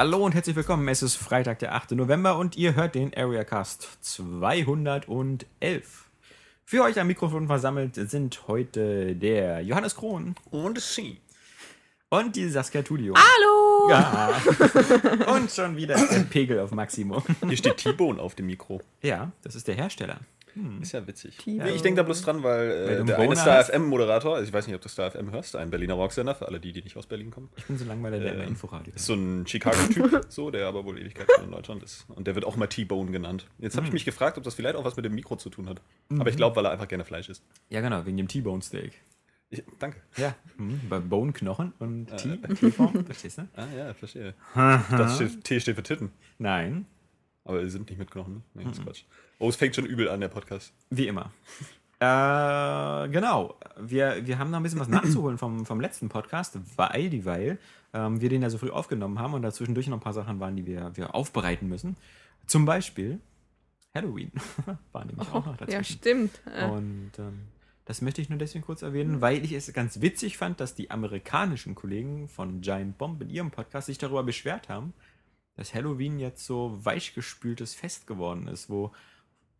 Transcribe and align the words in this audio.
Hallo 0.00 0.24
und 0.24 0.34
herzlich 0.34 0.56
willkommen. 0.56 0.88
Es 0.88 1.02
ist 1.02 1.16
Freitag, 1.16 1.58
der 1.58 1.74
8. 1.74 1.90
November 1.90 2.38
und 2.38 2.56
ihr 2.56 2.74
hört 2.74 2.94
den 2.94 3.14
Areacast 3.14 3.98
211. 4.00 6.08
Für 6.64 6.84
euch 6.84 6.98
am 6.98 7.06
Mikrofon 7.06 7.48
versammelt 7.48 7.96
sind 7.96 8.48
heute 8.48 9.14
der 9.14 9.60
Johannes 9.60 9.94
Krohn 9.94 10.36
Und 10.50 10.80
sie. 10.80 11.20
und 12.08 12.34
die 12.34 12.48
Saskia 12.48 12.80
Tudio. 12.80 13.12
Hallo! 13.14 13.90
Ja. 13.90 14.40
Und 15.34 15.50
schon 15.50 15.76
wieder 15.76 15.96
der 15.96 16.20
Pegel 16.20 16.60
auf 16.60 16.70
Maximum. 16.70 17.22
Hier 17.46 17.58
steht 17.58 17.76
T-Bone 17.76 18.22
auf 18.22 18.34
dem 18.34 18.46
Mikro. 18.46 18.80
Ja, 19.02 19.32
das 19.42 19.54
ist 19.54 19.68
der 19.68 19.74
Hersteller. 19.74 20.20
Ist 20.80 20.92
ja 20.92 21.06
witzig. 21.06 21.36
T-Bone. 21.38 21.70
Ich 21.70 21.82
denke 21.82 21.98
da 21.98 22.02
bloß 22.02 22.22
dran, 22.22 22.42
weil 22.42 22.70
äh, 22.70 23.04
der 23.04 23.18
eine 23.18 23.36
Star? 23.36 23.64
FM-Moderator, 23.64 24.36
also 24.36 24.46
ich 24.46 24.52
weiß 24.52 24.66
nicht, 24.66 24.76
ob 24.76 24.82
du 24.82 24.88
Star 24.88 25.10
FM 25.10 25.30
hörst, 25.30 25.56
ein 25.56 25.70
Berliner 25.70 25.94
Rocksender, 25.94 26.34
für 26.34 26.46
alle 26.48 26.60
die, 26.60 26.72
die 26.72 26.82
nicht 26.82 26.96
aus 26.96 27.06
Berlin 27.06 27.30
kommen. 27.30 27.48
Ich 27.56 27.64
bin 27.66 27.78
so 27.78 27.84
langweilig, 27.84 28.22
der 28.22 28.34
Ähm, 28.34 28.48
Inforadio. 28.48 28.94
Ist 28.94 29.06
so 29.06 29.14
ein 29.14 29.46
Chicago-Typ, 29.46 30.26
so, 30.28 30.50
der 30.50 30.66
aber 30.66 30.84
wohl 30.84 30.98
Ewigkeit 30.98 31.26
schon 31.34 31.44
in 31.44 31.50
Deutschland 31.50 31.82
ist. 31.82 32.06
Und 32.08 32.26
der 32.26 32.34
wird 32.34 32.44
auch 32.44 32.56
mal 32.56 32.66
T-Bone 32.66 33.10
genannt. 33.10 33.46
Jetzt 33.58 33.76
habe 33.76 33.86
ich 33.86 33.92
mich 33.92 34.04
gefragt, 34.04 34.38
ob 34.38 34.44
das 34.44 34.54
vielleicht 34.54 34.76
auch 34.76 34.84
was 34.84 34.96
mit 34.96 35.04
dem 35.04 35.14
Mikro 35.14 35.36
zu 35.36 35.50
tun 35.50 35.68
hat. 35.68 35.80
Aber 36.10 36.28
ich 36.28 36.36
glaube, 36.36 36.56
weil 36.56 36.64
er 36.66 36.70
einfach 36.72 36.88
gerne 36.88 37.04
Fleisch 37.04 37.28
isst. 37.28 37.42
Ja, 37.68 37.80
genau, 37.80 38.04
wegen 38.06 38.16
dem 38.16 38.28
T-Bone 38.28 38.62
Steak. 38.62 38.92
Ich, 39.52 39.64
danke. 39.80 40.00
Ja, 40.16 40.36
mhm. 40.58 40.80
bei 40.88 41.00
Bone 41.00 41.32
Knochen 41.32 41.72
und 41.80 42.06
T, 42.16 42.36
T-Form, 42.36 43.04
verstehst 43.04 43.38
du? 43.38 43.48
Ah 43.56 43.66
ja, 43.76 43.94
verstehe. 43.94 44.34
Das 44.54 45.16
steht, 45.16 45.42
T 45.42 45.58
steht 45.60 45.74
für 45.74 45.82
Titten. 45.82 46.12
Nein, 46.38 46.86
Aber 47.42 47.60
sie 47.64 47.70
sind 47.70 47.88
nicht 47.90 47.98
mit 47.98 48.10
Knochen, 48.12 48.34
ne? 48.34 48.42
Nee, 48.54 48.64
das 48.64 48.78
ist 48.78 48.84
Quatsch. 48.84 49.02
Oh, 49.40 49.48
es 49.48 49.56
fängt 49.56 49.74
schon 49.74 49.86
übel 49.86 50.08
an, 50.08 50.20
der 50.20 50.28
Podcast. 50.28 50.72
Wie 50.90 51.08
immer. 51.08 51.32
Äh, 52.02 53.08
genau. 53.10 53.56
Wir, 53.78 54.26
wir 54.26 54.38
haben 54.38 54.50
noch 54.50 54.58
ein 54.58 54.62
bisschen 54.62 54.80
was 54.80 54.88
nachzuholen 54.88 55.36
vom, 55.36 55.66
vom 55.66 55.82
letzten 55.82 56.08
Podcast, 56.08 56.58
weil, 56.76 57.10
dieweil 57.10 57.58
ähm, 57.92 58.22
wir 58.22 58.30
den 58.30 58.40
ja 58.40 58.48
so 58.48 58.56
früh 58.56 58.70
aufgenommen 58.70 59.18
haben 59.18 59.34
und 59.34 59.42
dazwischendurch 59.42 59.86
noch 59.88 59.98
ein 59.98 60.02
paar 60.02 60.14
Sachen 60.14 60.40
waren, 60.40 60.56
die 60.56 60.64
wir, 60.64 60.96
wir 60.96 61.14
aufbereiten 61.14 61.68
müssen. 61.68 61.98
Zum 62.46 62.64
Beispiel 62.64 63.20
Halloween. 63.94 64.32
War 64.92 65.04
nämlich 65.04 65.28
auch 65.28 65.44
noch 65.44 65.60
Ja, 65.60 65.66
dazwischen. 65.66 65.98
stimmt. 65.98 66.40
Äh, 66.56 66.70
Und 66.70 67.10
ähm, 67.18 67.40
das 67.84 68.00
möchte 68.00 68.22
ich 68.22 68.30
nur 68.30 68.38
deswegen 68.38 68.64
kurz 68.64 68.80
erwähnen, 68.80 69.20
weil 69.20 69.44
ich 69.44 69.52
es 69.52 69.70
ganz 69.74 70.00
witzig 70.00 70.38
fand, 70.38 70.58
dass 70.58 70.74
die 70.74 70.90
amerikanischen 70.90 71.74
Kollegen 71.74 72.28
von 72.28 72.62
Giant 72.62 72.96
Bomb 72.96 73.20
in 73.20 73.28
ihrem 73.28 73.50
Podcast 73.50 73.88
sich 73.88 73.98
darüber 73.98 74.22
beschwert 74.22 74.70
haben, 74.70 74.94
dass 75.56 75.74
Halloween 75.74 76.18
jetzt 76.18 76.46
so 76.46 76.78
weichgespültes 76.82 77.74
Fest 77.74 78.06
geworden 78.06 78.48
ist, 78.48 78.70
wo 78.70 78.90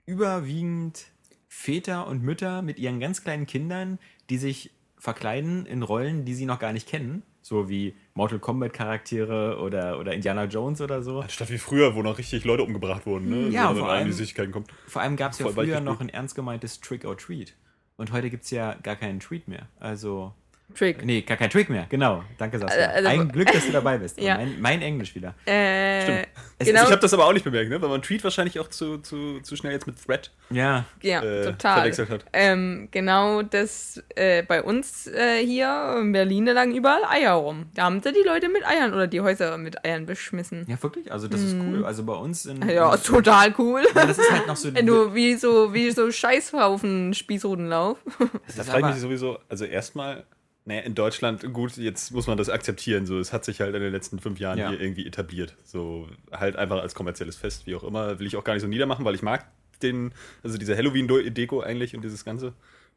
überwiegend 0.07 1.07
Väter 1.49 2.07
und 2.07 2.23
Mütter 2.23 2.63
mit 2.63 2.79
ihren 2.79 3.01
ganz 3.01 3.23
kleinen 3.23 3.47
Kindern, 3.47 3.99
die 4.29 4.39
sich 4.39 4.71
verkleiden 4.99 5.67
in 5.67 5.83
Rollen, 5.83 6.25
die 6.25 6.35
sie 6.35 6.45
noch 6.47 6.59
gar 6.59 6.73
nicht 6.73 6.87
kennen, 6.89 7.23
so 7.43 7.69
wie 7.69 7.95
Mortal 8.15 8.39
Kombat 8.39 8.73
Charaktere 8.73 9.59
oder, 9.61 9.99
oder 9.99 10.13
Indiana 10.13 10.45
Jones 10.45 10.81
oder 10.81 11.03
so. 11.03 11.21
Anstatt 11.21 11.51
wie 11.51 11.59
früher, 11.59 11.95
wo 11.95 12.03
noch 12.03 12.19
richtig 12.19 12.45
Leute 12.45 12.63
umgebracht 12.63 13.07
wurden, 13.07 13.29
ne? 13.31 13.49
Ja, 13.49 13.69
So, 13.69 13.75
wenn 13.77 13.81
vor 13.83 13.91
allem- 13.91 14.07
die 14.07 14.13
Süßigkeiten 14.13 14.53
kommt. 14.53 14.71
Vor 14.87 15.03
allem 15.03 15.17
gab 15.17 15.33
es 15.33 15.39
ja 15.39 15.49
früher 15.49 15.81
noch 15.81 16.01
ein 16.01 16.09
ernst 16.11 16.35
gemeintes 16.35 16.81
Trick 16.81 17.05
or 17.05 17.17
Treat. 17.17 17.55
Und 17.97 18.13
heute 18.13 18.31
gibt 18.31 18.45
es 18.45 18.51
ja 18.51 18.75
gar 18.83 18.97
keinen 18.97 19.21
Treat 19.21 19.49
mehr. 19.49 19.69
Also, 19.79 20.35
Trick. 20.75 21.05
nee, 21.05 21.23
gar 21.23 21.37
kein 21.37 21.51
Trick 21.51 21.69
mehr. 21.71 21.87
Genau. 21.89 22.23
Danke, 22.39 22.59
Saskia. 22.59 22.87
Also- 22.87 23.09
ein 23.09 23.29
Glück, 23.31 23.53
dass 23.53 23.67
du 23.67 23.73
dabei 23.73 23.99
bist. 23.99 24.21
Ja. 24.31 24.37
Mein, 24.37 24.61
mein 24.61 24.83
Englisch 24.83 25.15
wieder. 25.15 25.35
Äh, 25.47 26.03
Stimmt. 26.03 26.29
Es 26.59 26.67
genau. 26.67 26.83
Ich 26.85 26.91
habe 26.91 27.01
das 27.01 27.15
aber 27.15 27.27
auch 27.27 27.33
nicht 27.33 27.45
bemerkt, 27.45 27.71
ne? 27.71 27.81
weil 27.81 27.89
man 27.89 28.03
Tweet 28.03 28.23
wahrscheinlich 28.23 28.61
auch 28.61 28.69
zu, 28.69 28.99
zu, 28.99 29.41
zu 29.41 29.57
schnell 29.57 29.73
jetzt 29.73 29.87
mit 29.87 29.97
Thread 30.05 30.31
Ja. 30.51 30.85
ja, 31.01 31.23
äh, 31.23 31.45
total. 31.45 31.77
verwechselt 31.77 32.11
hat. 32.11 32.25
Ähm, 32.35 32.89
genau 32.91 33.41
das 33.43 34.03
äh, 34.15 34.43
bei 34.43 34.63
uns 34.63 35.07
äh, 35.07 35.45
hier 35.45 35.97
in 36.01 36.13
Berlin 36.13 36.45
da 36.47 36.53
lagen 36.53 36.75
überall 36.75 37.03
Eier 37.09 37.33
rum. 37.33 37.67
Da 37.75 37.85
haben 37.85 38.03
sie 38.03 38.13
die 38.13 38.27
Leute 38.27 38.51
mit 38.51 38.67
Eiern 38.67 38.93
oder 38.93 39.07
die 39.07 39.23
Häuser 39.23 39.57
mit 39.57 39.85
Eiern 39.85 40.05
beschmissen. 40.05 40.67
Ja, 40.69 40.83
wirklich. 40.83 41.11
Also, 41.11 41.29
das 41.29 41.41
ist 41.41 41.57
cool. 41.57 41.85
Also, 41.85 42.05
bei 42.05 42.15
uns 42.15 42.45
in. 42.45 42.61
Ja, 42.69 42.95
ist 42.95 43.07
total 43.07 43.55
cool. 43.59 43.83
Ja, 43.95 44.07
das 44.07 44.19
ist 44.19 44.31
halt 44.31 44.47
noch 44.47 44.57
so. 44.57 44.75
Wenn 44.75 44.87
du 44.87 45.15
wie 45.15 45.35
so, 45.37 45.73
wie 45.73 45.91
so 45.91 46.11
Scheißhaufen 46.11 47.15
Spießrutenlauf. 47.15 47.99
das 48.47 48.57
Da 48.57 48.65
frage 48.65 48.89
ich 48.89 48.93
mich 48.95 49.01
sowieso, 49.03 49.39
also 49.49 49.65
erstmal, 49.65 50.25
naja, 50.65 50.83
in 50.83 50.95
Deutschland, 50.95 51.53
gut, 51.53 51.77
jetzt 51.77 52.13
muss 52.13 52.27
man 52.27 52.37
das 52.37 52.49
akzeptieren, 52.49 53.07
so, 53.07 53.19
es 53.19 53.33
hat 53.33 53.45
sich 53.45 53.61
halt 53.61 53.75
in 53.75 53.81
den 53.81 53.93
letzten 53.93 54.19
fünf 54.19 54.39
Jahren 54.39 54.59
Ja. 54.59 54.69
hier 54.71 54.81
irgendwie 54.81 55.07
etabliert. 55.07 55.57
So, 55.65 56.09
halt 56.33 56.57
einfach 56.57 56.81
als 56.81 56.95
kommerzielles 56.95 57.37
Fest, 57.37 57.67
wie 57.67 57.75
auch 57.75 57.83
immer, 57.85 58.19
will 58.19 58.27
ich 58.27 58.37
auch 58.37 58.45
gar 58.45 58.53
nicht 58.53 58.63
so 58.63 58.69
niedermachen, 58.69 59.05
weil 59.05 59.15
ich 59.15 59.23
mag 59.23 59.47
den, 59.83 60.13
also 60.43 60.59
diese 60.59 60.77
Halloween-Deko 60.77 61.61
eigentlich 61.61 61.95
und 61.97 62.03
dieses 62.03 62.25
Ganze. 62.25 62.53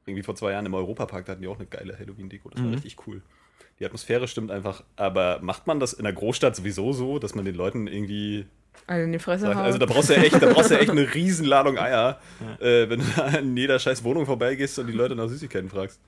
Irgendwie 0.06 0.23
vor 0.23 0.35
zwei 0.35 0.52
Jahren 0.52 0.66
im 0.66 0.73
Europapark, 0.73 1.25
da 1.25 1.31
hatten 1.31 1.41
die 1.41 1.47
auch 1.47 1.57
eine 1.57 1.66
geile 1.66 1.97
Halloween-Deko, 1.97 2.50
das 2.50 2.59
war 2.59 2.68
Mhm. 2.68 2.73
richtig 2.73 2.97
cool. 3.07 3.22
Die 3.79 3.85
Atmosphäre 3.85 4.28
stimmt 4.28 4.52
einfach, 4.52 4.84
aber 4.97 5.40
macht 5.41 5.66
man 5.66 5.79
das 5.79 5.94
in 5.94 6.03
der 6.03 6.13
Großstadt 6.13 6.56
sowieso 6.56 6.91
so, 6.94 7.18
dass 7.19 7.34
man 7.34 7.46
den 7.46 7.56
Leuten 7.56 7.88
irgendwie 7.88 8.46
Also 8.85 9.06
in 9.06 9.13
die 9.13 9.19
Fresse 9.19 9.46
sagt, 9.46 9.56
hauen. 9.56 9.63
also 9.66 9.78
da 9.79 9.85
brauchst 9.85 10.09
du 10.09 10.13
ja 10.13 10.22
echt, 10.22 10.35
da 10.41 10.52
brauchst 10.52 10.69
du 10.69 10.73
ja 10.75 10.81
echt 10.81 10.91
eine 10.91 11.12
Riesenladung 11.16 11.78
Eier, 11.79 12.19
äh, 12.59 12.90
wenn 12.90 13.00
du 13.00 13.06
da 13.16 13.28
in 13.38 13.56
jeder 13.56 13.79
scheiß 13.79 14.03
Wohnung 14.03 14.25
vorbeigehst 14.25 14.78
und 14.79 14.88
die 14.88 14.94
Leute 14.94 15.16
nach 15.16 15.29
Süßigkeiten 15.29 15.69
fragst. 15.69 16.00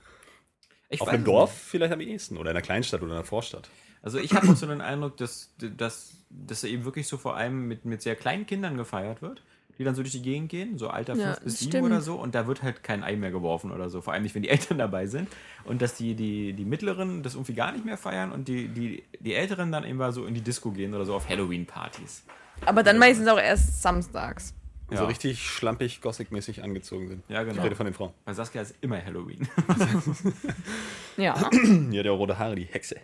Ich 0.89 1.01
Auf 1.01 1.07
einem 1.07 1.23
Dorf 1.23 1.51
vielleicht 1.53 1.93
am 1.93 2.01
ehesten 2.01 2.37
oder 2.37 2.51
in 2.51 2.57
einer 2.57 2.65
Kleinstadt 2.65 3.01
oder 3.01 3.11
in 3.11 3.17
einer 3.17 3.25
Vorstadt. 3.25 3.69
Also 4.01 4.19
ich 4.19 4.33
habe 4.33 4.47
auch 4.49 4.55
so 4.55 4.67
den 4.67 4.81
Eindruck, 4.81 5.17
dass, 5.17 5.49
dass, 5.57 6.13
dass 6.29 6.63
er 6.63 6.69
eben 6.69 6.85
wirklich 6.85 7.07
so 7.07 7.17
vor 7.17 7.35
allem 7.35 7.67
mit, 7.67 7.85
mit 7.85 8.03
sehr 8.03 8.15
kleinen 8.15 8.45
Kindern 8.45 8.77
gefeiert 8.77 9.23
wird, 9.23 9.41
die 9.79 9.83
dann 9.83 9.95
so 9.95 10.03
durch 10.03 10.11
die 10.11 10.21
Gegend 10.21 10.49
gehen, 10.49 10.77
so 10.77 10.89
Alter 10.89 11.15
5 11.15 11.25
Ja, 11.25 11.37
bis 11.43 11.59
7 11.59 11.71
stimmt. 11.71 11.85
oder 11.87 12.01
so, 12.01 12.15
und 12.15 12.35
da 12.35 12.45
wird 12.45 12.61
halt 12.61 12.83
kein 12.83 13.03
Ei 13.03 13.15
mehr 13.15 13.31
geworfen 13.31 13.71
oder 13.71 13.89
so, 13.89 14.01
vor 14.01 14.13
allem 14.13 14.21
nicht, 14.23 14.35
wenn 14.35 14.43
die 14.43 14.49
Eltern 14.55 14.77
dabei 14.77 15.07
sind. 15.07 15.27
Und 15.63 15.81
dass 15.81 15.95
die, 15.95 16.13
die, 16.13 16.53
die 16.53 16.65
Mittleren 16.65 17.23
das 17.23 17.33
irgendwie 17.33 17.55
gar 17.55 17.71
nicht 17.71 17.83
mehr 17.83 17.97
feiern 17.97 18.31
und 18.31 18.47
die, 18.47 18.67
die, 18.67 19.03
die 19.19 19.33
Älteren 19.33 19.71
dann 19.71 19.83
immer 19.83 20.11
so 20.11 20.25
in 20.25 20.35
die 20.35 20.41
Disco 20.41 20.71
gehen 20.71 20.93
oder 20.93 21.05
so 21.05 21.15
auf 21.15 21.27
Halloween-Partys. 21.27 22.23
Aber 22.65 22.83
dann 22.83 22.99
meistens 22.99 23.27
auch 23.27 23.39
erst 23.39 23.81
samstags. 23.81 24.53
Ja. 24.91 24.97
So 24.97 25.05
richtig 25.05 25.41
schlampig, 25.41 25.99
gothic-mäßig 26.01 26.63
angezogen 26.63 27.07
sind. 27.07 27.23
Ja, 27.27 27.41
genau. 27.43 27.57
Ich 27.57 27.63
rede 27.63 27.75
von 27.75 27.85
den 27.87 27.93
Frauen. 27.95 28.11
Bei 28.23 28.33
Saskia 28.33 28.61
ist 28.61 28.75
immer 28.81 29.03
Halloween. 29.03 29.47
Ja. 31.17 31.49
Ja, 31.91 32.03
der 32.03 32.11
rote 32.11 32.37
Haare, 32.37 32.55
die 32.55 32.65
Hexe. 32.65 32.95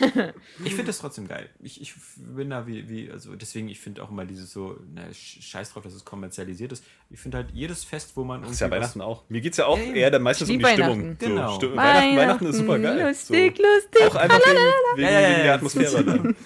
Ich 0.64 0.70
finde 0.74 0.86
das 0.86 0.98
trotzdem 0.98 1.26
geil. 1.28 1.48
Ich, 1.62 1.80
ich 1.80 1.94
bin 2.16 2.50
da 2.50 2.66
wie, 2.66 2.88
wie 2.88 3.10
also 3.10 3.34
deswegen, 3.36 3.68
ich 3.68 3.80
finde 3.80 4.02
auch 4.02 4.10
immer 4.10 4.26
dieses 4.26 4.52
so, 4.52 4.76
na, 4.94 5.02
sch- 5.08 5.42
scheiß 5.42 5.72
drauf, 5.72 5.82
dass 5.82 5.94
es 5.94 6.04
kommerzialisiert 6.04 6.72
ist. 6.72 6.84
Ich 7.10 7.18
finde 7.20 7.38
halt 7.38 7.50
jedes 7.52 7.84
Fest, 7.84 8.12
wo 8.14 8.24
man 8.24 8.42
Das 8.42 8.50
ist 8.52 8.60
ja 8.60 8.70
Weihnachten 8.70 9.00
auch. 9.00 9.24
Mir 9.28 9.40
geht 9.40 9.52
es 9.52 9.58
ja 9.58 9.66
auch 9.66 9.78
Ja, 9.78 9.84
eher 9.94 10.10
dann 10.10 10.22
meistens 10.22 10.50
um 10.50 10.58
die 10.58 10.64
Stimmung. 10.64 10.98
Weihnachten. 11.02 11.16
Genau. 11.18 11.56
Sti- 11.58 11.76
Weihnachten, 11.76 12.16
Weihnachten 12.16 12.46
ist 12.46 12.56
super 12.58 12.78
geil. 12.78 13.00
Lustig, 13.08 13.56
so. 13.56 13.62
lustig. 13.62 14.02
Auch 14.06 14.14
einfach 14.16 14.38
wegen, 14.40 14.56
wegen, 14.96 15.02
Ja, 15.02 15.10
ja, 15.10 15.20
ja, 15.20 15.28
wegen 15.28 15.38
ja. 15.38 15.42
der 15.44 15.54
Atmosphäre. 15.54 16.34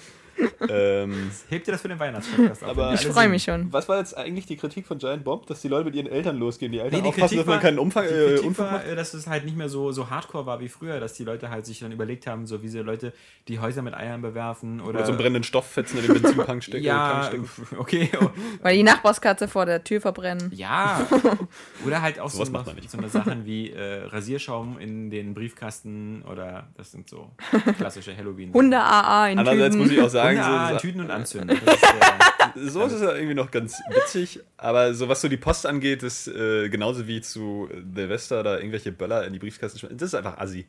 ähm, 0.69 1.31
Hebt 1.49 1.67
ihr 1.67 1.71
das 1.73 1.81
für 1.81 1.87
den 1.89 1.99
Weihnachtspodcast 1.99 2.63
auf? 2.63 2.93
Ich 2.93 3.07
freue 3.07 3.29
mich 3.29 3.43
schon. 3.43 3.71
was 3.71 3.87
war 3.89 3.97
jetzt 3.99 4.17
eigentlich 4.17 4.45
die 4.45 4.57
Kritik 4.57 4.87
von 4.87 4.97
Giant 4.97 5.23
Bomb, 5.23 5.45
dass 5.47 5.61
die 5.61 5.67
Leute 5.67 5.85
mit 5.85 5.95
ihren 5.95 6.07
Eltern 6.07 6.37
losgehen? 6.37 6.71
Die 6.71 6.79
Eltern 6.79 6.97
Nee, 6.99 7.01
die 7.03 7.09
aufpassen, 7.09 7.21
Kritik 7.21 7.37
dass 7.39 7.45
man 7.47 7.55
war- 7.55 7.61
keinen 7.61 7.79
Umfang, 7.79 8.05
Die 8.07 8.13
äh, 8.13 8.27
Kritik 8.29 8.45
Unfug 8.47 8.65
war, 8.65 8.71
macht? 8.73 8.87
äh, 8.87 8.95
dass 8.95 9.13
es 9.13 9.27
halt 9.27 9.45
nicht 9.45 9.57
mehr 9.57 9.69
so, 9.69 9.91
so 9.91 10.09
hardcore 10.09 10.45
war 10.45 10.59
wie 10.59 10.69
früher, 10.69 10.99
dass 10.99 11.13
die 11.13 11.23
Leute 11.23 11.49
halt 11.49 11.65
sich 11.65 11.79
dann 11.79 11.91
überlegt 11.91 12.27
haben, 12.27 12.45
so 12.47 12.61
wie 12.63 12.67
sie 12.67 12.79
Leute 12.79 13.13
die 13.47 13.59
Häuser 13.59 13.81
mit 13.81 13.93
Eiern 13.93 14.21
bewerfen 14.21 14.79
oder, 14.81 14.89
Oder 14.89 15.05
so 15.05 15.11
einen 15.11 15.17
brennenden 15.19 15.43
Stofffetzen 15.43 15.99
in 15.99 16.05
den 16.07 16.21
Benzintank 16.21 16.63
stecken. 16.63 16.85
ja, 16.85 17.29
okay, 17.77 18.09
oh, 18.21 18.29
Weil 18.61 18.77
die 18.77 18.83
Nachbarskatze 18.83 19.47
vor 19.47 19.65
der 19.65 19.83
Tür 19.83 20.01
verbrennen. 20.01 20.51
ja, 20.53 21.05
oder 21.85 22.01
halt 22.01 22.19
auch 22.19 22.29
so, 22.29 22.37
Sowas 22.37 22.49
noch, 22.49 22.59
macht 22.59 22.67
man 22.67 22.75
nicht. 22.77 22.89
so 22.89 22.97
eine 22.97 23.09
Sachen 23.09 23.45
wie 23.45 23.69
äh, 23.71 24.05
Rasierschaum 24.05 24.79
in 24.79 25.09
den 25.09 25.33
Briefkasten 25.33 26.23
oder 26.29 26.67
das 26.77 26.91
sind 26.91 27.09
so 27.09 27.29
klassische 27.77 28.15
Halloween. 28.15 28.53
Hunde 28.53 28.77
AA 28.79 29.29
in 29.29 29.39
Andererseits 29.39 29.75
muss 29.75 29.87
Tüten. 29.87 29.95
Hunde 29.97 30.01
ich 30.01 30.01
auch 30.01 30.09
sagen, 30.09 30.32
ah, 30.39 30.69
in 30.69 30.75
so, 30.75 30.79
Tüten 30.81 31.01
und 31.01 31.11
Anzünden. 31.11 31.57
Ist, 31.57 31.83
äh, 32.55 32.69
So 32.69 32.85
ist 32.85 32.93
es 32.93 33.01
ja 33.01 33.13
irgendwie 33.13 33.33
noch 33.33 33.51
ganz 33.51 33.81
witzig, 33.89 34.39
aber 34.57 34.93
so 34.93 35.09
was 35.09 35.21
so 35.21 35.27
die 35.27 35.37
Post 35.37 35.65
angeht, 35.65 36.03
ist 36.03 36.27
äh, 36.27 36.69
genauso 36.69 37.07
wie 37.07 37.21
zu 37.21 37.69
Silvester 37.95 38.43
da 38.43 38.57
irgendwelche 38.57 38.91
Böller 38.91 39.25
in 39.25 39.33
die 39.33 39.39
Briefkasten 39.39 39.79
schmeißen. 39.79 39.97
Das 39.97 40.09
ist 40.09 40.15
einfach 40.15 40.37
assi. 40.37 40.67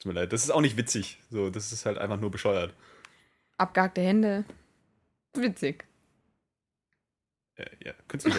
Tut 0.00 0.12
mir 0.12 0.20
leid. 0.20 0.32
Das 0.32 0.42
ist 0.42 0.50
auch 0.50 0.60
nicht 0.60 0.76
witzig. 0.76 1.18
So, 1.30 1.50
das 1.50 1.72
ist 1.72 1.86
halt 1.86 1.98
einfach 1.98 2.18
nur 2.18 2.30
bescheuert. 2.30 2.74
Abgehackte 3.58 4.00
Hände. 4.00 4.44
Witzig. 5.34 5.84
Äh, 7.56 7.66
ja, 7.84 7.92
künstlich 8.08 8.34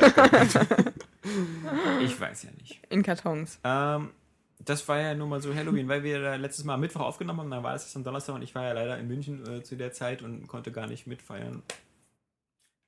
ich 2.02 2.20
weiß 2.20 2.44
ja 2.44 2.50
nicht. 2.60 2.82
In 2.90 3.02
Kartons. 3.02 3.60
Ähm, 3.64 4.12
das 4.60 4.88
war 4.88 5.00
ja 5.00 5.14
nun 5.16 5.30
mal 5.30 5.42
so 5.42 5.54
Halloween, 5.54 5.88
weil 5.88 6.04
wir 6.04 6.22
da 6.22 6.36
letztes 6.36 6.64
Mal 6.66 6.76
am 6.76 6.82
Mittwoch 6.82 7.02
aufgenommen 7.02 7.40
haben, 7.42 7.52
dann 7.52 7.64
war 7.64 7.76
es 7.76 7.96
am 7.96 8.04
Donnerstag 8.04 8.36
und 8.36 8.42
ich 8.42 8.56
war 8.56 8.64
ja 8.64 8.74
leider 8.74 8.98
in 8.98 9.08
München 9.08 9.46
äh, 9.48 9.64
zu 9.64 9.76
der 9.76 9.92
Zeit 9.92 10.22
und 10.22 10.48
konnte 10.48 10.72
gar 10.72 10.88
nicht 10.88 11.08
mitfeiern. 11.08 11.62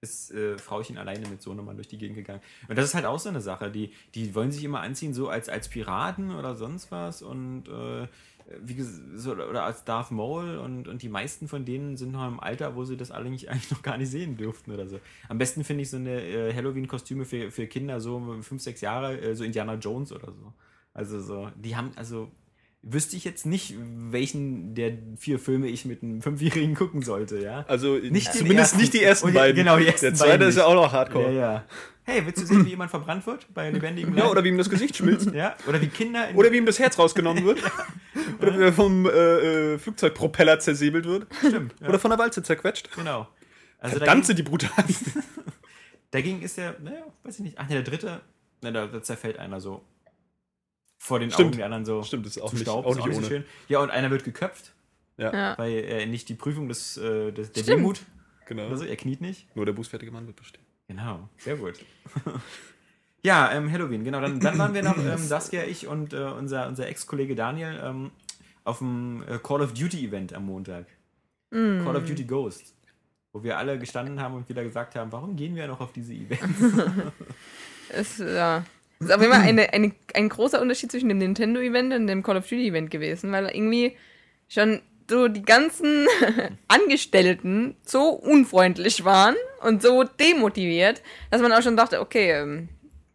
Ist 0.01 0.29
äh, 0.31 0.59
Frauchen 0.59 0.99
alleine 0.99 1.27
mit 1.27 1.41
Sohnemann 1.41 1.75
durch 1.75 1.87
die 1.87 1.97
Gegend 1.97 2.17
gegangen. 2.17 2.41
Und 2.67 2.77
das 2.77 2.85
ist 2.85 2.93
halt 2.93 3.05
auch 3.05 3.17
so 3.17 3.29
eine 3.29 3.41
Sache, 3.41 3.71
die, 3.71 3.91
die 4.13 4.35
wollen 4.35 4.51
sich 4.51 4.63
immer 4.63 4.81
anziehen, 4.81 5.11
so 5.11 5.27
als, 5.27 5.49
als 5.49 5.69
Piraten 5.69 6.35
oder 6.35 6.55
sonst 6.55 6.91
was 6.91 7.23
und 7.23 7.67
äh, 7.67 8.07
wie 8.61 8.75
ges- 8.75 9.17
so, 9.17 9.31
oder 9.31 9.63
als 9.63 9.85
Darth 9.85 10.11
Maul 10.11 10.59
und, 10.59 10.87
und 10.87 11.01
die 11.01 11.09
meisten 11.09 11.47
von 11.47 11.65
denen 11.65 11.97
sind 11.97 12.11
noch 12.11 12.27
im 12.27 12.39
Alter, 12.39 12.75
wo 12.75 12.85
sie 12.85 12.95
das 12.95 13.09
eigentlich, 13.09 13.49
eigentlich 13.49 13.71
noch 13.71 13.81
gar 13.81 13.97
nicht 13.97 14.11
sehen 14.11 14.37
dürften 14.37 14.71
oder 14.71 14.87
so. 14.87 14.99
Am 15.29 15.39
besten 15.39 15.63
finde 15.63 15.81
ich 15.81 15.89
so 15.89 15.97
eine 15.97 16.21
äh, 16.21 16.53
Halloween-Kostüme 16.53 17.25
für, 17.25 17.49
für 17.49 17.65
Kinder, 17.65 17.99
so 17.99 18.19
fünf, 18.43 18.61
sechs 18.61 18.81
Jahre, 18.81 19.19
äh, 19.19 19.35
so 19.35 19.43
Indiana 19.43 19.73
Jones 19.75 20.11
oder 20.11 20.31
so. 20.31 20.53
Also 20.97 21.21
so, 21.21 21.51
die 21.55 21.75
haben, 21.75 21.91
also 21.95 22.31
wüsste 22.81 23.15
ich 23.15 23.23
jetzt 23.23 23.45
nicht, 23.45 23.75
welchen 24.09 24.73
der 24.73 24.93
vier 25.15 25.37
Filme 25.37 25.67
ich 25.67 25.85
mit 25.85 26.01
einem 26.01 26.21
Fünfjährigen 26.23 26.73
gucken 26.73 27.03
sollte, 27.03 27.39
ja. 27.39 27.65
Also 27.67 27.97
Nicht 27.97 28.33
zumindest 28.33 28.59
ersten. 28.73 28.77
nicht 28.79 28.93
die 28.93 29.03
ersten 29.03 29.31
beiden. 29.33 29.55
genau, 29.55 29.77
die 29.77 29.85
ersten 29.87 30.05
Der 30.07 30.13
zweite 30.15 30.45
ist 30.45 30.57
ja 30.57 30.65
auch 30.65 30.73
noch 30.73 30.91
Ja, 30.91 30.99
Hardcore. 30.99 31.33
ja. 31.33 31.65
Hey, 32.03 32.25
willst 32.25 32.41
du 32.41 32.45
sehen, 32.47 32.65
wie 32.65 32.69
jemand 32.69 32.89
verbrannt 32.89 33.27
wird 33.27 33.53
bei 33.53 33.69
lebendigem 33.69 34.13
Leib? 34.13 34.23
Ja, 34.25 34.31
oder 34.31 34.43
wie 34.43 34.47
ihm 34.47 34.57
das 34.57 34.69
Gesicht 34.69 34.95
schmilzt. 34.95 35.31
ja? 35.33 35.55
oder 35.67 35.79
wie 35.81 35.87
Kinder 35.87 36.29
in 36.29 36.35
Oder 36.35 36.51
wie 36.51 36.57
ihm 36.57 36.65
das 36.65 36.79
Herz 36.79 36.97
rausgenommen 36.97 37.43
wird. 37.45 37.61
Oder 38.41 38.57
wie 38.57 38.63
er 38.63 38.73
vom 38.73 39.05
äh, 39.05 39.09
äh, 39.73 39.77
Flugzeugpropeller 39.77 40.59
zersäbelt 40.59 41.05
wird. 41.05 41.27
Stimmt, 41.39 41.75
ja. 41.79 41.89
Oder 41.89 41.99
von 41.99 42.09
der 42.09 42.17
Walze 42.19 42.41
zerquetscht. 42.41 42.89
genau. 42.95 43.27
Also 43.79 43.97
Verdammt 43.97 44.25
sind 44.25 44.39
die 44.39 44.43
brutal. 44.43 44.71
dagegen 46.11 46.41
ist 46.41 46.57
der, 46.57 46.75
naja, 46.81 47.03
weiß 47.23 47.35
ich 47.39 47.43
nicht. 47.45 47.59
Ach 47.59 47.67
ne, 47.67 47.75
der 47.75 47.83
dritte, 47.83 48.21
na, 48.61 48.71
da, 48.71 48.87
da 48.87 49.01
zerfällt 49.03 49.37
einer 49.37 49.59
so 49.61 49.83
vor 50.97 51.19
den 51.19 51.31
Stimmt. 51.31 51.47
Augen 51.49 51.57
der 51.57 51.65
anderen 51.65 51.85
so. 51.85 52.03
Stimmt, 52.03 52.25
das 52.25 52.35
ist 52.37 52.41
auch 52.41 52.49
zu 52.49 52.55
nicht, 52.55 52.63
Staub, 52.63 52.85
auch 52.85 52.91
ist 52.91 52.95
nicht 52.97 53.03
auch 53.03 53.07
nicht 53.07 53.21
so 53.21 53.27
schön. 53.27 53.45
Ja, 53.67 53.79
und 53.79 53.91
einer 53.91 54.09
wird 54.11 54.23
geköpft, 54.23 54.73
Ja. 55.17 55.57
weil 55.57 55.71
er 55.73 56.05
nicht 56.07 56.27
die 56.29 56.35
Prüfung 56.35 56.67
des, 56.67 56.97
äh, 56.97 57.31
des 57.31 57.51
der 57.51 57.61
Stimmt. 57.61 57.79
Demut, 57.79 58.01
Genau. 58.47 58.67
also 58.69 58.85
er 58.85 58.95
kniet 58.95 59.21
nicht. 59.21 59.53
Nur 59.55 59.65
der 59.65 59.73
bußfertige 59.73 60.11
Mann 60.11 60.25
wird 60.25 60.37
bestehen. 60.37 60.63
Genau, 60.87 61.27
sehr 61.37 61.57
gut. 61.57 61.73
ja, 63.21 63.51
ähm, 63.51 63.71
Halloween, 63.71 64.03
genau. 64.03 64.21
Dann, 64.21 64.39
dann 64.39 64.57
waren 64.57 64.73
wir 64.73 64.83
noch, 64.83 64.97
ähm, 64.97 65.17
Saskia, 65.17 65.63
ich 65.65 65.87
und 65.87 66.13
äh, 66.13 66.17
unser, 66.17 66.67
unser 66.67 66.87
Ex-Kollege 66.87 67.35
Daniel 67.35 67.79
ähm, 67.83 68.11
auf 68.63 68.77
dem 68.79 69.23
äh, 69.27 69.37
Call 69.39 69.61
of 69.61 69.73
Duty-Event 69.73 70.33
am 70.33 70.45
Montag. 70.45 70.85
Mm. 71.51 71.83
Call 71.83 71.95
of 71.97 72.05
Duty 72.05 72.23
Ghost. 72.25 72.73
Wo 73.33 73.43
wir 73.43 73.57
alle 73.57 73.77
gestanden 73.77 74.19
haben 74.21 74.33
und 74.35 74.47
wieder 74.49 74.63
gesagt 74.63 74.95
haben, 74.95 75.11
warum 75.11 75.35
gehen 75.35 75.55
wir 75.55 75.67
noch 75.67 75.81
auf 75.81 75.91
diese 75.93 76.13
Events? 76.13 76.59
Es, 77.89 78.17
ja. 78.17 78.65
Es 78.99 79.07
ist 79.07 79.11
auf 79.11 79.21
jeden 79.21 79.33
Fall 79.33 79.41
eine, 79.47 79.73
eine, 79.73 79.91
ein 80.13 80.29
großer 80.29 80.61
Unterschied 80.61 80.91
zwischen 80.91 81.09
dem 81.09 81.17
Nintendo-Event 81.17 81.93
und 81.93 82.07
dem 82.07 82.23
Call 82.23 82.37
of 82.37 82.47
Duty-Event 82.47 82.91
gewesen, 82.91 83.31
weil 83.31 83.45
irgendwie 83.47 83.95
schon 84.47 84.81
so 85.09 85.27
die 85.27 85.43
ganzen 85.43 86.07
Angestellten 86.67 87.75
so 87.83 88.09
unfreundlich 88.09 89.05
waren 89.05 89.35
und 89.61 89.81
so 89.81 90.03
demotiviert, 90.03 91.01
dass 91.31 91.41
man 91.41 91.53
auch 91.53 91.61
schon 91.61 91.77
dachte, 91.77 92.01
okay, 92.01 92.31
ähm, 92.31 92.69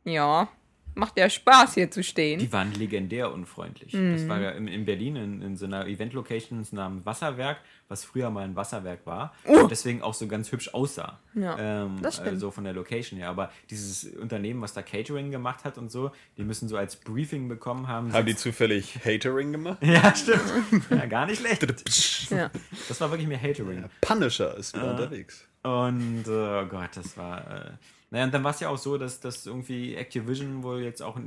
ja, 0.04 0.48
macht 0.94 1.18
ja 1.18 1.28
Spaß 1.28 1.74
hier 1.74 1.90
zu 1.90 2.02
stehen. 2.02 2.38
Die 2.38 2.52
waren 2.52 2.72
legendär 2.74 3.32
unfreundlich. 3.32 3.92
Das 3.92 4.28
war 4.28 4.40
ja 4.40 4.50
in, 4.50 4.68
in 4.68 4.84
Berlin 4.84 5.16
in, 5.16 5.42
in 5.42 5.56
so 5.56 5.66
einer 5.66 5.86
Event-Location 5.86 6.66
namens 6.72 7.06
Wasserwerk, 7.06 7.58
was 7.88 8.04
früher 8.04 8.30
mal 8.30 8.44
ein 8.44 8.56
Wasserwerk 8.56 9.06
war 9.06 9.34
und 9.44 9.70
deswegen 9.70 10.02
auch 10.02 10.14
so 10.14 10.26
ganz 10.26 10.50
hübsch 10.50 10.72
aussah. 10.72 11.20
Ja, 11.34 11.58
ähm, 11.58 11.98
das 12.02 12.16
stimmt. 12.16 12.40
So 12.40 12.50
von 12.50 12.64
der 12.64 12.72
Location 12.72 13.18
her. 13.18 13.28
Aber 13.28 13.50
dieses 13.70 14.04
Unternehmen, 14.04 14.62
was 14.62 14.72
da 14.72 14.82
Catering 14.82 15.30
gemacht 15.30 15.64
hat 15.64 15.78
und 15.78 15.90
so, 15.90 16.10
die 16.36 16.44
müssen 16.44 16.68
so 16.68 16.76
als 16.76 16.96
Briefing 16.96 17.48
bekommen 17.48 17.88
haben. 17.88 18.12
Haben 18.12 18.26
die 18.26 18.36
zufällig 18.36 18.98
Hatering 19.04 19.52
gemacht? 19.52 19.78
ja, 19.82 20.14
stimmt. 20.14 20.90
ja, 20.90 21.06
gar 21.06 21.26
nicht 21.26 21.40
schlecht. 21.40 22.30
ja. 22.30 22.50
Das 22.88 23.00
war 23.00 23.10
wirklich 23.10 23.28
mehr 23.28 23.40
Hatering. 23.40 23.84
Punisher 24.00 24.56
ist 24.56 24.74
wieder 24.74 24.92
unterwegs. 24.92 25.46
Und 25.62 26.24
äh, 26.26 26.30
oh 26.30 26.66
Gott, 26.66 26.90
das 26.94 27.16
war. 27.16 27.38
Äh, 27.38 27.70
naja, 28.10 28.24
und 28.24 28.34
dann 28.34 28.44
war 28.44 28.50
es 28.50 28.60
ja 28.60 28.68
auch 28.68 28.78
so, 28.78 28.98
dass, 28.98 29.20
dass 29.20 29.46
irgendwie 29.46 29.94
Activision 29.94 30.62
wohl 30.62 30.82
jetzt 30.82 31.02
auch 31.02 31.18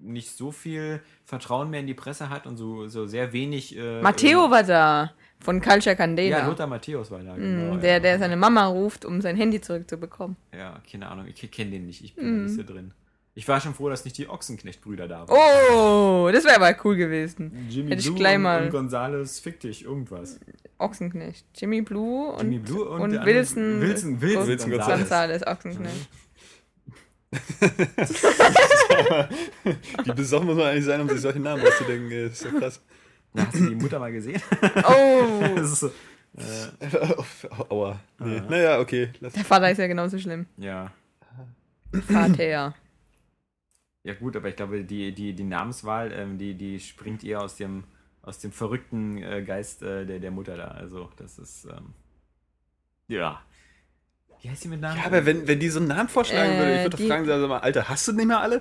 nicht 0.00 0.36
so 0.36 0.52
viel 0.52 1.00
Vertrauen 1.24 1.70
mehr 1.70 1.80
in 1.80 1.86
die 1.86 1.94
Presse 1.94 2.28
hat 2.30 2.46
und 2.46 2.56
so, 2.56 2.88
so 2.88 3.06
sehr 3.06 3.32
wenig. 3.32 3.76
Äh, 3.76 4.00
Matteo 4.02 4.46
äh, 4.46 4.50
war 4.50 4.62
da 4.62 5.12
von 5.44 5.60
Culture 5.60 5.94
Candela. 5.94 6.38
Ja, 6.38 6.46
Lothar 6.46 6.66
Matthäus 6.66 7.10
war 7.10 7.22
da. 7.22 7.36
Genau, 7.36 7.74
Mm, 7.74 7.80
der, 7.80 7.92
ja. 7.94 8.00
der 8.00 8.18
seine 8.18 8.36
Mama 8.36 8.66
ruft, 8.66 9.04
um 9.04 9.20
sein 9.20 9.36
Handy 9.36 9.60
zurückzubekommen. 9.60 10.36
Ja, 10.56 10.80
keine 10.90 11.08
Ahnung, 11.08 11.26
ich 11.32 11.50
kenne 11.50 11.70
den 11.72 11.86
nicht, 11.86 12.02
ich 12.02 12.14
bin 12.16 12.24
da 12.24 12.30
nicht 12.44 12.54
so 12.56 12.62
drin. 12.62 12.92
Ich 13.36 13.48
war 13.48 13.60
schon 13.60 13.74
froh, 13.74 13.88
dass 13.88 14.04
nicht 14.04 14.16
die 14.16 14.28
Ochsenknecht-Brüder 14.28 15.08
da 15.08 15.28
waren. 15.28 15.36
Oh, 15.74 16.30
das 16.32 16.44
wäre 16.44 16.54
aber 16.56 16.74
cool 16.84 16.94
gewesen. 16.96 17.66
Jimmy 17.68 17.90
hätte 17.90 18.12
Blue 18.12 18.34
und, 18.36 18.42
mal- 18.42 18.62
und 18.64 18.70
Gonzales, 18.70 19.40
fick 19.40 19.58
dich, 19.58 19.84
irgendwas. 19.84 20.38
Ochsenknecht. 20.78 21.44
Jimmy 21.56 21.82
Blue 21.82 22.30
und, 22.32 22.44
Jimmy 22.44 22.58
Blue 22.60 22.84
und, 22.88 23.00
und 23.00 23.26
Wilson, 23.26 23.80
Wilson, 23.80 24.20
Wilson, 24.20 24.46
Wilson 24.46 24.70
Gonzales. 24.70 24.98
Gonzales 25.00 25.46
Ochsenknecht. 25.48 26.08
Wie 30.04 30.12
besoffen 30.12 30.46
muss 30.46 30.56
man 30.56 30.66
eigentlich 30.66 30.84
sein, 30.84 31.00
um 31.00 31.08
sich 31.08 31.20
solche 31.20 31.40
Namen 31.40 31.62
auszudenken? 31.66 32.10
Das 32.28 32.32
ist 32.40 32.44
ja 32.44 32.50
krass. 32.58 32.80
Na, 33.34 33.46
hast 33.46 33.58
du 33.58 33.68
die 33.68 33.74
Mutter 33.74 33.98
mal 33.98 34.10
gesehen? 34.12 34.40
Oh, 34.88 35.42
das 35.56 35.72
ist 35.72 35.80
so, 35.80 35.88
äh, 36.38 37.14
Aua. 37.68 38.00
Nee. 38.18 38.40
Naja, 38.48 38.78
okay. 38.80 39.10
Lass. 39.20 39.32
der 39.34 39.44
Vater 39.44 39.70
ist 39.70 39.78
ja 39.78 39.86
genauso 39.86 40.18
schlimm. 40.18 40.46
ja. 40.56 40.90
Vater. 42.08 42.74
Ja 44.02 44.14
gut, 44.14 44.36
aber 44.36 44.48
ich 44.48 44.56
glaube, 44.56 44.84
die, 44.84 45.12
die, 45.14 45.32
die 45.32 45.44
Namenswahl, 45.44 46.12
ähm, 46.12 46.36
die, 46.38 46.54
die 46.54 46.80
springt 46.80 47.22
eher 47.24 47.40
aus 47.40 47.56
dem, 47.56 47.84
aus 48.22 48.38
dem 48.38 48.50
verrückten 48.52 49.22
äh, 49.22 49.42
Geist 49.42 49.82
äh, 49.82 50.04
der, 50.04 50.18
der 50.18 50.30
Mutter 50.32 50.56
da. 50.56 50.68
Also 50.68 51.08
das 51.16 51.38
ist, 51.38 51.64
ähm, 51.66 51.94
ja. 53.08 53.40
Wie 54.42 54.50
heißt 54.50 54.64
die 54.64 54.68
mit 54.68 54.80
Namen? 54.80 54.98
Ja, 54.98 55.06
aber 55.06 55.24
wenn, 55.24 55.46
wenn 55.46 55.58
die 55.60 55.68
so 55.70 55.78
einen 55.78 55.88
Namen 55.88 56.08
vorschlagen 56.08 56.52
Äh, 56.52 56.58
würde, 56.58 56.72
ich 56.72 56.78
würde 56.80 56.90
doch 56.90 56.98
die- 56.98 57.08
fragen, 57.08 57.24
sag 57.26 57.48
mal, 57.48 57.58
Alter, 57.60 57.88
hast 57.88 58.08
du 58.08 58.12
nicht 58.12 58.26
mehr 58.26 58.40
alle? 58.40 58.60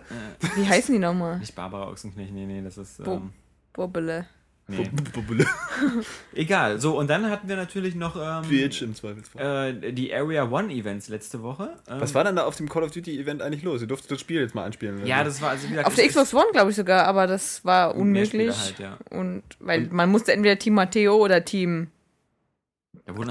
Wie 0.56 0.66
heißen 0.68 0.94
die 0.94 1.00
nochmal? 1.00 1.40
Nicht 1.40 1.56
Barbara 1.56 1.90
Ochsenknecht, 1.90 2.32
nee, 2.32 2.46
nee, 2.46 2.62
das 2.62 2.78
ist, 2.78 3.04
Bo- 3.04 3.16
ähm, 3.16 3.34
Bobbele. 3.74 4.28
Nee. 4.68 4.90
Egal, 6.34 6.80
so, 6.80 6.98
und 6.98 7.10
dann 7.10 7.30
hatten 7.30 7.48
wir 7.48 7.56
natürlich 7.56 7.96
noch 7.96 8.16
ähm, 8.16 8.50
Bitch 8.50 8.82
im 8.82 8.96
Zweifelsfall. 8.96 9.82
äh, 9.84 9.92
die 9.92 10.14
Area 10.14 10.50
One 10.50 10.74
Events 10.74 11.10
letzte 11.10 11.42
Woche. 11.44 11.76
Ähm, 11.88 12.00
Was 12.00 12.14
war 12.14 12.24
denn 12.24 12.36
da 12.36 12.46
auf 12.46 12.56
dem 12.56 12.70
Call 12.70 12.84
of 12.84 12.92
Duty 12.92 13.20
Event 13.20 13.42
eigentlich 13.42 13.64
los? 13.64 13.82
Ihr 13.82 13.88
durftet 13.88 14.12
das 14.12 14.22
Spiel 14.22 14.42
jetzt 14.42 14.56
mal 14.56 14.64
anspielen. 14.64 15.06
Ja, 15.06 15.24
das 15.24 15.42
war 15.42 15.52
also 15.52 15.70
wieder... 15.70 15.86
Auf 15.86 15.96
der 15.96 16.08
Xbox 16.08 16.34
One, 16.34 16.46
glaube 16.52 16.72
ich 16.72 16.76
sogar, 16.76 17.06
aber 17.06 17.28
das 17.28 17.64
war 17.66 17.96
unmöglich. 17.96 18.56
Halt, 18.58 18.80
ja. 18.80 18.98
Und 19.10 19.44
weil 19.60 19.88
man 19.92 20.10
musste 20.10 20.34
entweder 20.34 20.58
Team 20.58 20.76
Matteo 20.76 21.16
oder 21.16 21.44
Team 21.44 21.88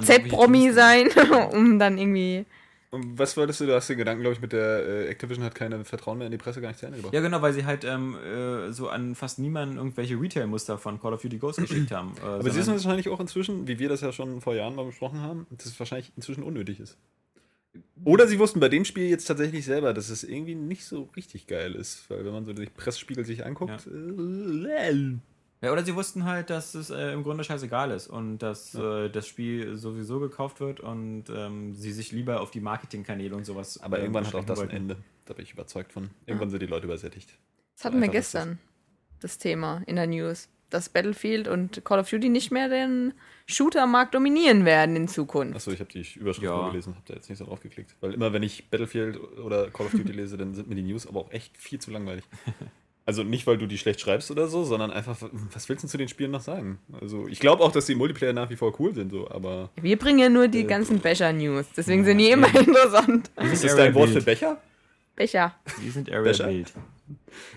Z-Promi 0.03 0.73
sein, 0.73 1.09
um 1.53 1.79
dann 1.79 1.99
irgendwie. 1.99 2.45
Und 2.95 3.19
was 3.19 3.39
wolltest 3.39 3.59
du? 3.59 3.65
Du 3.65 3.75
hast 3.75 3.89
den 3.89 3.97
Gedanken, 3.97 4.21
glaube 4.21 4.35
ich, 4.35 4.43
mit 4.43 4.53
der 4.53 4.87
äh, 4.87 5.07
Activision 5.09 5.43
hat 5.47 5.55
keine 5.55 5.83
Vertrauen 5.83 6.19
mehr 6.19 6.27
in 6.27 6.31
die 6.31 6.37
Presse 6.37 6.61
gar 6.61 6.69
nicht 6.69 6.79
zu 6.79 6.85
Ende 6.85 6.99
gebracht. 6.99 7.15
Ja, 7.15 7.23
genau, 7.23 7.41
weil 7.41 7.55
sie 7.55 7.65
halt 7.65 7.85
ähm, 7.85 8.17
äh, 8.17 8.71
so 8.71 8.91
an 8.91 9.15
fast 9.15 9.39
niemanden 9.39 9.79
irgendwelche 9.79 10.21
Retail-Muster 10.21 10.77
von 10.77 11.01
Call 11.01 11.15
of 11.15 11.23
Duty 11.23 11.39
Ghost 11.39 11.59
geschickt 11.61 11.91
haben. 11.91 12.13
Äh, 12.23 12.27
Aber 12.27 12.51
sie 12.51 12.59
wissen 12.59 12.75
wahrscheinlich 12.75 13.09
auch 13.09 13.19
inzwischen, 13.19 13.67
wie 13.67 13.79
wir 13.79 13.89
das 13.89 14.03
ja 14.03 14.13
schon 14.13 14.43
vor 14.43 14.55
Jahren 14.55 14.75
mal 14.75 14.85
besprochen 14.85 15.23
haben, 15.23 15.47
dass 15.51 15.65
es 15.65 15.79
wahrscheinlich 15.81 16.13
inzwischen 16.17 16.43
unnötig 16.43 16.81
ist. 16.81 16.99
Oder 18.05 18.29
sie 18.29 18.39
wussten 18.39 18.61
bei 18.61 18.69
dem 18.69 18.85
Spiel 18.85 19.09
jetzt 19.09 19.25
tatsächlich 19.25 19.65
selber, 19.65 19.95
dass 19.95 20.11
es 20.11 20.23
irgendwie 20.23 20.55
nicht 20.55 20.85
so 20.85 21.09
richtig 21.17 21.47
geil 21.47 21.75
ist. 21.75 22.11
Weil 22.11 22.27
wenn 22.27 22.33
man 22.33 22.45
so 22.45 22.53
die 22.53 22.67
Pressespiegel 22.67 23.25
sich 23.25 23.47
anguckt, 23.47 23.87
äh, 23.87 25.17
Ja, 25.63 25.71
oder 25.73 25.85
sie 25.85 25.95
wussten 25.95 26.25
halt, 26.25 26.51
dass 26.51 26.75
es 26.75 26.91
äh, 26.91 27.13
im 27.13 27.23
Grunde 27.23 27.45
scheißegal 27.45 27.93
ist 27.93 28.09
und 28.09 28.39
dass 28.39 28.75
äh, 28.75 29.09
das 29.09 29.29
Spiel 29.29 29.77
sowieso 29.77 30.19
gekauft 30.19 30.59
wird 30.61 30.81
und 30.81 31.25
ähm, 31.33 31.73
sie 31.75 31.93
sich 31.93 32.11
lieber 32.11 32.41
auf 32.41 32.51
die 32.51 32.61
Marketingkanäle 32.61 33.37
und 33.37 33.45
sowas. 33.45 33.81
aber 33.81 33.99
äh, 33.99 34.03
irgendwann 34.03 34.27
hat 34.27 34.35
auch 34.35 34.45
das 34.45 34.59
ein 34.59 34.67
beschränken 34.67 34.91
Ende. 34.91 35.05
Da 35.25 35.35
bin 35.35 35.45
ich 35.45 35.53
überzeugt 35.53 35.93
von. 35.93 36.11
Irgendwann 36.27 36.51
sind 36.51 36.61
die 36.63 36.67
Leute 36.67 36.87
übersättigt. 36.87 37.31
Das 37.77 37.85
hatten 37.85 38.01
wir 38.01 38.09
das. 38.09 38.13
gestern, 38.13 38.59
das 39.21 39.39
Thema 39.39 39.83
in 39.87 39.97
der 39.97 40.09
News. 40.09 40.49
Dass 40.69 40.89
Battlefield 40.89 41.49
und 41.49 41.85
Call 41.85 42.01
of 42.01 42.09
Duty 42.09 42.29
nicht 42.31 42.51
mehr 42.51 42.69
den 42.69 43.13
Shooter-Markt 43.47 44.15
dominieren 44.15 44.65
werden 44.65 44.97
in 44.97 45.07
Zukunft. 45.07 45.55
Achso, 45.55 45.71
ich 45.71 45.81
habe 45.81 45.91
die 45.93 46.05
Überschrift 46.19 46.43
Ja. 46.45 46.57
nur 46.57 46.71
gelesen, 46.71 46.95
habe 46.95 47.05
da 47.07 47.15
jetzt 47.15 47.29
nicht 47.29 47.39
so 47.39 47.45
drauf 47.45 47.61
geklickt. 47.61 47.95
Weil 48.01 48.15
immer, 48.15 48.33
wenn 48.33 48.43
ich 48.43 48.71
Battlefield 48.71 49.21
oder 49.39 49.71
Call 49.71 49.87
of 49.87 49.93
Duty 49.93 50.13
lese, 50.13 50.39
dann 50.39 50.55
sind 50.55 50.69
mir 50.69 50.75
die 50.75 50.83
News 50.83 51.07
aber 51.07 51.21
auch 51.21 51.31
echt 51.31 51.57
viel 51.59 51.79
zu 51.79 51.91
langweilig. 51.91 52.25
Also 53.05 53.25
nicht, 53.25 53.47
weil 53.49 53.59
du 53.59 53.67
die 53.67 53.79
schlecht 53.79 54.01
schreibst 54.01 54.31
oder 54.31 54.47
so, 54.47 54.63
sondern 54.63 54.93
einfach, 54.93 55.17
was 55.53 55.69
willst 55.69 55.83
du 55.83 55.89
zu 55.89 55.99
den 55.99 56.07
Spielen 56.09 56.31
noch 56.31 56.41
sagen? 56.41 56.79
Also 57.01 57.27
ich 57.27 57.41
glaube 57.41 57.65
auch, 57.65 57.73
dass 57.73 57.87
die 57.87 57.97
Multiplayer 57.97 58.33
nach 58.33 58.49
wie 58.51 58.57
vor 58.57 58.73
cool 58.79 58.95
sind, 58.95 59.11
so, 59.11 59.29
aber. 59.29 59.71
Wir 59.81 59.99
bringen 59.99 60.21
ja 60.21 60.29
nur 60.29 60.47
die 60.47 60.61
Äh, 60.61 60.65
ganzen 60.65 61.01
Becher-News. 61.01 61.67
Deswegen 61.77 62.05
sind 62.05 62.19
die 62.19 62.31
immer 62.31 62.47
interessant. 62.55 63.31
wollen. 63.37 63.51
Ist 63.53 63.65
das 63.65 63.75
dein 63.77 63.95
Wort 63.95 64.11
für. 64.11 64.23
Becher? 64.23 64.57
Becher. 65.17 65.55
Die 65.83 65.91
sind 65.91 66.11
Area 66.11 66.23
Becher? 66.23 66.51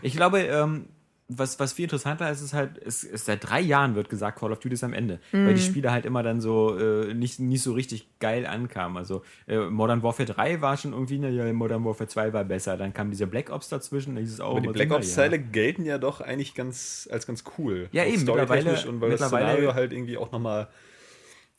Ich 0.01 0.15
glaube, 0.15 0.39
ähm, 0.39 0.87
was, 1.27 1.59
was 1.59 1.73
viel 1.73 1.85
interessanter 1.85 2.29
ist, 2.29 2.41
ist 2.41 2.53
halt, 2.53 2.77
es 2.85 3.03
ist 3.03 3.25
seit 3.25 3.49
drei 3.49 3.59
Jahren 3.59 3.95
wird 3.95 4.09
gesagt, 4.09 4.37
Call 4.39 4.51
of 4.51 4.59
Duty 4.59 4.75
ist 4.75 4.83
am 4.83 4.93
Ende. 4.93 5.19
Weil 5.31 5.55
die 5.55 5.61
Spiele 5.61 5.91
halt 5.91 6.05
immer 6.05 6.21
dann 6.21 6.39
so 6.39 6.77
äh, 6.77 7.15
nicht, 7.15 7.39
nicht 7.39 7.63
so 7.63 7.73
richtig 7.73 8.07
geil 8.19 8.45
ankamen. 8.45 8.95
Also 8.97 9.23
äh, 9.47 9.57
Modern 9.57 10.03
Warfare 10.03 10.27
3 10.31 10.61
war 10.61 10.77
schon 10.77 10.93
irgendwie, 10.93 11.17
naja, 11.17 11.51
Modern 11.51 11.83
Warfare 11.83 12.07
2 12.07 12.31
war 12.33 12.43
besser. 12.43 12.77
Dann 12.77 12.93
kam 12.93 13.09
dieser 13.09 13.25
Black 13.25 13.49
Ops 13.49 13.69
dazwischen, 13.69 14.13
da 14.13 14.21
hieß 14.21 14.33
es 14.33 14.39
auch 14.39 14.51
Aber 14.51 14.61
die 14.61 14.67
Black 14.69 14.91
Ops-Teile 14.91 15.37
ja. 15.37 15.41
gelten 15.41 15.83
ja 15.83 15.97
doch 15.97 16.21
eigentlich 16.21 16.53
ganz 16.53 17.09
als 17.11 17.25
ganz 17.25 17.43
cool. 17.57 17.89
Ja, 17.91 18.03
Auch 18.03 18.07
eben, 18.07 18.23
mittlerweile- 18.25 18.87
und 18.87 19.01
weil 19.01 19.09
das 19.09 19.21
mittlerweile- 19.21 19.45
Szenario 19.47 19.73
halt 19.73 19.93
irgendwie 19.93 20.17
auch 20.17 20.31
nochmal. 20.31 20.67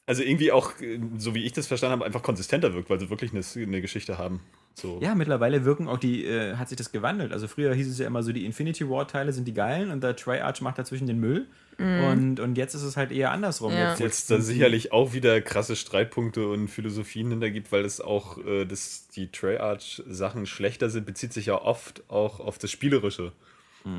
Also 0.07 0.23
irgendwie 0.23 0.53
auch, 0.53 0.81
äh, 0.81 1.01
so 1.19 1.35
wie 1.35 1.45
ich 1.45 1.53
das 1.53 1.67
verstanden 1.67 1.95
habe, 1.95 2.05
einfach 2.05 2.23
konsistenter 2.23 2.73
wirkt, 2.73 2.89
weil 2.89 3.01
sie 3.01 3.11
wirklich 3.11 3.33
eine, 3.33 3.43
eine 3.67 3.81
Geschichte 3.81 4.17
haben. 4.19 4.41
So. 4.79 5.01
Ja, 5.03 5.15
mittlerweile 5.15 5.65
wirken 5.65 5.89
auch 5.89 5.97
die, 5.97 6.27
äh, 6.27 6.57
hat 6.57 6.69
sich 6.69 6.77
das 6.77 6.93
gewandelt. 6.93 7.33
Also 7.33 7.49
früher 7.49 7.75
hieß 7.75 7.89
es 7.89 7.99
ja 7.99 8.07
immer 8.07 8.23
so, 8.23 8.31
die 8.33 8.45
Infinity 8.45 8.89
War-Teile 8.89 9.33
sind 9.33 9.49
die 9.49 9.55
geilen 9.55 9.91
und 9.91 10.03
der 10.03 10.15
Triarch 10.17 10.61
macht 10.61 10.79
dazwischen 10.79 11.07
den 11.07 11.19
Müll. 11.19 11.47
Und, 11.79 12.41
und 12.41 12.57
jetzt 12.57 12.75
ist 12.75 12.83
es 12.83 12.97
halt 12.97 13.13
eher 13.13 13.33
andersrum. 13.33 13.73
Ja. 13.73 13.91
Jetzt, 13.91 14.01
Jetzt 14.01 14.31
da 14.31 14.41
sicherlich 14.41 14.93
auch 14.93 15.13
wieder 15.13 15.43
krasse 15.43 15.77
Streitpunkte 15.77 16.49
und 16.49 16.69
Philosophien 16.69 17.29
hintergibt, 17.31 17.71
weil 17.71 17.85
es 17.85 18.01
auch, 18.01 18.39
äh, 18.47 18.65
dass 18.65 19.09
die 19.09 19.31
Treyarch-Sachen 19.31 20.47
schlechter 20.47 20.89
sind, 20.89 21.05
bezieht 21.05 21.35
sich 21.35 21.47
ja 21.47 21.61
oft 21.61 22.03
auch 22.09 22.41
auf 22.41 22.57
das 22.57 22.71
Spielerische. 22.71 23.33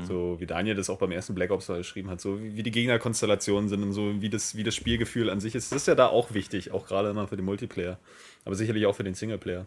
So 0.02 0.36
wie 0.38 0.44
Daniel 0.44 0.74
das 0.74 0.90
auch 0.90 0.98
beim 0.98 1.12
ersten 1.12 1.34
Black 1.34 1.50
Ops 1.50 1.66
mal 1.68 1.78
geschrieben 1.78 2.10
hat, 2.10 2.20
so 2.20 2.42
wie, 2.42 2.56
wie 2.56 2.62
die 2.62 2.70
Gegnerkonstellationen 2.70 3.70
sind 3.70 3.82
und 3.82 3.92
so 3.94 4.20
wie 4.20 4.28
das, 4.28 4.54
wie 4.54 4.62
das 4.62 4.74
Spielgefühl 4.74 5.30
an 5.30 5.40
sich 5.40 5.54
ist. 5.54 5.72
Das 5.72 5.80
ist 5.80 5.88
ja 5.88 5.94
da 5.94 6.08
auch 6.08 6.34
wichtig, 6.34 6.72
auch 6.72 6.86
gerade 6.86 7.08
immer 7.08 7.26
für 7.26 7.36
den 7.36 7.46
Multiplayer. 7.46 7.98
Aber 8.44 8.54
sicherlich 8.54 8.84
auch 8.84 8.94
für 8.94 9.04
den 9.04 9.14
Singleplayer. 9.14 9.66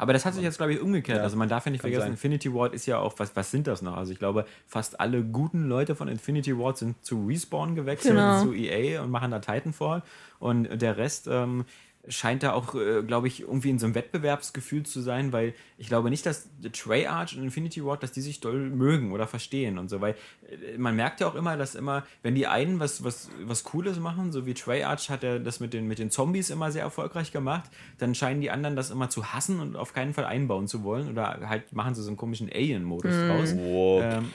Aber 0.00 0.14
das 0.14 0.24
hat 0.24 0.32
sich 0.32 0.42
jetzt, 0.42 0.56
glaube 0.56 0.72
ich, 0.72 0.80
umgekehrt. 0.80 1.18
Ja, 1.18 1.24
also 1.24 1.36
man 1.36 1.48
darf 1.50 1.66
ja 1.66 1.70
nicht 1.72 1.82
vergessen, 1.82 2.02
sein. 2.04 2.10
Infinity 2.12 2.52
Ward 2.54 2.72
ist 2.72 2.86
ja 2.86 2.98
auch, 2.98 3.14
was, 3.18 3.36
was 3.36 3.50
sind 3.50 3.66
das 3.66 3.82
noch? 3.82 3.96
Also 3.98 4.12
ich 4.12 4.18
glaube, 4.18 4.46
fast 4.66 4.98
alle 4.98 5.22
guten 5.22 5.68
Leute 5.68 5.94
von 5.94 6.08
Infinity 6.08 6.56
Ward 6.58 6.78
sind 6.78 7.04
zu 7.04 7.26
Respawn 7.26 7.74
gewechselt, 7.74 8.14
Genau. 8.14 8.40
zu 8.42 8.54
EA 8.54 9.02
und 9.02 9.10
machen 9.10 9.30
da 9.30 9.40
Titanfall. 9.40 10.02
Und 10.38 10.80
der 10.80 10.96
Rest 10.96 11.28
ähm, 11.30 11.66
scheint 12.08 12.42
da 12.42 12.52
auch, 12.52 12.74
äh, 12.74 13.02
glaube 13.02 13.28
ich, 13.28 13.42
irgendwie 13.42 13.70
in 13.70 13.78
so 13.78 13.86
einem 13.86 13.94
Wettbewerbsgefühl 13.94 14.84
zu 14.84 15.00
sein, 15.00 15.32
weil 15.32 15.54
ich 15.76 15.88
glaube 15.88 16.08
nicht, 16.08 16.24
dass 16.24 16.48
Treyarch 16.72 17.36
und 17.36 17.42
Infinity 17.42 17.84
Ward, 17.84 18.02
dass 18.02 18.12
die 18.12 18.22
sich 18.22 18.40
doll 18.40 18.70
mögen 18.70 19.12
oder 19.12 19.26
verstehen 19.26 19.78
und 19.78 19.90
so, 19.90 20.00
weil 20.00 20.14
äh, 20.48 20.78
man 20.78 20.96
merkt 20.96 21.20
ja 21.20 21.26
auch 21.26 21.34
immer, 21.34 21.56
dass 21.56 21.74
immer, 21.74 22.06
wenn 22.22 22.34
die 22.34 22.46
einen 22.46 22.80
was, 22.80 23.04
was, 23.04 23.30
was 23.42 23.64
Cooles 23.64 23.98
machen, 23.98 24.32
so 24.32 24.46
wie 24.46 24.54
Treyarch 24.54 25.10
hat 25.10 25.22
er 25.22 25.40
das 25.40 25.60
mit 25.60 25.74
den, 25.74 25.86
mit 25.86 25.98
den 25.98 26.10
Zombies 26.10 26.48
immer 26.48 26.72
sehr 26.72 26.82
erfolgreich 26.82 27.32
gemacht, 27.32 27.70
dann 27.98 28.14
scheinen 28.14 28.40
die 28.40 28.50
anderen 28.50 28.76
das 28.76 28.90
immer 28.90 29.10
zu 29.10 29.32
hassen 29.32 29.60
und 29.60 29.76
auf 29.76 29.92
keinen 29.92 30.14
Fall 30.14 30.24
einbauen 30.24 30.68
zu 30.68 30.82
wollen 30.82 31.10
oder 31.10 31.48
halt 31.48 31.72
machen 31.72 31.94
sie 31.94 32.02
so 32.02 32.08
einen 32.08 32.16
komischen 32.16 32.50
Alien-Modus 32.50 33.14
draus. 33.14 33.54
Oh, 33.58 34.00
Ähm, 34.02 34.30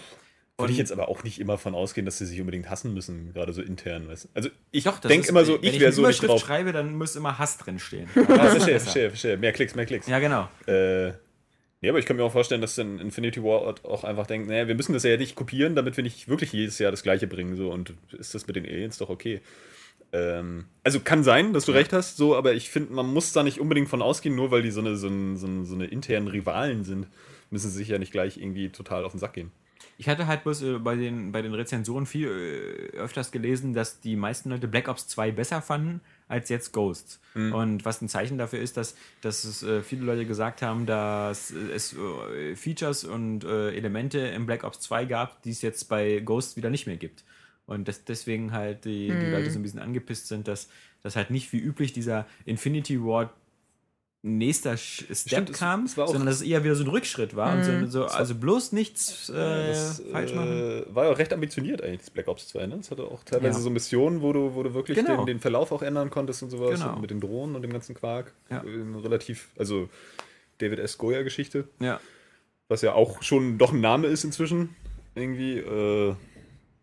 Würde 0.57 0.71
ich 0.71 0.79
jetzt 0.79 0.93
aber 0.93 1.09
auch 1.09 1.23
nicht 1.23 1.39
immer 1.39 1.57
von 1.57 1.75
ausgehen, 1.75 2.05
dass 2.05 2.17
sie 2.17 2.25
sich 2.25 2.39
unbedingt 2.39 2.69
hassen 2.69 2.93
müssen, 2.93 3.33
gerade 3.33 3.51
so 3.51 3.61
intern. 3.61 4.07
Weißt? 4.07 4.25
du. 4.25 4.29
Also 4.33 4.49
ich 4.71 4.85
denke 4.85 5.27
immer 5.27 5.43
so, 5.43 5.57
ich 5.61 5.79
wäre 5.81 5.91
so 5.91 6.01
nicht 6.01 6.19
Überschrift 6.19 6.31
drauf. 6.31 6.41
schreibe, 6.41 6.71
dann 6.71 6.95
muss 6.95 7.17
immer 7.17 7.37
Hass 7.37 7.57
drin 7.57 7.77
stehen. 7.77 8.09
Ja, 8.15 8.23
verstehe, 8.23 8.79
verstehe, 8.79 9.09
verstehe. 9.09 9.37
Mehr 9.37 9.51
Klicks, 9.51 9.75
mehr 9.75 9.85
Klicks. 9.85 10.07
Ja, 10.07 10.19
genau. 10.19 10.47
Äh, 10.65 11.07
ja, 11.07 11.91
aber 11.91 11.99
ich 11.99 12.05
kann 12.05 12.15
mir 12.15 12.23
auch 12.23 12.31
vorstellen, 12.31 12.61
dass 12.61 12.75
dann 12.75 12.99
Infinity 12.99 13.43
Ward 13.43 13.83
auch 13.83 14.05
einfach 14.05 14.27
denkt, 14.27 14.47
naja, 14.47 14.67
wir 14.67 14.75
müssen 14.75 14.93
das 14.93 15.03
ja 15.03 15.17
nicht 15.17 15.35
kopieren, 15.35 15.75
damit 15.75 15.97
wir 15.97 16.03
nicht 16.03 16.29
wirklich 16.29 16.53
jedes 16.53 16.79
Jahr 16.79 16.89
das 16.89 17.03
gleiche 17.03 17.27
bringen. 17.27 17.57
So, 17.57 17.69
und 17.69 17.93
ist 18.17 18.33
das 18.33 18.47
mit 18.47 18.55
den 18.55 18.65
Aliens 18.65 18.97
doch 18.97 19.09
okay. 19.09 19.41
Ähm, 20.13 20.65
also 20.83 21.01
kann 21.01 21.23
sein, 21.23 21.51
dass 21.51 21.65
du 21.65 21.73
recht 21.73 21.91
hast, 21.91 22.15
so, 22.15 22.35
aber 22.35 22.53
ich 22.53 22.69
finde, 22.69 22.93
man 22.93 23.07
muss 23.07 23.33
da 23.33 23.43
nicht 23.43 23.59
unbedingt 23.59 23.89
von 23.89 24.01
ausgehen, 24.01 24.35
nur 24.35 24.51
weil 24.51 24.61
die 24.61 24.71
so 24.71 24.79
eine, 24.79 24.95
so, 24.95 25.09
ein, 25.09 25.35
so, 25.35 25.47
ein, 25.47 25.65
so 25.65 25.75
eine 25.75 25.85
internen 25.85 26.29
Rivalen 26.29 26.85
sind, 26.85 27.07
müssen 27.51 27.69
sie 27.69 27.77
sich 27.77 27.89
ja 27.89 27.99
nicht 27.99 28.13
gleich 28.13 28.37
irgendwie 28.37 28.69
total 28.69 29.03
auf 29.03 29.11
den 29.11 29.19
Sack 29.19 29.33
gehen. 29.33 29.51
Ich 29.97 30.09
hatte 30.09 30.27
halt 30.27 30.43
bloß 30.43 30.61
äh, 30.61 30.79
bei, 30.79 30.95
den, 30.95 31.31
bei 31.31 31.41
den 31.41 31.53
Rezensionen 31.53 32.05
viel 32.05 32.27
äh, 32.27 32.97
öfters 32.97 33.31
gelesen, 33.31 33.73
dass 33.73 34.01
die 34.01 34.15
meisten 34.15 34.49
Leute 34.49 34.67
Black 34.67 34.87
Ops 34.87 35.07
2 35.07 35.31
besser 35.31 35.61
fanden 35.61 36.01
als 36.27 36.49
jetzt 36.49 36.73
Ghosts. 36.73 37.19
Und 37.53 37.85
was 37.85 38.01
ein 38.01 38.09
Zeichen 38.09 38.37
dafür 38.37 38.59
ist, 38.59 38.77
dass, 38.77 38.95
dass 39.21 39.43
es 39.43 39.61
äh, 39.63 39.81
viele 39.83 40.05
Leute 40.05 40.25
gesagt 40.25 40.61
haben, 40.61 40.85
dass 40.85 41.51
es 41.51 41.93
äh, 41.93 42.55
Features 42.55 43.03
und 43.03 43.43
äh, 43.43 43.75
Elemente 43.75 44.19
im 44.19 44.45
Black 44.45 44.63
Ops 44.63 44.79
2 44.81 45.05
gab, 45.05 45.41
die 45.43 45.51
es 45.51 45.61
jetzt 45.61 45.85
bei 45.89 46.19
Ghosts 46.19 46.55
wieder 46.57 46.69
nicht 46.69 46.87
mehr 46.87 46.97
gibt. 46.97 47.23
Und 47.67 47.87
dass 47.87 48.03
deswegen 48.05 48.51
halt 48.51 48.85
die, 48.85 49.07
die 49.07 49.31
Leute 49.31 49.49
so 49.49 49.59
ein 49.59 49.63
bisschen 49.63 49.79
angepisst 49.79 50.27
sind, 50.27 50.47
dass, 50.47 50.69
dass 51.01 51.15
halt 51.15 51.31
nicht 51.31 51.51
wie 51.51 51.59
üblich 51.59 51.93
dieser 51.93 52.27
Infinity 52.45 53.01
Ward 53.01 53.31
nächster 54.27 54.75
Step 54.75 55.15
Stimmt, 55.17 55.49
es- 55.51 55.57
kam, 55.59 55.83
es 55.83 55.97
war 55.97 56.05
auch- 56.05 56.09
sondern 56.09 56.25
dass 56.25 56.37
es 56.37 56.41
eher 56.41 56.63
wieder 56.63 56.75
so 56.75 56.83
ein 56.83 56.89
Rückschritt 56.89 57.35
war. 57.35 57.53
Und 57.55 57.63
so, 57.63 57.85
so, 57.85 58.05
also 58.05 58.33
bloß 58.33 58.71
nichts 58.71 59.29
äh, 59.29 59.33
das 59.67 60.01
falsch 60.11 60.33
machen. 60.33 60.51
äh, 60.51 60.95
war 60.95 61.05
ja 61.05 61.11
auch 61.11 61.17
recht 61.19 61.31
ambitioniert 61.31 61.83
eigentlich, 61.83 61.99
das 62.01 62.09
Black 62.09 62.27
Ops 62.27 62.47
2. 62.47 62.65
Ne? 62.65 62.77
Es 62.79 62.89
hatte 62.89 63.03
auch 63.03 63.23
teilweise 63.23 63.59
Ja. 63.59 63.63
so 63.63 63.69
Missionen, 63.69 64.21
wo 64.21 64.33
du, 64.33 64.55
wo 64.55 64.63
du 64.63 64.73
wirklich 64.73 64.97
Genau. 64.97 65.17
den, 65.17 65.25
den 65.27 65.39
Verlauf 65.39 65.71
auch 65.71 65.83
ändern 65.83 66.09
konntest 66.09 66.41
und 66.41 66.49
sowas. 66.49 66.79
Genau. 66.79 66.93
Und 66.95 67.01
mit 67.01 67.11
den 67.11 67.21
Drohnen 67.21 67.55
und 67.55 67.61
dem 67.61 67.71
ganzen 67.71 67.93
Quark. 67.93 68.33
Ja. 68.49 68.63
Äh, 68.63 68.97
Relativ, 69.03 69.49
also 69.59 69.89
David 70.57 70.79
S. 70.79 70.97
Goya-Geschichte, 70.97 71.67
Ja. 71.79 71.99
was 72.67 72.81
ja 72.81 72.93
auch 72.93 73.21
schon 73.21 73.57
doch 73.59 73.73
ein 73.73 73.81
Name 73.81 74.07
ist 74.07 74.23
inzwischen. 74.23 74.75
Irgendwie, 75.13 75.59
äh, 75.59 76.15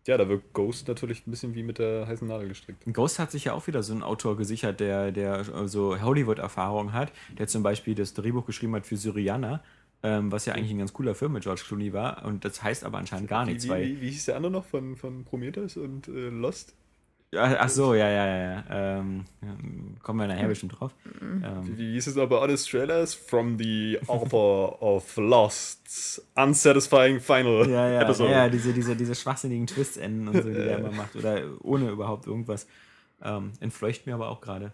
ja, 0.05 0.17
da 0.17 0.27
wirkt 0.27 0.53
Ghost 0.53 0.87
natürlich 0.87 1.25
ein 1.25 1.31
bisschen 1.31 1.55
wie 1.55 1.63
mit 1.63 1.79
der 1.79 2.07
heißen 2.07 2.27
Nadel 2.27 2.49
gestrickt. 2.49 2.83
Ghost 2.91 3.19
hat 3.19 3.31
sich 3.31 3.45
ja 3.45 3.53
auch 3.53 3.67
wieder 3.67 3.83
so 3.83 3.93
einen 3.93 4.03
Autor 4.03 4.37
gesichert, 4.37 4.79
der, 4.79 5.11
der 5.11 5.43
so 5.67 5.99
Hollywood-Erfahrung 5.99 6.93
hat, 6.93 7.11
der 7.37 7.47
zum 7.47 7.63
Beispiel 7.63 7.95
das 7.95 8.13
Drehbuch 8.13 8.45
geschrieben 8.45 8.75
hat 8.75 8.85
für 8.85 8.97
Syriana, 8.97 9.63
ähm, 10.03 10.31
was 10.31 10.45
ja 10.45 10.53
eigentlich 10.53 10.71
ein 10.71 10.79
ganz 10.79 10.91
cooler 10.93 11.15
Film 11.15 11.33
mit 11.33 11.43
George 11.43 11.63
Clooney 11.65 11.93
war. 11.93 12.25
Und 12.25 12.43
das 12.43 12.61
heißt 12.61 12.83
aber 12.83 12.97
anscheinend 12.97 13.29
gar 13.29 13.45
nichts, 13.45 13.65
wie, 13.65 13.69
weil. 13.69 13.85
wie, 13.85 14.01
wie 14.01 14.09
hieß 14.09 14.25
der 14.25 14.35
andere 14.35 14.51
noch 14.51 14.65
von, 14.65 14.97
von 14.97 15.23
Prometheus 15.23 15.77
und 15.77 16.09
äh, 16.09 16.29
Lost? 16.29 16.75
Ja, 17.33 17.57
ach 17.59 17.69
so, 17.69 17.95
ja, 17.95 18.07
ja, 18.07 18.27
ja. 18.27 18.51
ja. 18.51 18.63
Ähm, 18.69 19.25
ja, 19.41 19.47
kommen 20.03 20.19
wir 20.19 20.27
nachher 20.27 20.47
bestimmt 20.47 20.79
drauf. 20.79 20.91
Wie, 21.03 21.43
Ähm, 21.43 21.77
wie 21.77 21.93
hieß 21.93 22.07
es 22.07 22.17
aber 22.17 22.41
Honest 22.41 22.69
Trailers? 22.69 23.15
From 23.15 23.57
the 23.57 23.97
author 24.07 24.81
of 24.81 25.17
Lost's 25.17 26.21
unsatisfying 26.35 27.19
final 27.19 27.67
ja, 27.67 27.89
ja, 27.89 28.01
episode. 28.01 28.31
ja, 28.31 28.49
diese, 28.49 28.71
diese, 28.71 28.95
diese 28.95 29.15
schwachsinnigen 29.15 29.65
Twist-Enden 29.65 30.27
und 30.27 30.43
so, 30.43 30.49
die 30.49 30.53
der 30.53 30.77
immer 30.77 30.91
macht. 30.91 31.15
Oder 31.15 31.41
ohne 31.63 31.89
überhaupt 31.89 32.27
irgendwas. 32.27 32.67
Ähm, 33.23 33.53
entfleucht 33.59 34.05
mir 34.05 34.13
aber 34.13 34.29
auch 34.29 34.39
gerade. 34.41 34.71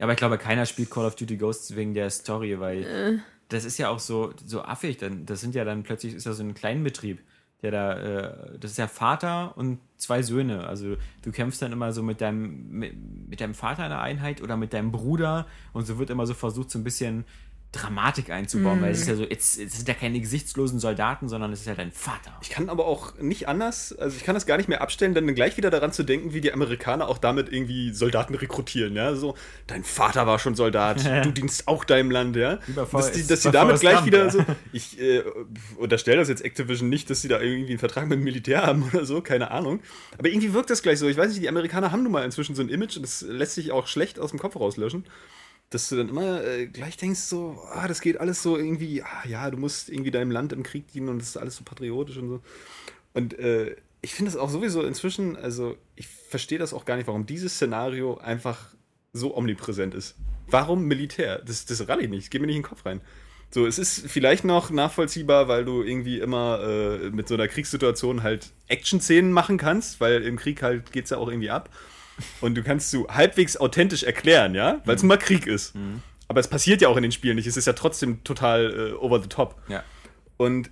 Aber 0.00 0.12
ich 0.12 0.18
glaube, 0.18 0.38
keiner 0.38 0.66
spielt 0.66 0.90
Call 0.90 1.04
of 1.04 1.14
Duty 1.14 1.36
Ghosts 1.36 1.76
wegen 1.76 1.94
der 1.94 2.10
Story, 2.10 2.58
weil 2.58 3.22
das 3.50 3.64
ist 3.64 3.78
ja 3.78 3.88
auch 3.90 3.98
so, 4.00 4.32
so 4.44 4.62
affig. 4.62 4.96
Dann, 4.96 5.26
das 5.26 5.40
sind 5.40 5.54
ja 5.54 5.64
dann 5.64 5.82
plötzlich, 5.84 6.14
ist 6.14 6.26
ja 6.26 6.32
so 6.32 6.42
ein 6.42 6.54
Kleinbetrieb, 6.54 7.20
der 7.62 7.70
da, 7.70 7.92
äh, 7.98 8.58
das 8.58 8.72
ist 8.72 8.78
ja 8.78 8.86
Vater 8.86 9.56
und 9.56 9.78
zwei 9.96 10.22
Söhne. 10.22 10.66
Also 10.66 10.96
du 11.22 11.32
kämpfst 11.32 11.62
dann 11.62 11.72
immer 11.72 11.92
so 11.92 12.02
mit 12.02 12.20
deinem, 12.20 12.70
mit, 12.70 12.94
mit 13.28 13.40
deinem 13.40 13.54
Vater 13.54 13.84
in 13.84 13.90
der 13.90 14.00
Einheit 14.00 14.42
oder 14.42 14.56
mit 14.56 14.72
deinem 14.72 14.92
Bruder 14.92 15.46
und 15.72 15.86
so 15.86 15.98
wird 15.98 16.10
immer 16.10 16.26
so 16.26 16.34
versucht, 16.34 16.70
so 16.70 16.78
ein 16.78 16.84
bisschen 16.84 17.24
Dramatik 17.72 18.30
einzubauen, 18.30 18.82
weil 18.82 18.90
es 18.90 19.02
ist 19.02 19.08
ja 19.08 19.14
so, 19.14 19.22
jetzt, 19.22 19.56
es 19.60 19.76
sind 19.76 19.86
ja 19.86 19.94
keine 19.94 20.18
gesichtslosen 20.18 20.80
Soldaten, 20.80 21.28
sondern 21.28 21.52
es 21.52 21.60
ist 21.60 21.66
ja 21.66 21.76
dein 21.76 21.92
Vater. 21.92 22.36
Ich 22.42 22.50
kann 22.50 22.68
aber 22.68 22.84
auch 22.84 23.16
nicht 23.20 23.46
anders, 23.46 23.96
also 23.96 24.16
ich 24.16 24.24
kann 24.24 24.34
das 24.34 24.44
gar 24.44 24.56
nicht 24.56 24.68
mehr 24.68 24.80
abstellen, 24.80 25.14
dann 25.14 25.32
gleich 25.36 25.56
wieder 25.56 25.70
daran 25.70 25.92
zu 25.92 26.02
denken, 26.02 26.34
wie 26.34 26.40
die 26.40 26.52
Amerikaner 26.52 27.06
auch 27.06 27.18
damit 27.18 27.52
irgendwie 27.52 27.92
Soldaten 27.92 28.34
rekrutieren, 28.34 28.96
ja, 28.96 29.14
so, 29.14 29.36
dein 29.68 29.84
Vater 29.84 30.26
war 30.26 30.40
schon 30.40 30.56
Soldat, 30.56 31.04
du 31.24 31.30
dienst 31.30 31.68
auch 31.68 31.84
deinem 31.84 32.10
Land, 32.10 32.34
ja, 32.34 32.58
dass 32.90 33.12
die, 33.12 33.24
dass 33.24 33.42
die 33.42 33.52
damit 33.52 33.78
gleich 33.78 33.96
Gump, 33.96 34.06
wieder 34.06 34.24
ja. 34.24 34.30
so, 34.30 34.44
ich 34.72 35.00
äh, 35.00 35.22
unterstelle 35.76 36.18
das 36.18 36.28
jetzt 36.28 36.44
Activision 36.44 36.88
nicht, 36.88 37.08
dass 37.08 37.22
sie 37.22 37.28
da 37.28 37.40
irgendwie 37.40 37.70
einen 37.70 37.78
Vertrag 37.78 38.08
mit 38.08 38.18
dem 38.18 38.24
Militär 38.24 38.66
haben 38.66 38.90
oder 38.92 39.04
so, 39.04 39.20
keine 39.20 39.52
Ahnung, 39.52 39.78
aber 40.18 40.28
irgendwie 40.28 40.52
wirkt 40.54 40.70
das 40.70 40.82
gleich 40.82 40.98
so, 40.98 41.06
ich 41.06 41.16
weiß 41.16 41.28
nicht, 41.28 41.42
die 41.42 41.48
Amerikaner 41.48 41.92
haben 41.92 42.02
nun 42.02 42.10
mal 42.10 42.24
inzwischen 42.24 42.56
so 42.56 42.62
ein 42.62 42.68
Image 42.68 42.96
und 42.96 43.02
das 43.04 43.22
lässt 43.22 43.54
sich 43.54 43.70
auch 43.70 43.86
schlecht 43.86 44.18
aus 44.18 44.30
dem 44.30 44.40
Kopf 44.40 44.56
rauslöschen 44.56 45.04
dass 45.70 45.88
du 45.88 45.96
dann 45.96 46.08
immer 46.08 46.44
äh, 46.44 46.66
gleich 46.66 46.96
denkst, 46.96 47.20
so, 47.20 47.62
ah, 47.72 47.86
das 47.86 48.00
geht 48.00 48.18
alles 48.18 48.42
so 48.42 48.56
irgendwie, 48.56 49.02
ah, 49.02 49.26
ja, 49.26 49.50
du 49.50 49.56
musst 49.56 49.88
irgendwie 49.88 50.10
deinem 50.10 50.32
Land 50.32 50.52
im 50.52 50.64
Krieg 50.64 50.90
dienen 50.92 51.08
und 51.08 51.20
das 51.20 51.28
ist 51.28 51.36
alles 51.36 51.56
so 51.56 51.64
patriotisch 51.64 52.16
und 52.16 52.28
so. 52.28 52.40
Und 53.14 53.38
äh, 53.38 53.76
ich 54.02 54.14
finde 54.14 54.32
das 54.32 54.40
auch 54.40 54.50
sowieso 54.50 54.82
inzwischen, 54.82 55.36
also 55.36 55.76
ich 55.94 56.08
verstehe 56.08 56.58
das 56.58 56.74
auch 56.74 56.84
gar 56.84 56.96
nicht, 56.96 57.06
warum 57.06 57.24
dieses 57.24 57.54
Szenario 57.54 58.18
einfach 58.18 58.74
so 59.12 59.36
omnipräsent 59.36 59.94
ist. 59.94 60.16
Warum 60.48 60.84
Militär? 60.86 61.38
Das, 61.38 61.66
das 61.66 61.86
ralle 61.88 62.02
ich 62.02 62.08
nicht, 62.08 62.24
das 62.24 62.30
geht 62.30 62.40
mir 62.40 62.48
nicht 62.48 62.56
in 62.56 62.62
den 62.62 62.68
Kopf 62.68 62.84
rein. 62.84 63.00
So, 63.52 63.66
es 63.66 63.78
ist 63.78 64.08
vielleicht 64.08 64.44
noch 64.44 64.70
nachvollziehbar, 64.70 65.48
weil 65.48 65.64
du 65.64 65.82
irgendwie 65.82 66.20
immer 66.20 66.60
äh, 66.62 67.10
mit 67.10 67.26
so 67.26 67.34
einer 67.34 67.48
Kriegssituation 67.48 68.22
halt 68.22 68.50
Action-Szenen 68.68 69.32
machen 69.32 69.56
kannst, 69.56 70.00
weil 70.00 70.22
im 70.22 70.36
Krieg 70.36 70.62
halt 70.62 70.92
geht 70.92 71.04
es 71.04 71.10
ja 71.10 71.16
auch 71.16 71.28
irgendwie 71.28 71.50
ab. 71.50 71.68
Und 72.40 72.54
du 72.54 72.62
kannst 72.62 72.92
du 72.92 73.06
halbwegs 73.08 73.56
authentisch 73.56 74.02
erklären, 74.02 74.54
ja, 74.54 74.80
weil 74.84 74.96
es 74.96 75.02
nun 75.02 75.08
mal 75.08 75.18
Krieg 75.18 75.46
ist. 75.46 75.74
Aber 76.28 76.40
es 76.40 76.48
passiert 76.48 76.80
ja 76.80 76.88
auch 76.88 76.96
in 76.96 77.02
den 77.02 77.12
Spielen 77.12 77.36
nicht. 77.36 77.46
Es 77.46 77.56
ist 77.56 77.66
ja 77.66 77.72
trotzdem 77.72 78.22
total 78.22 78.92
äh, 78.92 78.92
over 78.94 79.20
the 79.20 79.28
top. 79.28 79.60
Ja. 79.68 79.82
Und 80.36 80.70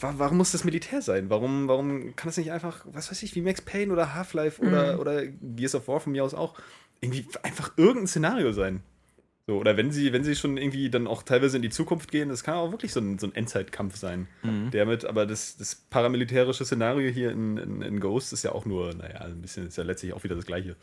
wa 0.00 0.14
warum 0.18 0.36
muss 0.38 0.52
das 0.52 0.64
Militär 0.64 1.02
sein? 1.02 1.30
Warum, 1.30 1.68
warum 1.68 2.14
kann 2.16 2.28
das 2.28 2.36
nicht 2.36 2.52
einfach, 2.52 2.84
was 2.84 3.10
weiß 3.10 3.22
ich, 3.22 3.34
wie 3.34 3.40
Max 3.40 3.62
Payne 3.62 3.92
oder 3.92 4.14
Half-Life 4.14 4.60
oder, 4.62 5.00
oder 5.00 5.26
Gears 5.26 5.74
of 5.74 5.88
War 5.88 6.00
von 6.00 6.12
mir 6.12 6.24
aus 6.24 6.34
auch, 6.34 6.54
irgendwie 7.00 7.26
einfach 7.42 7.72
irgendein 7.76 8.06
Szenario 8.06 8.52
sein? 8.52 8.82
So, 9.46 9.58
oder 9.58 9.76
wenn 9.76 9.90
sie, 9.90 10.12
wenn 10.12 10.22
sie 10.22 10.36
schon 10.36 10.56
irgendwie 10.56 10.88
dann 10.88 11.08
auch 11.08 11.24
teilweise 11.24 11.56
in 11.56 11.62
die 11.62 11.70
Zukunft 11.70 12.12
gehen, 12.12 12.28
das 12.28 12.44
kann 12.44 12.54
auch 12.54 12.70
wirklich 12.70 12.92
so 12.92 13.00
ein, 13.00 13.18
so 13.18 13.26
ein 13.26 13.34
Endzeitkampf 13.34 13.96
sein. 13.96 14.28
Der 14.72 14.86
mit, 14.86 15.04
aber 15.04 15.26
das, 15.26 15.56
das 15.56 15.74
paramilitärische 15.74 16.64
Szenario 16.64 17.10
hier 17.10 17.32
in, 17.32 17.56
in, 17.56 17.82
in 17.82 18.00
Ghost 18.00 18.32
ist 18.32 18.44
ja 18.44 18.52
auch 18.52 18.66
nur, 18.66 18.94
naja, 18.94 19.22
ein 19.22 19.42
bisschen, 19.42 19.66
ist 19.66 19.76
ja 19.76 19.82
letztlich 19.82 20.12
auch 20.12 20.22
wieder 20.22 20.36
das 20.36 20.46
Gleiche. 20.46 20.76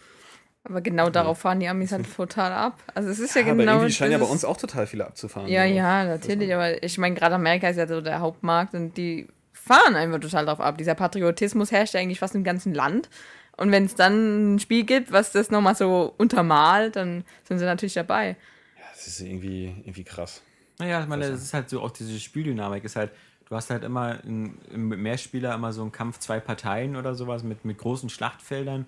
Aber 0.66 0.82
genau 0.82 1.10
darauf 1.10 1.39
fahren 1.39 1.62
die 1.62 1.70
Amis 1.70 1.92
halt 1.94 2.13
total 2.16 2.51
ab. 2.51 2.84
Also 2.94 3.10
es 3.10 3.20
ist 3.20 3.36
ja, 3.36 3.44
aber 3.44 3.56
genau. 3.56 3.75
irgendwie 3.75 3.94
scheinen 3.94 4.12
ja 4.12 4.18
bei 4.18 4.25
uns 4.25 4.44
auch 4.44 4.58
total 4.58 4.88
viele 4.88 5.06
abzufahren. 5.06 5.48
Ja, 5.48 5.63
ja, 5.63 6.04
natürlich. 6.04 6.54
Aber 6.54 6.84
ich 6.84 6.98
meine, 6.98 7.16
gerade 7.16 7.36
Amerika 7.36 7.70
ist 7.70 7.78
ja 7.78 7.88
so 7.88 8.01
der 8.01 8.20
Hauptmarkt 8.20 8.74
und 8.74 8.98
die 8.98 9.28
fahren 9.54 9.96
einfach 9.96 10.20
total 10.20 10.46
drauf 10.46 10.60
ab. 10.60 10.78
Dieser 10.78 10.96
Patriotismus 10.96 11.72
herrscht 11.72 11.94
ja 11.94 12.01
eigentlich 12.01 12.20
fast 12.20 12.36
im 12.36 12.44
ganzen 12.44 12.74
Land. 12.74 13.10
Und 13.60 13.72
wenn 13.72 13.86
es 13.86 13.96
dann 13.96 14.56
ein 14.56 14.60
Spiel 14.60 14.84
gibt, 14.86 15.12
was 15.12 15.32
das 15.32 15.51
nochmal 15.51 15.75
so 15.75 16.13
untermalt, 16.18 16.96
dann 16.96 17.24
sind 17.44 17.60
sie 17.60 17.66
natürlich 17.66 17.94
dabei. 17.94 18.38
Das 18.94 19.06
ist 19.08 19.20
irgendwie, 19.22 19.66
irgendwie 19.84 20.04
krass. 20.04 20.42
Naja, 20.78 21.01
ich 21.01 21.08
meine, 21.08 21.30
das 21.30 21.42
ist 21.44 21.54
halt 21.54 21.70
so 21.70 21.82
auch 21.82 21.92
diese 21.92 22.18
Spieldynamik 22.20 22.84
ist 22.86 22.96
halt, 22.96 23.12
du 23.50 23.56
hast 23.56 23.70
halt 23.70 23.84
immer 23.84 24.24
im 24.24 24.58
Mehrspieler 24.72 25.54
immer 25.56 25.74
so 25.74 25.82
einen 25.82 25.92
Kampf 25.92 26.20
zwei 26.20 26.39
Parteien 26.39 26.96
oder 26.96 27.16
sowas 27.16 27.44
mit, 27.44 27.66
mit 27.66 27.78
großen 27.78 28.10
Schlachtfeldern 28.10 28.86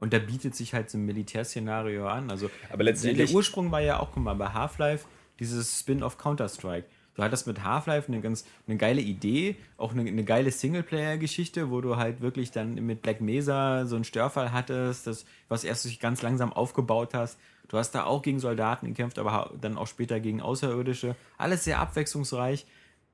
und 0.00 0.12
da 0.12 0.18
bietet 0.18 0.56
sich 0.56 0.74
halt 0.74 0.90
so 0.90 0.98
ein 0.98 1.04
Militärszenario 1.06 2.08
an. 2.08 2.30
Also 2.30 2.50
Aber 2.72 2.82
letztendlich- 2.82 3.28
der 3.30 3.36
Ursprung 3.36 3.70
war 3.70 3.80
ja 3.80 4.00
auch, 4.00 4.10
guck 4.12 4.22
mal, 4.24 4.34
bei 4.34 4.48
Half-Life 4.48 5.06
dieses 5.38 5.78
Spin-off 5.78 6.18
Counter-Strike. 6.18 6.86
Du 7.18 7.24
hattest 7.24 7.48
mit 7.48 7.64
Half-Life 7.64 8.06
eine 8.12 8.20
ganz 8.20 8.44
eine 8.68 8.76
geile 8.76 9.00
Idee, 9.00 9.56
auch 9.76 9.90
eine, 9.92 10.02
eine 10.08 10.22
geile 10.22 10.52
Singleplayer-Geschichte, 10.52 11.68
wo 11.68 11.80
du 11.80 11.96
halt 11.96 12.20
wirklich 12.20 12.52
dann 12.52 12.76
mit 12.76 13.02
Black 13.02 13.20
Mesa 13.20 13.86
so 13.86 13.96
einen 13.96 14.04
Störfall 14.04 14.52
hattest, 14.52 15.08
das, 15.08 15.24
was 15.48 15.64
erst 15.64 15.82
sich 15.82 15.98
ganz 15.98 16.22
langsam 16.22 16.52
aufgebaut 16.52 17.14
hast. 17.14 17.36
Du 17.66 17.76
hast 17.76 17.90
da 17.90 18.04
auch 18.04 18.22
gegen 18.22 18.38
Soldaten 18.38 18.86
gekämpft, 18.86 19.18
aber 19.18 19.50
dann 19.60 19.76
auch 19.76 19.88
später 19.88 20.20
gegen 20.20 20.40
Außerirdische. 20.40 21.16
Alles 21.38 21.64
sehr 21.64 21.80
abwechslungsreich. 21.80 22.66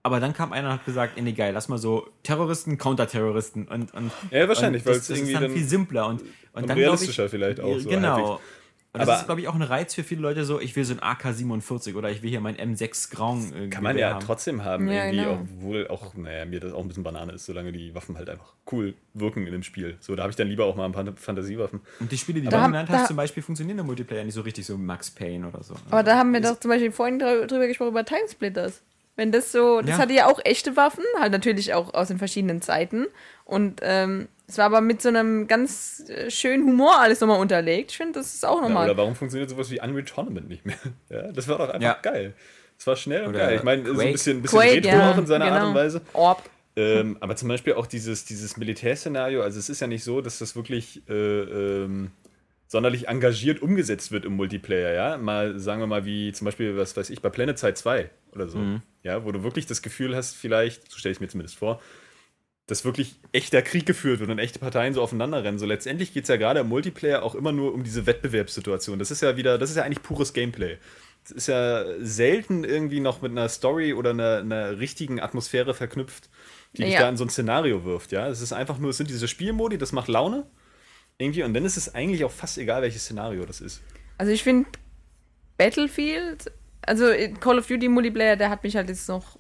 Aber 0.03 0.21
dann 0.21 0.35
kam 0.35 0.53
einer 0.53 0.69
und 0.69 0.75
hat 0.75 0.85
gesagt, 0.85 1.19
nee, 1.19 1.33
geil, 1.33 1.55
lass 1.55 1.69
mal 1.69 1.79
so 1.79 2.07
Terroristen, 2.25 2.77
Counterterroristen 2.77 3.67
und, 3.69 3.95
und 3.95 4.13
Ja, 4.31 4.47
wahrscheinlich, 4.47 4.85
weil 4.85 4.97
es 4.97 5.09
irgendwie 5.09 5.31
ist 5.33 5.35
dann 5.37 5.43
dann- 5.45 5.53
viel 5.53 5.67
simpler 5.67 6.09
und, 6.09 6.21
und, 6.21 6.29
und 6.53 6.69
dann 6.69 6.77
realistischer 6.77 7.25
ich, 7.25 7.31
vielleicht 7.31 7.59
auch 7.59 7.79
so 7.79 7.89
Genau. 7.89 8.17
halbwegs. 8.17 8.43
Und 8.95 9.01
das 9.01 9.09
Aber- 9.09 9.19
ist, 9.19 9.27
glaube 9.27 9.41
ich, 9.41 9.49
auch 9.49 9.57
ein 9.57 9.63
Reiz 9.63 9.93
für 9.93 10.05
viele 10.05 10.21
Leute 10.23 10.45
so, 10.45 10.61
ich 10.61 10.77
will 10.77 10.85
so 10.85 10.95
ein 10.95 11.01
AK-47 11.03 11.97
oder 11.97 12.11
ich 12.11 12.23
will 12.23 12.31
hier 12.31 12.41
mein 12.41 12.55
M6 12.57 13.11
Grauen 13.11 13.53
äh, 13.53 13.69
Kann 13.69 13.83
man 13.83 13.99
ja 13.99 14.15
haben. 14.15 14.21
trotzdem 14.25 14.63
haben, 14.65 14.87
Ja, 14.89 15.07
irgendwie, 15.07 15.25
genau. 15.25 15.41
obwohl 15.43 15.89
auch, 15.89 16.15
naja, 16.15 16.45
mir 16.45 16.61
das 16.61 16.73
auch 16.73 16.79
ein 16.81 16.87
bisschen 16.87 17.03
Banane 17.03 17.33
ist, 17.33 17.45
solange 17.47 17.73
die 17.73 17.93
Waffen 17.93 18.17
halt 18.17 18.31
einfach 18.31 18.53
cool 18.71 18.95
wirken 19.13 19.47
in 19.47 19.53
dem 19.53 19.65
Spiel. 19.65 19.97
So, 19.99 20.15
da 20.15 20.23
habe 20.23 20.31
ich 20.31 20.37
dann 20.37 20.47
lieber 20.47 20.65
auch 20.67 20.77
mal 20.77 20.85
ein 20.85 20.93
paar 20.93 21.05
Fantasiewaffen. 21.17 21.81
Und 21.99 22.13
die 22.13 22.17
Spiele, 22.19 22.41
die 22.41 22.47
Da 22.47 22.57
du 22.59 22.63
haben- 22.63 22.73
genannt 22.73 22.89
hast, 22.89 23.09
zum 23.09 23.17
Beispiel, 23.17 23.43
funktionieren 23.43 23.81
im 23.81 23.87
Multiplayer 23.87 24.23
nicht 24.23 24.35
so 24.35 24.43
richtig, 24.43 24.65
so 24.65 24.79
Max 24.79 25.11
Payne 25.11 25.49
oder 25.49 25.65
so. 25.65 25.75
Aber 25.91 26.05
da 26.05 26.17
haben 26.17 26.33
wir 26.33 26.41
doch 26.41 26.61
zum 26.61 26.69
Beispiel 26.71 26.93
vorhin 26.93 27.21
drü- 27.21 27.47
drüber 27.47 27.67
gesprochen, 27.67 27.89
über 27.91 28.05
Timesplitters. 28.05 28.81
Wenn 29.17 29.31
das 29.33 29.51
so, 29.53 29.81
das 29.81 29.91
Ja. 29.91 29.99
hatte 29.99 30.13
ja 30.13 30.27
auch 30.27 30.41
echte 30.45 30.77
Waffen, 30.77 31.05
halt 31.21 31.33
natürlich 31.33 31.75
auch 31.75 31.95
aus 31.95 32.09
den 32.09 32.19
verschiedenen 32.19 32.63
Zeiten. 32.63 33.07
Und 33.45 33.81
ähm, 33.83 34.29
es 34.47 34.59
war 34.59 34.67
aber 34.67 34.81
mit 34.81 35.01
so 35.03 35.09
einem 35.09 35.47
ganz 35.47 36.05
äh, 36.09 36.31
schönen 36.31 36.67
Humor 36.67 37.01
alles 37.01 37.21
nochmal 37.21 37.41
unterlegt. 37.41 37.91
Ich 37.93 37.97
finde, 37.97 38.19
das 38.19 38.35
ist 38.35 38.45
auch 38.45 38.57
Ja, 38.57 38.63
nochmal. 38.69 38.89
oder 38.89 38.97
warum 38.97 39.15
funktioniert 39.15 39.51
sowas 39.51 39.71
wie 39.71 39.81
Unreal 39.81 40.05
Tournament 40.05 40.49
nicht 40.49 40.65
mehr? 40.67 40.77
Ja, 41.11 41.33
das 41.33 41.49
war 41.49 41.59
doch 41.59 41.69
einfach 41.69 41.81
Ja. 41.83 41.99
geil. 42.03 42.35
Das 42.77 42.87
war 42.87 42.97
schnell 42.97 43.23
und 43.25 43.31
Oder 43.31 43.47
geil. 43.47 43.57
Ich 43.57 43.63
meine, 43.63 43.85
so 43.87 44.01
ein 44.01 44.13
bisschen, 44.13 44.43
bisschen 44.43 44.59
Quake, 44.61 44.77
Retro 44.77 44.89
ja, 44.89 45.13
auch 45.13 45.19
in 45.19 45.27
seiner 45.27 45.45
Art 45.47 45.55
genau. 45.55 45.69
und 45.69 45.75
Weise. 45.75 46.01
Orb. 46.13 46.43
Ähm, 46.77 47.17
aber 47.21 47.37
zum 47.37 47.49
Beispiel 47.49 47.75
auch 47.75 47.87
dieses, 47.87 48.25
dieses 48.25 48.57
Militärszenario, 48.57 49.43
also 49.43 49.61
es 49.61 49.69
ist 49.69 49.81
ja 49.81 49.87
nicht 49.87 50.03
so, 50.03 50.21
dass 50.21 50.41
das 50.41 50.57
wirklich 50.57 51.09
äh, 51.09 51.13
ähm, 51.15 52.11
sonderlich 52.67 53.07
engagiert 53.07 53.63
umgesetzt 53.63 54.11
wird 54.11 54.25
im 54.25 54.35
Multiplayer, 54.35 54.93
ja. 54.93 55.17
Mal, 55.17 55.61
sagen 55.61 55.81
wir 55.81 55.87
mal, 55.87 56.05
wie 56.05 56.33
zum 56.33 56.47
Beispiel, 56.47 56.77
was 56.77 56.97
weiß 56.97 57.11
ich, 57.11 57.23
bei 57.23 57.29
Planet 57.31 57.59
Side 57.59 57.75
2 57.75 58.11
oder 58.33 58.49
so. 58.49 58.59
Ja, 59.05 59.25
wo 59.25 59.31
du 59.31 59.45
wirklich 59.45 59.67
das 59.67 59.83
Gefühl 59.83 60.17
hast, 60.17 60.35
vielleicht, 60.35 60.91
so 60.91 60.99
stelle 60.99 61.13
ich 61.13 61.21
mir 61.21 61.29
zumindest 61.29 61.57
vor, 61.57 61.81
dass 62.66 62.85
wirklich 62.85 63.16
echter 63.33 63.61
Krieg 63.62 63.85
geführt 63.85 64.21
wird 64.21 64.30
und 64.30 64.38
echte 64.38 64.59
Parteien 64.59 64.94
so 64.94 65.02
aufeinander 65.02 65.44
rennen. 65.44 65.59
So 65.59 65.66
letztendlich 65.66 66.14
geht 66.14 66.25
es 66.25 66.28
ja 66.28 66.37
gerade 66.37 66.61
im 66.61 66.68
Multiplayer 66.68 67.23
auch 67.23 67.35
immer 67.35 67.52
nur 67.52 67.75
um 67.75 67.85
diese 67.85 68.06
Wettbewerbssituation. 68.06 68.99
Das 68.99 69.11
ist 69.11 69.21
ja 69.21 69.37
wieder, 69.37 69.59
das 69.59 69.71
ist 69.71 69.76
ja 69.76 69.83
eigentlich 69.83 70.02
pures 70.02 70.33
Gameplay. 70.33 70.78
Es 71.25 71.30
ist 71.30 71.47
ja 71.49 71.85
selten 72.00 72.64
irgendwie 72.64 73.00
noch 73.00 73.23
mit 73.23 73.33
einer 73.33 73.49
Story 73.49 73.92
oder 73.92 74.11
einer, 74.11 74.38
einer 74.38 74.78
richtigen 74.78 75.21
Atmosphäre 75.21 75.75
verknüpft, 75.75 76.30
die 76.76 76.83
dich 76.85 76.94
Ja. 76.94 77.00
da 77.00 77.09
in 77.11 77.16
so 77.16 77.25
ein 77.25 77.30
Szenario 77.30 77.85
wirft. 77.85 78.12
Ja, 78.12 78.28
es 78.28 78.40
ist 78.40 78.52
einfach 78.52 78.78
nur, 78.78 78.90
es 78.90 78.97
sind 78.97 79.11
diese 79.11 79.28
Spielmodi, 79.28 79.76
das 79.78 79.92
macht 79.92 80.09
Laune 80.09 80.47
irgendwie 81.18 81.42
und 81.42 81.54
dann 81.54 81.64
ist 81.64 81.76
es 81.76 81.94
eigentlich 81.94 82.25
auch 82.25 82.30
fast 82.33 82.59
egal, 82.59 82.83
welches 82.83 83.04
Szenario 83.04 83.44
das 83.47 83.61
ist. 83.61 83.83
Also 84.18 84.33
ich 84.33 84.42
finde 84.42 84.68
Battlefield, 85.59 86.50
also 86.83 87.06
Call 87.40 87.59
of 87.59 87.66
Duty 87.66 87.88
Multiplayer, 87.88 88.37
der 88.37 88.50
hat 88.50 88.64
mich 88.64 88.76
halt 88.76 88.88
jetzt 88.88 89.09
noch 89.09 89.38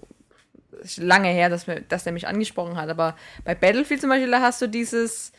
ist 0.84 0.98
lange 0.98 1.28
her, 1.28 1.48
dass, 1.48 1.66
wir, 1.66 1.80
dass 1.80 2.04
der 2.04 2.12
mich 2.12 2.28
angesprochen 2.28 2.76
hat, 2.76 2.88
aber 2.88 3.16
bei 3.44 3.54
Battlefield 3.54 4.00
zum 4.00 4.10
Beispiel, 4.10 4.30
da 4.30 4.40
hast 4.40 4.62
du 4.62 4.68
dieses, 4.68 5.32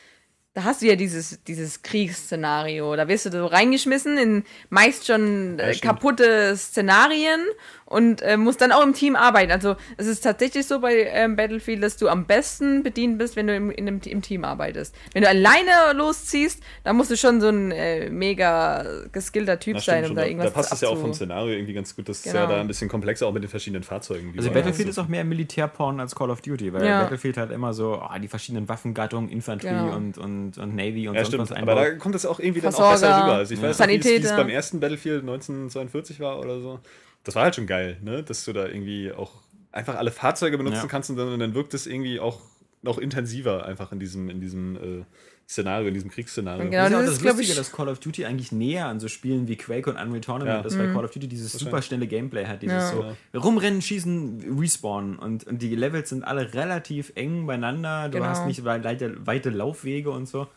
da 0.56 0.64
hast 0.64 0.82
du 0.82 0.86
ja 0.86 0.96
dieses, 0.96 1.44
dieses 1.44 1.82
Kriegsszenario. 1.82 2.96
Da 2.96 3.10
wirst 3.10 3.26
du 3.26 3.32
so 3.32 3.46
reingeschmissen 3.46 4.18
in 4.18 4.44
meist 4.70 5.06
schon 5.06 5.60
Ja, 5.60 5.74
kaputte 5.74 6.56
Szenarien 6.56 7.42
und 7.88 8.22
äh, 8.24 8.36
musst 8.36 8.62
dann 8.62 8.72
auch 8.72 8.82
im 8.84 8.94
Team 8.94 9.16
arbeiten. 9.16 9.52
Also 9.52 9.76
es 9.98 10.08
ist 10.08 10.22
tatsächlich 10.22 10.66
so 10.66 10.80
bei 10.80 11.08
ähm, 11.12 11.36
Battlefield, 11.36 11.84
dass 11.84 11.98
du 11.98 12.08
am 12.10 12.26
besten 12.26 12.82
bedient 12.82 13.20
bist, 13.20 13.36
wenn 13.36 13.46
du 13.46 13.56
im, 13.56 13.70
in 13.70 13.88
einem, 13.88 14.02
im 14.04 14.22
Team 14.24 14.44
arbeitest. 14.44 14.96
Wenn 15.14 15.22
du 15.22 15.30
alleine 15.30 15.70
losziehst, 15.94 16.64
dann 16.84 16.96
musst 16.98 17.12
du 17.12 17.18
schon 17.18 17.40
so 17.42 17.50
ein 17.50 17.72
äh, 17.72 18.10
mega 18.10 18.84
geskillter 19.12 19.60
Typ 19.60 19.76
Na, 19.76 19.82
sein, 19.82 20.06
um 20.10 20.16
da 20.16 20.26
irgendwas 20.26 20.48
da 20.52 20.54
passt 20.56 20.74
es 20.74 20.82
ja 20.82 20.90
auch 20.90 20.98
vom 21.00 21.14
Szenario 21.14 21.54
irgendwie 21.54 21.74
ganz 21.74 21.96
gut. 21.96 22.10
Das 22.10 22.18
ist 22.18 22.24
Genau. 22.24 22.40
ja 22.40 22.48
da 22.48 22.60
ein 22.62 22.68
bisschen 22.68 22.90
komplexer, 22.90 23.28
auch 23.28 23.34
mit 23.34 23.44
den 23.44 23.50
verschiedenen 23.50 23.84
Fahrzeugen. 23.84 24.34
Also 24.36 24.50
Battlefield 24.50 24.90
ist 24.90 24.98
auch 24.98 25.08
mehr 25.08 25.24
Militärporn 25.24 26.00
als 26.00 26.16
Call 26.16 26.32
of 26.32 26.42
Duty, 26.42 26.74
weil 26.74 26.86
Ja. 26.88 27.02
Battlefield 27.04 27.38
halt 27.38 27.52
immer 27.52 27.74
so 27.74 28.02
oh, 28.04 28.20
die 28.20 28.28
verschiedenen 28.28 28.68
Waffengattungen, 28.68 29.30
Infanterie 29.30 29.76
Genau. 29.76 29.96
und, 29.96 30.18
und, 30.18 30.58
und 30.58 30.76
Navy 30.76 31.08
und 31.08 31.14
Ja, 31.16 31.22
sonst 31.22 31.28
stimmt. 31.36 31.52
was 31.52 31.52
Aber 31.58 31.76
da 31.76 31.82
einbaut. 31.82 32.00
kommt 32.00 32.16
es 32.16 32.26
auch 32.26 32.40
irgendwie 32.40 32.62
dann 32.62 32.74
auch 32.74 32.92
besser 32.92 33.10
rüber. 33.22 33.34
Also 33.36 33.54
ich 33.54 33.62
weiß 33.62 33.78
noch, 33.78 33.88
wie 33.88 33.96
es, 33.98 34.06
wie 34.06 34.10
es 34.10 34.24
Sanitäter. 34.24 34.38
beim 34.38 34.50
ersten 34.50 34.80
Battlefield 34.80 35.22
1942 35.22 36.20
war 36.20 36.40
oder 36.40 36.60
so. 36.60 36.80
Das 37.26 37.36
war 37.36 37.44
halt 37.44 37.56
schon 37.56 37.68
geil, 37.68 37.98
ne? 38.02 38.24
Dass 38.24 38.46
du 38.46 38.54
da 38.54 38.66
irgendwie 38.68 39.12
auch 39.12 39.32
einfach 39.72 39.96
alle 39.96 40.12
Fahrzeuge 40.12 40.58
benutzen 40.58 40.84
Ja. 40.84 40.88
kannst 40.88 41.10
und 41.10 41.18
dann, 41.18 41.34
und 41.34 41.40
dann 41.40 41.54
wirkt 41.54 41.74
es 41.74 41.86
irgendwie 41.86 42.20
auch 42.20 42.40
noch 42.82 42.98
intensiver 43.00 43.66
einfach 43.66 43.92
in 43.92 44.00
diesem, 44.00 44.30
in 44.30 44.40
diesem 44.40 44.76
äh, 44.76 45.04
Szenario, 45.48 45.88
in 45.88 45.94
diesem 45.94 46.10
Kriegsszenario. 46.12 46.70
Genau. 46.70 46.78
das 46.78 46.86
ist 46.88 46.92
ja 46.92 46.98
auch 46.98 47.02
das 47.02 47.12
ist, 47.18 47.24
Lustige, 47.24 47.52
ich- 47.52 47.56
dass 47.58 47.72
Call 47.72 47.90
of 47.90 48.00
Duty 48.00 48.26
eigentlich 48.26 48.52
näher 48.52 48.88
an 48.88 49.00
so 49.00 49.08
Spielen 49.08 49.48
wie 49.48 49.56
Quake 49.58 49.90
und 49.90 49.96
Unreal 49.98 50.22
Tournament 50.22 50.62
Ja. 50.62 50.66
ist, 50.68 50.76
Mhm. 50.76 50.80
weil 50.80 50.94
Call 50.94 51.06
of 51.06 51.12
Duty 51.12 51.28
dieses 51.28 51.52
super 51.52 51.82
schnelle 51.82 52.08
Gameplay 52.08 52.46
hat, 52.46 52.62
dieses 52.62 52.92
Ja. 52.92 53.16
so 53.34 53.40
rumrennen, 53.40 53.82
schießen, 53.82 54.58
respawnen 54.60 55.18
und, 55.18 55.46
und 55.46 55.62
die 55.62 55.76
Levels 55.76 56.10
sind 56.10 56.24
alle 56.24 56.54
relativ 56.54 57.12
eng 57.16 57.46
beieinander, 57.48 58.10
du 58.10 58.18
Genau. 58.20 58.26
hast 58.30 58.46
nicht 58.46 58.64
weite, 58.66 59.16
weite 59.26 59.50
Laufwege 59.50 60.10
und 60.12 60.28
so. 60.28 60.48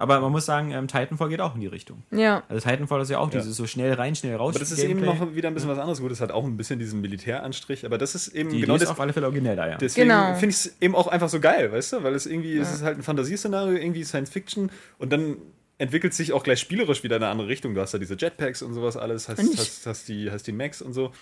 Aber 0.00 0.20
man 0.20 0.30
muss 0.32 0.46
sagen, 0.46 0.70
ähm, 0.70 0.86
Titanfall 0.88 1.28
geht 1.28 1.40
auch 1.40 1.54
in 1.56 1.60
die 1.60 1.66
Richtung. 1.66 2.04
Ja. 2.12 2.44
Also 2.48 2.66
Titanfall 2.66 3.02
ist 3.02 3.10
ja 3.10 3.18
auch 3.18 3.30
Ja. 3.32 3.40
dieses 3.40 3.56
so 3.56 3.66
schnell 3.66 3.92
rein, 3.94 4.14
schnell 4.14 4.36
raus. 4.36 4.50
Aber 4.54 4.60
das 4.60 4.70
ist 4.70 4.82
eben 4.82 5.00
noch 5.00 5.34
wieder 5.34 5.48
ein 5.48 5.54
bisschen 5.54 5.68
was 5.68 5.78
anderes. 5.78 6.00
Gut, 6.00 6.12
es 6.12 6.20
hat 6.20 6.30
auch 6.30 6.44
ein 6.44 6.56
bisschen 6.56 6.78
diesen 6.78 7.00
Militäranstrich, 7.00 7.84
aber 7.84 7.98
das 7.98 8.14
ist 8.14 8.28
eben 8.28 8.48
die 8.50 8.60
genau 8.60 8.74
Idee 8.74 8.84
ist 8.84 8.88
das. 8.88 8.90
auf 8.92 9.00
alle 9.00 9.12
Fälle 9.12 9.26
originell 9.26 9.56
da, 9.56 9.68
ja. 9.68 9.76
Deswegen 9.76 10.08
Genau. 10.08 10.34
finde 10.34 10.48
ich 10.50 10.56
es 10.56 10.76
eben 10.80 10.94
auch 10.94 11.08
einfach 11.08 11.28
so 11.28 11.40
geil, 11.40 11.72
weißt 11.72 11.94
du? 11.94 12.02
Weil 12.04 12.14
es 12.14 12.26
irgendwie, 12.26 12.56
es 12.56 12.72
ist 12.72 12.82
halt 12.82 12.96
ein 12.98 13.02
Fantasieszenario, 13.02 13.76
irgendwie 13.76 14.04
Science 14.04 14.30
Fiction 14.30 14.70
und 14.98 15.12
dann 15.12 15.36
entwickelt 15.78 16.12
sich 16.14 16.32
auch 16.32 16.42
gleich 16.42 16.58
spielerisch 16.60 17.02
wieder 17.04 17.16
in 17.16 17.22
eine 17.22 17.30
andere 17.30 17.48
Richtung. 17.48 17.74
Du 17.74 17.80
hast 17.80 17.92
da 17.94 17.98
diese 17.98 18.16
Jetpacks 18.16 18.62
und 18.62 18.74
sowas 18.74 18.96
alles, 18.96 19.28
hast, 19.28 19.38
hast, 19.58 19.86
hast, 19.86 20.08
die, 20.08 20.30
hast 20.30 20.46
die 20.46 20.52
Max 20.52 20.80
und 20.82 20.92
so. 20.92 21.12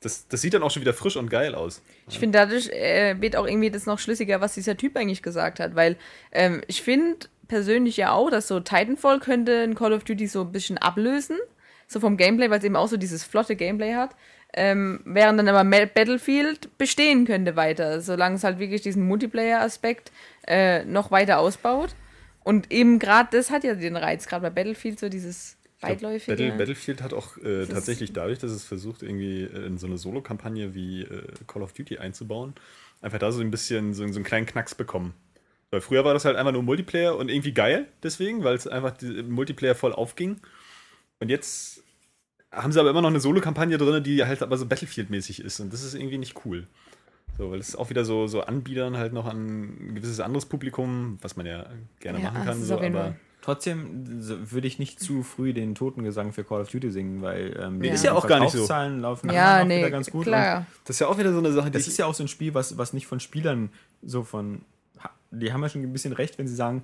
Das, 0.00 0.28
das 0.28 0.40
sieht 0.40 0.54
dann 0.54 0.62
auch 0.62 0.70
schon 0.70 0.82
wieder 0.82 0.92
frisch 0.92 1.16
und 1.16 1.30
geil 1.30 1.54
aus. 1.54 1.82
Ich 2.08 2.18
finde, 2.18 2.38
dadurch 2.38 2.68
äh, 2.68 3.16
wird 3.20 3.36
auch 3.36 3.46
irgendwie 3.46 3.70
das 3.70 3.86
noch 3.86 3.98
schlüssiger, 3.98 4.40
was 4.40 4.54
dieser 4.54 4.76
Typ 4.76 4.96
eigentlich 4.96 5.22
gesagt 5.22 5.58
hat, 5.60 5.74
weil 5.74 5.96
ähm, 6.30 6.62
ich 6.68 6.82
finde 6.82 7.26
persönlich 7.54 7.96
ja 7.96 8.10
auch, 8.10 8.30
dass 8.30 8.48
so 8.48 8.58
Titanfall 8.58 9.20
könnte 9.20 9.62
ein 9.62 9.76
Call 9.76 9.92
of 9.92 10.02
Duty 10.02 10.26
so 10.26 10.40
ein 10.40 10.50
bisschen 10.50 10.76
ablösen, 10.76 11.38
so 11.86 12.00
vom 12.00 12.16
Gameplay, 12.16 12.50
weil 12.50 12.58
es 12.58 12.64
eben 12.64 12.74
auch 12.74 12.88
so 12.88 12.96
dieses 12.96 13.22
flotte 13.22 13.54
Gameplay 13.54 13.94
hat, 13.94 14.16
ähm, 14.54 15.00
während 15.04 15.38
dann 15.38 15.46
aber 15.46 15.62
Battlefield 15.86 16.76
bestehen 16.78 17.26
könnte 17.26 17.54
weiter, 17.54 18.00
solange 18.00 18.34
es 18.34 18.42
halt 18.42 18.58
wirklich 18.58 18.82
diesen 18.82 19.06
Multiplayer-Aspekt 19.06 20.10
äh, 20.48 20.84
noch 20.84 21.12
weiter 21.12 21.38
ausbaut. 21.38 21.94
Und 22.42 22.72
eben 22.72 22.98
gerade 22.98 23.28
das 23.30 23.52
hat 23.52 23.62
ja 23.62 23.76
den 23.76 23.94
Reiz, 23.94 24.26
gerade 24.26 24.42
bei 24.42 24.50
Battlefield 24.50 24.98
so 24.98 25.08
dieses 25.08 25.56
weitläufige. 25.80 26.36
Battle, 26.36 26.58
Battlefield 26.58 27.02
hat 27.02 27.12
auch 27.12 27.36
äh, 27.36 27.66
tatsächlich 27.66 28.12
dadurch, 28.12 28.40
dass 28.40 28.50
es 28.50 28.64
versucht, 28.64 29.04
irgendwie 29.04 29.44
äh, 29.44 29.66
in 29.66 29.78
so 29.78 29.86
eine 29.86 29.96
Solo-Kampagne 29.96 30.74
wie 30.74 31.02
äh, 31.02 31.22
Call 31.46 31.62
of 31.62 31.72
Duty 31.72 31.98
einzubauen, 31.98 32.54
einfach 33.00 33.20
da 33.20 33.30
so 33.30 33.42
ein 33.42 33.52
bisschen 33.52 33.94
so, 33.94 34.04
so 34.08 34.14
einen 34.16 34.24
kleinen 34.24 34.46
Knacks 34.46 34.74
bekommen. 34.74 35.14
Weil 35.70 35.80
früher 35.80 36.04
war 36.04 36.14
das 36.14 36.24
halt 36.24 36.36
einfach 36.36 36.52
nur 36.52 36.62
Multiplayer 36.62 37.16
und 37.16 37.28
irgendwie 37.28 37.52
geil, 37.52 37.88
deswegen, 38.02 38.44
weil 38.44 38.54
es 38.54 38.66
einfach 38.66 38.92
die, 38.92 39.22
Multiplayer 39.22 39.74
voll 39.74 39.92
aufging. 39.92 40.40
Und 41.20 41.30
jetzt 41.30 41.82
haben 42.52 42.72
sie 42.72 42.80
aber 42.80 42.90
immer 42.90 43.02
noch 43.02 43.08
eine 43.08 43.20
Solo-Kampagne 43.20 43.78
drin, 43.78 44.02
die 44.04 44.24
halt 44.24 44.42
aber 44.42 44.56
so 44.56 44.66
Battlefield-mäßig 44.66 45.40
ist. 45.40 45.60
Und 45.60 45.72
das 45.72 45.82
ist 45.82 45.94
irgendwie 45.94 46.18
nicht 46.18 46.44
cool. 46.44 46.66
So, 47.36 47.50
weil 47.50 47.58
es 47.58 47.74
auch 47.74 47.90
wieder 47.90 48.04
so, 48.04 48.26
so 48.26 48.42
anbiedern 48.42 48.96
halt 48.96 49.12
noch 49.12 49.26
an 49.26 49.90
ein 49.90 49.94
gewisses 49.96 50.20
anderes 50.20 50.46
Publikum, 50.46 51.18
was 51.20 51.36
man 51.36 51.46
ja 51.46 51.66
gerne 51.98 52.20
Ja, 52.20 52.30
machen 52.30 52.44
kann. 52.44 52.62
So, 52.62 52.80
aber. 52.80 53.16
Trotzdem 53.44 54.06
würde 54.50 54.66
ich 54.66 54.78
nicht 54.78 55.00
zu 55.00 55.22
früh 55.22 55.52
den 55.52 55.74
Totengesang 55.74 56.32
für 56.32 56.44
Call 56.44 56.62
of 56.62 56.70
Duty 56.70 56.90
singen, 56.90 57.20
weil 57.20 57.54
ähm, 57.60 57.76
Nee, 57.76 57.88
die 57.88 57.94
ist 57.94 58.02
ja 58.02 58.14
auch 58.14 58.26
gar 58.26 58.40
nicht 58.40 58.52
so. 58.52 58.64
Verkaufszahlen 58.64 59.00
laufen 59.02 59.30
ja, 59.30 59.60
auch 59.60 59.66
nee, 59.66 59.80
wieder 59.80 59.90
ganz 59.90 60.10
gut. 60.10 60.24
klar. 60.24 60.64
das 60.84 60.96
ist 60.96 61.00
ja 61.00 61.08
auch 61.08 61.18
wieder 61.18 61.30
so 61.30 61.40
eine 61.40 61.52
Sache, 61.52 61.70
das 61.70 61.86
ist 61.86 61.98
ja 61.98 62.06
auch 62.06 62.14
so 62.14 62.24
ein 62.24 62.28
Spiel, 62.28 62.54
was, 62.54 62.78
was 62.78 62.94
nicht 62.94 63.06
von 63.06 63.20
Spielern 63.20 63.68
so 64.00 64.22
von. 64.22 64.62
Die 65.34 65.52
haben 65.52 65.62
ja 65.62 65.68
schon 65.68 65.82
ein 65.82 65.92
bisschen 65.92 66.12
recht, 66.12 66.38
wenn 66.38 66.46
sie 66.46 66.54
sagen, 66.54 66.82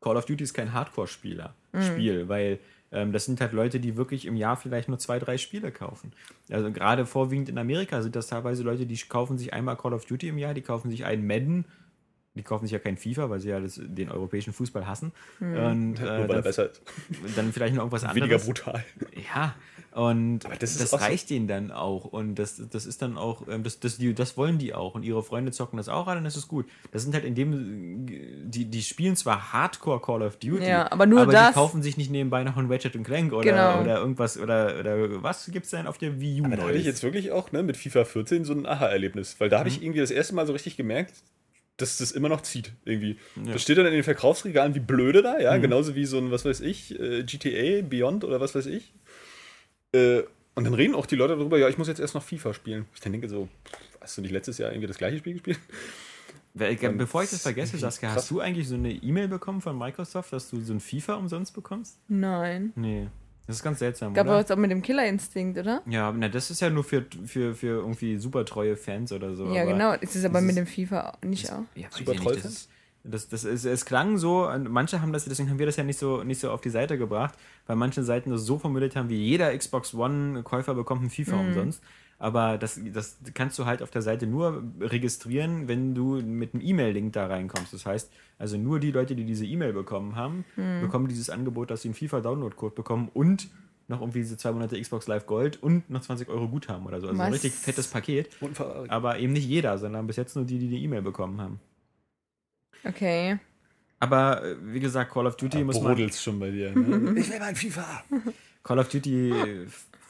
Call 0.00 0.16
of 0.16 0.26
Duty 0.26 0.44
ist 0.44 0.54
kein 0.54 0.72
Hardcore-Spieler-Spiel, 0.72 2.28
weil 2.28 2.58
ähm, 2.92 3.12
das 3.12 3.24
sind 3.24 3.40
halt 3.40 3.52
Leute, 3.52 3.80
die 3.80 3.96
wirklich 3.96 4.26
im 4.26 4.36
Jahr 4.36 4.56
vielleicht 4.56 4.88
nur 4.88 4.98
zwei, 4.98 5.18
drei 5.18 5.38
Spiele 5.38 5.72
kaufen. 5.72 6.12
Also 6.50 6.70
gerade 6.70 7.06
vorwiegend 7.06 7.48
in 7.48 7.58
Amerika 7.58 8.02
sind 8.02 8.14
das 8.14 8.28
teilweise 8.28 8.62
Leute, 8.62 8.86
die 8.86 8.96
kaufen 8.96 9.38
sich 9.38 9.52
einmal 9.52 9.76
Call 9.76 9.94
of 9.94 10.04
Duty 10.04 10.28
im 10.28 10.38
Jahr, 10.38 10.54
die 10.54 10.62
kaufen 10.62 10.90
sich 10.90 11.04
einen 11.04 11.26
Madden, 11.26 11.64
die 12.36 12.42
kaufen 12.42 12.66
sich 12.66 12.72
ja 12.72 12.78
kein 12.78 12.96
FIFA, 12.96 13.28
weil 13.30 13.40
sie 13.40 13.48
ja 13.48 13.58
das, 13.58 13.80
den 13.82 14.10
europäischen 14.10 14.52
Fußball 14.52 14.86
hassen. 14.86 15.10
Und 15.40 15.94
nur 15.94 16.00
äh, 16.00 16.02
weil 16.06 16.20
er 16.20 16.26
dann, 16.28 16.42
besser 16.42 16.70
ist. 16.70 16.82
dann 17.34 17.52
vielleicht 17.52 17.74
noch 17.74 17.82
irgendwas 17.82 18.04
anderes. 18.04 18.22
Weniger 18.22 18.38
brutal. 18.38 18.84
Ja, 19.34 19.54
und 19.92 20.44
Aber 20.44 20.56
das, 20.56 20.76
das 20.76 20.92
auch 20.92 20.98
so- 21.00 21.04
reicht 21.06 21.30
ihnen 21.30 21.48
dann 21.48 21.72
auch. 21.72 22.04
Und 22.04 22.34
das, 22.34 22.60
das 22.70 22.84
ist 22.84 23.00
dann 23.00 23.16
auch, 23.16 23.48
ähm, 23.48 23.62
das, 23.62 23.80
das, 23.80 23.96
die, 23.96 24.12
das 24.12 24.36
wollen 24.36 24.58
die 24.58 24.74
auch. 24.74 24.94
Und 24.94 25.02
ihre 25.04 25.22
Freunde 25.22 25.52
zocken 25.52 25.78
das 25.78 25.88
auch 25.88 26.06
und 26.06 26.22
das 26.22 26.36
ist 26.36 26.48
gut. 26.48 26.66
Das 26.92 27.02
sind 27.02 27.14
halt 27.14 27.24
in 27.24 27.34
dem, 27.34 28.06
die, 28.50 28.66
die 28.66 28.82
spielen 28.82 29.16
zwar 29.16 29.54
Hardcore 29.54 30.00
Call 30.02 30.20
of 30.22 30.36
Duty, 30.36 30.66
Ja, 30.68 30.92
aber 30.92 31.06
nur 31.06 31.22
aber 31.22 31.32
das. 31.32 31.48
die 31.48 31.54
kaufen 31.54 31.82
sich 31.82 31.96
nicht 31.96 32.10
nebenbei 32.10 32.44
noch 32.44 32.58
ein 32.58 32.70
Ratchet 32.70 32.92
Clank 33.04 33.32
oder, 33.32 33.42
Genau. 33.50 33.80
oder 33.80 33.98
irgendwas 33.98 34.36
oder, 34.38 34.78
oder 34.80 35.22
was 35.22 35.46
gibt's 35.50 35.70
denn 35.70 35.86
auf 35.86 35.96
der 35.96 36.20
Wii 36.20 36.42
U? 36.42 36.44
Aber 36.44 36.56
da 36.56 36.62
hatte 36.64 36.74
ich 36.76 36.84
jetzt 36.84 37.02
wirklich 37.02 37.32
auch 37.32 37.50
ne, 37.52 37.62
mit 37.62 37.78
FIFA 37.78 38.04
14 38.04 38.44
so 38.44 38.52
ein 38.52 38.66
Aha-Erlebnis, 38.66 39.36
weil 39.38 39.48
da 39.48 39.56
Mhm. 39.56 39.60
habe 39.60 39.68
ich 39.70 39.82
irgendwie 39.82 40.00
das 40.00 40.10
erste 40.10 40.34
Mal 40.34 40.46
so 40.46 40.52
richtig 40.52 40.76
gemerkt, 40.76 41.14
dass 41.76 41.98
das 41.98 42.12
immer 42.12 42.28
noch 42.28 42.40
zieht, 42.40 42.72
irgendwie. 42.84 43.18
Ja. 43.36 43.42
Mhm. 43.42 43.52
Das 43.52 43.62
steht 43.62 43.78
dann 43.78 43.86
in 43.86 43.92
den 43.92 44.04
Verkaufsregalen 44.04 44.74
wie 44.74 44.80
blöde 44.80 45.22
da, 45.22 45.38
ja, 45.38 45.56
genauso 45.58 45.94
wie 45.94 46.06
so 46.06 46.18
ein, 46.18 46.30
was 46.30 46.44
weiß 46.44 46.60
ich, 46.60 46.98
äh, 46.98 47.22
GTA, 47.22 47.82
Beyond 47.86 48.24
oder 48.24 48.40
was 48.40 48.54
weiß 48.54 48.66
ich. 48.66 48.92
Äh, 49.92 50.22
und 50.54 50.64
dann 50.64 50.74
reden 50.74 50.94
auch 50.94 51.06
die 51.06 51.16
Leute 51.16 51.36
darüber, 51.36 51.58
ja, 51.58 51.68
ich 51.68 51.76
muss 51.76 51.86
jetzt 51.86 52.00
erst 52.00 52.14
noch 52.14 52.22
FIFA 52.22 52.54
spielen. 52.54 52.86
Ich 52.94 53.00
dann 53.00 53.12
denke 53.12 53.28
so, 53.28 53.48
hast 54.00 54.16
du 54.16 54.22
nicht 54.22 54.30
letztes 54.30 54.56
Jahr 54.56 54.70
irgendwie 54.70 54.86
das 54.86 54.96
gleiche 54.96 55.18
Spiel 55.18 55.34
gespielt? 55.34 55.58
Bevor 56.54 57.22
ich 57.22 57.30
das 57.30 57.42
vergesse, 57.42 57.76
Saskia, 57.78 58.14
hast 58.14 58.30
du 58.30 58.40
eigentlich 58.40 58.66
so 58.66 58.76
eine 58.76 58.90
E-Mail 58.90 59.28
bekommen 59.28 59.60
von 59.60 59.76
Microsoft, 59.76 60.32
dass 60.32 60.48
du 60.48 60.62
so 60.62 60.72
ein 60.72 60.80
FIFA 60.80 61.16
umsonst 61.16 61.52
bekommst? 61.52 61.98
Nein. 62.08 62.72
Nee. 62.74 63.08
Das 63.46 63.56
ist 63.56 63.62
ganz 63.62 63.78
seltsam, 63.78 64.12
Gab 64.12 64.26
oder? 64.26 64.40
es 64.40 64.50
auch 64.50 64.56
mit 64.56 64.70
dem 64.72 64.82
Killerinstinkt, 64.82 65.56
oder? 65.58 65.80
Ja, 65.86 66.12
na, 66.12 66.28
das 66.28 66.50
ist 66.50 66.60
ja 66.60 66.68
nur 66.68 66.82
für, 66.82 67.04
für, 67.26 67.54
für 67.54 67.80
irgendwie 67.80 68.18
super 68.18 68.44
treue 68.44 68.76
Fans 68.76 69.12
oder 69.12 69.34
so. 69.36 69.52
ja, 69.52 69.62
aber 69.62 69.72
genau. 69.72 69.92
Ist 69.92 70.16
es 70.16 70.24
aber 70.24 70.40
mit 70.40 70.56
dem 70.56 70.66
FIFA 70.66 71.16
nicht 71.24 71.50
auch. 71.52 71.62
Ja, 71.74 71.86
weiß 71.86 71.98
Super 71.98 72.12
ich 72.12 72.20
treu 72.20 72.34
nicht. 72.34 72.68
Das, 73.04 73.28
das, 73.28 73.44
ist, 73.44 73.64
es 73.64 73.84
klang 73.84 74.18
so, 74.18 74.50
manche 74.68 75.00
haben 75.00 75.12
das, 75.12 75.26
deswegen 75.26 75.48
haben 75.48 75.60
wir 75.60 75.66
das 75.66 75.76
ja 75.76 75.84
nicht 75.84 75.98
so, 75.98 76.24
nicht 76.24 76.40
so 76.40 76.50
auf 76.50 76.60
die 76.60 76.70
Seite 76.70 76.98
gebracht, 76.98 77.34
weil 77.68 77.76
manche 77.76 78.02
Seiten 78.02 78.30
das 78.30 78.42
so 78.42 78.58
formuliert 78.58 78.96
haben, 78.96 79.08
wie 79.08 79.22
jeder 79.22 79.56
Xbox 79.56 79.94
One-Käufer 79.94 80.74
bekommt 80.74 81.04
ein 81.04 81.10
FIFA 81.10 81.36
umsonst. 81.36 81.82
Aber 82.18 82.56
das, 82.56 82.80
das 82.94 83.18
kannst 83.34 83.58
du 83.58 83.66
halt 83.66 83.82
auf 83.82 83.90
der 83.90 84.00
Seite 84.02 84.26
nur 84.26 84.62
registrieren, 84.80 85.68
wenn 85.68 85.94
du 85.94 86.22
mit 86.22 86.54
einem 86.54 86.62
E-Mail-Link 86.64 87.12
da 87.12 87.26
reinkommst. 87.26 87.74
Das 87.74 87.84
heißt, 87.84 88.10
also 88.38 88.56
nur 88.56 88.80
die 88.80 88.90
Leute, 88.90 89.14
die 89.14 89.24
diese 89.24 89.44
E-Mail 89.44 89.72
bekommen 89.74 90.16
haben, 90.16 90.44
bekommen 90.80 91.08
dieses 91.08 91.28
Angebot, 91.28 91.70
dass 91.70 91.82
sie 91.82 91.88
einen 91.88 91.94
FIFA-Download-Code 91.94 92.74
bekommen 92.74 93.10
und 93.12 93.48
noch 93.88 94.00
irgendwie 94.00 94.18
diese 94.20 94.36
zwei 94.36 94.50
Monate 94.52 94.80
Xbox 94.80 95.06
Live 95.06 95.26
Gold 95.26 95.62
und 95.62 95.88
noch 95.90 96.00
20 96.00 96.28
Euro 96.28 96.48
Guthaben 96.48 96.86
oder 96.86 97.00
so. 97.00 97.06
Also 97.08 97.20
ein 97.20 97.26
Was? 97.28 97.34
richtig 97.34 97.52
fettes 97.52 97.86
Paket. 97.88 98.32
Ver- 98.34 98.86
Aber 98.88 99.18
eben 99.18 99.32
nicht 99.32 99.46
jeder, 99.46 99.76
sondern 99.78 100.06
bis 100.06 100.16
jetzt 100.16 100.34
nur 100.36 100.44
die, 100.44 100.58
die 100.58 100.68
die 100.68 100.82
E-Mail 100.82 101.02
bekommen 101.02 101.40
haben. 101.40 101.60
Okay. 102.84 103.38
Aber 104.00 104.42
äh, 104.44 104.56
wie 104.62 104.80
gesagt, 104.80 105.12
Call 105.12 105.26
of 105.26 105.36
Duty 105.36 105.64
muss 105.64 105.80
man. 105.80 106.10
schon 106.12 106.38
bei 106.40 106.50
dir. 106.50 106.72
Ne? 106.74 107.14
ich 107.20 107.30
will 107.30 107.38
mein 107.38 107.56
FIFA. 107.56 108.02
Call 108.62 108.78
of 108.78 108.88
Duty 108.88 109.30
äh, 109.30 109.66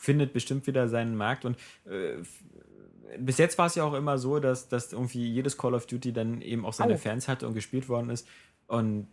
findet 0.07 0.33
bestimmt 0.33 0.67
wieder 0.67 0.89
seinen 0.89 1.17
Markt 1.17 1.45
und 1.45 1.57
äh, 1.85 2.17
bis 3.19 3.39
jetzt 3.39 3.59
war 3.59 3.67
es 3.67 3.75
ja 3.75 3.85
auch 3.85 3.95
immer 3.95 4.19
so, 4.19 4.41
dass, 4.41 4.69
dass 4.69 4.93
irgendwie 4.93 5.27
jedes 5.27 5.57
Call 5.59 5.75
of 5.75 5.87
Duty 5.87 6.13
dann 6.13 6.41
eben 6.41 6.65
auch 6.65 6.73
seine 6.73 6.95
Au. 6.95 6.99
Fans 6.99 7.29
hatte 7.29 7.47
und 7.47 7.55
gespielt 7.55 7.89
worden 7.89 8.11
ist. 8.11 8.27
Und 8.67 9.07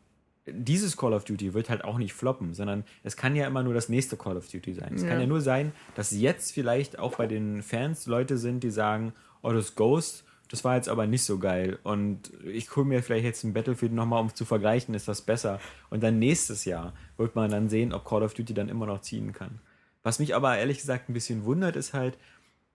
dieses 0.47 0.97
Call 0.97 1.13
of 1.13 1.23
Duty 1.25 1.53
wird 1.53 1.69
halt 1.69 1.83
auch 1.83 1.97
nicht 1.97 2.13
floppen, 2.13 2.53
sondern 2.53 2.83
es 3.03 3.15
kann 3.15 3.35
ja 3.35 3.47
immer 3.47 3.63
nur 3.63 3.73
das 3.73 3.89
nächste 3.89 4.17
Call 4.17 4.35
of 4.35 4.49
Duty 4.49 4.73
sein. 4.73 4.95
Es 4.95 5.01
kann 5.01 5.13
Ja. 5.17 5.21
ja 5.21 5.27
nur 5.27 5.41
sein, 5.41 5.71
dass 5.95 6.11
jetzt 6.11 6.51
vielleicht 6.51 6.99
auch 6.99 7.15
bei 7.15 7.27
den 7.27 7.61
Fans 7.63 8.07
Leute 8.07 8.37
sind, 8.37 8.63
die 8.63 8.71
sagen, 8.71 9.13
oh, 9.41 9.51
das 9.51 9.75
Ghost, 9.75 10.25
das 10.49 10.63
war 10.63 10.75
jetzt 10.75 10.89
aber 10.89 11.07
nicht 11.07 11.23
so 11.23 11.37
geil. 11.39 11.79
Und 11.83 12.31
ich 12.43 12.75
hole 12.75 12.85
mir 12.85 13.01
vielleicht 13.03 13.25
jetzt 13.25 13.43
ein 13.43 13.53
Battlefield 13.53 13.93
nochmal, 13.93 14.21
um 14.21 14.33
zu 14.35 14.43
vergleichen, 14.43 14.93
ist 14.95 15.07
das 15.07 15.21
besser. 15.21 15.59
Und 15.89 16.03
dann 16.03 16.19
nächstes 16.19 16.65
Jahr 16.65 16.93
wird 17.17 17.35
man 17.35 17.49
dann 17.49 17.69
sehen, 17.69 17.93
ob 17.93 18.05
Call 18.05 18.23
of 18.23 18.33
Duty 18.33 18.53
dann 18.53 18.69
immer 18.69 18.85
noch 18.85 19.01
ziehen 19.01 19.33
kann. 19.33 19.59
Was 20.03 20.19
mich 20.19 20.35
aber 20.35 20.57
ehrlich 20.57 20.79
gesagt 20.79 21.09
ein 21.09 21.13
bisschen 21.13 21.45
wundert, 21.45 21.75
ist 21.75 21.93
halt, 21.93 22.17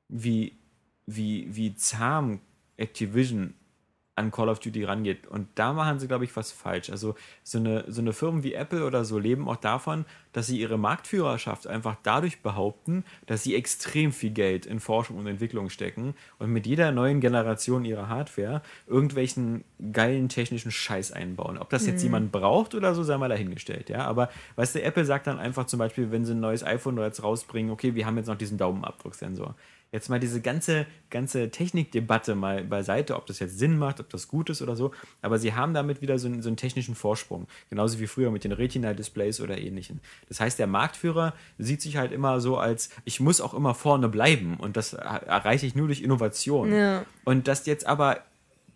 wie, 0.09 0.59
wie, 1.07 1.55
wie 1.55 1.75
zahm 1.75 2.41
Activision 2.77 3.55
an 4.19 4.31
Call 4.31 4.49
of 4.49 4.59
Duty 4.59 4.85
rangeht. 4.85 5.27
Und 5.27 5.49
da 5.55 5.73
machen 5.73 5.99
sie, 5.99 6.09
glaube 6.09 6.25
ich, 6.25 6.37
was 6.37 6.53
falsch. 6.53 6.91
Also 6.91 7.15
so 7.43 7.59
eine, 7.59 7.85
so 7.89 8.01
eine 8.01 8.13
Firmen 8.13 8.43
wie 8.43 8.55
Apple 8.55 8.85
oder 8.85 9.05
so 9.05 9.19
leben 9.19 9.49
auch 9.49 9.57
davon, 9.57 10.05
dass 10.33 10.49
sie 10.49 10.61
ihre 10.61 10.77
Marktführerschaft 10.77 11.67
einfach 11.67 11.97
dadurch 12.03 12.43
behaupten, 12.43 13.05
dass 13.27 13.43
sie 13.43 13.55
extrem 13.55 14.13
viel 14.13 14.31
Geld 14.31 14.67
in 14.67 14.81
Forschung 14.81 15.17
und 15.17 15.27
Entwicklung 15.27 15.71
stecken 15.71 16.15
und 16.39 16.51
mit 16.51 16.67
jeder 16.67 16.93
neuen 16.93 17.21
Generation 17.21 17.85
ihrer 17.85 18.09
Hardware 18.09 18.63
irgendwelchen 18.87 19.65
geilen 19.93 20.29
technischen 20.29 20.71
Scheiß 20.71 21.13
einbauen. 21.13 21.57
Ob 21.57 21.71
das 21.71 21.87
jetzt 21.87 22.03
jemand 22.03 22.33
braucht 22.33 22.75
oder 22.75 22.95
so, 22.95 23.03
sei 23.03 23.17
mal 23.17 23.29
dahingestellt. 23.29 23.89
Ja? 23.89 24.05
Aber 24.05 24.29
weißt 24.57 24.75
du, 24.75 24.83
Apple 24.83 25.05
sagt 25.05 25.27
dann 25.29 25.39
einfach 25.39 25.67
zum 25.67 25.79
Beispiel, 25.79 26.11
wenn 26.11 26.25
sie 26.25 26.33
ein 26.35 26.41
neues 26.41 26.65
iPhone 26.65 26.99
jetzt 26.99 27.23
rausbringen, 27.23 27.71
okay, 27.71 27.95
wir 27.95 28.05
haben 28.05 28.17
jetzt 28.17 28.27
noch 28.27 28.37
diesen 28.37 28.59
Daumenabdrucksensor. 28.59 29.55
Jetzt 29.91 30.11
mal 30.11 30.21
diese 30.21 30.43
ganze, 30.43 30.85
ganze 31.09 31.51
Technikdebatte 31.51 32.35
mal 32.35 32.63
beiseite, 32.63 33.17
ob 33.17 33.25
das 33.27 33.39
jetzt 33.39 33.59
Sinn 33.59 33.79
macht, 33.79 34.01
ob 34.01 34.11
das 34.11 34.29
gut 34.29 34.51
ist 34.51 34.61
oder 34.61 34.77
so. 34.77 34.91
Aber 35.23 35.39
sie 35.39 35.55
haben 35.55 35.73
damit 35.73 36.03
wieder 36.03 36.19
so 36.19 36.29
einen, 36.29 36.43
so 36.43 36.51
einen 36.51 36.59
technischen 36.59 36.95
Vorsprung. 36.95 37.47
Genauso 37.71 37.99
wie 37.99 38.07
früher 38.07 38.31
mit 38.31 38.45
den 38.45 38.53
Retina-Displays 38.53 39.41
oder 39.41 39.57
ähnlichen. 39.57 40.01
Das 40.29 40.41
heißt, 40.41 40.59
der 40.59 40.67
Marktführer 40.67 41.33
sieht 41.57 41.81
sich 41.81 41.97
halt 41.97 42.13
immer 42.13 42.41
so 42.43 42.59
als, 42.59 42.91
ich 43.07 43.19
muss 43.21 43.41
auch 43.41 43.55
immer 43.55 43.75
vorne 43.75 44.11
bleiben. 44.11 44.57
Und 44.59 44.77
das 44.77 44.93
er- 44.93 45.23
erreiche 45.27 45.65
ich 45.65 45.75
nur 45.75 45.87
durch 45.87 46.03
Innovation. 46.03 46.71
Ja. 46.71 47.07
Und 47.25 47.49
dass 47.49 47.65
jetzt 47.65 47.87
aber 47.87 48.19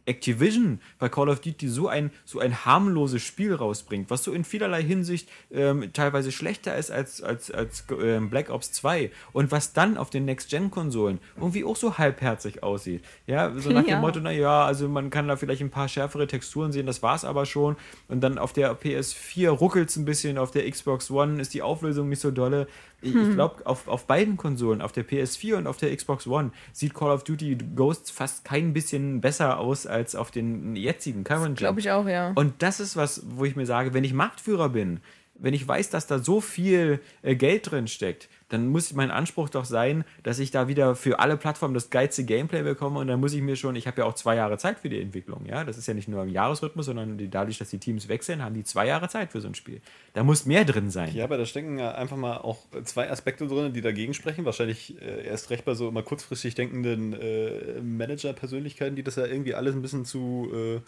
Activision 0.07 0.81
bei 0.99 1.09
Call 1.09 1.29
of 1.29 1.41
Duty 1.41 1.69
so 1.69 1.89
ein, 1.89 2.11
so 2.25 2.41
ein 2.41 2.65
harmloses 2.65 3.23
Spiel 3.23 3.55
rausbringt, 3.55 4.11
was 4.11 4.25
so 4.25 4.33
in 4.33 4.45
vielerlei 4.45 4.83
Hinsicht 4.83 5.29
ähm, 5.53 5.93
teilweise 5.93 6.33
schlechter 6.33 6.77
ist 6.77 6.91
als, 6.91 7.23
als, 7.23 7.51
als 7.51 7.85
ähm, 8.03 8.31
Black 8.31 8.51
Ops 8.51 8.73
2 8.73 9.11
und 9.33 9.51
was 9.53 9.73
dann 9.73 9.97
auf 9.97 10.11
den 10.11 10.25
Next-Gen-Konsolen 10.25 11.19
irgendwie 11.37 11.65
auch 11.65 11.77
so 11.77 11.99
halbherzig 11.99 12.63
aussieht. 12.63 13.05
Ja, 13.27 13.53
so 13.59 13.71
nach 13.71 13.83
Ja. 13.93 13.97
dem 13.97 14.01
Motto, 14.01 14.21
naja, 14.21 14.65
also 14.65 14.89
man 14.89 15.11
kann 15.11 15.29
da 15.29 15.37
vielleicht 15.37 15.61
ein 15.61 15.71
paar 15.71 15.89
schärfere 15.89 16.27
Texturen 16.27 16.73
sehen, 16.73 16.87
das 16.87 17.03
war's 17.03 17.25
aber 17.25 17.47
schon. 17.47 17.77
Und 18.09 18.21
dann 18.23 18.39
auf 18.39 18.53
der 18.53 18.79
PS4 18.79 19.49
ruckelt 19.51 19.89
es 19.91 19.97
ein 19.97 20.05
bisschen, 20.05 20.39
auf 20.39 20.51
der 20.51 20.71
Xbox 20.71 21.11
One 21.11 21.41
ist 21.41 21.53
die 21.55 21.63
Auflösung 21.63 22.09
nicht 22.09 22.21
so 22.21 22.31
dolle. 22.31 22.67
Ich, 23.03 23.15
ich 23.15 23.31
glaube, 23.33 23.67
auf, 23.67 23.89
auf 23.89 24.07
beiden 24.07 24.37
Konsolen, 24.37 24.81
auf 24.81 24.93
der 24.93 25.07
PS4 25.07 25.57
und 25.57 25.67
auf 25.67 25.77
der 25.77 25.95
Xbox 25.95 26.27
One, 26.27 26.53
sieht 26.73 26.95
Call 26.95 27.11
of 27.11 27.25
Duty 27.25 27.59
Ghosts 27.75 28.11
fast 28.11 28.45
kein 28.45 28.73
bisschen 28.73 29.21
besser 29.21 29.59
aus 29.59 29.87
als 29.87 30.15
auf 30.15 30.31
den 30.31 30.77
jetzigen 30.77 31.25
Current 31.25 31.59
Gen. 31.59 31.67
Glaube 31.67 31.81
ich 31.81 31.91
auch, 31.91 32.07
ja. 32.07 32.33
Und 32.35 32.55
das 32.63 32.81
ist 32.81 32.97
was, 32.97 33.23
wo 33.29 33.45
ich 33.45 33.57
mir 33.57 33.67
sage, 33.67 33.93
wenn 33.93 34.05
ich 34.05 34.15
Marktführer 34.15 34.69
bin, 34.69 35.01
wenn 35.43 35.55
ich 35.55 35.67
weiß, 35.67 35.91
dass 35.91 36.07
da 36.07 36.19
so 36.19 36.41
viel 36.41 37.01
äh, 37.23 37.35
Geld 37.35 37.71
drin 37.71 37.89
steckt, 37.89 38.29
dann 38.49 38.69
muss 38.69 38.93
mein 38.93 39.11
Anspruch 39.11 39.49
doch 39.49 39.65
sein, 39.65 40.05
dass 40.23 40.39
ich 40.39 40.51
da 40.51 40.69
wieder 40.69 40.95
für 40.95 41.19
alle 41.19 41.37
Plattformen 41.37 41.75
das 41.75 41.91
geilste 41.91 42.25
Gameplay 42.25 42.63
bekomme 42.63 43.01
und 43.01 43.09
dann 43.09 43.19
muss 43.19 43.33
ich 43.33 43.43
mir 43.43 43.57
schon, 43.57 43.75
ich 43.77 43.87
habe 43.87 44.03
ja 44.03 44.07
auch 44.07 44.15
zwei 44.15 44.37
Jahre 44.37 44.59
Zeit 44.59 44.79
für 44.79 44.89
die 44.89 45.01
Entwicklung, 45.01 45.45
ja, 45.47 45.65
das 45.65 45.79
ist 45.79 45.89
ja 45.89 45.95
nicht 45.95 46.09
nur 46.09 46.23
im 46.23 46.29
Jahresrhythmus, 46.29 46.87
sondern 46.87 47.19
dadurch, 47.31 47.59
dass 47.59 47.71
die 47.71 47.79
Teams 47.79 48.09
wechseln, 48.09 48.43
haben 48.43 48.55
die 48.55 48.65
zwei 48.65 48.87
Jahre 48.87 49.09
Zeit 49.09 49.33
für 49.33 49.41
so 49.41 49.49
ein 49.49 49.55
Spiel. 49.55 49.81
Da 50.15 50.23
muss 50.23 50.47
mehr 50.47 50.65
drin 50.65 50.91
sein. 50.91 51.15
Ja, 51.15 51.25
aber 51.25 51.39
da 51.39 51.47
stecken 51.47 51.79
ja 51.79 51.93
einfach 51.93 52.17
mal 52.17 52.39
auch 52.39 52.59
zwei 52.85 53.11
Aspekte 53.11 53.47
drin, 53.47 53.73
die 53.73 53.81
dagegen 53.81 54.15
sprechen. 54.15 54.45
Wahrscheinlich 54.45 55.01
äh, 55.01 55.27
erst 55.27 55.51
recht 55.51 55.65
bei 55.65 55.75
so 55.75 55.89
immer 55.89 56.03
kurzfristig 56.03 56.55
denkenden 56.55 57.15
äh, 57.15 57.81
Manager-Persönlichkeiten, 57.81 58.97
die 58.97 59.03
das 59.03 59.17
ja 59.17 59.27
irgendwie 59.27 59.55
alles 59.55 59.75
ein 59.75 59.83
bisschen 59.83 60.05
zu 60.05 60.51
äh, 60.55 60.81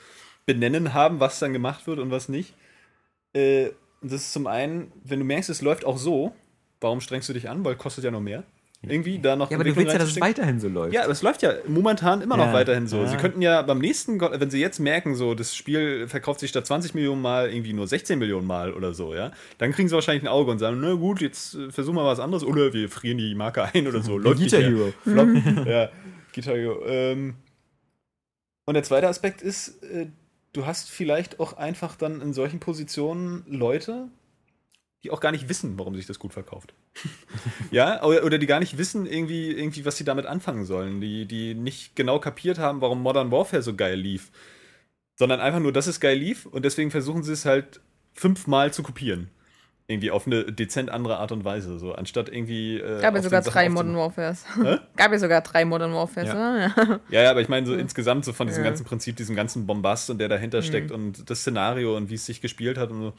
benennen 0.47 0.95
haben, 0.95 1.21
was 1.21 1.39
dann 1.39 1.53
gemacht 1.53 1.87
wird 1.87 1.99
und 1.99 2.11
was 2.11 2.29
nicht. 2.29 2.55
Äh, 4.05 4.09
das 4.09 4.23
ist 4.23 4.33
zum 4.33 4.47
einen, 4.47 4.93
wenn 5.05 5.19
du 5.19 5.25
merkst, 5.25 5.51
es 5.51 5.63
läuft 5.63 5.85
auch 5.85 5.99
so, 5.99 6.33
warum 6.81 7.01
strengst 7.01 7.29
du 7.29 7.33
dich 7.33 7.49
an? 7.49 7.65
Weil 7.65 7.77
kostet 7.77 8.05
ja 8.05 8.11
noch 8.11 8.21
mehr. 8.21 8.45
Irgendwie 8.87 9.19
da 9.19 9.35
noch 9.35 9.51
Ja, 9.51 9.57
aber 9.57 9.65
du 9.65 9.75
willst 9.77 9.93
ja, 9.95 9.99
dass 9.99 10.11
es 10.11 10.21
weiterhin 10.21 10.61
so 10.61 10.69
läuft. 10.69 10.93
Ja, 10.93 11.05
aber 11.05 11.13
es 11.13 11.23
läuft 11.23 11.41
ja 11.41 11.55
momentan 11.67 12.21
immer 12.21 12.37
noch 12.37 12.49
Ja. 12.49 12.53
weiterhin 12.53 12.87
so. 12.87 12.99
Ja. 12.99 13.09
Sie 13.09 13.17
könnten 13.17 13.41
ja 13.41 13.63
beim 13.63 13.79
nächsten, 13.79 14.21
wenn 14.21 14.51
sie 14.51 14.61
jetzt 14.61 14.79
merken, 14.79 15.15
so 15.15 15.35
das 15.35 15.57
Spiel 15.57 16.07
verkauft 16.07 16.41
sich 16.41 16.51
statt 16.51 16.67
20 16.67 16.93
Millionen 16.93 17.23
Mal 17.23 17.51
irgendwie 17.51 17.73
nur 17.73 17.87
16 17.87 18.19
Millionen 18.19 18.47
Mal 18.47 18.75
oder 18.75 18.93
so, 18.93 19.15
ja, 19.15 19.33
dann 19.57 19.73
kriegen 19.73 19.89
sie 19.89 19.95
wahrscheinlich 19.95 20.25
ein 20.25 20.29
Auge 20.29 20.51
und 20.51 20.59
sagen, 20.59 20.81
na 20.83 20.93
gut, 20.95 21.23
jetzt 21.23 21.55
äh, 21.55 21.71
versuchen 21.71 21.97
wir 21.97 22.05
was 22.05 22.21
anderes 22.21 22.45
oder 22.45 22.75
wir 22.75 22.91
frieren 22.91 23.17
die 23.17 23.35
Marke 23.35 23.63
ein 23.73 23.87
oder 23.87 24.03
so. 24.03 24.19
Läuft 24.19 24.41
Guitar. 24.41 24.61
Hero. 24.61 24.93
Flop. 25.03 25.29
ja, 25.67 25.89
Guitar 26.35 26.55
Hero. 26.55 26.85
Ähm, 26.87 27.37
und 28.67 28.75
der 28.75 28.83
zweite 28.83 29.09
Aspekt 29.09 29.41
ist, 29.41 29.83
äh, 29.83 30.09
du 30.55 30.65
hast 30.65 30.91
vielleicht 30.91 31.41
auch 31.41 31.53
einfach 31.55 31.97
dann 31.97 32.23
in 32.23 32.33
solchen 32.33 32.61
Positionen 32.61 33.45
Leute, 33.47 34.09
die 35.03 35.11
auch 35.11 35.21
gar 35.21 35.33
nicht 35.33 35.51
wissen, 35.51 35.79
warum 35.79 35.95
sich 35.95 36.07
das 36.07 36.19
gut 36.19 36.33
verkauft. 36.33 36.73
ja, 37.71 38.03
oder, 38.03 38.25
oder 38.25 38.39
die 38.39 38.47
gar 38.47 38.61
nicht 38.61 38.79
wissen, 38.79 39.05
irgendwie, 39.05 39.51
irgendwie, 39.51 39.85
was 39.85 39.99
sie 39.99 40.05
damit 40.05 40.25
anfangen 40.25 40.65
sollen. 40.65 41.03
Die, 41.03 41.27
die 41.27 41.55
nicht 41.55 41.95
genau 41.95 42.19
kapiert 42.19 42.59
haben, 42.59 42.81
warum 42.81 43.03
Modern 43.03 43.31
Warfare 43.31 43.63
so 43.63 43.75
geil 43.75 43.99
lief. 43.99 44.31
Sondern 45.17 45.41
einfach 45.41 45.61
nur, 45.61 45.73
dass 45.73 45.87
es 45.87 46.01
geil 46.01 46.19
lief 46.19 46.47
und 46.47 46.65
deswegen 46.65 46.91
versuchen 46.91 47.23
sie 47.23 47.33
es 47.33 47.45
halt 47.45 47.81
fünfmal 48.15 48.73
zu 48.73 48.83
kopieren. 48.83 49.29
Irgendwie 49.87 50.11
auf 50.11 50.27
eine 50.27 50.45
dezent 50.51 50.89
andere 50.89 51.19
Art 51.19 51.31
und 51.31 51.45
Weise. 51.45 51.79
So, 51.79 51.93
anstatt 51.93 52.31
irgendwie. 52.31 52.79
Äh, 52.79 53.03
Gab 53.03 53.15
ja 53.15 53.23
sogar 53.23 53.43
drei 53.43 53.69
Modern 53.69 53.95
Warfares. 53.97 54.47
Hä? 54.57 54.79
Gab 54.97 55.13
ja 55.13 55.19
sogar 55.19 55.43
drei 55.43 55.67
Modern 55.67 55.93
Warfares, 55.93 56.29
Ja. 56.29 56.35
oder? 56.35 56.59
Ja. 56.87 57.01
Ja, 57.25 57.31
aber 57.31 57.43
ich 57.43 57.51
meine 57.51 57.67
so 57.67 57.75
insgesamt 57.75 58.25
so 58.25 58.33
von 58.33 58.47
diesem 58.47 58.65
Ja. 58.65 58.71
ganzen 58.71 58.87
Prinzip, 58.87 59.17
diesem 59.17 59.37
ganzen 59.37 59.67
Bombast 59.67 60.09
und 60.09 60.17
der 60.19 60.29
dahinter 60.31 60.63
steckt 60.63 60.91
und 60.91 61.29
das 61.29 61.41
Szenario 61.41 61.97
und 61.99 62.09
wie 62.09 62.15
es 62.15 62.25
sich 62.25 62.41
gespielt 62.41 62.79
hat 62.79 62.91
und 62.91 63.01
so, 63.03 63.13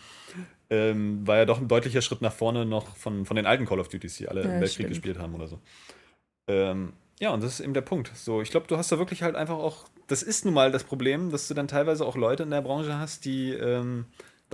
ähm, 0.71 1.27
war 1.27 1.37
ja 1.37 1.45
doch 1.45 1.59
ein 1.59 1.67
deutlicher 1.67 2.01
Schritt 2.01 2.21
nach 2.23 2.33
vorne 2.33 2.65
noch 2.65 2.95
von, 2.95 3.25
von 3.27 3.35
den 3.35 3.45
alten 3.45 3.67
Call 3.67 3.79
of 3.79 3.89
Duties, 3.89 4.17
die 4.17 4.27
alle 4.27 4.41
Ja, 4.41 4.45
im 4.47 4.53
Weltkrieg 4.53 4.71
stimmt. 4.71 4.89
gespielt 4.89 5.19
haben 5.19 5.35
oder 5.35 5.47
so. 5.47 5.59
Ähm, 6.47 6.93
ja, 7.19 7.29
und 7.31 7.43
das 7.43 7.53
ist 7.53 7.59
eben 7.59 7.73
der 7.75 7.81
Punkt. 7.81 8.11
So, 8.15 8.41
ich 8.41 8.49
glaube, 8.49 8.65
du 8.67 8.75
hast 8.77 8.91
da 8.91 8.97
wirklich 8.97 9.21
halt 9.23 9.35
einfach 9.35 9.55
auch, 9.57 9.85
das 10.07 10.23
ist 10.23 10.45
nun 10.45 10.53
mal 10.55 10.71
das 10.71 10.83
Problem, 10.83 11.29
dass 11.31 11.47
du 11.47 11.53
dann 11.53 11.67
teilweise 11.67 12.05
auch 12.05 12.15
Leute 12.15 12.41
in 12.43 12.49
der 12.49 12.61
Branche 12.61 12.97
hast, 12.97 13.25
die 13.25 13.51
ähm, 13.51 14.05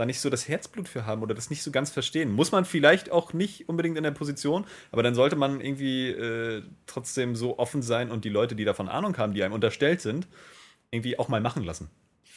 da 0.01 0.05
nicht 0.05 0.19
so 0.19 0.29
das 0.29 0.47
Herzblut 0.47 0.89
für 0.89 1.05
haben 1.05 1.21
oder 1.21 1.35
das 1.35 1.49
nicht 1.49 1.61
so 1.63 1.71
ganz 1.71 1.91
verstehen. 1.91 2.31
Muss 2.31 2.51
man 2.51 2.65
vielleicht 2.65 3.11
auch 3.11 3.33
nicht 3.33 3.69
unbedingt 3.69 3.97
in 3.97 4.03
der 4.03 4.11
Position, 4.11 4.65
aber 4.91 5.03
dann 5.03 5.15
sollte 5.15 5.35
man 5.35 5.61
irgendwie 5.61 6.09
äh, 6.09 6.63
trotzdem 6.87 7.35
so 7.35 7.59
offen 7.59 7.81
sein 7.81 8.11
und 8.11 8.25
die 8.25 8.29
Leute, 8.29 8.55
die 8.55 8.65
davon 8.65 8.89
Ahnung 8.89 9.17
haben, 9.17 9.33
die 9.33 9.43
einem 9.43 9.53
unterstellt 9.53 10.01
sind, 10.01 10.27
irgendwie 10.89 11.19
auch 11.19 11.29
mal 11.29 11.39
machen 11.39 11.63
lassen. 11.63 11.89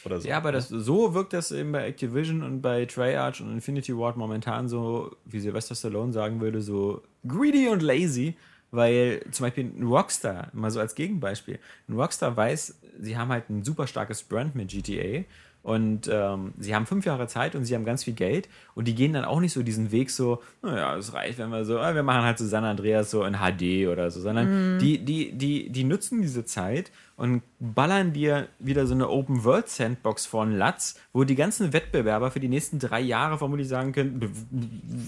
Oder 0.05 0.19
so. 0.19 0.27
Ja, 0.27 0.37
aber 0.37 0.51
das, 0.51 0.69
so 0.69 1.15
wirkt 1.15 1.33
das 1.33 1.51
eben 1.51 1.71
bei 1.71 1.87
Activision 1.87 2.43
und 2.43 2.61
bei 2.61 2.85
Treyarch 2.85 3.41
und 3.41 3.51
Infinity 3.51 3.97
Ward 3.97 4.17
momentan 4.17 4.69
so, 4.69 5.15
wie 5.25 5.39
Sylvester 5.39 5.73
Stallone 5.73 6.13
sagen 6.13 6.39
würde, 6.41 6.61
so 6.61 7.01
greedy 7.27 7.69
und 7.69 7.81
lazy, 7.81 8.35
weil 8.69 9.25
zum 9.31 9.47
Beispiel 9.47 9.63
ein 9.65 9.83
Rockstar, 9.83 10.49
mal 10.53 10.69
so 10.69 10.79
als 10.79 10.93
Gegenbeispiel, 10.93 11.57
ein 11.89 11.95
Rockstar 11.95 12.37
weiß, 12.37 12.75
sie 12.99 13.17
haben 13.17 13.29
halt 13.29 13.49
ein 13.49 13.63
super 13.63 13.87
starkes 13.87 14.21
Brand 14.21 14.53
mit 14.53 14.69
GTA 14.69 15.23
und 15.65 16.07
ähm, 16.13 16.53
sie 16.59 16.75
haben 16.75 16.85
fünf 16.85 17.05
Jahre 17.05 17.27
Zeit 17.27 17.55
und 17.55 17.65
sie 17.65 17.73
haben 17.73 17.85
ganz 17.85 18.03
viel 18.03 18.13
Geld 18.13 18.47
und 18.75 18.87
die 18.87 18.93
gehen 18.93 19.13
dann 19.13 19.25
auch 19.25 19.39
nicht 19.39 19.51
so 19.51 19.63
diesen 19.63 19.91
Weg 19.91 20.11
so, 20.11 20.41
naja, 20.61 20.95
es 20.95 21.11
reicht, 21.13 21.39
wenn 21.39 21.49
wir 21.49 21.65
so, 21.65 21.79
ah, 21.79 21.95
wir 21.95 22.03
machen 22.03 22.21
halt 22.23 22.37
so 22.37 22.45
San 22.45 22.63
Andreas 22.63 23.09
so 23.09 23.23
in 23.25 23.33
HD 23.37 23.87
oder 23.87 24.11
so, 24.11 24.21
sondern 24.21 24.77
die, 24.79 24.99
die, 25.03 25.31
die, 25.31 25.69
die 25.71 25.83
nutzen 25.83 26.21
diese 26.21 26.45
Zeit 26.45 26.91
und 27.17 27.41
ballern 27.59 28.13
dir 28.13 28.47
wieder 28.59 28.85
so 28.85 28.93
eine 28.93 29.09
Open 29.09 29.43
World 29.43 29.67
Sandbox 29.69 30.25
von 30.27 30.51
Latz, 30.55 30.99
wo 31.13 31.23
die 31.23 31.35
ganzen 31.35 31.73
Wettbewerber 31.73 32.29
für 32.29 32.39
die 32.41 32.49
nächsten 32.49 32.77
drei 32.77 32.99
Jahre 32.99 33.37
vermutlich 33.39 33.67
sagen 33.69 33.91
können, 33.93 34.19
"B- 34.19 34.27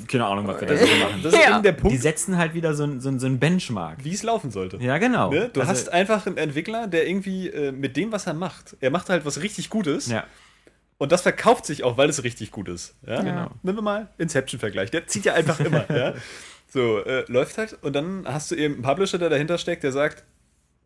keine 0.08 0.26
Ahnung, 0.26 0.48
was 0.48 0.60
wir 0.62 0.68
da 0.70 0.78
so 0.78 0.86
machen. 0.86 1.20
das 1.22 1.34
ist 1.34 1.40
Ja. 1.44 1.54
eben 1.54 1.64
der 1.64 1.74
Die 1.74 1.82
Punkt, 1.82 2.02
setzen 2.02 2.38
halt 2.38 2.54
wieder 2.56 2.74
so 2.74 2.84
ein, 2.86 3.00
so 3.02 3.10
ein, 3.10 3.20
so 3.20 3.28
ein 3.28 3.38
Benchmark. 3.40 4.04
wie 4.04 4.14
es 4.14 4.24
laufen 4.24 4.50
sollte. 4.52 4.78
Ja, 4.78 4.98
genau. 4.98 5.30
Ne? 5.32 5.50
Du 5.54 5.60
Also- 5.60 5.70
hast 5.72 5.90
einfach 5.94 6.26
einen 6.26 6.38
Entwickler, 6.38 6.88
der 6.88 7.08
irgendwie 7.08 7.50
äh, 7.50 7.72
mit 7.72 7.96
dem, 7.98 8.12
was 8.12 8.26
er 8.26 8.34
macht, 8.34 8.76
er 8.80 8.90
macht 8.90 9.10
halt 9.10 9.26
was 9.26 9.42
richtig 9.42 9.70
Gutes 9.70 10.08
ja. 10.08 10.24
Und 10.98 11.12
das 11.12 11.22
verkauft 11.22 11.66
sich 11.66 11.84
auch, 11.84 11.98
weil 11.98 12.10
es 12.10 12.24
richtig 12.24 12.52
gut 12.52 12.68
ist. 12.70 12.96
Ja? 13.06 13.22
Genau. 13.22 13.52
Nehmen 13.64 13.78
wir 13.78 13.82
mal 13.82 14.08
Inception-Vergleich. 14.18 14.92
Der 14.92 15.08
zieht 15.08 15.26
ja 15.26 15.34
einfach 15.34 15.60
immer. 15.60 15.90
ja? 15.96 16.14
So, 16.70 17.00
äh, 17.00 17.24
läuft 17.32 17.58
halt 17.58 17.78
und 17.82 17.96
dann 17.96 18.26
hast 18.28 18.52
du 18.52 18.56
eben 18.56 18.74
einen 18.76 18.84
Publisher, 18.84 19.18
der 19.18 19.30
dahinter 19.30 19.58
steckt, 19.58 19.84
der 19.84 19.94
sagt, 19.94 20.26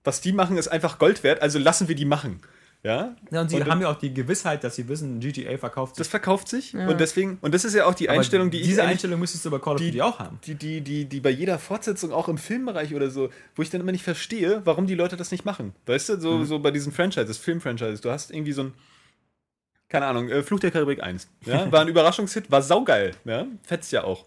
was 0.03 0.21
die 0.21 0.31
machen, 0.31 0.57
ist 0.57 0.67
einfach 0.67 0.99
Gold 0.99 1.23
wert, 1.23 1.41
also 1.41 1.57
lassen 1.57 1.87
wir 1.87 1.95
die 1.95 2.05
machen. 2.05 2.39
Ja, 2.83 3.15
Ja, 3.31 3.41
und 3.41 3.49
sie 3.49 3.57
Und 3.57 3.69
haben 3.69 3.81
ja 3.81 3.89
auch 3.89 3.97
die 3.97 4.11
Gewissheit, 4.13 4.63
dass 4.63 4.75
sie 4.75 4.87
wissen, 4.87 5.19
GTA 5.19 5.57
verkauft 5.57 5.99
das 5.99 6.05
sich. 6.05 6.11
verkauft 6.11 6.47
sich 6.49 6.73
und 6.75 6.99
deswegen, 6.99 7.37
und 7.41 7.53
das 7.53 7.63
ist 7.65 7.73
ja 7.75 7.85
auch 7.85 7.93
die 7.95 8.09
Aber 8.09 8.17
Einstellung, 8.19 8.49
die 8.51 8.59
ich 8.61 8.67
Diese 8.67 8.83
Einstellung 8.83 9.19
müsstest 9.19 9.43
du 9.45 9.51
bei 9.51 9.57
Call 9.57 9.75
of 9.75 9.81
Duty 9.81 10.01
auch 10.01 10.19
haben. 10.19 10.39
die, 10.45 10.53
die, 10.55 10.81
die, 10.81 11.05
die 11.05 11.19
bei 11.19 11.29
jeder 11.31 11.57
Fortsetzung, 11.59 12.11
auch 12.11 12.27
im 12.27 12.37
Filmbereich 12.37 12.93
oder 12.95 13.09
so, 13.09 13.29
wo 13.55 13.61
ich 13.63 13.69
dann 13.71 13.81
immer 13.81 13.91
nicht 13.91 14.03
verstehe, 14.03 14.61
warum 14.65 14.85
die 14.87 14.95
Leute 14.95 15.17
das 15.17 15.31
nicht 15.31 15.45
machen. 15.45 15.73
Weißt 15.87 16.09
du, 16.09 16.19
so, 16.19 16.43
so 16.43 16.59
bei 16.59 16.69
diesen 16.71 16.91
Franchises, 16.91 17.37
Filmfranchises, 17.37 18.01
du 18.01 18.09
hast 18.11 18.31
irgendwie 18.31 18.53
so 18.53 18.63
ein, 18.63 18.73
keine 19.91 20.05
Ahnung, 20.05 20.29
äh, 20.29 20.41
Fluch 20.41 20.59
der 20.59 20.71
Karibik 20.71 21.03
1. 21.03 21.29
Ja? 21.45 21.71
War 21.71 21.81
ein 21.81 21.87
Überraschungshit, 21.89 22.49
war 22.49 22.61
saugeil, 22.61 23.11
ja? 23.25 23.45
Fetzt 23.63 23.91
ja 23.91 24.05
auch. 24.05 24.25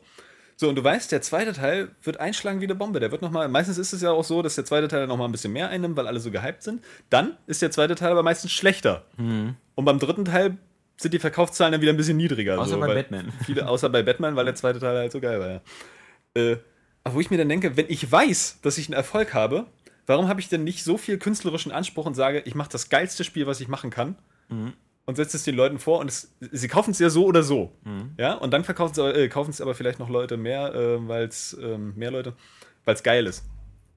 So, 0.57 0.69
und 0.69 0.77
du 0.77 0.85
weißt, 0.85 1.11
der 1.11 1.21
zweite 1.23 1.53
Teil 1.53 1.89
wird 2.03 2.21
einschlagen 2.21 2.61
wie 2.61 2.65
eine 2.65 2.77
Bombe. 2.77 3.01
Der 3.01 3.11
wird 3.11 3.23
nochmal, 3.23 3.49
meistens 3.49 3.79
ist 3.79 3.93
es 3.93 4.03
ja 4.03 4.13
auch 4.13 4.23
so, 4.23 4.43
dass 4.43 4.55
der 4.55 4.65
zweite 4.65 4.87
Teil 4.87 5.07
nochmal 5.09 5.27
ein 5.27 5.33
bisschen 5.33 5.53
mehr 5.53 5.69
einnimmt, 5.71 5.97
weil 5.97 6.07
alle 6.07 6.21
so 6.21 6.31
gehypt 6.31 6.63
sind. 6.63 6.85
Dann 7.11 7.37
ist 7.47 7.61
der 7.61 7.73
zweite 7.73 7.97
Teil 7.97 8.13
aber 8.13 8.23
meistens 8.23 8.53
schlechter. 8.53 9.05
Und 9.75 9.85
beim 9.85 9.99
dritten 9.99 10.27
Teil 10.27 10.59
sind 10.97 11.13
die 11.13 11.19
Verkaufszahlen 11.19 11.73
dann 11.73 11.81
wieder 11.81 11.93
ein 11.93 11.97
bisschen 11.97 12.17
niedriger. 12.17 12.61
Außer 12.61 12.75
so, 12.75 12.81
bei 12.81 12.95
Batman. 12.95 13.33
Viele, 13.45 13.67
außer 13.67 13.89
bei 13.89 14.05
Batman, 14.05 14.37
weil 14.37 14.45
der 14.45 14.55
zweite 14.55 14.79
Teil 14.79 14.97
halt 14.97 15.11
so 15.11 15.21
geil 15.21 15.41
war, 15.41 15.49
ja. 15.49 15.61
Äh, 16.35 16.59
aber 17.03 17.17
wo 17.17 17.21
ich 17.21 17.31
mir 17.31 17.39
dann 17.39 17.49
denke, 17.49 17.77
wenn 17.77 17.87
ich 17.89 18.11
weiß, 18.11 18.61
dass 18.63 18.79
ich 18.79 18.87
einen 18.87 18.95
Erfolg 18.95 19.35
habe, 19.35 19.67
warum 20.07 20.29
habe 20.29 20.41
ich 20.41 20.49
denn 20.49 20.63
nicht 20.63 20.85
so 20.85 20.99
viel 20.99 21.19
künstlerischen 21.19 21.73
Anspruch 21.73 22.07
und 22.07 22.15
sage, 22.15 22.43
ich 22.45 22.55
mache 22.55 22.71
das 22.71 22.91
geilste 22.91 23.25
Spiel, 23.25 23.47
was 23.47 23.61
ich 23.61 23.67
machen 23.67 23.91
kann 23.91 24.17
und 25.07 25.17
setze 25.17 25.37
es 25.37 25.45
den 25.45 25.55
Leuten 25.55 25.79
vor 25.79 25.99
und 25.99 26.09
es, 26.09 26.35
sie 26.41 26.69
kaufen 26.69 26.93
es 26.93 26.99
ja 26.99 27.11
so 27.11 27.27
oder 27.27 27.43
so. 27.43 27.73
Ja, 28.19 28.35
und 28.35 28.53
dann 28.53 28.65
verkaufen 28.65 28.95
sie, 28.95 29.03
äh, 29.03 29.29
kaufen 29.29 29.51
es 29.51 29.61
aber 29.61 29.75
vielleicht 29.75 29.99
noch 29.99 30.09
Leute 30.09 30.37
mehr, 30.37 30.75
äh, 30.75 31.09
weil 31.09 31.25
es 31.27 31.57
ähm, 31.61 31.93
mehr 31.97 32.11
Leute, 32.11 32.35
weil 32.85 32.95
es 32.95 33.03
geil 33.03 33.27
ist. 33.27 33.45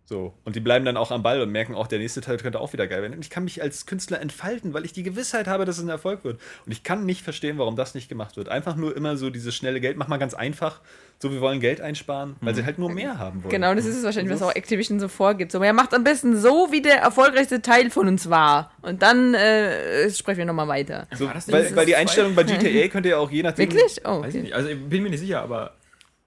So. 0.09 0.33
Und 0.45 0.55
die 0.55 0.61
bleiben 0.61 0.85
dann 0.85 0.95
auch 0.95 1.11
am 1.11 1.21
Ball 1.21 1.41
und 1.41 1.51
merken 1.51 1.75
auch, 1.75 1.85
der 1.85 1.99
nächste 1.99 2.21
Teil 2.21 2.37
könnte 2.37 2.61
auch 2.61 2.71
wieder 2.71 2.87
geil 2.87 3.01
werden. 3.01 3.13
Und 3.13 3.19
ich 3.25 3.29
kann 3.29 3.43
mich 3.43 3.61
als 3.61 3.85
Künstler 3.85 4.21
entfalten, 4.21 4.73
weil 4.73 4.85
ich 4.85 4.93
die 4.93 5.03
Gewissheit 5.03 5.47
habe, 5.47 5.65
dass 5.65 5.77
es 5.77 5.83
ein 5.83 5.89
Erfolg 5.89 6.23
wird. 6.23 6.39
Und 6.65 6.71
ich 6.71 6.83
kann 6.83 7.05
nicht 7.05 7.23
verstehen, 7.23 7.57
warum 7.57 7.75
das 7.75 7.93
nicht 7.93 8.07
gemacht 8.07 8.37
wird. 8.37 8.47
Einfach 8.47 8.77
nur 8.77 8.95
immer 8.95 9.17
so 9.17 9.29
dieses 9.29 9.53
schnelle 9.53 9.81
Geld. 9.81 9.97
Mach 9.97 10.07
mal 10.07 10.15
ganz 10.15 10.33
einfach. 10.33 10.79
So, 11.19 11.31
wir 11.33 11.41
wollen 11.41 11.59
Geld 11.59 11.81
einsparen, 11.81 12.37
weil 12.41 12.55
sie 12.55 12.63
halt 12.63 12.77
nur 12.77 12.91
mehr 12.91 13.17
haben 13.17 13.43
wollen. 13.43 13.51
Genau, 13.51 13.73
das 13.73 13.85
ist 13.85 13.97
es 13.97 14.03
wahrscheinlich, 14.03 14.33
was 14.33 14.41
auch 14.41 14.55
Activision 14.55 14.99
so 14.99 15.09
vorgibt. 15.09 15.51
So, 15.51 15.61
er 15.61 15.73
macht 15.73 15.93
am 15.93 16.03
besten 16.03 16.37
so, 16.37 16.71
wie 16.71 16.81
der 16.81 16.99
erfolgreichste 16.99 17.61
Teil 17.61 17.89
von 17.89 18.07
uns 18.07 18.29
war. 18.29 18.71
Und 18.83 19.01
dann 19.01 19.33
äh, 19.33 20.09
sprechen 20.11 20.37
wir 20.37 20.45
nochmal 20.45 20.67
weiter. 20.69 21.07
So, 21.15 21.29
weil, 21.47 21.75
weil 21.75 21.85
die? 21.85 21.97
Einstellung 21.97 22.35
bei 22.35 22.43
GTA 22.43 22.87
könnte 22.91 23.09
ja 23.09 23.17
auch 23.17 23.31
je 23.31 23.41
nachdem. 23.41 23.71
Wirklich? 23.71 24.01
Oh, 24.05 24.21
Weiß 24.21 24.27
ich 24.27 24.35
okay. 24.35 24.41
nicht. 24.41 24.53
Also 24.53 24.69
ich 24.69 24.79
bin 24.85 25.01
mir 25.01 25.09
nicht 25.09 25.19
sicher, 25.19 25.41
aber 25.41 25.73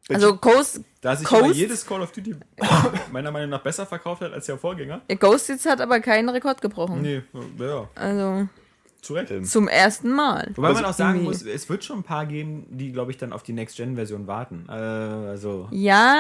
Also 0.08 0.36
Ghost, 0.36 0.80
da 1.02 1.14
sich 1.14 1.26
Coast? 1.26 1.44
immer 1.44 1.52
jedes 1.54 1.86
Call 1.86 2.00
of 2.02 2.10
Duty 2.12 2.34
meiner 3.12 3.30
Meinung 3.30 3.50
nach 3.50 3.62
besser 3.62 3.86
verkauft 3.86 4.22
hat 4.22 4.32
als 4.32 4.46
der 4.46 4.58
Vorgänger. 4.58 5.02
ja, 5.08 5.16
Ghost 5.16 5.48
jetzt 5.48 5.66
hat 5.66 5.80
aber 5.80 6.00
keinen 6.00 6.28
Rekord 6.28 6.60
gebrochen. 6.60 7.02
Nee, 7.02 7.22
ja, 7.58 7.88
Also 7.94 8.48
zu 9.02 9.14
Recht. 9.14 9.46
Zum 9.46 9.68
ersten 9.68 10.10
Mal. 10.12 10.50
Wobei 10.56 10.68
man 10.72 10.78
also 10.84 10.88
auch 10.90 10.92
sagen 10.94 11.20
irgendwie- 11.20 11.28
muss, 11.28 11.42
es 11.42 11.68
wird 11.68 11.84
schon 11.84 12.00
ein 12.00 12.02
paar 12.02 12.26
geben, 12.26 12.66
die, 12.70 12.92
glaube 12.92 13.10
ich, 13.12 13.18
dann 13.18 13.32
auf 13.32 13.42
die 13.42 13.52
Next-Gen-Version 13.52 14.26
warten. 14.26 14.66
Äh, 14.68 14.72
also, 14.72 15.68
Ja, 15.70 16.18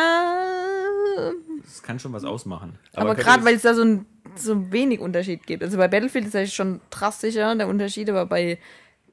es 1.66 1.82
kann 1.82 1.98
schon 1.98 2.12
was 2.12 2.24
ausmachen. 2.24 2.78
aber, 2.94 3.08
könnte 3.14 3.22
gerade 3.24 3.40
es- 3.40 3.44
weil 3.46 3.54
es 3.56 3.62
da 3.62 3.74
so 3.74 3.82
ein 3.82 4.06
so 4.36 4.70
wenig 4.72 5.00
Unterschied 5.00 5.46
gibt. 5.46 5.62
Also 5.62 5.76
bei 5.76 5.88
Battlefield 5.88 6.26
ist 6.26 6.34
das 6.34 6.52
schon 6.54 6.80
drastischer, 6.90 7.54
der 7.56 7.66
Unterschied, 7.68 8.08
aber 8.08 8.26
bei 8.26 8.58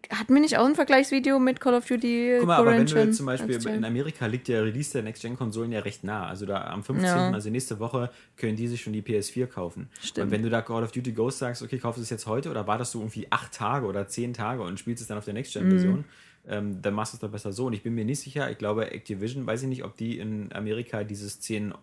hatten 0.09 0.33
wir 0.33 0.41
nicht 0.41 0.57
auch 0.57 0.65
ein 0.65 0.75
Vergleichsvideo 0.75 1.39
mit 1.39 1.59
Call 1.59 1.73
of 1.73 1.85
Duty 1.85 2.35
Guck 2.39 2.47
mal, 2.47 2.57
aber 2.57 2.71
wenn 2.71 2.85
du 2.85 2.95
jetzt 2.95 3.17
zum 3.17 3.25
Beispiel 3.25 3.55
in 3.67 3.83
Amerika 3.85 4.25
liegt 4.25 4.47
der 4.47 4.63
Release 4.63 4.91
der 4.93 5.03
Next-Gen-Konsolen 5.03 5.71
ja 5.71 5.79
recht 5.81 6.03
nah. 6.03 6.27
Also 6.27 6.45
da 6.45 6.65
am 6.67 6.83
15., 6.83 7.05
Ja. 7.05 7.31
also 7.31 7.49
nächste 7.49 7.79
Woche, 7.79 8.09
können 8.35 8.55
die 8.55 8.67
sich 8.67 8.81
schon 8.81 8.93
die 8.93 9.01
PS4 9.01 9.47
kaufen. 9.47 9.89
Stimmt. 10.01 10.25
Und 10.25 10.31
wenn 10.31 10.43
du 10.43 10.49
da 10.49 10.61
Call 10.61 10.83
of 10.83 10.91
Duty 10.91 11.11
Ghost 11.11 11.39
sagst, 11.39 11.61
okay, 11.61 11.77
kaufst 11.77 11.97
du 11.97 12.03
es 12.03 12.09
jetzt 12.09 12.25
heute 12.27 12.49
oder 12.51 12.67
wartest 12.67 12.93
du 12.93 12.99
irgendwie 12.99 13.27
acht 13.31 13.51
Tage 13.53 13.85
oder 13.85 14.07
zehn 14.07 14.33
Tage 14.33 14.61
und 14.63 14.79
spielst 14.79 15.01
es 15.01 15.07
dann 15.07 15.17
auf 15.17 15.25
der 15.25 15.33
Next-Gen-Version, 15.33 15.97
Mhm. 15.99 16.03
ähm, 16.47 16.81
dann 16.81 16.93
machst 16.93 17.13
du 17.13 17.17
es 17.17 17.21
doch 17.21 17.29
besser 17.31 17.51
so. 17.51 17.65
Und 17.65 17.73
ich 17.73 17.83
bin 17.83 17.93
mir 17.95 18.05
nicht 18.05 18.19
sicher, 18.21 18.49
ich 18.49 18.57
glaube, 18.57 18.91
Activision, 18.91 19.45
weiß 19.45 19.63
ich 19.63 19.67
nicht, 19.69 19.83
ob 19.83 19.97
die 19.97 20.19
in 20.19 20.51
Amerika 20.53 21.03
dieses 21.03 21.39
10 21.41 21.73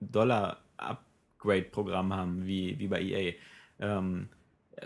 Dollar 0.00 0.58
Upgrade-Programm 0.78 2.12
haben, 2.14 2.46
wie, 2.46 2.78
wie 2.78 2.88
bei 2.88 3.02
EA. 3.02 3.34
Ähm, 3.80 4.28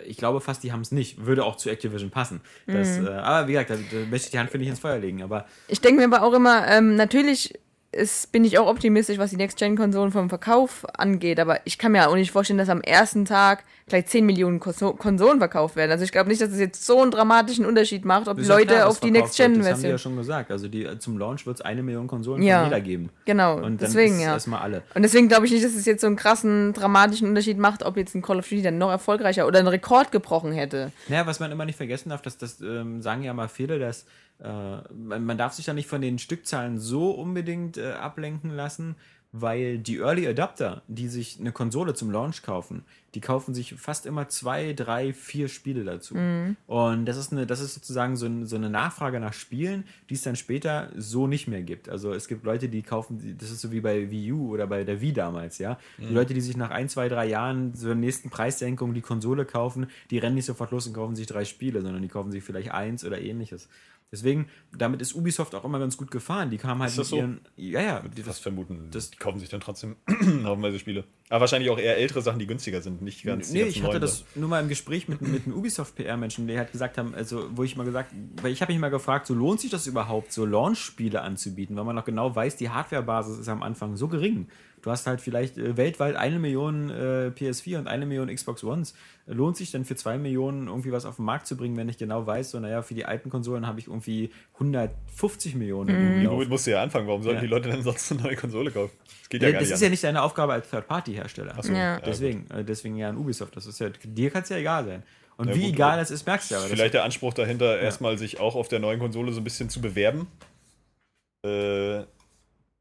ich 0.06 0.16
glaube 0.16 0.40
fast, 0.40 0.62
die 0.62 0.72
haben 0.72 0.80
es 0.80 0.92
nicht. 0.92 1.24
Würde 1.26 1.44
auch 1.44 1.56
zu 1.56 1.70
Activision 1.70 2.10
passen. 2.10 2.40
Das, 2.66 2.98
Mhm. 2.98 3.06
äh, 3.06 3.10
aber 3.10 3.48
wie 3.48 3.52
gesagt, 3.52 3.70
da, 3.70 3.74
da 3.74 3.96
möchte 4.10 4.26
ich 4.26 4.30
die 4.30 4.38
Hand 4.38 4.50
für 4.50 4.58
nicht 4.58 4.68
ins 4.68 4.80
Feuer 4.80 4.98
legen. 4.98 5.22
Aber 5.22 5.46
Ich 5.68 5.80
denke 5.80 6.00
mir 6.06 6.14
aber 6.16 6.24
auch 6.26 6.32
immer, 6.34 6.66
ähm, 6.68 6.96
natürlich 6.96 7.54
ist, 7.90 8.32
bin 8.32 8.44
ich 8.44 8.58
auch 8.58 8.66
optimistisch, 8.66 9.16
was 9.16 9.30
die 9.30 9.36
Next-Gen-Konsolen 9.36 10.12
vom 10.12 10.28
Verkauf 10.28 10.84
angeht, 10.98 11.40
aber 11.40 11.60
ich 11.64 11.78
kann 11.78 11.92
mir 11.92 12.08
auch 12.08 12.14
nicht 12.14 12.30
vorstellen, 12.32 12.58
dass 12.58 12.68
am 12.68 12.82
ersten 12.82 13.24
Tag 13.24 13.64
gleich 13.88 14.04
10 14.06 14.26
Millionen 14.26 14.60
Konso 14.60 14.92
Konsolen 14.92 15.38
verkauft 15.38 15.74
werden. 15.74 15.90
Also 15.90 16.04
ich 16.04 16.12
glaube 16.12 16.28
nicht, 16.28 16.42
dass 16.42 16.50
es 16.50 16.58
jetzt 16.58 16.84
so 16.84 17.00
einen 17.00 17.10
dramatischen 17.10 17.64
Unterschied 17.64 18.04
macht, 18.04 18.28
ob 18.28 18.36
die 18.36 18.44
Leute 18.44 18.74
klar, 18.74 18.88
auf 18.88 19.00
die 19.00 19.10
verkauft 19.10 19.38
wird. 19.38 19.56
Das 19.56 19.70
haben 19.70 19.82
die 19.82 19.88
ja 19.88 19.96
schon 19.96 20.16
gesagt. 20.16 20.50
Also 20.50 20.68
die, 20.68 20.86
zum 20.98 21.16
Launch 21.16 21.46
wird 21.46 21.56
es 21.56 21.60
eine 21.62 21.82
Million 21.82 22.06
Konsolen 22.06 22.42
Ja. 22.42 22.60
von 22.60 22.68
jeder 22.68 22.80
geben. 22.82 23.08
Genau, 23.24 23.54
Und 23.56 23.62
dann 23.62 23.78
deswegen 23.78 24.16
ist 24.16 24.22
ja. 24.22 24.34
erstmal 24.34 24.60
alle. 24.60 24.82
Und 24.94 25.02
deswegen 25.02 25.28
glaube 25.28 25.46
ich 25.46 25.52
nicht, 25.52 25.64
dass 25.64 25.74
es 25.74 25.86
jetzt 25.86 26.02
so 26.02 26.06
einen 26.06 26.16
krassen, 26.16 26.74
dramatischen 26.74 27.26
Unterschied 27.26 27.56
macht, 27.56 27.82
ob 27.82 27.96
jetzt 27.96 28.14
ein 28.14 28.20
Call 28.20 28.38
of 28.38 28.48
Duty 28.48 28.60
dann 28.60 28.76
noch 28.76 28.90
erfolgreicher 28.90 29.46
oder 29.46 29.60
einen 29.60 29.68
Rekord 29.68 30.12
gebrochen 30.12 30.52
hätte. 30.52 30.92
Naja, 31.08 31.26
was 31.26 31.40
man 31.40 31.50
immer 31.50 31.64
nicht 31.64 31.76
vergessen 31.76 32.10
darf, 32.10 32.20
dass 32.20 32.36
das 32.36 32.60
ähm, 32.60 33.00
sagen 33.00 33.22
ja 33.22 33.32
mal 33.32 33.48
viele, 33.48 33.78
dass 33.78 34.04
man, 34.42 35.24
man 35.24 35.38
darf 35.38 35.54
sich 35.54 35.64
da 35.64 35.74
nicht 35.74 35.88
von 35.88 36.00
den 36.00 36.18
Stückzahlen 36.18 36.78
so 36.78 37.10
unbedingt 37.10 37.76
äh, 37.76 37.92
ablenken 37.92 38.50
lassen, 38.50 38.96
weil 39.30 39.78
die 39.78 39.98
Early 39.98 40.26
Adapter, 40.26 40.82
die 40.88 41.06
sich 41.08 41.38
eine 41.38 41.52
Konsole 41.52 41.92
zum 41.92 42.10
Launch 42.10 42.42
kaufen, 42.42 42.84
die 43.14 43.20
kaufen 43.20 43.54
sich 43.54 43.74
fast 43.74 44.06
immer 44.06 44.28
zwei, 44.28 44.72
drei, 44.72 45.12
vier 45.12 45.48
Spiele 45.48 45.84
dazu. 45.84 46.14
Und 46.66 47.04
das 47.04 47.18
ist, 47.18 47.32
eine, 47.32 47.46
das 47.46 47.60
ist 47.60 47.74
sozusagen 47.74 48.16
so, 48.16 48.24
ein, 48.24 48.46
so 48.46 48.56
eine 48.56 48.70
Nachfrage 48.70 49.20
nach 49.20 49.34
Spielen, 49.34 49.84
die 50.08 50.14
es 50.14 50.22
dann 50.22 50.36
später 50.36 50.90
so 50.96 51.26
nicht 51.26 51.46
mehr 51.46 51.62
gibt. 51.62 51.90
Also 51.90 52.12
es 52.14 52.26
gibt 52.26 52.44
Leute, 52.44 52.70
die 52.70 52.82
kaufen, 52.82 53.36
das 53.38 53.50
ist 53.50 53.60
so 53.60 53.70
wie 53.70 53.80
bei 53.80 54.10
Wii 54.10 54.32
U 54.32 54.54
oder 54.54 54.66
bei 54.66 54.84
der 54.84 55.02
Wii 55.02 55.12
damals, 55.12 55.58
ja. 55.58 55.78
Die 55.98 56.14
Leute, 56.14 56.32
die 56.32 56.40
sich 56.40 56.56
nach 56.56 56.70
ein, 56.70 56.88
zwei, 56.88 57.08
drei 57.08 57.26
Jahren 57.26 57.74
zur 57.74 57.94
nächsten 57.94 58.30
Preissenkung 58.30 58.94
die 58.94 59.02
Konsole 59.02 59.44
kaufen, 59.44 59.88
die 60.10 60.18
rennen 60.18 60.36
nicht 60.36 60.46
sofort 60.46 60.70
los 60.70 60.86
und 60.86 60.94
kaufen 60.94 61.16
sich 61.16 61.26
drei 61.26 61.44
Spiele, 61.44 61.82
sondern 61.82 62.00
die 62.00 62.08
kaufen 62.08 62.32
sich 62.32 62.42
vielleicht 62.42 62.70
eins 62.70 63.04
oder 63.04 63.20
ähnliches. 63.20 63.68
Deswegen, 64.10 64.48
damit 64.74 65.02
ist 65.02 65.14
Ubisoft 65.14 65.54
auch 65.54 65.64
immer 65.66 65.78
ganz 65.78 65.98
gut 65.98 66.10
gefahren. 66.10 66.48
Die 66.50 66.56
kamen 66.56 66.80
halt 66.80 66.90
Ist 66.90 66.98
das 66.98 67.06
mit 67.06 67.10
so? 67.10 67.16
ihren. 67.18 67.40
Ja, 67.56 67.80
ja, 67.82 68.00
die, 68.00 68.22
Das 68.22 68.38
vermuten, 68.38 68.88
das- 68.90 69.10
die 69.10 69.18
kaufen 69.18 69.38
sich 69.38 69.50
dann 69.50 69.60
trotzdem 69.60 69.96
haufenweise 70.44 70.78
Spiele. 70.78 71.04
Aber 71.28 71.40
wahrscheinlich 71.42 71.68
auch 71.68 71.78
eher 71.78 71.98
ältere 71.98 72.22
Sachen, 72.22 72.38
die 72.38 72.46
günstiger 72.46 72.80
sind, 72.80 73.02
nicht 73.02 73.22
ganz. 73.22 73.50
Nee, 73.52 73.64
ich 73.64 73.82
hatte 73.82 74.00
das 74.00 74.24
nur 74.34 74.48
mal 74.48 74.62
im 74.62 74.68
Gespräch 74.70 75.08
mit, 75.08 75.20
mit 75.20 75.44
einem 75.44 75.54
Ubisoft-PR-Menschen, 75.56 76.46
der 76.46 76.58
hat 76.60 76.72
gesagt 76.72 76.96
haben, 76.96 77.14
also 77.14 77.50
wo 77.54 77.64
ich 77.64 77.76
mal 77.76 77.84
gesagt, 77.84 78.14
weil 78.40 78.50
ich 78.50 78.62
habe 78.62 78.72
mich 78.72 78.80
mal 78.80 78.88
gefragt, 78.88 79.26
so 79.26 79.34
lohnt 79.34 79.60
sich 79.60 79.70
das 79.70 79.86
überhaupt, 79.86 80.32
so 80.32 80.46
Launch-Spiele 80.46 81.20
anzubieten, 81.20 81.76
weil 81.76 81.84
man 81.84 81.94
noch 81.94 82.06
genau 82.06 82.34
weiß, 82.34 82.56
die 82.56 82.70
Hardware-Basis 82.70 83.38
ist 83.40 83.48
am 83.48 83.62
Anfang 83.62 83.96
so 83.96 84.08
gering. 84.08 84.48
Du 84.82 84.90
hast 84.90 85.06
halt 85.06 85.20
vielleicht 85.20 85.58
äh, 85.58 85.76
weltweit 85.76 86.14
eine 86.16 86.38
Million 86.38 86.90
äh, 86.90 87.30
PS4 87.36 87.78
und 87.78 87.88
eine 87.88 88.06
Million 88.06 88.28
Xbox 88.32 88.62
Ones. 88.62 88.94
Lohnt 89.26 89.56
sich 89.56 89.70
denn 89.72 89.84
für 89.84 89.96
zwei 89.96 90.18
Millionen 90.18 90.68
irgendwie 90.68 90.92
was 90.92 91.04
auf 91.04 91.16
den 91.16 91.24
Markt 91.24 91.46
zu 91.46 91.56
bringen, 91.56 91.76
wenn 91.76 91.88
ich 91.88 91.98
genau 91.98 92.26
weiß, 92.26 92.52
so 92.52 92.60
naja, 92.60 92.82
für 92.82 92.94
die 92.94 93.04
alten 93.04 93.28
Konsolen 93.28 93.66
habe 93.66 93.80
ich 93.80 93.88
irgendwie 93.88 94.30
150 94.54 95.54
Millionen. 95.56 96.26
auf. 96.26 96.32
Womit 96.34 96.48
musst 96.48 96.66
du 96.66 96.70
ja 96.70 96.82
anfangen. 96.82 97.06
Warum 97.08 97.22
sollten 97.22 97.36
Ja. 97.38 97.42
die 97.42 97.48
Leute 97.48 97.68
denn 97.70 97.82
sonst 97.82 98.10
eine 98.12 98.22
neue 98.22 98.36
Konsole 98.36 98.70
kaufen? 98.70 98.92
Das 99.20 99.28
geht 99.28 99.42
ja, 99.42 99.48
Ja, 99.48 99.52
gar 99.52 99.60
das 99.60 99.68
nicht. 99.68 99.74
ist 99.74 99.82
ja 99.82 99.88
nicht 99.90 100.04
deine 100.04 100.22
Aufgabe 100.22 100.52
als 100.54 100.70
Third-Party-Hersteller. 100.70 101.62
So, 101.62 101.72
Ja. 101.72 102.00
Deswegen, 102.00 102.48
äh, 102.50 102.64
deswegen 102.64 102.96
ja 102.96 103.08
ein 103.08 103.16
Ubisoft. 103.16 103.56
Das 103.56 103.66
ist 103.66 103.78
ja, 103.80 103.88
dir 104.04 104.30
kann 104.30 104.42
es 104.42 104.48
ja 104.48 104.56
egal 104.56 104.84
sein. 104.86 105.02
Und 105.36 105.48
Ja, 105.48 105.54
wie 105.54 105.60
gut, 105.66 105.74
egal 105.74 105.98
das 105.98 106.10
ist, 106.10 106.26
merkst 106.26 106.50
du 106.50 106.54
ja. 106.54 106.60
aber 106.60 106.68
das- 106.68 106.76
Vielleicht 106.78 106.94
der 106.94 107.04
Anspruch 107.04 107.34
dahinter, 107.34 107.78
erstmal 107.78 108.16
sich 108.18 108.40
auch 108.40 108.54
auf 108.56 108.68
der 108.68 108.78
neuen 108.80 108.98
Konsole 108.98 109.32
so 109.32 109.40
ein 109.40 109.44
bisschen 109.44 109.68
zu 109.70 109.80
bewerben. 109.80 110.26
Äh, 111.44 112.04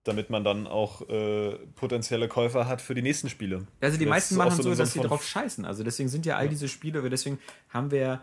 damit 0.07 0.29
man 0.29 0.43
dann 0.43 0.67
auch 0.67 1.07
äh, 1.09 1.55
potenzielle 1.75 2.27
Käufer 2.27 2.67
hat 2.67 2.81
für 2.81 2.95
die 2.95 3.01
nächsten 3.01 3.29
Spiele. 3.29 3.67
Also 3.81 3.97
die 3.97 4.05
Das 4.05 4.09
meisten 4.09 4.35
machen 4.35 4.61
so, 4.61 4.69
eine 4.69 4.77
dass 4.77 4.93
sie 4.93 4.99
drauf 4.99 5.25
scheißen. 5.25 5.65
Also 5.65 5.83
deswegen 5.83 6.09
sind 6.09 6.25
ja 6.25 6.37
all 6.37 6.49
diese 6.49 6.67
Spiele, 6.67 7.07
deswegen 7.09 7.39
haben 7.69 7.91
wir 7.91 8.21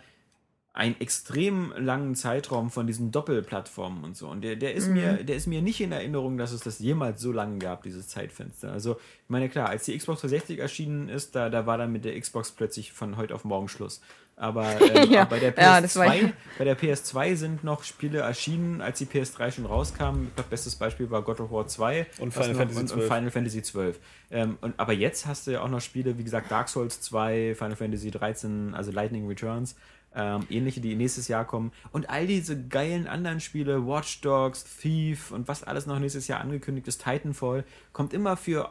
einen 0.75 1.01
extrem 1.01 1.73
langen 1.79 2.17
Zeitraum 2.17 2.69
von 2.69 2.89
diesen 2.89 3.13
Doppelplattformen 3.13 4.03
und 4.03 4.17
so. 4.17 4.27
Und 4.27 4.43
der, 4.43 4.57
der, 4.57 4.75
ist 4.75 4.89
mir, 4.89 5.23
der 5.23 5.37
ist 5.37 5.47
mir 5.47 5.63
nicht 5.63 5.81
in 5.81 5.93
Erinnerung, 5.93 6.37
dass 6.37 6.51
es 6.51 6.63
das 6.63 6.81
jemals 6.81 7.21
so 7.21 7.31
lange 7.31 7.59
gab, 7.59 7.85
dieses 7.85 8.09
Zeitfenster. 8.09 8.73
Also, 8.73 8.97
ich 8.97 9.31
meine, 9.31 9.49
klar, 9.49 9.69
als 9.69 9.85
die 9.85 9.97
Xbox 9.97 10.23
360 10.23 10.59
erschienen 10.59 11.09
ist, 11.09 11.37
da, 11.37 11.49
da 11.49 11.67
war 11.67 11.79
dann 11.79 11.93
mit 11.93 12.05
der 12.05 12.21
Xbox 12.21 12.51
plötzlich 12.51 12.93
von 12.93 13.17
heute 13.17 13.37
auf 13.37 13.45
morgen 13.45 13.69
Schluss. 13.69 14.01
Aber, 14.37 14.67
ähm, 14.95 15.11
Ja, 15.13 15.23
aber 15.23 15.31
bei, 15.31 15.39
der 15.41 15.55
ja, 15.57 15.81
das 15.81 15.95
war 15.97 16.07
PS2, 16.07 16.23
ja- 16.23 16.33
bei 16.59 16.65
der 16.65 16.79
PS2 16.79 17.37
sind 17.37 17.65
noch 17.65 17.85
Spiele 17.85 18.19
erschienen, 18.21 18.81
als 18.81 18.99
die 18.99 19.07
PS3 19.07 19.53
schon 19.53 19.67
rauskam. 19.67 20.25
Ich 20.29 20.35
glaube, 20.35 20.51
bestes 20.51 20.75
Beispiel 20.77 21.11
war 21.11 21.23
God 21.23 21.41
of 21.41 21.51
War 21.53 21.67
2 21.67 22.07
Und 22.19 22.33
Final 22.35 22.51
noch- 22.51 22.57
Fantasy 22.59 22.81
und, 22.81 22.91
und 22.93 22.99
12. 22.99 23.05
Final 23.13 23.31
Fantasy 23.31 23.63
12. 23.63 24.01
Ähm, 24.31 24.59
und, 24.61 24.75
aber 24.79 24.93
jetzt 24.93 25.27
hast 25.27 25.47
du 25.47 25.53
ja 25.53 25.61
auch 25.63 25.69
noch 25.69 25.81
Spiele, 25.81 26.19
wie 26.19 26.25
gesagt, 26.25 26.51
Dark 26.51 26.69
Souls 26.69 27.01
2, 27.01 27.55
Final 27.57 27.77
Fantasy 27.77 28.11
13, 28.11 28.75
also 28.75 28.91
Lightning 28.91 29.29
Returns, 29.29 29.77
ähm, 30.17 30.47
ähnliche, 30.51 30.81
die 30.81 30.95
nächstes 30.95 31.29
Jahr 31.29 31.45
kommen. 31.45 31.73
Und 31.93 32.09
all 32.11 32.27
diese 32.27 32.61
geilen 32.69 33.07
anderen 33.07 33.41
Spiele, 33.41 33.87
Watch 33.87 34.21
Dogs, 34.21 34.65
Thief 34.81 35.31
und 35.33 35.47
was 35.49 35.63
alles 35.65 35.87
noch 35.87 35.99
nächstes 35.99 36.29
Jahr 36.29 36.41
angekündigt 36.41 36.87
ist, 36.89 37.03
Titanfall, 37.05 37.65
kommt 37.93 38.13
immer 38.13 38.37
für 38.37 38.71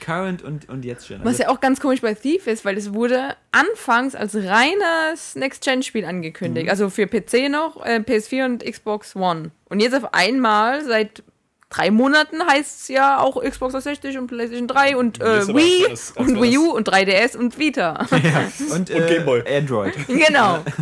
Current 0.00 0.42
und, 0.42 0.68
und 0.68 0.84
jetzt 0.84 1.06
schon. 1.06 1.20
Was 1.20 1.26
Also, 1.26 1.42
ja 1.44 1.48
auch 1.48 1.60
ganz 1.60 1.80
komisch 1.80 2.00
bei 2.00 2.14
Thief 2.14 2.46
ist, 2.46 2.64
weil 2.64 2.76
es 2.76 2.94
wurde 2.94 3.36
anfangs 3.52 4.14
als 4.14 4.34
reines 4.34 5.34
Next-Gen-Spiel 5.34 6.04
angekündigt. 6.04 6.70
Also 6.70 6.90
für 6.90 7.06
PC 7.06 7.48
noch, 7.50 7.84
äh, 7.84 7.98
PS4 7.98 8.44
und 8.44 8.64
Xbox 8.64 9.16
One. 9.16 9.50
Und 9.68 9.80
jetzt 9.80 9.94
auf 9.94 10.14
einmal, 10.14 10.84
seit 10.84 11.22
drei 11.70 11.90
Monaten, 11.90 12.46
heißt 12.46 12.82
es 12.82 12.88
ja 12.88 13.18
auch 13.18 13.42
Xbox 13.42 13.72
360 13.72 14.18
und 14.18 14.26
PlayStation 14.28 14.68
3 14.68 14.96
und 14.96 15.20
äh, 15.20 15.46
Wii 15.48 15.86
als 15.90 16.16
als 16.16 16.28
und 16.28 16.40
Wii 16.40 16.58
U 16.58 16.70
und 16.70 16.88
3DS 16.88 17.36
und 17.36 17.58
Vita. 17.58 18.06
ja. 18.10 18.50
und, 18.74 18.90
äh, 18.90 19.06
Gameboy. 19.08 19.42
Android. 19.48 19.94
genau. 20.06 20.64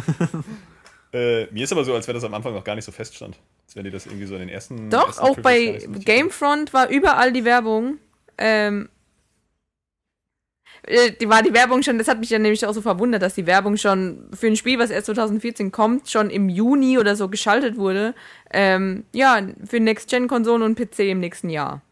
Äh, 1.15 1.47
mir 1.53 1.63
ist 1.63 1.71
aber 1.71 1.85
so, 1.85 1.95
als 1.95 2.09
wäre 2.09 2.17
das 2.17 2.25
am 2.25 2.35
Anfang 2.35 2.55
noch 2.55 2.65
gar 2.65 2.75
nicht 2.75 2.85
so 2.85 2.91
feststand. 2.91 3.39
Als 3.67 3.77
wenn 3.77 3.85
die 3.85 3.93
das 3.93 4.07
irgendwie 4.07 4.27
so 4.27 4.35
in 4.35 4.41
den 4.41 4.49
ersten. 4.49 4.91
Doch, 4.91 5.07
ersten 5.07 5.23
auch 5.23 5.39
bei 5.39 5.81
Gamefront 6.05 6.73
war 6.75 6.89
überall 6.89 7.33
die 7.33 7.45
Werbung. 7.45 7.99
Ähm, 8.39 8.89
äh, 10.87 11.13
die 11.13 11.29
war 11.29 11.43
die 11.43 11.55
Werbung 11.55 11.83
schon, 11.83 11.99
das 11.99 12.09
hat 12.09 12.19
mich 12.21 12.31
ja 12.31 12.39
nämlich 12.39 12.65
auch 12.67 12.73
so 12.75 12.83
verwundert, 12.83 13.23
dass 13.23 13.35
die 13.35 13.47
Werbung 13.47 13.77
schon 13.77 14.29
für 14.35 14.47
ein 14.49 14.57
Spiel, 14.57 14.79
was 14.79 14.91
erst 14.91 15.07
2014 15.07 15.73
kommt, 15.73 16.11
schon 16.11 16.31
im 16.31 16.49
Juni 16.49 16.99
oder 16.99 17.17
so 17.17 17.29
geschaltet 17.29 17.77
wurde. 17.77 18.15
Ähm, 18.53 19.05
ja, 19.13 19.41
für 19.65 19.81
Next-Gen-Konsolen 19.81 20.63
und 20.63 20.75
PC 20.79 21.01
im 21.11 21.21
nächsten 21.21 21.49
Jahr. 21.51 21.83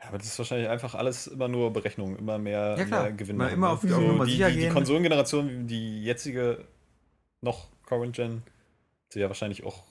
Ja, 0.00 0.08
aber 0.08 0.18
das 0.18 0.26
ist 0.26 0.38
wahrscheinlich 0.38 0.68
einfach 0.68 0.94
alles 0.94 1.26
immer 1.28 1.48
nur 1.48 1.72
Berechnung, 1.72 2.16
immer 2.16 2.38
mehr, 2.38 2.74
Ja, 2.78 2.84
klar. 2.84 3.02
mehr 3.04 3.12
Gewinn. 3.12 3.36
Mal 3.36 3.48
immer 3.52 3.68
ne? 3.68 3.72
auf 3.74 3.80
die- 3.80 3.86
Nummer 3.88 4.26
die, 4.26 4.36
die, 4.36 4.56
die. 4.58 4.68
Konsolengeneration, 4.68 5.66
die 5.66 6.04
jetzige 6.04 6.64
noch 7.40 7.68
Current 7.86 8.14
Gen, 8.14 8.42
hat 9.06 9.16
ja 9.16 9.28
wahrscheinlich 9.28 9.64
auch 9.64 9.84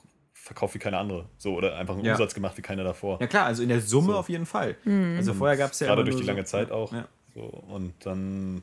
verkauft 0.44 0.76
wie 0.76 0.80
keine 0.80 0.98
andere. 0.98 1.26
So, 1.38 1.56
oder 1.56 1.76
einfach 1.78 1.96
einen 1.96 2.04
Ja. 2.06 2.12
Umsatz 2.14 2.34
gemacht 2.34 2.58
wie 2.58 2.62
keine 2.62 2.84
davor. 2.84 3.18
Ja 3.22 3.28
klar, 3.28 3.46
also 3.46 3.64
in 3.64 3.70
der 3.70 3.80
Summe 3.82 4.14
So. 4.14 4.18
auf 4.18 4.28
jeden 4.30 4.46
Fall. 4.46 4.76
Also 5.18 5.34
vorher 5.34 5.56
gab 5.58 5.72
es 5.72 5.80
ja 5.80 5.88
Gerade 5.88 6.04
durch 6.04 6.18
die 6.18 6.24
so- 6.24 6.28
lange 6.28 6.44
Zeit 6.44 6.70
auch. 6.72 6.92
Ja. 6.92 7.08
So, 7.34 7.42
und 7.42 7.94
dann, 8.06 8.62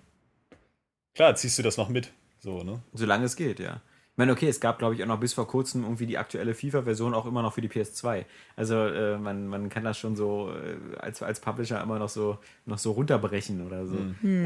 klar, 1.15 1.35
ziehst 1.35 1.59
du 1.59 1.63
das 1.63 1.77
noch 1.77 1.89
mit. 1.89 2.13
So, 2.39 2.63
ne? 2.63 2.81
Solange 2.93 3.25
es 3.25 3.35
geht, 3.37 3.61
ja. 3.61 3.81
Ich 4.21 4.23
meine, 4.23 4.33
okay, 4.33 4.49
es 4.49 4.61
gab, 4.61 4.79
glaube 4.79 4.95
ich, 4.95 5.03
auch 5.03 5.07
noch 5.07 5.19
bis 5.19 5.33
vor 5.33 5.49
kurzem 5.49 5.83
irgendwie 5.83 6.05
die 6.05 6.19
aktuelle 6.19 6.53
FIFA-Version 6.53 7.15
auch 7.15 7.25
immer 7.25 7.41
noch 7.41 7.55
für 7.55 7.63
die 7.63 7.71
PS2. 7.71 8.27
Also 8.55 8.75
äh, 8.77 9.17
man, 9.17 9.47
man 9.47 9.71
kann 9.71 9.83
das 9.83 9.97
schon 9.97 10.15
so 10.15 10.51
äh, 10.51 10.99
als, 10.99 11.23
als 11.23 11.41
Publisher 11.41 11.81
immer 11.83 11.99
noch 11.99 12.11
so, 12.11 12.37
noch 12.67 12.77
so 12.77 12.93
runterbrechen 12.93 13.67
oder 13.67 13.87
so. 13.87 13.97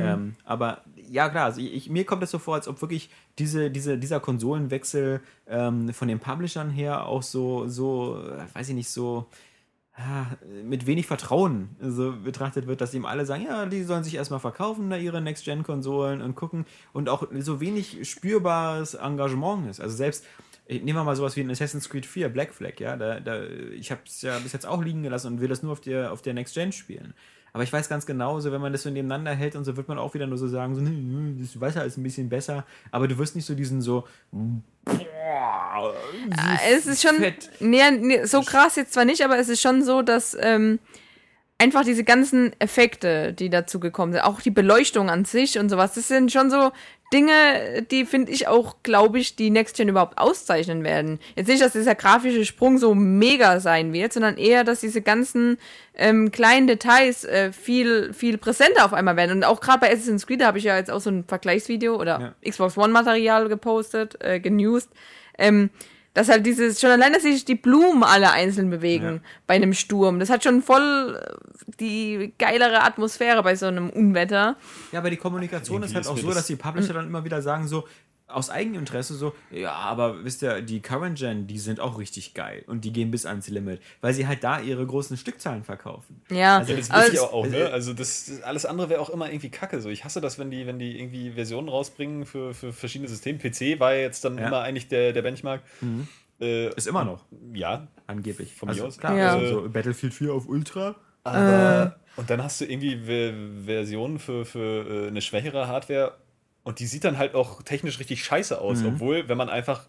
Ähm, 0.00 0.36
aber 0.44 0.82
ja, 1.10 1.28
klar, 1.28 1.46
also 1.46 1.60
ich, 1.60 1.90
mir 1.90 2.04
kommt 2.04 2.22
es 2.22 2.30
so 2.30 2.38
vor, 2.38 2.54
als 2.54 2.68
ob 2.68 2.80
wirklich 2.82 3.10
diese, 3.40 3.68
diese, 3.68 3.98
dieser 3.98 4.20
Konsolenwechsel 4.20 5.20
ähm, 5.48 5.92
von 5.92 6.06
den 6.06 6.20
Publishern 6.20 6.70
her 6.70 7.06
auch 7.06 7.24
so, 7.24 7.66
so, 7.66 8.22
äh, 8.22 8.56
weiß 8.56 8.68
ich 8.68 8.76
nicht, 8.76 8.90
so 8.90 9.26
mit 10.64 10.86
wenig 10.86 11.06
Vertrauen 11.06 11.76
so 11.80 12.14
betrachtet 12.16 12.66
wird, 12.66 12.80
dass 12.80 12.94
ihm 12.94 13.04
alle 13.04 13.24
sagen, 13.26 13.44
ja, 13.44 13.64
die 13.66 13.84
sollen 13.84 14.02
sich 14.02 14.16
erstmal 14.16 14.40
verkaufen, 14.40 14.90
da 14.90 14.96
ihre 14.96 15.20
Next-Gen-Konsolen 15.20 16.20
und 16.20 16.34
gucken 16.34 16.66
und 16.92 17.08
auch 17.08 17.28
so 17.38 17.60
wenig 17.60 18.08
spürbares 18.08 18.94
Engagement 18.94 19.70
ist. 19.70 19.80
Also 19.80 19.96
selbst, 19.96 20.24
nehmen 20.68 20.94
wir 20.94 21.04
mal 21.04 21.14
sowas 21.14 21.36
wie 21.36 21.42
ein 21.42 21.50
Assassin's 21.50 21.88
Creed 21.88 22.06
4, 22.06 22.28
Black 22.28 22.52
Flag, 22.52 22.80
ja, 22.80 22.96
da, 22.96 23.20
da, 23.20 23.44
ich 23.44 23.92
habe 23.92 24.00
es 24.04 24.22
ja 24.22 24.36
bis 24.40 24.52
jetzt 24.52 24.66
auch 24.66 24.82
liegen 24.82 25.04
gelassen 25.04 25.34
und 25.34 25.40
will 25.40 25.48
das 25.48 25.62
nur 25.62 25.70
auf 25.70 25.80
der, 25.80 26.12
auf 26.12 26.22
der 26.22 26.34
Next-Gen 26.34 26.72
spielen. 26.72 27.14
Aber 27.54 27.62
ich 27.62 27.72
weiß 27.72 27.88
ganz 27.88 28.04
genau, 28.04 28.40
so 28.40 28.50
wenn 28.50 28.60
man 28.60 28.72
das 28.72 28.82
so 28.82 28.90
nebeneinander 28.90 29.32
hält 29.32 29.54
und 29.54 29.64
so 29.64 29.76
wird 29.76 29.86
man 29.86 29.96
auch 29.96 30.12
wieder 30.12 30.26
nur 30.26 30.36
so 30.36 30.48
sagen, 30.48 30.74
so, 30.74 30.80
nee, 30.80 30.90
nee, 30.90 31.40
das 31.40 31.60
Wasser 31.60 31.84
ist 31.84 31.96
ein 31.96 32.02
bisschen 32.02 32.28
besser, 32.28 32.66
aber 32.90 33.06
du 33.06 33.16
wirst 33.16 33.36
nicht 33.36 33.46
so 33.46 33.54
diesen 33.54 33.80
so, 33.80 34.08
boah, 34.32 35.94
Ah, 36.36 36.58
Es 36.68 36.86
ist 36.86 37.00
schon, 37.02 37.14
nee, 37.60 37.90
nee, 37.92 38.24
so 38.24 38.42
krass 38.42 38.74
jetzt 38.74 38.92
zwar 38.92 39.04
nicht, 39.04 39.24
aber 39.24 39.38
es 39.38 39.48
ist 39.48 39.60
schon 39.60 39.82
so, 39.84 40.02
dass 40.02 40.36
ähm, 40.40 40.80
einfach 41.58 41.84
diese 41.84 42.02
ganzen 42.02 42.52
Effekte, 42.60 43.32
die 43.32 43.50
dazu 43.50 43.78
gekommen 43.78 44.12
sind, 44.12 44.22
auch 44.22 44.40
die 44.40 44.50
Beleuchtung 44.50 45.08
an 45.08 45.24
sich 45.24 45.56
und 45.58 45.68
sowas, 45.68 45.94
das 45.94 46.08
sind 46.08 46.32
schon 46.32 46.50
so 46.50 46.72
Dinge, 47.12 47.82
die 47.90 48.06
finde 48.06 48.32
ich 48.32 48.48
auch, 48.48 48.76
glaube 48.82 49.18
ich, 49.18 49.36
die 49.36 49.50
Next 49.50 49.76
Gen 49.76 49.88
überhaupt 49.88 50.18
auszeichnen 50.18 50.82
werden. 50.82 51.20
Jetzt 51.36 51.48
nicht, 51.48 51.62
dass 51.62 51.72
dieser 51.72 51.94
grafische 51.94 52.44
Sprung 52.44 52.78
so 52.78 52.94
mega 52.94 53.60
sein 53.60 53.92
wird, 53.92 54.12
sondern 54.12 54.36
eher, 54.36 54.64
dass 54.64 54.80
diese 54.80 55.00
ganzen 55.00 55.58
ähm, 55.94 56.32
kleinen 56.32 56.66
Details 56.66 57.24
äh, 57.24 57.52
viel, 57.52 58.12
viel 58.12 58.38
präsenter 58.38 58.84
auf 58.84 58.92
einmal 58.92 59.16
werden. 59.16 59.36
Und 59.36 59.44
auch 59.44 59.60
gerade 59.60 59.80
bei 59.80 59.92
Assassin's 59.92 60.26
Creed 60.26 60.42
habe 60.42 60.58
ich 60.58 60.64
ja 60.64 60.76
jetzt 60.76 60.90
auch 60.90 61.00
so 61.00 61.10
ein 61.10 61.24
Vergleichsvideo 61.24 61.94
oder 61.94 62.34
Xbox 62.46 62.76
One 62.76 62.92
Material 62.92 63.48
gepostet, 63.48 64.16
äh, 64.20 64.40
genewst. 64.40 64.90
Ähm, 65.38 65.70
dass 66.14 66.28
halt 66.28 66.46
dieses, 66.46 66.80
schon 66.80 66.90
allein, 66.90 67.12
dass 67.12 67.22
sich 67.22 67.44
die 67.44 67.54
Blumen 67.56 68.02
alle 68.04 68.30
einzeln 68.30 68.70
bewegen 68.70 69.04
Ja. 69.16 69.20
bei 69.46 69.54
einem 69.54 69.74
Sturm, 69.74 70.20
das 70.20 70.30
hat 70.30 70.42
schon 70.44 70.62
voll 70.62 71.20
äh, 71.20 71.34
die 71.80 72.32
geilere 72.38 72.82
Atmosphäre 72.82 73.42
bei 73.42 73.56
so 73.56 73.66
einem 73.66 73.90
Unwetter. 73.90 74.56
Ja, 74.92 75.00
aber 75.00 75.10
die 75.10 75.16
Kommunikation 75.16 75.82
ist 75.82 75.94
halt 75.94 76.06
auch 76.06 76.16
so, 76.16 76.28
das- 76.28 76.36
dass 76.36 76.46
die 76.46 76.56
Publisher 76.56 76.94
dann 76.94 77.06
immer 77.06 77.24
wieder 77.24 77.42
sagen, 77.42 77.66
so 77.68 77.84
aus 78.26 78.48
Eigeninteresse 78.50 79.14
so, 79.14 79.34
ja, 79.50 79.72
aber 79.72 80.24
wisst 80.24 80.42
ihr, 80.42 80.62
die 80.62 80.80
Current 80.80 81.18
Gen, 81.18 81.46
die 81.46 81.58
sind 81.58 81.78
auch 81.78 81.98
richtig 81.98 82.32
geil 82.34 82.64
und 82.66 82.84
die 82.84 82.92
gehen 82.92 83.10
bis 83.10 83.26
ans 83.26 83.48
Limit, 83.48 83.80
weil 84.00 84.14
sie 84.14 84.26
halt 84.26 84.42
da 84.42 84.60
ihre 84.60 84.84
großen 84.86 85.16
Stückzahlen 85.16 85.62
verkaufen. 85.62 86.22
Ja, 86.30 86.58
Also 86.58 86.74
Das 86.74 86.88
ihr 86.88 87.12
es- 87.14 87.20
auch, 87.20 87.46
ne? 87.46 87.70
Also 87.70 87.92
das, 87.92 88.26
das 88.26 88.42
alles 88.42 88.64
andere 88.66 88.88
wäre 88.88 89.00
auch 89.00 89.10
immer 89.10 89.28
irgendwie 89.28 89.50
kacke. 89.50 89.80
So, 89.80 89.90
ich 89.90 90.04
hasse 90.04 90.20
das, 90.22 90.38
wenn 90.38 90.50
die, 90.50 90.66
wenn 90.66 90.78
die 90.78 90.98
irgendwie 90.98 91.32
Versionen 91.32 91.68
rausbringen 91.68 92.24
für, 92.24 92.54
für 92.54 92.72
verschiedene 92.72 93.08
Systeme. 93.08 93.38
PC 93.38 93.78
war 93.78 93.92
ja 93.94 94.00
jetzt 94.00 94.24
dann 94.24 94.38
Ja. 94.38 94.46
immer 94.48 94.60
eigentlich 94.62 94.88
der, 94.88 95.12
der 95.12 95.22
Benchmark. 95.22 95.60
Äh, 96.40 96.68
Ist 96.74 96.88
immer 96.88 97.04
noch, 97.04 97.24
ja, 97.52 97.86
angeblich. 98.06 98.54
Von 98.54 98.66
mir 98.68 98.72
also, 98.72 98.86
aus. 98.86 98.98
Klar, 98.98 99.16
Ja. 99.16 99.34
also 99.36 99.62
so 99.62 99.68
Battlefield 99.68 100.14
4 100.14 100.32
auf 100.32 100.48
Ultra. 100.48 100.96
aber 101.22 101.96
und 102.16 102.28
dann 102.30 102.42
hast 102.42 102.60
du 102.60 102.64
irgendwie 102.64 102.96
Ver 103.04 103.32
Versionen 103.64 104.18
für, 104.18 104.44
für 104.44 105.04
äh, 105.04 105.08
eine 105.08 105.20
schwächere 105.20 105.68
Hardware 105.68 106.14
und 106.64 106.80
die 106.80 106.86
sieht 106.86 107.04
dann 107.04 107.18
halt 107.18 107.34
auch 107.34 107.62
technisch 107.62 107.98
richtig 108.00 108.24
scheiße 108.24 108.60
aus, 108.60 108.82
obwohl, 108.84 109.28
wenn 109.28 109.38
man 109.38 109.48
einfach 109.48 109.86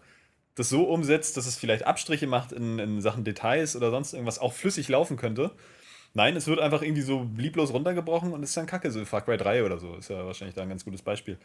das 0.54 0.68
so 0.68 0.84
umsetzt, 0.84 1.36
dass 1.36 1.46
es 1.46 1.56
vielleicht 1.56 1.86
Abstriche 1.86 2.26
macht 2.26 2.52
in, 2.52 2.78
in 2.78 3.00
Sachen 3.00 3.24
Details 3.24 3.76
oder 3.76 3.90
sonst 3.90 4.12
irgendwas 4.12 4.38
auch 4.38 4.52
flüssig 4.52 4.88
laufen 4.88 5.16
könnte. 5.16 5.50
Nein, 6.14 6.34
es 6.34 6.46
wird 6.46 6.60
einfach 6.60 6.80
irgendwie 6.82 7.02
so 7.02 7.28
lieblos 7.36 7.72
runtergebrochen 7.72 8.32
und 8.32 8.42
ist 8.42 8.56
dann 8.56 8.66
kacke, 8.66 8.90
so 8.90 9.04
Far 9.04 9.22
Cry 9.22 9.36
3 9.36 9.64
oder 9.64 9.78
so, 9.78 9.96
ist 9.96 10.08
ja 10.08 10.24
wahrscheinlich 10.24 10.54
da 10.54 10.62
ein 10.62 10.68
ganz 10.70 10.84
gutes 10.84 11.02
Beispiel. 11.02 11.38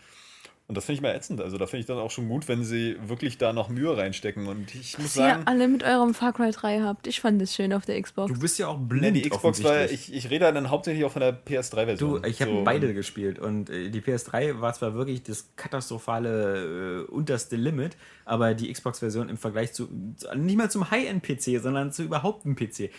Und 0.71 0.77
das 0.77 0.85
finde 0.85 0.95
ich 0.95 1.01
mal 1.01 1.13
ätzend. 1.13 1.41
Also 1.41 1.57
da 1.57 1.67
finde 1.67 1.81
ich 1.81 1.85
dann 1.85 1.97
auch 1.97 2.11
schon 2.11 2.29
gut, 2.29 2.47
wenn 2.47 2.63
sie 2.63 2.95
wirklich 3.05 3.37
da 3.37 3.51
noch 3.51 3.67
Mühe 3.67 3.97
reinstecken. 3.97 4.47
Und 4.47 4.73
ich 4.73 4.97
muss 4.97 5.07
Was 5.07 5.13
sagen, 5.15 5.41
ihr 5.41 5.47
alle 5.49 5.67
mit 5.67 5.83
eurem 5.83 6.13
Far 6.13 6.31
Cry 6.31 6.49
3 6.49 6.79
habt. 6.79 7.07
Ich 7.07 7.19
fand 7.19 7.41
es 7.41 7.53
schön 7.53 7.73
auf 7.73 7.85
der 7.85 8.01
Xbox. 8.01 8.31
Du 8.31 8.39
bist 8.39 8.57
ja 8.57 8.69
auch 8.69 8.77
blind. 8.77 9.01
nee, 9.01 9.21
die 9.21 9.29
Xbox 9.29 9.61
war, 9.65 9.91
ich, 9.91 10.13
ich 10.13 10.29
rede 10.29 10.53
dann 10.53 10.69
hauptsächlich 10.69 11.03
auch 11.03 11.11
von 11.11 11.19
der 11.19 11.37
PS3-Version. 11.37 12.21
Du, 12.21 12.25
ich 12.25 12.41
habe 12.41 12.61
beide 12.63 12.93
gespielt 12.93 13.37
und 13.37 13.69
äh, 13.69 13.89
die 13.89 13.99
PS3 13.99 14.61
war 14.61 14.73
zwar 14.73 14.93
wirklich 14.93 15.23
das 15.23 15.49
katastrophale 15.57 17.01
äh, 17.01 17.11
unterste 17.11 17.57
Limit, 17.57 17.97
aber 18.23 18.53
die 18.53 18.71
Xbox-Version 18.71 19.27
im 19.27 19.35
Vergleich 19.35 19.73
zu, 19.73 19.89
nicht 19.91 20.55
mal 20.55 20.71
zum 20.71 20.89
High-End-PC, 20.89 21.61
sondern 21.61 21.91
zu 21.91 22.03
überhaupt 22.03 22.45
einem 22.45 22.55
PC. 22.55 22.91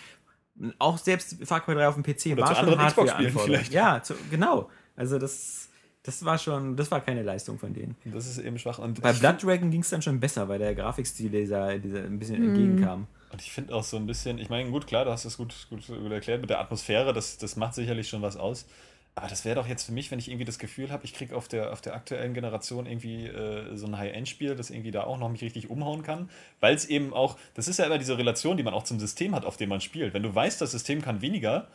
Auch 0.78 0.98
selbst 0.98 1.38
Far 1.42 1.62
Cry 1.62 1.74
3 1.74 1.88
auf 1.88 1.94
dem 1.94 2.02
PC 2.02 2.32
Oder 2.32 2.42
war 2.42 2.54
zu 2.54 3.08
schon 3.08 3.44
vielleicht. 3.46 3.72
Ja, 3.72 4.02
zu, 4.02 4.12
genau. 4.30 4.68
Also 4.94 5.18
das, 5.18 5.70
das 6.04 6.24
war 6.24 6.36
schon, 6.38 6.76
das 6.76 6.90
war 6.90 7.00
keine 7.00 7.22
Leistung 7.22 7.58
von 7.58 7.72
denen. 7.74 7.96
Das 8.04 8.26
ist 8.26 8.38
eben 8.38 8.58
schwach. 8.58 8.78
Und 8.78 9.00
Bei 9.02 9.12
Blood 9.12 9.42
Dragon 9.42 9.70
ging 9.70 9.82
es 9.82 9.90
dann 9.90 10.02
schon 10.02 10.18
besser, 10.20 10.48
weil 10.48 10.58
der 10.58 10.74
Grafikstil 10.74 11.30
dieser, 11.30 11.78
dieser 11.78 12.02
ein 12.04 12.18
bisschen 12.18 12.40
Mhm. 12.40 12.48
entgegenkam. 12.48 13.06
Und 13.30 13.40
ich 13.40 13.52
finde 13.52 13.74
auch 13.74 13.84
so 13.84 13.96
ein 13.96 14.06
bisschen, 14.06 14.38
ich 14.38 14.50
meine, 14.50 14.68
gut, 14.70 14.86
klar, 14.86 15.04
du 15.04 15.10
hast 15.10 15.24
das 15.24 15.36
gut, 15.36 15.54
gut, 15.70 15.86
gut 15.86 16.12
erklärt 16.12 16.40
mit 16.40 16.50
der 16.50 16.60
Atmosphäre, 16.60 17.12
das, 17.12 17.38
das 17.38 17.56
macht 17.56 17.74
sicherlich 17.74 18.08
schon 18.08 18.20
was 18.20 18.36
aus. 18.36 18.66
Aber 19.14 19.28
das 19.28 19.44
wäre 19.44 19.56
doch 19.56 19.66
jetzt 19.68 19.84
für 19.84 19.92
mich, 19.92 20.10
wenn 20.10 20.18
ich 20.18 20.28
irgendwie 20.28 20.46
das 20.46 20.58
Gefühl 20.58 20.90
habe, 20.90 21.04
ich 21.04 21.12
kriege 21.12 21.36
auf 21.36 21.46
der, 21.46 21.72
auf 21.72 21.82
der 21.82 21.94
aktuellen 21.94 22.32
Generation 22.32 22.86
irgendwie 22.86 23.26
äh, 23.26 23.76
so 23.76 23.86
ein 23.86 23.96
High-End-Spiel, 23.98 24.56
das 24.56 24.70
irgendwie 24.70 24.90
da 24.90 25.04
auch 25.04 25.18
noch 25.18 25.28
mich 25.30 25.42
richtig 25.42 25.68
umhauen 25.70 26.02
kann. 26.02 26.30
Weil 26.60 26.74
es 26.74 26.86
eben 26.86 27.12
auch, 27.12 27.36
das 27.54 27.68
ist 27.68 27.78
ja 27.78 27.84
immer 27.84 27.98
diese 27.98 28.16
Relation, 28.16 28.56
die 28.56 28.62
man 28.62 28.72
auch 28.72 28.84
zum 28.84 28.98
System 28.98 29.34
hat, 29.34 29.44
auf 29.44 29.58
dem 29.58 29.68
man 29.68 29.82
spielt. 29.82 30.14
Wenn 30.14 30.22
du 30.22 30.34
weißt, 30.34 30.60
das 30.62 30.70
System 30.70 31.02
kann 31.02 31.20
weniger, 31.20 31.68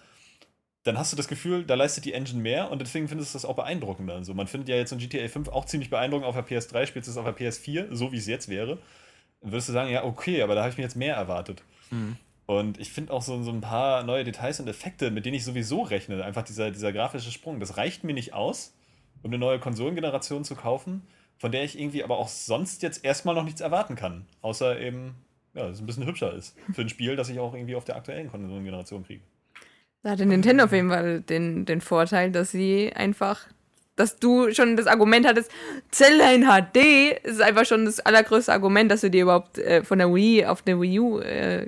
dann 0.87 0.97
hast 0.97 1.11
du 1.11 1.17
das 1.17 1.27
Gefühl, 1.27 1.63
da 1.65 1.75
leistet 1.75 2.05
die 2.05 2.13
Engine 2.13 2.41
mehr 2.41 2.71
und 2.71 2.79
deswegen 2.81 3.07
findest 3.07 3.33
du 3.33 3.35
das 3.35 3.45
auch 3.45 3.55
beeindruckender. 3.55 4.15
Also 4.15 4.33
man 4.33 4.47
findet 4.47 4.69
ja 4.69 4.75
jetzt 4.75 4.91
in 4.91 4.99
GTA 4.99 5.27
5 5.27 5.49
auch 5.49 5.65
ziemlich 5.65 5.89
beeindruckend 5.89 6.27
auf 6.27 6.35
der 6.35 6.45
PS3, 6.45 6.85
spielst 6.85 7.07
du 7.07 7.11
es 7.11 7.17
auf 7.17 7.25
der 7.25 7.35
PS4, 7.35 7.93
so 7.93 8.11
wie 8.11 8.17
es 8.17 8.27
jetzt 8.27 8.47
wäre. 8.47 8.77
Dann 9.41 9.51
würdest 9.51 9.69
du 9.69 9.73
sagen, 9.73 9.91
ja, 9.91 10.03
okay, 10.03 10.41
aber 10.41 10.55
da 10.55 10.61
habe 10.61 10.71
ich 10.71 10.77
mir 10.77 10.83
jetzt 10.83 10.95
mehr 10.95 11.15
erwartet. 11.15 11.63
Und 12.45 12.79
ich 12.79 12.91
finde 12.91 13.11
auch 13.11 13.21
so, 13.21 13.43
so 13.43 13.51
ein 13.51 13.61
paar 13.61 14.03
neue 14.03 14.23
Details 14.23 14.59
und 14.61 14.67
Effekte, 14.67 15.11
mit 15.11 15.25
denen 15.25 15.35
ich 15.35 15.43
sowieso 15.43 15.81
rechne. 15.81 16.23
Einfach 16.23 16.43
dieser, 16.43 16.71
dieser 16.71 16.93
grafische 16.93 17.31
Sprung. 17.31 17.59
Das 17.59 17.75
reicht 17.75 18.05
mir 18.05 18.13
nicht 18.13 18.33
aus, 18.33 18.73
um 19.21 19.29
eine 19.29 19.37
neue 19.37 19.59
Konsolengeneration 19.59 20.45
zu 20.45 20.55
kaufen, 20.55 21.05
von 21.37 21.51
der 21.51 21.65
ich 21.65 21.77
irgendwie 21.77 22.03
aber 22.03 22.17
auch 22.17 22.29
sonst 22.29 22.81
jetzt 22.83 23.03
erstmal 23.03 23.35
noch 23.35 23.43
nichts 23.43 23.59
erwarten 23.59 23.95
kann. 23.95 24.25
Außer 24.41 24.79
eben, 24.79 25.15
ja, 25.53 25.63
dass 25.63 25.73
es 25.73 25.81
ein 25.81 25.85
bisschen 25.85 26.05
hübscher 26.05 26.33
ist. 26.33 26.55
Für 26.73 26.81
ein 26.81 26.89
Spiel, 26.89 27.17
das 27.17 27.27
ich 27.27 27.39
auch 27.39 27.53
irgendwie 27.53 27.75
auf 27.75 27.83
der 27.83 27.97
aktuellen 27.97 28.31
Konsolengeneration 28.31 29.05
kriege. 29.05 29.21
Da 30.07 30.13
hatte 30.13 30.25
Nintendo 30.25 30.63
auf 30.63 30.71
jeden 30.71 30.89
Fall 30.89 31.19
den, 31.19 31.65
den 31.65 31.81
Vorteil, 31.81 32.31
dass 32.31 32.51
sie 32.51 32.93
einfach, 32.95 33.41
dass 33.97 34.15
du 34.19 34.53
schon 34.53 34.77
das 34.77 34.87
Argument 34.87 35.27
hattest, 35.27 35.51
Zelda 35.91 36.31
in 36.31 36.45
HD 36.45 37.11
ist 37.23 37.41
einfach 37.41 37.65
schon 37.65 37.83
das 37.83 37.99
allergrößte 37.99 38.53
Argument, 38.53 38.89
dass 38.89 39.01
du 39.01 39.09
dir 39.09 39.23
überhaupt 39.23 39.57
äh, 39.57 39.83
von 39.83 39.97
der 39.99 40.13
Wii 40.15 40.45
auf 40.45 40.61
der 40.61 40.79
Wii 40.79 40.99
U 41.01 41.19
äh, 41.19 41.67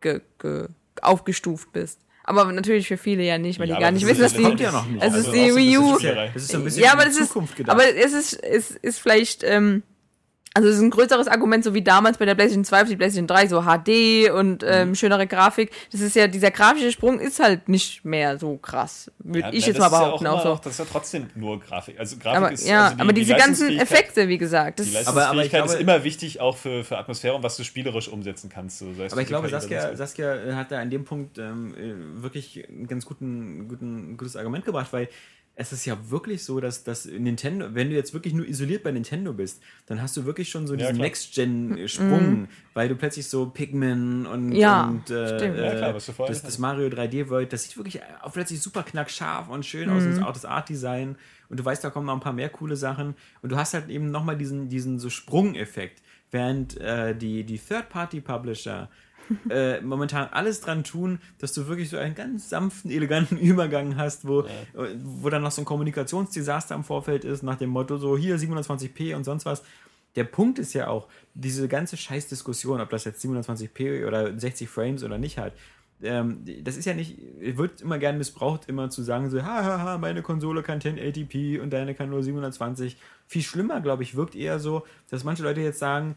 ge, 0.00 0.20
ge, 0.38 0.66
aufgestuft 1.00 1.72
bist. 1.72 1.98
Aber 2.22 2.44
natürlich 2.52 2.86
für 2.86 2.96
viele 2.96 3.24
ja 3.24 3.36
nicht, 3.36 3.58
weil 3.58 3.68
Ja, 3.68 3.74
die 3.74 3.80
gar 3.82 3.90
nicht 3.90 4.06
wissen, 4.06 4.22
ist 4.22 4.36
dass 4.36 4.42
ja 4.42 4.50
die. 4.54 4.62
Ja 4.62 4.70
noch 4.70 4.86
nicht. 4.86 5.02
Also 5.02 5.18
ist 5.18 5.32
die 5.32 5.56
Wii 5.56 5.78
U. 5.78 5.98
Das 5.98 6.36
ist 6.36 6.48
so 6.52 6.58
ein 6.58 6.64
bisschen 6.64 6.84
Ja, 6.84 6.92
in 6.92 6.98
aber 7.00 7.02
die 7.02 7.08
das 7.08 7.18
ist, 7.18 7.28
Zukunft 7.32 7.56
gedacht. 7.56 7.74
aber 7.76 7.96
es 7.96 8.12
ist, 8.12 8.34
es 8.44 8.70
ist 8.70 9.00
vielleicht, 9.00 9.42
ähm, 9.42 9.82
also 10.54 10.68
es 10.68 10.76
ist 10.76 10.82
ein 10.82 10.90
größeres 10.90 11.28
Argument, 11.28 11.64
so 11.64 11.74
wie 11.74 11.82
damals 11.82 12.18
bei 12.18 12.24
der 12.26 12.34
PlayStation 12.34 12.64
2 12.64 12.82
auf 12.82 12.88
die 12.88 12.96
PlayStation 12.96 13.26
3, 13.26 13.46
so 13.48 13.62
HD 13.62 14.30
und 14.30 14.64
ähm, 14.66 14.90
Mhm. 14.90 14.94
schönere 14.94 15.26
Grafik. 15.26 15.70
Das 15.92 16.00
ist 16.00 16.14
ja, 16.16 16.26
dieser 16.26 16.50
grafische 16.50 16.92
Sprung 16.92 17.18
ist 17.20 17.40
halt 17.40 17.68
nicht 17.68 18.04
mehr 18.04 18.38
so 18.38 18.56
krass, 18.58 19.10
würde 19.18 19.40
Ja, 19.40 19.52
ich 19.52 19.60
na, 19.62 19.66
jetzt 19.68 19.78
das 19.78 19.78
mal 19.78 19.86
ist 19.86 19.92
ja 19.92 19.98
behaupten. 20.06 20.26
auch 20.26 20.38
auch 20.38 20.42
so. 20.42 20.48
noch, 20.50 20.60
das 20.60 20.72
ist 20.74 20.78
ja 20.78 20.84
trotzdem 20.90 21.26
nur 21.34 21.60
Grafik. 21.60 21.98
Also 21.98 22.16
Grafik 22.18 22.36
aber 22.36 22.52
ist 22.52 22.66
ja, 22.68 22.84
also 22.84 22.94
die, 22.96 23.00
aber 23.00 23.12
diese 23.12 23.32
die 23.34 23.38
ganzen 23.40 23.68
Leistungsfähigkeit- 23.68 23.82
Effekte, 23.82 24.28
wie 24.28 24.38
gesagt, 24.38 24.80
das 24.80 24.86
Die 24.90 24.96
Aber- 24.96 25.26
aber 25.28 25.44
ich 25.44 25.52
Leistungsfähigkeit 25.52 25.64
ist 25.64 25.70
glaube- 25.78 25.82
immer 25.98 26.04
wichtig, 26.04 26.40
auch 26.40 26.56
für, 26.56 26.84
für 26.84 26.98
Atmosphäre 26.98 27.34
und 27.34 27.42
was 27.42 27.56
du 27.56 27.64
spielerisch 27.64 28.08
umsetzen 28.08 28.50
kannst. 28.50 28.78
So, 28.80 28.86
Aber 29.10 29.20
ich 29.22 29.26
glaube, 29.28 29.48
Saskia. 29.48 29.96
Saskia 29.96 30.36
hat 30.54 30.70
da 30.70 30.78
an 30.80 30.90
dem 30.90 31.04
Punkt 31.04 31.38
ähm, 31.38 31.74
äh, 31.74 32.22
wirklich 32.22 32.64
ein 32.68 32.86
ganz 32.86 33.06
guten, 33.06 33.68
guten, 33.68 34.16
gutes 34.16 34.36
Argument 34.36 34.64
gebracht, 34.64 34.88
weil 34.92 35.08
es 35.54 35.72
ist 35.72 35.84
ja 35.84 35.98
wirklich 36.10 36.44
so, 36.44 36.60
dass, 36.60 36.82
dass 36.82 37.04
Nintendo, 37.04 37.74
wenn 37.74 37.90
du 37.90 37.94
jetzt 37.94 38.14
wirklich 38.14 38.32
nur 38.32 38.46
isoliert 38.48 38.82
bei 38.82 38.90
Nintendo 38.90 39.32
bist, 39.34 39.62
dann 39.86 40.00
hast 40.00 40.16
du 40.16 40.24
wirklich 40.24 40.48
schon 40.48 40.66
so 40.66 40.72
Ja, 40.74 40.78
diesen 40.78 40.94
klar. 40.96 41.06
Next-Gen-Sprung, 41.06 42.48
weil 42.74 42.88
du 42.88 42.96
plötzlich 42.96 43.26
so 43.28 43.46
Pikmin 43.50 44.26
und, 44.26 44.46
Mhm. 44.50 44.52
Ja, 44.56 44.88
und 44.88 45.10
äh, 45.10 45.36
stimmt. 45.38 45.58
Ja, 45.58 45.74
klar, 45.74 45.94
was 45.94 46.06
du 46.06 46.12
vorher 46.12 46.34
das, 46.34 46.42
das. 46.42 46.58
Mario 46.58 46.88
3D 46.88 47.28
World, 47.28 47.52
das 47.52 47.64
sieht 47.64 47.76
wirklich 47.76 48.00
auch 48.22 48.32
plötzlich 48.32 48.60
super 48.62 48.82
knackscharf 48.82 49.48
und 49.48 49.64
schön 49.66 49.90
aus, 49.90 50.04
Mhm. 50.04 50.12
und 50.14 50.22
auch 50.22 50.32
das 50.32 50.44
Art-Design 50.44 51.16
und 51.48 51.60
du 51.60 51.64
weißt, 51.64 51.84
da 51.84 51.90
kommen 51.90 52.06
noch 52.06 52.14
ein 52.14 52.20
paar 52.20 52.32
mehr 52.32 52.48
coole 52.48 52.76
Sachen 52.76 53.14
und 53.42 53.52
du 53.52 53.56
hast 53.56 53.74
halt 53.74 53.88
eben 53.90 54.10
nochmal 54.10 54.36
diesen, 54.38 54.68
diesen 54.70 54.98
so 54.98 55.10
Sprungeffekt, 55.10 56.00
während 56.30 56.78
äh, 56.80 57.14
die, 57.14 57.44
die 57.44 57.58
Third-Party-Publisher 57.58 58.88
äh, 59.50 59.80
momentan 59.80 60.28
alles 60.30 60.60
dran 60.60 60.84
tun, 60.84 61.20
dass 61.38 61.52
du 61.52 61.66
wirklich 61.66 61.90
so 61.90 61.96
einen 61.96 62.14
ganz 62.14 62.48
sanften, 62.48 62.90
eleganten 62.90 63.36
Übergang 63.40 63.96
hast, 63.96 64.26
wo, 64.26 64.40
äh, 64.40 64.46
wo 65.02 65.28
dann 65.30 65.42
noch 65.42 65.52
so 65.52 65.62
ein 65.62 65.64
Kommunikationsdesaster 65.64 66.74
im 66.74 66.84
Vorfeld 66.84 67.24
ist, 67.24 67.42
nach 67.42 67.56
dem 67.56 67.70
Motto, 67.70 67.96
so 67.96 68.16
hier 68.16 68.38
720p 68.38 69.14
und 69.14 69.24
sonst 69.24 69.46
was. 69.46 69.62
Der 70.16 70.24
Punkt 70.24 70.58
ist 70.58 70.74
ja 70.74 70.88
auch, 70.88 71.08
diese 71.34 71.68
ganze 71.68 71.96
Scheißdiskussion, 71.96 72.80
ob 72.80 72.90
das 72.90 73.04
jetzt 73.04 73.24
720p 73.24 74.06
oder 74.06 74.38
60 74.38 74.68
Frames 74.68 75.04
oder 75.04 75.16
nicht 75.16 75.38
hat, 75.38 75.54
ähm, 76.02 76.44
das 76.62 76.76
ist 76.76 76.84
ja 76.84 76.94
nicht, 76.94 77.16
wird 77.38 77.80
immer 77.80 77.98
gern 77.98 78.18
missbraucht, 78.18 78.68
immer 78.68 78.90
zu 78.90 79.02
sagen, 79.02 79.30
so, 79.30 79.42
hahaha, 79.42 79.98
meine 79.98 80.22
Konsole 80.22 80.62
kann 80.62 80.80
1080p 80.80 81.60
und 81.60 81.70
deine 81.70 81.94
kann 81.94 82.10
nur 82.10 82.22
720. 82.22 82.96
Viel 83.26 83.42
schlimmer, 83.42 83.80
glaube 83.80 84.02
ich, 84.02 84.16
wirkt 84.16 84.34
eher 84.34 84.58
so, 84.58 84.84
dass 85.10 85.24
manche 85.24 85.42
Leute 85.42 85.60
jetzt 85.60 85.78
sagen, 85.78 86.16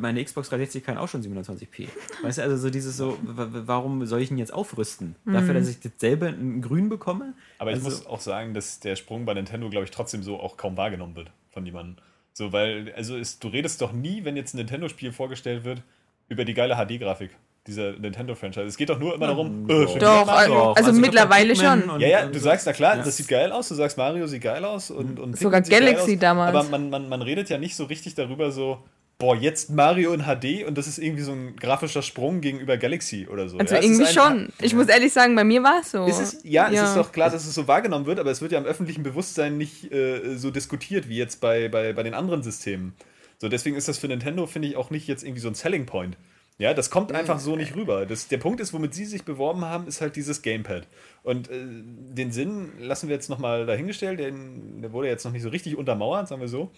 meine 0.00 0.22
Xbox 0.24 0.48
360 0.48 0.84
kann 0.84 0.98
auch 0.98 1.08
schon 1.08 1.22
720p. 1.22 1.88
Weißt 2.22 2.38
du, 2.38 2.42
also 2.42 2.56
so 2.56 2.70
dieses 2.70 2.96
so, 2.96 3.18
warum 3.24 4.06
soll 4.06 4.20
ich 4.22 4.30
ihn 4.30 4.38
jetzt 4.38 4.52
aufrüsten? 4.52 5.16
Dafür, 5.24 5.54
dass 5.54 5.68
ich 5.68 5.78
dasselbe 5.80 6.28
in 6.28 6.62
grün 6.62 6.88
bekomme? 6.88 7.34
Aber 7.58 7.70
ich 7.70 7.76
also, 7.76 7.88
muss 7.88 8.06
auch 8.06 8.20
sagen, 8.20 8.54
dass 8.54 8.80
der 8.80 8.96
Sprung 8.96 9.24
bei 9.24 9.34
Nintendo, 9.34 9.68
glaube 9.70 9.84
ich, 9.84 9.90
trotzdem 9.90 10.22
so 10.22 10.38
auch 10.40 10.56
kaum 10.56 10.76
wahrgenommen 10.76 11.16
wird 11.16 11.30
von 11.50 11.64
jemandem. 11.64 11.96
So, 12.32 12.52
weil, 12.52 12.92
also 12.96 13.16
ist, 13.16 13.42
du 13.42 13.48
redest 13.48 13.80
doch 13.80 13.92
nie, 13.92 14.24
wenn 14.24 14.36
jetzt 14.36 14.54
ein 14.54 14.58
Nintendo-Spiel 14.58 15.12
vorgestellt 15.12 15.64
wird, 15.64 15.82
über 16.28 16.44
die 16.44 16.54
geile 16.54 16.74
HD-Grafik 16.76 17.30
dieser 17.66 17.92
Nintendo-Franchise. 17.92 18.66
Es 18.66 18.76
geht 18.76 18.90
doch 18.90 18.98
nur 18.98 19.14
immer 19.14 19.26
darum, 19.26 19.68
äh, 19.68 19.88
schon 19.88 19.98
Doch, 19.98 20.22
wieder 20.22 20.24
Mario. 20.24 20.54
also- 20.70 20.74
also 20.74 20.90
ich 20.92 20.98
mittlerweile 21.00 21.56
schon. 21.56 21.90
und- 21.90 22.00
Ja, 22.00 22.08
ja, 22.08 22.26
du 22.26 22.34
so. 22.38 22.44
sagst, 22.44 22.66
na 22.66 22.72
klar, 22.72 22.96
Ja. 22.96 23.02
das 23.02 23.16
sieht 23.16 23.28
geil 23.28 23.50
aus, 23.50 23.68
du 23.68 23.74
sagst, 23.74 23.96
Mario 23.98 24.26
sieht 24.26 24.42
geil 24.42 24.64
aus 24.64 24.90
und, 24.90 25.18
und 25.18 25.36
Sogar 25.38 25.62
Galaxy 25.62 26.16
damals. 26.16 26.54
Aber 26.54 26.68
man, 26.68 26.90
man, 26.90 27.08
man 27.08 27.22
redet 27.22 27.48
ja 27.48 27.58
nicht 27.58 27.74
so 27.74 27.84
richtig 27.84 28.14
darüber 28.14 28.52
so, 28.52 28.78
boah, 29.18 29.34
jetzt 29.34 29.70
Mario 29.70 30.12
in 30.12 30.22
HD 30.22 30.66
und 30.66 30.76
das 30.76 30.86
ist 30.86 30.98
irgendwie 30.98 31.22
so 31.22 31.32
ein 31.32 31.56
grafischer 31.56 32.02
Sprung 32.02 32.40
gegenüber 32.40 32.76
Galaxy 32.76 33.26
oder 33.30 33.48
so. 33.48 33.58
Also 33.58 33.74
ja, 33.74 33.82
irgendwie 33.82 34.06
schon. 34.06 34.52
Ich 34.60 34.74
muss 34.74 34.88
ehrlich 34.88 35.12
sagen, 35.12 35.34
bei 35.34 35.44
mir 35.44 35.62
war 35.62 35.80
es 35.80 35.92
so. 35.92 36.04
Ist 36.04 36.20
es, 36.20 36.40
ja, 36.44 36.68
es 36.70 36.80
ist 36.80 36.96
doch 36.96 37.12
klar, 37.12 37.30
dass 37.30 37.46
es 37.46 37.54
so 37.54 37.66
wahrgenommen 37.66 38.06
wird, 38.06 38.18
aber 38.18 38.30
es 38.30 38.42
wird 38.42 38.52
ja 38.52 38.58
im 38.58 38.66
öffentlichen 38.66 39.02
Bewusstsein 39.02 39.56
nicht 39.56 39.90
äh, 39.92 40.36
so 40.36 40.50
diskutiert 40.50 41.08
wie 41.08 41.16
jetzt 41.16 41.40
bei, 41.40 41.68
bei, 41.68 41.92
bei 41.92 42.02
den 42.02 42.14
anderen 42.14 42.42
Systemen. 42.42 42.94
So, 43.38 43.48
deswegen 43.48 43.76
ist 43.76 43.88
das 43.88 43.98
für 43.98 44.08
Nintendo, 44.08 44.46
finde 44.46 44.68
ich, 44.68 44.76
auch 44.76 44.90
nicht 44.90 45.06
jetzt 45.06 45.22
irgendwie 45.22 45.40
so 45.40 45.48
ein 45.48 45.54
Selling 45.54 45.86
Point. 45.86 46.16
Ja, 46.58 46.72
das 46.72 46.88
kommt 46.88 47.12
einfach 47.12 47.38
so 47.38 47.54
nicht 47.54 47.76
rüber. 47.76 48.06
Das, 48.06 48.28
der 48.28 48.38
Punkt 48.38 48.60
ist, 48.60 48.72
womit 48.72 48.94
sie 48.94 49.04
sich 49.04 49.24
beworben 49.24 49.66
haben, 49.66 49.86
ist 49.86 50.00
halt 50.00 50.16
dieses 50.16 50.40
Gamepad. 50.40 50.86
Und 51.22 51.50
äh, 51.50 51.54
den 51.58 52.32
Sinn 52.32 52.72
lassen 52.78 53.08
wir 53.08 53.14
jetzt 53.14 53.28
nochmal 53.28 53.66
dahingestellt, 53.66 54.20
den, 54.20 54.80
der 54.80 54.92
wurde 54.92 55.08
jetzt 55.08 55.24
noch 55.24 55.32
nicht 55.32 55.42
so 55.42 55.50
richtig 55.50 55.76
untermauert, 55.76 56.28
sagen 56.28 56.40
wir 56.40 56.48
so. 56.48 56.70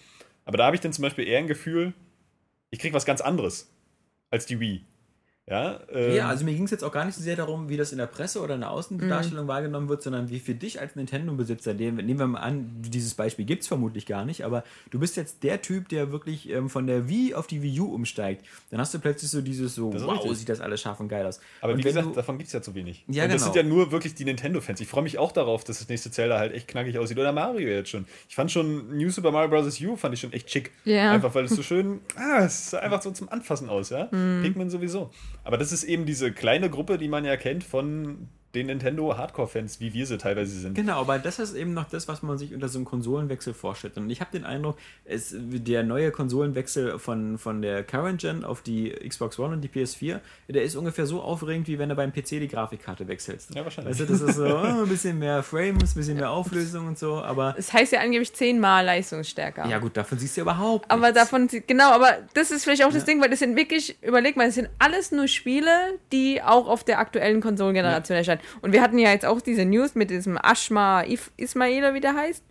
Aber 0.43 0.57
da 0.57 0.65
habe 0.65 0.75
ich 0.75 0.81
dann 0.81 0.91
zum 0.91 1.03
Beispiel 1.03 1.25
eher 1.25 1.39
ein 1.39 1.47
Gefühl, 1.47 1.93
ich 2.71 2.79
kriege 2.79 2.93
was 2.93 3.05
ganz 3.05 3.21
anderes 3.21 3.73
als 4.29 4.45
die 4.45 4.59
Wii. 4.59 4.85
Ja, 5.49 5.79
ähm, 5.91 6.13
Ja, 6.15 6.27
also 6.29 6.45
mir 6.45 6.53
ging 6.53 6.65
es 6.65 6.71
jetzt 6.71 6.83
auch 6.83 6.91
gar 6.91 7.05
nicht 7.05 7.15
so 7.15 7.21
sehr 7.21 7.35
darum, 7.35 7.69
wie 7.69 7.77
das 7.77 7.91
in 7.91 7.97
der 7.97 8.05
Presse 8.05 8.41
oder 8.41 8.53
in 8.55 8.61
der 8.61 8.71
Außendarstellung 8.71 9.45
Mhm. 9.45 9.49
wahrgenommen 9.49 9.89
wird, 9.89 10.03
sondern 10.03 10.29
wie 10.29 10.39
für 10.39 10.53
dich 10.53 10.79
als 10.79 10.95
Nintendo-Besitzer, 10.95 11.73
nehmen 11.73 12.07
wir 12.19 12.27
mal 12.27 12.39
an, 12.39 12.69
dieses 12.81 13.15
Beispiel 13.15 13.45
gibt 13.45 13.63
es 13.63 13.67
vermutlich 13.67 14.05
gar 14.05 14.25
nicht, 14.25 14.45
aber 14.45 14.63
du 14.91 14.99
bist 14.99 15.17
jetzt 15.17 15.43
der 15.43 15.61
Typ, 15.61 15.89
der 15.89 16.11
wirklich 16.11 16.49
ähm, 16.49 16.69
von 16.69 16.85
der 16.87 17.09
Wii 17.09 17.33
auf 17.33 17.47
die 17.47 17.61
Wii 17.63 17.79
U 17.79 17.93
umsteigt. 17.93 18.45
Dann 18.69 18.79
hast 18.79 18.93
du 18.93 18.99
plötzlich 18.99 19.31
so 19.31 19.41
dieses 19.41 19.75
so, 19.75 19.91
wow, 19.93 20.13
richtig. 20.21 20.37
sieht 20.37 20.49
das 20.49 20.61
alles 20.61 20.81
scharf 20.81 20.99
und 20.99 21.09
geil 21.09 21.25
aus. 21.25 21.39
Aber 21.61 21.73
und 21.73 21.79
wie 21.79 21.83
gesagt, 21.83 22.05
du- 22.07 22.11
davon 22.13 22.37
gibt 22.37 22.47
es 22.47 22.53
ja 22.53 22.61
zu 22.61 22.75
wenig. 22.75 23.03
Ja, 23.07 23.23
und 23.23 23.31
das 23.33 23.41
genau. 23.41 23.53
sind 23.53 23.63
ja 23.63 23.67
nur 23.69 23.91
wirklich 23.91 24.13
die 24.15 24.25
Nintendo-Fans. 24.25 24.79
Ich 24.81 24.87
freue 24.87 25.03
mich 25.03 25.17
auch 25.17 25.31
darauf, 25.31 25.63
dass 25.63 25.79
das 25.79 25.89
nächste 25.89 26.11
Zelda 26.11 26.37
halt 26.37 26.53
echt 26.53 26.67
knackig 26.67 26.97
aussieht. 26.99 27.17
Oder 27.17 27.31
Mario 27.31 27.67
jetzt 27.69 27.89
schon. 27.89 28.05
Ich 28.27 28.35
fand 28.35 28.51
schon 28.51 28.97
New 28.97 29.09
Super 29.09 29.31
Mario 29.31 29.49
Bros. 29.49 29.79
U 29.81 29.95
fand 29.95 30.13
ich 30.13 30.19
schon 30.19 30.31
echt 30.33 30.49
schick. 30.51 30.71
Ja. 30.85 31.11
Einfach 31.11 31.33
weil 31.33 31.45
es 31.45 31.51
so 31.55 31.63
schön, 31.63 32.01
ah, 32.15 32.43
es 32.45 32.69
sah 32.71 32.79
einfach 32.79 33.01
so 33.01 33.11
zum 33.11 33.29
Anfassen 33.29 33.69
aus, 33.69 33.89
ja. 33.89 34.07
Mhm. 34.11 34.41
Pikmin 34.43 34.69
sowieso. 34.69 35.09
Aber 35.43 35.57
das 35.57 35.71
ist 35.71 35.83
eben 35.83 36.05
diese 36.05 36.31
kleine 36.31 36.69
Gruppe, 36.69 36.97
die 36.97 37.07
man 37.07 37.25
ja 37.25 37.37
kennt 37.37 37.63
von 37.63 38.29
den 38.55 38.65
Nintendo 38.67 39.15
Hardcore-Fans, 39.15 39.79
wie 39.79 39.93
wir 39.93 40.05
sie 40.07 40.17
teilweise 40.17 40.59
sind. 40.59 40.73
Genau, 40.73 40.99
aber 41.01 41.19
das 41.19 41.37
ist 41.37 41.53
eben 41.55 41.73
noch 41.75 41.87
das, 41.87 42.07
was 42.07 42.23
man 42.23 42.37
sich 42.39 42.53
unter 42.53 42.67
so 42.67 42.79
einem 42.79 42.85
Konsolenwechsel 42.85 43.53
vorstellt. 43.53 43.95
Und 43.97 44.09
ich 44.09 44.21
habe 44.21 44.31
den 44.31 44.43
Eindruck, 44.43 44.77
es, 45.05 45.35
der 45.37 45.83
neue 45.83 46.11
Konsolenwechsel 46.11 46.97
von, 46.97 47.37
von 47.37 47.61
der 47.61 47.83
Current 47.83 48.21
Gen 48.21 48.43
auf 48.43 48.61
die 48.63 48.89
Xbox 48.89 49.37
One 49.37 49.53
und 49.53 49.61
die 49.61 49.67
PS4, 49.67 50.19
der 50.47 50.63
ist 50.63 50.75
ungefähr 50.75 51.05
so 51.05 51.21
aufregend, 51.21 51.67
wie 51.67 51.77
wenn 51.77 51.89
du 51.89 51.95
beim 51.95 52.11
PC 52.11 52.25
die 52.29 52.47
Grafikkarte 52.47 53.07
wechselst. 53.07 53.53
Ja, 53.53 53.63
wahrscheinlich. 53.63 53.91
Weißt 53.99 54.09
du, 54.09 54.13
das 54.13 54.21
ist 54.21 54.35
so 54.35 54.45
oh, 54.47 54.81
ein 54.83 54.87
bisschen 54.89 55.19
mehr 55.19 55.43
Frames, 55.43 55.95
ein 55.95 55.99
bisschen 55.99 56.17
mehr 56.17 56.31
Auflösung 56.31 56.87
und 56.87 56.97
so, 56.97 57.21
aber 57.21 57.53
Es 57.57 57.71
heißt 57.71 57.91
ja 57.93 57.99
angeblich 57.99 58.33
zehnmal 58.33 58.83
leistungsstärker. 58.85 59.67
ja 59.67 59.77
gut, 59.77 59.95
davon 59.95 60.17
siehst 60.17 60.35
du 60.37 60.41
ja 60.41 60.43
überhaupt 60.43 60.89
Aber 60.89 61.11
nichts. 61.11 61.19
davon, 61.19 61.47
genau, 61.67 61.91
aber 61.91 62.17
das 62.33 62.49
ist 62.51 62.63
vielleicht 62.63 62.83
auch 62.83 62.91
das 62.91 63.01
Ja. 63.01 63.05
Ding, 63.05 63.21
weil 63.21 63.29
das 63.29 63.39
sind 63.39 63.55
wirklich, 63.55 63.95
überleg 64.01 64.35
mal, 64.37 64.47
das 64.47 64.55
sind 64.55 64.69
alles 64.79 65.11
nur 65.11 65.27
Spiele, 65.27 65.69
die 66.11 66.41
auch 66.41 66.67
auf 66.67 66.83
der 66.83 66.99
aktuellen 66.99 67.41
Konsolengeneration 67.41 68.17
erscheinen. 68.17 68.38
Und 68.61 68.73
wir 68.73 68.81
hatten 68.81 68.97
ja 68.97 69.11
jetzt 69.11 69.25
auch 69.25 69.41
diese 69.41 69.65
News 69.65 69.95
mit 69.95 70.09
diesem 70.09 70.37
Ashma 70.37 71.03
If 71.05 71.31
Ismail, 71.37 71.79
oder 71.79 71.93
wie 71.93 71.99
der 72.01 72.15
heißt. 72.15 72.43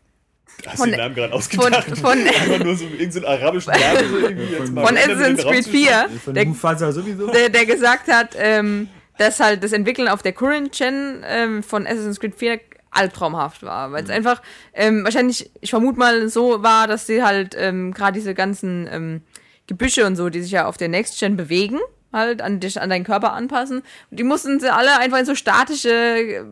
Hast 0.66 0.76
Von- 0.78 0.86
du 0.86 0.97
den 0.97 1.01
Namen 1.01 1.14
gerade 1.14 1.28
Von, 1.30 1.39
ausgedacht? 1.39 1.99
von, 1.99 2.18
Einfach 2.26 2.64
nur 2.64 2.74
so 2.76 2.84
irgendeinen 2.84 3.24
arabischen 3.26 3.72
Namen. 3.72 4.09
So 4.11 4.18
irgendwie 4.18 4.45
jetzt 4.55 4.72
mal 4.72 4.86
von 4.86 4.97
Assassin's 4.97 5.43
Creed 5.45 5.64
zu 5.64 5.70
4, 5.70 6.09
Von 6.24 6.34
der, 6.34 6.45
Mufasa 6.47 6.93
sowieso. 6.93 7.26
der, 7.30 7.49
der 7.51 7.66
gesagt 7.66 8.09
hat, 8.09 8.34
ähm, 8.39 8.89
dass 9.18 9.41
halt 9.41 9.62
das 9.62 9.72
Entwickeln 9.72 10.09
auf 10.09 10.22
der 10.22 10.32
Current 10.32 10.72
Gen 10.72 11.22
ähm, 11.26 11.62
von 11.62 11.86
Assassin's 11.86 12.18
Creed 12.18 12.34
4 12.34 12.61
albtraumhaft 12.91 13.62
war, 13.62 13.93
weil 13.93 14.03
es 14.03 14.11
einfach 14.11 14.41
ähm, 14.72 15.05
wahrscheinlich, 15.05 15.51
ich 15.61 15.70
vermute 15.70 15.99
mal, 15.99 16.28
so 16.30 16.62
war, 16.62 16.86
dass 16.86 17.07
sie 17.07 17.22
halt 17.22 17.55
ähm, 17.59 17.93
gerade 17.93 18.14
diese 18.14 18.34
ganzen 18.34 18.89
ähm, 18.91 19.20
Gebüsche 19.66 20.07
und 20.07 20.16
so, 20.16 20.30
die 20.30 20.41
sich 20.41 20.51
ja 20.53 20.64
auf 20.66 20.78
der 20.78 20.89
Next 20.89 21.20
Gen 21.20 21.36
bewegen, 21.36 21.78
halt 22.18 22.42
an 22.42 22.60
dich, 22.60 22.80
an 22.80 22.90
deinen 22.90 23.04
Körper 23.04 23.32
anpassen. 23.32 23.82
Die 24.10 24.24
mussten 24.24 24.60
sie 24.60 24.72
alle 24.72 24.98
einfach 24.98 25.18
in 25.18 25.24
so 25.26 25.34
statische, 25.34 26.44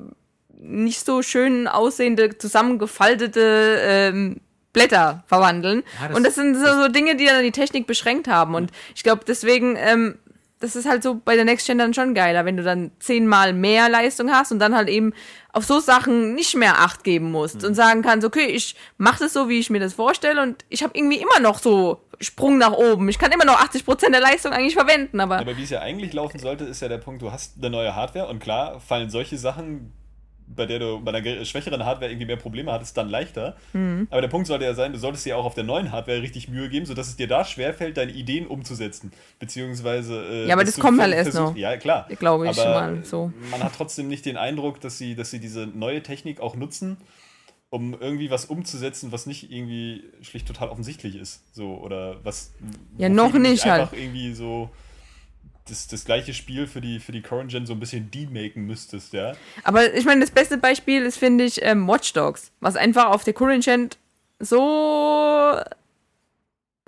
nicht 0.58 1.04
so 1.04 1.22
schön 1.22 1.68
aussehende, 1.68 2.38
zusammengefaltete 2.38 3.78
ähm, 3.82 4.40
Blätter 4.72 5.24
verwandeln. 5.26 5.82
Ja, 6.00 6.08
das- 6.08 6.16
und 6.16 6.24
das 6.24 6.34
sind 6.34 6.54
so, 6.54 6.82
so 6.82 6.88
Dinge, 6.88 7.16
die 7.16 7.26
dann 7.26 7.42
die 7.42 7.52
Technik 7.52 7.86
beschränkt 7.86 8.28
haben. 8.28 8.54
Und 8.54 8.70
ich 8.94 9.02
glaube, 9.02 9.22
deswegen, 9.26 9.76
ähm, 9.76 10.18
das 10.60 10.74
ist 10.74 10.88
halt 10.88 11.02
so 11.02 11.20
bei 11.22 11.36
der 11.36 11.44
Next 11.44 11.66
Gen 11.66 11.78
dann 11.78 11.92
schon 11.92 12.14
geiler, 12.14 12.44
wenn 12.44 12.56
du 12.56 12.62
dann 12.62 12.90
zehnmal 12.98 13.52
mehr 13.52 13.88
Leistung 13.88 14.30
hast 14.30 14.52
und 14.52 14.58
dann 14.58 14.74
halt 14.74 14.88
eben 14.88 15.12
auf 15.52 15.64
so 15.64 15.80
Sachen 15.80 16.34
nicht 16.34 16.54
mehr 16.54 16.80
Acht 16.80 17.04
geben 17.04 17.30
musst 17.30 17.64
und 17.64 17.74
sagen 17.74 18.02
kannst, 18.02 18.26
okay, 18.26 18.46
ich 18.46 18.74
mache 18.96 19.24
das 19.24 19.32
so, 19.32 19.48
wie 19.48 19.58
ich 19.58 19.70
mir 19.70 19.80
das 19.80 19.94
vorstelle 19.94 20.42
und 20.42 20.64
ich 20.68 20.82
habe 20.82 20.96
irgendwie 20.96 21.18
immer 21.18 21.40
noch 21.40 21.58
so 21.58 22.00
Sprung 22.20 22.56
nach 22.56 22.72
oben. 22.72 23.08
Ich 23.10 23.18
kann 23.18 23.32
immer 23.32 23.44
noch 23.44 23.58
80% 23.60 24.10
der 24.10 24.20
Leistung 24.20 24.52
eigentlich 24.52 24.74
verwenden, 24.74 25.20
aber 25.20 25.38
Aber 25.38 25.56
wie 25.58 25.64
es 25.64 25.70
ja 25.70 25.80
eigentlich 25.80 26.14
laufen 26.14 26.38
sollte, 26.38 26.64
ist 26.64 26.80
ja 26.80 26.88
der 26.88 26.98
Punkt, 26.98 27.20
du 27.20 27.30
hast 27.32 27.58
eine 27.58 27.68
neue 27.68 27.94
Hardware 27.94 28.28
und 28.28 28.38
klar 28.38 28.80
fallen 28.80 29.10
solche 29.10 29.36
Sachen, 29.36 29.92
bei 30.46 30.66
der 30.66 30.78
du 30.78 31.00
bei 31.00 31.12
einer 31.12 31.44
schwächeren 31.44 31.84
Hardware 31.84 32.10
irgendwie 32.10 32.26
mehr 32.26 32.36
Probleme 32.36 32.72
hattest, 32.72 32.96
dann 32.96 33.08
leichter. 33.08 33.56
Mhm. 33.72 34.06
Aber 34.10 34.20
der 34.20 34.28
Punkt 34.28 34.46
sollte 34.46 34.64
ja 34.64 34.74
sein, 34.74 34.92
du 34.92 34.98
solltest 34.98 35.26
dir 35.26 35.36
auch 35.36 35.44
auf 35.44 35.54
der 35.54 35.64
neuen 35.64 35.92
Hardware 35.92 36.22
richtig 36.22 36.48
Mühe 36.48 36.68
geben, 36.68 36.86
sodass 36.86 37.08
es 37.08 37.16
dir 37.16 37.26
da 37.26 37.44
schwerfällt, 37.44 37.96
deine 37.96 38.12
Ideen 38.12 38.46
umzusetzen. 38.46 39.12
Beziehungsweise. 39.38 40.24
Äh, 40.24 40.46
Ja, 40.46 40.54
aber 40.54 40.64
das 40.64 40.78
kommt 40.78 41.00
halt 41.00 41.14
erst 41.14 41.34
noch. 41.34 41.56
Ja, 41.56 41.76
klar. 41.76 42.06
Glaube 42.18 42.48
ich 42.48 42.58
aber 42.58 42.70
mal 42.70 43.04
so. 43.04 43.32
Man 43.50 43.62
hat 43.62 43.74
trotzdem 43.76 44.08
nicht 44.08 44.24
den 44.24 44.36
Eindruck, 44.36 44.80
dass 44.80 44.98
sie, 44.98 45.14
dass 45.14 45.30
sie 45.30 45.40
diese 45.40 45.66
neue 45.66 46.02
Technik 46.02 46.40
auch 46.40 46.56
nutzen, 46.56 46.96
um 47.70 47.96
irgendwie 48.00 48.30
was 48.30 48.44
umzusetzen, 48.44 49.12
was 49.12 49.26
nicht 49.26 49.50
irgendwie 49.50 50.04
schlicht 50.22 50.46
total 50.46 50.68
offensichtlich 50.68 51.16
ist. 51.16 51.42
So, 51.54 51.76
oder 51.76 52.24
was. 52.24 52.54
Ja, 52.98 53.08
noch 53.08 53.34
nicht 53.34 53.64
halt. 53.64 53.82
Einfach 53.82 53.96
irgendwie 53.96 54.32
so 54.32 54.70
das, 55.68 55.86
das 55.88 56.04
gleiche 56.04 56.32
Spiel 56.34 56.66
für 56.66 56.80
die, 56.80 57.00
für 57.00 57.12
die 57.12 57.22
Current 57.22 57.50
Gen 57.50 57.66
so 57.66 57.72
ein 57.72 57.80
bisschen 57.80 58.10
demaken 58.10 58.66
müsstest, 58.66 59.12
ja. 59.12 59.32
Aber 59.64 59.92
ich 59.94 60.04
meine, 60.04 60.20
das 60.20 60.30
beste 60.30 60.58
Beispiel 60.58 61.02
ist, 61.02 61.18
finde 61.18 61.44
ich, 61.44 61.62
ähm, 61.62 61.86
Watch 61.88 62.12
Dogs, 62.12 62.52
was 62.60 62.76
einfach 62.76 63.06
auf 63.06 63.24
der 63.24 63.34
Current 63.34 63.64
Gen 63.64 63.90
so 64.38 65.58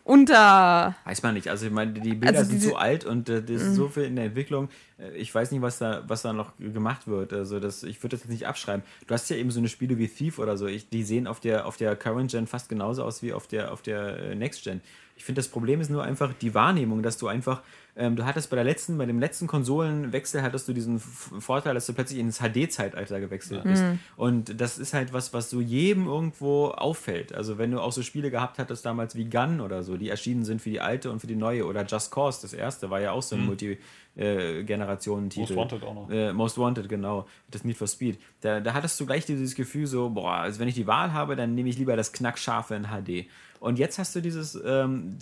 unter. 0.05 0.95
Weiß 1.05 1.23
man 1.23 1.35
nicht. 1.35 1.49
Also 1.49 1.67
ich 1.67 1.73
meine, 1.73 1.93
die 1.93 2.15
Bilder 2.15 2.39
Also 2.39 2.49
sind 2.51 2.61
diese- 2.61 2.71
so 2.71 2.77
alt 2.77 3.05
und 3.05 3.29
äh, 3.29 3.43
das 3.43 3.61
ist 3.63 3.75
so 3.75 3.89
viel 3.89 4.05
in 4.05 4.17
der 4.17 4.25
Entwicklung. 4.27 4.71
Äh, 4.99 5.11
Ich 5.19 5.35
weiß 5.35 5.51
nicht, 5.51 5.61
was 5.61 5.79
da, 5.79 6.03
was 6.07 6.23
da 6.23 6.33
noch 6.33 6.53
gemacht 6.59 7.07
wird. 7.07 7.33
Also 7.35 7.61
das, 7.61 7.83
ich 7.83 8.03
würde 8.03 8.17
das 8.17 8.21
jetzt 8.25 8.31
nicht 8.31 8.47
abschreiben. 8.47 8.83
Du 9.07 9.13
hast 9.13 9.29
ja 9.29 9.37
eben 9.37 9.51
so 9.51 9.59
eine 9.61 9.69
Spiele 9.69 9.99
wie 9.99 10.09
Thief 10.09 10.39
oder 10.39 10.57
so. 10.57 10.67
Ich, 10.67 10.89
die 10.89 11.03
sehen 11.03 11.27
auf 11.27 11.41
der, 11.41 11.67
auf 11.67 11.77
der 11.77 11.95
Current 11.95 12.31
Gen 12.31 12.47
fast 12.47 12.71
genauso 12.71 13.05
aus 13.05 13.23
wie 13.23 13.35
auf 13.35 13.47
der, 13.49 13.71
auf 13.71 13.83
der 13.83 14.19
äh, 14.19 14.35
Next 14.35 14.65
Gen. 14.65 14.81
Ich 15.17 15.25
finde, 15.25 15.41
das 15.41 15.49
Problem 15.49 15.81
ist 15.83 15.91
nur 15.91 16.05
einfach 16.05 16.33
die 16.33 16.55
Wahrnehmung, 16.55 17.03
dass 17.03 17.19
du 17.19 17.27
einfach, 17.29 17.61
ähm, 17.99 18.15
du 18.15 18.25
hattest 18.25 18.49
bei 18.49 18.55
der 18.55 18.65
letzten, 18.65 18.97
bei 18.97 19.07
dem 19.07 19.19
letzten 19.19 19.49
Konsolenwechsel 19.49 20.41
hattest 20.41 20.69
du 20.69 20.73
diesen 20.73 21.01
Vorteil, 21.01 21.75
dass 21.75 21.87
du 21.87 21.93
plötzlich 21.93 22.21
ins 22.21 22.39
HD-Zeitalter 22.39 23.19
gewechselt 23.19 23.65
bist. 23.65 23.83
Und 24.17 24.61
das 24.61 24.79
ist 24.79 24.95
halt 24.95 25.13
was, 25.13 25.35
was 25.35 25.51
so 25.51 25.61
jedem 25.61 26.07
irgendwo 26.07 26.69
auffällt. 26.69 27.35
Also 27.35 27.59
wenn 27.59 27.73
du 27.73 27.81
auch 27.81 27.91
so 27.91 28.03
Spiele 28.03 28.31
gehabt 28.31 28.61
hattest 28.61 28.87
damals 28.87 29.17
wie 29.17 29.29
Gun 29.29 29.61
oder 29.61 29.83
so, 29.83 29.97
die 29.97 30.11
erschienen 30.11 30.45
sind 30.45 30.63
für 30.63 30.71
die 30.71 30.81
alte 30.81 31.11
und 31.11 31.19
für 31.19 31.27
die 31.27 31.35
neue 31.35 31.67
oder 31.67 31.85
Just 31.85 32.13
Cause, 32.13 32.39
das 32.41 32.53
erste 32.53 32.89
war 32.89 33.01
ja 33.01 33.11
auch 33.11 33.23
so 33.23 33.35
ein 33.35 33.47
Multi-Generationen-Titel. 33.47 35.55
Most 35.55 35.57
Wanted 35.57 35.83
auch 35.83 35.95
noch. 35.95 36.09
Äh, 36.09 36.33
Most 36.33 36.57
Wanted, 36.57 36.89
genau. 36.89 37.27
Das 37.51 37.65
Need 37.65 37.79
for 37.79 37.89
Speed. 37.89 38.21
Da, 38.43 38.61
da 38.61 38.75
hattest 38.75 39.01
du 39.01 39.07
gleich 39.07 39.27
dieses 39.27 39.57
Gefühl 39.57 39.89
so, 39.89 40.11
boah, 40.11 40.35
also 40.35 40.61
wenn 40.61 40.69
ich 40.69 40.77
die 40.77 40.87
Wahl 40.87 41.13
habe, 41.13 41.35
dann 41.35 41.57
nehme 41.57 41.69
ich 41.69 41.79
lieber 41.79 41.97
das 41.97 42.13
Knackscharfe 42.13 42.77
in 42.77 42.85
HD. 42.85 43.27
Und 43.61 43.79
jetzt 43.79 43.99
hast 43.99 44.15
du 44.15 44.21
dieses, 44.21 44.59
ähm, 44.65 45.17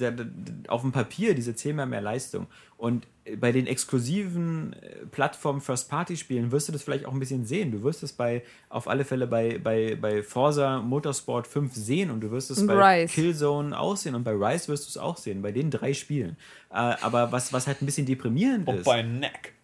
auf 0.69 0.83
dem 0.83 0.93
Papier 0.93 1.35
diese 1.35 1.55
zehnmal 1.55 1.87
mehr 1.87 2.01
Leistung. 2.01 2.47
Und 2.77 3.07
bei 3.41 3.53
den 3.53 3.67
exklusiven 3.67 4.75
äh, 4.75 5.07
Plattformen 5.07 5.61
First-Party-Spielen 5.61 6.53
wirst 6.53 6.69
du 6.69 6.73
das 6.73 6.83
vielleicht 6.83 7.07
auch 7.07 7.13
ein 7.13 7.19
bisschen 7.19 7.45
sehen. 7.45 7.73
Du 7.73 7.83
wirst 7.83 8.03
es 8.03 8.13
bei, 8.13 8.43
auf 8.69 8.87
alle 8.87 9.05
Fälle 9.05 9.27
bei, 9.27 9.59
bei, 9.59 9.97
bei 9.97 10.23
Forza 10.23 10.81
Motorsport 10.81 11.47
5 11.47 11.75
sehen 11.75 12.11
und 12.11 12.21
du 12.21 12.31
wirst 12.31 12.51
es 12.51 12.65
bei 12.67 13.01
Rise. 13.01 13.15
Killzone 13.15 13.79
auch 13.79 13.97
sehen 13.97 14.15
und 14.15 14.23
bei 14.25 14.33
Rise 14.33 14.69
wirst 14.69 14.85
du 14.85 14.91
es 14.91 14.99
auch 14.99 15.17
sehen, 15.17 15.43
bei 15.43 15.53
den 15.53 15.71
drei 15.71 15.93
Spielen. 15.95 16.37
Äh, 16.71 16.95
aber 17.01 17.33
was, 17.33 17.53
was 17.53 17.67
halt 17.67 17.83
ein 17.83 17.87
bisschen 17.87 18.07
deprimierend 18.07 18.69
Und 18.69 18.77
ist. 18.77 18.85
bei 18.85 19.03
Neck. 19.03 19.55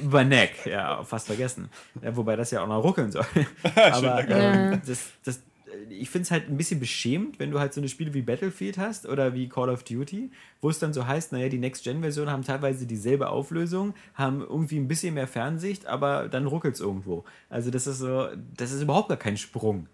Über 0.00 0.24
Neck, 0.24 0.64
ja, 0.64 1.04
fast 1.04 1.26
vergessen. 1.26 1.68
Ja, 2.00 2.16
wobei 2.16 2.36
das 2.36 2.50
ja 2.50 2.62
auch 2.62 2.68
noch 2.68 2.82
ruckeln 2.82 3.12
soll. 3.12 3.26
Aber 3.74 4.26
ähm, 4.28 4.80
das, 4.86 5.10
das, 5.24 5.40
ich 5.88 6.10
finde 6.10 6.24
es 6.24 6.30
halt 6.30 6.48
ein 6.48 6.56
bisschen 6.56 6.80
beschämend, 6.80 7.38
wenn 7.38 7.50
du 7.50 7.58
halt 7.58 7.72
so 7.74 7.80
eine 7.80 7.88
Spiele 7.88 8.14
wie 8.14 8.22
Battlefield 8.22 8.78
hast 8.78 9.06
oder 9.06 9.34
wie 9.34 9.48
Call 9.48 9.68
of 9.68 9.84
Duty, 9.84 10.30
wo 10.60 10.70
es 10.70 10.78
dann 10.78 10.92
so 10.92 11.06
heißt, 11.06 11.32
naja, 11.32 11.48
die 11.48 11.58
Next-Gen-Versionen 11.58 12.30
haben 12.30 12.44
teilweise 12.44 12.86
dieselbe 12.86 13.28
Auflösung, 13.28 13.94
haben 14.14 14.40
irgendwie 14.40 14.78
ein 14.78 14.88
bisschen 14.88 15.14
mehr 15.14 15.28
Fernsicht, 15.28 15.86
aber 15.86 16.28
dann 16.28 16.46
ruckelt 16.46 16.74
es 16.74 16.80
irgendwo. 16.80 17.24
Also 17.48 17.70
das 17.70 17.86
ist 17.86 17.98
so, 17.98 18.28
das 18.56 18.72
ist 18.72 18.82
überhaupt 18.82 19.08
gar 19.08 19.18
kein 19.18 19.36
Sprung. 19.36 19.88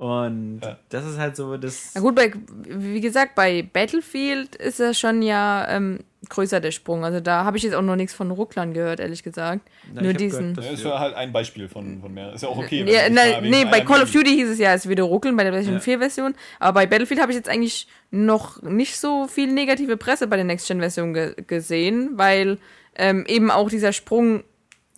Und 0.00 0.60
Ja. 0.64 0.78
das 0.88 1.04
ist 1.06 1.18
halt 1.18 1.36
so 1.36 1.58
das. 1.58 1.90
Na 1.94 2.00
gut, 2.00 2.14
bei, 2.14 2.32
wie 2.66 3.02
gesagt, 3.02 3.34
bei 3.34 3.60
Battlefield 3.70 4.56
ist 4.56 4.80
das 4.80 4.98
schon 4.98 5.20
ja 5.20 5.66
ähm, 5.68 5.98
größer 6.26 6.58
der 6.58 6.70
Sprung. 6.70 7.04
Also 7.04 7.20
da 7.20 7.44
habe 7.44 7.58
ich 7.58 7.64
jetzt 7.64 7.74
auch 7.74 7.82
noch 7.82 7.96
nichts 7.96 8.14
von 8.14 8.30
Rucklern 8.30 8.72
gehört, 8.72 8.98
ehrlich 8.98 9.22
gesagt. 9.22 9.60
Na, 9.92 10.00
Nur 10.00 10.14
diesen. 10.14 10.54
gehört, 10.54 10.64
Ja, 10.70 10.72
ist 10.72 10.84
ja 10.84 10.98
halt 10.98 11.14
ein 11.16 11.34
Beispiel 11.34 11.68
von, 11.68 12.00
von 12.00 12.14
mehr. 12.14 12.32
Ist 12.32 12.42
ja 12.42 12.48
auch 12.48 12.56
okay. 12.56 12.82
Ja, 12.90 13.10
na, 13.10 13.42
nee, 13.42 13.66
bei 13.66 13.82
Call 13.82 14.00
of 14.02 14.10
Duty 14.10 14.30
hieß 14.36 14.48
es 14.48 14.58
ja, 14.58 14.72
es 14.72 14.88
würde 14.88 15.02
ruckeln 15.02 15.36
bei 15.36 15.44
der 15.44 15.50
PlayStation 15.50 15.80
Ja. 15.80 15.84
4 15.84 15.98
Version, 15.98 16.34
aber 16.60 16.80
bei 16.80 16.86
Battlefield 16.86 17.20
habe 17.20 17.32
ich 17.32 17.36
jetzt 17.36 17.50
eigentlich 17.50 17.86
noch 18.10 18.62
nicht 18.62 18.96
so 18.98 19.26
viel 19.26 19.52
negative 19.52 19.98
Presse 19.98 20.28
bei 20.28 20.36
der 20.36 20.46
Next 20.46 20.66
Gen 20.66 20.80
Version 20.80 21.12
ge 21.12 21.34
gesehen, 21.46 22.12
weil 22.14 22.56
ähm, 22.96 23.26
eben 23.28 23.50
auch 23.50 23.68
dieser 23.68 23.92
Sprung 23.92 24.44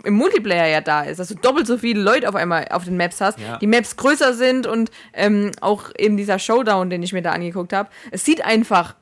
im 0.05 0.15
Multiplayer 0.15 0.67
ja 0.67 0.81
da 0.81 1.03
ist, 1.03 1.19
dass 1.21 1.29
du 1.29 1.35
doppelt 1.35 1.67
so 1.67 1.79
viele 1.79 2.01
Leute 2.01 2.29
auf 2.29 2.35
einmal 2.35 2.67
auf 2.71 2.85
den 2.85 2.97
Maps 2.97 3.21
hast, 3.21 3.39
Ja. 3.39 3.59
die 3.59 3.67
Maps 3.67 3.97
größer 3.97 4.35
sind 4.35 4.67
und 4.67 4.91
ähm, 5.13 5.53
auch 5.61 5.91
eben 5.99 6.17
dieser 6.17 6.39
Showdown, 6.39 6.91
den 6.91 7.03
ich 7.03 7.13
mir 7.13 7.23
da 7.23 7.33
angeguckt 7.33 7.73
habe, 7.73 7.89
es 8.11 8.25
sieht 8.25 8.45
einfach 8.45 8.95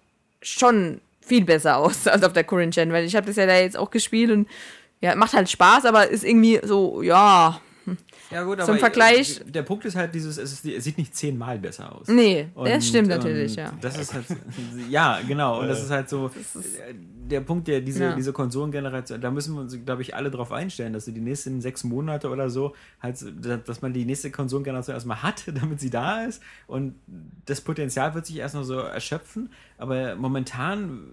schon 0.42 1.00
viel 1.20 1.44
besser 1.44 1.76
aus 1.78 2.06
als 2.08 2.22
auf 2.24 2.32
der 2.32 2.44
Current 2.44 2.74
Gen, 2.74 2.92
weil 2.92 3.04
ich 3.04 3.16
habe 3.16 3.26
das 3.26 3.36
ja 3.36 3.46
da 3.46 3.56
jetzt 3.56 3.76
auch 3.78 3.90
gespielt 3.90 4.30
und 4.30 4.48
ja, 5.00 5.14
macht 5.14 5.32
halt 5.32 5.48
Spaß, 5.48 5.86
aber 5.86 6.08
ist 6.08 6.24
irgendwie 6.24 6.60
so, 6.62 7.00
ja, 7.02 7.60
Ja, 8.30 8.44
gut, 8.44 8.62
Zum 8.62 8.78
Vergleich- 8.78 9.40
Der 9.46 9.62
Punkt 9.62 9.84
ist 9.84 9.96
halt 9.96 10.14
dieses, 10.14 10.38
es, 10.38 10.52
ist, 10.52 10.64
es 10.64 10.84
sieht 10.84 10.98
nicht 10.98 11.16
zehnmal 11.16 11.58
besser 11.58 11.94
aus. 11.94 12.06
Nee, 12.08 12.48
Und, 12.54 12.68
das 12.68 12.86
stimmt 12.86 13.08
natürlich, 13.08 13.52
und 13.52 13.58
ja. 13.58 13.72
Das 13.80 13.98
ist 13.98 14.14
halt, 14.14 14.24
ja, 14.90 15.18
genau. 15.26 15.60
Und 15.60 15.68
das 15.68 15.82
ist 15.82 15.90
halt 15.90 16.08
so 16.08 16.26
äh, 16.28 16.94
der 17.28 17.40
Punkt, 17.40 17.66
der 17.68 17.80
diese, 17.80 18.04
Ja. 18.04 18.14
diese 18.14 18.32
Konsolengeneration, 18.32 19.20
da 19.20 19.30
müssen 19.30 19.54
wir 19.54 19.62
uns, 19.62 19.76
glaube 19.84 20.02
ich, 20.02 20.14
alle 20.14 20.30
drauf 20.30 20.52
einstellen, 20.52 20.92
dass 20.92 21.04
sie 21.06 21.12
die 21.12 21.20
nächsten 21.20 21.60
sechs 21.60 21.82
Monate 21.84 22.28
oder 22.30 22.50
so, 22.50 22.74
halt, 23.02 23.18
so, 23.18 23.30
dass 23.30 23.82
man 23.82 23.92
die 23.92 24.04
nächste 24.04 24.30
Konsolengeneration 24.30 24.94
erstmal 24.94 25.22
hat, 25.22 25.44
damit 25.60 25.80
sie 25.80 25.90
da 25.90 26.24
ist. 26.24 26.40
Und 26.68 26.94
das 27.46 27.60
Potenzial 27.60 28.14
wird 28.14 28.26
sich 28.26 28.36
erst 28.36 28.54
noch 28.54 28.64
so 28.64 28.74
erschöpfen. 28.78 29.50
Aber 29.76 30.14
momentan 30.14 31.08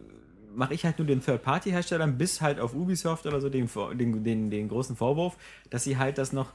mache 0.56 0.74
ich 0.74 0.86
halt 0.86 0.98
nur 0.98 1.06
den 1.08 1.22
Third-Party-Herstellern 1.24 2.18
bis 2.18 2.42
halt 2.42 2.60
auf 2.60 2.74
Ubisoft 2.74 3.28
oder 3.28 3.40
so 3.42 3.50
den, 3.50 3.70
den, 3.94 4.24
den, 4.24 4.50
den 4.50 4.70
großen 4.70 4.96
Vorwurf, 4.96 5.38
dass 5.70 5.84
sie 5.84 5.98
halt 5.98 6.18
das 6.18 6.34
noch 6.34 6.52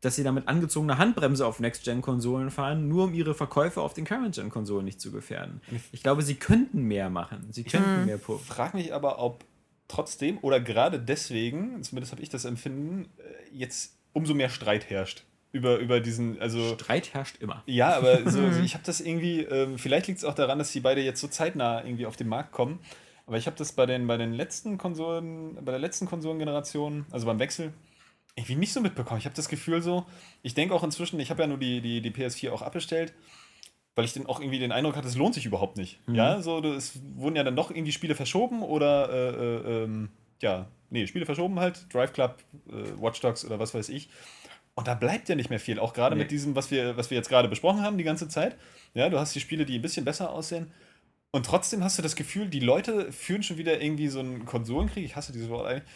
dass 0.00 0.14
sie 0.16 0.22
damit 0.22 0.46
angezogene 0.46 0.98
Handbremse 0.98 1.44
auf 1.46 1.58
Next-Gen-Konsolen 1.60 2.50
fahren, 2.50 2.88
nur 2.88 3.04
um 3.04 3.14
ihre 3.14 3.34
Verkäufe 3.34 3.80
auf 3.80 3.94
den 3.94 4.04
Current-Gen-Konsolen 4.04 4.84
nicht 4.84 5.00
zu 5.00 5.10
gefährden. 5.10 5.60
Ich 5.92 6.02
glaube, 6.02 6.22
sie 6.22 6.36
könnten 6.36 6.82
mehr 6.82 7.10
machen. 7.10 7.48
Sie 7.50 7.64
könnten 7.64 8.06
mehr 8.06 8.18
pu- 8.20 8.38
frage 8.38 8.76
mich 8.76 8.94
aber, 8.94 9.18
ob 9.18 9.44
trotzdem 9.88 10.38
oder 10.42 10.60
gerade 10.60 10.98
deswegen, 11.00 11.82
zumindest 11.82 12.12
habe 12.12 12.22
ich 12.22 12.28
das 12.28 12.44
Empfinden, 12.44 13.06
äh, 13.18 13.22
jetzt 13.52 13.94
umso 14.12 14.34
mehr 14.34 14.50
Streit 14.50 14.88
herrscht. 14.90 15.24
Über, 15.50 15.78
über 15.78 15.98
diesen, 16.00 16.38
also. 16.40 16.74
Streit 16.74 17.14
herrscht 17.14 17.36
immer. 17.40 17.62
Ja, 17.66 17.96
aber 17.96 18.30
so, 18.30 18.46
ich 18.62 18.74
habe 18.74 18.84
das 18.84 19.00
irgendwie, 19.00 19.40
ähm, 19.42 19.78
vielleicht 19.78 20.06
liegt 20.06 20.18
es 20.18 20.24
auch 20.24 20.34
daran, 20.34 20.58
dass 20.58 20.72
die 20.72 20.80
beide 20.80 21.00
jetzt 21.00 21.20
so 21.20 21.26
zeitnah 21.26 21.82
irgendwie 21.84 22.06
auf 22.06 22.16
den 22.16 22.28
Markt 22.28 22.52
kommen. 22.52 22.78
Aber 23.26 23.36
ich 23.38 23.46
habe 23.46 23.56
das 23.56 23.72
bei 23.72 23.84
den, 23.86 24.06
bei 24.06 24.16
den 24.16 24.32
letzten 24.32 24.78
Konsolen, 24.78 25.54
bei 25.64 25.72
der 25.72 25.78
letzten 25.80 26.06
Konsolengeneration, 26.06 27.06
also 27.10 27.26
beim 27.26 27.38
Wechsel, 27.38 27.72
irgendwie 28.38 28.54
nicht 28.56 28.72
so 28.72 28.80
mitbekommen. 28.80 29.18
Ich 29.18 29.26
habe 29.26 29.36
das 29.36 29.48
Gefühl 29.48 29.82
so, 29.82 30.06
ich 30.42 30.54
denke 30.54 30.74
auch 30.74 30.82
inzwischen, 30.84 31.20
ich 31.20 31.30
habe 31.30 31.42
ja 31.42 31.48
nur 31.48 31.58
die, 31.58 31.80
die, 31.80 32.00
die 32.00 32.10
PS4 32.10 32.50
auch 32.50 32.62
abbestellt, 32.62 33.12
weil 33.94 34.04
ich 34.04 34.12
dann 34.12 34.26
auch 34.26 34.40
irgendwie 34.40 34.58
den 34.58 34.72
Eindruck 34.72 34.96
hatte, 34.96 35.08
es 35.08 35.16
lohnt 35.16 35.34
sich 35.34 35.44
überhaupt 35.44 35.76
nicht. 35.76 35.98
Mhm. 36.08 36.14
Ja, 36.14 36.40
so, 36.40 36.60
es 36.60 37.00
wurden 37.16 37.36
ja 37.36 37.44
dann 37.44 37.56
doch 37.56 37.70
irgendwie 37.70 37.92
Spiele 37.92 38.14
verschoben 38.14 38.62
oder, 38.62 39.10
äh, 39.10 39.28
äh, 39.28 39.84
ähm, 39.84 40.10
ja, 40.40 40.68
nee, 40.90 41.06
Spiele 41.06 41.26
verschoben 41.26 41.58
halt, 41.58 41.92
Drive 41.92 42.12
Club, 42.12 42.38
äh, 42.68 43.00
Watch 43.02 43.20
Dogs 43.20 43.44
oder 43.44 43.58
was 43.58 43.74
weiß 43.74 43.88
ich. 43.88 44.08
Und 44.76 44.86
da 44.86 44.94
bleibt 44.94 45.28
ja 45.28 45.34
nicht 45.34 45.50
mehr 45.50 45.58
viel, 45.58 45.80
auch 45.80 45.92
gerade 45.92 46.14
Nee. 46.14 46.22
mit 46.22 46.30
diesem, 46.30 46.54
was 46.54 46.70
wir, 46.70 46.96
was 46.96 47.10
wir 47.10 47.16
jetzt 47.16 47.28
gerade 47.28 47.48
besprochen 47.48 47.82
haben, 47.82 47.98
die 47.98 48.04
ganze 48.04 48.28
Zeit. 48.28 48.56
Ja, 48.94 49.08
du 49.08 49.18
hast 49.18 49.34
die 49.34 49.40
Spiele, 49.40 49.66
die 49.66 49.76
ein 49.76 49.82
bisschen 49.82 50.04
besser 50.04 50.30
aussehen. 50.30 50.70
Und 51.32 51.44
trotzdem 51.44 51.82
hast 51.82 51.98
du 51.98 52.02
das 52.02 52.14
Gefühl, 52.14 52.46
die 52.48 52.60
Leute 52.60 53.10
führen 53.12 53.42
schon 53.42 53.58
wieder 53.58 53.82
irgendwie 53.82 54.06
so 54.08 54.20
einen 54.20 54.46
Konsolenkrieg, 54.46 55.04
ich 55.04 55.16
hasse 55.16 55.32
dieses 55.32 55.48
Wort 55.48 55.66
eigentlich, 55.66 55.88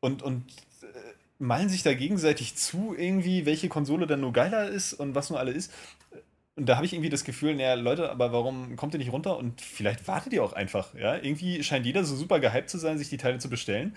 und, 0.00 0.22
und 0.22 0.44
äh, 0.82 0.86
malen 1.38 1.68
sich 1.68 1.82
da 1.82 1.94
gegenseitig 1.94 2.56
zu, 2.56 2.94
irgendwie, 2.96 3.46
welche 3.46 3.68
Konsole 3.68 4.06
dann 4.06 4.20
nur 4.20 4.32
geiler 4.32 4.68
ist 4.68 4.92
und 4.92 5.14
was 5.14 5.30
nur 5.30 5.38
alle 5.38 5.52
ist. 5.52 5.72
Und 6.56 6.66
da 6.68 6.76
habe 6.76 6.86
ich 6.86 6.92
irgendwie 6.92 7.10
das 7.10 7.24
Gefühl, 7.24 7.56
naja, 7.56 7.74
Leute, 7.74 8.10
aber 8.10 8.32
warum 8.32 8.76
kommt 8.76 8.94
ihr 8.94 8.98
nicht 8.98 9.12
runter? 9.12 9.36
Und 9.36 9.60
vielleicht 9.60 10.06
wartet 10.06 10.32
ihr 10.32 10.44
auch 10.44 10.52
einfach. 10.52 10.94
Ja? 10.94 11.16
Irgendwie 11.16 11.64
scheint 11.64 11.84
jeder 11.84 12.04
so 12.04 12.14
super 12.14 12.38
gehypt 12.38 12.70
zu 12.70 12.78
sein, 12.78 12.96
sich 12.98 13.08
die 13.08 13.16
Teile 13.16 13.38
zu 13.38 13.50
bestellen, 13.50 13.96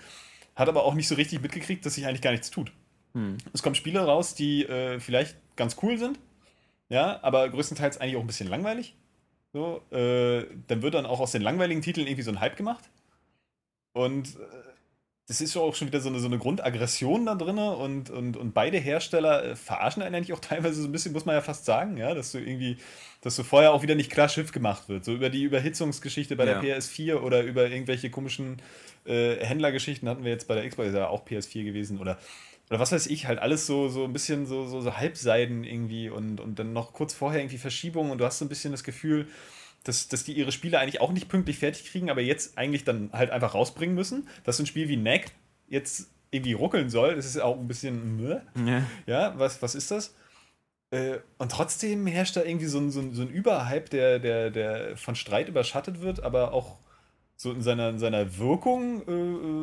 hat 0.56 0.68
aber 0.68 0.84
auch 0.84 0.94
nicht 0.94 1.06
so 1.06 1.14
richtig 1.14 1.40
mitgekriegt, 1.40 1.86
dass 1.86 1.94
sich 1.94 2.06
eigentlich 2.06 2.22
gar 2.22 2.32
nichts 2.32 2.50
tut. 2.50 2.72
Hm. 3.14 3.38
Es 3.52 3.62
kommen 3.62 3.76
Spiele 3.76 4.00
raus, 4.00 4.34
die 4.34 4.64
äh, 4.64 4.98
vielleicht 4.98 5.36
ganz 5.54 5.76
cool 5.82 5.98
sind, 5.98 6.18
ja, 6.88 7.22
aber 7.22 7.48
größtenteils 7.48 7.98
eigentlich 7.98 8.16
auch 8.16 8.22
ein 8.22 8.26
bisschen 8.26 8.48
langweilig. 8.48 8.96
So, 9.52 9.80
äh, 9.92 10.44
dann 10.66 10.82
wird 10.82 10.94
dann 10.94 11.06
auch 11.06 11.20
aus 11.20 11.32
den 11.32 11.42
langweiligen 11.42 11.80
Titeln 11.80 12.06
irgendwie 12.06 12.22
so 12.22 12.30
ein 12.30 12.40
Hype 12.40 12.56
gemacht. 12.56 12.90
Und 13.92 14.36
äh, 14.36 14.67
das 15.28 15.42
ist 15.42 15.54
ja 15.54 15.60
auch 15.60 15.74
schon 15.74 15.88
wieder 15.88 16.00
so 16.00 16.08
eine, 16.08 16.20
so 16.20 16.26
eine 16.26 16.38
Grundaggression 16.38 17.26
da 17.26 17.34
drin 17.34 17.58
und, 17.58 18.08
und, 18.08 18.36
und 18.38 18.54
beide 18.54 18.78
Hersteller 18.78 19.44
äh, 19.44 19.56
verarschen 19.56 20.02
einen 20.02 20.14
eigentlich 20.14 20.32
auch 20.32 20.40
teilweise 20.40 20.80
so 20.80 20.88
ein 20.88 20.92
bisschen, 20.92 21.12
muss 21.12 21.26
man 21.26 21.34
ja 21.34 21.42
fast 21.42 21.66
sagen, 21.66 21.98
ja, 21.98 22.14
dass 22.14 22.32
du 22.32 22.38
irgendwie, 22.38 22.78
dass 23.20 23.36
du 23.36 23.42
vorher 23.42 23.72
auch 23.72 23.82
wieder 23.82 23.94
nicht 23.94 24.10
klar 24.10 24.30
Schiff 24.30 24.52
gemacht 24.52 24.88
wird. 24.88 25.04
So 25.04 25.12
über 25.12 25.28
die 25.28 25.42
Überhitzungsgeschichte 25.42 26.34
bei 26.34 26.46
Ja. 26.46 26.58
der 26.60 26.78
PS4 26.80 27.16
oder 27.20 27.42
über 27.42 27.68
irgendwelche 27.68 28.08
komischen 28.10 28.62
äh, 29.04 29.36
Händlergeschichten 29.44 30.08
hatten 30.08 30.24
wir 30.24 30.30
jetzt 30.32 30.48
bei 30.48 30.54
der 30.54 30.66
Xbox, 30.66 30.88
ist 30.88 30.94
ja 30.94 31.08
auch 31.08 31.26
PS4 31.26 31.64
gewesen 31.64 31.98
oder 31.98 32.18
oder 32.70 32.80
was 32.80 32.92
weiß 32.92 33.06
ich, 33.06 33.26
halt 33.26 33.38
alles 33.38 33.66
so, 33.66 33.88
so 33.88 34.04
ein 34.04 34.12
bisschen 34.12 34.44
so, 34.44 34.66
so, 34.66 34.82
so 34.82 34.94
Halbseiden 34.96 35.64
irgendwie 35.64 36.10
und, 36.10 36.38
und 36.38 36.58
dann 36.58 36.74
noch 36.74 36.92
kurz 36.92 37.14
vorher 37.14 37.40
irgendwie 37.40 37.56
Verschiebungen 37.56 38.12
und 38.12 38.18
du 38.18 38.26
hast 38.26 38.38
so 38.38 38.44
ein 38.44 38.50
bisschen 38.50 38.72
das 38.72 38.84
Gefühl, 38.84 39.26
dass, 39.84 40.08
dass 40.08 40.24
die 40.24 40.32
ihre 40.32 40.52
Spiele 40.52 40.78
eigentlich 40.78 41.00
auch 41.00 41.12
nicht 41.12 41.28
pünktlich 41.28 41.58
fertig 41.58 41.90
kriegen, 41.90 42.10
aber 42.10 42.20
jetzt 42.20 42.58
eigentlich 42.58 42.84
dann 42.84 43.10
halt 43.12 43.30
einfach 43.30 43.54
rausbringen 43.54 43.94
müssen. 43.94 44.28
Dass 44.44 44.56
so 44.56 44.62
ein 44.62 44.66
Spiel 44.66 44.88
wie 44.88 44.96
Neck 44.96 45.32
jetzt 45.68 46.10
irgendwie 46.30 46.52
ruckeln 46.52 46.90
soll, 46.90 47.14
das 47.14 47.26
ist 47.26 47.40
auch 47.40 47.58
ein 47.58 47.68
bisschen. 47.68 48.18
Ja. 48.66 48.82
ja, 49.06 49.38
was, 49.38 49.62
was 49.62 49.74
ist 49.74 49.90
das? 49.90 50.14
Äh, 50.90 51.18
und 51.38 51.52
trotzdem 51.52 52.06
herrscht 52.06 52.36
da 52.36 52.42
irgendwie 52.42 52.66
so 52.66 52.78
ein, 52.78 52.90
so 52.90 53.00
ein, 53.00 53.14
so 53.14 53.22
ein 53.22 53.28
Überhype, 53.28 53.90
der, 53.90 54.18
der, 54.18 54.50
der 54.50 54.96
von 54.96 55.14
Streit 55.14 55.48
überschattet 55.48 56.00
wird, 56.00 56.22
aber 56.22 56.52
auch 56.52 56.78
so 57.36 57.52
in 57.52 57.62
seiner, 57.62 57.90
in 57.90 57.98
seiner 57.98 58.38
Wirkung 58.38 59.06
äh, 59.06 59.12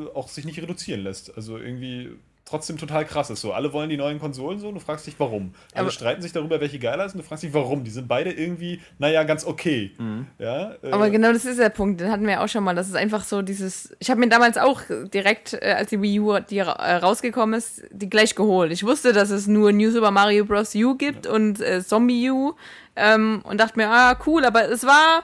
äh, 0.08 0.14
auch 0.14 0.30
sich 0.30 0.46
nicht 0.46 0.60
reduzieren 0.60 1.02
lässt. 1.02 1.36
Also 1.36 1.58
irgendwie 1.58 2.12
trotzdem 2.46 2.78
total 2.78 3.06
krass 3.06 3.32
ist 3.32 3.42
so. 3.42 3.54
Alle 3.54 3.74
wollen 3.74 3.90
die 3.90 3.98
neuen 3.98 4.20
Konsolen 4.20 4.60
so 4.60 4.68
und 4.68 4.76
du 4.76 4.80
fragst 4.80 5.08
dich, 5.08 5.16
warum. 5.20 5.54
Alle 5.74 5.82
Aber- 5.82 5.92
streiten 5.92 6.22
sich 6.22 6.32
darüber, 6.32 6.62
welche 6.62 6.78
geiler 6.78 7.04
ist 7.06 7.14
und 7.16 7.22
du 7.24 7.28
fragst 7.28 7.44
dich, 7.44 7.54
warum. 7.54 7.84
Die 7.84 7.90
sind 7.90 8.08
beide 8.08 8.32
irgendwie, 8.32 8.80
naja, 9.00 9.24
ganz 9.24 9.46
okay. 9.46 9.92
Mhm. 9.98 10.28
Ja, 10.38 10.74
äh, 10.84 10.92
Aber 10.92 11.10
genau 11.10 11.34
das 11.34 11.44
ist 11.44 11.58
der 11.60 11.70
Punkt, 11.70 12.02
den 12.02 12.12
hatten 12.12 12.28
wir 12.28 12.42
auch 12.42 12.48
schon 12.48 12.64
mal. 12.64 12.76
Das 12.76 12.88
ist 12.88 12.96
einfach 12.96 13.24
so 13.24 13.42
dieses. 13.42 13.96
Ich 14.00 14.12
habe 14.12 14.20
mir 14.20 14.30
damals 14.30 14.58
auch 14.58 14.82
direkt, 15.14 15.54
äh, 15.54 15.74
als 15.78 15.90
die 15.90 16.02
Wii 16.02 16.20
U 16.20 16.40
die 16.40 16.60
äh, 16.60 16.64
rausgekommen 16.70 17.58
ist, 17.58 17.82
die 17.92 18.10
gleich 18.10 18.36
geholt. 18.36 18.72
Ich 18.72 18.84
wusste, 18.86 19.12
dass 19.12 19.32
es 19.32 19.48
nur 19.48 19.72
New 19.72 19.90
Super 19.90 20.12
Mario 20.12 20.46
Bros. 20.46 20.76
U 20.76 20.96
gibt 20.96 21.26
und 21.26 21.60
äh, 21.62 21.84
Zombie 21.84 22.30
U 22.30 22.54
ähm, 22.96 23.42
und 23.44 23.60
dachte 23.60 23.78
mir, 23.78 23.90
ah, 23.90 24.18
cool, 24.28 24.46
aber 24.46 24.70
es 24.70 24.86
war 24.86 25.24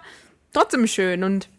trotzdem 0.53 0.87
schön 0.87 1.23
und 1.23 1.49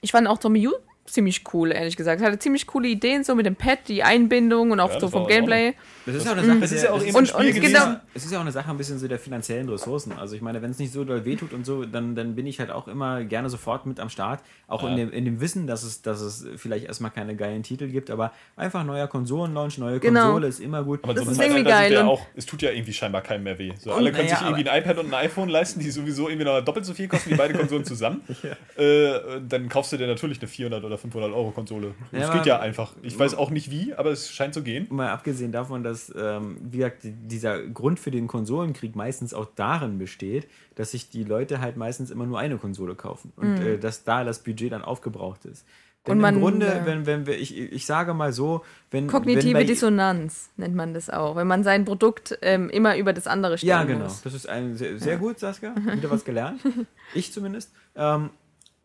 ich 0.00 0.10
fand 0.12 0.26
auch 0.28 0.38
Zombie 0.38 0.66
U 0.68 0.72
ziemlich 1.10 1.42
cool, 1.52 1.72
ehrlich 1.72 1.96
gesagt. 1.96 2.20
Es 2.20 2.26
hatte 2.26 2.38
ziemlich 2.38 2.66
coole 2.66 2.88
Ideen, 2.88 3.24
so 3.24 3.34
mit 3.34 3.46
dem 3.46 3.56
Pad, 3.56 3.80
die 3.88 4.02
Einbindung 4.02 4.70
und 4.70 4.80
auch 4.80 4.92
Ja, 4.92 5.00
so 5.00 5.08
vom. 5.08 5.26
Gameplay. 5.26 5.74
Das 6.06 6.14
ist 6.16 6.24
ja 6.24 6.32
auch 6.32 6.36
eine 6.38 6.46
Sache, 6.46 6.58
Das 6.60 6.72
ist 6.72 6.82
ja 6.84 6.90
auch 6.90 7.02
Und- 7.02 7.34
und 7.34 7.60
genau- 7.60 7.96
Es 8.14 8.24
ist 8.24 8.32
ja 8.32 8.38
auch 8.38 8.42
eine 8.42 8.52
Sache 8.52 8.70
ein 8.70 8.76
bisschen 8.78 8.98
so 8.98 9.08
der 9.08 9.18
finanziellen 9.18 9.68
Ressourcen. 9.68 10.12
Also 10.12 10.34
ich 10.36 10.42
meine, 10.42 10.62
wenn 10.62 10.70
es 10.70 10.78
nicht 10.78 10.92
so 10.92 11.04
doll 11.04 11.24
wehtut 11.26 11.52
und 11.52 11.66
so, 11.66 11.84
dann, 11.84 12.14
dann 12.14 12.34
bin 12.34 12.46
ich 12.46 12.60
halt 12.60 12.70
auch 12.70 12.88
immer 12.88 13.24
gerne 13.24 13.50
sofort 13.50 13.84
mit 13.86 14.00
am 14.00 14.08
Start. 14.08 14.40
Auch 14.68 14.82
Ja. 14.84 14.88
in, 14.90 14.96
dem, 14.96 15.12
in 15.12 15.24
dem 15.26 15.40
Wissen, 15.40 15.66
dass 15.66 15.82
es, 15.82 16.00
dass 16.02 16.20
es 16.20 16.46
vielleicht 16.56 16.86
erstmal 16.86 17.10
keine 17.10 17.36
geilen 17.36 17.62
Titel 17.62 17.88
gibt, 17.88 18.10
aber 18.10 18.32
einfach 18.56 18.84
neuer 18.84 19.06
Konsolenlaunch, 19.06 19.78
neue 19.78 20.00
Genau. 20.00 20.22
Konsole 20.24 20.46
ist 20.48 20.60
immer 20.60 20.82
gut. 20.82 21.00
Aber 21.04 21.14
Das 21.14 21.24
so 21.24 21.30
ist 21.30 21.40
irgendwie 21.40 21.64
geil 21.64 21.96
und- 21.98 22.06
auch, 22.06 22.22
es 22.36 22.46
tut 22.46 22.62
ja 22.62 22.70
irgendwie 22.70 22.92
scheinbar 22.94 23.20
keinem 23.22 23.44
mehr 23.44 23.58
weh. 23.58 23.72
So, 23.78 23.92
alle 23.92 24.10
können 24.12 24.28
sich 24.28 24.40
irgendwie 24.40 24.68
ein 24.68 24.80
iPad 24.82 24.98
und 24.98 25.06
ein 25.12 25.14
iPhone 25.26 25.48
leisten, 25.48 25.80
die 25.80 25.90
sowieso 25.90 26.28
irgendwie 26.28 26.44
noch 26.46 26.60
doppelt 26.64 26.86
so 26.86 26.94
viel 26.94 27.08
kosten 27.08 27.30
wie 27.30 27.34
beide 27.36 27.54
Konsolen 27.54 27.84
zusammen. 27.84 28.22
äh, 28.76 29.12
dann 29.46 29.68
kaufst 29.68 29.92
du 29.92 29.96
dir 29.96 30.06
natürlich 30.06 30.38
eine 30.40 30.48
400 30.48 30.84
oder 30.84 30.97
500 30.98 31.32
Euro 31.32 31.50
Konsole. 31.52 31.94
Ja, 32.12 32.18
das 32.20 32.32
geht 32.32 32.46
ja 32.46 32.58
einfach. 32.60 32.92
Ich 33.02 33.18
weiß 33.18 33.34
auch 33.34 33.50
nicht 33.50 33.70
wie, 33.70 33.94
aber 33.94 34.10
es 34.10 34.30
scheint 34.30 34.52
zu 34.54 34.62
gehen. 34.62 34.86
Mal 34.90 35.08
abgesehen 35.10 35.52
davon, 35.52 35.82
dass, 35.82 36.12
ähm, 36.18 36.58
wie 36.62 36.78
gesagt, 36.78 37.04
die- 37.04 37.12
dieser 37.12 37.62
Grund 37.62 37.98
für 37.98 38.10
den 38.10 38.26
Konsolenkrieg 38.26 38.94
meistens 38.96 39.32
auch 39.34 39.46
darin 39.56 39.98
besteht, 39.98 40.46
dass 40.74 40.90
sich 40.90 41.08
die 41.10 41.24
Leute 41.24 41.60
halt 41.60 41.76
meistens 41.76 42.10
immer 42.10 42.26
nur 42.26 42.38
eine 42.38 42.56
Konsole 42.58 42.94
kaufen 42.94 43.32
und 43.36 43.56
äh, 43.60 43.78
dass 43.78 44.04
da 44.04 44.24
das 44.24 44.40
Budget 44.42 44.72
dann 44.72 44.82
aufgebraucht 44.82 45.44
ist. 45.46 45.64
Denn 46.06 46.12
Und 46.12 46.20
man, 46.20 46.34
im 46.36 46.40
Grunde, 46.40 46.66
äh, 46.72 46.86
wenn, 46.86 47.06
wenn 47.06 47.26
wir, 47.26 47.38
ich, 47.38 47.58
ich 47.58 47.84
sage 47.84 48.14
mal 48.14 48.32
so, 48.32 48.64
wenn. 48.90 49.08
Kognitive 49.08 49.46
wenn 49.48 49.52
bei- 49.54 49.64
Dissonanz 49.64 50.48
nennt 50.56 50.74
man 50.74 50.94
das 50.94 51.10
auch, 51.10 51.34
wenn 51.36 51.46
man 51.48 51.64
sein 51.64 51.84
Produkt 51.84 52.38
ähm, 52.40 52.70
immer 52.70 52.96
über 52.96 53.12
das 53.12 53.26
andere 53.26 53.58
stellen 53.58 53.68
Ja, 53.70 53.84
genau. 53.84 54.04
muss. 54.04 54.22
Das 54.22 54.32
ist 54.32 54.48
ein 54.48 54.76
sehr, 54.76 54.98
sehr 54.98 55.16
gut, 55.18 55.38
Saskia. 55.40 55.74
Wieder 55.92 56.10
was 56.10 56.24
gelernt. 56.24 56.60
Ich 57.14 57.32
zumindest. 57.32 57.72
Ähm, 57.96 58.30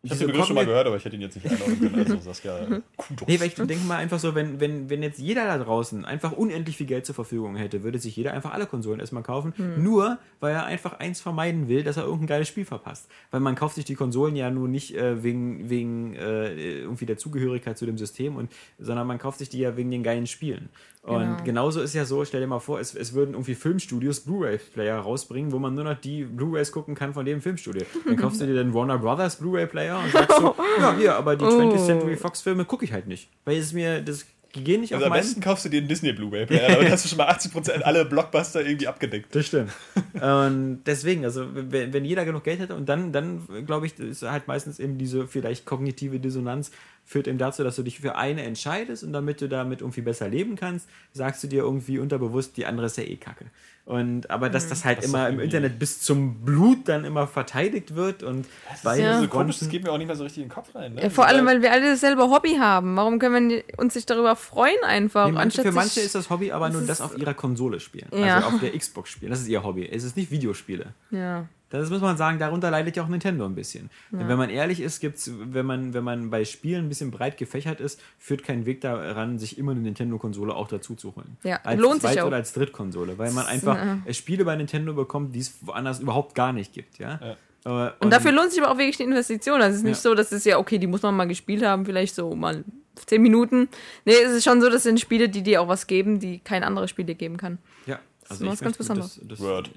Ich 0.04 0.10
habe 0.10 0.18
den 0.18 0.26
Begriff 0.28 0.46
schon 0.46 0.54
mal 0.54 0.66
gehört, 0.66 0.86
aber 0.86 0.96
ich 0.96 1.04
hätte 1.04 1.16
ihn 1.16 1.22
jetzt 1.22 1.34
nicht 1.34 1.50
einordnen 1.50 1.80
können. 1.80 1.94
Also 1.94 2.18
Saskia, 2.18 2.58
Kudos. 2.96 3.26
Nee, 3.26 3.40
weil 3.40 3.46
ich 3.48 3.54
denke 3.54 3.84
mal 3.86 3.96
einfach 3.96 4.18
so, 4.18 4.34
wenn, 4.34 4.60
wenn, 4.60 4.90
wenn 4.90 5.02
jetzt 5.02 5.18
jeder 5.18 5.46
da 5.46 5.58
draußen 5.58 6.04
einfach 6.04 6.32
unendlich 6.32 6.76
viel 6.76 6.86
Geld 6.86 7.06
zur 7.06 7.14
Verfügung 7.14 7.56
hätte, 7.56 7.82
würde 7.82 7.98
sich 7.98 8.14
jeder 8.14 8.34
einfach 8.34 8.52
alle 8.52 8.66
Konsolen 8.66 9.00
erstmal 9.00 9.22
kaufen. 9.22 9.54
Nur, 9.78 10.18
weil 10.40 10.52
er 10.52 10.66
einfach 10.66 10.98
eins 10.98 11.20
vermeiden 11.20 11.68
will, 11.68 11.82
dass 11.82 11.96
er 11.96 12.04
irgendein 12.04 12.26
geiles 12.26 12.48
Spiel 12.48 12.66
verpasst. 12.66 13.08
Weil 13.30 13.40
man 13.40 13.54
kauft 13.54 13.76
sich 13.76 13.86
die 13.86 13.94
Konsolen 13.94 14.36
ja 14.36 14.50
nur 14.50 14.68
nicht 14.68 14.94
äh, 14.94 15.22
wegen, 15.22 15.70
wegen 15.70 16.14
äh, 16.14 16.80
irgendwie 16.80 17.06
der 17.06 17.16
Zugehörigkeit 17.16 17.78
zu 17.78 17.86
dem 17.86 17.96
System, 17.96 18.36
und, 18.36 18.52
sondern 18.78 19.06
man 19.06 19.18
kauft 19.18 19.38
sich 19.38 19.48
die 19.48 19.58
ja 19.58 19.76
wegen 19.76 19.90
den 19.90 20.02
geilen 20.02 20.26
Spielen. 20.26 20.68
Und 21.06 21.20
Genau. 21.20 21.44
genauso 21.44 21.82
ist 21.82 21.94
ja 21.94 22.06
so, 22.06 22.24
stell 22.24 22.40
dir 22.40 22.46
mal 22.46 22.60
vor, 22.60 22.80
es, 22.80 22.94
es 22.94 23.12
würden 23.12 23.34
irgendwie 23.34 23.54
Filmstudios 23.54 24.20
Blu-ray-Player 24.20 24.96
rausbringen, 24.98 25.52
wo 25.52 25.58
man 25.58 25.74
nur 25.74 25.84
noch 25.84 26.00
die 26.00 26.24
Blu-rays 26.24 26.72
gucken 26.72 26.94
kann 26.94 27.12
von 27.12 27.26
dem 27.26 27.42
Filmstudio. 27.42 27.82
Dann 28.06 28.16
kaufst 28.16 28.40
du 28.40 28.46
dir 28.46 28.54
den 28.54 28.72
Warner 28.72 28.96
Brothers 28.98 29.36
Blu-ray-Player 29.36 29.98
und 30.02 30.10
sagst 30.12 30.38
so, 30.38 30.54
ja, 30.80 30.96
hier, 30.96 31.14
aber 31.16 31.36
die 31.36 31.44
20th 31.44 31.84
Century 31.84 32.16
Fox-Filme 32.16 32.64
gucke 32.64 32.86
ich 32.86 32.92
halt 32.94 33.06
nicht. 33.06 33.28
Weil 33.44 33.58
es 33.58 33.74
mir, 33.74 34.00
das 34.00 34.24
gehen 34.54 34.80
nicht 34.82 34.94
Also 34.94 35.04
auf 35.04 35.12
am 35.12 35.18
besten 35.18 35.40
kaufst 35.42 35.64
du 35.64 35.68
dir 35.68 35.78
einen 35.78 35.88
Disney 35.88 36.12
Blu-ray-Player, 36.12 36.68
damit 36.76 36.90
hast 36.90 37.04
du 37.04 37.08
schon 37.10 37.18
mal 37.18 37.28
80% 37.28 37.82
alle 37.82 38.04
Blockbuster 38.06 38.64
irgendwie 38.64 38.86
abgedeckt. 38.88 39.34
Das 39.34 39.46
stimmt. 39.46 39.72
und 40.14 40.84
deswegen, 40.86 41.24
also 41.24 41.46
wenn, 41.52 41.92
wenn 41.92 42.04
jeder 42.04 42.24
genug 42.24 42.44
Geld 42.44 42.60
hätte 42.60 42.74
und 42.76 42.88
dann, 42.88 43.12
dann 43.12 43.42
glaube 43.66 43.86
ich, 43.86 43.98
ist 43.98 44.22
halt 44.22 44.46
meistens 44.48 44.78
eben 44.78 44.96
diese 44.96 45.26
vielleicht 45.26 45.66
kognitive 45.66 46.18
Dissonanz 46.18 46.70
führt 47.04 47.28
eben 47.28 47.38
dazu, 47.38 47.62
dass 47.62 47.76
du 47.76 47.82
dich 47.82 48.00
für 48.00 48.16
eine 48.16 48.42
entscheidest 48.42 49.04
und 49.04 49.12
damit 49.12 49.40
du 49.40 49.48
damit 49.48 49.80
irgendwie 49.82 50.00
besser 50.00 50.28
leben 50.28 50.56
kannst, 50.56 50.88
sagst 51.12 51.42
du 51.44 51.48
dir 51.48 51.62
irgendwie 51.62 51.98
unterbewusst, 51.98 52.56
die 52.56 52.64
andere 52.66 52.86
ist 52.86 52.96
ja 52.96 53.04
eh 53.04 53.16
kacke. 53.16 53.44
Und 53.86 54.30
aber 54.30 54.48
dass 54.48 54.66
das 54.70 54.86
halt 54.86 54.98
Das 54.98 55.04
ist 55.04 55.10
immer 55.10 55.28
im 55.28 55.38
Internet 55.40 55.78
bis 55.78 56.00
zum 56.00 56.36
Blut 56.42 56.88
dann 56.88 57.04
immer 57.04 57.26
verteidigt 57.26 57.94
wird 57.94 58.22
und 58.22 58.46
bei 58.82 58.98
ja 58.98 59.20
So 59.20 59.28
komisch, 59.28 59.58
das 59.58 59.68
geht 59.68 59.82
mir 59.82 59.92
auch 59.92 59.98
nicht 59.98 60.06
mehr 60.06 60.16
so 60.16 60.22
richtig 60.24 60.42
in 60.42 60.48
den 60.48 60.54
Kopf 60.54 60.74
rein. 60.74 60.94
Ne? 60.94 61.02
Ja, 61.02 61.10
vor 61.10 61.26
allem, 61.26 61.44
weil 61.44 61.60
wir 61.60 61.70
alle 61.70 61.90
dasselbe 61.90 62.22
Hobby 62.30 62.56
haben. 62.58 62.96
Warum 62.96 63.18
können 63.18 63.50
wir 63.50 63.62
uns 63.76 63.94
nicht 63.94 64.08
darüber 64.08 64.36
freuen 64.36 64.82
einfach? 64.84 65.26
Nee, 65.26 65.32
manche, 65.32 65.60
für 65.60 65.72
manche 65.72 66.00
ist 66.00 66.14
das 66.14 66.30
Hobby 66.30 66.50
aber 66.52 66.70
nur 66.70 66.80
ist- 66.80 66.88
das 66.88 67.02
auf 67.02 67.18
ihrer 67.18 67.34
Konsole 67.34 67.78
spielen. 67.78 68.08
Ja. 68.14 68.36
Also 68.36 68.48
auf 68.48 68.60
der 68.60 68.70
Xbox 68.78 69.10
spielen. 69.10 69.30
Das 69.30 69.40
ist 69.42 69.48
ihr 69.48 69.62
Hobby. 69.62 69.86
Es 69.86 70.02
ist 70.04 70.16
nicht 70.16 70.30
Videospiele. 70.30 70.94
Ja. 71.10 71.46
Das 71.80 71.90
muss 71.90 72.00
man 72.00 72.16
sagen, 72.16 72.38
darunter 72.38 72.70
leidet 72.70 72.96
ja 72.96 73.02
auch 73.04 73.08
Nintendo 73.08 73.44
ein 73.46 73.54
bisschen. 73.54 73.90
Denn 74.10 74.28
wenn 74.28 74.38
man 74.38 74.50
ehrlich 74.50 74.80
ist, 74.80 75.00
gibt's, 75.00 75.30
wenn 75.34 75.66
man, 75.66 75.94
wenn 75.94 76.04
man 76.04 76.30
bei 76.30 76.44
Spielen 76.44 76.86
ein 76.86 76.88
bisschen 76.88 77.10
breit 77.10 77.36
gefächert 77.36 77.80
ist, 77.80 78.00
führt 78.18 78.42
kein 78.44 78.66
Weg 78.66 78.80
daran, 78.80 79.38
sich 79.38 79.58
immer 79.58 79.72
eine 79.72 79.80
Nintendo-Konsole 79.80 80.54
auch 80.54 80.68
dazu 80.68 80.94
zu 80.94 81.14
holen. 81.16 81.36
Ja, 81.42 81.60
als 81.64 81.80
lohnt 81.80 82.02
sich 82.02 82.10
Zweit- 82.12 82.20
auch. 82.22 82.26
oder 82.28 82.36
als 82.36 82.52
Drittkonsole, 82.52 83.18
weil 83.18 83.30
man 83.32 83.44
Das- 83.44 83.52
einfach 83.52 83.76
ja. 84.06 84.12
Spiele 84.12 84.44
bei 84.44 84.56
Nintendo 84.56 84.94
bekommt, 84.94 85.34
die 85.34 85.40
es 85.40 85.54
woanders 85.62 86.00
überhaupt 86.00 86.34
gar 86.34 86.52
nicht 86.52 86.72
gibt. 86.72 86.98
Ja? 86.98 87.18
Ja. 87.64 87.88
Äh, 87.88 87.92
Und 88.00 88.12
dafür 88.12 88.30
lohnt 88.32 88.50
sich 88.50 88.62
aber 88.62 88.70
auch 88.72 88.76
wirklich 88.78 88.98
die 88.98 89.04
Investition. 89.04 89.54
Also 89.60 89.70
es 89.70 89.76
ist 89.78 89.84
nicht 89.84 89.96
Ja. 89.96 90.10
so, 90.10 90.14
dass 90.14 90.32
es 90.32 90.44
ja, 90.44 90.58
okay, 90.58 90.78
die 90.78 90.86
muss 90.86 91.00
man 91.02 91.16
mal 91.16 91.24
gespielt 91.26 91.64
haben, 91.64 91.86
vielleicht 91.86 92.14
so 92.14 92.34
mal 92.34 92.62
zehn 93.06 93.22
Minuten. 93.22 93.68
Nee, 94.04 94.12
es 94.24 94.32
ist 94.32 94.44
schon 94.44 94.60
so, 94.60 94.68
das 94.68 94.82
sind 94.82 95.00
Spiele, 95.00 95.28
die 95.28 95.42
dir 95.42 95.62
auch 95.62 95.68
was 95.68 95.86
geben, 95.86 96.20
die 96.20 96.38
kein 96.40 96.62
anderes 96.62 96.90
Spiel 96.90 97.06
dir 97.06 97.14
geben 97.14 97.36
kann. 97.38 97.58
Ja, 97.86 97.98
also 98.28 98.34
ist 98.34 98.40
ich 98.42 98.46
was 98.52 98.60
ganz 98.60 98.76
Besonderes. 98.76 99.18
Das, 99.22 99.28
das, 99.38 99.40
Word. 99.40 99.70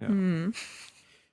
Ja. 0.00 0.08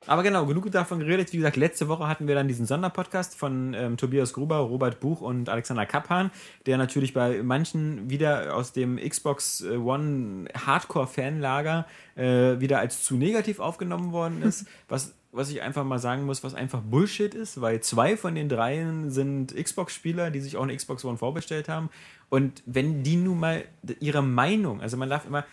Aber 0.07 0.23
genau, 0.23 0.47
genug 0.47 0.71
davon 0.71 0.99
geredet. 0.99 1.31
Wie 1.31 1.37
gesagt, 1.37 1.57
letzte 1.57 1.87
Woche 1.87 2.07
hatten 2.07 2.27
wir 2.27 2.33
dann 2.33 2.47
diesen 2.47 2.65
Sonderpodcast 2.65 3.37
von 3.37 3.75
ähm, 3.75 3.97
Tobias 3.97 4.33
Gruber, 4.33 4.57
Robert 4.57 4.99
Buch 4.99 5.21
und 5.21 5.47
Alexander 5.47 5.85
Kappan, 5.85 6.31
der 6.65 6.79
natürlich 6.79 7.13
bei 7.13 7.43
manchen 7.43 8.09
wieder 8.09 8.55
aus 8.55 8.73
dem 8.73 8.97
Xbox 8.97 9.61
äh, 9.61 9.75
One 9.75 10.45
Hardcore-Fanlager 10.55 11.85
äh, 12.15 12.59
wieder 12.59 12.79
als 12.79 13.03
zu 13.03 13.15
negativ 13.15 13.59
aufgenommen 13.59 14.11
worden 14.11 14.41
ist. 14.41 14.65
was, 14.89 15.13
was 15.31 15.51
ich 15.51 15.61
einfach 15.61 15.83
mal 15.83 15.99
sagen 15.99 16.25
muss, 16.25 16.43
was 16.43 16.55
einfach 16.55 16.81
Bullshit 16.81 17.35
ist, 17.35 17.61
weil 17.61 17.81
zwei 17.81 18.17
von 18.17 18.33
den 18.33 18.49
dreien 18.49 19.11
sind 19.11 19.55
Xbox-Spieler, 19.55 20.31
die 20.31 20.41
sich 20.41 20.57
auch 20.57 20.63
eine 20.63 20.75
Xbox 20.75 21.05
One 21.05 21.19
vorbestellt 21.19 21.69
haben. 21.69 21.91
Und 22.29 22.63
wenn 22.65 23.03
die 23.03 23.17
nun 23.17 23.39
mal 23.39 23.65
ihre 23.99 24.23
Meinung, 24.23 24.81
also 24.81 24.97
man 24.97 25.11
darf 25.11 25.27
immer, 25.27 25.45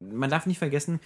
man 0.00 0.30
darf 0.30 0.46
nicht 0.46 0.58
vergessen, 0.58 0.98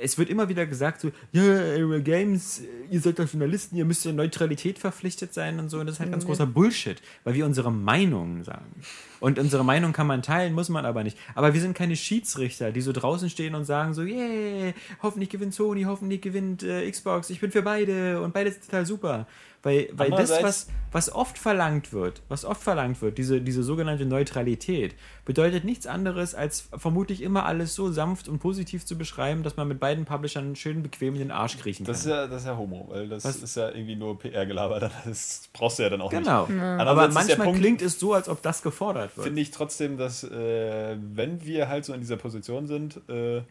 es 0.00 0.18
wird 0.18 0.30
immer 0.30 0.48
wieder 0.48 0.66
gesagt, 0.66 1.00
so, 1.00 1.10
ja, 1.32 1.42
Area 1.42 1.98
Games, 1.98 2.62
ihr 2.90 3.00
seid 3.00 3.18
doch 3.18 3.28
Journalisten, 3.28 3.76
ihr 3.76 3.84
müsst 3.84 4.04
der 4.04 4.12
Neutralität 4.12 4.78
verpflichtet 4.78 5.34
sein 5.34 5.58
und 5.58 5.68
so. 5.68 5.78
Und 5.80 5.86
das 5.86 5.96
ist 5.96 6.00
halt 6.00 6.10
ganz 6.10 6.26
großer 6.26 6.46
Bullshit, 6.46 7.00
weil 7.24 7.34
wir 7.34 7.46
unsere 7.46 7.70
Meinung 7.70 8.44
sagen. 8.44 8.74
Und 9.20 9.38
unsere 9.38 9.64
Meinung 9.64 9.92
kann 9.92 10.06
man 10.06 10.22
teilen, 10.22 10.52
muss 10.52 10.68
man 10.68 10.84
aber 10.84 11.04
nicht. 11.04 11.16
Aber 11.34 11.54
wir 11.54 11.60
sind 11.60 11.74
keine 11.74 11.96
Schiedsrichter, 11.96 12.72
die 12.72 12.80
so 12.80 12.92
draußen 12.92 13.30
stehen 13.30 13.54
und 13.54 13.64
sagen 13.64 13.94
so, 13.94 14.02
yeah, 14.02 14.72
hoffentlich 15.02 15.30
gewinnt 15.30 15.54
Sony, 15.54 15.84
hoffentlich 15.84 16.20
gewinnt 16.20 16.62
äh, 16.62 16.90
Xbox, 16.90 17.30
ich 17.30 17.40
bin 17.40 17.52
für 17.52 17.62
beide 17.62 18.20
und 18.20 18.34
beide 18.34 18.50
sind 18.50 18.64
total 18.64 18.86
super. 18.86 19.26
Weil, 19.62 19.88
weil 19.92 20.10
das, 20.10 20.42
was, 20.42 20.66
was 20.90 21.12
oft 21.12 21.38
verlangt 21.38 21.92
wird, 21.92 22.20
was 22.28 22.44
oft 22.44 22.60
verlangt 22.60 23.00
wird, 23.00 23.16
diese, 23.16 23.40
diese 23.40 23.62
sogenannte 23.62 24.06
Neutralität, 24.06 24.96
bedeutet 25.24 25.64
nichts 25.64 25.86
anderes, 25.86 26.34
als 26.34 26.68
vermutlich 26.76 27.22
immer 27.22 27.46
alles 27.46 27.76
so 27.76 27.92
sanft 27.92 28.28
und 28.28 28.40
positiv 28.40 28.84
zu 28.84 28.98
beschreiben, 28.98 29.44
dass 29.44 29.56
man 29.56 29.68
mit 29.68 29.78
beiden 29.78 30.04
Publishern 30.04 30.56
schön 30.56 30.82
bequem 30.82 31.14
in 31.14 31.20
den 31.20 31.30
Arsch 31.30 31.58
kriechen 31.58 31.86
kann. 31.86 31.92
Das 31.92 32.00
ist 32.00 32.10
ja, 32.10 32.26
das 32.26 32.42
ist 32.42 32.48
ja 32.48 32.56
Homo, 32.56 32.88
weil 32.90 33.08
das 33.08 33.24
Was? 33.24 33.36
ist 33.36 33.56
ja 33.56 33.68
irgendwie 33.68 33.94
nur 33.96 34.18
PR-Gelaber. 34.18 34.90
Das 35.04 35.48
brauchst 35.52 35.78
du 35.78 35.84
ja 35.84 35.90
dann 35.90 36.00
auch 36.00 36.10
genau. 36.10 36.46
nicht. 36.46 36.60
Aber 36.60 37.06
ist 37.06 37.14
der 37.14 37.22
manchmal 37.22 37.46
Punkt- 37.46 37.60
klingt 37.60 37.82
es 37.82 37.98
so, 38.00 38.14
als 38.14 38.28
ob 38.28 38.42
das 38.42 38.62
gefordert 38.62 39.16
wird. 39.16 39.26
Finde 39.26 39.40
ich 39.40 39.50
trotzdem, 39.52 39.96
dass 39.96 40.24
äh, 40.24 40.96
wenn 41.00 41.44
wir 41.44 41.68
halt 41.68 41.84
so 41.84 41.92
in 41.92 42.00
dieser 42.00 42.16
Position 42.16 42.66
sind 42.66 43.00
äh, 43.08 43.42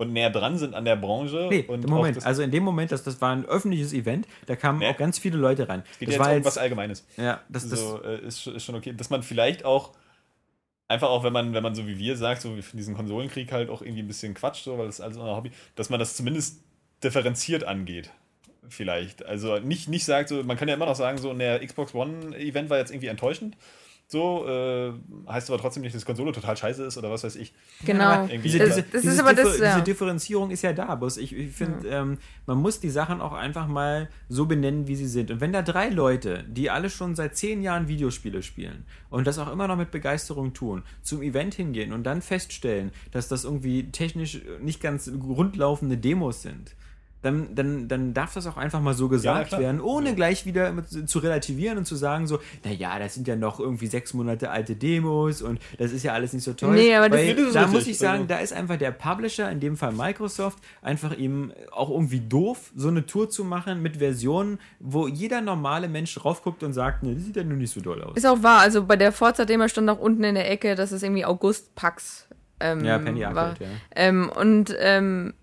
und 0.00 0.12
näher 0.12 0.30
dran 0.30 0.56
sind 0.58 0.74
an 0.74 0.84
der 0.84 0.96
Branche 0.96 1.46
Nee, 1.50 1.64
und 1.68 1.86
Moment, 1.88 2.24
also 2.26 2.42
in 2.42 2.50
dem 2.50 2.62
Moment, 2.64 2.90
dass 2.90 3.02
das 3.02 3.20
war 3.20 3.32
ein 3.32 3.44
öffentliches 3.44 3.92
Event, 3.92 4.26
da 4.46 4.56
kamen 4.56 4.78
Nee. 4.80 4.88
auch 4.88 4.96
ganz 4.96 5.18
viele 5.18 5.36
Leute 5.38 5.68
rein. 5.68 5.82
geht 5.98 6.08
Das 6.08 6.14
jetzt 6.16 6.24
war 6.26 6.34
um 6.36 6.44
was 6.44 6.58
Allgemeines. 6.58 7.06
ja, 7.16 7.40
das, 7.48 7.68
das, 7.68 7.80
so, 7.80 8.02
äh, 8.02 8.20
ist, 8.26 8.42
schon- 8.42 8.56
ist 8.56 8.64
schon 8.64 8.74
okay. 8.74 8.92
Dass 8.96 9.10
man 9.10 9.22
vielleicht 9.22 9.64
auch 9.64 9.92
einfach 10.88 11.08
auch, 11.08 11.22
wenn 11.22 11.32
man, 11.32 11.52
wenn 11.54 11.62
man 11.62 11.74
so 11.74 11.86
wie 11.86 11.98
wir 11.98 12.16
sagt, 12.16 12.40
so 12.42 12.56
wie 12.56 12.62
für 12.62 12.76
diesen 12.76 12.96
Konsolenkrieg 12.96 13.52
halt 13.52 13.68
auch 13.70 13.82
irgendwie 13.82 14.02
ein 14.02 14.08
bisschen 14.08 14.34
Quatsch, 14.34 14.62
so, 14.64 14.76
weil 14.78 14.86
das 14.86 14.96
ist 14.96 15.00
alles 15.02 15.16
unser 15.18 15.36
Hobby, 15.36 15.50
dass 15.76 15.90
man 15.90 16.00
das 16.00 16.16
zumindest 16.16 16.60
differenziert 17.04 17.64
angeht. 17.64 18.10
Vielleicht. 18.68 19.24
Also 19.24 19.58
nicht, 19.58 19.88
nicht 19.88 20.04
sagt, 20.04 20.28
so, 20.28 20.42
man 20.44 20.56
kann 20.56 20.68
ja 20.68 20.74
immer 20.74 20.86
noch 20.86 20.94
sagen, 20.96 21.18
so, 21.18 21.32
der 21.34 21.64
Xbox 21.66 21.94
One-Event 21.94 22.70
war 22.70 22.78
jetzt 22.78 22.90
irgendwie 22.90 23.08
enttäuschend. 23.08 23.56
So, 24.12 24.44
äh, 24.48 24.92
heißt 25.28 25.50
aber 25.50 25.60
trotzdem 25.60 25.84
nicht, 25.84 25.94
dass 25.94 26.02
die 26.02 26.06
Konsole 26.06 26.32
total 26.32 26.56
scheiße 26.56 26.82
ist 26.84 26.98
oder 26.98 27.12
was 27.12 27.22
weiß 27.22 27.36
ich. 27.36 27.52
Genau. 27.84 28.26
diese, 28.42 28.58
das- 28.58 28.74
das 28.76 28.86
diese 29.02 29.08
ist 29.14 29.20
aber 29.20 29.34
das, 29.34 29.54
Differ- 29.56 29.62
ja. 29.64 29.72
diese 29.74 29.84
Differenzierung 29.84 30.50
ist 30.50 30.62
ja 30.62 30.72
da, 30.72 30.96
bloß 30.96 31.16
ich, 31.18 31.32
ich 31.32 31.52
finde, 31.52 31.86
ähm, 31.88 32.18
man 32.44 32.58
muss 32.58 32.80
die 32.80 32.90
Sachen 32.90 33.20
auch 33.20 33.32
einfach 33.32 33.68
mal 33.68 34.08
so 34.28 34.46
benennen, 34.46 34.88
wie 34.88 34.96
sie 34.96 35.06
sind. 35.06 35.30
Und 35.30 35.40
wenn 35.40 35.52
da 35.52 35.62
drei 35.62 35.90
Leute, 35.90 36.42
die 36.48 36.70
alle 36.70 36.90
schon 36.90 37.14
seit 37.14 37.36
zehn 37.36 37.62
Jahren 37.62 37.86
Videospiele 37.86 38.42
spielen 38.42 38.84
und 39.10 39.28
das 39.28 39.38
auch 39.38 39.52
immer 39.52 39.68
noch 39.68 39.76
mit 39.76 39.92
Begeisterung 39.92 40.54
tun, 40.54 40.82
zum 41.02 41.22
Event 41.22 41.54
hingehen 41.54 41.92
und 41.92 42.02
dann 42.02 42.20
feststellen, 42.20 42.90
dass 43.12 43.28
das 43.28 43.44
irgendwie 43.44 43.92
technisch 43.92 44.40
nicht 44.60 44.80
ganz 44.80 45.08
rundlaufende 45.08 45.96
Demos 45.96 46.42
sind, 46.42 46.74
dann, 47.22 47.54
dann, 47.54 47.86
dann 47.88 48.14
darf 48.14 48.34
das 48.34 48.46
auch 48.46 48.56
einfach 48.56 48.80
mal 48.80 48.94
so 48.94 49.08
gesagt 49.08 49.48
klar. 49.48 49.60
werden, 49.60 49.80
ohne 49.80 50.14
gleich 50.14 50.46
wieder 50.46 50.72
zu 51.06 51.18
relativieren 51.18 51.76
und 51.78 51.84
zu 51.84 51.94
sagen 51.96 52.26
so, 52.26 52.38
naja, 52.64 52.98
das 52.98 53.14
sind 53.14 53.28
ja 53.28 53.36
noch 53.36 53.60
irgendwie 53.60 53.86
sechs 53.88 54.14
Monate 54.14 54.50
alte 54.50 54.74
Demos 54.76 55.42
und 55.42 55.60
das 55.78 55.92
ist 55.92 56.02
ja 56.02 56.12
alles 56.14 56.32
nicht 56.32 56.44
so 56.44 56.52
toll. 56.54 56.74
Nee, 56.74 56.94
aber 56.94 57.08
das- 57.08 57.18
Weil 57.20 57.34
Das 57.34 57.46
ist 57.46 57.54
da 57.54 57.66
muss 57.66 57.86
ich 57.86 57.98
sagen, 57.98 58.22
Also- 58.22 58.28
da 58.28 58.38
ist 58.38 58.52
einfach 58.52 58.76
der 58.78 58.90
Publisher, 58.92 59.50
in 59.50 59.60
dem 59.60 59.76
Fall 59.76 59.92
Microsoft, 59.92 60.58
einfach 60.82 61.16
ihm 61.16 61.52
auch 61.72 61.90
irgendwie 61.90 62.20
doof, 62.20 62.70
so 62.74 62.88
eine 62.88 63.04
Tour 63.04 63.28
zu 63.28 63.44
machen 63.44 63.82
mit 63.82 63.98
Versionen, 63.98 64.58
wo 64.78 65.06
jeder 65.06 65.40
normale 65.40 65.88
Mensch 65.88 66.14
drauf 66.14 66.42
guckt 66.42 66.62
und 66.62 66.72
sagt, 66.72 67.02
ne, 67.02 67.14
das 67.14 67.24
sieht 67.24 67.36
ja 67.36 67.44
nur 67.44 67.58
nicht 67.58 67.72
so 67.72 67.80
doll 67.80 68.02
aus. 68.02 68.16
Ist 68.16 68.26
auch 68.26 68.42
wahr, 68.42 68.60
also 68.60 68.84
bei 68.84 68.96
der 68.96 69.12
Forza-Demo 69.12 69.68
stand 69.68 69.90
auch 69.90 69.98
unten 70.00 70.24
in 70.24 70.34
der 70.34 70.50
Ecke, 70.50 70.74
dass 70.74 70.90
es 70.92 71.02
irgendwie 71.02 71.24
August-Pax 71.26 72.28
ähm, 72.60 72.84
Ja, 72.84 72.98
Penny 72.98 73.22
war. 73.22 73.36
Arcade, 73.36 73.64
ja. 73.64 73.68
Ähm, 73.96 74.30
und, 74.34 74.74
ähm, 74.78 75.34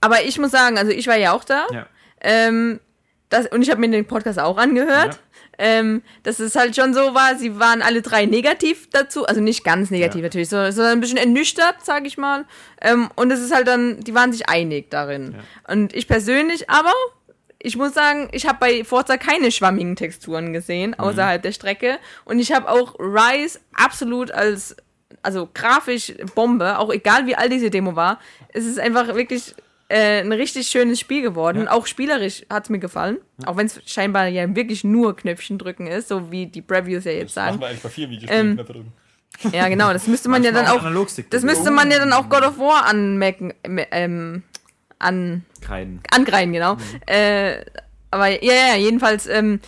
aber 0.00 0.22
ich 0.24 0.38
muss 0.38 0.50
sagen, 0.50 0.78
also 0.78 0.90
ich 0.92 1.06
war 1.06 1.16
ja 1.16 1.32
auch 1.32 1.44
da. 1.44 1.66
Ja. 1.72 1.86
Ähm, 2.20 2.80
das, 3.28 3.46
und 3.46 3.62
ich 3.62 3.70
habe 3.70 3.80
mir 3.80 3.90
den 3.90 4.06
Podcast 4.06 4.38
auch 4.38 4.56
angehört. 4.58 5.20
Ähm, 5.60 6.02
dass 6.22 6.38
es 6.38 6.54
halt 6.54 6.76
schon 6.76 6.94
so 6.94 7.16
war, 7.16 7.34
sie 7.34 7.58
waren 7.58 7.82
alle 7.82 8.00
drei 8.00 8.26
negativ 8.26 8.88
dazu, 8.90 9.26
also 9.26 9.40
nicht 9.40 9.64
ganz 9.64 9.90
negativ 9.90 10.20
Ja. 10.20 10.22
natürlich, 10.22 10.48
sondern, 10.50 10.70
sondern 10.70 10.92
ein 10.92 11.00
bisschen 11.00 11.16
ernüchtert, 11.16 11.84
sage 11.84 12.06
ich 12.06 12.16
mal. 12.16 12.44
Ähm, 12.80 13.10
und 13.16 13.32
es 13.32 13.40
ist 13.40 13.52
halt 13.52 13.66
dann, 13.66 13.98
die 13.98 14.14
waren 14.14 14.30
sich 14.30 14.48
einig 14.48 14.88
darin. 14.88 15.34
Und 15.66 15.96
ich 15.96 16.06
persönlich 16.06 16.70
aber, 16.70 16.92
ich 17.58 17.76
muss 17.76 17.92
sagen, 17.92 18.28
ich 18.30 18.46
habe 18.46 18.58
bei 18.60 18.84
Forza 18.84 19.16
keine 19.16 19.50
schwammigen 19.50 19.96
Texturen 19.96 20.52
gesehen, 20.52 20.96
außerhalb 20.96 21.42
der 21.42 21.50
Strecke. 21.50 21.98
Und 22.24 22.38
ich 22.38 22.52
habe 22.52 22.68
auch 22.70 22.94
Rise 23.00 23.58
absolut 23.74 24.30
als, 24.30 24.76
also 25.22 25.48
grafisch 25.52 26.14
Bombe, 26.36 26.78
auch 26.78 26.92
egal 26.92 27.26
wie 27.26 27.34
alt 27.34 27.50
diese 27.50 27.70
Demo 27.70 27.96
war. 27.96 28.20
Es 28.52 28.64
ist 28.64 28.78
einfach 28.78 29.08
wirklich 29.08 29.56
äh, 29.88 30.20
ein 30.20 30.32
richtig 30.32 30.68
schönes 30.68 31.00
Spiel 31.00 31.22
geworden. 31.22 31.60
Und 31.60 31.68
auch 31.68 31.86
spielerisch 31.86 32.44
hat 32.50 32.64
es 32.64 32.70
mir 32.70 32.78
gefallen. 32.78 33.18
Auch 33.46 33.56
wenn 33.56 33.66
es 33.66 33.80
scheinbar 33.86 34.28
ja 34.28 34.54
wirklich 34.54 34.84
nur 34.84 35.16
Knöpfchen 35.16 35.58
drücken 35.58 35.86
ist, 35.86 36.08
so 36.08 36.30
wie 36.30 36.46
die 36.46 36.62
Previews 36.62 37.04
ja 37.04 37.12
jetzt 37.12 37.36
Das 37.36 37.44
machen 37.44 37.48
sagen. 37.52 37.60
wir 37.60 37.66
eigentlich 37.68 37.82
bei 37.82 37.88
vielen 37.88 38.10
Videospielen 38.10 38.58
Ähm, 38.58 38.66
drücken. 38.66 38.92
Ja, 39.52 39.68
genau, 39.68 39.92
das 39.92 40.06
müsste 40.08 40.28
man 40.28 40.42
ja 40.42 40.50
dann 40.52 40.66
auch. 40.66 40.82
Das 41.30 41.42
müsste 41.42 41.70
man 41.70 41.90
ja 41.90 41.98
dann 41.98 42.12
auch 42.12 42.28
God 42.28 42.42
of 42.42 42.58
War 42.58 42.86
anmecken, 42.86 43.54
ähm, 43.64 44.42
an, 44.98 45.44
Kreiden. 45.60 46.00
angreifen, 46.10 46.52
genau. 46.52 46.76
Äh, 47.06 47.64
aber 48.10 48.42
ja, 48.42 48.52
ja, 48.52 48.76
jedenfalls, 48.76 49.26
ähm, 49.28 49.60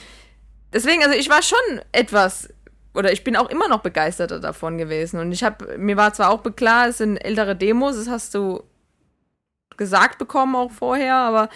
deswegen, 0.73 1.05
also 1.05 1.14
ich 1.16 1.29
war 1.31 1.43
schon 1.43 1.59
etwas, 1.93 2.49
oder 2.95 3.12
ich 3.12 3.23
bin 3.23 3.37
auch 3.37 3.49
immer 3.49 3.68
noch 3.68 3.81
begeisterter 3.81 4.41
davon 4.41 4.77
gewesen. 4.77 5.21
Und 5.21 5.31
ich 5.31 5.45
habe, 5.45 5.79
mir 5.79 5.97
war 5.97 6.12
zwar 6.14 6.31
auch 6.31 6.43
klar, 6.57 6.89
es 6.89 6.99
sind 6.99 7.16
ältere 7.18 7.55
Demos, 7.55 7.97
das 7.97 8.09
hast 8.09 8.35
du 8.35 8.64
gesagt 9.81 10.18
bekommen 10.18 10.55
auch 10.55 10.70
vorher, 10.70 11.14
aber 11.16 11.49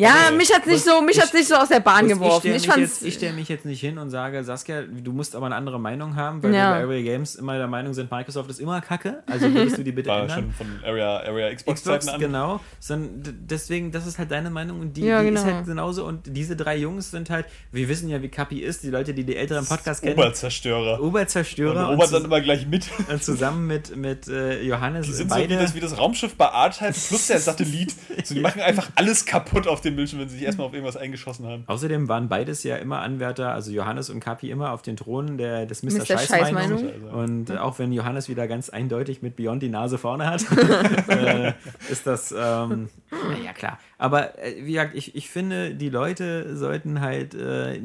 ja, 0.00 0.14
Okay. 0.28 0.36
mich 0.36 0.52
hat's 0.54 0.66
nicht 0.66 0.84
so, 0.84 1.00
mich 1.02 1.16
ich- 1.16 1.22
hat's 1.22 1.32
nicht 1.32 1.48
so 1.48 1.54
aus 1.56 1.68
der 1.68 1.80
Bahn 1.80 2.06
Ich 2.06 2.12
geworfen. 2.12 2.40
stelle 2.40 2.56
Ich, 2.56 2.66
mich, 2.66 2.74
fand's, 2.74 3.00
jetzt- 3.02 3.14
stell 3.16 3.32
mich 3.32 3.48
jetzt 3.48 3.64
nicht 3.64 3.80
hin 3.80 3.98
und 3.98 4.10
sage, 4.10 4.42
Saskia, 4.44 4.82
du 4.82 5.12
musst 5.12 5.34
aber 5.36 5.46
eine 5.46 5.54
andere 5.56 5.78
Meinung 5.78 6.16
haben, 6.16 6.42
weil 6.42 6.54
Ja. 6.54 6.70
wir 6.78 6.86
bei 6.86 6.92
Area 6.94 7.02
Games 7.02 7.36
immer 7.36 7.56
der 7.58 7.66
Meinung 7.68 7.94
sind, 7.94 8.10
Microsoft 8.10 8.50
ist 8.50 8.60
immer 8.60 8.80
kacke. 8.80 9.22
Also 9.26 9.52
würdest 9.52 9.78
du 9.78 9.84
die 9.84 9.92
bitte 9.92 10.08
War 10.10 10.22
ändern? 10.22 10.52
schon 10.58 10.66
von 10.66 10.84
Area, 10.84 11.18
Area 11.20 11.54
Xbox-Zeiten 11.54 11.98
Xbox, 12.00 12.14
an. 12.14 12.20
genau. 12.20 12.60
Sondern 12.80 13.22
deswegen, 13.42 13.92
das 13.92 14.06
ist 14.06 14.18
halt 14.18 14.30
deine 14.30 14.50
Meinung 14.50 14.80
und 14.80 14.96
die, 14.96 15.02
Ja, 15.02 15.20
die 15.20 15.26
genau. 15.28 15.40
ist 15.40 15.46
halt 15.46 15.66
genauso. 15.66 16.04
Und 16.04 16.22
diese 16.26 16.56
drei 16.56 16.76
Jungs 16.76 17.10
sind 17.10 17.30
halt, 17.30 17.46
wir 17.72 17.88
wissen 17.88 18.08
ja, 18.08 18.22
wie 18.22 18.28
Kapi 18.28 18.60
ist, 18.60 18.82
die 18.82 18.90
Leute, 18.90 19.14
die 19.14 19.24
die 19.24 19.36
älteren 19.36 19.66
Podcasts 19.66 20.02
kennen. 20.02 20.18
Oberzerstörer. 20.18 21.00
Oberzerstörer. 21.02 21.88
Und, 21.88 21.94
Robert 21.94 22.12
dann 22.12 22.24
immer 22.24 22.40
gleich 22.40 22.66
mit. 22.66 22.88
und 23.10 23.22
zusammen 23.22 23.66
mit, 23.66 23.96
mit 23.96 24.28
äh, 24.28 24.62
Johannes 24.62 25.06
Die 25.06 25.12
sind 25.12 25.30
so 25.30 25.36
wie 25.36 25.40
beide. 25.42 25.56
das, 25.58 25.74
wie 25.74 25.80
das 25.80 25.98
Raumschiff 25.98 26.34
bei 26.36 26.46
Artime 26.48 26.92
plus 26.92 27.26
der 27.26 27.38
Satellit. 27.40 27.94
So, 28.24 28.34
die 28.34 28.40
machen 28.40 28.60
einfach 28.60 28.90
alles 28.96 29.24
kaputt 29.24 29.66
auf 29.66 29.80
dem 29.80 29.89
Bildschirm, 29.96 30.20
wenn 30.20 30.28
sie 30.28 30.36
sich 30.36 30.44
erstmal 30.44 30.66
auf 30.66 30.72
irgendwas 30.74 30.96
eingeschossen 30.96 31.46
haben. 31.46 31.64
Außerdem 31.66 32.08
waren 32.08 32.28
beides 32.28 32.62
ja 32.62 32.76
immer 32.76 33.00
Anwärter, 33.00 33.52
also 33.52 33.70
Johannes 33.70 34.10
und 34.10 34.20
Kapi 34.20 34.50
immer 34.50 34.72
auf 34.72 34.82
den 34.82 34.96
Thronen 34.96 35.38
der, 35.38 35.66
des 35.66 35.82
Mr. 35.82 35.98
Mr. 35.98 36.06
Scheißmeinung. 36.06 36.78
Scheißmeinung. 36.78 37.10
Und 37.10 37.50
äh, 37.50 37.58
auch 37.58 37.78
wenn 37.78 37.92
Johannes 37.92 38.28
wieder 38.28 38.48
ganz 38.48 38.70
eindeutig 38.70 39.22
mit 39.22 39.36
Beyond 39.36 39.62
die 39.62 39.68
Nase 39.68 39.98
vorne 39.98 40.26
hat, 40.26 40.44
äh, 41.08 41.52
ist 41.90 42.06
das, 42.06 42.32
ähm, 42.36 42.88
naja, 43.10 43.52
klar. 43.54 43.78
Aber 44.00 44.38
äh, 44.38 44.64
wie 44.64 44.72
gesagt, 44.72 44.94
ich, 44.94 45.14
ich 45.14 45.28
finde, 45.28 45.74
die 45.74 45.90
Leute 45.90 46.56
sollten 46.56 47.02
halt 47.02 47.34
äh, 47.34 47.78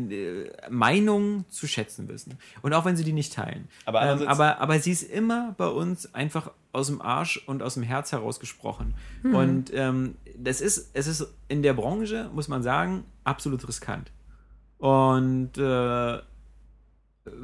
Meinungen 0.70 1.44
zu 1.50 1.68
schätzen 1.68 2.08
wissen. 2.08 2.38
Und 2.62 2.74
auch 2.74 2.86
wenn 2.86 2.96
sie 2.96 3.04
die 3.04 3.12
nicht 3.12 3.34
teilen. 3.34 3.68
Aber 3.84 4.02
ähm, 4.02 4.26
aber, 4.26 4.62
aber 4.62 4.80
sie 4.80 4.92
ist 4.92 5.04
immer 5.04 5.54
bei 5.58 5.68
uns 5.68 6.14
einfach 6.16 6.52
aus 6.72 6.88
dem 6.88 7.02
Arsch 7.02 7.44
und 7.48 7.62
aus 7.62 7.74
dem 7.74 7.84
Herz 7.84 8.14
heraus 8.14 8.40
gesprochen. 8.40 8.94
Und 9.24 9.74
ähm, 9.74 10.16
das 10.38 10.62
ist, 10.62 10.92
es 10.94 11.08
ist 11.08 11.28
in 11.50 11.64
der 11.64 11.74
Branche, 11.74 12.30
muss 12.34 12.48
man 12.48 12.64
sagen, 12.64 13.04
absolut 13.26 13.68
riskant. 13.68 14.10
Und 14.78 15.58
äh, 15.58 16.20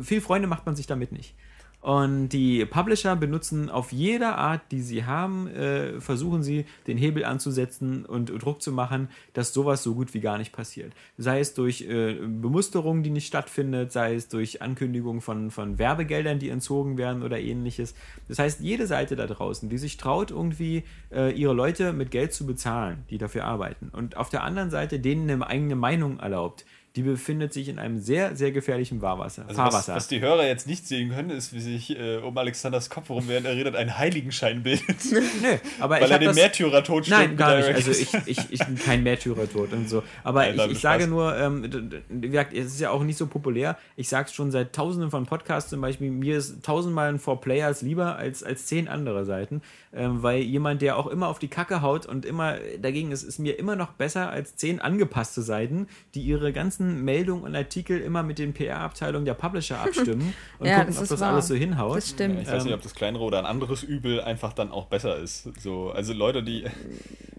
viel 0.01 0.21
Freunde 0.21 0.47
macht 0.47 0.65
man 0.65 0.77
sich 0.77 0.87
damit 0.87 1.11
nicht. 1.11 1.35
Und 1.81 2.29
die 2.29 2.63
Publisher 2.65 3.15
benutzen 3.15 3.69
auf 3.69 3.91
jeder 3.91 4.37
Art, 4.37 4.61
die 4.71 4.81
sie 4.81 5.03
haben, 5.05 5.47
äh, 5.47 5.99
versuchen 5.99 6.43
sie, 6.43 6.65
den 6.85 6.97
Hebel 6.97 7.25
anzusetzen 7.25 8.05
und 8.05 8.27
Druck 8.27 8.61
zu 8.61 8.71
machen, 8.71 9.09
dass 9.33 9.51
sowas 9.51 9.81
so 9.81 9.95
gut 9.95 10.13
wie 10.13 10.19
gar 10.19 10.37
nicht 10.37 10.53
passiert. 10.53 10.93
Sei 11.17 11.39
es 11.39 11.55
durch 11.55 11.81
äh, 11.81 12.13
Bemusterung, 12.13 13.01
die 13.01 13.09
nicht 13.09 13.25
stattfindet, 13.25 13.91
sei 13.91 14.13
es 14.13 14.27
durch 14.27 14.61
Ankündigung 14.61 15.21
von, 15.21 15.49
von 15.49 15.79
Werbegeldern, 15.79 16.37
die 16.37 16.49
entzogen 16.49 16.99
werden 16.99 17.23
oder 17.23 17.39
ähnliches. 17.39 17.95
Das 18.27 18.37
heißt, 18.37 18.61
jede 18.61 18.85
Seite 18.85 19.15
da 19.15 19.25
draußen, 19.25 19.67
die 19.67 19.79
sich 19.79 19.97
traut, 19.97 20.29
irgendwie 20.29 20.83
äh, 21.11 21.33
ihre 21.33 21.53
Leute 21.53 21.93
mit 21.93 22.11
Geld 22.11 22.31
zu 22.33 22.45
bezahlen, 22.45 23.05
die 23.09 23.17
dafür 23.17 23.45
arbeiten, 23.45 23.89
und 23.91 24.17
auf 24.17 24.29
der 24.29 24.43
anderen 24.43 24.69
Seite 24.69 24.99
denen 24.99 25.29
eine 25.29 25.47
eigene 25.47 25.75
Meinung 25.75 26.19
erlaubt, 26.19 26.63
die 26.97 27.03
befindet 27.03 27.53
sich 27.53 27.69
in 27.69 27.79
einem 27.79 27.99
sehr, 27.99 28.35
sehr 28.35 28.51
gefährlichen 28.51 28.99
Fahrwasser. 28.99 29.45
Also 29.47 29.61
was, 29.61 29.87
was, 29.87 30.07
die 30.09 30.19
Hörer 30.19 30.45
jetzt 30.45 30.67
nicht 30.67 30.85
sehen 30.85 31.11
können, 31.11 31.29
ist, 31.29 31.53
wie 31.53 31.61
sich 31.61 31.97
äh, 31.97 32.17
um 32.17 32.37
Alexanders 32.37 32.89
Kopf 32.89 33.07
herum, 33.07 33.23
während 33.27 33.45
er 33.45 33.55
redet, 33.55 33.77
ein 33.77 33.97
Heiligenschein 33.97 34.61
bildet. 34.61 34.97
Nö, 35.11 35.57
aber 35.79 36.01
Weil 36.01 36.11
er 36.11 36.19
den 36.19 36.27
das, 36.27 36.35
Märtyrertod 36.35 37.07
Nein, 37.07 37.37
gar 37.37 37.55
nicht. 37.55 37.69
direkt. 37.69 37.87
Also 37.87 37.91
ich, 37.91 38.13
ich, 38.25 38.51
ich 38.51 38.59
bin 38.59 38.77
kein 38.77 39.03
Märtyrertod 39.03 39.71
und 39.71 39.87
so. 39.87 40.03
Aber 40.25 40.41
Nein, 40.41 40.59
ich, 40.65 40.71
ich 40.73 40.79
sage 40.79 41.07
nur, 41.07 41.37
ähm, 41.37 41.89
wie 42.09 42.27
gesagt, 42.27 42.53
es 42.53 42.67
ist 42.67 42.81
ja 42.81 42.89
auch 42.89 43.03
nicht 43.03 43.17
so 43.17 43.27
populär. 43.27 43.77
Ich 43.95 44.09
sage 44.09 44.25
es 44.27 44.33
schon 44.33 44.51
seit 44.51 44.73
tausenden 44.73 45.11
von 45.11 45.25
Podcasts 45.25 45.69
zum 45.69 45.79
Beispiel, 45.79 46.11
mir 46.11 46.37
ist 46.37 46.61
tausendmal 46.61 47.07
ein 47.07 47.19
For 47.19 47.39
Players 47.39 47.83
lieber 47.83 48.17
als, 48.17 48.43
als 48.43 48.65
zehn 48.65 48.89
andere 48.89 49.23
Seiten, 49.23 49.61
ähm, 49.93 50.23
weil 50.23 50.41
jemand, 50.41 50.81
der 50.81 50.97
auch 50.97 51.07
immer 51.07 51.29
auf 51.29 51.39
die 51.39 51.47
Kacke 51.47 51.81
haut 51.81 52.05
und 52.05 52.25
immer 52.25 52.57
dagegen 52.81 53.13
ist, 53.13 53.23
ist 53.23 53.39
mir 53.39 53.57
immer 53.57 53.77
noch 53.77 53.93
besser 53.93 54.29
als 54.29 54.57
zehn 54.57 54.81
angepasste 54.81 55.41
Seiten, 55.41 55.87
die 56.15 56.21
ihre 56.21 56.51
ganzen 56.51 56.80
Meldungen 56.81 57.43
und 57.43 57.55
Artikel 57.55 57.99
immer 58.01 58.23
mit 58.23 58.39
den 58.39 58.53
PR-Abteilungen 58.53 59.25
der 59.25 59.33
Publisher 59.33 59.79
abstimmen 59.83 60.33
und 60.59 60.67
Ja, 60.67 60.79
gucken, 60.79 60.87
das 60.89 60.97
ob 60.97 61.03
ist 61.03 61.11
das 61.11 61.19
wahr. 61.21 61.31
alles 61.33 61.47
so 61.47 61.55
hinhaut. 61.55 61.97
Das 61.97 62.09
stimmt. 62.09 62.41
Ich 62.41 62.47
weiß 62.47 62.63
nicht, 62.63 62.71
Ähm, 62.71 62.77
ob 62.77 62.81
das 62.83 62.95
kleinere 62.95 63.23
oder 63.23 63.39
ein 63.39 63.45
anderes 63.45 63.83
Übel 63.83 64.21
einfach 64.21 64.53
dann 64.53 64.71
auch 64.71 64.87
besser 64.87 65.17
ist. 65.17 65.49
So, 65.59 65.91
also 65.91 66.13
Leute, 66.13 66.43
die. 66.43 66.65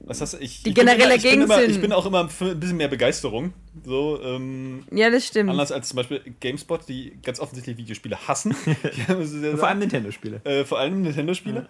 Was 0.04 0.20
hast 0.20 0.34
du? 0.34 0.38
Ich, 0.38 0.62
Die 0.64 0.70
ich 0.70 0.74
bin 0.74 0.82
immer, 0.88 0.92
ich 0.96 0.98
bin, 0.98 1.08
dagegen 1.10 1.42
immer, 1.42 1.62
ich 1.62 1.80
bin 1.80 1.92
auch 1.92 2.06
immer 2.06 2.28
für 2.28 2.50
ein 2.50 2.60
bisschen 2.60 2.76
mehr 2.76 2.88
Begeisterung. 2.88 3.52
So, 3.84 4.20
ähm, 4.22 4.84
Ja, 4.90 5.10
das 5.10 5.26
stimmt. 5.26 5.48
anders 5.50 5.70
als 5.72 5.88
zum 5.88 5.96
Beispiel 5.96 6.20
GameSpot, 6.40 6.88
die 6.88 7.18
ganz 7.22 7.38
offensichtlich 7.38 7.76
Videospiele 7.76 8.16
hassen. 8.26 8.54
Ja, 9.08 9.56
Vor 9.56 9.68
allem 9.68 9.78
Nintendo-Spiele. 9.78 10.40
Äh, 10.44 10.64
vor 10.64 10.78
allem 10.80 11.02
Nintendo-Spiele. 11.02 11.68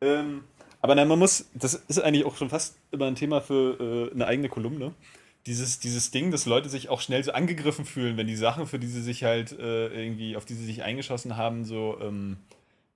Ähm, 0.00 0.44
aber 0.80 0.94
nein, 0.94 1.08
man 1.08 1.18
muss, 1.18 1.46
das 1.54 1.74
ist 1.74 1.98
eigentlich 2.00 2.24
auch 2.24 2.36
schon 2.36 2.48
fast 2.50 2.76
immer 2.92 3.06
ein 3.06 3.16
Thema 3.16 3.40
für 3.40 4.10
äh, 4.10 4.14
eine 4.14 4.26
eigene 4.26 4.48
Kolumne. 4.48 4.92
Dieses, 5.48 5.78
dieses 5.78 6.10
Ding, 6.10 6.30
dass 6.30 6.46
Leute 6.46 6.68
sich 6.68 6.88
auch 6.90 7.00
schnell 7.00 7.24
so 7.24 7.32
angegriffen 7.32 7.84
fühlen, 7.84 8.16
wenn 8.16 8.26
die 8.26 8.36
Sachen, 8.36 8.66
für 8.66 8.78
die 8.78 8.86
sie 8.86 9.02
sich 9.02 9.24
halt 9.24 9.52
äh, 9.52 9.88
irgendwie, 9.88 10.36
auf 10.36 10.44
die 10.44 10.54
sie 10.54 10.64
sich 10.64 10.82
eingeschossen 10.82 11.36
haben, 11.36 11.64
so 11.64 11.98
ähm, 12.00 12.36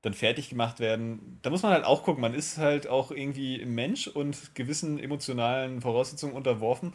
dann 0.02 0.14
fertig 0.14 0.50
gemacht 0.50 0.78
werden. 0.78 1.38
Da 1.42 1.50
muss 1.50 1.62
man 1.62 1.72
halt 1.72 1.84
auch 1.84 2.02
gucken, 2.02 2.20
man 2.20 2.34
ist 2.34 2.58
halt 2.58 2.88
auch 2.88 3.10
irgendwie 3.10 3.64
Mensch 3.64 4.06
und 4.06 4.54
gewissen 4.54 4.98
emotionalen 4.98 5.80
Voraussetzungen 5.80 6.34
unterworfen. 6.34 6.92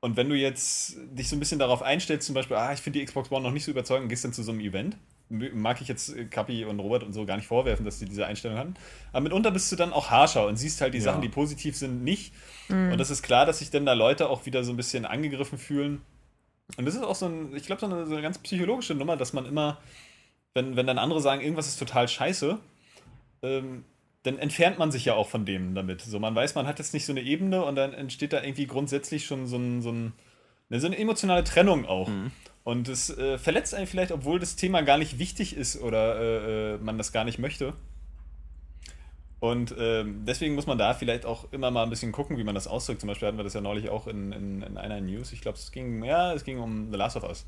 Und 0.00 0.16
wenn 0.16 0.28
du 0.28 0.36
jetzt 0.36 0.96
dich 1.12 1.28
so 1.28 1.36
ein 1.36 1.38
bisschen 1.38 1.58
darauf 1.58 1.82
einstellst, 1.82 2.26
zum 2.26 2.34
Beispiel, 2.34 2.56
ah, 2.56 2.72
ich 2.72 2.80
finde 2.80 2.98
die 2.98 3.04
Xbox 3.04 3.30
One 3.30 3.42
noch 3.42 3.52
nicht 3.52 3.64
so 3.64 3.70
überzeugend, 3.70 4.08
gehst 4.08 4.24
dann 4.24 4.32
zu 4.32 4.42
so 4.42 4.52
einem 4.52 4.60
Event, 4.60 4.96
mag 5.32 5.80
ich 5.80 5.88
jetzt 5.88 6.14
äh, 6.16 6.24
Kapi 6.26 6.64
und 6.64 6.78
Robert 6.80 7.02
und 7.02 7.12
so 7.12 7.24
gar 7.26 7.36
nicht 7.36 7.46
vorwerfen, 7.46 7.84
dass 7.84 7.98
sie 7.98 8.04
diese 8.04 8.26
Einstellung 8.26 8.58
hatten. 8.58 8.74
Aber 9.12 9.22
mitunter 9.22 9.50
bist 9.50 9.70
du 9.72 9.76
dann 9.76 9.92
auch 9.92 10.10
harscher 10.10 10.46
und 10.46 10.56
siehst 10.56 10.80
halt 10.80 10.94
die 10.94 10.98
Ja. 10.98 11.04
Sachen, 11.04 11.22
die 11.22 11.28
positiv 11.28 11.76
sind, 11.76 12.04
nicht. 12.04 12.32
Und 12.92 12.98
das 12.98 13.10
ist 13.10 13.22
klar, 13.22 13.44
dass 13.46 13.58
sich 13.58 13.70
dann 13.70 13.84
da 13.86 13.92
Leute 13.92 14.28
auch 14.28 14.46
wieder 14.46 14.64
so 14.64 14.72
ein 14.72 14.76
bisschen 14.76 15.04
angegriffen 15.04 15.58
fühlen. 15.58 16.00
Und 16.76 16.84
das 16.86 16.94
ist 16.94 17.02
auch 17.02 17.14
so 17.14 17.26
ein, 17.26 17.54
ich 17.54 17.64
glaube, 17.66 17.80
so 17.80 17.86
eine, 17.86 18.06
so 18.06 18.12
eine 18.12 18.22
ganz 18.22 18.38
psychologische 18.38 18.94
Nummer, 18.94 19.16
dass 19.16 19.32
man 19.32 19.44
immer, 19.46 19.78
wenn, 20.54 20.76
wenn 20.76 20.86
dann 20.86 20.98
andere 20.98 21.20
sagen, 21.20 21.42
irgendwas 21.42 21.66
ist 21.68 21.78
total 21.78 22.08
scheiße, 22.08 22.58
ähm, 23.42 23.84
dann 24.22 24.38
entfernt 24.38 24.78
man 24.78 24.92
sich 24.92 25.04
ja 25.04 25.14
auch 25.14 25.28
von 25.28 25.44
dem 25.44 25.74
damit. 25.74 26.00
So, 26.00 26.18
man 26.18 26.34
weiß, 26.34 26.54
man 26.54 26.66
hat 26.66 26.78
jetzt 26.78 26.94
nicht 26.94 27.04
so 27.04 27.12
eine 27.12 27.22
Ebene 27.22 27.64
und 27.64 27.74
dann 27.74 27.92
entsteht 27.92 28.32
da 28.32 28.42
irgendwie 28.42 28.66
grundsätzlich 28.66 29.26
schon 29.26 29.46
so, 29.46 29.56
ein, 29.56 29.82
so, 29.82 29.90
ein, 29.90 30.12
so 30.70 30.86
eine 30.86 30.96
emotionale 30.96 31.42
Trennung 31.44 31.84
auch. 31.86 32.08
Und 32.64 32.88
es 32.88 33.10
äh, 33.10 33.38
verletzt 33.38 33.74
einen 33.74 33.86
vielleicht, 33.86 34.12
obwohl 34.12 34.38
das 34.38 34.56
Thema 34.56 34.82
gar 34.82 34.98
nicht 34.98 35.18
wichtig 35.18 35.56
ist 35.56 35.80
oder 35.80 36.20
äh, 36.20 36.74
äh, 36.74 36.78
man 36.78 36.96
das 36.96 37.12
gar 37.12 37.24
nicht 37.24 37.38
möchte. 37.38 37.74
Und 39.40 39.74
ähm, 39.76 40.24
deswegen 40.24 40.54
muss 40.54 40.68
man 40.68 40.78
da 40.78 40.94
vielleicht 40.94 41.26
auch 41.26 41.52
immer 41.52 41.72
mal 41.72 41.82
ein 41.82 41.90
bisschen 41.90 42.12
gucken, 42.12 42.38
wie 42.38 42.44
man 42.44 42.54
das 42.54 42.68
ausdrückt. 42.68 43.00
Zum 43.00 43.08
Beispiel 43.08 43.26
hatten 43.26 43.38
wir 43.38 43.42
das 43.42 43.54
ja 43.54 43.60
neulich 43.60 43.90
auch 43.90 44.06
in, 44.06 44.30
in, 44.30 44.62
in 44.62 44.76
einer 44.78 45.00
News. 45.00 45.32
Ich 45.32 45.40
glaube, 45.40 45.58
es 45.58 45.72
ging, 45.72 46.04
ja, 46.04 46.32
es 46.32 46.44
ging 46.44 46.60
um 46.60 46.92
The 46.92 46.96
Last 46.96 47.16
of 47.16 47.24
Us. 47.24 47.44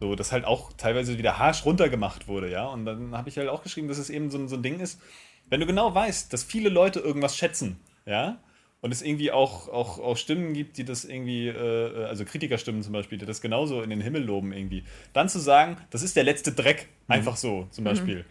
So, 0.00 0.14
das 0.16 0.32
halt 0.32 0.44
auch 0.44 0.74
teilweise 0.74 1.16
wieder 1.16 1.38
harsch 1.38 1.64
runtergemacht 1.64 2.28
wurde, 2.28 2.50
ja. 2.50 2.66
Und 2.66 2.84
dann 2.84 3.16
habe 3.16 3.30
ich 3.30 3.38
halt 3.38 3.48
auch 3.48 3.62
geschrieben, 3.62 3.88
dass 3.88 3.96
es 3.96 4.10
eben 4.10 4.30
so, 4.30 4.46
so 4.46 4.56
ein 4.56 4.62
Ding 4.62 4.80
ist, 4.80 5.00
wenn 5.48 5.60
du 5.60 5.66
genau 5.66 5.94
weißt, 5.94 6.30
dass 6.30 6.44
viele 6.44 6.68
Leute 6.68 7.00
irgendwas 7.00 7.36
schätzen, 7.36 7.80
ja, 8.04 8.36
und 8.84 8.92
es 8.92 9.00
irgendwie 9.00 9.32
auch, 9.32 9.68
auch, 9.70 9.98
auch 9.98 10.14
Stimmen 10.18 10.52
gibt, 10.52 10.76
die 10.76 10.84
das 10.84 11.06
irgendwie, 11.06 11.48
äh, 11.48 12.04
also 12.04 12.26
Kritikerstimmen 12.26 12.82
zum 12.82 12.92
Beispiel, 12.92 13.16
die 13.16 13.24
das 13.24 13.40
genauso 13.40 13.80
in 13.80 13.88
den 13.88 14.02
Himmel 14.02 14.22
loben 14.22 14.52
irgendwie, 14.52 14.84
dann 15.14 15.30
zu 15.30 15.38
sagen, 15.38 15.78
das 15.88 16.02
ist 16.02 16.16
der 16.16 16.24
letzte 16.24 16.52
Dreck, 16.52 16.88
einfach 17.08 17.38
so 17.38 17.66
zum 17.70 17.84
Beispiel, 17.84 18.26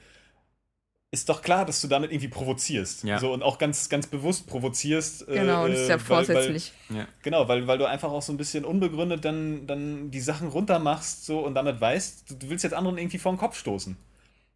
ist 1.10 1.28
doch 1.28 1.42
klar, 1.42 1.66
dass 1.66 1.82
du 1.82 1.88
damit 1.88 2.12
irgendwie 2.12 2.28
provozierst. 2.28 3.04
Ja. 3.04 3.18
So, 3.18 3.34
und 3.34 3.42
auch 3.42 3.58
ganz, 3.58 3.90
ganz 3.90 4.06
bewusst 4.06 4.46
provozierst. 4.46 5.28
äh, 5.28 5.40
genau, 5.40 5.68
das 5.68 5.80
ist 5.82 5.90
ja 5.90 5.96
äh, 5.96 6.00
weil- 6.00 6.10
weil- 6.10 6.26
vorsätzlich. 6.26 6.72
Ja. 6.92 7.08
Genau, 7.24 7.48
weil, 7.48 7.66
weil 7.66 7.80
du 7.80 7.86
einfach 7.88 8.12
auch 8.12 8.22
so 8.22 8.32
ein 8.32 8.38
bisschen 8.38 8.64
unbegründet 8.64 9.26
dann, 9.26 9.66
dann 9.66 10.12
die 10.12 10.20
Sachen 10.22 10.50
runtermachst 10.50 11.26
so 11.26 11.40
und 11.40 11.56
damit 11.56 11.82
weißt, 11.82 12.30
du, 12.30 12.36
du 12.36 12.50
willst 12.50 12.64
jetzt 12.64 12.74
anderen 12.74 13.00
irgendwie 13.00 13.18
vor 13.18 13.32
den 13.34 13.40
Kopf 13.40 13.58
stoßen. 13.58 13.98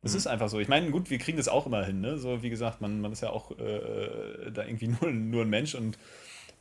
Das 0.08 0.16
ist 0.16 0.28
einfach 0.28 0.50
so. 0.50 0.60
Ich 0.60 0.68
meine, 0.68 0.90
gut, 0.90 1.10
wir 1.10 1.18
kriegen 1.18 1.38
das 1.38 1.48
auch 1.48 1.66
immer 1.66 1.84
hin, 1.84 2.02
ne? 2.02 2.18
So, 2.18 2.42
wie 2.42 2.50
gesagt, 2.50 2.82
man, 2.82 3.02
man 3.02 3.12
ist 3.12 3.22
ja 3.22 3.30
auch 3.30 3.52
äh, 3.52 4.52
da 4.52 4.64
irgendwie 4.64 4.88
nur, 5.02 5.12
nur 5.12 5.42
ein 5.44 5.50
Mensch 5.50 5.76
und 5.76 5.98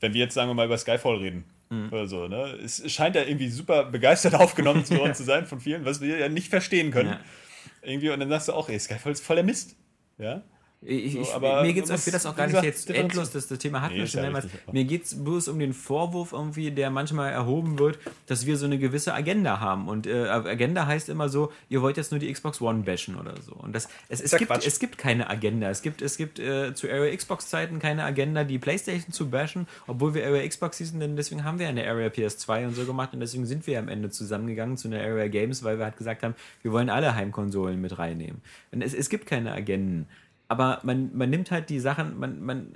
wenn 0.00 0.12
wir 0.12 0.20
jetzt, 0.20 0.34
sagen 0.34 0.50
wir 0.50 0.54
mal, 0.54 0.66
über 0.66 0.76
Skyfall 0.76 1.16
reden 1.16 1.44
oder 1.90 2.06
so, 2.06 2.28
ne? 2.28 2.58
Es 2.62 2.82
scheint 2.92 3.16
ja 3.16 3.22
irgendwie 3.22 3.48
super 3.48 3.84
begeistert 3.84 4.34
aufgenommen 4.40 4.84
zu 4.84 4.96
worden 4.98 5.14
zu 5.14 5.24
sein 5.24 5.46
von 5.46 5.58
vielen, 5.60 5.84
was 5.84 6.00
wir 6.00 6.18
ja 6.18 6.28
nicht 6.28 6.48
verstehen 6.48 6.90
können. 6.90 7.10
Ja. 7.10 7.20
Irgendwie, 7.82 8.10
und 8.10 8.20
dann 8.20 8.28
sagst 8.28 8.48
du 8.48 8.52
auch, 8.52 8.68
ey, 8.68 8.78
Skyfall 8.78 9.12
ist 9.12 9.24
voller 9.24 9.42
Mist. 9.42 9.76
Ja? 10.18 10.42
Ich, 10.86 11.12
So, 11.12 11.20
ich, 11.20 11.34
aber 11.34 11.62
mir 11.62 11.72
geht 11.72 11.84
es, 11.84 11.90
ich 11.90 12.06
will 12.06 12.12
das 12.12 12.26
auch 12.26 12.36
gar 12.36 12.46
nicht 12.46 12.62
jetzt 12.62 12.88
endlos, 12.90 13.32
das, 13.32 13.48
das 13.48 13.58
Thema 13.58 13.82
hatten 13.82 13.94
Nee, 13.94 14.00
wir 14.00 14.06
schon 14.06 14.22
mehrmals. 14.22 14.46
Mir 14.70 14.84
geht 14.84 15.04
es 15.04 15.22
bloß 15.22 15.48
um 15.48 15.58
den 15.58 15.72
Vorwurf 15.72 16.32
irgendwie, 16.32 16.70
der 16.70 16.90
manchmal 16.90 17.32
erhoben 17.32 17.78
wird, 17.78 17.98
dass 18.26 18.46
wir 18.46 18.56
so 18.56 18.66
eine 18.66 18.78
gewisse 18.78 19.12
Agenda 19.12 19.58
haben. 19.58 19.88
Und 19.88 20.06
äh, 20.06 20.28
Agenda 20.28 20.86
heißt 20.86 21.08
immer 21.08 21.28
so, 21.28 21.52
ihr 21.68 21.82
wollt 21.82 21.96
jetzt 21.96 22.12
nur 22.12 22.20
die 22.20 22.32
Xbox 22.32 22.60
One 22.60 22.84
bashen 22.84 23.16
oder 23.16 23.34
so. 23.42 23.52
Und 23.52 23.74
das, 23.74 23.88
es, 24.08 24.20
es, 24.20 24.36
gibt, 24.36 24.50
Quatsch. 24.50 24.66
es 24.66 24.78
gibt 24.78 24.96
keine 24.98 25.28
Agenda. 25.28 25.70
Es 25.70 25.82
gibt, 25.82 26.02
es 26.02 26.16
gibt 26.16 26.38
äh, 26.38 26.74
zu 26.74 26.88
Area 26.88 27.14
Xbox-Zeiten 27.16 27.80
keine 27.80 28.04
Agenda, 28.04 28.44
die 28.44 28.58
Playstation 28.58 29.12
zu 29.12 29.28
bashen, 29.28 29.66
obwohl 29.86 30.14
wir 30.14 30.24
Area 30.24 30.46
Xbox 30.46 30.78
hießen, 30.78 31.00
denn 31.00 31.16
deswegen 31.16 31.44
haben 31.44 31.58
wir 31.58 31.68
eine 31.68 31.86
Area 31.86 32.08
PS2 32.08 32.66
und 32.66 32.74
so 32.74 32.84
gemacht 32.84 33.12
und 33.12 33.20
deswegen 33.20 33.46
sind 33.46 33.66
wir 33.66 33.78
am 33.78 33.88
Ende 33.88 34.10
zusammengegangen 34.10 34.76
zu 34.76 34.88
einer 34.88 35.00
Area 35.00 35.28
Games, 35.28 35.64
weil 35.64 35.78
wir 35.78 35.84
halt 35.84 35.96
gesagt 35.96 36.22
haben, 36.22 36.34
wir 36.62 36.72
wollen 36.72 36.90
alle 36.90 37.14
Heimkonsolen 37.14 37.80
mit 37.80 37.98
reinnehmen. 37.98 38.40
Und 38.70 38.82
es, 38.82 38.94
es 38.94 39.08
gibt 39.08 39.26
keine 39.26 39.52
Agenden 39.52 40.06
aber 40.48 40.80
man, 40.82 41.10
man 41.16 41.30
nimmt 41.30 41.50
halt 41.50 41.70
die 41.70 41.80
Sachen, 41.80 42.18
man, 42.18 42.40
man, 42.40 42.74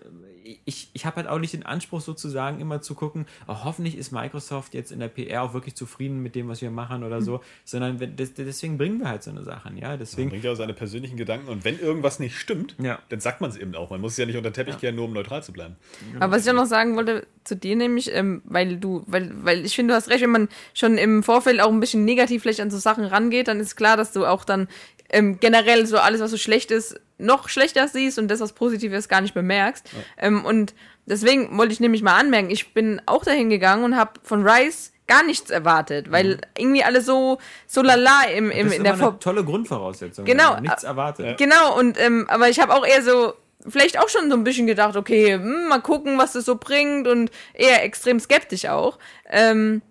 ich, 0.64 0.90
ich 0.92 1.06
habe 1.06 1.16
halt 1.16 1.28
auch 1.28 1.38
nicht 1.38 1.52
den 1.52 1.64
Anspruch 1.64 2.00
sozusagen 2.00 2.60
immer 2.60 2.80
zu 2.80 2.94
gucken, 2.96 3.26
oh, 3.46 3.54
hoffentlich 3.62 3.96
ist 3.96 4.10
Microsoft 4.10 4.74
jetzt 4.74 4.90
in 4.90 4.98
der 4.98 5.06
PR 5.06 5.42
auch 5.42 5.54
wirklich 5.54 5.76
zufrieden 5.76 6.20
mit 6.20 6.34
dem, 6.34 6.48
was 6.48 6.60
wir 6.60 6.72
machen 6.72 7.04
oder 7.04 7.22
so, 7.22 7.40
sondern 7.64 8.00
wenn, 8.00 8.16
des, 8.16 8.34
deswegen 8.34 8.76
bringen 8.76 8.98
wir 8.98 9.08
halt 9.08 9.22
so 9.22 9.30
eine 9.30 9.44
Sachen, 9.44 9.76
ja, 9.76 9.90
Man 9.90 9.98
deswegen, 10.00 10.30
bringt 10.30 10.42
ja 10.42 10.50
auch 10.50 10.56
seine 10.56 10.74
persönlichen 10.74 11.16
Gedanken 11.16 11.48
und 11.48 11.64
wenn 11.64 11.78
irgendwas 11.78 12.18
nicht 12.18 12.36
stimmt, 12.36 12.74
Ja. 12.82 12.98
dann 13.10 13.20
sagt 13.20 13.40
man 13.40 13.50
es 13.50 13.56
eben 13.56 13.76
auch. 13.76 13.90
Man 13.90 14.00
muss 14.00 14.12
es 14.12 14.18
ja 14.18 14.26
nicht 14.26 14.36
unter 14.36 14.50
den 14.50 14.54
Teppich 14.54 14.78
kehren, 14.78 14.96
nur 14.96 15.04
um 15.04 15.12
neutral 15.12 15.42
zu 15.44 15.52
bleiben. 15.52 15.76
Aber 16.18 16.34
was 16.34 16.44
ich 16.44 16.50
auch 16.50 16.56
noch 16.56 16.66
sagen 16.66 16.96
wollte 16.96 17.26
zu 17.44 17.54
dir 17.54 17.76
nämlich, 17.76 18.10
ähm, 18.12 18.42
weil 18.44 18.76
du, 18.78 19.04
weil, 19.06 19.30
weil 19.44 19.64
ich 19.64 19.76
finde, 19.76 19.92
du 19.92 19.96
hast 19.96 20.08
recht, 20.10 20.22
wenn 20.22 20.30
man 20.30 20.48
schon 20.74 20.98
im 20.98 21.22
Vorfeld 21.22 21.60
auch 21.60 21.70
ein 21.70 21.80
bisschen 21.80 22.04
negativ 22.04 22.42
vielleicht 22.42 22.60
an 22.60 22.70
so 22.72 22.78
Sachen 22.78 23.04
rangeht, 23.04 23.46
dann 23.46 23.60
ist 23.60 23.76
klar, 23.76 23.96
dass 23.96 24.12
du 24.12 24.26
auch 24.26 24.44
dann 24.44 24.66
ähm, 25.10 25.38
generell 25.40 25.86
so 25.86 25.98
alles, 25.98 26.20
was 26.20 26.30
so 26.30 26.36
schlecht 26.36 26.70
ist, 26.70 27.00
noch 27.18 27.48
schlechter 27.48 27.88
siehst 27.88 28.18
und 28.18 28.28
das, 28.28 28.40
was 28.40 28.52
positiv 28.52 28.92
ist, 28.92 29.08
gar 29.08 29.20
nicht 29.20 29.34
bemerkst. 29.34 29.88
Ähm, 30.16 30.44
und 30.44 30.74
deswegen 31.06 31.56
wollte 31.58 31.72
ich 31.72 31.80
nämlich 31.80 32.02
mal 32.02 32.18
anmerken, 32.18 32.50
ich 32.50 32.72
bin 32.72 33.00
auch 33.06 33.24
dahin 33.24 33.50
gegangen 33.50 33.84
und 33.84 33.96
habe 33.96 34.12
von 34.22 34.46
Rice 34.46 34.92
gar 35.06 35.24
nichts 35.24 35.50
erwartet, 35.50 36.12
weil 36.12 36.40
irgendwie 36.56 36.84
alle 36.84 37.00
so, 37.00 37.38
so 37.66 37.82
lala 37.82 38.24
im, 38.34 38.50
im, 38.50 38.66
das 38.66 38.72
ist 38.72 38.78
in 38.78 38.84
der 38.84 38.94
immer 38.94 39.02
eine 39.02 39.10
Vor 39.12 39.20
tolle 39.20 39.44
Grundvoraussetzung. 39.44 40.24
Genau, 40.24 40.60
nichts 40.60 40.84
erwartet. 40.84 41.36
Genau, 41.36 41.76
und 41.76 42.00
ähm, 42.00 42.26
aber 42.30 42.48
ich 42.48 42.60
habe 42.60 42.72
auch 42.72 42.86
eher 42.86 43.02
so 43.02 43.34
vielleicht 43.68 43.98
auch 43.98 44.08
schon 44.08 44.30
so 44.30 44.36
ein 44.36 44.44
bisschen 44.44 44.66
gedacht, 44.66 44.96
okay, 44.96 45.34
hm, 45.34 45.68
mal 45.68 45.82
gucken, 45.82 46.16
was 46.16 46.32
das 46.32 46.44
so 46.44 46.56
bringt 46.56 47.08
und 47.08 47.30
eher 47.52 47.84
extrem 47.84 48.20
skeptisch 48.20 48.66
auch. 48.66 48.98
Ähm, 49.28 49.82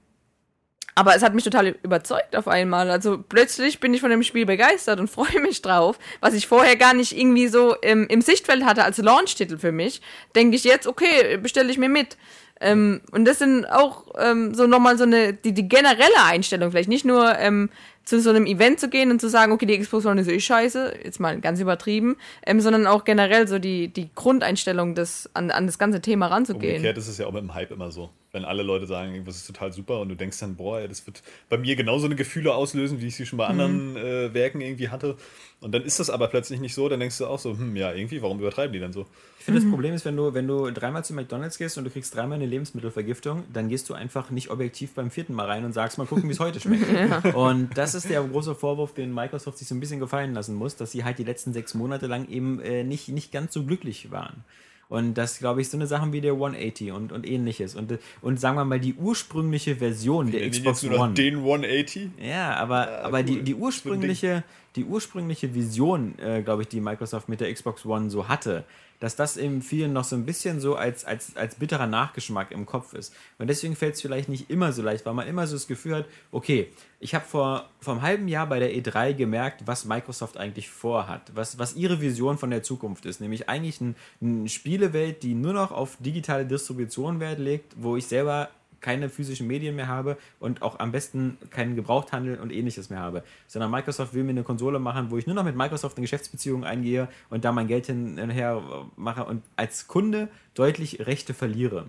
aber 1.00 1.16
es 1.16 1.24
hat 1.24 1.34
mich 1.34 1.46
total 1.46 1.78
überzeugt 1.82 2.36
auf 2.36 2.50
einmal. 2.50 2.92
Also 2.92 3.18
plötzlich 3.18 3.80
bin 3.80 3.94
ich 3.94 4.02
von 4.02 4.10
dem 4.10 4.22
Spiel 4.22 4.46
begeistert 4.46 5.00
und 5.00 5.08
freue 5.10 5.40
mich 5.40 5.62
drauf, 5.62 5.98
was 6.20 6.34
ich 6.34 6.46
vorher 6.46 6.76
gar 6.76 6.94
nicht 6.94 7.18
irgendwie 7.18 7.48
so 7.48 7.74
im, 7.76 8.06
im 8.08 8.20
Sichtfeld 8.20 8.66
hatte 8.66 8.84
als 8.84 8.98
Launch-Titel 8.98 9.58
für 9.58 9.72
mich. 9.72 10.02
Denke 10.36 10.58
ich 10.58 10.66
jetzt, 10.66 10.88
okay, 10.88 11.38
bestelle 11.38 11.72
ich 11.72 11.78
mir 11.78 11.88
mit. 11.88 12.18
Ähm, 12.60 13.00
und 13.14 13.24
das 13.24 13.40
sind 13.40 13.66
auch 13.66 14.08
ähm, 14.18 14.54
so 14.54 14.68
nochmal 14.68 14.98
so 14.98 15.06
eine, 15.06 15.34
die, 15.34 15.54
die 15.54 15.70
generelle 15.70 16.22
Einstellung, 16.26 16.72
vielleicht 16.72 16.90
nicht 16.90 17.06
nur 17.06 17.40
ähm, 17.40 17.70
zu 18.04 18.20
so 18.20 18.32
einem 18.32 18.46
Event 18.46 18.82
zu 18.82 18.90
gehen 18.90 19.10
und 19.10 19.22
zu 19.22 19.30
sagen, 19.30 19.54
okay, 19.54 19.66
die 19.66 19.80
Xbox 19.80 20.06
One 20.06 20.20
ist 20.20 20.28
eh 20.28 20.42
scheiße, 20.42 20.96
jetzt 21.06 21.22
mal 21.22 21.40
ganz 21.40 21.62
übertrieben, 21.62 22.18
ähm, 22.46 22.60
sondern 22.60 22.88
auch 22.88 23.06
generell 23.06 23.48
so 23.48 23.58
die, 23.58 23.88
die 23.88 24.10
Grundeinstellung 24.14 24.96
des, 24.96 25.30
an, 25.34 25.50
an 25.50 25.66
das 25.66 25.80
ganze 25.80 26.02
Thema 26.02 26.28
ranzugehen. 26.28 26.78
Umgekehrt 26.78 26.98
ist 26.98 27.08
es 27.08 27.18
ja 27.20 27.28
auch 27.28 27.32
mit 27.32 27.44
dem 27.44 27.54
Hype 27.54 27.72
immer 27.72 27.90
so. 27.90 28.10
Wenn 28.32 28.46
alle 28.46 28.62
Leute 28.64 28.86
sagen, 28.86 29.14
irgendwas 29.14 29.38
ist 29.38 29.48
total 29.48 29.74
super 29.74 30.00
und 30.00 30.10
du 30.10 30.16
denkst 30.16 30.40
dann, 30.40 30.56
boah, 30.56 30.88
das 30.88 31.06
wird 31.08 31.24
bei 31.50 31.58
mir 31.58 31.76
genauso 31.76 32.06
eine 32.06 32.16
Gefühle 32.16 32.54
auslösen, 32.54 33.02
wie 33.02 33.08
ich 33.08 33.16
sie 33.16 33.26
schon 33.26 33.38
bei 33.38 33.48
anderen 33.48 33.96
äh, 33.96 34.34
Werken 34.34 34.62
irgendwie 34.62 34.90
hatte. 34.90 35.18
Und 35.62 35.74
dann 35.74 35.84
ist 35.84 36.00
das 36.00 36.10
aber 36.10 36.28
plötzlich 36.28 36.60
nicht 36.60 36.74
so, 36.74 36.88
dann 36.88 37.00
denkst 37.00 37.18
du 37.18 37.26
auch 37.26 37.40
so, 37.40 37.58
hm, 37.58 37.76
ja, 37.76 37.92
irgendwie, 37.94 38.22
warum 38.22 38.40
übertreiben 38.40 38.72
die 38.72 38.80
denn 38.80 38.94
so? 38.94 39.06
Ich 39.40 39.46
finde, 39.46 39.62
das 39.62 39.70
Problem 39.70 39.94
ist, 39.94 40.06
wenn 40.06 40.16
du, 40.16 40.34
wenn 40.34 40.48
du 40.48 40.70
dreimal 40.72 41.04
zu 41.04 41.14
McDonalds 41.14 41.58
gehst 41.58 41.78
und 41.78 41.84
du 41.84 41.90
kriegst 41.90 42.16
dreimal 42.16 42.36
eine 42.36 42.46
Lebensmittelvergiftung, 42.46 43.44
dann 43.52 43.68
gehst 43.68 43.90
du 43.90 43.94
einfach 43.94 44.30
nicht 44.30 44.52
objektiv 44.52 44.94
beim 44.94 45.12
vierten 45.12 45.34
Mal 45.34 45.48
rein 45.48 45.66
und 45.66 45.74
sagst, 45.74 45.98
mal 45.98 46.06
gucken, 46.06 46.30
wie 46.30 46.34
es 46.34 46.40
heute 46.40 46.60
schmeckt. 46.60 46.86
Und 47.34 47.78
das 47.78 47.96
ist 47.96 48.10
der 48.10 48.22
große 48.22 48.56
Vorwurf, 48.56 48.94
den 48.94 49.14
Microsoft 49.14 49.58
sich 49.58 49.68
so 49.68 49.76
ein 49.76 49.80
bisschen 49.80 50.00
gefallen 50.00 50.34
lassen 50.34 50.56
muss, 50.56 50.76
dass 50.76 50.92
sie 50.92 51.04
halt 51.04 51.18
die 51.18 51.24
letzten 51.24 51.54
sechs 51.54 51.74
Monate 51.74 52.08
lang 52.08 52.28
eben 52.30 52.60
äh, 52.60 52.84
nicht, 52.84 53.10
nicht 53.10 53.32
ganz 53.32 53.54
so 53.54 53.64
glücklich 53.64 54.12
waren. 54.12 54.44
Und 54.90 55.14
das, 55.14 55.38
glaube 55.38 55.62
ich, 55.62 55.70
so 55.70 55.78
eine 55.78 55.86
Sachen 55.86 56.14
wie 56.14 56.20
der 56.20 56.34
180 56.34 56.92
und, 56.92 57.12
und 57.12 57.26
ähnliches. 57.28 57.76
Und, 57.76 58.00
und 58.22 58.40
sagen 58.40 58.58
wir 58.58 58.66
mal, 58.66 58.80
die 58.80 58.96
ursprüngliche 58.96 59.76
Version 59.76 60.32
der 60.32 60.42
Nennen 60.42 60.52
die 60.52 60.60
Xbox 60.60 60.82
jetzt 60.82 61.00
One. 61.00 61.14
den 61.14 61.36
180? 61.38 62.10
Ja, 62.20 62.56
aber, 62.56 62.90
Ja, 62.90 63.02
aber 63.04 63.22
die, 63.22 63.38
cool. 63.38 63.44
die 63.44 63.54
ein 63.54 63.62
ursprüngliche, 63.62 64.44
die 64.76 64.86
ursprüngliche 64.86 65.54
Vision, 65.54 66.18
äh, 66.18 66.42
glaube 66.42 66.64
ich, 66.64 66.70
die 66.70 66.82
Microsoft 66.82 67.30
mit 67.30 67.40
der 67.40 67.54
Xbox 67.54 67.86
One 67.86 68.10
so 68.10 68.28
hatte, 68.28 68.66
dass 69.00 69.16
das 69.16 69.38
eben 69.38 69.62
vielen 69.62 69.94
noch 69.94 70.04
so 70.04 70.16
ein 70.16 70.26
bisschen 70.26 70.60
so 70.60 70.76
als, 70.76 71.06
als, 71.06 71.36
als 71.36 71.56
bitterer 71.56 71.88
Nachgeschmack 71.88 72.52
im 72.52 72.66
Kopf 72.66 72.94
ist. 72.94 73.14
Und 73.38 73.48
deswegen 73.48 73.76
fällt 73.76 73.96
es 73.96 74.02
vielleicht 74.02 74.30
nicht 74.30 74.50
immer 74.50 74.74
so 74.74 74.82
leicht, 74.82 75.06
weil 75.06 75.14
man 75.14 75.28
immer 75.28 75.48
so 75.48 75.56
das 75.56 75.68
Gefühl 75.68 75.96
hat, 75.96 76.06
okay, 76.32 76.70
ich 77.00 77.16
habe 77.16 77.26
vor, 77.26 77.70
vor 77.80 77.94
einem 77.94 78.02
halben 78.02 78.28
Jahr 78.28 78.48
bei 78.48 78.60
der 78.60 78.74
E3 78.74 79.14
gemerkt, 79.14 79.66
was 79.66 79.86
Microsoft 79.86 80.38
eigentlich 80.38 80.70
vorhat, 80.70 81.32
was, 81.34 81.58
was 81.58 81.76
ihre 81.76 82.02
Vision 82.02 82.38
von 82.38 82.50
der 82.50 82.62
Zukunft 82.62 83.06
ist. 83.06 83.22
Nämlich 83.22 83.48
eigentlich 83.48 83.80
ein, 83.80 83.96
eine 84.22 84.50
Spielewelt, 84.50 85.24
die 85.24 85.34
nur 85.34 85.54
noch 85.54 85.72
auf 85.72 85.98
digitale 86.00 86.46
Distribution 86.46 87.20
Wert 87.20 87.40
legt, 87.40 87.76
wo 87.78 87.96
ich 87.96 88.06
selber 88.06 88.50
keine 88.82 89.10
physischen 89.10 89.48
Medien 89.48 89.76
mehr 89.76 89.88
habe 89.88 90.18
und 90.40 90.62
auch 90.62 90.80
am 90.80 90.92
besten 90.92 91.38
keinen 91.50 91.76
Gebrauchthandel 91.76 92.40
und 92.40 92.52
ähnliches 92.52 92.90
mehr 92.90 93.00
habe. 93.00 93.24
Sondern 93.48 93.72
Microsoft 93.72 94.14
will 94.14 94.24
mir 94.24 94.32
eine 94.32 94.44
Konsole 94.44 94.80
machen, 94.80 95.12
wo 95.12 95.18
ich 95.18 95.28
nur 95.28 95.36
noch 95.36 95.44
mit 95.44 95.56
Microsoft 95.56 95.98
eine 95.98 96.04
Geschäftsbeziehung 96.04 96.64
eingehe 96.64 97.08
und 97.30 97.46
da 97.46 97.52
mein 97.52 97.68
Geld 97.68 97.88
hin 97.88 98.20
und 98.20 98.30
her 98.30 98.62
mache 98.96 99.26
und 99.26 99.44
als 99.56 99.88
Kunde 99.88 100.30
deutlich 100.54 101.06
Rechte 101.06 101.34
verliere. 101.34 101.88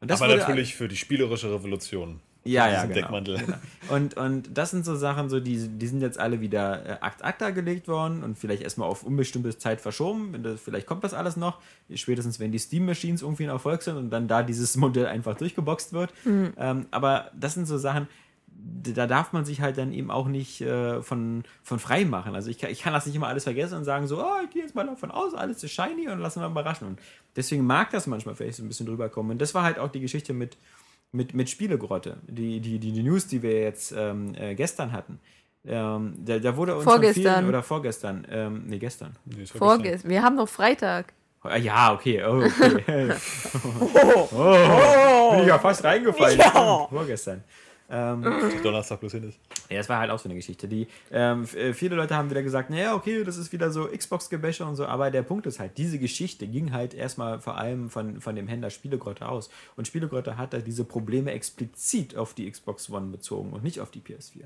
Und 0.00 0.10
das 0.10 0.22
Aber 0.22 0.34
natürlich 0.34 0.74
für 0.74 0.88
die 0.88 0.96
spielerische 0.96 1.52
Revolution. 1.52 2.20
Ja, 2.44 2.68
ja, 2.68 2.82
genau. 2.82 2.94
Deckmantel. 2.94 3.38
Und, 3.90 4.16
und 4.16 4.56
das 4.56 4.70
sind 4.70 4.84
so 4.84 4.96
Sachen, 4.96 5.28
so 5.28 5.40
die, 5.40 5.68
die 5.68 5.86
sind 5.86 6.00
jetzt 6.00 6.18
alle 6.18 6.40
wieder 6.40 6.86
äh, 6.86 6.92
Akt 7.00 7.24
Acta 7.24 7.50
gelegt 7.50 7.88
worden 7.88 8.22
und 8.22 8.38
vielleicht 8.38 8.62
erstmal 8.62 8.88
auf 8.88 9.02
unbestimmte 9.02 9.56
Zeit 9.58 9.80
verschoben. 9.80 10.42
Das, 10.42 10.60
vielleicht 10.60 10.86
kommt 10.86 11.04
das 11.04 11.12
alles 11.12 11.36
noch. 11.36 11.58
Spätestens, 11.94 12.40
wenn 12.40 12.52
die 12.52 12.58
Steam-Machines 12.58 13.22
irgendwie 13.22 13.44
ein 13.44 13.50
Erfolg 13.50 13.82
sind 13.82 13.96
und 13.96 14.10
dann 14.10 14.28
da 14.28 14.42
dieses 14.42 14.76
Modell 14.78 15.06
einfach 15.06 15.36
durchgeboxt 15.36 15.92
wird. 15.92 16.14
Ähm, 16.24 16.86
aber 16.90 17.30
das 17.34 17.54
sind 17.54 17.66
so 17.66 17.78
Sachen, 17.78 18.08
da 18.82 19.06
darf 19.06 19.32
man 19.32 19.44
sich 19.44 19.60
halt 19.60 19.78
dann 19.78 19.92
eben 19.92 20.10
auch 20.10 20.26
nicht 20.26 20.60
äh, 20.60 21.02
von, 21.02 21.44
von 21.62 21.78
frei 21.78 22.04
machen. 22.04 22.34
Also 22.34 22.50
ich 22.50 22.58
kann, 22.58 22.70
ich 22.70 22.82
kann 22.82 22.92
das 22.92 23.06
nicht 23.06 23.14
immer 23.14 23.28
alles 23.28 23.44
vergessen 23.44 23.76
und 23.78 23.84
sagen 23.84 24.06
so, 24.06 24.22
oh, 24.22 24.38
ich 24.44 24.50
gehe 24.50 24.62
jetzt 24.62 24.74
mal 24.74 24.86
davon 24.86 25.10
aus, 25.10 25.34
alles 25.34 25.62
ist 25.62 25.72
shiny 25.72 26.08
und 26.08 26.18
lassen 26.18 26.40
wir 26.40 26.48
mal 26.48 26.60
überraschen. 26.60 26.86
Und 26.86 27.00
deswegen 27.36 27.64
mag 27.64 27.90
das 27.90 28.06
manchmal 28.06 28.34
vielleicht 28.34 28.56
so 28.56 28.62
ein 28.62 28.68
bisschen 28.68 28.86
drüber 28.86 29.08
kommen. 29.08 29.32
Und 29.32 29.40
das 29.40 29.54
war 29.54 29.62
halt 29.62 29.78
auch 29.78 29.88
die 29.88 30.00
Geschichte 30.00 30.32
mit, 30.32 30.56
mit, 31.12 31.34
mit 31.34 31.50
Spielegrotte. 31.50 32.18
Die, 32.26 32.60
die, 32.60 32.78
die, 32.78 32.92
die 32.92 33.02
News, 33.02 33.26
die 33.26 33.42
wir 33.42 33.60
jetzt 33.60 33.92
ähm, 33.96 34.34
äh, 34.36 34.54
gestern 34.54 34.92
hatten. 34.92 35.20
Ähm, 35.66 36.14
da, 36.18 36.38
da 36.38 36.56
wurde 36.56 36.74
uns 36.74 36.84
von 36.84 36.94
Vorgestern. 36.94 37.34
vielen, 37.34 37.48
oder 37.48 37.62
vorgestern, 37.62 38.26
ähm, 38.30 38.64
nee, 38.66 38.78
gestern. 38.78 39.14
Nee, 39.26 39.32
das 39.32 39.38
war 39.38 39.44
gestern. 39.44 39.58
Vorgest. 39.58 40.08
Wir 40.08 40.22
haben 40.22 40.36
doch 40.36 40.48
Freitag. 40.48 41.12
Ah, 41.42 41.56
Ja, 41.56 41.92
okay, 41.92 42.22
oh, 42.24 42.42
okay. 42.44 43.12
oh, 44.32 45.30
bin 45.32 45.40
ich 45.40 45.46
ja 45.46 45.58
fast 45.58 45.84
reingefallen. 45.84 46.38
Ja. 46.38 46.86
Vorgestern. 46.88 47.44
Ähm, 47.90 48.24
Donnerstag 48.62 49.00
bloß 49.00 49.12
hin 49.12 49.24
ist. 49.24 49.38
ja, 49.68 49.78
das 49.78 49.88
war 49.88 49.98
halt 49.98 50.10
auch 50.10 50.18
so 50.18 50.28
eine 50.28 50.36
Geschichte. 50.36 50.68
Die, 50.68 50.86
ähm, 51.10 51.44
äh, 51.56 51.72
viele 51.72 51.96
Leute 51.96 52.14
haben 52.14 52.30
wieder 52.30 52.42
gesagt, 52.42 52.70
naja, 52.70 52.94
okay, 52.94 53.24
das 53.24 53.36
ist 53.36 53.52
wieder 53.52 53.70
so 53.72 53.86
Xbox-Gebäsche 53.86 54.64
und 54.64 54.76
so, 54.76 54.86
aber 54.86 55.10
der 55.10 55.22
Punkt 55.22 55.46
ist 55.46 55.58
halt, 55.58 55.76
diese 55.76 55.98
Geschichte 55.98 56.46
ging 56.46 56.72
halt 56.72 56.94
erstmal 56.94 57.40
vor 57.40 57.58
allem 57.58 57.90
von, 57.90 58.20
von 58.20 58.36
dem 58.36 58.46
Händler 58.46 58.70
Spielegrotte 58.70 59.28
aus. 59.28 59.50
Und 59.76 59.88
Spielegrotte 59.88 60.36
hat 60.36 60.52
da 60.52 60.58
diese 60.58 60.84
Probleme 60.84 61.32
explizit 61.32 62.16
auf 62.16 62.32
die 62.34 62.48
Xbox 62.48 62.88
One 62.90 63.08
bezogen 63.08 63.52
und 63.52 63.64
nicht 63.64 63.80
auf 63.80 63.90
die 63.90 64.00
PS4. 64.00 64.44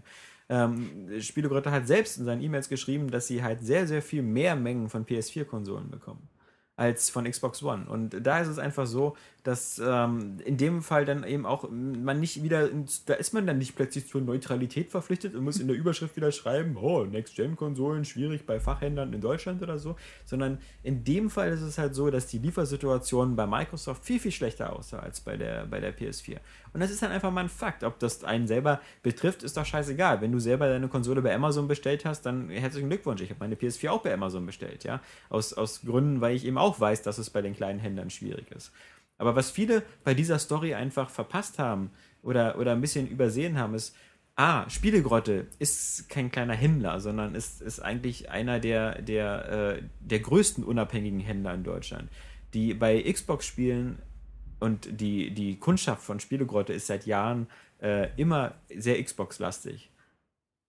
Ähm, 0.48 1.20
Spielegrotte 1.20 1.70
hat 1.70 1.86
selbst 1.86 2.18
in 2.18 2.24
seinen 2.24 2.42
E-Mails 2.42 2.68
geschrieben, 2.68 3.10
dass 3.10 3.26
sie 3.26 3.42
halt 3.42 3.60
sehr, 3.60 3.86
sehr 3.86 4.02
viel 4.02 4.22
mehr 4.22 4.56
Mengen 4.56 4.88
von 4.88 5.04
PS4-Konsolen 5.04 5.90
bekommen 5.90 6.28
als 6.76 7.10
von 7.10 7.24
Xbox 7.30 7.62
One. 7.62 7.86
Und 7.88 8.26
da 8.26 8.40
ist 8.40 8.48
es 8.48 8.58
einfach 8.58 8.86
so, 8.86 9.16
dass 9.44 9.78
ähm, 9.78 10.38
in 10.44 10.56
dem 10.56 10.82
Fall 10.82 11.04
dann 11.04 11.22
eben 11.22 11.44
auch 11.44 11.68
man 11.70 12.18
nicht 12.18 12.42
wieder, 12.42 12.70
ins- 12.70 13.04
da 13.04 13.14
ist 13.14 13.34
man 13.34 13.46
dann 13.46 13.58
nicht 13.58 13.76
plötzlich 13.76 14.08
zur 14.08 14.22
Neutralität 14.22 14.90
verpflichtet 14.90 15.34
und 15.34 15.44
muss 15.44 15.60
in 15.60 15.68
der 15.68 15.76
Überschrift 15.76 16.16
wieder 16.16 16.32
schreiben, 16.32 16.76
oh, 16.76 17.04
Next-Gen-Konsolen 17.04 18.06
schwierig 18.06 18.46
bei 18.46 18.58
Fachhändlern 18.58 19.12
in 19.12 19.20
Deutschland 19.20 19.62
oder 19.62 19.78
so, 19.78 19.96
sondern 20.24 20.58
in 20.82 21.04
dem 21.04 21.28
Fall 21.28 21.52
ist 21.52 21.60
es 21.60 21.76
halt 21.76 21.94
so, 21.94 22.10
dass 22.10 22.26
die 22.26 22.38
Liefersituation 22.38 23.36
bei 23.36 23.46
Microsoft 23.46 24.04
viel, 24.04 24.18
viel 24.18 24.32
schlechter 24.32 24.72
aussah 24.74 25.00
als 25.00 25.20
bei 25.20 25.36
der, 25.36 25.66
bei 25.66 25.78
der 25.78 25.96
PS4. 25.96 26.38
Und 26.72 26.80
das 26.80 26.90
ist 26.90 27.02
dann 27.02 27.12
einfach 27.12 27.30
mal 27.30 27.42
ein 27.42 27.48
Fakt. 27.48 27.84
Ob 27.84 27.98
das 28.00 28.24
einen 28.24 28.48
selber 28.48 28.80
betrifft, 29.02 29.42
ist 29.42 29.56
doch 29.56 29.64
scheißegal. 29.66 30.20
Wenn 30.22 30.32
du 30.32 30.40
selber 30.40 30.68
deine 30.68 30.88
Konsole 30.88 31.22
bei 31.22 31.32
Amazon 31.34 31.68
bestellt 31.68 32.04
hast, 32.04 32.22
dann 32.22 32.48
herzlichen 32.48 32.88
Glückwunsch. 32.88 33.20
Ich 33.20 33.30
habe 33.30 33.40
meine 33.40 33.54
PS4 33.54 33.90
auch 33.90 34.02
bei 34.02 34.12
Amazon 34.12 34.44
bestellt, 34.46 34.82
ja. 34.84 35.00
Aus, 35.28 35.52
aus 35.52 35.82
Gründen, 35.82 36.20
weil 36.20 36.34
ich 36.34 36.44
eben 36.44 36.58
auch 36.58 36.80
weiß, 36.80 37.02
dass 37.02 37.18
es 37.18 37.30
bei 37.30 37.42
den 37.42 37.54
kleinen 37.54 37.78
Händlern 37.78 38.10
schwierig 38.10 38.50
ist. 38.50 38.72
Aber 39.18 39.36
was 39.36 39.50
viele 39.50 39.82
bei 40.02 40.14
dieser 40.14 40.38
Story 40.38 40.74
einfach 40.74 41.10
verpasst 41.10 41.58
haben 41.58 41.90
oder, 42.22 42.58
oder 42.58 42.72
ein 42.72 42.80
bisschen 42.80 43.06
übersehen 43.06 43.58
haben, 43.58 43.74
ist, 43.74 43.94
ah, 44.36 44.68
Spielegrotte 44.68 45.46
ist 45.58 46.08
kein 46.08 46.30
kleiner 46.30 46.54
Händler, 46.54 47.00
sondern 47.00 47.34
ist, 47.34 47.62
ist 47.62 47.80
eigentlich 47.80 48.30
einer 48.30 48.60
der, 48.60 49.02
der, 49.02 49.76
äh, 49.78 49.82
der 50.00 50.20
größten 50.20 50.64
unabhängigen 50.64 51.20
Händler 51.20 51.54
in 51.54 51.64
Deutschland, 51.64 52.10
die 52.52 52.74
bei 52.74 53.00
Xbox-Spielen 53.02 53.98
und 54.60 55.00
die, 55.00 55.32
die 55.32 55.58
Kundschaft 55.58 56.02
von 56.02 56.20
Spielegrotte 56.20 56.72
ist 56.72 56.86
seit 56.86 57.06
Jahren 57.06 57.48
äh, 57.80 58.08
immer 58.16 58.54
sehr 58.74 59.02
Xbox-lastig. 59.02 59.90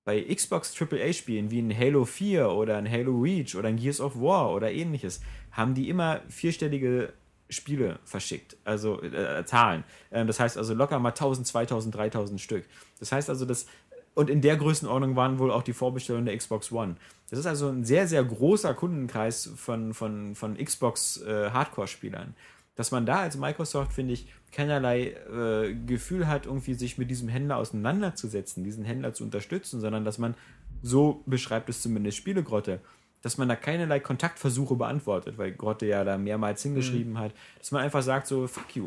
Bei 0.03 0.21
Xbox 0.21 0.79
AAA-Spielen 0.79 1.49
wie 1.49 1.59
ein 1.59 1.75
Halo 1.75 2.05
4 2.05 2.49
oder 2.49 2.77
ein 2.77 2.89
Halo 2.89 3.19
Reach 3.19 3.55
oder 3.55 3.69
ein 3.69 3.77
Gears 3.77 4.01
of 4.01 4.19
War 4.19 4.53
oder 4.53 4.71
ähnliches 4.71 5.21
haben 5.51 5.73
die 5.73 5.89
immer 5.89 6.21
vierstellige 6.29 7.13
Spiele 7.49 7.99
verschickt, 8.05 8.57
also 8.63 9.01
äh, 9.01 9.45
Zahlen. 9.45 9.83
Ähm, 10.11 10.27
das 10.27 10.39
heißt 10.39 10.57
also 10.57 10.73
locker 10.73 10.99
mal 10.99 11.09
1000, 11.09 11.45
2000, 11.45 11.95
3000 11.95 12.41
Stück. 12.41 12.65
Das 12.99 13.11
heißt 13.11 13.29
also, 13.29 13.45
das 13.45 13.67
und 14.15 14.29
in 14.29 14.41
der 14.41 14.55
Größenordnung 14.55 15.15
waren 15.15 15.39
wohl 15.39 15.51
auch 15.51 15.61
die 15.61 15.73
Vorbestellungen 15.73 16.25
der 16.25 16.37
Xbox 16.37 16.71
One. 16.71 16.95
Das 17.29 17.37
ist 17.37 17.45
also 17.45 17.67
ein 17.67 17.83
sehr, 17.83 18.07
sehr 18.07 18.23
großer 18.23 18.73
Kundenkreis 18.73 19.51
von, 19.57 19.93
von, 19.93 20.35
von 20.35 20.57
Xbox 20.57 21.21
äh, 21.21 21.49
Hardcore-Spielern. 21.51 22.33
Dass 22.75 22.91
man 22.91 23.05
da 23.05 23.19
als 23.19 23.37
Microsoft, 23.37 23.93
finde 23.93 24.13
ich, 24.13 24.27
keinerlei 24.51 25.15
äh, 25.31 25.73
Gefühl 25.85 26.27
hat, 26.27 26.45
irgendwie 26.45 26.73
sich 26.75 26.97
mit 26.97 27.09
diesem 27.11 27.27
Händler 27.27 27.57
auseinanderzusetzen, 27.57 28.63
diesen 28.63 28.85
Händler 28.85 29.13
zu 29.13 29.23
unterstützen, 29.23 29.81
sondern 29.81 30.05
dass 30.05 30.17
man, 30.17 30.35
so 30.81 31.23
beschreibt 31.25 31.69
es 31.69 31.81
zumindest 31.81 32.17
Spielegrotte, 32.17 32.79
dass 33.26 33.39
man 33.39 33.49
da 33.49 33.55
keinerlei 33.55 33.99
Kontaktversuche 33.99 34.76
beantwortet, 34.76 35.39
weil 35.39 35.51
Grotte 35.51 35.88
ja 35.88 36.03
da 36.03 36.15
mehrmals 36.15 36.61
hingeschrieben 36.61 37.17
hat, 37.17 37.32
dass 37.57 37.71
man 37.71 37.82
einfach 37.82 38.03
sagt 38.03 38.28
so, 38.28 38.45
fuck 38.45 38.76
you. 38.76 38.86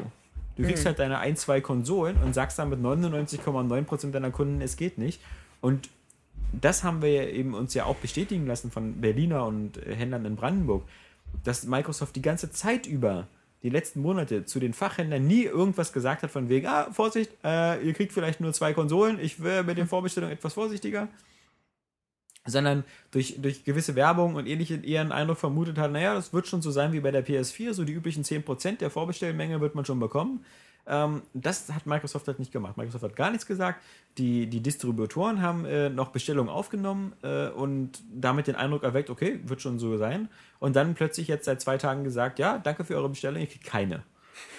Du 0.57 0.63
kriegst 0.63 0.87
halt 0.87 1.01
deine 1.01 1.19
ein, 1.19 1.37
zwei 1.37 1.61
Konsolen 1.61 2.17
und 2.23 2.37
sagst 2.37 2.57
dann 2.57 2.69
mit 2.69 2.79
99,9% 2.79 4.13
deiner 4.13 4.31
Kunden, 4.31 4.61
es 4.61 4.77
geht 4.77 4.97
nicht. 4.97 5.21
Und 5.61 5.89
das 6.53 6.85
haben 6.85 7.03
wir 7.03 7.33
eben 7.33 7.53
uns 7.53 7.75
ja 7.75 7.85
auch 7.85 7.97
bestätigen 7.97 8.47
lassen 8.47 8.71
von 8.71 9.01
Berliner 9.01 9.45
und 9.45 9.77
äh, 9.85 9.97
Händlern 9.97 10.25
in 10.25 10.37
Brandenburg, 10.37 10.85
dass 11.43 11.65
Microsoft 11.65 12.15
die 12.15 12.23
ganze 12.23 12.53
Zeit 12.53 12.87
über 12.87 13.27
die 13.65 13.71
letzten 13.71 14.01
Monate 14.01 14.45
zu 14.45 14.61
den 14.61 14.73
Fachhändlern 14.73 15.27
nie 15.27 15.47
irgendwas 15.47 15.93
gesagt 15.93 16.23
hat 16.23 16.31
von 16.31 16.49
wegen, 16.49 16.69
ah, 16.69 16.93
Vorsicht, 16.93 17.33
äh, 17.43 17.85
ihr 17.85 17.93
kriegt 17.93 18.13
vielleicht 18.13 18.39
nur 18.39 18.53
zwei 18.53 18.73
Konsolen, 18.73 19.19
ich 19.19 19.43
wäre 19.43 19.65
mit 19.65 19.79
den 19.79 19.89
Vorbestellungen 19.89 20.33
etwas 20.33 20.55
vorsichtiger 20.55 21.09
sondern 22.49 22.85
durch, 23.11 23.37
durch 23.41 23.65
gewisse 23.65 23.95
Werbung 23.95 24.35
und 24.35 24.47
ähnliche 24.47 24.77
eher 24.77 25.01
einen 25.01 25.13
Eindruck 25.13 25.39
vermutet 25.39 25.79
hat, 25.79 25.93
naja, 25.93 26.15
das 26.15 26.33
wird 26.33 26.47
schon 26.47 26.63
so 26.63 26.71
sein 26.71 26.93
wie 26.93 27.01
bei 27.01 27.11
der 27.11 27.25
PS4, 27.25 27.73
so 27.73 27.85
die 27.85 27.93
üblichen 27.93 28.25
10% 28.25 28.79
der 28.79 28.91
Vorbestellmenge 28.91 29.61
wird 29.61 29.75
man 29.75 29.85
schon 29.85 30.01
bekommen. 30.01 30.45
Ähm, 30.87 31.23
das 31.35 31.71
hat 31.71 31.87
Microsoft 31.87 32.27
halt 32.27 32.39
nicht 32.39 32.51
gemacht. 32.53 32.77
Microsoft 32.77 33.05
hat 33.05 33.17
gar 33.17 33.31
nichts 33.31 33.47
gesagt. 33.47 33.83
Die, 34.17 34.47
die 34.47 34.61
Distributoren 34.61 35.43
haben 35.43 35.65
äh, 35.67 35.91
noch 35.91 36.09
Bestellungen 36.09 36.51
aufgenommen 36.51 37.13
äh, 37.23 37.49
und 37.49 38.03
damit 38.13 38.47
den 38.47 38.57
Eindruck 38.57 38.83
erweckt, 38.83 39.11
okay, 39.11 39.41
wird 39.45 39.61
schon 39.61 39.79
so 39.79 39.99
sein. 39.99 40.29
Und 40.59 40.77
dann 40.77 40.95
plötzlich 40.95 41.29
jetzt 41.29 41.45
seit 41.45 41.61
zwei 41.61 41.77
Tagen 41.77 42.05
gesagt, 42.05 42.39
ja, 42.39 42.59
danke 42.59 42.85
für 42.85 42.97
eure 42.97 43.11
Bestellung, 43.11 43.43
ich 43.43 43.51
kriege 43.51 43.65
keine. 43.65 44.03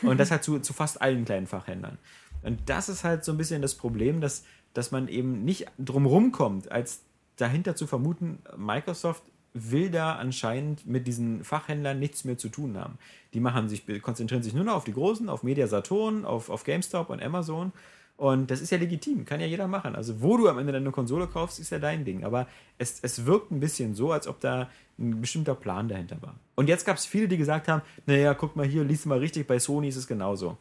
Und 0.01 0.19
das 0.19 0.29
halt 0.29 0.43
zu, 0.43 0.59
zu 0.59 0.73
fast 0.73 1.01
allen 1.01 1.25
kleinen 1.25 1.47
Fachhändlern. 1.47 1.97
Und 2.43 2.59
das 2.67 2.89
ist 2.89 3.03
halt 3.03 3.25
so 3.25 3.31
ein 3.31 3.37
bisschen 3.37 3.61
das 3.61 3.75
Problem, 3.75 4.21
dass 4.21 4.43
dass 4.73 4.91
man 4.91 5.07
eben 5.07 5.43
nicht 5.43 5.65
drumrum 5.77 6.31
kommt, 6.31 6.71
als 6.71 7.01
dahinter 7.41 7.75
zu 7.75 7.87
vermuten, 7.87 8.39
Microsoft 8.57 9.23
will 9.53 9.89
da 9.89 10.15
anscheinend 10.15 10.85
mit 10.85 11.07
diesen 11.07 11.43
Fachhändlern 11.43 11.99
nichts 11.99 12.23
mehr 12.23 12.37
zu 12.37 12.49
tun 12.49 12.77
haben. 12.77 12.97
Die 13.33 13.39
machen 13.39 13.67
sich, 13.67 13.83
konzentrieren 14.01 14.43
sich 14.43 14.53
nur 14.53 14.63
noch 14.63 14.75
auf 14.75 14.83
die 14.83 14.93
Großen, 14.93 15.27
auf 15.27 15.43
Media 15.43 15.67
Saturn, 15.67 16.25
auf, 16.25 16.49
auf 16.49 16.63
GameStop 16.63 17.09
und 17.09 17.21
Amazon. 17.21 17.71
Und 18.15 18.51
das 18.51 18.59
ist 18.59 18.69
ja 18.69 18.77
legitim, 18.77 19.23
kann 19.23 19.39
ja 19.39 19.47
jeder 19.47 19.67
machen. 19.67 19.95
Also, 19.95 20.21
wo 20.21 20.35
du 20.35 20.49
am 20.49 20.59
Ende 20.59 20.73
deine 20.73 20.91
Konsole 20.91 21.27
kaufst, 21.27 21.57
ist 21.57 21.69
ja 21.69 21.79
dein 21.79 22.03
Ding. 22.03 22.25
Aber 22.25 22.47
es, 22.77 22.99
es 23.01 23.25
wirkt 23.25 23.49
ein 23.49 23.61
bisschen 23.61 23.95
so, 23.95 24.11
als 24.11 24.27
ob 24.27 24.41
da 24.41 24.69
ein 24.99 25.21
bestimmter 25.21 25.55
Plan 25.55 25.87
dahinter 25.87 26.21
war. 26.21 26.35
Und 26.55 26.67
jetzt 26.67 26.85
gab 26.85 26.97
es 26.97 27.05
viele, 27.05 27.29
die 27.29 27.37
gesagt 27.37 27.69
haben: 27.69 27.81
Naja, 28.05 28.33
guck 28.33 28.57
mal 28.57 28.65
hier, 28.65 28.83
liest 28.83 29.05
mal 29.05 29.19
richtig, 29.19 29.47
bei 29.47 29.57
Sony 29.57 29.87
ist 29.87 29.95
es 29.95 30.05
genauso. 30.05 30.57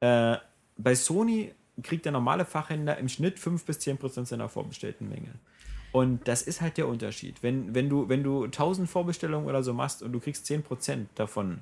Äh, 0.00 0.36
bei 0.78 0.94
Sony 0.94 1.52
kriegt 1.82 2.06
der 2.06 2.12
normale 2.12 2.46
Fachhändler 2.46 2.96
im 2.96 3.10
Schnitt 3.10 3.38
5 3.38 3.64
bis 3.64 3.80
10 3.80 3.98
Prozent 3.98 4.28
seiner 4.28 4.48
vorbestellten 4.48 5.08
Menge. 5.08 5.34
Und 5.94 6.26
das 6.26 6.42
ist 6.42 6.60
halt 6.60 6.76
der 6.76 6.88
Unterschied. 6.88 7.40
Wenn, 7.44 7.72
wenn, 7.72 7.88
du, 7.88 8.08
wenn 8.08 8.24
du 8.24 8.46
1000 8.46 8.90
Vorbestellungen 8.90 9.46
oder 9.46 9.62
so 9.62 9.72
machst 9.72 10.02
und 10.02 10.10
du 10.10 10.18
kriegst 10.18 10.44
10% 10.44 11.06
davon, 11.14 11.60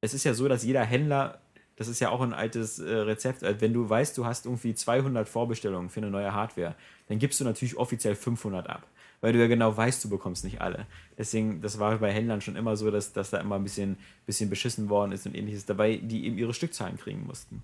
es 0.00 0.14
ist 0.14 0.24
ja 0.24 0.32
so, 0.32 0.48
dass 0.48 0.64
jeder 0.64 0.82
Händler, 0.82 1.42
das 1.76 1.88
ist 1.88 2.00
ja 2.00 2.08
auch 2.08 2.22
ein 2.22 2.32
altes 2.32 2.78
äh, 2.78 2.90
Rezept, 2.90 3.42
äh, 3.42 3.60
wenn 3.60 3.74
du 3.74 3.86
weißt, 3.86 4.16
du 4.16 4.24
hast 4.24 4.46
irgendwie 4.46 4.74
200 4.74 5.28
Vorbestellungen 5.28 5.90
für 5.90 6.00
eine 6.00 6.08
neue 6.08 6.32
Hardware, 6.32 6.74
dann 7.08 7.18
gibst 7.18 7.38
du 7.38 7.44
natürlich 7.44 7.76
offiziell 7.76 8.14
500 8.14 8.66
ab. 8.70 8.86
Weil 9.20 9.34
du 9.34 9.40
ja 9.40 9.46
genau 9.46 9.76
weißt, 9.76 10.02
du 10.02 10.08
bekommst 10.08 10.44
nicht 10.44 10.62
alle. 10.62 10.86
Deswegen, 11.18 11.60
das 11.60 11.78
war 11.78 11.98
bei 11.98 12.12
Händlern 12.14 12.40
schon 12.40 12.56
immer 12.56 12.78
so, 12.78 12.90
dass, 12.90 13.12
dass 13.12 13.28
da 13.28 13.40
immer 13.40 13.56
ein 13.56 13.64
bisschen, 13.64 13.98
bisschen 14.24 14.48
beschissen 14.48 14.88
worden 14.88 15.12
ist 15.12 15.26
und 15.26 15.34
ähnliches 15.34 15.66
dabei, 15.66 15.98
die 15.98 16.24
eben 16.24 16.38
ihre 16.38 16.54
Stückzahlen 16.54 16.96
kriegen 16.96 17.26
mussten. 17.26 17.62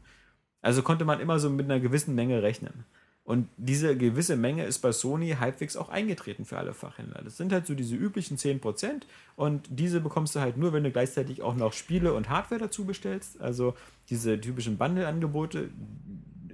Also 0.60 0.82
konnte 0.82 1.06
man 1.06 1.20
immer 1.20 1.38
so 1.38 1.48
mit 1.48 1.64
einer 1.64 1.80
gewissen 1.80 2.14
Menge 2.14 2.42
rechnen. 2.42 2.84
Und 3.30 3.48
diese 3.56 3.96
gewisse 3.96 4.34
Menge 4.34 4.64
ist 4.64 4.80
bei 4.80 4.90
Sony 4.90 5.36
halbwegs 5.38 5.76
auch 5.76 5.88
eingetreten 5.88 6.44
für 6.44 6.58
alle 6.58 6.74
Fachhändler. 6.74 7.22
Das 7.22 7.36
sind 7.36 7.52
halt 7.52 7.64
so 7.64 7.76
diese 7.76 7.94
üblichen 7.94 8.36
10% 8.36 9.02
und 9.36 9.68
diese 9.70 10.00
bekommst 10.00 10.34
du 10.34 10.40
halt 10.40 10.56
nur, 10.56 10.72
wenn 10.72 10.82
du 10.82 10.90
gleichzeitig 10.90 11.40
auch 11.40 11.54
noch 11.54 11.72
Spiele 11.72 12.12
und 12.12 12.28
Hardware 12.28 12.60
dazu 12.60 12.86
bestellst. 12.86 13.40
Also 13.40 13.74
diese 14.08 14.40
typischen 14.40 14.78
Bundle-Angebote, 14.78 15.68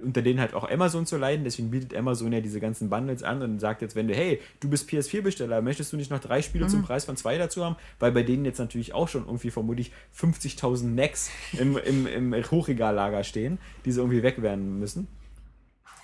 unter 0.03 0.21
denen 0.21 0.39
halt 0.39 0.53
auch 0.53 0.69
Amazon 0.69 1.07
zu 1.07 1.17
leiden. 1.17 1.45
Deswegen 1.45 1.71
bietet 1.71 1.95
Amazon 1.95 2.31
ja 2.31 2.41
diese 2.41 2.59
ganzen 2.59 2.91
Bundles 2.91 3.23
an 3.23 3.41
und 3.41 3.57
sagt 3.57 3.81
jetzt, 3.81 3.95
wenn 3.95 4.07
du, 4.07 4.13
hey, 4.13 4.39
du 4.59 4.69
bist 4.69 4.87
PS4-Besteller, 4.87 5.63
möchtest 5.63 5.93
du 5.93 5.97
nicht 5.97 6.11
noch 6.11 6.19
drei 6.19 6.43
Spiele 6.43 6.65
mhm. 6.65 6.69
zum 6.69 6.83
Preis 6.83 7.05
von 7.05 7.17
zwei 7.17 7.39
dazu 7.39 7.65
haben? 7.65 7.77
Weil 7.97 8.11
bei 8.11 8.21
denen 8.21 8.45
jetzt 8.45 8.59
natürlich 8.59 8.93
auch 8.93 9.07
schon 9.07 9.25
irgendwie 9.25 9.49
vermutlich 9.49 9.91
50.000 10.15 10.83
Necks 10.83 11.31
im, 11.53 11.75
im, 11.75 12.05
im 12.05 12.35
Hochregallager 12.35 13.23
stehen, 13.23 13.57
die 13.83 13.91
sie 13.91 13.99
irgendwie 13.99 14.21
weg 14.21 14.43
werden 14.43 14.77
müssen. 14.77 15.07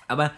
Aber 0.08 0.32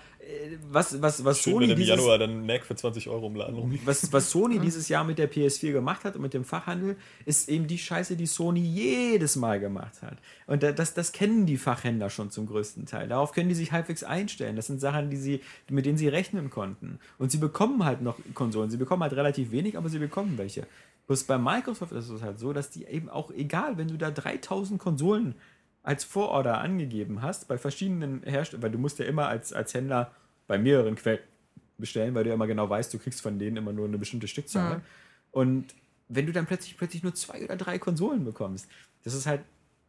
was, 0.72 1.02
was, 1.02 1.24
was 1.24 1.40
Schön, 1.40 1.54
Sony. 1.54 1.66
Wenn 1.66 1.72
im 1.72 1.80
dieses, 1.80 1.96
Januar 1.98 2.18
dann 2.18 2.46
Mac 2.46 2.66
für 2.66 2.76
20 2.76 3.10
Euro 3.10 3.28
im 3.28 3.36
Laden. 3.36 3.80
Was, 3.86 4.12
was 4.12 4.30
Sony 4.30 4.60
dieses 4.64 4.90
Jahr 4.90 5.04
mit 5.04 5.18
der 5.18 5.32
PS4 5.32 5.72
gemacht 5.72 6.04
hat 6.04 6.16
und 6.16 6.22
mit 6.22 6.34
dem 6.34 6.44
Fachhandel, 6.44 6.98
ist 7.26 7.50
eben 7.50 7.68
die 7.68 7.78
Scheiße, 7.78 8.16
die 8.16 8.26
Sony 8.26 8.62
jedes 8.62 9.36
Mal 9.36 9.60
gemacht 9.60 10.02
hat. 10.02 10.18
Und 10.48 10.64
das, 10.64 10.94
das 10.94 11.12
kennen 11.12 11.46
die 11.46 11.58
Fachhändler 11.58 12.10
schon 12.10 12.32
zum 12.32 12.48
größten 12.48 12.86
Teil. 12.86 13.08
Darauf 13.08 13.32
können 13.34 13.50
die 13.50 13.56
sich 13.56 13.72
halbwegs 13.72 14.04
einstellen. 14.04 14.56
Das 14.56 14.68
sind 14.68 14.80
Sachen, 14.80 15.10
die 15.10 15.18
sie, 15.18 15.42
mit 15.70 15.86
denen 15.86 15.98
sie 15.98 16.08
rechnen 16.08 16.50
konnten. 16.50 17.00
Und 17.18 17.32
sie 17.32 17.38
bekommen 17.38 17.86
halt 17.86 18.02
noch 18.02 18.18
Konsolen. 18.34 18.70
Sie 18.70 18.78
bekommen 18.78 19.04
halt 19.04 19.14
relativ 19.14 19.52
wenig, 19.52 19.78
aber 19.78 19.90
sie 19.90 20.00
bekommen 20.00 20.38
welche. 20.38 20.66
Bloß 21.08 21.26
bei 21.26 21.38
Microsoft 21.38 21.92
ist 21.92 22.10
es 22.10 22.22
halt 22.24 22.40
so, 22.40 22.52
dass 22.52 22.72
die 22.72 22.86
eben 22.86 23.10
auch, 23.10 23.32
egal, 23.32 23.78
wenn 23.78 23.90
du 23.90 23.98
da 23.98 24.10
3000 24.10 24.80
Konsolen 24.80 25.36
als 25.86 26.04
Vororder 26.04 26.60
angegeben 26.60 27.22
hast 27.22 27.48
bei 27.48 27.58
verschiedenen 27.58 28.24
Herstellern, 28.24 28.64
weil 28.64 28.72
du 28.72 28.80
musst 28.80 28.98
ja 28.98 29.06
immer 29.06 29.28
als, 29.28 29.54
als 29.54 29.74
Händler 29.74 30.12
bei 30.48 30.58
mehreren 30.58 30.96
Quellen 30.96 31.20
bestellen, 31.78 32.16
weil 32.16 32.24
du 32.24 32.30
ja 32.30 32.36
immer 32.36 32.48
genau 32.48 32.70
weißt, 32.70 32.94
du 32.94 33.00
kriegst 33.00 33.22
von 33.22 33.38
denen 33.38 33.58
immer 33.58 33.72
nur 33.72 33.88
eine 33.88 33.98
bestimmte 33.98 34.28
Stückzahl. 34.28 34.78
Mhm. 34.78 34.84
Und 35.32 35.76
wenn 36.08 36.26
du 36.26 36.32
dann 36.32 36.46
plötzlich 36.46 36.78
plötzlich 36.78 37.04
nur 37.04 37.14
zwei 37.14 37.44
oder 37.44 37.56
drei 37.56 37.78
Konsolen 37.78 38.26
bekommst, 38.26 38.68
das 39.04 39.14
ist 39.14 39.28
halt, 39.28 39.42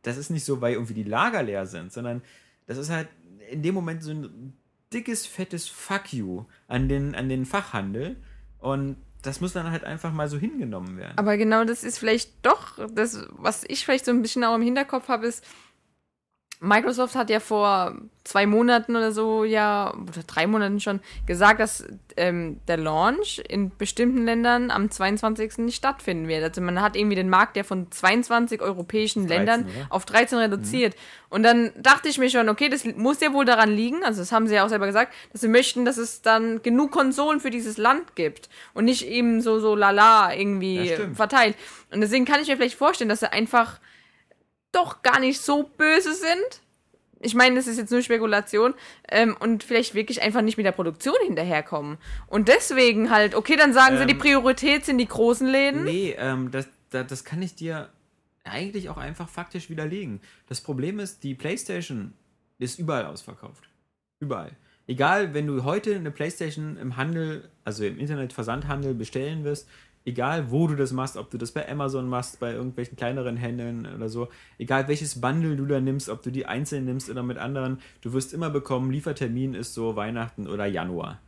das 0.03 0.17
ist 0.19 0.31
nicht 0.31 0.45
so, 0.45 0.61
weil 0.61 0.75
irgendwie 0.75 0.95
die 0.95 1.03
Lager 1.03 1.43
leer 1.43 1.67
sind, 1.67 1.93
sondern 1.93 2.23
das 2.67 2.77
ist 2.77 2.91
halt 2.91 3.09
in 3.51 3.63
dem 3.63 3.75
Moment 3.75 4.03
so 4.03 4.11
ein 4.11 4.53
dickes, 4.93 5.27
fettes 5.27 5.69
Fuck 5.69 6.13
you 6.13 6.45
an 6.69 6.89
den, 6.89 7.15
an 7.15 7.29
den 7.29 7.47
Fachhandel. 7.47 8.17
Und 8.59 8.97
das 9.23 9.41
muss 9.41 9.53
dann 9.53 9.71
halt 9.71 9.85
einfach 9.85 10.13
mal 10.13 10.29
so 10.29 10.37
hingenommen 10.39 10.97
werden. 10.99 11.17
Aber 11.17 11.37
genau 11.37 11.65
das 11.65 11.85
ist 11.85 11.99
vielleicht 11.99 12.33
doch, 12.43 12.79
das, 12.93 13.27
was 13.31 13.65
ich 13.67 13.85
vielleicht 13.85 14.05
so 14.05 14.11
ein 14.11 14.23
bisschen 14.23 14.45
auch 14.45 14.55
im 14.55 14.63
Hinterkopf 14.63 15.09
habe, 15.09 15.27
ist, 15.27 15.45
Microsoft 16.61 17.15
hat 17.15 17.29
ja 17.29 17.41
vor 17.41 17.95
zwei 18.25 18.47
Monaten 18.47 18.97
oder 18.97 19.13
so, 19.13 19.45
ja, 19.45 19.93
oder 19.95 20.23
drei 20.27 20.47
Monaten 20.47 20.81
schon, 20.81 21.01
gesagt, 21.27 21.61
dass 21.61 21.85
ähm, 22.17 22.61
der 22.67 22.77
Launch 22.77 23.43
in 23.49 23.71
bestimmten 23.77 24.25
Ländern 24.25 24.71
am 24.71 24.91
22. 24.91 25.59
nicht 25.59 25.77
stattfinden 25.77 26.27
wird. 26.27 26.43
Also 26.43 26.61
man 26.61 26.81
hat 26.81 26.97
irgendwie 26.97 27.15
den 27.15 27.29
Markt 27.29 27.57
ja 27.57 27.63
von 27.63 27.91
22 27.91 28.63
europäischen 28.63 29.27
13, 29.27 29.37
Ländern 29.37 29.65
oder? 29.65 29.87
auf 29.91 30.07
13 30.07 30.39
reduziert. 30.39 30.95
Mhm. 30.95 31.27
Und 31.29 31.43
dann 31.43 31.73
dachte 31.77 32.09
ich 32.09 32.19
mir 32.19 32.31
schon, 32.31 32.49
okay, 32.49 32.69
das 32.69 32.85
muss 32.85 33.21
ja 33.21 33.33
wohl 33.33 33.45
daran 33.45 33.71
liegen, 33.71 34.03
also 34.03 34.21
das 34.21 34.33
haben 34.33 34.49
sie 34.49 34.55
ja 34.55 34.65
auch 34.65 34.69
selber 34.69 34.87
gesagt, 34.87 35.13
dass 35.33 35.43
sie 35.43 35.49
möchten, 35.49 35.85
dass 35.85 35.99
es 35.99 36.23
dann 36.23 36.63
genug 36.63 36.91
Konsolen 36.91 37.41
für 37.41 37.51
dieses 37.51 37.77
Land 37.77 38.17
gibt 38.17 38.49
und 38.75 38.87
nicht 38.87 39.07
eben 39.07 39.41
so, 39.41 39.61
so 39.61 39.77
lala 39.77 40.35
irgendwie 40.35 40.89
ja, 40.89 40.97
verteilt. 41.15 41.57
Und 41.93 42.01
deswegen 42.01 42.25
kann 42.25 42.41
ich 42.41 42.49
mir 42.49 42.57
vielleicht 42.57 42.79
vorstellen, 42.79 43.11
dass 43.11 43.21
sie 43.21 43.31
einfach 43.31 43.79
doch 44.77 45.03
gar 45.03 45.19
nicht 45.19 45.41
so 45.41 45.65
böse 45.65 46.15
sind. 46.15 46.61
Ich 47.21 47.35
meine, 47.35 47.57
das 47.57 47.67
ist 47.67 47.79
jetzt 47.79 47.91
nur 47.91 48.03
Spekulation 48.03 48.75
ähm, 49.09 49.37
und 49.41 49.65
vielleicht 49.65 49.95
wirklich 49.95 50.21
einfach 50.23 50.43
nicht 50.43 50.59
mit 50.59 50.67
der 50.67 50.73
Produktion 50.73 51.17
hinterherkommen. 51.25 51.97
Und 52.27 52.49
deswegen 52.49 53.11
halt, 53.11 53.35
okay, 53.35 53.57
dann 53.57 53.73
sagen 53.73 53.95
ähm, 53.95 54.01
sie, 54.01 54.07
die 54.07 54.13
ähm, 54.13 54.19
Priorität 54.19 54.85
sind 54.85 54.99
die 54.99 55.09
großen 55.09 55.47
Läden. 55.47 55.85
Nee, 55.85 56.15
ähm, 56.19 56.51
das, 56.51 56.69
das, 56.91 57.07
das 57.07 57.25
kann 57.25 57.41
ich 57.41 57.55
dir 57.55 57.89
eigentlich 58.45 58.91
auch 58.91 58.99
einfach 58.99 59.29
faktisch 59.29 59.71
widerlegen. 59.71 60.21
Das 60.49 60.61
Problem 60.61 61.01
ist, 61.01 61.25
die 61.25 61.35
PlayStation 61.35 62.13
ist 62.59 62.79
überall 62.79 63.07
ausverkauft. 63.07 63.69
Überall. 64.21 64.53
Egal, 64.87 65.35
wenn 65.35 65.47
du 65.49 65.65
heute 65.65 65.97
eine 65.97 66.13
PlayStation 66.13 66.77
im 66.77 66.97
Handel, 66.97 67.49
also 67.65 67.85
im 67.85 67.99
Internet-Versandhandel 67.99 68.95
bestellen 68.95 69.43
wirst, 69.43 69.69
egal 70.07 70.51
wo 70.51 70.69
du 70.69 70.77
das 70.77 70.93
machst, 70.93 71.17
ob 71.17 71.31
du 71.31 71.37
das 71.37 71.53
bei 71.53 71.69
Amazon 71.69 72.09
machst, 72.09 72.39
bei 72.41 72.53
irgendwelchen 72.53 72.97
kleineren 72.97 73.37
Händlern 73.37 73.93
oder 73.95 74.09
so, 74.09 74.29
egal 74.57 74.89
welches 74.89 75.21
Bundle 75.21 75.57
du 75.57 75.67
da 75.67 75.81
nimmst, 75.81 76.09
ob 76.09 76.23
du 76.23 76.31
die 76.31 76.47
einzeln 76.47 76.85
nimmst 76.85 77.11
oder 77.11 77.23
mit 77.23 77.37
anderen, 77.37 77.81
du 78.01 78.13
wirst 78.13 78.33
immer 78.33 78.49
bekommen, 78.49 78.91
Liefertermin 78.93 79.55
ist 79.55 79.75
so 79.75 79.97
Weihnachten 79.97 80.47
oder 80.47 80.65
Januar, 80.65 81.21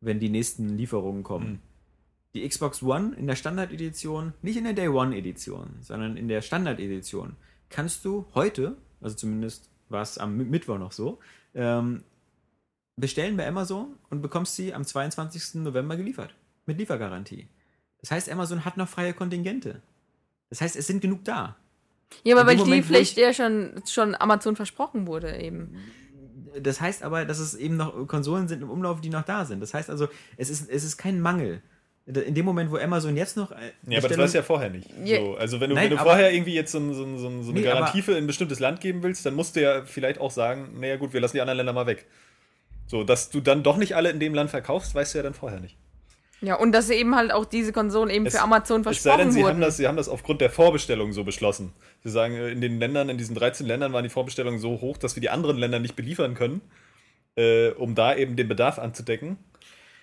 wenn 0.00 0.20
die 0.20 0.28
nächsten 0.28 0.76
Lieferungen 0.76 1.24
kommen. 1.24 1.52
Mhm. 1.52 1.58
Die 2.34 2.46
Xbox 2.46 2.82
One 2.82 3.16
in 3.16 3.26
der 3.26 3.34
Standard-Edition, 3.34 4.34
nicht 4.42 4.58
in 4.58 4.64
der 4.64 4.74
Day 4.74 4.88
One-Edition, 4.88 5.76
sondern 5.80 6.18
in 6.18 6.28
der 6.28 6.42
Standard-Edition, 6.42 7.34
kannst 7.70 8.04
du 8.04 8.26
heute, 8.34 8.76
also 9.00 9.16
zumindest 9.16 9.70
war 9.88 10.02
es 10.02 10.18
am 10.18 10.36
Mittwoch 10.36 10.78
noch 10.78 10.92
so, 10.92 11.18
ähm, 11.54 12.04
bestellen 12.96 13.38
bei 13.38 13.48
Amazon 13.48 13.94
und 14.10 14.20
bekommst 14.20 14.56
sie 14.56 14.74
am 14.74 14.84
22. 14.84 15.62
November 15.62 15.96
geliefert. 15.96 16.34
Mit 16.66 16.76
Liefergarantie. 16.76 17.48
Das 18.00 18.10
heißt, 18.10 18.30
Amazon 18.30 18.64
hat 18.64 18.76
noch 18.76 18.88
freie 18.88 19.12
Kontingente. 19.12 19.82
Das 20.50 20.60
heißt, 20.60 20.76
es 20.76 20.86
sind 20.86 21.00
genug 21.00 21.24
da. 21.24 21.56
Ja, 22.24 22.36
aber 22.36 22.46
weil 22.46 22.56
die 22.56 22.82
vielleicht 22.82 23.16
ja 23.18 23.32
schon, 23.32 23.82
schon 23.86 24.14
Amazon 24.14 24.56
versprochen 24.56 25.06
wurde 25.06 25.36
eben. 25.36 25.76
Das 26.60 26.80
heißt 26.80 27.02
aber, 27.02 27.24
dass 27.24 27.38
es 27.38 27.54
eben 27.54 27.76
noch 27.76 28.06
Konsolen 28.06 28.48
sind 28.48 28.62
im 28.62 28.70
Umlauf, 28.70 29.00
die 29.00 29.10
noch 29.10 29.24
da 29.24 29.44
sind. 29.44 29.60
Das 29.60 29.74
heißt 29.74 29.90
also, 29.90 30.08
es 30.36 30.50
ist, 30.50 30.68
es 30.70 30.84
ist 30.84 30.96
kein 30.96 31.20
Mangel. 31.20 31.62
In 32.06 32.34
dem 32.34 32.46
Moment, 32.46 32.70
wo 32.70 32.78
Amazon 32.78 33.14
jetzt 33.18 33.36
noch. 33.36 33.52
Äh, 33.52 33.72
ja, 33.86 33.98
aber 33.98 34.08
das 34.08 34.16
weißt 34.16 34.32
du 34.32 34.38
ja 34.38 34.42
vorher 34.42 34.70
nicht. 34.70 34.88
Ja. 35.04 35.20
So, 35.20 35.36
also, 35.36 35.60
wenn 35.60 35.68
du, 35.68 35.76
Nein, 35.76 35.90
wenn 35.90 35.98
du 35.98 36.02
vorher 36.02 36.32
irgendwie 36.32 36.54
jetzt 36.54 36.72
so, 36.72 36.80
so, 36.94 37.18
so, 37.18 37.42
so 37.42 37.50
eine 37.50 37.60
nee, 37.60 37.62
Garantie 37.62 38.00
für 38.00 38.16
ein 38.16 38.26
bestimmtes 38.26 38.60
Land 38.60 38.80
geben 38.80 39.02
willst, 39.02 39.26
dann 39.26 39.34
musst 39.34 39.56
du 39.56 39.60
ja 39.60 39.84
vielleicht 39.84 40.18
auch 40.18 40.30
sagen: 40.30 40.80
Naja, 40.80 40.96
gut, 40.96 41.12
wir 41.12 41.20
lassen 41.20 41.36
die 41.36 41.42
anderen 41.42 41.58
Länder 41.58 41.74
mal 41.74 41.86
weg. 41.86 42.06
So, 42.86 43.04
dass 43.04 43.28
du 43.28 43.42
dann 43.42 43.62
doch 43.62 43.76
nicht 43.76 43.94
alle 43.94 44.08
in 44.08 44.20
dem 44.20 44.32
Land 44.32 44.48
verkaufst, 44.48 44.94
weißt 44.94 45.12
du 45.12 45.18
ja 45.18 45.22
dann 45.22 45.34
vorher 45.34 45.60
nicht. 45.60 45.76
Ja, 46.40 46.54
und 46.54 46.72
dass 46.72 46.88
eben 46.90 47.16
halt 47.16 47.32
auch 47.32 47.44
diese 47.44 47.72
Konsolen 47.72 48.10
eben 48.10 48.26
es, 48.26 48.34
für 48.36 48.42
Amazon 48.42 48.84
versprochen 48.84 49.08
es 49.08 49.16
sei 49.16 49.16
denn, 49.16 49.32
sie 49.32 49.40
wurden. 49.40 49.54
Haben 49.54 49.60
das, 49.60 49.76
sie 49.76 49.88
haben 49.88 49.96
das 49.96 50.08
aufgrund 50.08 50.40
der 50.40 50.50
Vorbestellung 50.50 51.12
so 51.12 51.24
beschlossen. 51.24 51.72
Sie 52.04 52.10
sagen, 52.10 52.34
äh, 52.34 52.50
in 52.50 52.60
den 52.60 52.78
Ländern, 52.78 53.08
in 53.08 53.18
diesen 53.18 53.34
13 53.34 53.66
Ländern 53.66 53.92
waren 53.92 54.04
die 54.04 54.10
Vorbestellungen 54.10 54.58
so 54.58 54.80
hoch, 54.80 54.98
dass 54.98 55.16
wir 55.16 55.20
die 55.20 55.30
anderen 55.30 55.56
Länder 55.56 55.80
nicht 55.80 55.96
beliefern 55.96 56.34
können, 56.34 56.60
äh, 57.36 57.70
um 57.70 57.94
da 57.94 58.14
eben 58.14 58.36
den 58.36 58.48
Bedarf 58.48 58.78
anzudecken. 58.78 59.36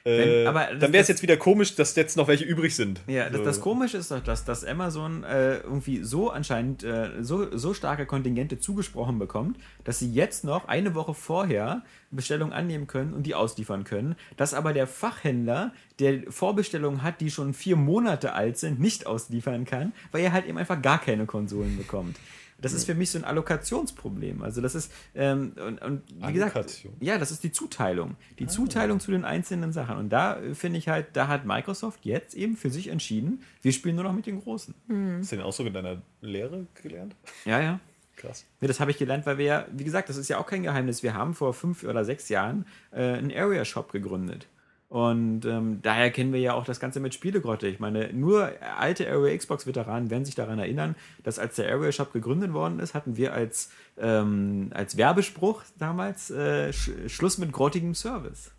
Wenn, 0.07 0.29
äh, 0.29 0.43
dann 0.45 0.93
wäre 0.93 1.01
es 1.01 1.07
jetzt 1.07 1.23
wieder 1.23 1.35
komisch, 1.35 1.73
dass 1.73 1.95
jetzt 1.95 2.15
noch 2.15 2.27
welche 2.27 2.43
übrig 2.43 2.75
sind. 2.75 3.01
Ja, 3.07 3.25
so. 3.25 3.37
das, 3.37 3.43
das 3.43 3.61
Komische 3.61 3.97
ist 3.97 4.11
doch, 4.11 4.23
dass, 4.23 4.45
dass 4.45 4.63
Amazon 4.63 5.23
äh, 5.23 5.57
irgendwie 5.57 6.03
so 6.03 6.29
anscheinend 6.29 6.83
äh, 6.83 7.09
so, 7.21 7.57
so 7.57 7.73
starke 7.73 8.05
Kontingente 8.05 8.59
zugesprochen 8.59 9.17
bekommt, 9.17 9.57
dass 9.83 9.97
sie 9.97 10.11
jetzt 10.11 10.43
noch 10.43 10.67
eine 10.67 10.93
Woche 10.93 11.15
vorher 11.15 11.81
Bestellungen 12.11 12.53
annehmen 12.53 12.85
können 12.85 13.15
und 13.15 13.23
die 13.23 13.33
ausliefern 13.33 13.83
können. 13.83 14.15
Dass 14.37 14.53
aber 14.53 14.73
der 14.73 14.85
Fachhändler, 14.85 15.73
der 15.97 16.31
Vorbestellungen 16.31 17.01
hat, 17.01 17.19
die 17.19 17.31
schon 17.31 17.55
vier 17.55 17.75
Monate 17.75 18.33
alt 18.33 18.59
sind, 18.59 18.79
nicht 18.79 19.07
ausliefern 19.07 19.65
kann, 19.65 19.91
weil 20.11 20.23
er 20.23 20.33
halt 20.33 20.45
eben 20.45 20.59
einfach 20.59 20.83
gar 20.83 21.01
keine 21.01 21.25
Konsolen 21.25 21.77
bekommt. 21.77 22.15
Das 22.57 22.73
ist 22.73 22.85
für 22.85 22.95
mich 22.95 23.09
so 23.11 23.19
ein 23.19 23.25
Allokationsproblem. 23.25 24.41
Also 24.41 24.61
das 24.61 24.75
ist, 24.75 24.91
ähm, 25.13 25.53
und, 25.57 25.81
und 25.81 26.01
wie 26.07 26.33
gesagt, 26.33 26.55
Allokation. 26.55 26.93
ja, 26.99 27.17
das 27.17 27.31
ist 27.31 27.43
die 27.43 27.51
Zuteilung. 27.51 28.15
Die 28.39 28.47
Zuteilung 28.47 28.99
zu 28.99 29.11
den 29.11 29.25
einzelnen 29.25 29.71
Sachen. 29.71 29.97
Und 29.97 30.09
da 30.09 30.39
äh, 30.39 30.55
finde 30.55 30.79
ich 30.79 30.87
halt, 30.87 31.07
da 31.13 31.27
hat 31.27 31.45
Microsoft 31.45 32.05
jetzt 32.05 32.33
eben 32.33 32.55
für 32.55 32.69
sich 32.69 32.87
entschieden, 32.87 33.43
wir 33.61 33.73
spielen 33.73 33.95
nur 33.95 34.05
noch 34.05 34.13
mit 34.13 34.25
den 34.25 34.41
Großen. 34.41 34.73
Hast 35.19 35.31
du 35.31 35.35
den 35.35 35.45
auch 35.45 35.53
so 35.53 35.65
in 35.65 35.73
deiner 35.73 36.01
Lehre 36.21 36.65
gelernt? 36.81 37.15
Ja, 37.43 37.61
ja. 37.61 37.79
Krass. 38.15 38.45
Nee, 38.61 38.67
das 38.67 38.79
habe 38.79 38.91
ich 38.91 38.97
gelernt, 38.97 39.25
weil 39.25 39.37
wir 39.37 39.45
ja, 39.45 39.65
wie 39.71 39.83
gesagt, 39.83 40.07
das 40.07 40.17
ist 40.17 40.29
ja 40.29 40.37
auch 40.37 40.45
kein 40.45 40.63
Geheimnis. 40.63 41.03
Wir 41.03 41.13
haben 41.13 41.33
vor 41.33 41.53
fünf 41.53 41.83
oder 41.83 42.05
sechs 42.05 42.29
Jahren 42.29 42.65
äh, 42.91 43.01
einen 43.01 43.31
Area-Shop 43.31 43.91
gegründet. 43.91 44.47
Und 44.87 45.45
ähm, 45.45 45.79
daher 45.81 46.11
kennen 46.11 46.31
wir 46.31 46.39
ja 46.39 46.53
auch 46.53 46.63
das 46.63 46.79
Ganze 46.79 46.99
mit 46.99 47.13
Spielegrotte. 47.13 47.67
Ich 47.67 47.79
meine, 47.79 48.13
nur 48.13 48.51
alte 48.77 49.09
Area 49.09 49.35
Xbox-Veteranen 49.35 50.09
werden 50.09 50.25
sich 50.25 50.35
daran 50.35 50.59
erinnern, 50.59 50.95
dass 51.23 51.39
als 51.39 51.55
der 51.55 51.71
Area 51.71 51.91
Shop 51.91 52.13
gegründet 52.13 52.53
worden 52.53 52.79
ist, 52.79 52.93
hatten 52.93 53.17
wir 53.17 53.33
als, 53.33 53.71
ähm, 53.97 54.69
als 54.73 54.95
Werbespruch 54.95 55.63
damals 55.79 56.29
äh, 56.29 56.71
Sch 56.71 56.91
Schluss 57.07 57.39
mit 57.39 57.51
grottigem 57.51 57.95
Service. 57.95 58.51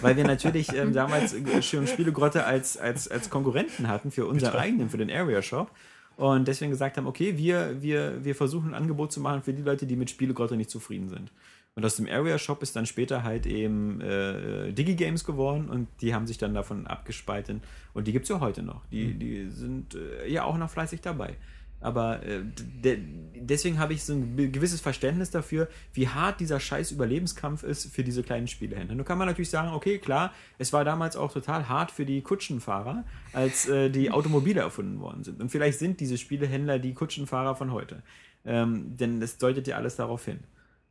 Weil 0.00 0.16
wir 0.16 0.24
natürlich 0.24 0.72
ähm, 0.74 0.92
damals 0.92 1.32
äh, 1.32 1.62
schon 1.62 1.86
Spielegrotte 1.86 2.44
als, 2.44 2.76
als, 2.76 3.08
als 3.08 3.30
Konkurrenten 3.30 3.88
hatten 3.88 4.10
für 4.10 4.26
unseren 4.26 4.56
eigenen, 4.56 4.90
für 4.90 4.98
den 4.98 5.10
Area 5.10 5.40
Shop. 5.40 5.70
Und 6.16 6.48
deswegen 6.48 6.70
gesagt 6.70 6.98
haben, 6.98 7.06
okay, 7.06 7.38
wir, 7.38 7.80
wir, 7.80 8.22
wir 8.22 8.34
versuchen 8.34 8.74
ein 8.74 8.74
Angebot 8.74 9.10
zu 9.10 9.20
machen 9.20 9.42
für 9.42 9.54
die 9.54 9.62
Leute, 9.62 9.86
die 9.86 9.96
mit 9.96 10.10
Spielegrotte 10.10 10.54
nicht 10.54 10.68
zufrieden 10.68 11.08
sind. 11.08 11.32
Und 11.76 11.84
aus 11.84 11.96
dem 11.96 12.08
Area 12.08 12.36
Shop 12.38 12.62
ist 12.62 12.74
dann 12.76 12.84
später 12.84 13.22
halt 13.22 13.46
eben 13.46 14.00
äh, 14.00 14.72
Digi-Games 14.72 15.24
geworden 15.24 15.70
und 15.70 15.88
die 16.00 16.14
haben 16.14 16.26
sich 16.26 16.36
dann 16.36 16.52
davon 16.52 16.86
abgespalten. 16.86 17.62
Und 17.94 18.06
die 18.06 18.12
gibt 18.12 18.24
es 18.24 18.28
ja 18.28 18.40
heute 18.40 18.62
noch. 18.62 18.84
Die, 18.86 19.14
die 19.14 19.48
sind 19.48 19.94
äh, 19.94 20.28
ja 20.28 20.44
auch 20.44 20.58
noch 20.58 20.68
fleißig 20.68 21.00
dabei. 21.00 21.36
Aber 21.80 22.22
äh, 22.22 22.42
de 22.44 22.98
deswegen 23.34 23.78
habe 23.78 23.94
ich 23.94 24.04
so 24.04 24.12
ein 24.12 24.52
gewisses 24.52 24.82
Verständnis 24.82 25.30
dafür, 25.30 25.68
wie 25.94 26.08
hart 26.08 26.40
dieser 26.40 26.60
scheiß 26.60 26.92
Überlebenskampf 26.92 27.62
ist 27.62 27.90
für 27.94 28.04
diese 28.04 28.22
kleinen 28.22 28.48
Spielehändler. 28.48 28.94
Nun 28.94 29.06
kann 29.06 29.16
man 29.16 29.26
natürlich 29.26 29.48
sagen, 29.48 29.72
okay, 29.72 29.98
klar, 29.98 30.34
es 30.58 30.74
war 30.74 30.84
damals 30.84 31.16
auch 31.16 31.32
total 31.32 31.68
hart 31.68 31.90
für 31.90 32.04
die 32.04 32.20
Kutschenfahrer, 32.20 33.04
als 33.32 33.66
äh, 33.68 33.88
die 33.88 34.10
Automobile 34.12 34.60
erfunden 34.60 35.00
worden 35.00 35.24
sind. 35.24 35.40
Und 35.40 35.50
vielleicht 35.50 35.78
sind 35.78 36.00
diese 36.00 36.18
Spielehändler 36.18 36.78
die 36.78 36.92
Kutschenfahrer 36.92 37.54
von 37.54 37.72
heute. 37.72 38.02
Ähm, 38.44 38.96
denn 38.96 39.22
es 39.22 39.38
deutet 39.38 39.66
ja 39.66 39.76
alles 39.76 39.96
darauf 39.96 40.24
hin. 40.24 40.40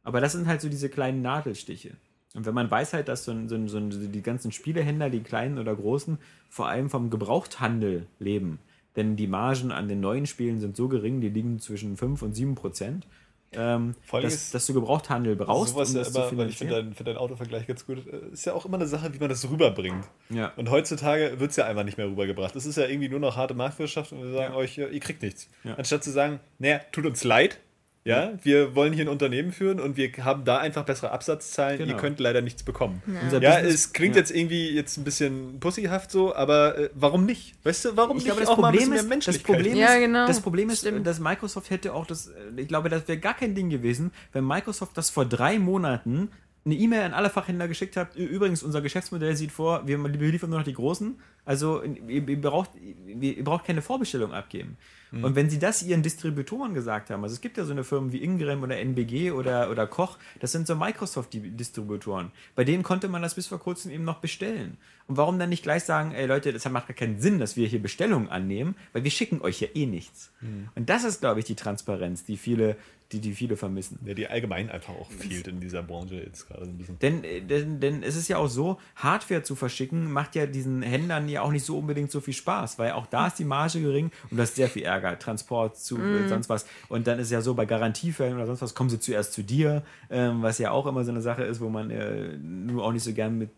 Aber 0.03 0.21
das 0.21 0.31
sind 0.33 0.47
halt 0.47 0.61
so 0.61 0.69
diese 0.69 0.89
kleinen 0.89 1.21
Nadelstiche. 1.21 1.91
Und 2.35 2.45
wenn 2.45 2.53
man 2.53 2.69
weiß 2.69 2.93
halt, 2.93 3.07
dass 3.07 3.25
so, 3.25 3.31
ein, 3.31 3.49
so, 3.49 3.55
ein, 3.55 3.67
so 3.67 3.77
ein, 3.77 4.11
die 4.11 4.21
ganzen 4.21 4.51
Spielehändler, 4.51 5.09
die 5.09 5.21
kleinen 5.21 5.57
oder 5.57 5.75
großen, 5.75 6.19
vor 6.49 6.67
allem 6.67 6.89
vom 6.89 7.09
Gebrauchthandel 7.09 8.05
leben, 8.19 8.59
denn 8.95 9.15
die 9.15 9.27
Margen 9.27 9.71
an 9.71 9.87
den 9.87 9.99
neuen 9.99 10.25
Spielen 10.25 10.59
sind 10.59 10.75
so 10.75 10.87
gering, 10.87 11.21
die 11.21 11.29
liegen 11.29 11.59
zwischen 11.59 11.97
5 11.97 12.21
und 12.21 12.35
7 12.35 12.55
Prozent, 12.55 13.07
ähm, 13.51 13.95
dass, 14.11 14.51
dass 14.51 14.67
du 14.67 14.73
Gebrauchthandel 14.75 15.35
brauchst, 15.35 15.73
Sowas 15.73 15.89
um 15.89 15.95
ja 15.95 16.03
immer, 16.03 16.37
weil 16.37 16.49
ich 16.49 16.57
finde 16.57 16.75
deinen 16.75 16.93
find 16.93 17.07
dein 17.07 17.17
Autovergleich 17.17 17.65
ganz 17.65 17.83
gut. 17.85 18.05
Ist 18.31 18.45
ja 18.45 18.53
auch 18.53 18.65
immer 18.65 18.77
eine 18.77 18.85
Sache, 18.85 19.11
wie 19.13 19.17
man 19.17 19.29
das 19.29 19.49
rüberbringt. 19.49 20.05
Ja. 20.29 20.51
Und 20.55 20.69
heutzutage 20.69 21.39
wird 21.39 21.49
es 21.49 21.55
ja 21.57 21.65
einfach 21.65 21.83
nicht 21.83 21.97
mehr 21.97 22.07
rübergebracht. 22.07 22.55
Es 22.55 22.67
ist 22.67 22.77
ja 22.77 22.85
irgendwie 22.85 23.09
nur 23.09 23.19
noch 23.19 23.37
harte 23.37 23.55
Marktwirtschaft 23.55 24.11
und 24.11 24.21
wir 24.21 24.31
sagen 24.33 24.53
Ja. 24.53 24.59
euch, 24.59 24.77
ihr 24.77 24.99
kriegt 24.99 25.23
nichts. 25.23 25.49
Ja. 25.63 25.73
Anstatt 25.75 26.03
zu 26.03 26.11
sagen, 26.11 26.39
naja, 26.59 26.79
tut 26.91 27.07
uns 27.07 27.23
leid, 27.23 27.59
ja, 28.05 28.31
wir 28.43 28.75
wollen 28.75 28.93
hier 28.93 29.05
ein 29.05 29.09
Unternehmen 29.09 29.51
führen 29.51 29.79
und 29.79 29.97
wir 29.97 30.09
haben 30.23 30.45
da 30.45 30.57
einfach 30.57 30.83
bessere 30.85 31.11
Absatzzahlen, 31.11 31.77
Genau. 31.79 31.91
ihr 31.93 31.97
könnt 31.97 32.19
leider 32.19 32.41
nichts 32.41 32.63
bekommen. 32.63 33.03
Unser 33.23 33.41
Ja, 33.41 33.55
Business- 33.55 33.73
es 33.73 33.93
klingt 33.93 34.15
ja. 34.15 34.21
jetzt 34.21 34.31
irgendwie 34.31 34.69
jetzt 34.71 34.97
ein 34.97 35.03
bisschen 35.03 35.59
pussyhaft 35.59 36.09
so, 36.09 36.33
aber 36.35 36.77
äh, 36.77 36.89
warum 36.95 37.25
nicht? 37.25 37.53
Weißt 37.63 37.85
du, 37.85 37.97
warum 37.97 38.17
Ich 38.17 38.23
nicht 38.23 38.25
glaube, 38.25 38.41
das 38.41 38.49
auch 38.49 38.57
mal 38.57 38.69
ein 38.69 38.73
Problem, 38.73 38.91
bisschen 38.91 39.05
ist, 39.05 39.27
mehr 39.27 39.33
das? 39.33 39.43
Problem 39.43 39.75
Ja, 39.77 39.93
ist, 39.93 39.99
genau. 39.99 40.27
das 40.27 40.41
Problem 40.41 40.69
ist, 40.69 40.79
Stimmt. 40.79 41.05
dass 41.05 41.19
Microsoft 41.19 41.69
hätte 41.69 41.93
auch 41.93 42.07
das, 42.07 42.31
ich 42.55 42.67
glaube, 42.67 42.89
das 42.89 43.07
wäre 43.07 43.19
gar 43.19 43.35
kein 43.35 43.53
Ding 43.53 43.69
gewesen, 43.69 44.11
wenn 44.33 44.45
Microsoft 44.47 44.97
das 44.97 45.09
vor 45.09 45.25
drei 45.25 45.59
Monaten 45.59 46.29
eine 46.65 46.75
E-Mail 46.75 47.01
an 47.03 47.13
alle 47.13 47.29
Fachhändler 47.29 47.67
geschickt 47.67 47.95
hat. 47.97 48.15
Übrigens, 48.15 48.63
unser 48.63 48.81
Geschäftsmodell 48.81 49.35
sieht 49.35 49.51
vor, 49.51 49.87
wir 49.87 49.97
liefern 50.07 50.49
nur 50.49 50.59
noch 50.59 50.65
die 50.65 50.73
Großen. 50.73 51.19
Also 51.45 51.81
ihr, 51.83 52.27
ihr, 52.27 52.41
braucht, 52.41 52.71
ihr 53.07 53.43
braucht 53.43 53.65
keine 53.65 53.81
Vorbestellung 53.81 54.33
abgeben. 54.33 54.77
Und 55.11 55.35
wenn 55.35 55.49
sie 55.49 55.57
das 55.57 55.81
ihren 55.81 56.03
Distributoren 56.03 56.73
gesagt 56.73 57.09
haben, 57.09 57.23
also 57.23 57.33
es 57.33 57.41
gibt 57.41 57.57
ja 57.57 57.65
so 57.65 57.71
eine 57.71 57.83
Firmen 57.83 58.11
wie 58.11 58.23
Ingram 58.23 58.61
oder 58.61 58.77
NBG 58.77 59.31
oder, 59.31 59.71
oder 59.71 59.87
Koch, 59.87 60.17
das 60.39 60.51
sind 60.51 60.67
so 60.67 60.75
Microsoft-Distributoren. 60.75 62.31
Bei 62.55 62.63
denen 62.63 62.83
konnte 62.83 63.07
man 63.07 63.21
das 63.21 63.35
bis 63.35 63.47
vor 63.47 63.59
kurzem 63.59 63.91
eben 63.91 64.03
noch 64.03 64.19
bestellen. 64.19 64.77
Und 65.07 65.17
warum 65.17 65.39
dann 65.39 65.49
nicht 65.49 65.63
gleich 65.63 65.83
sagen, 65.83 66.11
ey 66.11 66.27
Leute, 66.27 66.53
das 66.53 66.69
macht 66.69 66.87
gar 66.87 66.95
keinen 66.95 67.19
Sinn, 67.19 67.39
dass 67.39 67.57
wir 67.57 67.67
hier 67.67 67.81
Bestellungen 67.81 68.29
annehmen, 68.29 68.75
weil 68.93 69.03
wir 69.03 69.11
schicken 69.11 69.41
euch 69.41 69.59
ja 69.59 69.67
eh 69.73 69.87
nichts. 69.87 70.31
Und 70.75 70.89
das 70.89 71.03
ist, 71.03 71.21
glaube 71.21 71.39
ich, 71.39 71.45
die 71.47 71.55
Transparenz, 71.55 72.23
die 72.25 72.37
viele, 72.37 72.77
die, 73.11 73.19
die 73.19 73.33
viele 73.33 73.57
vermissen. 73.57 73.99
Ja, 74.05 74.13
die 74.13 74.27
allgemein 74.27 74.69
einfach 74.69 74.93
auch 74.93 75.09
fehlt 75.09 75.47
in 75.47 75.59
dieser 75.59 75.81
Branche 75.81 76.15
jetzt 76.15 76.47
gerade 76.47 76.65
so 76.65 76.71
ein 76.71 76.77
bisschen. 76.77 76.99
Denn, 76.99 77.23
äh, 77.23 77.41
denn, 77.41 77.79
denn 77.79 78.03
es 78.03 78.15
ist 78.15 78.27
ja 78.27 78.37
auch 78.37 78.47
so, 78.47 78.79
Hardware 78.95 79.41
zu 79.41 79.55
verschicken 79.55 80.11
macht 80.11 80.35
ja 80.35 80.45
diesen 80.45 80.83
Händlern 80.83 81.27
ja 81.27 81.41
auch 81.41 81.51
nicht 81.51 81.65
so 81.65 81.77
unbedingt 81.77 82.11
so 82.11 82.21
viel 82.21 82.35
Spaß, 82.35 82.77
weil 82.77 82.91
auch 82.91 83.07
da 83.07 83.27
ist 83.27 83.39
die 83.39 83.45
Marge 83.45 83.81
gering 83.81 84.11
und 84.29 84.37
du 84.37 84.41
hast 84.41 84.55
sehr 84.55 84.69
viel 84.69 84.83
Ärger, 84.83 85.17
Transport 85.17 85.77
zu 85.77 85.97
äh, 85.97 86.27
sonst 86.27 86.49
was. 86.49 86.67
Und 86.87 87.07
dann 87.07 87.17
ist 87.19 87.31
ja 87.31 87.41
so, 87.41 87.55
bei 87.55 87.65
Garantiefällen 87.65 88.35
oder 88.35 88.45
sonst 88.45 88.61
was 88.61 88.75
kommen 88.75 88.89
sie 88.89 88.99
zuerst 88.99 89.33
zu 89.33 89.43
dir, 89.43 89.83
ähm, 90.11 90.43
was 90.43 90.59
ja 90.59 90.71
auch 90.71 90.85
immer 90.85 91.03
so 91.03 91.11
eine 91.11 91.21
Sache 91.21 91.43
ist, 91.43 91.61
wo 91.61 91.69
man 91.69 91.89
äh, 91.89 92.37
nur 92.37 92.85
auch 92.85 92.93
nicht 92.93 93.03
so 93.03 93.13
gern 93.13 93.37
mit 93.37 93.49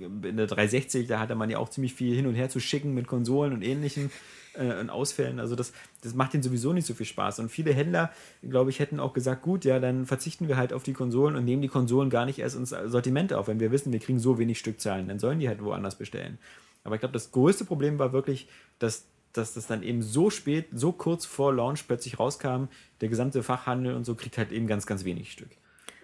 in 0.00 0.36
der 0.36 0.46
360, 0.46 1.06
da 1.06 1.20
hatte 1.20 1.34
man 1.34 1.48
ja 1.48 1.58
auch 1.58 1.68
ziemlich 1.68 1.94
viel 1.94 2.14
hin 2.14 2.26
und 2.26 2.34
her 2.34 2.48
zu 2.48 2.60
schicken 2.60 2.92
mit 2.94 3.06
Konsolen 3.06 3.52
und 3.52 3.62
ähnlichen 3.62 4.10
äh, 4.56 4.80
und 4.80 4.90
Ausfällen. 4.90 5.40
Also 5.40 5.56
das, 5.56 5.72
das 6.02 6.14
macht 6.14 6.34
ihnen 6.34 6.42
sowieso 6.42 6.72
nicht 6.72 6.86
so 6.86 6.94
viel 6.94 7.06
Spaß. 7.06 7.38
Und 7.38 7.50
viele 7.50 7.72
Händler, 7.72 8.10
glaube 8.42 8.70
ich, 8.70 8.78
hätten 8.78 9.00
auch 9.00 9.12
gesagt, 9.12 9.42
gut, 9.42 9.64
ja, 9.64 9.78
dann 9.78 10.06
verzichten 10.06 10.48
wir 10.48 10.56
halt 10.56 10.72
auf 10.72 10.82
die 10.82 10.92
Konsolen 10.92 11.36
und 11.36 11.44
nehmen 11.44 11.62
die 11.62 11.68
Konsolen 11.68 12.10
gar 12.10 12.26
nicht 12.26 12.38
erst 12.38 12.56
ins 12.56 12.70
Sortiment 12.70 13.32
auf. 13.32 13.48
Wenn 13.48 13.60
wir 13.60 13.70
wissen, 13.70 13.92
wir 13.92 14.00
kriegen 14.00 14.18
so 14.18 14.38
wenig 14.38 14.58
Stückzahlen, 14.58 15.08
dann 15.08 15.18
sollen 15.18 15.38
die 15.38 15.48
halt 15.48 15.62
woanders 15.62 15.96
bestellen. 15.96 16.38
Aber 16.84 16.94
ich 16.94 17.00
glaube, 17.00 17.12
das 17.12 17.32
größte 17.32 17.64
Problem 17.64 17.98
war 17.98 18.12
wirklich, 18.12 18.48
dass, 18.78 19.06
dass 19.32 19.54
das 19.54 19.66
dann 19.66 19.82
eben 19.82 20.02
so 20.02 20.30
spät, 20.30 20.66
so 20.72 20.92
kurz 20.92 21.26
vor 21.26 21.52
Launch 21.52 21.86
plötzlich 21.86 22.18
rauskam, 22.18 22.66
der 23.00 23.08
gesamte 23.08 23.42
Fachhandel 23.42 23.94
und 23.94 24.04
so 24.04 24.14
kriegt 24.14 24.38
halt 24.38 24.52
eben 24.52 24.66
ganz, 24.66 24.86
ganz 24.86 25.04
wenig 25.04 25.32
Stück. 25.32 25.50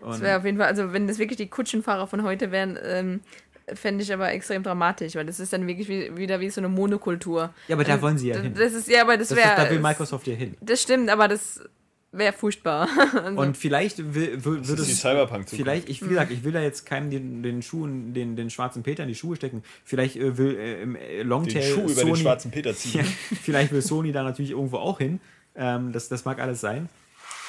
Das 0.00 0.16
Und 0.16 0.22
wäre 0.22 0.38
auf 0.38 0.44
jeden 0.44 0.58
Fall, 0.58 0.66
also 0.66 0.92
wenn 0.92 1.06
das 1.06 1.18
wirklich 1.18 1.36
die 1.36 1.48
Kutschenfahrer 1.48 2.08
von 2.08 2.24
heute 2.24 2.50
wären, 2.50 2.76
ähm, 2.82 3.20
fände 3.74 4.02
ich 4.02 4.12
aber 4.12 4.30
extrem 4.32 4.62
dramatisch, 4.62 5.14
weil 5.14 5.26
das 5.26 5.40
ist 5.40 5.52
dann 5.52 5.66
wirklich 5.66 5.88
wie, 5.88 6.16
wieder 6.16 6.40
wie 6.40 6.50
so 6.50 6.60
eine 6.60 6.68
Monokultur. 6.68 7.52
ja, 7.68 7.76
aber 7.76 7.84
da 7.84 8.00
wollen 8.00 8.18
sie 8.18 8.28
ja 8.28 8.34
das, 8.34 8.42
hin. 8.42 8.54
Das 8.54 8.72
ist 8.72 8.88
ja, 8.88 9.02
aber 9.02 9.16
das 9.16 9.28
Das 9.28 9.38
ist, 9.38 9.44
wäre. 9.44 9.56
da 9.56 9.70
will 9.70 9.80
Microsoft 9.80 10.26
ja 10.26 10.34
hin. 10.34 10.56
Das 10.60 10.82
stimmt, 10.82 11.10
aber 11.10 11.28
das 11.28 11.60
wäre 12.12 12.32
furchtbar. 12.32 12.88
Also, 13.12 13.40
Und 13.40 13.56
vielleicht 13.56 13.98
will, 14.14 14.44
will, 14.44 14.58
Das 14.58 14.68
würde 14.68 14.82
ist 14.82 14.88
die 14.88 14.92
es. 14.92 15.00
Cyberpunk 15.00 15.48
Vielleicht, 15.48 15.88
ich, 15.88 16.02
wie 16.04 16.08
gesagt, 16.08 16.30
ich 16.30 16.44
will 16.44 16.52
da 16.52 16.60
jetzt 16.60 16.86
keinem 16.86 17.10
den, 17.10 17.42
den 17.42 17.62
Schuhen, 17.62 18.14
den, 18.14 18.36
den 18.36 18.50
schwarzen 18.50 18.82
Peter 18.82 19.02
in 19.02 19.08
die 19.08 19.14
Schuhe 19.14 19.36
stecken. 19.36 19.62
Vielleicht 19.84 20.16
äh, 20.16 20.36
will 20.36 20.56
äh, 20.56 20.82
im 20.82 20.96
äh, 20.96 21.22
Longtail 21.22 21.62
den 21.62 21.74
Schuh 21.74 21.80
über 21.84 21.94
Sony, 21.94 22.12
den 22.12 22.16
schwarzen 22.16 22.50
Peter 22.50 22.74
ziehen. 22.74 23.00
ja, 23.30 23.36
vielleicht 23.42 23.72
will 23.72 23.82
Sony 23.82 24.12
da 24.12 24.22
natürlich 24.22 24.52
irgendwo 24.52 24.78
auch 24.78 24.98
hin. 24.98 25.20
Ähm, 25.54 25.92
das, 25.92 26.08
das 26.08 26.24
mag 26.24 26.38
alles 26.40 26.60
sein. 26.60 26.88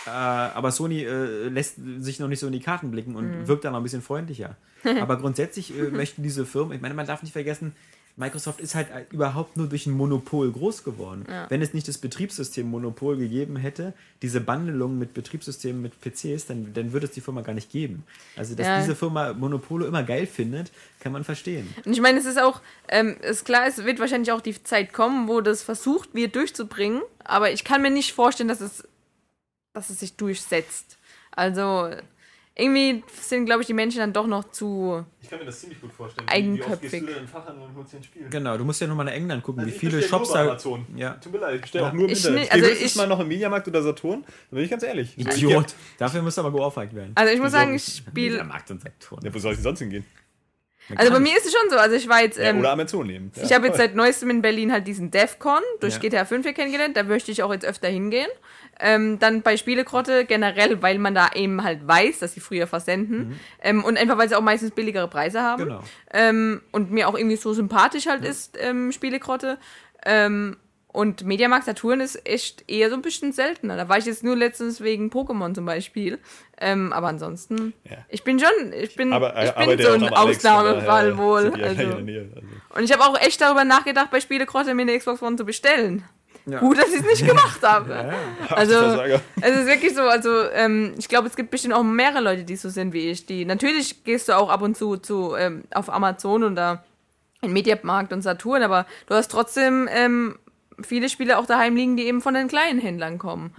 Äh, 0.05 0.09
aber 0.09 0.71
Sony 0.71 1.03
äh, 1.03 1.47
lässt 1.49 1.75
sich 1.99 2.19
noch 2.19 2.27
nicht 2.27 2.39
so 2.39 2.47
in 2.47 2.53
die 2.53 2.59
Karten 2.59 2.91
blicken 2.91 3.15
und 3.15 3.47
wirkt 3.47 3.63
da 3.65 3.71
noch 3.71 3.77
ein 3.77 3.84
bisschen 3.84 4.01
freundlicher. 4.01 4.55
aber 5.01 5.17
grundsätzlich 5.17 5.77
äh, 5.77 5.84
möchten 5.84 6.23
diese 6.23 6.45
Firmen, 6.45 6.75
ich 6.75 6.81
meine, 6.81 6.93
man 6.93 7.07
darf 7.07 7.23
nicht 7.23 7.31
vergessen, 7.34 7.73
Microsoft 8.15 8.59
ist 8.59 8.75
halt 8.75 8.89
überhaupt 9.11 9.57
nur 9.57 9.67
durch 9.67 9.88
ein 9.88 9.91
Monopol 9.93 10.51
groß 10.51 10.84
geworden. 10.84 11.25
Wenn 11.49 11.63
es 11.63 11.73
nicht 11.73 11.88
das 11.88 11.97
Betriebssystem-Monopol 11.97 13.17
gegeben 13.17 13.55
hätte, 13.55 13.93
diese 14.21 14.39
Bandelung 14.39 14.99
mit 14.99 15.15
Betriebssystemen, 15.15 15.81
mit 15.81 15.99
PCs, 15.99 16.45
dann, 16.45 16.73
dann 16.75 16.93
würde 16.93 17.07
es 17.07 17.13
die 17.13 17.21
Firma 17.21 17.41
gar 17.41 17.53
nicht 17.53 17.71
geben. 17.71 18.03
Also, 18.35 18.53
dass 18.53 18.67
Ja. 18.67 18.77
diese 18.80 18.95
Firma 18.95 19.34
Monopole 19.34 19.88
immer 19.88 20.03
geil 20.03 20.27
findet, 20.27 20.71
kann 20.99 21.11
man 21.11 21.23
verstehen. 21.23 21.73
Und 21.85 21.93
ich 21.93 22.01
meine, 22.01 22.19
es 22.19 22.25
ist 22.25 22.39
auch, 22.39 22.61
ähm, 22.88 23.15
ist 23.21 23.45
klar, 23.45 23.65
es 23.67 23.84
wird 23.84 23.99
wahrscheinlich 23.99 24.31
auch 24.31 24.41
die 24.41 24.61
Zeit 24.61 24.93
kommen, 24.93 25.27
wo 25.27 25.41
das 25.41 25.63
versucht 25.63 26.13
wird 26.13 26.35
durchzubringen, 26.35 27.01
aber 27.23 27.51
ich 27.51 27.63
kann 27.63 27.81
mir 27.81 27.89
nicht 27.89 28.13
vorstellen, 28.13 28.49
dass 28.49 28.61
es, 28.61 28.84
dass 29.73 29.89
es 29.89 29.99
sich 29.99 30.15
durchsetzt. 30.15 30.97
Also 31.31 31.89
irgendwie 32.55 33.03
sind, 33.19 33.45
glaube 33.45 33.61
ich, 33.61 33.67
die 33.67 33.73
Menschen 33.73 33.97
dann 33.97 34.13
doch 34.13 34.27
noch 34.27 34.51
zu. 34.51 35.03
Ich 35.23 35.27
kann 35.29 35.39
mir 35.39 35.45
das 35.45 35.59
ziemlich 35.59 35.81
gut 35.81 35.91
vorstellen. 35.91 36.27
Eigenköpfig. 36.27 36.69
Wie 36.69 36.73
oft 36.73 36.81
gehst 36.81 36.93
du 36.93 37.05
denn 37.07 37.17
in 37.23 37.27
Fachhandel 37.27 37.63
und 37.67 37.75
holst 37.75 37.93
dir 37.93 37.97
ein 37.97 38.03
Spiel? 38.03 38.27
Genau, 38.29 38.55
du 38.57 38.63
musst 38.65 38.79
ja 38.79 38.85
nur 38.85 38.95
mal 38.95 39.05
nach 39.05 39.11
England 39.13 39.41
gucken, 39.41 39.63
Also 39.63 39.73
wie 39.73 39.77
viele 39.79 40.03
Shops 40.03 40.31
da. 40.33 40.43
Amazon. 40.43 40.85
Ja. 40.95 41.13
Tut 41.15 41.31
mir 41.33 41.39
leid, 41.39 41.55
ich 41.55 41.61
bestelle 41.61 41.85
Ja. 41.85 41.89
auch 41.89 41.93
nur 41.93 42.05
im 42.05 42.11
Ich 42.11 42.19
Internet. 42.19 42.43
ne- 42.43 42.51
also 42.51 42.61
gehe 42.63 42.71
höchstens 42.71 42.91
ich- 42.91 42.97
mal 42.97 43.07
noch 43.07 43.19
im 43.19 43.27
Mediamarkt 43.27 43.67
oder 43.67 43.81
Saturn, 43.81 44.23
da 44.51 44.55
bin 44.55 44.63
ich 44.65 44.69
ganz 44.69 44.83
ehrlich. 44.83 45.17
Idiot. 45.17 45.73
Dafür 45.97 46.21
musst 46.21 46.37
du 46.37 46.41
aber 46.41 46.51
geohrfeigt 46.51 46.93
werden. 46.93 47.13
Also 47.15 47.33
ich 47.33 47.39
muss 47.41 47.51
sagen, 47.51 47.73
ich 47.73 47.83
spiele. 48.07 48.43
Markt 48.43 48.69
und 48.69 48.81
Saturn. 48.83 49.25
Ja, 49.25 49.33
wo 49.33 49.39
soll 49.39 49.53
ich 49.53 49.57
denn 49.57 49.63
sonst 49.63 49.79
hingehen? 49.79 50.05
Also 50.95 51.11
bei 51.14 51.19
mir 51.19 51.35
ist 51.38 51.45
es 51.45 51.53
schon 51.53 51.69
so. 51.69 51.77
Also 51.77 51.95
ich 51.95 52.07
war 52.10 52.22
jetzt. 52.22 52.38
Ja, 52.38 52.45
Ähm, 52.45 52.60
oder 52.60 52.72
Amazon 52.72 53.07
nehmen. 53.07 53.31
Ja, 53.35 53.43
Ich 53.43 53.53
habe 53.53 53.68
jetzt 53.68 53.77
seit 53.77 53.95
neuestem 53.95 54.30
in 54.30 54.41
Berlin 54.41 54.72
halt 54.72 54.85
diesen 54.88 55.11
DEFCON 55.11 55.61
durch 55.80 55.93
Ja. 55.95 55.99
GTA 55.99 56.26
5 56.26 56.45
hier 56.45 56.53
kennengelernt. 56.53 56.97
Da 56.97 57.03
möchte 57.03 57.31
ich 57.31 57.41
auch 57.43 57.51
jetzt 57.53 57.65
öfter 57.65 57.88
hingehen. 57.88 58.27
Ähm, 58.80 59.19
dann 59.19 59.43
bei 59.43 59.55
Spielegrotte 59.55 60.26
generell, 60.26 60.81
weil 60.81 60.97
man 60.97 61.14
da 61.15 61.30
eben 61.35 61.64
halt 61.64 61.88
weiß, 61.88 62.19
dass 62.19 62.34
sie 62.34 62.39
früher 62.39 62.68
versenden. 62.68 63.39
Ähm, 63.61 63.84
und 63.84 63.97
einfach, 63.97 64.18
weil 64.18 64.27
sie 64.27 64.35
auch 64.35 64.41
meistens 64.41 64.72
billigere 64.72 65.07
Preise 65.07 65.41
haben. 65.41 65.64
Genau. 65.64 65.80
Ähm, 66.11 66.61
und 66.72 66.91
mir 66.91 67.07
auch 67.07 67.15
irgendwie 67.15 67.35
so 67.38 67.53
sympathisch 67.53 68.07
halt 68.07 68.26
ist, 68.26 68.57
ähm, 68.60 68.91
Spielegrotte. 68.91 69.57
Ähm, 70.05 70.57
Und 70.94 71.26
Mediamarkt 71.26 71.65
Saturn 71.65 71.99
ist 72.02 72.26
echt 72.26 72.64
eher 72.70 72.90
so 72.90 72.95
ein 72.95 73.02
bisschen 73.02 73.34
seltener. 73.34 73.76
Da 73.76 73.90
war 73.90 73.98
ich 73.98 74.06
jetzt 74.06 74.24
nur 74.24 74.36
letztens 74.36 74.80
wegen 74.80 75.10
Pokémon 75.10 75.53
zum 75.56 75.65
Beispiel. 75.65 76.20
Ähm, 76.61 76.94
aber 76.94 77.07
ansonsten, 77.07 77.74
Ja. 77.84 77.98
ich 78.10 78.24
bin 78.24 78.40
schon, 78.40 78.72
ich 78.72 78.95
bin, 78.95 79.11
Aber 79.11 79.30
ich 79.44 79.49
er 79.49 79.65
bin 79.65 79.78
so 79.80 79.90
ja 79.90 79.95
auch 79.95 80.02
ein 80.02 80.14
Ausnahmefall 80.14 81.10
daher 81.11 81.18
wohl. 81.18 81.52
die 81.52 81.60
ja 81.61 81.68
Also. 81.68 81.82
also. 81.82 82.41
Und 82.76 82.84
ich 82.84 82.94
habe 82.94 83.03
auch 83.03 83.20
echt 83.20 83.41
darüber 83.41 83.64
nachgedacht, 83.65 84.11
bei 84.11 84.20
Spielegrotte 84.22 84.74
mir 84.76 84.84
eine 84.84 84.98
Xbox 84.98 85.22
One 85.24 85.36
zu 85.36 85.45
bestellen. 85.45 86.03
Ja. 86.45 86.60
Gut, 86.60 86.78
dass 86.78 86.90
ich 86.90 86.99
es 86.99 87.06
nicht 87.06 87.26
gemacht 87.26 87.61
habe. 87.64 88.14
Also, 88.49 88.76
es 89.41 89.49
ist 89.61 89.65
wirklich 89.65 89.95
so, 89.95 90.02
also 90.02 90.44
ähm, 90.52 90.94
ich 90.99 91.07
glaube, 91.10 91.28
es 91.28 91.36
gibt 91.36 91.49
bestimmt 91.52 91.74
auch 91.74 91.84
mehrere 91.84 92.22
Leute, 92.22 92.44
die 92.44 92.56
so 92.56 92.70
sind 92.70 92.94
wie 92.94 93.10
ich. 93.10 93.26
Die 93.26 93.45
natürlich 93.45 94.03
gehst 94.03 94.28
du 94.30 94.38
auch 94.38 94.49
ab 94.49 94.61
und 94.61 94.78
zu, 94.78 94.98
zu 94.98 95.36
ähm, 95.36 95.64
auf 95.74 95.91
Amazon 95.91 96.44
oder 96.44 96.84
in 97.41 97.52
Mediamarkt 97.52 98.14
und 98.14 98.22
Saturn, 98.22 98.61
aber 98.64 98.86
du 99.07 99.15
hast 99.15 99.30
trotzdem 99.32 99.90
ähm, 99.91 100.38
viele 100.81 101.09
Spiele 101.09 101.37
auch 101.37 101.45
daheim 101.45 101.75
liegen, 101.75 101.97
die 101.97 102.03
eben 102.03 102.21
von 102.21 102.33
den 102.33 102.47
kleinen 102.47 102.79
Händlern 102.79 103.17
kommen. 103.17 103.53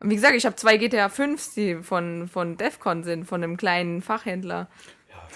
Und 0.00 0.10
wie 0.10 0.16
gesagt, 0.16 0.34
ich 0.34 0.46
habe 0.46 0.56
zwei 0.56 0.78
GTA 0.78 1.08
5, 1.08 1.54
die 1.54 1.76
von, 1.76 2.28
von 2.28 2.56
Defcon 2.56 3.04
sind, 3.04 3.24
von 3.24 3.42
einem 3.42 3.56
kleinen 3.56 4.02
Fachhändler. 4.02 4.68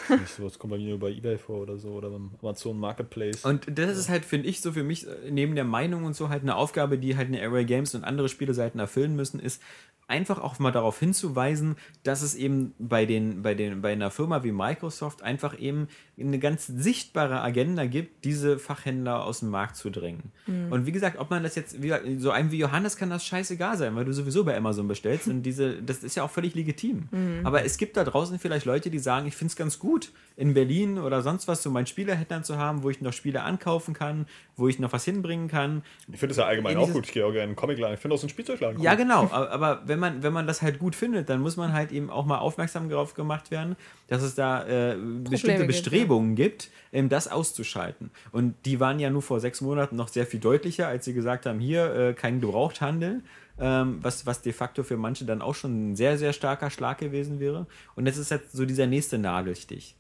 Ja, 0.09 0.17
nicht 0.17 0.35
sowas 0.35 0.59
kommt 0.59 0.73
bei 0.73 0.79
mir 0.79 0.91
nur 0.91 0.99
bei 0.99 1.11
Ebay 1.11 1.39
vor 1.39 1.61
oder 1.61 1.79
so 1.79 1.91
oder 1.91 2.11
beim 2.11 2.33
Amazon 2.43 2.79
Marketplace. 2.79 3.45
Und 3.45 3.67
das 3.79 3.97
ist 3.97 4.09
halt, 4.09 4.25
finde 4.25 4.49
ich, 4.49 4.61
so 4.61 4.73
für 4.73 4.83
mich, 4.83 5.07
äh, 5.07 5.31
neben 5.31 5.55
der 5.55 5.65
Meinung 5.65 6.05
und 6.05 6.17
so 6.17 6.31
halt 6.31 6.43
eine 6.43 6.57
Aufgabe, 6.57 6.99
die 6.99 7.17
halt 7.17 7.29
eine 7.29 7.41
Array 7.43 7.65
Games 7.65 7.95
und 7.95 8.03
andere 8.03 8.29
Spieleseiten 8.29 8.81
erfüllen 8.81 9.15
müssen, 9.15 9.39
ist 9.39 9.63
einfach 10.09 10.39
auch 10.41 10.59
mal 10.61 10.71
darauf 10.71 10.99
hinzuweisen, 11.01 11.77
dass 12.05 12.23
es 12.23 12.35
eben 12.35 12.75
bei 12.79 13.07
den, 13.07 13.43
bei 13.43 13.55
den, 13.55 13.83
bei 13.83 13.93
einer 13.93 14.11
Firma 14.11 14.45
wie 14.45 14.53
Microsoft 14.53 15.23
einfach 15.23 15.59
eben 15.59 15.89
eine 16.19 16.39
ganz 16.39 16.67
sichtbare 16.67 17.41
Agenda 17.43 17.85
gibt, 17.87 18.25
diese 18.25 18.59
Fachhändler 18.59 19.25
aus 19.25 19.41
dem 19.41 19.51
Markt 19.51 19.77
zu 19.77 19.91
drängen. 19.91 20.31
Und 20.71 20.87
wie 20.87 20.93
gesagt, 20.93 21.19
ob 21.19 21.31
man 21.31 21.43
das 21.43 21.57
jetzt, 21.57 21.83
wie, 21.83 21.93
so 22.19 22.31
einem 22.31 22.51
wie 22.53 22.59
Johannes 22.59 22.97
kann 22.97 23.11
das 23.11 23.25
scheißegal 23.27 23.77
sein, 23.77 23.95
weil 23.97 24.05
du 24.05 24.13
sowieso 24.13 24.45
bei 24.45 24.57
Amazon 24.57 24.87
bestellst 24.89 25.29
und 25.29 25.43
diese, 25.43 25.83
das 25.83 26.05
ist 26.05 26.17
ja 26.17 26.23
auch 26.23 26.31
völlig 26.31 26.55
legitim. 26.55 27.09
Aber 27.45 27.65
es 27.65 27.77
gibt 27.77 27.97
da 27.97 28.05
draußen 28.05 28.39
vielleicht 28.39 28.65
Leute, 28.65 28.91
die 28.91 28.99
sagen, 28.99 29.27
ich 29.27 29.35
finde 29.37 29.51
es 29.51 29.57
ganz 29.57 29.79
gut, 29.79 30.11
in 30.37 30.55
Berlin 30.55 30.99
oder 30.99 31.23
sonst 31.23 31.49
was 31.49 31.63
so 31.63 31.71
meinen 31.71 31.87
Spielerhändlern 31.87 32.45
zu 32.45 32.59
haben, 32.59 32.83
wo 32.83 32.91
ich 32.91 33.01
noch 33.01 33.13
Spiele 33.15 33.43
ankaufen 33.43 33.95
kann, 33.95 34.27
wo 34.57 34.69
ich 34.69 34.79
noch 34.79 34.93
was 34.93 35.05
hinbringen 35.05 35.49
kann. 35.49 35.83
ich 36.13 36.19
finde 36.21 36.33
es 36.33 36.37
ja 36.37 36.45
allgemein 36.45 36.73
in 36.73 36.79
auch 36.79 36.83
dieses- 36.83 36.95
gut. 36.95 37.07
Ich 37.07 37.13
gehe 37.13 37.25
auch 37.25 37.31
gerne 37.33 37.45
in 37.45 37.49
einen 37.51 37.57
Comicladen. 37.57 37.95
Ich 37.95 38.01
finde 38.01 38.15
auch 38.15 38.19
so 38.19 38.25
einen 38.25 38.31
Spielzeugladen 38.31 38.81
Ja, 38.83 38.93
gut. 38.93 39.01
genau. 39.01 39.23
Aber, 39.33 39.51
aber 39.51 39.83
wenn 39.97 40.01
man, 40.01 40.23
wenn 40.23 40.33
man 40.33 40.47
das 40.47 40.61
halt 40.61 40.79
gut 40.79 40.95
findet, 40.95 41.31
dann 41.31 41.41
muss 41.41 41.57
man 41.57 41.73
halt 41.73 41.91
eben 41.91 42.11
auch 42.11 42.27
mal 42.27 42.39
aufmerksam 42.39 42.91
darauf 42.91 43.15
gemacht 43.15 43.51
werden, 43.51 43.77
dass 44.09 44.23
es 44.23 44.35
da 44.35 44.67
äh, 44.67 44.97
bestimmte 44.97 45.59
gibt, 45.59 45.69
Bestrebungen 45.69 46.35
gibt, 46.35 46.71
ähm, 46.93 47.09
das 47.09 47.29
auszuschalten. 47.29 48.11
Und 48.31 48.55
die 48.67 48.79
waren 48.79 48.99
ja 48.99 49.09
nur 49.09 49.23
vor 49.23 49.41
sechs 49.41 49.63
Monaten 49.63 49.97
noch 49.97 50.09
sehr 50.09 50.27
viel 50.27 50.41
deutlicher, 50.41 50.87
als 50.87 51.07
sie 51.07 51.15
gesagt 51.15 51.47
haben, 51.47 51.61
hier 51.61 51.95
äh, 51.95 52.13
kein 52.13 52.41
Gebrauchthandel. 52.41 53.23
Ähm, 53.59 54.01
was, 54.03 54.27
was 54.27 54.43
de 54.43 54.53
facto 54.53 54.83
für 54.83 54.99
manche 54.99 55.25
dann 55.25 55.41
auch 55.41 55.55
schon 55.55 55.93
ein 55.93 55.97
sehr, 55.97 56.19
sehr 56.19 56.35
starker 56.35 56.69
Schlag 56.69 56.99
gewesen 56.99 57.41
wäre. 57.41 57.67
Und 57.95 58.05
das 58.05 58.19
ist 58.19 58.31
jetzt 58.31 58.53
so 58.53 58.67
dieser 58.67 58.87
nächste 58.87 59.17
Nadelstich. 59.17 59.97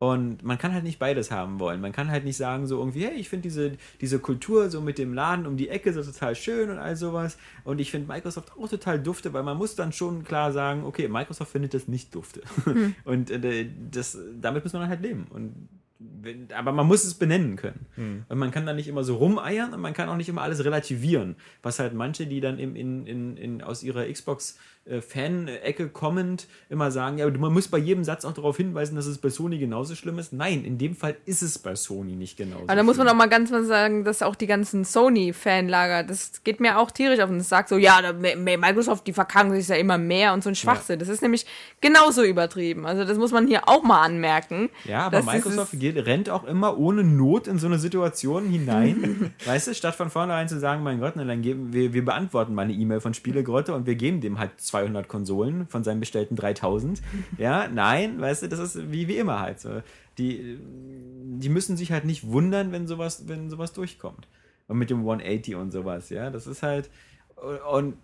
Und 0.00 0.42
man 0.42 0.56
kann 0.56 0.72
halt 0.72 0.82
nicht 0.82 0.98
beides 0.98 1.30
haben 1.30 1.60
wollen. 1.60 1.78
Man 1.82 1.92
kann 1.92 2.10
halt 2.10 2.24
nicht 2.24 2.38
sagen, 2.38 2.66
so 2.66 2.78
irgendwie, 2.78 3.04
hey, 3.04 3.16
ich 3.16 3.28
finde 3.28 3.42
diese, 3.42 3.72
diese 4.00 4.18
Kultur 4.18 4.70
so 4.70 4.80
mit 4.80 4.96
dem 4.96 5.12
Laden 5.12 5.44
um 5.44 5.58
die 5.58 5.68
Ecke 5.68 5.92
so 5.92 6.02
total 6.02 6.34
schön 6.34 6.70
und 6.70 6.78
all 6.78 6.96
sowas. 6.96 7.36
Und 7.64 7.82
ich 7.82 7.90
finde 7.90 8.08
Microsoft 8.08 8.52
auch 8.58 8.66
total 8.66 8.98
dufte, 8.98 9.34
weil 9.34 9.42
man 9.42 9.58
muss 9.58 9.76
dann 9.76 9.92
schon 9.92 10.24
klar 10.24 10.52
sagen, 10.52 10.84
okay, 10.84 11.06
Microsoft 11.06 11.52
findet 11.52 11.74
das 11.74 11.86
nicht 11.86 12.14
dufte. 12.14 12.40
Und 13.04 13.30
äh, 13.30 13.66
das, 13.90 14.16
damit 14.40 14.64
muss 14.64 14.72
man 14.72 14.88
halt 14.88 15.02
leben. 15.02 15.26
Und 15.28 15.68
aber 16.54 16.72
man 16.72 16.86
muss 16.86 17.04
es 17.04 17.14
benennen 17.14 17.56
können. 17.56 17.86
Und 18.28 18.38
man 18.38 18.50
kann 18.50 18.64
da 18.64 18.72
nicht 18.72 18.88
immer 18.88 19.04
so 19.04 19.16
rumeiern 19.16 19.74
und 19.74 19.80
man 19.82 19.92
kann 19.92 20.08
auch 20.08 20.16
nicht 20.16 20.30
immer 20.30 20.40
alles 20.40 20.64
relativieren. 20.64 21.36
Was 21.62 21.78
halt 21.78 21.92
manche, 21.92 22.26
die 22.26 22.40
dann 22.40 22.58
in, 22.58 22.74
in, 22.74 23.36
in, 23.36 23.62
aus 23.62 23.82
ihrer 23.82 24.10
Xbox 24.10 24.58
äh, 24.86 25.00
Fan-Ecke 25.00 25.88
kommend 25.88 26.46
immer 26.68 26.90
sagen, 26.90 27.18
ja, 27.18 27.28
man 27.30 27.52
muss 27.52 27.68
bei 27.68 27.78
jedem 27.78 28.02
Satz 28.04 28.24
auch 28.24 28.32
darauf 28.32 28.56
hinweisen, 28.56 28.96
dass 28.96 29.06
es 29.06 29.18
bei 29.18 29.28
Sony 29.30 29.58
genauso 29.58 29.94
schlimm 29.94 30.18
ist. 30.18 30.32
Nein, 30.32 30.64
in 30.64 30.78
dem 30.78 30.96
Fall 30.96 31.16
ist 31.26 31.42
es 31.42 31.58
bei 31.58 31.74
Sony 31.74 32.16
nicht 32.16 32.36
genauso. 32.36 32.64
Aber 32.64 32.76
da 32.76 32.82
muss 32.82 32.96
man 32.96 33.06
auch 33.08 33.14
mal 33.14 33.28
ganz 33.28 33.50
mal 33.50 33.64
sagen, 33.64 34.04
dass 34.04 34.22
auch 34.22 34.34
die 34.34 34.46
ganzen 34.46 34.84
Sony-Fanlager, 34.84 36.04
das 36.04 36.42
geht 36.44 36.60
mir 36.60 36.78
auch 36.78 36.90
tierisch 36.90 37.20
auf 37.20 37.30
und 37.30 37.40
sagt 37.42 37.68
so, 37.68 37.76
ja, 37.76 38.00
da- 38.00 38.12
Microsoft, 38.12 39.06
die 39.06 39.12
verkacken 39.12 39.52
sich 39.54 39.68
ja 39.68 39.76
immer 39.76 39.98
mehr 39.98 40.32
und 40.32 40.42
so 40.42 40.48
ein 40.48 40.54
Schwachsinn. 40.54 40.98
Das 40.98 41.08
ist 41.08 41.22
nämlich 41.22 41.46
genauso 41.80 42.22
übertrieben. 42.22 42.86
Also 42.86 43.04
das 43.04 43.18
muss 43.18 43.32
man 43.32 43.46
hier 43.46 43.68
auch 43.68 43.82
mal 43.82 44.02
anmerken. 44.02 44.70
Ja, 44.84 45.06
aber 45.06 45.22
Microsoft 45.22 45.78
geht, 45.78 45.96
rennt 46.06 46.30
auch 46.30 46.44
immer 46.44 46.78
ohne 46.78 47.04
Not 47.04 47.46
in 47.46 47.58
so 47.58 47.66
eine 47.66 47.78
Situation 47.78 48.48
hinein. 48.48 49.32
weißt 49.44 49.68
du, 49.68 49.74
statt 49.74 49.94
von 49.94 50.10
vornherein 50.10 50.48
zu 50.48 50.58
sagen, 50.58 50.82
mein 50.82 51.00
Gott, 51.00 51.14
na, 51.16 51.24
dann 51.24 51.42
geben 51.42 51.72
wir, 51.72 51.92
wir 51.92 52.04
beantworten 52.04 52.54
mal 52.54 52.62
eine 52.62 52.72
E-Mail 52.72 53.00
von 53.00 53.14
Spielegrotte 53.14 53.74
und 53.74 53.86
wir 53.86 53.94
geben 53.94 54.20
dem 54.20 54.38
halt 54.38 54.60
200 54.70 55.08
Konsolen 55.08 55.66
von 55.68 55.84
seinen 55.84 56.00
bestellten 56.00 56.36
3000. 56.36 57.02
Ja, 57.38 57.68
nein, 57.68 58.20
weißt 58.20 58.42
du, 58.42 58.48
das 58.48 58.58
ist 58.58 58.90
wie, 58.90 59.08
wie 59.08 59.18
immer 59.18 59.40
halt 59.40 59.60
so. 59.60 59.82
Die, 60.18 60.58
die 61.38 61.48
müssen 61.48 61.76
sich 61.76 61.92
halt 61.92 62.04
nicht 62.04 62.26
wundern, 62.26 62.72
wenn 62.72 62.86
sowas, 62.86 63.28
wenn 63.28 63.50
sowas 63.50 63.72
durchkommt. 63.72 64.28
Und 64.68 64.78
mit 64.78 64.90
dem 64.90 64.98
180 64.98 65.56
und 65.56 65.72
sowas, 65.72 66.10
ja, 66.10 66.30
das 66.30 66.46
ist 66.46 66.62
halt, 66.62 66.90
und 67.72 67.96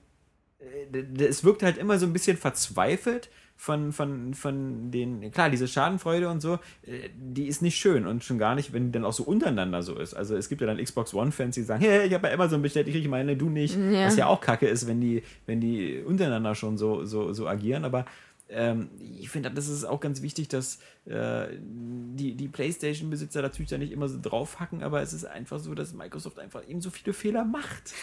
äh, 0.59 1.25
es 1.25 1.45
wirkt 1.45 1.63
halt 1.63 1.79
immer 1.79 1.99
so 1.99 2.07
ein 2.07 2.13
bisschen 2.13 2.37
verzweifelt 2.37 3.31
von, 3.57 3.93
von, 3.93 4.35
von 4.35 4.91
den, 4.91 5.31
klar, 5.33 5.51
diese 5.51 5.67
Schadenfreude 5.67 6.29
und 6.29 6.41
so, 6.41 6.55
äh, 6.83 7.09
die 7.17 7.47
ist 7.47 7.63
nicht 7.63 7.77
schön 7.77 8.07
und 8.07 8.23
schon 8.23 8.39
gar 8.39 8.55
nicht, 8.55 8.73
wenn 8.73 8.87
die 8.87 8.93
dann 8.93 9.05
auch 9.05 9.13
so 9.13 9.25
untereinander 9.25 9.83
so 9.83 9.99
ist. 9.99 10.15
Also 10.15 10.37
es 10.37 10.49
gibt 10.49 10.61
ja 10.61 10.67
dann 10.67 10.83
Xbox 10.83 11.15
One-Fans, 11.15 11.55
die 11.55 11.63
sagen, 11.63 11.81
hey, 11.81 12.07
ich 12.07 12.13
habe 12.13 12.23
bei 12.23 12.35
Amazon 12.35 12.63
bestellt, 12.63 12.87
ich 12.89 12.95
kriege 12.95 13.09
meine, 13.09 13.37
du 13.37 13.49
nicht. 13.49 13.77
Ja. 13.77 14.07
Was 14.07 14.17
ja 14.17 14.27
auch 14.27 14.41
kacke 14.41 14.67
ist, 14.67 14.87
wenn 14.87 15.01
die, 15.01 15.23
wenn 15.47 15.61
die 15.61 16.03
untereinander 16.07 16.55
schon 16.55 16.77
so, 16.77 17.05
so, 17.05 17.33
so 17.33 17.49
agieren, 17.49 17.85
aber 17.85 18.05
ähm, 18.49 18.91
ich 19.01 19.31
finde, 19.31 19.51
das 19.51 19.69
ist 19.69 19.85
auch 19.85 20.01
ganz 20.01 20.23
wichtig, 20.23 20.49
dass 20.49 20.79
äh, 21.07 21.49
die, 21.59 22.35
die 22.35 22.49
PlayStation-Besitzer 22.49 23.43
natürlich 23.43 23.71
da 23.71 23.79
nicht 23.79 23.93
immer 23.93 24.09
so 24.09 24.19
draufhacken, 24.21 24.83
aber 24.83 25.03
es 25.03 25.13
ist 25.13 25.25
einfach 25.25 25.59
so, 25.59 25.75
dass 25.75 25.95
Microsoft 25.95 26.39
einfach 26.39 26.67
eben 26.69 26.81
so 26.81 26.91
viele 26.91 27.13
Fehler 27.13 27.45
macht. 27.45 27.95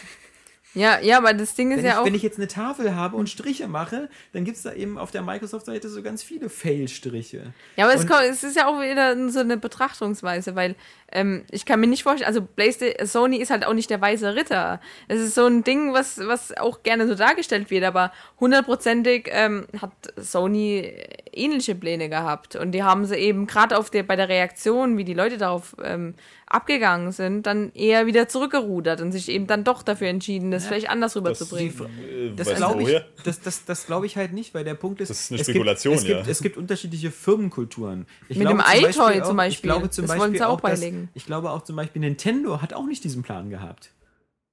Ja, 0.74 0.98
ja, 1.00 1.18
aber 1.18 1.32
das 1.34 1.54
Ding 1.54 1.70
ist 1.70 1.78
Wenn, 1.78 1.84
ja 1.84 1.92
ich, 1.92 1.98
auch. 1.98 2.04
wenn 2.04 2.14
ich 2.14 2.22
jetzt 2.22 2.38
eine 2.38 2.48
Tafel 2.48 2.96
habe 2.96 3.16
und 3.16 3.28
Striche 3.28 3.68
mache, 3.68 4.08
dann 4.32 4.44
gibt 4.44 4.56
es 4.56 4.64
da 4.64 4.72
eben 4.72 4.98
auf 4.98 5.10
der 5.12 5.22
Microsoft-Seite 5.22 5.88
so 5.88 6.02
ganz 6.02 6.22
viele 6.22 6.48
Fail-Striche. 6.48 7.52
Ja, 7.76 7.84
aber 7.84 7.94
es, 7.94 8.06
kommt, 8.06 8.22
es 8.22 8.42
ist 8.42 8.56
ja 8.56 8.66
auch 8.66 8.80
wieder 8.80 9.30
so 9.30 9.40
eine 9.40 9.56
Betrachtungsweise, 9.56 10.56
weil 10.56 10.74
ähm, 11.12 11.44
ich 11.50 11.64
kann 11.64 11.78
mir 11.78 11.86
nicht 11.86 12.02
vorstellen, 12.02 12.26
also 12.26 12.42
PlayStation, 12.42 13.06
Sony 13.06 13.36
ist 13.36 13.50
halt 13.50 13.64
auch 13.64 13.72
nicht 13.72 13.88
der 13.88 14.00
weiße 14.00 14.34
Ritter. 14.34 14.80
Es 15.06 15.20
ist 15.20 15.34
so 15.36 15.46
ein 15.46 15.62
Ding, 15.62 15.92
was, 15.92 16.18
was 16.18 16.56
auch 16.56 16.82
gerne 16.82 17.06
so 17.06 17.14
dargestellt 17.14 17.70
wird, 17.70 17.84
aber 17.84 18.12
hundertprozentig 18.40 19.28
ähm, 19.30 19.66
hat 19.80 19.92
Sony 20.16 20.92
ähnliche 21.32 21.76
Pläne 21.76 22.08
gehabt. 22.08 22.56
Und 22.56 22.72
die 22.72 22.82
haben 22.82 23.06
sie 23.06 23.16
eben 23.16 23.46
gerade 23.46 23.78
auf 23.78 23.90
der, 23.90 24.02
bei 24.02 24.16
der 24.16 24.28
Reaktion, 24.28 24.96
wie 24.96 25.04
die 25.04 25.14
Leute 25.14 25.38
darauf 25.38 25.76
ähm, 25.82 26.14
abgegangen 26.54 27.12
sind, 27.12 27.44
dann 27.46 27.72
eher 27.74 28.06
wieder 28.06 28.28
zurückgerudert 28.28 29.00
und 29.00 29.12
sich 29.12 29.28
eben 29.28 29.46
dann 29.46 29.64
doch 29.64 29.82
dafür 29.82 30.08
entschieden, 30.08 30.50
das 30.50 30.66
vielleicht 30.66 30.88
anders 30.88 31.16
rüberzubringen. 31.16 31.74
Äh, 32.08 32.32
Das 32.36 32.48
du 32.48 32.54
glaube 32.54 32.82
ich, 32.82 33.00
das, 33.24 33.40
das, 33.40 33.64
das 33.64 33.86
glaube 33.86 34.06
ich 34.06 34.16
halt 34.16 34.32
nicht, 34.32 34.54
weil 34.54 34.64
der 34.64 34.74
Punkt 34.74 35.00
ist, 35.00 35.08
Das 35.10 35.20
ist 35.20 35.32
eine 35.32 35.40
es 35.40 35.46
Spekulation, 35.48 35.94
gibt, 35.94 36.04
es, 36.04 36.08
ja. 36.10 36.16
gibt, 36.18 36.28
es 36.30 36.40
gibt 36.42 36.56
unterschiedliche 36.56 37.10
Firmenkulturen. 37.10 38.06
Ich 38.28 38.38
Mit 38.38 38.46
glaube 38.48 38.62
dem 38.62 38.64
zum 38.66 38.78
iToy 38.78 38.84
Beispiel 38.86 39.22
auch- 39.22 39.26
zum 39.26 39.36
Beispiel. 39.36 39.54
Ich 39.56 39.62
glaube 39.62 39.90
zum 39.90 40.02
Das 40.04 40.08
Beispiel 40.10 40.20
wollen 40.22 40.34
sie 40.38 40.44
auch 40.46 40.60
dass- 40.60 40.80
beilegen. 40.80 41.08
Ich 41.14 41.26
glaube 41.26 41.50
auch 41.50 41.62
zum 41.62 41.76
Beispiel 41.76 42.00
Nintendo 42.00 42.62
hat 42.62 42.72
auch 42.72 42.86
nicht 42.86 43.04
diesen 43.04 43.22
Plan 43.22 43.50
gehabt. 43.50 43.90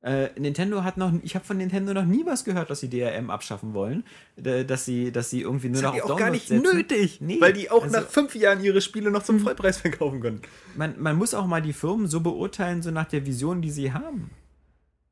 Äh, 0.03 0.29
Nintendo 0.39 0.83
hat 0.83 0.97
noch, 0.97 1.13
ich 1.21 1.35
habe 1.35 1.45
von 1.45 1.57
Nintendo 1.57 1.93
noch 1.93 2.05
nie 2.05 2.25
was 2.25 2.43
gehört, 2.43 2.71
dass 2.71 2.79
sie 2.79 2.89
DRM 2.89 3.29
abschaffen 3.29 3.75
wollen, 3.75 4.03
äh, 4.43 4.65
dass 4.65 4.83
sie, 4.85 5.11
dass 5.11 5.29
sie 5.29 5.41
irgendwie 5.41 5.69
nur 5.69 5.81
noch 5.83 5.93
auf 6.01 6.07
Downloads 6.17 6.47
setzen. 6.47 6.63
Nee, 7.21 7.39
weil 7.39 7.53
die 7.53 7.69
auch 7.69 7.83
also- 7.83 7.97
nach 7.99 8.07
fünf 8.07 8.33
Jahren 8.35 8.63
ihre 8.63 8.81
Spiele 8.81 9.11
noch 9.11 9.21
zum 9.21 9.39
Vollpreis 9.39 9.77
verkaufen 9.77 10.19
können. 10.19 10.41
man, 10.75 10.99
man 10.99 11.15
muss 11.17 11.35
auch 11.35 11.45
mal 11.45 11.61
die 11.61 11.73
Firmen 11.73 12.07
so 12.07 12.19
beurteilen, 12.21 12.81
so 12.81 12.89
nach 12.89 13.05
der 13.05 13.27
Vision, 13.27 13.61
die 13.61 13.69
sie 13.69 13.93
haben. 13.93 14.31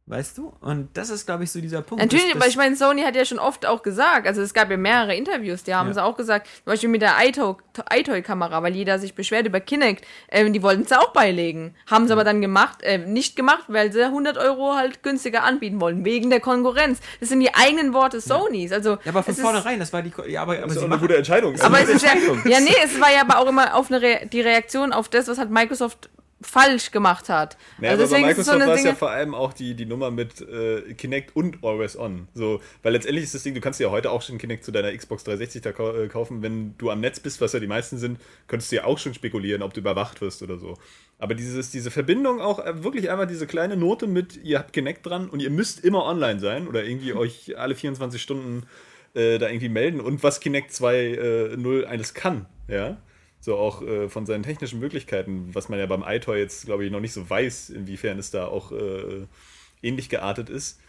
Weißt 0.09 0.39
du? 0.39 0.51
Und 0.61 0.89
das 0.95 1.11
ist, 1.11 1.27
glaube 1.27 1.43
ich, 1.43 1.51
so 1.51 1.61
dieser 1.61 1.83
Punkt. 1.83 2.03
Natürlich, 2.03 2.35
aber 2.35 2.47
ich 2.47 2.57
meine, 2.57 2.75
Sony 2.75 3.03
hat 3.03 3.15
ja 3.15 3.25
schon 3.25 3.37
oft 3.37 3.67
auch 3.67 3.83
gesagt, 3.83 4.25
also 4.25 4.41
es 4.41 4.55
gab 4.55 4.71
ja 4.71 4.75
mehrere 4.77 5.15
Interviews, 5.15 5.63
die 5.63 5.75
haben 5.75 5.89
Ja. 5.89 5.93
sie 5.93 6.03
auch 6.03 6.17
gesagt, 6.17 6.47
zum 6.47 6.65
Beispiel 6.65 6.89
mit 6.89 7.03
der 7.03 7.11
iToy- 7.19 7.57
iToy-Kamera, 7.93 8.63
weil 8.63 8.75
jeder 8.75 8.97
sich 8.97 9.13
beschwert 9.13 9.45
über 9.45 9.59
Kinect, 9.59 10.03
ähm, 10.29 10.51
die 10.51 10.63
wollten 10.63 10.81
es 10.81 10.91
auch 10.93 11.13
beilegen. 11.13 11.75
Haben 11.85 12.07
sie 12.07 12.13
aber 12.13 12.23
dann 12.23 12.41
gemacht, 12.41 12.81
äh, 12.81 12.97
nicht 12.97 13.35
gemacht, 13.35 13.65
weil 13.67 13.91
sie 13.93 14.03
100 14.09 14.37
Euro 14.39 14.73
halt 14.75 15.03
günstiger 15.03 15.43
anbieten 15.43 15.79
wollen, 15.79 16.03
wegen 16.05 16.31
der 16.31 16.39
Konkurrenz. 16.39 16.99
Das 17.19 17.29
sind 17.29 17.39
die 17.39 17.53
eigenen 17.53 17.93
Worte 17.93 18.19
Sonys. 18.19 18.71
Also, 18.71 18.93
ja, 18.93 18.97
aber 19.11 19.21
von 19.21 19.33
es 19.35 19.39
vornherein, 19.39 19.79
das 19.79 19.93
war 19.93 20.01
die. 20.01 20.09
Ko- 20.09 20.25
Ja, 20.25 20.41
aber, 20.41 20.53
aber 20.57 20.67
Das 20.67 20.77
ist 20.77 20.83
eine 20.83 20.97
gute 20.97 21.17
Entscheidung. 21.17 21.53
Aber 21.61 21.79
es 21.81 21.85
eine 21.87 21.91
ist 21.97 22.03
ja, 22.03 22.11
Entscheidung. 22.13 22.41
ja, 22.45 22.59
nee, 22.59 22.75
es 22.83 22.99
war 22.99 23.11
ja 23.13 23.21
aber 23.21 23.37
auch 23.37 23.47
immer 23.47 23.75
auf 23.75 23.91
eine 23.91 24.01
Re 24.01 24.21
die 24.31 24.41
Reaktion 24.41 24.91
auf 24.91 25.07
das, 25.07 25.27
was 25.27 25.37
hat 25.37 25.51
Microsoft 25.51 26.09
falsch 26.41 26.91
gemacht 26.91 27.29
hat. 27.29 27.57
Naja, 27.79 27.91
also 27.91 28.03
aber 28.03 28.11
bei 28.11 28.19
so 28.19 28.25
Microsoft 28.27 28.55
eine 28.55 28.67
war 28.67 28.75
es 28.75 28.83
ja 28.83 28.95
vor 28.95 29.09
allem 29.09 29.35
auch 29.35 29.53
die, 29.53 29.73
die 29.73 29.85
Nummer 29.85 30.09
mit 30.09 30.41
äh, 30.41 30.93
Kinect 30.93 31.35
und 31.35 31.63
Always 31.63 31.97
On. 31.97 32.27
So, 32.33 32.61
weil 32.81 32.93
letztendlich 32.93 33.25
ist 33.25 33.35
das 33.35 33.43
Ding, 33.43 33.53
du 33.53 33.61
kannst 33.61 33.79
ja 33.79 33.89
heute 33.89 34.11
auch 34.11 34.21
schon 34.21 34.37
Kinect 34.37 34.63
zu 34.63 34.71
deiner 34.71 34.95
Xbox 34.95 35.23
360 35.25 35.61
da 35.61 35.71
kau 35.71 35.93
äh, 35.93 36.07
kaufen. 36.07 36.41
Wenn 36.41 36.75
du 36.77 36.89
am 36.91 37.01
Netz 37.01 37.19
bist, 37.19 37.41
was 37.41 37.53
ja 37.53 37.59
die 37.59 37.67
meisten 37.67 37.97
sind, 37.97 38.19
könntest 38.47 38.71
du 38.71 38.77
ja 38.77 38.85
auch 38.85 38.97
schon 38.97 39.13
spekulieren, 39.13 39.61
ob 39.61 39.73
du 39.73 39.81
überwacht 39.81 40.21
wirst 40.21 40.41
oder 40.41 40.57
so. 40.57 40.77
Aber 41.17 41.35
dieses, 41.35 41.71
diese 41.71 41.91
Verbindung 41.91 42.39
auch 42.39 42.59
äh, 42.59 42.83
wirklich 42.83 43.09
einfach 43.09 43.27
diese 43.27 43.45
kleine 43.45 43.75
Note 43.75 44.07
mit, 44.07 44.37
ihr 44.43 44.59
habt 44.59 44.71
Kinect 44.71 45.05
dran 45.05 45.29
und 45.29 45.41
ihr 45.41 45.49
müsst 45.49 45.83
immer 45.83 46.05
online 46.05 46.39
sein 46.39 46.67
oder 46.67 46.85
irgendwie 46.85 47.13
euch 47.13 47.57
alle 47.57 47.75
24 47.75 48.21
Stunden 48.21 48.63
äh, 49.13 49.37
da 49.39 49.49
irgendwie 49.49 49.69
melden 49.69 49.99
und 49.99 50.23
was 50.23 50.39
Kinect 50.39 50.71
2.0 50.71 51.83
alles 51.83 52.13
kann, 52.13 52.45
ja. 52.67 52.97
So 53.41 53.55
auch 53.57 53.81
äh, 53.81 54.09
von 54.09 54.25
seinen 54.25 54.43
technischen 54.43 54.79
Möglichkeiten, 54.79 55.49
was 55.53 55.69
man 55.69 55.79
ja 55.79 55.85
beim 55.85 56.03
iToy 56.05 56.39
jetzt, 56.39 56.65
glaube 56.65 56.85
ich, 56.85 56.91
noch 56.91 56.99
nicht 56.99 57.13
so 57.13 57.29
weiß, 57.29 57.69
inwiefern 57.69 58.19
es 58.19 58.31
da 58.31 58.47
auch 58.47 58.71
äh, 58.71 59.25
ähnlich 59.81 60.09
geartet 60.09 60.49
ist. 60.49 60.79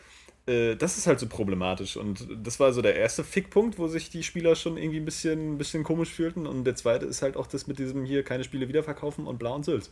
Äh, 0.47 0.75
das 0.75 0.99
ist 0.99 1.07
halt 1.07 1.21
so 1.21 1.29
problematisch. 1.29 1.97
Und 1.97 2.27
das 2.43 2.59
war 2.59 2.73
so 2.73 2.83
der 2.83 2.97
erste 2.97 3.23
Fickpunkt, 3.23 3.79
wo 3.79 3.87
sich 3.87 4.11
die 4.11 4.23
Spieler 4.25 4.57
schon 4.57 4.77
irgendwie 4.79 4.99
ein 4.99 5.05
bisschen, 5.05 5.55
ein 5.55 5.59
bisschen 5.59 5.85
komisch 5.85 6.11
fühlten. 6.11 6.47
Und 6.47 6.65
der 6.65 6.75
zweite 6.75 7.07
ist 7.07 7.23
halt 7.23 7.37
auch 7.37 7.47
das 7.47 7.67
mit 7.69 7.79
diesem 7.79 8.05
hier 8.05 8.25
keine 8.25 8.43
Spiele 8.43 8.67
wiederverkaufen 8.69 9.27
und 9.27 9.39
blau 9.39 9.55
und 9.55 9.65
Sülz. 9.65 9.91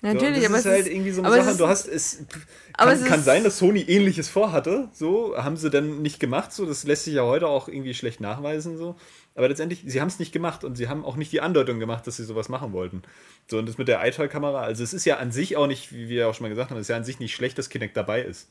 natürlich, 0.00 0.40
so, 0.40 0.46
aber 0.46 0.56
das 0.56 0.60
es 0.60 0.64
ist 0.66 0.70
halt 0.72 0.86
ist, 0.86 0.92
irgendwie 0.92 1.10
so 1.10 1.20
eine 1.22 1.28
aber 1.28 1.36
es 1.38 1.42
Sache. 1.44 1.50
ist- 1.52 1.60
Du 1.60 1.66
hast 1.68 1.88
es. 1.88 2.24
aber 2.72 2.90
Kann, 2.92 3.02
es 3.02 3.06
kann 3.08 3.22
sein, 3.22 3.44
dass 3.44 3.58
Sony 3.58 3.80
ähnliches 3.82 4.28
vorhatte. 4.28 4.88
So 4.92 5.36
haben 5.36 5.56
sie 5.56 5.68
dann 5.70 6.00
nicht 6.02 6.20
gemacht. 6.20 6.52
So, 6.52 6.64
das 6.64 6.84
lässt 6.84 7.04
sich 7.04 7.14
ja 7.14 7.22
heute 7.24 7.48
auch 7.48 7.68
irgendwie 7.68 7.94
schlecht 7.94 8.20
nachweisen. 8.20 8.78
So, 8.78 8.96
aber 9.34 9.48
letztendlich, 9.48 9.82
sie 9.86 10.00
haben 10.00 10.08
es 10.08 10.18
nicht 10.18 10.32
gemacht 10.32 10.62
und 10.64 10.76
sie 10.76 10.88
haben 10.88 11.04
auch 11.04 11.16
nicht 11.16 11.32
die 11.32 11.40
Andeutung 11.40 11.78
gemacht, 11.78 12.06
dass 12.06 12.16
sie 12.16 12.24
sowas 12.24 12.48
machen 12.48 12.72
wollten. 12.72 13.02
So 13.48 13.58
und 13.58 13.66
das 13.66 13.78
mit 13.78 13.88
der 13.88 14.06
iToy-Kamera. 14.06 14.62
Also 14.62 14.84
es 14.84 14.92
ist 14.92 15.04
ja 15.04 15.16
an 15.16 15.32
sich 15.32 15.56
auch 15.56 15.66
nicht, 15.66 15.92
wie 15.92 16.08
wir 16.08 16.28
auch 16.28 16.34
schon 16.34 16.44
mal 16.44 16.50
gesagt 16.50 16.70
haben, 16.70 16.76
es 16.76 16.82
ist 16.82 16.88
ja 16.88 16.96
an 16.96 17.04
sich 17.04 17.18
nicht 17.18 17.34
schlecht, 17.34 17.56
dass 17.56 17.70
Kinect 17.70 17.96
dabei 17.96 18.22
ist. 18.22 18.50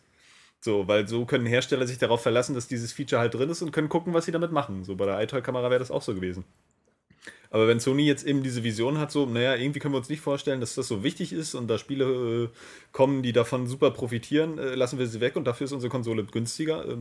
So, 0.60 0.88
weil 0.88 1.08
so 1.08 1.26
können 1.26 1.46
Hersteller 1.46 1.88
sich 1.88 1.98
darauf 1.98 2.22
verlassen, 2.22 2.56
dass 2.56 2.68
dieses 2.68 2.94
Feature 2.94 3.20
halt 3.20 3.34
drin 3.34 3.50
ist 3.50 3.62
und 3.62 3.72
können 3.72 3.90
gucken, 3.90 4.14
was 4.14 4.26
sie 4.26 4.32
damit 4.32 4.52
machen. 4.52 4.84
So 4.84 4.96
bei 4.96 5.06
der 5.06 5.22
iToy-Kamera 5.22 5.70
wäre 5.70 5.80
das 5.80 5.92
auch 5.92 6.02
so 6.02 6.14
gewesen. 6.16 6.46
Aber 7.52 7.68
wenn 7.68 7.80
Sony 7.80 8.06
jetzt 8.06 8.26
eben 8.26 8.44
diese 8.44 8.64
Vision 8.64 8.98
hat, 8.98 9.12
so, 9.12 9.26
naja, 9.26 9.56
irgendwie 9.56 9.80
können 9.80 9.94
wir 9.94 9.98
uns 9.98 10.10
nicht 10.10 10.22
vorstellen, 10.22 10.62
dass 10.62 10.76
das 10.76 10.88
so 10.88 11.04
wichtig 11.04 11.34
ist 11.34 11.54
und 11.54 11.68
da 11.68 11.78
Spiele 11.78 12.46
äh, 12.46 12.50
kommen, 12.94 13.24
die 13.24 13.34
davon 13.34 13.68
super 13.68 13.92
profitieren, 13.92 14.58
äh, 14.58 14.74
lassen 14.76 14.98
wir 14.98 15.08
sie 15.08 15.20
weg 15.20 15.36
und 15.36 15.46
dafür 15.46 15.66
ist 15.66 15.74
unsere 15.74 15.92
Konsole 15.92 16.24
günstiger. 16.24 16.88
Äh, 16.88 16.98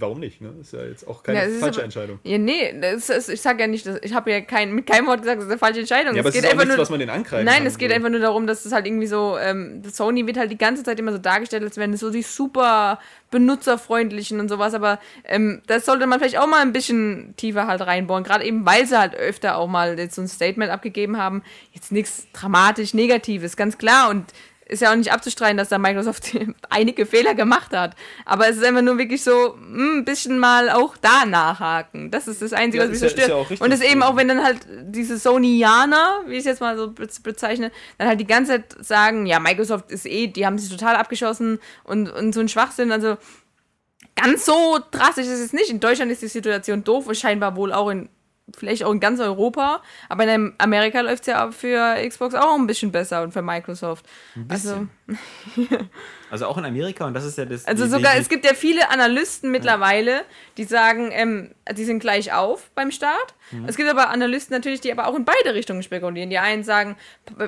warum 0.00 0.20
nicht? 0.20 0.40
Ne? 0.40 0.52
Ist 0.60 0.72
ja 0.72 0.82
jetzt 0.84 1.06
auch 1.06 1.22
keine 1.22 1.38
Ja, 1.38 1.58
falsche 1.58 1.78
aber- 1.78 1.84
Entscheidung. 1.84 2.18
Ja, 2.24 2.38
nee, 2.38 2.74
das 2.80 3.08
ist, 3.10 3.28
ich 3.28 3.40
sag 3.40 3.60
ja 3.60 3.66
nicht, 3.66 3.86
dass, 3.86 3.98
ich 4.02 4.14
habe 4.14 4.30
ja 4.30 4.40
kein, 4.40 4.72
mit 4.72 4.86
keinem 4.86 5.06
Wort 5.06 5.20
gesagt, 5.20 5.38
das 5.38 5.44
ist 5.46 5.50
eine 5.50 5.58
falsche 5.58 5.80
Entscheidung. 5.80 6.14
Ja, 6.14 6.20
aber 6.22 6.28
es 6.30 6.34
es 6.34 6.40
geht 6.40 6.44
ist 6.44 6.50
einfach 6.52 6.64
nichts, 6.64 6.76
nur, 6.76 6.82
was 6.82 6.90
man 6.90 7.00
den 7.00 7.10
angreifen 7.10 7.44
Nein, 7.44 7.58
kann, 7.58 7.66
es 7.66 7.78
geht 7.78 7.90
so. 7.90 7.94
einfach 7.96 8.08
nur 8.10 8.20
darum, 8.20 8.46
dass 8.46 8.64
es 8.64 8.72
halt 8.72 8.86
irgendwie 8.86 9.06
so, 9.06 9.36
ähm, 9.38 9.82
Sony 9.90 10.26
wird 10.26 10.36
halt 10.38 10.50
die 10.50 10.58
ganze 10.58 10.82
Zeit 10.82 10.98
immer 10.98 11.12
so 11.12 11.18
dargestellt, 11.18 11.62
als 11.62 11.76
wären 11.76 11.92
es 11.92 12.00
so 12.00 12.10
die 12.10 12.22
super 12.22 12.98
benutzerfreundlichen 13.30 14.40
und 14.40 14.48
sowas, 14.48 14.74
aber 14.74 14.98
ähm, 15.24 15.62
das 15.66 15.84
sollte 15.86 16.06
man 16.06 16.18
vielleicht 16.18 16.38
auch 16.38 16.46
mal 16.46 16.60
ein 16.62 16.72
bisschen 16.72 17.34
tiefer 17.36 17.66
halt 17.66 17.80
reinbohren, 17.82 18.24
gerade 18.24 18.44
eben, 18.44 18.64
weil 18.66 18.86
sie 18.86 18.98
halt 18.98 19.14
öfter 19.14 19.56
auch 19.56 19.68
mal 19.68 19.98
jetzt 19.98 20.14
so 20.14 20.22
ein 20.22 20.28
Statement 20.28 20.70
abgegeben 20.70 21.16
haben, 21.18 21.42
jetzt 21.72 21.92
nichts 21.92 22.26
dramatisch 22.32 22.94
Negatives, 22.94 23.56
ganz 23.56 23.78
klar 23.78 24.10
und 24.10 24.24
ist 24.72 24.80
ja 24.82 24.90
auch 24.90 24.96
nicht 24.96 25.12
abzustreiten, 25.12 25.56
dass 25.56 25.68
da 25.68 25.78
Microsoft 25.78 26.36
einige 26.70 27.06
Fehler 27.06 27.34
gemacht 27.34 27.72
hat. 27.76 27.94
Aber 28.24 28.48
es 28.48 28.56
ist 28.56 28.64
einfach 28.64 28.82
nur 28.82 28.98
wirklich 28.98 29.22
so 29.22 29.54
hm, 29.54 29.98
ein 29.98 30.04
bisschen 30.04 30.38
mal 30.38 30.70
auch 30.70 30.96
da 30.96 31.24
nachhaken. 31.26 32.10
Das 32.10 32.26
ist 32.26 32.42
das 32.42 32.52
Einzige, 32.52 32.82
Ja, 32.84 32.90
was 32.90 33.00
mich 33.00 33.02
ist 33.08 33.16
so 33.16 33.20
ja- 33.20 33.26
ist 33.26 33.46
stört. 33.46 33.60
ja 33.60 33.64
und 33.66 33.72
es 33.72 33.80
eben 33.80 34.02
auch, 34.02 34.16
wenn 34.16 34.28
dann 34.28 34.42
halt 34.42 34.58
diese 34.82 35.16
Sonyaner, 35.18 36.22
wie 36.26 36.32
ich 36.32 36.38
es 36.40 36.44
jetzt 36.46 36.60
mal 36.60 36.76
so 36.76 36.90
be- 36.90 37.08
bezeichne, 37.22 37.70
dann 37.98 38.08
halt 38.08 38.18
die 38.20 38.26
ganze 38.26 38.52
Zeit 38.52 38.76
sagen, 38.84 39.26
ja, 39.26 39.38
Microsoft 39.38 39.90
ist 39.90 40.06
eh, 40.06 40.26
die 40.26 40.46
haben 40.46 40.58
sich 40.58 40.70
total 40.70 40.96
abgeschossen 40.96 41.60
und, 41.84 42.08
und 42.10 42.32
so 42.32 42.40
ein 42.40 42.48
Schwachsinn. 42.48 42.90
Also 42.92 43.16
ganz 44.16 44.44
so 44.44 44.78
drastisch 44.90 45.26
ist 45.26 45.40
es 45.40 45.52
nicht. 45.52 45.70
In 45.70 45.80
Deutschland 45.80 46.10
ist 46.10 46.22
die 46.22 46.28
Situation 46.28 46.84
doof 46.84 47.06
und 47.06 47.16
scheinbar 47.16 47.56
wohl 47.56 47.72
auch 47.72 47.88
in, 47.90 48.08
vielleicht 48.56 48.84
auch 48.84 48.92
in 48.92 49.00
ganz 49.00 49.20
Europa. 49.20 49.82
Aber 50.08 50.26
in 50.26 50.52
Amerika 50.58 51.00
läuft 51.00 51.22
es 51.22 51.26
ja 51.26 51.50
für 51.50 51.96
Xbox 52.08 52.34
auch 52.34 52.54
ein 52.54 52.66
bisschen 52.66 52.92
besser 52.92 53.22
und 53.22 53.32
für 53.32 53.42
Microsoft. 53.42 54.06
Also, 54.48 54.86
Also 56.32 56.46
auch 56.46 56.56
in 56.56 56.64
Amerika 56.64 57.04
und 57.04 57.12
das 57.12 57.26
ist 57.26 57.36
ja 57.36 57.44
das. 57.44 57.66
also 57.66 57.86
sogar, 57.86 58.16
es 58.16 58.30
gibt 58.30 58.46
ja 58.46 58.54
viele 58.54 58.88
Analysten 58.88 59.50
mittlerweile, 59.50 60.22
die 60.56 60.64
sagen, 60.64 61.10
ähm, 61.12 61.50
die 61.76 61.84
sind 61.84 61.98
gleich 61.98 62.32
auf 62.32 62.70
beim 62.74 62.90
Start. 62.90 63.34
Mhm. 63.50 63.66
Es 63.66 63.76
gibt 63.76 63.90
aber 63.90 64.08
Analysten 64.08 64.56
natürlich, 64.56 64.80
die 64.80 64.90
aber 64.90 65.08
auch 65.08 65.14
in 65.14 65.26
beide 65.26 65.54
Richtungen 65.54 65.82
spekulieren. 65.82 66.30
Die 66.30 66.38
einen 66.38 66.64
sagen, 66.64 66.96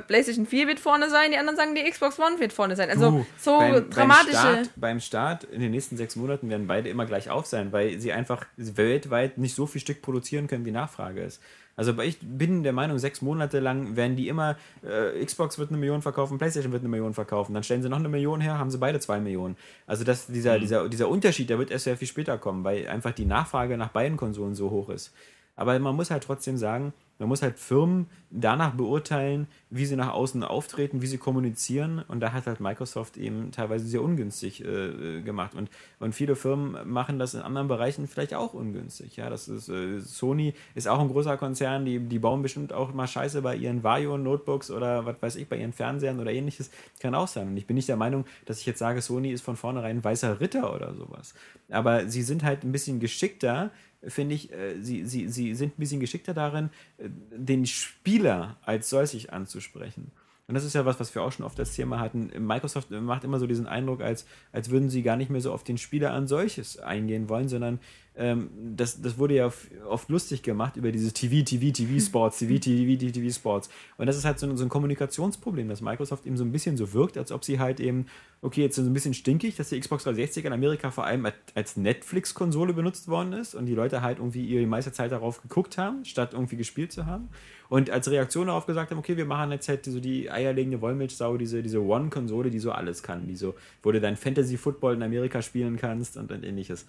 PlayStation 0.07 0.45
4 0.45 0.69
wird 0.69 0.81
vorne 0.81 1.09
sein, 1.09 1.31
die 1.31 1.39
anderen 1.39 1.57
sagen, 1.57 1.75
die 1.75 1.91
Xbox 1.91 2.19
One 2.19 2.39
wird 2.39 2.53
vorne 2.53 2.77
sein. 2.77 2.91
Also 2.91 3.11
Du, 3.11 3.27
so 3.39 3.57
beim, 3.57 3.89
dramatische. 3.89 4.33
Beim 4.35 4.53
Start, 4.53 4.71
beim 4.77 5.01
Start 5.01 5.45
in 5.45 5.63
den 5.63 5.71
nächsten 5.71 5.97
sechs 5.97 6.15
Monaten 6.15 6.51
werden 6.51 6.67
beide 6.67 6.91
immer 6.91 7.07
gleich 7.07 7.31
auf 7.31 7.47
sein, 7.47 7.73
weil 7.73 7.99
sie 8.01 8.13
einfach 8.13 8.45
weltweit 8.59 9.39
nicht 9.39 9.55
so 9.55 9.65
viel 9.65 9.81
Stück 9.81 10.03
produzieren 10.03 10.47
können, 10.47 10.67
wie 10.67 10.73
Nachfrage 10.73 11.23
ist. 11.23 11.41
Also 11.77 11.99
ich 12.01 12.19
bin 12.21 12.63
der 12.63 12.73
Meinung, 12.73 12.99
sechs 12.99 13.23
Monate 13.23 13.61
lang 13.61 13.97
werden 13.97 14.17
die 14.17 14.29
immer, 14.29 14.57
äh, 14.83 15.25
Xbox 15.25 15.59
wird 15.59 15.71
eine 15.71 15.79
Million 15.79 16.03
verkaufen, 16.03 16.39
Playstation 16.39 16.73
wird 16.73 16.83
eine 16.83 16.89
Million 16.89 17.15
verkaufen, 17.15 17.55
dann 17.55 17.63
stellen 17.63 17.83
sie 17.83 17.89
noch 17.89 17.99
eine 17.99 18.09
Million 18.09 18.41
her, 18.41 18.59
haben 18.59 18.71
sie 18.71 18.79
beide 18.79 19.01
zwei 19.01 19.21
Millionen. 19.21 19.57
Also 19.87 20.05
das, 20.05 20.27
dieser, 20.27 20.59
dieser, 20.59 20.89
dieser 20.89 21.09
Unterschied, 21.09 21.51
der 21.51 21.59
wird 21.59 21.71
erst 21.71 21.85
sehr 21.85 21.97
viel 21.97 22.09
später 22.09 22.39
kommen, 22.39 22.65
weil 22.65 22.87
einfach 22.89 23.13
die 23.13 23.27
Nachfrage 23.27 23.77
nach 23.77 23.89
beiden 23.89 24.17
Konsolen 24.17 24.55
so 24.55 24.71
hoch 24.71 24.89
ist. 24.89 25.13
Aber 25.57 25.79
man 25.79 25.95
muss 25.95 26.11
halt 26.11 26.25
trotzdem 26.25 26.57
sagen, 26.57 26.93
man 27.19 27.29
muss 27.29 27.43
halt 27.43 27.59
Firmen 27.59 28.07
danach 28.31 28.75
beurteilen, 28.75 29.47
wie 29.71 29.87
sie 29.87 29.95
nach 29.95 30.13
außen 30.13 30.43
auftreten, 30.43 31.01
wie 31.01 31.07
sie 31.07 31.19
kommunizieren. 31.19 32.05
Und 32.09 32.21
da 32.21 32.33
hat 32.33 32.47
halt 32.47 32.61
Microsoft 32.61 33.17
eben 33.17 33.53
teilweise 33.53 33.87
sehr 33.87 34.03
ungünstig 34.03 34.65
äh, 34.65 35.23
gemacht. 35.23 35.55
Und, 35.55 35.71
und 36.01 36.15
viele 36.15 36.35
Firmen 36.35 36.77
machen 36.91 37.19
das 37.19 37.35
in 37.35 37.41
anderen 37.41 37.69
Bereichen 37.69 38.09
vielleicht 38.09 38.35
auch 38.35 38.53
ungünstig. 38.53 39.17
Ja, 39.17 39.31
das 39.31 39.49
ist, 39.49 39.69
äh, 39.69 40.01
Sony 40.01 40.55
ist 40.75 40.89
auch 40.89 40.99
ein 40.99 41.09
großer 41.09 41.37
Konzern, 41.37 41.85
die, 41.85 42.01
die 42.01 42.19
bauen 42.19 42.43
bestimmt 42.43 42.73
auch 42.73 42.93
mal 42.93 43.07
Scheiße 43.07 43.43
bei 43.43 43.55
ihren 43.55 43.85
Vario-Notebooks 43.85 44.71
oder 44.71 45.07
was 45.07 45.17
weiß 45.21 45.37
ich, 45.37 45.49
bei 45.49 45.57
ihren 45.57 45.73
Fernsehern 45.73 46.19
oder 46.19 46.33
ähnliches. 46.33 46.71
Kann 46.99 47.15
auch 47.15 47.29
sein. 47.29 47.49
Und 47.49 47.57
ich 47.57 47.67
bin 47.67 47.77
nicht 47.77 47.89
der 47.89 47.97
Meinung, 47.97 48.25
dass 48.47 48.59
ich 48.59 48.67
jetzt 48.67 48.81
sage, 48.81 49.01
Sony 49.01 49.31
ist 49.31 49.43
von 49.43 49.57
vornherein 49.57 49.99
ein 49.99 50.05
weißer 50.05 50.41
Ritter 50.41 50.75
oder 50.75 50.95
sowas. 50.95 51.35
Aber 51.71 52.09
sie 52.09 52.23
sind 52.23 52.43
halt 52.43 52.65
ein 52.65 52.73
bisschen 52.73 52.99
geschickter, 52.99 53.71
finde 54.09 54.35
ich, 54.35 54.53
äh, 54.53 54.81
sie, 54.81 55.05
sie, 55.05 55.29
sie 55.29 55.55
sind 55.55 55.77
ein 55.77 55.81
bisschen 55.81 56.01
geschickter 56.01 56.35
darin, 56.35 56.71
äh, 56.99 57.09
den 57.31 57.67
Spieler 57.67 58.57
als 58.63 58.91
solches 58.91 59.29
anzusprechen. 59.29 60.11
Und 60.47 60.55
das 60.55 60.65
ist 60.65 60.75
ja 60.75 60.85
was, 60.85 61.01
was 61.01 61.15
wir 61.15 61.23
auch 61.23 61.33
schon 61.33 61.47
oft 61.47 61.59
das 61.59 61.75
Thema 61.75 61.99
hatten. 62.01 62.31
Microsoft 62.39 62.91
macht 62.91 63.25
immer 63.25 63.39
so 63.39 63.47
diesen 63.47 63.67
Eindruck, 63.67 64.03
als, 64.03 64.27
als 64.53 64.69
würden 64.69 64.91
sie 64.91 65.03
gar 65.03 65.17
nicht 65.17 65.31
mehr 65.31 65.41
so 65.41 65.53
auf 65.53 65.65
den 65.65 65.79
Spieler 65.79 66.13
an 66.13 66.27
solches 66.27 66.79
eingehen 66.79 67.31
wollen, 67.31 67.49
sondern 67.49 67.81
ähm, 68.17 68.51
das, 68.77 69.01
das 69.01 69.19
wurde 69.19 69.35
ja 69.35 69.47
oft, 69.47 69.69
oft 69.89 70.09
lustig 70.11 70.43
gemacht 70.43 70.77
über 70.77 70.93
dieses 70.93 71.15
TV, 71.15 71.45
TV, 71.45 71.73
TV 71.73 71.99
Sports, 72.05 72.39
TV, 72.39 72.59
TV, 72.59 72.99
TV, 72.99 73.13
TV 73.13 73.35
Sports. 73.35 73.71
Und 73.97 74.07
das 74.07 74.19
ist 74.19 74.27
halt 74.27 74.39
so 74.39 74.47
ein, 74.47 74.57
so 74.59 74.65
ein 74.65 74.69
Kommunikationsproblem, 74.69 75.69
dass 75.69 75.81
Microsoft 75.81 76.27
eben 76.27 76.37
so 76.37 76.45
ein 76.45 76.53
bisschen 76.53 76.77
so 76.77 76.93
wirkt, 76.93 77.17
als 77.17 77.33
ob 77.33 77.43
sie 77.43 77.59
halt 77.59 77.81
eben, 77.81 78.07
okay, 78.43 78.61
jetzt 78.63 78.77
so 78.77 78.83
ein 78.83 78.93
bisschen 78.93 79.15
stinkig, 79.15 79.57
dass 79.57 79.71
die 79.71 79.81
Xbox 79.81 80.05
360 80.05 80.45
in 80.45 80.53
Amerika 80.53 80.91
vor 80.91 81.07
allem 81.07 81.27
als 81.55 81.77
Netflix-Konsole 81.77 82.75
benutzt 82.75 83.09
worden 83.09 83.33
ist 83.33 83.55
und 83.55 83.65
die 83.65 83.75
Leute 83.75 84.03
halt 84.03 84.19
irgendwie 84.19 84.45
ihre 84.45 84.67
meiste 84.67 84.93
Zeit 84.93 85.11
darauf 85.11 85.41
geguckt 85.41 85.79
haben, 85.79 86.05
statt 86.05 86.35
irgendwie 86.35 86.57
gespielt 86.57 86.93
zu 86.93 87.07
haben. 87.07 87.31
Und 87.75 87.91
als 87.91 88.09
Reaktion 88.09 88.47
darauf 88.47 88.67
gesagt 88.67 88.93
haben, 88.93 88.99
okay, 88.99 89.17
wir 89.17 89.25
machen 89.25 89.51
jetzt 89.51 89.69
halt 89.69 89.85
so 89.85 89.99
die 89.99 90.31
eierlegende 90.31 90.81
Wollmilchsau, 90.81 91.37
diese, 91.37 91.61
diese 91.61 91.83
One-Konsole, 91.83 92.49
die 92.49 92.61
so 92.61 92.71
alles 92.71 93.03
kann, 93.03 93.27
die 93.27 93.35
so, 93.35 93.57
wo 93.83 93.91
du 93.91 94.01
dein 94.01 94.17
Fantasy-Football 94.17 94.95
in 94.95 95.03
Amerika 95.03 95.43
spielen 95.43 95.77
kannst 95.77 96.17
und, 96.17 96.31
und 96.31 96.45
ähnliches. 96.45 96.87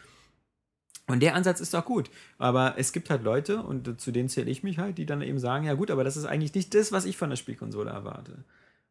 Und 1.07 1.23
der 1.23 1.33
Ansatz 1.33 1.59
ist 1.59 1.73
doch 1.73 1.85
gut. 1.85 2.11
Aber 2.37 2.75
es 2.77 2.93
gibt 2.93 3.09
halt 3.09 3.23
Leute, 3.23 3.63
und 3.63 3.99
zu 3.99 4.11
denen 4.11 4.29
zähle 4.29 4.51
ich 4.51 4.61
mich 4.61 4.77
halt, 4.77 4.99
die 4.99 5.07
dann 5.07 5.23
eben 5.23 5.39
sagen, 5.39 5.65
ja 5.65 5.73
gut, 5.73 5.89
aber 5.89 6.03
das 6.03 6.17
ist 6.17 6.25
eigentlich 6.25 6.53
nicht 6.53 6.75
das, 6.75 6.91
was 6.91 7.05
ich 7.05 7.17
von 7.17 7.31
der 7.31 7.37
Spielkonsole 7.37 7.89
erwarte. 7.89 8.43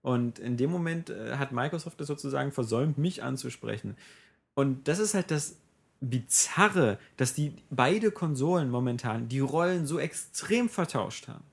Und 0.02 0.40
in 0.40 0.56
dem 0.56 0.72
Moment 0.72 1.10
äh, 1.10 1.36
hat 1.36 1.52
Microsoft 1.52 2.00
das 2.00 2.08
sozusagen 2.08 2.50
versäumt, 2.50 2.98
mich 2.98 3.22
anzusprechen. 3.22 3.96
Und 4.54 4.88
das 4.88 4.98
ist 4.98 5.14
halt 5.14 5.30
das 5.30 5.58
Bizarre, 6.00 6.98
dass 7.16 7.34
die 7.34 7.54
beide 7.70 8.10
Konsolen 8.10 8.68
momentan 8.68 9.28
die 9.28 9.38
Rollen 9.38 9.86
so 9.86 10.00
extrem 10.00 10.68
vertauscht 10.68 11.28
haben. 11.28 11.44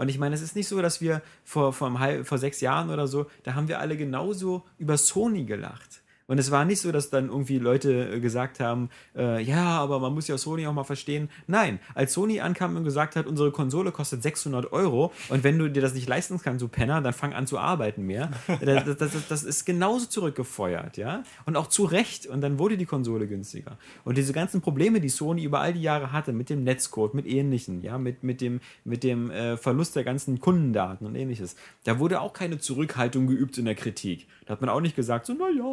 Und 0.00 0.08
ich 0.08 0.18
meine, 0.18 0.34
es 0.34 0.40
ist 0.40 0.56
nicht 0.56 0.66
so, 0.66 0.80
dass 0.80 1.02
wir 1.02 1.20
vor, 1.44 1.74
vor, 1.74 1.94
einem 1.94 2.24
vor 2.24 2.38
sechs 2.38 2.62
Jahren 2.62 2.88
oder 2.88 3.06
so, 3.06 3.26
da 3.42 3.52
haben 3.52 3.68
wir 3.68 3.80
alle 3.80 3.98
genauso 3.98 4.64
über 4.78 4.96
Sony 4.96 5.44
gelacht. 5.44 5.99
Und 6.30 6.38
es 6.38 6.52
war 6.52 6.64
nicht 6.64 6.80
so, 6.80 6.92
dass 6.92 7.10
dann 7.10 7.28
irgendwie 7.28 7.58
Leute 7.58 8.08
äh, 8.08 8.20
gesagt 8.20 8.60
haben, 8.60 8.88
äh, 9.16 9.42
ja, 9.42 9.80
aber 9.80 9.98
man 9.98 10.14
muss 10.14 10.28
ja 10.28 10.38
Sony 10.38 10.64
auch 10.68 10.72
mal 10.72 10.84
verstehen. 10.84 11.28
Nein, 11.48 11.80
als 11.96 12.12
Sony 12.12 12.38
ankam 12.38 12.76
und 12.76 12.84
gesagt 12.84 13.16
hat, 13.16 13.26
unsere 13.26 13.50
Konsole 13.50 13.90
kostet 13.90 14.22
600 14.22 14.72
Euro 14.72 15.12
und 15.28 15.42
wenn 15.42 15.58
du 15.58 15.68
dir 15.68 15.82
das 15.82 15.92
nicht 15.92 16.08
leisten 16.08 16.40
kannst, 16.40 16.62
du 16.62 16.68
Penner, 16.68 17.00
dann 17.00 17.12
fang 17.12 17.32
an 17.32 17.48
zu 17.48 17.58
arbeiten 17.58 18.06
mehr. 18.06 18.30
das, 18.60 18.84
das, 18.84 18.96
das, 18.96 19.28
das 19.28 19.42
ist 19.42 19.64
genauso 19.64 20.06
zurückgefeuert, 20.06 20.98
ja. 20.98 21.24
Und 21.46 21.56
auch 21.56 21.66
zu 21.66 21.84
Recht. 21.84 22.28
Und 22.28 22.42
dann 22.42 22.60
wurde 22.60 22.76
die 22.76 22.86
Konsole 22.86 23.26
günstiger. 23.26 23.76
Und 24.04 24.16
diese 24.16 24.32
ganzen 24.32 24.60
Probleme, 24.60 25.00
die 25.00 25.08
Sony 25.08 25.42
über 25.42 25.60
all 25.60 25.72
die 25.72 25.82
Jahre 25.82 26.12
hatte, 26.12 26.32
mit 26.32 26.48
dem 26.48 26.62
Netzcode, 26.62 27.12
mit 27.14 27.26
ähnlichen, 27.26 27.82
ja, 27.82 27.98
mit, 27.98 28.22
mit 28.22 28.40
dem, 28.40 28.60
mit 28.84 29.02
dem 29.02 29.32
äh, 29.32 29.56
Verlust 29.56 29.96
der 29.96 30.04
ganzen 30.04 30.38
Kundendaten 30.38 31.08
und 31.08 31.16
ähnliches, 31.16 31.56
da 31.82 31.98
wurde 31.98 32.20
auch 32.20 32.34
keine 32.34 32.60
Zurückhaltung 32.60 33.26
geübt 33.26 33.58
in 33.58 33.64
der 33.64 33.74
Kritik. 33.74 34.28
Da 34.46 34.52
hat 34.52 34.60
man 34.60 34.70
auch 34.70 34.80
nicht 34.80 34.94
gesagt, 34.94 35.26
so, 35.26 35.32
naja, 35.32 35.64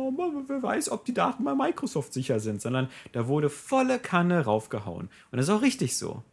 wer 0.48 0.62
weiß, 0.62 0.90
ob 0.90 1.06
die 1.06 1.14
Daten 1.14 1.44
bei 1.44 1.56
Microsoft 1.56 2.14
sicher 2.14 2.40
sind, 2.40 2.62
sondern 2.62 2.90
da 3.12 3.28
wurde 3.28 3.50
volle 3.50 4.00
Kanne 4.00 4.46
raufgehauen. 4.46 5.10
Und 5.32 5.38
das 5.38 5.48
ist 5.48 5.54
auch 5.54 5.62
richtig 5.62 5.98
so. 5.98 6.24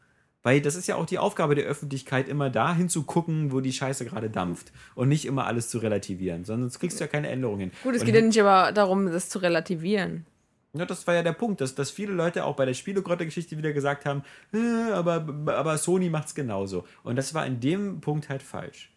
Weil 0.44 0.60
das 0.60 0.76
ist 0.76 0.86
ja 0.86 0.96
auch 0.96 1.06
die 1.06 1.18
Aufgabe 1.18 1.54
der 1.54 1.64
Öffentlichkeit, 1.64 2.28
immer 2.28 2.50
da 2.50 2.74
hinzugucken, 2.74 3.50
wo 3.50 3.60
die 3.60 3.72
Scheiße 3.72 4.04
gerade 4.04 4.28
dampft. 4.28 4.72
Und 4.94 5.08
nicht 5.08 5.24
immer 5.24 5.46
alles 5.46 5.70
zu 5.70 5.78
relativieren. 5.78 6.44
Sonst 6.44 6.78
kriegst 6.78 7.00
du 7.00 7.04
ja 7.04 7.08
keine 7.08 7.28
Änderungen 7.28 7.60
hin. 7.60 7.70
Gut, 7.82 7.94
es 7.94 8.02
und 8.02 8.06
geht 8.06 8.14
ja 8.14 8.20
nicht 8.20 8.40
aber 8.40 8.70
darum, 8.72 9.06
das 9.10 9.30
zu 9.30 9.38
relativieren. 9.38 10.26
ja, 10.74 10.84
das 10.84 11.06
war 11.06 11.14
ja 11.14 11.22
der 11.22 11.32
Punkt, 11.32 11.62
dass, 11.62 11.74
dass 11.74 11.90
viele 11.90 12.12
Leute 12.12 12.44
auch 12.44 12.56
bei 12.56 12.66
der 12.66 12.74
Spielegrotte-Geschichte 12.74 13.56
wieder 13.56 13.72
gesagt 13.72 14.04
haben, 14.04 14.22
äh, 14.52 14.92
aber, 14.92 15.26
aber 15.46 15.78
Sony 15.78 16.10
macht's 16.10 16.34
genauso. 16.34 16.84
Und 17.04 17.16
das 17.16 17.32
war 17.32 17.46
in 17.46 17.60
dem 17.60 18.02
Punkt 18.02 18.28
halt 18.28 18.42
falsch. 18.42 18.93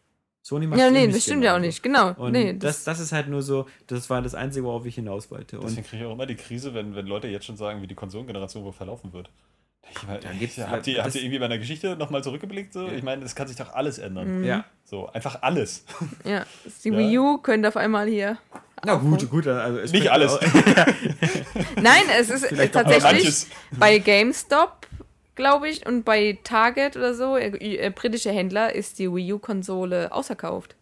Sony 0.48 0.66
macht's 0.66 0.80
Ja, 0.80 0.88
eben 0.88 0.94
nee, 0.96 1.06
nicht 1.08 1.18
das 1.18 1.24
stimmt 1.24 1.44
ja 1.44 1.56
auch 1.56 1.60
nicht. 1.60 1.84
Genau. 1.84 2.14
Und 2.14 2.32
nee, 2.32 2.54
das, 2.54 2.86
das 2.86 3.00
ist 3.02 3.12
halt 3.12 3.28
nur 3.28 3.42
so, 3.42 3.66
das 3.88 4.10
war 4.10 4.22
das 4.22 4.34
Einzige, 4.34 4.66
worauf 4.66 4.86
ich 4.86 4.96
hinaus 4.96 5.30
wollte. 5.30 5.60
Und 5.60 5.66
Deswegen 5.70 5.86
kriege 5.86 6.04
ich 6.04 6.08
auch 6.08 6.14
immer 6.14 6.26
die 6.26 6.36
Krise, 6.36 6.74
wenn, 6.74 6.96
wenn 6.96 7.06
Leute 7.06 7.28
jetzt 7.28 7.46
schon 7.46 7.58
sagen, 7.58 7.82
wie 7.82 7.88
die 7.88 7.96
Konsolengeneration 7.96 8.64
wohl 8.64 8.72
verlaufen 8.72 9.12
wird. 9.12 9.30
Ich 9.92 10.08
meine, 10.08 10.20
Dann 10.20 10.40
gibt's- 10.40 10.58
habt, 10.58 10.88
ihr, 10.88 10.96
das- 10.96 11.06
habt 11.06 11.16
ihr 11.16 11.22
irgendwie 11.22 11.40
bei 11.40 11.46
einer 11.46 11.58
Geschichte 11.58 11.96
nochmal 11.98 12.24
zurückgeblickt? 12.24 12.72
So? 12.74 12.88
Ich 12.88 13.04
meine, 13.04 13.24
es 13.26 13.36
kann 13.36 13.48
sich 13.48 13.58
doch 13.58 13.74
alles 13.74 13.98
ändern. 14.00 14.44
ja. 14.46 14.64
So, 14.86 15.08
einfach 15.08 15.42
alles. 15.42 15.84
ja, 16.24 16.46
die 16.84 16.90
Ja. 16.90 16.98
Wii 16.98 17.18
U 17.20 17.38
könnte 17.40 17.68
auf 17.68 17.76
einmal 17.78 18.08
hier. 18.08 18.38
Na 18.86 18.96
gut, 18.96 19.30
gut, 19.30 19.48
also 19.48 19.80
es 19.80 19.92
Nicht 19.92 20.10
alles. 20.10 20.40
Nein, 21.82 22.04
es 22.20 22.30
ist 22.30 22.46
Vielleicht 22.46 22.74
tatsächlich 22.74 23.48
bei 23.78 23.98
GameStop, 24.00 24.87
glaube 25.38 25.70
ich, 25.70 25.86
und 25.86 26.04
bei 26.04 26.38
Target 26.44 26.98
oder 26.98 27.14
so, 27.14 27.38
äh, 27.38 27.90
britische 27.96 28.32
Händler, 28.32 28.76
ist 28.76 29.00
die 29.00 29.10
Wii 29.10 29.34
U-Konsole 29.34 30.12
ausverkauft. 30.12 30.77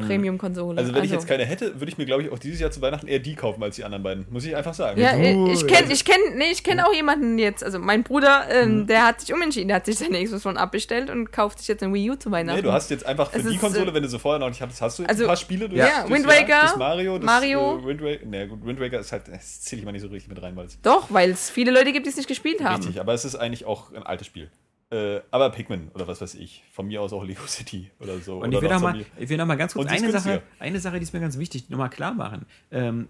Premium-Konsole. 0.00 0.78
Also, 0.78 0.94
wenn 0.94 1.04
ich 1.04 1.10
jetzt 1.10 1.28
keine 1.28 1.44
hätte, 1.44 1.78
würde 1.80 1.90
ich 1.90 1.98
mir, 1.98 2.06
glaube 2.06 2.22
ich, 2.22 2.32
auch 2.32 2.38
dieses 2.38 2.60
Jahr 2.60 2.70
zu 2.70 2.80
Weihnachten 2.80 3.06
eher 3.08 3.18
die 3.18 3.34
kaufen 3.34 3.62
als 3.62 3.76
die 3.76 3.84
anderen 3.84 4.02
beiden. 4.02 4.26
Muss 4.30 4.44
ich 4.44 4.56
einfach 4.56 4.72
sagen. 4.74 4.98
Ja, 5.00 5.12
äh, 5.16 5.34
Du, 5.34 5.50
ich 5.50 5.66
kenne 5.66 5.92
ich 5.92 6.04
kenn, 6.04 6.20
nee, 6.36 6.50
ich 6.50 6.64
kenn 6.64 6.80
auch 6.80 6.94
jemanden 6.94 7.38
jetzt, 7.38 7.62
also 7.62 7.78
mein 7.78 8.02
Bruder, 8.02 8.46
ähm, 8.50 8.86
der 8.86 9.06
hat 9.06 9.20
sich 9.20 9.32
umentschieden, 9.34 9.68
der 9.68 9.76
hat 9.76 9.86
sich 9.86 9.98
seine 9.98 10.22
Xbox 10.24 10.46
One 10.46 10.58
abbestellt 10.58 11.10
und 11.10 11.30
kauft 11.30 11.58
sich 11.58 11.68
jetzt 11.68 11.82
eine 11.82 11.92
Wii 11.92 12.10
U 12.12 12.14
zu 12.16 12.30
Weihnachten. 12.30 12.56
Nee, 12.58 12.62
du 12.62 12.72
hast 12.72 12.90
jetzt 12.90 13.04
einfach 13.04 13.30
für 13.30 13.38
Es 13.38 13.46
die 13.46 13.54
ist, 13.54 13.60
Konsole, 13.60 13.90
äh, 13.90 13.94
wenn 13.94 14.02
du 14.02 14.08
sie 14.08 14.18
vorher 14.18 14.38
noch 14.38 14.48
nicht 14.48 14.62
hattest, 14.62 14.80
hast 14.80 14.98
du 14.98 15.04
also, 15.04 15.24
ein 15.24 15.26
paar 15.28 15.36
Spiele 15.36 15.68
durch. 15.68 15.78
ja, 15.80 16.04
Wind 16.08 16.24
Jahr. 16.26 16.34
Waker, 16.40 16.62
das 16.62 16.76
Mario, 16.76 17.18
das 17.18 17.26
Mario. 17.26 17.78
Äh, 17.78 17.84
Wind 17.86 18.02
Waker, 18.02 18.26
nee, 18.26 18.46
gut, 18.46 18.64
Wind 18.64 18.80
Waker 18.80 19.00
ist 19.00 19.12
halt, 19.12 19.28
das 19.28 19.60
zähle 19.60 19.80
ich 19.80 19.84
mal 19.86 19.92
nicht 19.92 20.02
so 20.02 20.08
richtig 20.08 20.28
mit 20.30 20.42
rein, 20.42 20.56
weil 20.56 20.66
es 20.66 20.80
Doch, 20.80 21.08
weil 21.10 21.30
es 21.30 21.50
viele 21.50 21.70
Leute 21.70 21.92
gibt, 21.92 22.06
die 22.06 22.10
es 22.10 22.16
nicht 22.16 22.28
gespielt 22.28 22.64
haben. 22.64 22.76
richtig, 22.82 23.00
aber 23.00 23.12
es 23.12 23.24
ist 23.24 23.36
eigentlich 23.36 23.66
auch 23.66 23.92
ein 23.92 24.02
altes 24.02 24.26
Spiel. 24.26 24.50
Äh, 24.92 25.22
aber 25.30 25.48
Pikmin 25.48 25.90
oder 25.94 26.06
was 26.06 26.20
weiß 26.20 26.34
ich. 26.34 26.62
Von 26.70 26.86
mir 26.86 27.00
aus 27.00 27.14
auch 27.14 27.24
Lego 27.24 27.46
City 27.46 27.90
oder 27.98 28.18
so. 28.18 28.34
Und 28.34 28.48
oder 28.48 28.58
ich 28.58 28.62
will, 28.62 28.68
noch 28.68 28.80
noch 28.80 28.92
mal, 28.92 29.04
ich 29.18 29.28
will 29.30 29.38
noch 29.38 29.46
mal 29.46 29.56
ganz 29.56 29.72
kurz 29.72 29.90
eine 29.90 30.12
Sache, 30.12 30.42
eine 30.58 30.80
Sache, 30.80 30.98
die 30.98 31.02
ist 31.02 31.14
mir 31.14 31.20
ganz 31.20 31.38
wichtig, 31.38 31.70
nochmal 31.70 31.88
klar 31.88 32.12
machen. 32.12 32.44
Ähm, 32.70 33.08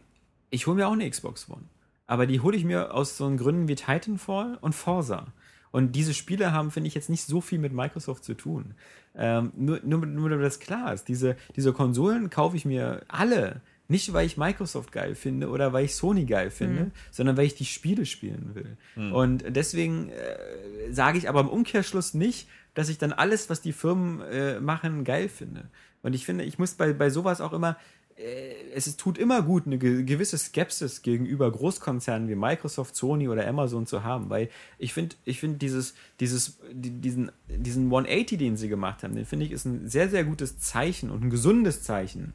ich 0.50 0.68
hole 0.68 0.76
mir 0.76 0.86
auch 0.86 0.92
eine 0.92 1.10
Xbox 1.10 1.50
One. 1.50 1.64
Aber 2.06 2.26
die 2.26 2.38
hole 2.38 2.56
ich 2.56 2.64
mir 2.64 2.94
aus 2.94 3.16
so 3.16 3.28
Gründen 3.34 3.66
wie 3.66 3.74
Titanfall 3.74 4.58
und 4.60 4.74
Forza. 4.74 5.26
Und 5.72 5.96
diese 5.96 6.14
Spiele 6.14 6.52
haben, 6.52 6.70
finde 6.70 6.86
ich, 6.86 6.94
jetzt 6.94 7.10
nicht 7.10 7.24
so 7.24 7.40
viel 7.40 7.58
mit 7.58 7.72
Microsoft 7.72 8.22
zu 8.22 8.34
tun. 8.34 8.74
Ähm, 9.16 9.52
nur, 9.56 9.80
nur, 9.82 10.06
nur 10.06 10.30
damit 10.30 10.44
das 10.44 10.60
klar 10.60 10.92
ist. 10.92 11.08
Diese, 11.08 11.36
diese 11.56 11.72
Konsolen 11.72 12.30
kaufe 12.30 12.56
ich 12.56 12.64
mir 12.64 13.02
alle. 13.08 13.60
Nicht, 13.88 14.12
weil 14.12 14.24
ich 14.26 14.36
Microsoft 14.36 14.92
geil 14.92 15.14
finde 15.14 15.48
oder 15.50 15.72
weil 15.72 15.84
ich 15.84 15.94
Sony 15.94 16.24
geil 16.24 16.50
finde, 16.50 16.90
sondern 17.10 17.36
weil 17.36 17.46
ich 17.46 17.54
die 17.54 17.64
Spiele 17.66 18.06
spielen 18.06 18.54
will. 18.54 18.76
Und 19.12 19.44
deswegen 19.48 20.08
äh, 20.08 20.92
sage 20.92 21.18
ich 21.18 21.28
aber 21.28 21.40
im 21.40 21.48
Umkehrschluss 21.48 22.14
nicht, 22.14 22.48
dass 22.74 22.88
ich 22.88 22.96
dann 22.98 23.12
alles, 23.12 23.50
was 23.50 23.60
die 23.60 23.72
Firmen 23.72 24.20
äh, 24.22 24.60
machen, 24.60 25.04
geil 25.04 25.28
finde. 25.28 25.64
Und 26.02 26.14
ich 26.14 26.24
finde, 26.24 26.44
ich 26.44 26.58
muss 26.58 26.74
bei, 26.74 26.92
bei 26.94 27.10
sowas 27.10 27.40
auch 27.42 27.52
immer, 27.52 27.76
äh, 28.16 28.54
es 28.74 28.96
tut 28.96 29.18
immer 29.18 29.42
gut, 29.42 29.66
eine 29.66 29.76
ge 29.78 30.04
gewisse 30.04 30.38
Skepsis 30.38 31.02
gegenüber 31.02 31.50
Großkonzernen 31.52 32.28
wie 32.28 32.34
Microsoft, 32.34 32.96
Sony 32.96 33.28
oder 33.28 33.46
Amazon 33.46 33.86
zu 33.86 34.04
haben, 34.04 34.30
weil 34.30 34.48
ich 34.78 34.94
finde, 34.94 35.16
ich 35.24 35.38
finde 35.38 35.58
dieses, 35.58 35.94
dieses, 36.18 36.58
die- 36.72 36.90
diesen, 37.00 37.30
diesen 37.48 37.84
180, 37.90 38.38
den 38.38 38.56
sie 38.56 38.68
gemacht 38.68 39.02
haben, 39.02 39.14
den 39.16 39.26
finde 39.26 39.44
ich 39.44 39.52
ist 39.52 39.66
ein 39.66 39.88
sehr, 39.88 40.08
sehr 40.08 40.24
gutes 40.24 40.58
Zeichen 40.58 41.10
und 41.10 41.22
ein 41.24 41.30
gesundes 41.30 41.82
Zeichen 41.82 42.32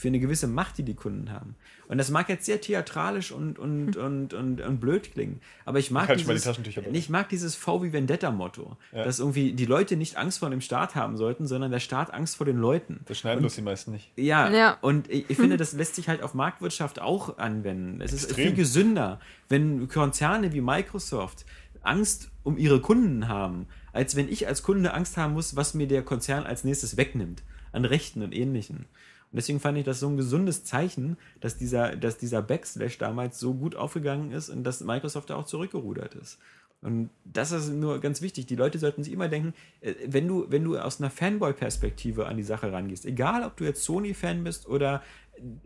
für 0.00 0.08
eine 0.08 0.18
gewisse 0.18 0.46
Macht, 0.46 0.78
die 0.78 0.82
die 0.82 0.94
Kunden 0.94 1.30
haben. 1.30 1.56
Und 1.86 1.98
das 1.98 2.10
mag 2.10 2.30
jetzt 2.30 2.46
sehr 2.46 2.58
theatralisch 2.58 3.32
und, 3.32 3.58
und, 3.58 3.98
und, 3.98 4.32
und, 4.32 4.60
und 4.62 4.80
blöd 4.80 5.12
klingen, 5.12 5.40
aber 5.66 5.78
ich 5.78 5.90
mag, 5.90 6.08
Halt 6.08 6.20
die 6.20 6.24
dieses, 6.24 6.44
Taschentücher 6.44 6.80
bei. 6.80 6.90
ich 6.92 7.10
mag 7.10 7.28
dieses 7.28 7.54
V 7.54 7.82
wie 7.82 7.92
Vendetta-Motto, 7.92 8.78
Ja. 8.92 9.04
dass 9.04 9.18
irgendwie 9.18 9.52
die 9.52 9.66
Leute 9.66 9.96
nicht 9.98 10.16
Angst 10.16 10.38
vor 10.38 10.48
dem 10.48 10.62
Staat 10.62 10.94
haben 10.94 11.18
sollten, 11.18 11.46
sondern 11.46 11.70
der 11.70 11.80
Staat 11.80 12.14
Angst 12.14 12.36
vor 12.36 12.46
den 12.46 12.56
Leuten. 12.56 13.00
Das 13.06 13.18
schneiden 13.18 13.40
bloß 13.40 13.56
die 13.56 13.62
meisten 13.62 13.92
nicht. 13.92 14.10
Ja, 14.16 14.50
Ja. 14.50 14.78
und 14.80 15.10
ich, 15.10 15.28
ich 15.28 15.36
finde, 15.36 15.58
das 15.58 15.74
lässt 15.74 15.96
sich 15.96 16.08
halt 16.08 16.22
auf 16.22 16.32
Marktwirtschaft 16.32 16.98
auch 17.02 17.36
anwenden. 17.36 18.00
Es 18.00 18.14
ist 18.14 18.24
Extrem. 18.24 18.46
viel 18.46 18.54
gesünder, 18.56 19.20
wenn 19.50 19.86
Konzerne 19.88 20.54
wie 20.54 20.62
Microsoft 20.62 21.44
Angst 21.82 22.30
um 22.42 22.56
ihre 22.56 22.80
Kunden 22.80 23.28
haben, 23.28 23.66
als 23.92 24.16
wenn 24.16 24.28
ich 24.30 24.46
als 24.46 24.62
Kunde 24.62 24.94
Angst 24.94 25.16
haben 25.18 25.34
muss, 25.34 25.56
was 25.56 25.74
mir 25.74 25.86
der 25.88 26.02
Konzern 26.02 26.44
als 26.44 26.64
nächstes 26.64 26.96
wegnimmt 26.96 27.42
an 27.72 27.84
Rechten 27.84 28.22
und 28.22 28.34
Ähnlichem. 28.34 28.86
Und 29.32 29.36
deswegen 29.36 29.60
fand 29.60 29.78
ich 29.78 29.84
das 29.84 30.00
so 30.00 30.08
ein 30.08 30.16
gesundes 30.16 30.64
Zeichen, 30.64 31.16
dass 31.40 31.56
dieser, 31.56 31.94
dass 31.96 32.18
dieser 32.18 32.42
Backslash 32.42 32.98
damals 32.98 33.38
so 33.38 33.54
gut 33.54 33.76
aufgegangen 33.76 34.32
ist 34.32 34.48
und 34.48 34.64
dass 34.64 34.80
Microsoft 34.80 35.30
da 35.30 35.36
auch 35.36 35.46
zurückgerudert 35.46 36.14
ist. 36.16 36.38
Und 36.82 37.10
das 37.24 37.52
ist 37.52 37.70
nur 37.70 38.00
ganz 38.00 38.22
wichtig. 38.22 38.46
Die 38.46 38.56
Leute 38.56 38.78
sollten 38.78 39.04
sich 39.04 39.12
immer 39.12 39.28
denken, 39.28 39.54
äh, 39.82 39.94
wenn 40.06 40.26
du, 40.26 40.46
wenn 40.48 40.64
du 40.64 40.78
aus 40.78 41.00
einer 41.00 41.10
Fanboy-Perspektive 41.10 42.26
an 42.26 42.36
die 42.36 42.42
Sache 42.42 42.72
rangehst, 42.72 43.04
egal 43.04 43.44
ob 43.44 43.56
du 43.56 43.64
jetzt 43.64 43.84
Sony-Fan 43.84 44.42
bist 44.44 44.66
oder 44.66 45.02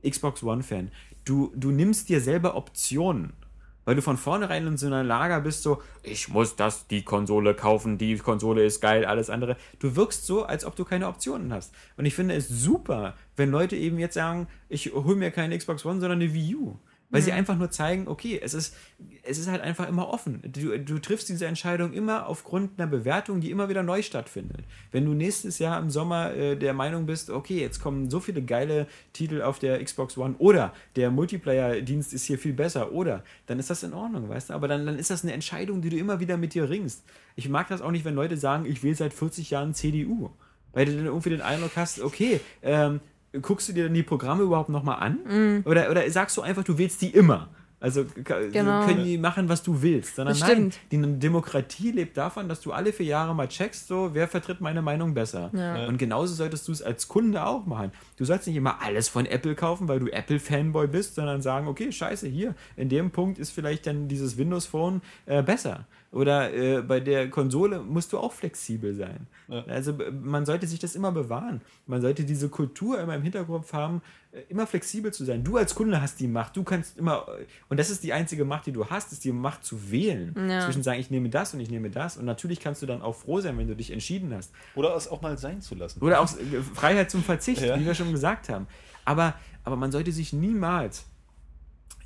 Xbox 0.06 0.42
One-Fan, 0.42 0.90
du, 1.24 1.52
du 1.54 1.70
nimmst 1.70 2.08
dir 2.08 2.20
selber 2.20 2.56
Optionen. 2.56 3.32
Weil 3.84 3.96
du 3.96 4.02
von 4.02 4.16
vornherein 4.16 4.66
in 4.66 4.76
so 4.76 4.86
einer 4.86 5.04
Lager 5.04 5.40
bist, 5.40 5.62
so, 5.62 5.82
ich 6.02 6.28
muss 6.28 6.56
das, 6.56 6.86
die 6.86 7.02
Konsole 7.02 7.54
kaufen, 7.54 7.98
die 7.98 8.16
Konsole 8.16 8.64
ist 8.64 8.80
geil, 8.80 9.04
alles 9.04 9.30
andere. 9.30 9.56
Du 9.78 9.96
wirkst 9.96 10.26
so, 10.26 10.44
als 10.44 10.64
ob 10.64 10.76
du 10.76 10.84
keine 10.84 11.08
Optionen 11.08 11.52
hast. 11.52 11.74
Und 11.96 12.06
ich 12.06 12.14
finde 12.14 12.34
es 12.34 12.48
super, 12.48 13.14
wenn 13.36 13.50
Leute 13.50 13.76
eben 13.76 13.98
jetzt 13.98 14.14
sagen, 14.14 14.48
ich 14.68 14.92
hole 14.92 15.16
mir 15.16 15.30
keine 15.30 15.56
Xbox 15.56 15.84
One, 15.84 16.00
sondern 16.00 16.20
eine 16.20 16.32
Wii 16.32 16.56
U. 16.56 16.76
Weil 17.14 17.22
sie 17.22 17.30
einfach 17.30 17.56
nur 17.56 17.70
zeigen, 17.70 18.08
okay, 18.08 18.40
es 18.42 18.54
ist, 18.54 18.74
es 19.22 19.38
ist 19.38 19.46
halt 19.46 19.60
einfach 19.60 19.88
immer 19.88 20.08
offen. 20.08 20.42
Du, 20.44 20.76
du 20.80 20.98
triffst 20.98 21.28
diese 21.28 21.46
Entscheidung 21.46 21.92
immer 21.92 22.26
aufgrund 22.26 22.72
einer 22.76 22.88
Bewertung, 22.88 23.40
die 23.40 23.52
immer 23.52 23.68
wieder 23.68 23.84
neu 23.84 24.02
stattfindet. 24.02 24.64
Wenn 24.90 25.04
du 25.04 25.12
nächstes 25.12 25.60
Jahr 25.60 25.78
im 25.78 25.90
Sommer 25.90 26.34
äh, 26.34 26.56
der 26.56 26.74
Meinung 26.74 27.06
bist, 27.06 27.30
okay, 27.30 27.60
jetzt 27.60 27.80
kommen 27.80 28.10
so 28.10 28.18
viele 28.18 28.42
geile 28.42 28.88
Titel 29.12 29.42
auf 29.42 29.60
der 29.60 29.82
Xbox 29.84 30.18
One 30.18 30.34
oder 30.38 30.74
der 30.96 31.12
Multiplayer-Dienst 31.12 32.12
ist 32.12 32.24
hier 32.24 32.36
viel 32.36 32.52
besser 32.52 32.90
oder, 32.90 33.22
dann 33.46 33.60
ist 33.60 33.70
das 33.70 33.84
in 33.84 33.94
Ordnung, 33.94 34.28
weißt 34.28 34.50
du? 34.50 34.54
Aber 34.54 34.66
dann, 34.66 34.84
dann 34.84 34.98
ist 34.98 35.10
das 35.10 35.22
eine 35.22 35.34
Entscheidung, 35.34 35.82
die 35.82 35.90
du 35.90 35.96
immer 35.96 36.18
wieder 36.18 36.36
mit 36.36 36.54
dir 36.54 36.68
ringst. 36.68 37.04
Ich 37.36 37.48
mag 37.48 37.68
das 37.68 37.80
auch 37.80 37.92
nicht, 37.92 38.04
wenn 38.04 38.16
Leute 38.16 38.36
sagen, 38.36 38.66
ich 38.66 38.82
will 38.82 38.96
seit 38.96 39.14
40 39.14 39.50
Jahren 39.50 39.72
CDU. 39.72 40.30
Weil 40.72 40.86
du 40.86 40.96
dann 40.96 41.06
irgendwie 41.06 41.30
den 41.30 41.42
Eindruck 41.42 41.76
hast, 41.76 42.00
okay, 42.00 42.40
ähm, 42.60 42.98
guckst 43.42 43.68
du 43.68 43.72
dir 43.72 43.84
dann 43.84 43.94
die 43.94 44.02
Programme 44.02 44.42
überhaupt 44.42 44.68
nochmal 44.68 45.00
an? 45.00 45.62
Oder, 45.66 45.90
oder 45.90 46.08
sagst 46.10 46.36
du 46.36 46.42
einfach, 46.42 46.64
du 46.64 46.78
willst 46.78 47.02
die 47.02 47.10
immer? 47.10 47.48
Also 47.80 48.06
Genau. 48.50 48.86
können 48.86 49.04
die 49.04 49.18
machen, 49.18 49.46
was 49.50 49.62
du 49.62 49.82
willst. 49.82 50.16
Sondern 50.16 50.38
nein, 50.38 50.72
stimmt. 50.72 50.78
die 50.90 51.18
Demokratie 51.18 51.90
lebt 51.90 52.16
davon, 52.16 52.48
dass 52.48 52.62
du 52.62 52.72
alle 52.72 52.94
vier 52.94 53.04
Jahre 53.04 53.34
mal 53.34 53.46
checkst, 53.46 53.88
so, 53.88 54.10
wer 54.14 54.26
vertritt 54.26 54.62
meine 54.62 54.80
Meinung 54.80 55.12
besser. 55.12 55.50
Ja. 55.52 55.86
Und 55.86 55.98
genauso 55.98 56.32
solltest 56.32 56.66
du 56.66 56.72
es 56.72 56.80
als 56.80 57.08
Kunde 57.08 57.44
auch 57.44 57.66
machen. 57.66 57.92
Du 58.16 58.24
sollst 58.24 58.46
nicht 58.46 58.56
immer 58.56 58.80
alles 58.80 59.10
von 59.10 59.26
Apple 59.26 59.54
kaufen, 59.54 59.86
weil 59.86 60.00
du 60.00 60.08
Apple-Fanboy 60.10 60.86
bist, 60.86 61.16
sondern 61.16 61.42
sagen, 61.42 61.68
okay, 61.68 61.92
scheiße, 61.92 62.26
hier, 62.26 62.54
in 62.76 62.88
dem 62.88 63.10
Punkt 63.10 63.38
ist 63.38 63.50
vielleicht 63.50 63.86
dann 63.86 64.08
dieses 64.08 64.38
Windows 64.38 64.64
Phone 64.64 65.02
äh, 65.26 65.42
besser. 65.42 65.84
Oder 66.14 66.54
äh, 66.54 66.80
bei 66.82 67.00
der 67.00 67.28
Konsole 67.28 67.80
musst 67.80 68.12
du 68.12 68.18
auch 68.18 68.32
flexibel 68.32 68.94
sein. 68.94 69.26
Also 69.66 69.94
b- 69.94 70.12
man 70.12 70.46
sollte 70.46 70.66
sich 70.68 70.78
das 70.78 70.94
immer 70.94 71.10
bewahren. 71.10 71.60
Man 71.88 72.00
sollte 72.00 72.22
diese 72.24 72.48
Kultur 72.48 73.00
immer 73.00 73.16
im 73.16 73.22
Hinterkopf 73.22 73.72
haben, 73.72 74.00
äh, 74.30 74.42
immer 74.48 74.64
flexibel 74.68 75.12
zu 75.12 75.24
sein. 75.24 75.42
Du 75.42 75.56
als 75.56 75.74
Kunde 75.74 76.00
hast 76.00 76.20
die 76.20 76.28
Macht. 76.28 76.56
Du 76.56 76.62
kannst 76.62 76.98
immer, 76.98 77.26
äh, 77.40 77.44
und 77.68 77.80
das 77.80 77.90
ist 77.90 78.04
die 78.04 78.12
einzige 78.12 78.44
Macht, 78.44 78.66
die 78.66 78.72
du 78.72 78.86
hast, 78.86 79.10
ist 79.12 79.24
die 79.24 79.32
Macht 79.32 79.64
zu 79.64 79.90
wählen. 79.90 80.34
Ja. 80.48 80.60
Zwischen 80.60 80.84
sagen, 80.84 81.00
ich 81.00 81.10
nehme 81.10 81.30
das 81.30 81.52
und 81.52 81.58
ich 81.58 81.68
nehme 81.70 81.90
das. 81.90 82.16
Und 82.16 82.26
natürlich 82.26 82.60
kannst 82.60 82.80
du 82.80 82.86
dann 82.86 83.02
auch 83.02 83.16
froh 83.16 83.40
sein, 83.40 83.58
wenn 83.58 83.66
du 83.66 83.74
dich 83.74 83.90
entschieden 83.90 84.32
hast. 84.32 84.52
Oder 84.76 84.94
es 84.94 85.08
auch 85.08 85.20
mal 85.20 85.36
sein 85.36 85.62
zu 85.62 85.74
lassen. 85.74 86.00
Oder 86.00 86.20
auch 86.20 86.28
äh, 86.38 86.62
Freiheit 86.62 87.10
zum 87.10 87.24
Verzicht, 87.24 87.60
Ja. 87.62 87.76
wie 87.78 87.84
wir 87.84 87.94
schon 87.96 88.12
gesagt 88.12 88.48
haben. 88.48 88.68
Aber, 89.04 89.34
aber 89.64 89.74
man 89.74 89.90
sollte 89.90 90.12
sich 90.12 90.32
niemals 90.32 91.06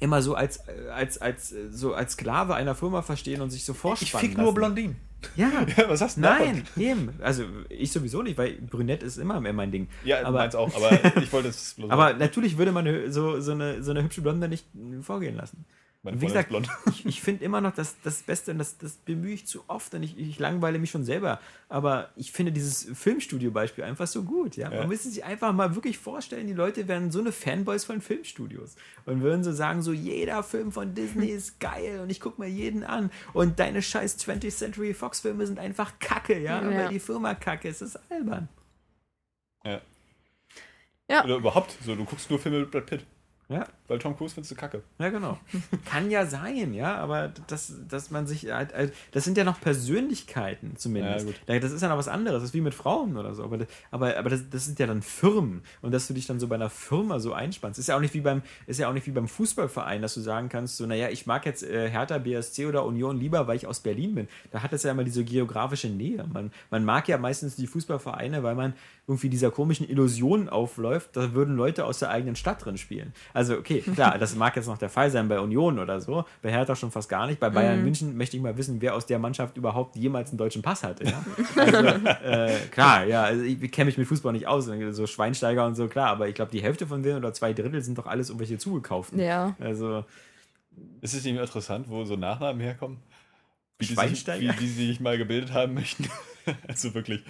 immer 0.00 0.22
so 0.22 0.34
als, 0.34 0.58
äh, 0.68 0.88
als, 0.90 1.18
als, 1.18 1.52
äh, 1.52 1.70
so 1.70 1.94
als 1.94 2.12
Sklave 2.12 2.54
einer 2.54 2.74
Firma 2.74 3.02
verstehen 3.02 3.40
und 3.40 3.50
sich 3.50 3.64
so 3.64 3.72
Ich 3.72 3.78
vorspannen 3.78 4.28
fick 4.28 4.38
nur. 4.38 4.54
Blondinen. 4.54 4.96
Ja, 5.36 5.66
Ja, 5.76 5.88
was 5.88 6.00
hast 6.00 6.16
du 6.16 6.20
denn 6.22 6.30
nein, 6.30 6.64
eben. 6.76 7.10
Also 7.20 7.44
ich 7.68 7.90
sowieso 7.90 8.22
nicht, 8.22 8.38
weil 8.38 8.52
Brünett 8.52 9.02
ist 9.02 9.16
immer 9.18 9.40
mehr 9.40 9.52
mein 9.52 9.72
Ding. 9.72 9.88
Ja, 10.04 10.24
aber, 10.24 10.38
meins 10.38 10.54
auch, 10.54 10.74
aber 10.76 11.16
ich 11.22 11.32
wollte 11.32 11.48
es 11.48 11.74
bloß 11.74 11.90
aber 11.90 12.14
natürlich 12.14 12.56
würde 12.56 12.70
man 12.70 13.10
so, 13.10 13.40
so, 13.40 13.52
eine, 13.52 13.82
so 13.82 13.90
eine 13.90 14.04
hübsche 14.04 14.22
Blonde 14.22 14.48
nicht 14.48 14.66
vorgehen 15.02 15.36
lassen. 15.36 15.64
Meine 16.02 16.20
Wie 16.20 16.26
gesagt, 16.26 16.44
ist 16.44 16.48
blond. 16.50 16.70
ich, 16.90 17.04
ich 17.06 17.20
finde 17.20 17.44
immer 17.44 17.60
noch 17.60 17.74
das, 17.74 17.96
das 18.04 18.22
Beste, 18.22 18.52
und 18.52 18.58
das, 18.58 18.78
das 18.78 18.92
bemühe 18.92 19.34
ich 19.34 19.46
zu 19.48 19.64
oft 19.66 19.92
und 19.94 20.04
ich, 20.04 20.16
ich 20.16 20.38
langweile 20.38 20.78
mich 20.78 20.90
schon 20.90 21.02
selber. 21.04 21.40
Aber 21.68 22.10
ich 22.14 22.30
finde 22.30 22.52
dieses 22.52 22.84
Filmstudio-Beispiel 22.96 23.82
einfach 23.82 24.06
so 24.06 24.22
gut. 24.22 24.56
Ja? 24.56 24.70
Ja. 24.72 24.78
Man 24.78 24.88
müsste 24.88 25.08
sich 25.08 25.24
einfach 25.24 25.52
mal 25.52 25.74
wirklich 25.74 25.98
vorstellen, 25.98 26.46
die 26.46 26.52
Leute 26.52 26.86
wären 26.86 27.10
so 27.10 27.18
eine 27.18 27.32
Fanboys 27.32 27.84
von 27.84 28.00
Filmstudios 28.00 28.76
und 29.06 29.22
würden 29.22 29.42
so 29.42 29.52
sagen, 29.52 29.82
so 29.82 29.92
jeder 29.92 30.44
Film 30.44 30.70
von 30.70 30.94
Disney 30.94 31.26
ist 31.30 31.58
geil 31.58 31.98
und 32.00 32.10
ich 32.10 32.20
gucke 32.20 32.40
mir 32.40 32.48
jeden 32.48 32.84
an 32.84 33.10
und 33.32 33.58
deine 33.58 33.82
scheiß 33.82 34.18
20th 34.20 34.56
Century 34.56 34.94
Fox-Filme 34.94 35.46
sind 35.48 35.58
einfach 35.58 35.98
kacke, 35.98 36.38
ja, 36.38 36.62
Ja. 36.62 36.70
weil 36.78 36.88
die 36.90 37.00
Firma 37.00 37.34
kacke 37.34 37.68
ist. 37.68 37.82
Das 37.82 37.96
ist 37.96 38.00
albern. 38.12 38.48
Ja. 39.64 39.80
Ja. 41.10 41.24
Oder 41.24 41.36
überhaupt, 41.36 41.76
so, 41.84 41.96
du 41.96 42.04
guckst 42.04 42.30
nur 42.30 42.38
Filme 42.38 42.60
mit 42.60 42.70
Brad 42.70 42.86
Pitt. 42.86 43.04
Ja, 43.50 43.66
Weil 43.86 43.98
Tom 43.98 44.14
Cruise 44.14 44.34
findest 44.34 44.50
du 44.50 44.56
kacke. 44.56 44.82
Ja, 44.98 45.08
genau. 45.08 45.38
Kann 45.86 46.10
ja 46.10 46.26
sein, 46.26 46.74
ja, 46.74 46.96
aber 46.96 47.32
das, 47.46 47.72
dass 47.88 48.10
man 48.10 48.26
sich 48.26 48.50
halt, 48.52 48.74
halt- 48.74 48.92
das 49.12 49.24
sind 49.24 49.38
ja 49.38 49.44
noch 49.44 49.58
Persönlichkeiten 49.58 50.76
zumindest. 50.76 51.20
Ja, 51.26 51.32
gut. 51.32 51.40
Da- 51.46 51.58
Das 51.58 51.72
ist 51.72 51.80
ja 51.80 51.88
noch 51.88 51.96
was 51.96 52.08
anderes, 52.08 52.42
das 52.42 52.50
ist 52.50 52.54
wie 52.54 52.60
mit 52.60 52.74
Frauen 52.74 53.16
oder 53.16 53.34
so. 53.34 53.42
Aber, 53.44 53.58
das- 53.58 53.68
aber, 53.90 54.16
aber 54.18 54.30
das, 54.30 54.48
das 54.50 54.66
sind 54.66 54.78
ja 54.78 54.86
dann 54.86 55.00
Firmen 55.02 55.62
und 55.80 55.92
dass 55.92 56.06
du 56.06 56.14
dich 56.14 56.26
dann 56.26 56.38
so 56.38 56.46
bei 56.48 56.56
einer 56.56 56.68
Firma 56.70 57.18
so 57.20 57.32
einspannst, 57.32 57.78
ist 57.78 57.88
ja 57.88 57.96
auch 57.96 58.00
nicht 58.00 58.12
wie 58.14 58.20
beim, 58.20 58.42
ist 58.66 58.78
ja 58.78 58.88
auch 58.88 58.92
nicht 58.92 59.06
wie 59.06 59.12
beim 59.12 59.28
Fußballverein, 59.28 60.02
dass 60.02 60.12
du 60.14 60.20
sagen 60.20 60.48
kannst, 60.50 60.76
so, 60.76 60.86
naja, 60.86 61.08
ich 61.08 61.26
mag 61.26 61.46
jetzt 61.46 61.62
äh, 61.62 61.88
Hertha, 61.90 62.18
BSC 62.18 62.66
oder 62.66 62.84
Union 62.84 63.18
lieber, 63.18 63.46
weil 63.46 63.56
ich 63.56 63.66
aus 63.66 63.80
Berlin 63.80 64.14
bin. 64.14 64.28
Da 64.50 64.62
hat 64.62 64.72
es 64.74 64.82
ja 64.82 64.90
immer 64.92 65.04
diese 65.04 65.24
geografische 65.24 65.88
Nähe. 65.88 66.24
Man, 66.32 66.52
man 66.70 66.84
mag 66.84 67.08
ja 67.08 67.16
meistens 67.18 67.56
die 67.56 67.66
Fußballvereine, 67.66 68.42
weil 68.42 68.54
man 68.54 68.74
irgendwie 69.06 69.30
dieser 69.30 69.50
komischen 69.50 69.88
Illusion 69.88 70.50
aufläuft, 70.50 71.16
da 71.16 71.32
würden 71.32 71.56
Leute 71.56 71.86
aus 71.86 71.98
der 71.98 72.10
eigenen 72.10 72.36
Stadt 72.36 72.62
drin 72.64 72.76
spielen. 72.76 73.14
Also, 73.38 73.56
okay, 73.56 73.82
klar, 73.82 74.18
das 74.18 74.34
mag 74.34 74.56
jetzt 74.56 74.66
noch 74.66 74.78
der 74.78 74.88
Fall 74.88 75.12
sein 75.12 75.28
bei 75.28 75.38
Union 75.38 75.78
oder 75.78 76.00
so, 76.00 76.24
bei 76.42 76.50
Hertha 76.50 76.74
schon 76.74 76.90
fast 76.90 77.08
gar 77.08 77.28
nicht. 77.28 77.38
Bei 77.38 77.48
Bayern 77.48 77.84
München 77.84 78.16
möchte 78.16 78.36
ich 78.36 78.42
mal 78.42 78.56
wissen, 78.58 78.80
wer 78.80 78.96
aus 78.96 79.06
der 79.06 79.20
Mannschaft 79.20 79.56
überhaupt 79.56 79.94
jemals 79.94 80.30
einen 80.30 80.38
deutschen 80.38 80.60
Pass 80.60 80.82
hatte. 80.82 81.04
Ja? 81.04 81.24
Also, 81.56 81.78
äh, 82.24 82.58
klar, 82.72 83.04
ja, 83.04 83.22
also 83.22 83.44
ich 83.44 83.70
kenne 83.70 83.86
mich 83.86 83.96
mit 83.96 84.08
Fußball 84.08 84.32
nicht 84.32 84.48
aus, 84.48 84.68
so 84.90 85.06
Schweinsteiger 85.06 85.64
und 85.66 85.76
so, 85.76 85.86
klar, 85.86 86.08
aber 86.08 86.26
ich 86.26 86.34
glaube, 86.34 86.50
die 86.50 86.60
Hälfte 86.60 86.88
von 86.88 87.04
denen 87.04 87.18
oder 87.18 87.32
zwei 87.32 87.52
Drittel 87.52 87.80
sind 87.80 87.96
doch 87.96 88.06
alles 88.06 88.28
irgendwelche 88.28 88.58
zugekauften. 88.58 89.20
Ja. 89.20 89.54
Also, 89.60 90.04
Ist 91.00 91.14
es 91.14 91.22
nicht 91.22 91.36
interessant, 91.36 91.88
wo 91.88 92.04
so 92.04 92.16
Nachnamen 92.16 92.60
herkommen? 92.60 92.96
Wie 93.78 93.84
die, 93.86 93.94
sich, 93.94 93.94
Schweinsteiger? 93.94 94.52
wie 94.52 94.56
die 94.56 94.66
sich 94.66 94.98
mal 94.98 95.16
gebildet 95.16 95.52
haben 95.52 95.74
möchten? 95.74 96.08
also 96.66 96.92
wirklich. 96.92 97.22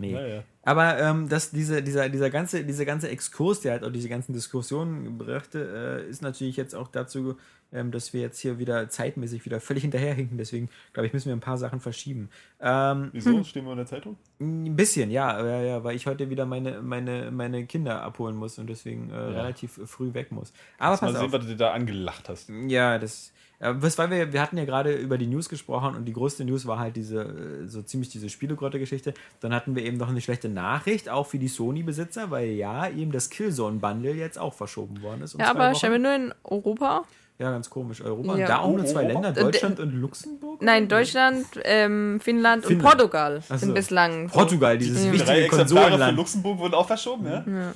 Nee. 0.00 0.12
Naja. 0.12 0.42
Aber 0.62 0.98
ähm, 0.98 1.28
dass 1.28 1.50
diese, 1.50 1.82
dieser, 1.82 2.08
dieser 2.08 2.30
ganze, 2.30 2.64
dieser 2.64 2.84
ganze 2.84 3.08
Exkurs, 3.08 3.60
der 3.60 3.72
halt 3.72 3.84
auch 3.84 3.92
diese 3.92 4.08
ganzen 4.08 4.32
Diskussionen 4.32 5.16
brachte, 5.16 6.02
äh, 6.06 6.10
ist 6.10 6.22
natürlich 6.22 6.56
jetzt 6.56 6.74
auch 6.74 6.88
dazu, 6.88 7.36
ähm, 7.72 7.90
dass 7.90 8.12
wir 8.12 8.20
jetzt 8.20 8.40
hier 8.40 8.58
wieder 8.58 8.88
zeitmäßig 8.88 9.44
wieder 9.44 9.60
völlig 9.60 9.82
hinterherhinken. 9.82 10.38
Deswegen, 10.38 10.68
glaube 10.92 11.06
ich, 11.06 11.12
müssen 11.12 11.28
wir 11.28 11.36
ein 11.36 11.40
paar 11.40 11.58
Sachen 11.58 11.80
verschieben. 11.80 12.30
Ähm, 12.60 13.10
Wieso? 13.12 13.42
Stehen 13.44 13.64
wir 13.64 13.72
in 13.72 13.78
der 13.78 13.86
Zeitung? 13.86 14.16
ein 14.40 14.74
bisschen, 14.74 15.10
ja, 15.10 15.44
ja, 15.44 15.60
ja, 15.60 15.84
weil 15.84 15.94
ich 15.96 16.06
heute 16.06 16.30
wieder 16.30 16.46
meine, 16.46 16.80
meine, 16.80 17.30
meine 17.30 17.66
Kinder 17.66 18.02
abholen 18.02 18.36
muss 18.36 18.58
und 18.58 18.68
deswegen 18.68 19.10
äh, 19.10 19.16
relativ 19.16 19.78
früh 19.84 20.14
weg 20.14 20.32
muss. 20.32 20.52
Aber 20.78 20.92
Mal 20.92 20.98
pass 20.98 21.12
sehen, 21.12 21.26
auf. 21.26 21.32
was 21.32 21.40
du 21.42 21.48
dir 21.48 21.56
da 21.56 21.72
angelacht 21.72 22.28
hast. 22.28 22.48
Ja, 22.68 22.98
das. 22.98 23.32
Was, 23.62 23.98
weil 23.98 24.08
wir, 24.08 24.32
wir 24.32 24.40
hatten 24.40 24.56
ja 24.56 24.64
gerade 24.64 24.94
über 24.94 25.18
die 25.18 25.26
News 25.26 25.50
gesprochen 25.50 25.94
und 25.94 26.06
die 26.06 26.14
größte 26.14 26.46
News 26.46 26.66
war 26.66 26.78
halt 26.78 26.96
diese, 26.96 27.20
äh, 27.20 27.68
so 27.68 27.82
ziemlich 27.82 28.08
diese 28.08 28.30
Spielegrotte-Geschichte. 28.30 29.12
Dann 29.40 29.52
hatten 29.52 29.76
wir 29.76 29.84
eben 29.84 29.98
noch 29.98 30.08
eine 30.08 30.22
schlechte 30.22 30.48
Nachricht, 30.48 31.10
auch 31.10 31.26
für 31.26 31.38
die 31.38 31.48
Sony-Besitzer, 31.48 32.30
weil 32.30 32.48
ja, 32.52 32.88
eben 32.88 33.12
das 33.12 33.28
Killzone-Bundle 33.28 34.14
jetzt 34.14 34.38
auch 34.38 34.54
verschoben 34.54 35.02
worden 35.02 35.20
ist. 35.20 35.34
um 35.34 35.42
Ja, 35.42 35.50
aber 35.50 35.74
scheinbar 35.74 35.98
nur 35.98 36.14
in 36.14 36.34
Europa. 36.42 37.04
Ja, 37.40 37.50
ganz 37.50 37.70
komisch. 37.70 38.02
Europa. 38.02 38.36
Ja. 38.36 38.44
Und 38.44 38.48
da 38.50 38.58
auch 38.58 38.76
nur 38.76 38.84
zwei 38.84 39.04
Länder, 39.04 39.28
und- 39.30 39.36
Deutschland 39.38 39.80
und 39.80 39.92
Luxemburg? 39.94 40.60
Nein, 40.60 40.88
Deutschland, 40.88 41.46
ähm, 41.64 42.20
Finnland, 42.20 42.66
Finnland. 42.66 42.66
und 42.66 42.78
Portugal 42.98 43.40
so. 43.42 43.56
sind 43.56 43.72
bislang. 43.74 44.28
so. 44.28 44.34
Portugal, 44.34 44.76
dieses 44.76 45.04
Ja. 45.06 45.10
Drei 45.10 45.18
wichtige 45.18 45.48
Konsolenland. 45.48 46.16
Luxemburg 46.18 46.58
wurden 46.58 46.74
auch 46.74 46.86
verschoben, 46.86 47.24
ja? 47.26 47.42
Ja. 47.46 47.72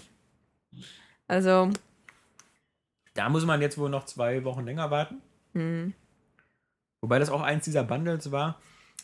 Also, 1.27 1.71
Da 3.15 3.29
muss 3.31 3.45
man 3.47 3.61
jetzt 3.63 3.79
wohl 3.79 3.89
noch 3.89 4.05
zwei 4.07 4.45
Wochen 4.45 4.65
länger 4.65 4.91
warten. 4.91 5.23
hm. 5.55 5.95
Wobei 7.01 7.19
das 7.19 7.29
auch 7.31 7.43
eins 7.43 7.65
dieser 7.65 7.85
Bundles 7.85 8.33
war, 8.33 8.59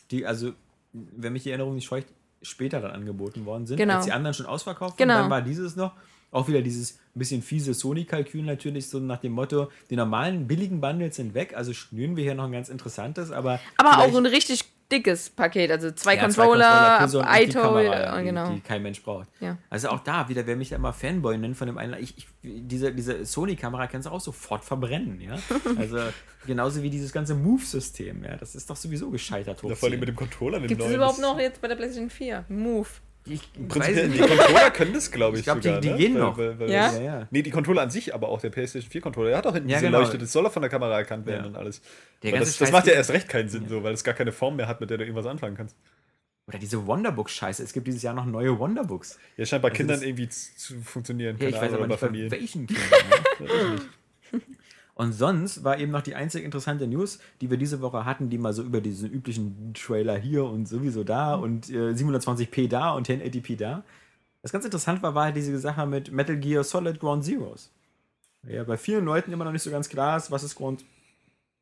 die, 0.09 0.25
also, 0.25 0.53
wenn 0.91 1.33
mich 1.33 1.43
die 1.43 1.49
Erinnerung 1.49 1.75
nicht 1.75 1.85
scheucht, 1.85 2.07
später 2.41 2.81
dann 2.81 2.91
angeboten 2.91 3.45
worden 3.45 3.67
sind, 3.67 3.77
Genau. 3.77 3.95
als 3.97 4.05
die 4.05 4.11
anderen 4.11 4.33
schon 4.33 4.47
ausverkauft 4.47 4.97
Genau. 4.97 5.13
waren. 5.13 5.21
Dann 5.23 5.29
war 5.31 5.41
dieses 5.41 5.75
noch. 5.75 5.93
Auch 6.31 6.47
wieder 6.47 6.61
dieses 6.61 6.93
ein 7.15 7.19
bisschen 7.19 7.41
fiese 7.41 7.73
Sony-Kalkül 7.73 8.43
natürlich, 8.43 8.89
so 8.89 8.99
nach 8.99 9.19
dem 9.19 9.33
Motto, 9.33 9.69
die 9.89 9.97
normalen 9.97 10.47
billigen 10.47 10.79
Bundles 10.79 11.17
sind 11.17 11.33
weg, 11.33 11.53
also 11.55 11.73
schnüren 11.73 12.15
wir 12.15 12.23
hier 12.23 12.35
noch 12.35 12.45
ein 12.45 12.53
ganz 12.53 12.69
interessantes, 12.69 13.31
aber. 13.31 13.59
aber 13.77 13.99
auch 13.99 14.15
ein 14.15 14.25
richtig 14.25 14.63
dickes 14.91 15.29
Paket. 15.29 15.71
Also 15.71 15.91
zwei 15.91 16.15
Ja, 16.15 16.21
Controller, 16.21 16.99
iToy, 17.03 17.61
Kamera, 17.61 18.01
ja, 18.01 18.17
die, 18.17 18.23
genau. 18.25 18.49
die 18.51 18.59
kein 18.59 18.83
Mensch 18.83 19.01
braucht. 19.01 19.27
Ja. 19.39 19.57
Also 19.69 19.89
auch 19.89 20.01
da 20.01 20.29
wieder, 20.29 20.45
wer 20.45 20.55
mich 20.55 20.69
da 20.69 20.75
immer 20.75 20.93
Fanboy 20.93 21.37
nennt 21.37 21.57
von 21.57 21.67
dem 21.67 21.77
einen, 21.77 22.01
ich, 22.01 22.17
ich, 22.17 22.27
diese, 22.43 22.93
diese 22.93 23.25
Sony-Kamera 23.25 23.87
kannst 23.87 24.07
du 24.07 24.11
auch 24.11 24.21
sofort 24.21 24.63
verbrennen, 24.63 25.19
ja. 25.21 25.35
Also 25.77 25.99
genauso 26.45 26.83
wie 26.83 26.89
dieses 26.89 27.11
ganze 27.11 27.35
Move-System, 27.35 28.23
ja. 28.23 28.35
Das 28.35 28.55
ist 28.55 28.69
doch 28.69 28.75
sowieso 28.75 29.09
gescheitert 29.09 29.61
Da 29.63 29.75
vor 29.75 29.89
allem 29.89 29.99
mit 29.99 30.09
dem 30.09 30.15
Controller, 30.15 30.59
Gibt 30.59 30.81
es 30.81 30.91
überhaupt 30.91 31.19
noch 31.19 31.39
jetzt 31.39 31.61
bei 31.61 31.67
der 31.67 31.75
PlayStation 31.75 32.09
4? 32.09 32.45
Move. 32.49 32.89
Ich 33.25 33.39
Im 33.55 33.69
weiß 33.69 33.85
Prinzip, 33.85 34.07
nicht. 34.07 34.15
die 34.15 34.27
Controller 34.27 34.71
können 34.71 34.93
das, 34.93 35.11
glaube 35.11 35.35
ich, 35.37 35.41
Ich 35.41 35.45
glaub, 35.45 35.61
die- 35.61 35.67
sogar. 35.67 35.81
die 35.81 35.89
ne? 35.91 35.97
gehen 35.97 36.13
Weil- 36.15 36.21
noch. 36.21 36.37
Weil, 36.37 36.59
weil 36.59 36.69
Ja? 36.71 36.91
Ja, 36.93 37.01
ja. 37.01 37.27
Nee, 37.31 37.41
die 37.43 37.51
Controller 37.51 37.83
an 37.83 37.91
sich, 37.91 38.13
aber 38.15 38.29
auch 38.29 38.41
der 38.41 38.49
PlayStation 38.49 38.89
4 38.91 39.01
Controller. 39.01 39.29
Der 39.29 39.37
hat 39.37 39.47
auch 39.47 39.53
hinten 39.53 39.69
Ja, 39.69 39.77
diese 39.77 39.87
genau. 39.87 39.99
Leuchte. 39.99 40.17
Das 40.17 40.31
soll 40.31 40.45
auch 40.45 40.51
von 40.51 40.61
der 40.63 40.69
Kamera 40.71 40.97
erkannt 40.97 41.25
werden 41.27 41.41
Ja. 41.43 41.47
und 41.49 41.55
alles. 41.55 41.81
Der 42.23 42.29
Aber 42.29 42.37
ganze 42.39 42.51
das, 42.51 42.57
das 42.59 42.71
macht 42.71 42.87
ja 42.87 42.93
erst 42.93 43.11
recht 43.11 43.29
keinen 43.29 43.49
Sinn, 43.49 43.67
so, 43.69 43.83
weil 43.83 43.93
es 43.93 44.03
gar 44.03 44.15
keine 44.15 44.31
Form 44.31 44.55
mehr 44.55 44.67
hat, 44.67 44.81
mit 44.81 44.89
der 44.89 44.97
du 44.97 45.03
irgendwas 45.03 45.27
anfangen 45.27 45.55
kannst. 45.55 45.75
Oder 46.47 46.57
diese 46.57 46.85
Wonderbook-Scheiße. 46.87 47.63
Es 47.63 47.71
gibt 47.71 47.85
dieses 47.87 48.01
Jahr 48.01 48.15
noch 48.15 48.25
neue 48.25 48.57
Wonderbooks. 48.57 49.19
Ja, 49.37 49.45
scheint 49.45 49.61
bei 49.61 49.69
Also 49.69 49.77
Kindern 49.77 50.01
irgendwie 50.01 50.27
zu 50.27 50.55
zu 50.57 50.81
funktionieren. 50.81 51.37
Ja, 51.39 51.47
ich 51.49 51.55
weiß 51.55 51.73
aber 51.73 51.87
nicht 51.87 51.99
bei 51.99 52.07
Familien. 52.07 52.31
welchen 52.31 52.65
Kindern. 52.67 52.89
Ne? 53.39 53.81
Und 55.01 55.13
sonst 55.13 55.63
war 55.63 55.79
eben 55.79 55.91
noch 55.91 56.03
die 56.03 56.13
einzige 56.13 56.45
interessante 56.45 56.85
News, 56.85 57.17
die 57.41 57.49
wir 57.49 57.57
diese 57.57 57.81
Woche 57.81 58.05
hatten, 58.05 58.29
die 58.29 58.37
mal 58.37 58.53
so 58.53 58.61
über 58.61 58.81
diesen 58.81 59.09
üblichen 59.09 59.73
Trailer 59.73 60.15
hier 60.15 60.43
und 60.43 60.67
sowieso 60.67 61.03
da 61.03 61.33
und 61.33 61.71
äh, 61.71 61.93
720p 61.93 62.67
da 62.69 62.91
und 62.91 63.09
1080p 63.09 63.57
da. 63.57 63.83
Was 64.43 64.51
ganz 64.51 64.63
interessant 64.63 65.01
war, 65.01 65.15
war 65.15 65.23
halt 65.23 65.35
diese 65.35 65.57
Sache 65.57 65.87
mit 65.87 66.11
Metal 66.11 66.37
Gear 66.37 66.63
Solid 66.63 66.99
Ground 66.99 67.25
Zeroes. 67.25 67.71
Ja, 68.47 68.63
bei 68.63 68.77
vielen 68.77 69.05
Leuten 69.05 69.33
immer 69.33 69.43
noch 69.43 69.51
nicht 69.51 69.63
so 69.63 69.71
ganz 69.71 69.89
klar 69.89 70.17
ist, 70.17 70.29
was 70.29 70.43
ist 70.43 70.53
Ground, 70.53 70.85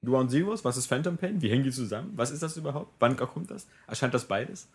Ground 0.04 0.32
Zeroes, 0.32 0.66
was 0.66 0.76
ist 0.76 0.88
Phantom 0.88 1.16
Pain, 1.16 1.42
wie 1.42 1.50
hängen 1.50 1.64
die 1.64 1.72
zusammen, 1.72 2.12
was 2.18 2.32
ist 2.32 2.44
das 2.44 2.58
überhaupt, 2.58 2.92
wann 3.00 3.16
kommt 3.16 3.52
das, 3.52 3.68
erscheint 3.88 4.14
das 4.14 4.26
beides? 4.26 4.68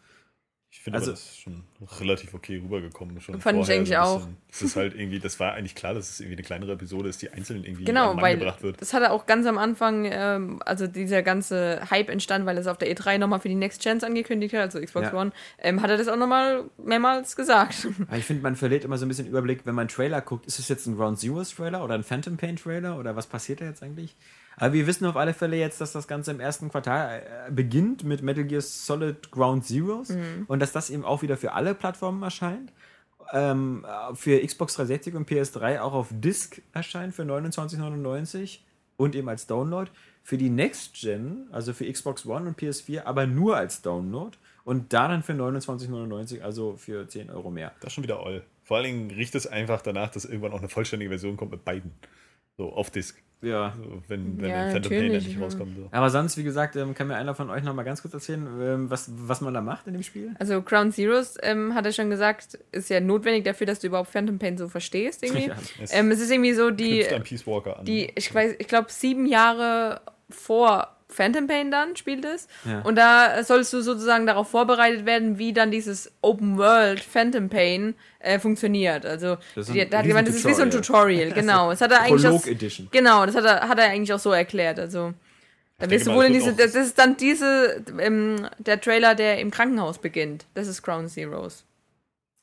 Ich 0.77 0.81
finde 0.81 0.99
Also- 0.99 1.13
aber, 1.13 1.17
das 1.21 1.25
ist 1.31 1.41
schon 1.41 1.63
relativ 2.01 2.35
okay 2.35 2.57
rübergekommen. 2.57 3.21
Schon 3.21 3.41
Fand 3.41 3.61
ich 3.61 3.65
vorher 3.67 3.77
eigentlich 3.77 3.89
so 3.97 4.03
auch. 4.03 4.29
Das 4.51 4.61
ist 4.63 4.75
halt 4.75 4.95
irgendwie, 4.97 5.21
das 5.21 5.39
war 5.39 5.53
eigentlich 5.55 5.77
klar, 5.77 5.95
dass 5.95 6.11
es 6.11 6.19
irgendwie 6.19 6.35
eine 6.37 6.43
kleinere 6.43 6.73
Episode 6.73 7.09
ist, 7.09 7.23
die 7.23 7.31
einzeln 7.31 7.63
irgendwie 7.65 7.85
Genau, 7.85 8.21
weil 8.21 8.37
gebracht 8.37 8.61
wird. 8.65 8.81
das 8.81 8.93
hatte 8.93 9.13
auch 9.13 9.25
ganz 9.27 9.47
am 9.47 9.57
Anfang, 9.57 10.05
ähm, 10.11 10.61
also 10.67 10.89
dieser 10.89 11.23
ganze 11.23 11.81
Hype 11.91 12.11
entstand, 12.11 12.45
weil 12.45 12.59
es 12.59 12.67
auf 12.67 12.77
der 12.77 12.91
E3 12.91 13.19
nochmal 13.19 13.39
für 13.39 13.49
die 13.49 13.55
Next 13.55 13.83
Chance 13.83 14.05
angekündigt 14.05 14.53
hat, 14.55 14.63
also 14.63 14.81
Xbox 14.81 15.07
Ja. 15.13 15.15
One, 15.15 15.31
ähm, 15.59 15.81
hat 15.81 15.91
er 15.91 15.97
das 15.97 16.09
auch 16.09 16.17
nochmal 16.17 16.65
mehrmals 16.77 17.37
gesagt. 17.37 17.87
Aber 18.09 18.19
ich 18.19 18.25
finde, 18.25 18.43
man 18.43 18.57
verliert 18.57 18.85
immer 18.85 18.99
so 18.99 19.07
ein 19.07 19.09
bisschen 19.09 19.29
Überblick, 19.29 19.61
wenn 19.67 19.77
man 19.77 19.83
einen 19.83 19.91
Trailer 19.91 20.21
guckt, 20.23 20.45
ist 20.47 20.59
es 20.59 20.69
jetzt 20.69 20.87
ein 20.87 20.97
Ground 20.97 21.21
Zeroes 21.21 21.55
Trailer 21.55 21.85
oder 21.85 21.95
ein 21.95 22.03
Phantom 22.03 22.37
Pain 22.37 22.57
Trailer 22.57 22.99
oder 22.99 23.15
was 23.15 23.29
passiert 23.29 23.61
da 23.61 23.67
jetzt 23.67 23.83
eigentlich? 23.85 24.17
Aber 24.57 24.73
wir 24.73 24.87
wissen 24.87 25.07
auf 25.07 25.17
alle 25.17 25.35
Fälle 25.35 25.57
jetzt, 25.57 25.81
dass 25.81 25.93
das 25.93 26.07
Ganze 26.07 26.31
im 26.31 26.41
ersten 26.41 26.71
Quartal 26.71 27.23
äh, 27.49 27.51
beginnt 27.51 28.05
mit 28.05 28.23
Metal 28.23 28.45
Gear 28.45 28.61
Solid 28.61 29.31
Ground 29.31 29.65
Zeroes 29.65 30.17
und 30.47 30.61
dass 30.61 30.73
das 30.73 30.91
eben 30.91 31.05
auch 31.05 31.23
wieder 31.23 31.37
für 31.37 31.53
alle 31.53 31.75
Plattformen 31.75 32.23
erscheint. 32.23 32.73
Ähm, 33.33 33.85
äh, 33.85 34.15
für 34.15 34.45
Xbox 34.45 34.75
360 34.75 35.15
und 35.15 35.29
PS3 35.29 35.81
auch 35.81 35.93
auf 35.93 36.09
Disc 36.11 36.61
erscheint 36.73 37.15
für 37.15 37.23
29,99 37.23 38.59
und 38.97 39.15
eben 39.15 39.29
als 39.29 39.47
Download. 39.47 39.91
Für 40.23 40.39
die 40.39 40.49
Next 40.49 40.95
Gen, 40.95 41.49
also 41.53 41.75
für 41.75 41.91
Xbox 41.91 42.25
One 42.25 42.49
und 42.49 42.59
PS4, 42.59 43.05
aber 43.05 43.27
nur 43.27 43.57
als 43.57 43.83
Download 43.83 44.37
und 44.65 44.93
da 44.93 45.09
dann 45.09 45.23
für 45.23 45.35
29,99, 45.35 46.41
also 46.41 46.77
für 46.77 47.07
10 47.07 47.31
Euro 47.31 47.51
mehr. 47.51 47.73
Das 47.81 47.89
ist 47.89 47.95
schon 47.95 48.05
wieder 48.05 48.21
all. 48.21 48.43
Vor 48.63 48.79
allen 48.79 48.87
Dingen 48.87 49.11
riecht 49.11 49.35
es 49.35 49.47
einfach 49.47 49.83
danach, 49.83 50.11
dass 50.11 50.25
irgendwann 50.25 50.53
auch 50.53 50.61
eine 50.61 50.71
vollständige 50.71 51.11
Version 51.11 51.37
kommt 51.37 51.51
mit 51.51 51.65
beiden. 51.65 51.93
So, 52.57 52.73
auf 52.73 52.91
Disk. 52.91 53.23
Ja. 53.43 53.75
So, 53.77 54.03
wenn, 54.09 54.41
wenn 54.41 54.51
Ja, 54.51 54.71
Phantom 54.71 54.91
Pain 54.91 55.13
endlich 55.13 55.35
ja. 55.35 55.41
rauskommt. 55.41 55.77
So. 55.77 55.89
Aber 55.91 56.11
sonst, 56.11 56.37
wie 56.37 56.45
gesagt, 56.45 56.77
ähm, 56.77 56.95
kann 56.95 57.09
mir 57.09 57.17
einer 57.17 57.35
von 57.35 57.51
euch 57.51 57.63
noch 57.63 57.75
mal 57.75 57.83
ganz 57.83 58.03
kurz 58.03 58.15
erzählen, 58.15 58.47
ähm, 58.61 58.91
was, 58.91 59.11
was 59.15 59.41
man 59.41 59.55
da 59.55 59.61
macht 59.61 59.87
in 59.87 59.93
dem 59.93 60.03
Spiel? 60.03 60.35
Also 60.39 60.63
Ground 60.63 60.95
Zeroes, 60.95 61.37
ähm, 61.43 61.75
hat 61.75 61.85
er 61.87 61.93
schon 61.93 62.11
gesagt, 62.11 62.59
ist 62.73 62.91
ja 62.91 63.01
notwendig 63.01 63.45
dafür, 63.45 63.67
dass 63.67 63.81
du 63.81 63.89
überhaupt 63.89 64.11
Phantom 64.11 64.39
Pain 64.39 64.57
so 64.57 64.69
verstehst 64.69 65.23
irgendwie. 65.23 65.49
Ja. 65.49 65.57
Es 65.83 65.93
Ähm, 65.93 66.11
es 66.11 66.21
ist 66.21 66.31
irgendwie 66.31 66.55
so 66.55 66.71
die, 66.71 67.07
an 67.09 67.23
Peace 67.23 67.47
Walker 67.47 67.79
an. 67.79 67.85
die 67.85 68.11
ich 68.15 68.35
weiß, 68.35 68.57
ich 68.59 68.69
glaube 68.69 68.91
sieben 68.91 69.27
Jahre 69.27 70.01
vor 70.31 70.94
Phantom 71.09 71.47
Pain 71.47 71.71
dann 71.71 71.97
spielt 71.97 72.25
es. 72.25 72.49
Ja. 72.65 72.81
Und 72.81 72.97
da 72.97 73.43
sollst 73.45 73.73
du 73.73 73.81
sozusagen 73.83 74.27
darauf 74.27 74.49
vorbereitet 74.49 75.07
werden, 75.07 75.39
wie 75.39 75.53
dann 75.53 75.71
dieses 75.71 76.13
Open 76.23 76.57
World 76.59 77.01
Phantom 77.01 77.49
Pain 77.49 77.95
äh, 78.19 78.39
funktioniert. 78.39 79.05
Also 79.07 79.37
Das 79.55 79.69
ist 79.69 79.75
die, 79.75 79.89
da 79.89 79.99
hat 79.99 80.07
gemeint, 80.07 80.29
das 80.29 80.37
ist 80.37 80.47
wie 80.47 80.55
so 80.55 80.63
ein. 80.63 80.71
Tutorial, 80.71 81.31
genau. 81.35 81.71
Das 81.71 81.81
hat 81.81 81.93
er 81.93 82.01
eigentlich 82.01 82.23
Prolog 82.23 82.43
auch, 82.43 82.47
Edition. 82.47 82.89
Genau, 82.91 83.27
das 83.27 83.35
hat 83.35 83.45
er, 83.45 83.69
hat 83.69 83.79
er 83.79 83.91
eigentlich 83.91 84.13
auch 84.13 84.19
so 84.19 84.33
erklärt. 84.33 84.79
Also 84.79 85.15
da 85.79 85.91
wirst 85.91 86.07
du 86.07 86.15
wohl 86.15 86.25
in 86.25 86.35
das 86.35 86.45
diese, 86.45 86.57
das 86.57 86.75
ist 86.75 86.99
dann 86.99 87.17
diese, 87.17 87.83
ähm, 87.99 88.49
der 88.59 88.81
Trailer, 88.81 89.15
der 89.15 89.39
im 89.41 89.51
Krankenhaus 89.51 89.99
beginnt. 89.99 90.47
Das 90.55 90.69
ist 90.69 90.83
Ground 90.83 91.11
Zeroes. 91.11 91.65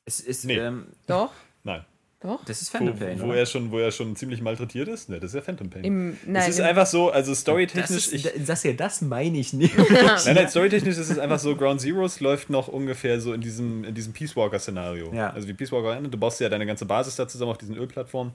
Es 0.05 0.19
ist, 0.19 0.45
Nee. 0.45 0.57
ähm, 0.57 0.87
Doch? 1.07 1.31
Nein. 1.63 1.85
Doch? 2.21 2.45
das 2.45 2.61
ist 2.61 2.71
Wo, 2.71 2.77
Phantom 2.77 2.99
Pain, 2.99 3.19
wo, 3.19 3.25
oder? 3.25 3.37
er 3.37 3.45
schon, 3.47 3.71
wo 3.71 3.79
er 3.79 3.91
schon 3.91 4.15
ziemlich 4.15 4.41
malträtiert 4.41 4.87
ist? 4.87 5.09
Ne, 5.09 5.19
das 5.19 5.31
ist 5.31 5.35
ja 5.35 5.41
Phantom 5.41 5.71
Pain. 5.71 5.83
Im, 5.83 6.17
nein, 6.25 6.43
es 6.43 6.49
ist 6.49 6.59
im, 6.59 6.65
einfach 6.65 6.85
so, 6.85 7.09
also 7.09 7.31
das 7.31 7.39
storytechnisch. 7.39 7.97
ist, 7.97 8.13
ich, 8.13 8.45
das, 8.45 8.63
ja, 8.63 8.73
das 8.73 9.01
meine 9.01 9.39
ich 9.39 9.53
nicht. 9.53 9.75
nein, 9.89 10.35
nein, 10.35 10.47
storytechnisch 10.47 10.97
ist 10.97 11.09
es 11.09 11.17
einfach 11.17 11.39
so, 11.39 11.55
Ground 11.55 11.81
Zeroes 11.81 12.19
läuft 12.19 12.51
noch 12.51 12.67
ungefähr 12.67 13.19
so 13.19 13.33
in 13.33 13.41
diesem, 13.41 13.83
in 13.83 13.95
diesem 13.95 14.13
Peace 14.13 14.35
Walker-Szenario. 14.35 15.11
Ja. 15.13 15.31
Also 15.31 15.47
wie 15.47 15.53
Peace 15.53 15.71
Walker 15.71 15.95
endet, 15.95 16.13
du 16.13 16.17
baust 16.19 16.39
ja 16.39 16.47
deine 16.47 16.67
ganze 16.67 16.85
Basis 16.85 17.15
da 17.15 17.27
zusammen 17.27 17.51
auf 17.51 17.57
diesen 17.57 17.75
Ölplattformen 17.75 18.33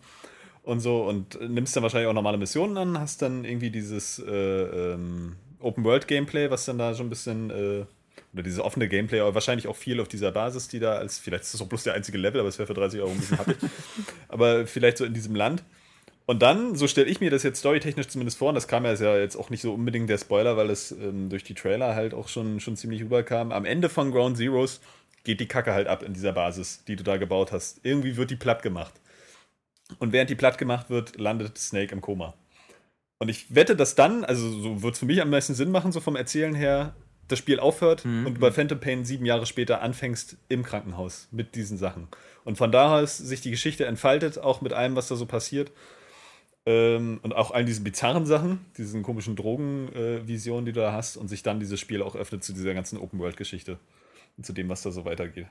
und 0.64 0.80
so 0.80 1.04
und 1.04 1.40
nimmst 1.48 1.76
dann 1.76 1.84
wahrscheinlich 1.84 2.08
auch 2.08 2.14
normale 2.14 2.38
Missionen 2.38 2.76
an, 2.76 2.98
hast 2.98 3.22
dann 3.22 3.44
irgendwie 3.44 3.70
dieses 3.70 4.18
äh, 4.18 4.32
ähm, 4.32 5.36
Open-World-Gameplay, 5.60 6.50
was 6.50 6.64
dann 6.64 6.78
da 6.78 6.92
schon 6.92 7.06
ein 7.06 7.10
bisschen, 7.10 7.50
äh, 7.50 7.84
oder 8.36 8.42
dieses 8.42 8.60
offene 8.60 8.86
Gameplay, 8.86 9.20
aber 9.20 9.34
wahrscheinlich 9.34 9.66
auch 9.66 9.76
viel 9.76 9.98
auf 9.98 10.08
dieser 10.08 10.30
Basis, 10.30 10.68
die 10.68 10.78
da 10.78 10.96
als, 10.96 11.18
vielleicht 11.18 11.44
ist 11.44 11.54
das 11.54 11.62
auch 11.62 11.68
bloß 11.68 11.84
der 11.84 11.94
einzige 11.94 12.18
Level, 12.18 12.38
aber 12.38 12.50
es 12.50 12.58
wäre 12.58 12.66
für 12.66 12.74
30 12.74 13.00
Euro 13.00 13.10
ein 13.10 13.18
bisschen 13.18 13.38
happig, 13.38 13.56
aber 14.28 14.66
vielleicht 14.66 14.98
so 14.98 15.06
in 15.06 15.14
diesem 15.14 15.34
Land. 15.34 15.64
Und 16.26 16.42
dann, 16.42 16.74
so 16.74 16.86
stelle 16.86 17.06
ich 17.06 17.20
mir 17.20 17.30
das 17.30 17.44
jetzt 17.44 17.60
storytechnisch 17.60 18.08
zumindest 18.08 18.36
vor, 18.36 18.50
und 18.50 18.56
das 18.56 18.68
kam 18.68 18.84
ja 18.84 18.92
jetzt 19.16 19.36
auch 19.36 19.48
nicht 19.48 19.62
so 19.62 19.72
unbedingt 19.72 20.10
der 20.10 20.18
Spoiler, 20.18 20.58
weil 20.58 20.68
es 20.68 20.90
ähm, 20.92 21.30
durch 21.30 21.44
die 21.44 21.54
Trailer 21.54 21.94
halt 21.94 22.12
auch 22.12 22.28
schon, 22.28 22.60
schon 22.60 22.76
ziemlich 22.76 23.00
rüberkam. 23.02 23.52
Am 23.52 23.64
Ende 23.64 23.88
von 23.88 24.10
Ground 24.10 24.36
Zeroes 24.36 24.80
geht 25.24 25.40
die 25.40 25.48
Kacke 25.48 25.72
halt 25.72 25.86
ab 25.86 26.02
in 26.02 26.12
dieser 26.12 26.32
Basis, 26.32 26.84
die 26.84 26.96
du 26.96 27.04
da 27.04 27.16
gebaut 27.16 27.52
hast. 27.52 27.80
Irgendwie 27.84 28.16
wird 28.16 28.30
die 28.30 28.36
platt 28.36 28.62
gemacht. 28.62 28.92
Und 29.98 30.12
während 30.12 30.28
die 30.28 30.34
platt 30.34 30.58
gemacht 30.58 30.90
wird, 30.90 31.16
landet 31.16 31.56
Snake 31.56 31.94
im 31.94 32.02
Koma. 32.02 32.34
Und 33.18 33.28
ich 33.28 33.54
wette, 33.54 33.76
dass 33.76 33.94
dann, 33.94 34.24
also 34.24 34.50
so 34.50 34.82
wird 34.82 34.94
es 34.94 35.00
für 35.00 35.06
mich 35.06 35.22
am 35.22 35.30
meisten 35.30 35.54
Sinn 35.54 35.70
machen, 35.70 35.92
so 35.92 36.00
vom 36.00 36.16
Erzählen 36.16 36.54
her, 36.54 36.94
das 37.28 37.38
Spiel 37.38 37.58
aufhört 37.60 38.04
Mhm. 38.04 38.26
und 38.26 38.34
du 38.34 38.40
bei 38.40 38.50
Phantom 38.50 38.78
Pain 38.78 39.04
sieben 39.04 39.26
Jahre 39.26 39.46
später 39.46 39.82
anfängst 39.82 40.36
im 40.48 40.62
Krankenhaus 40.62 41.28
mit 41.30 41.54
diesen 41.54 41.76
Sachen. 41.78 42.08
Und 42.44 42.56
von 42.56 42.70
da 42.70 43.00
aus 43.00 43.18
sich 43.18 43.40
die 43.40 43.50
Geschichte 43.50 43.86
entfaltet, 43.86 44.38
auch 44.38 44.60
mit 44.60 44.72
allem, 44.72 44.96
was 44.96 45.08
da 45.08 45.16
so 45.16 45.26
passiert. 45.26 45.72
Ähm, 46.68 47.20
und 47.22 47.34
auch 47.34 47.52
all 47.52 47.64
diesen 47.64 47.84
bizarren 47.84 48.26
Sachen, 48.26 48.64
diesen 48.76 49.02
komischen 49.02 49.36
Drogenvisionen, 49.36 50.64
die 50.64 50.72
du 50.72 50.80
da 50.80 50.92
hast, 50.92 51.16
und 51.16 51.28
sich 51.28 51.42
dann 51.42 51.60
dieses 51.60 51.78
Spiel 51.78 52.02
auch 52.02 52.16
öffnet 52.16 52.42
zu 52.42 52.52
dieser 52.52 52.74
ganzen 52.74 52.98
Open-World-Geschichte 52.98 53.78
und 54.36 54.44
zu 54.44 54.52
dem, 54.52 54.68
was 54.68 54.82
da 54.82 54.90
so 54.90 55.04
weitergeht. 55.04 55.46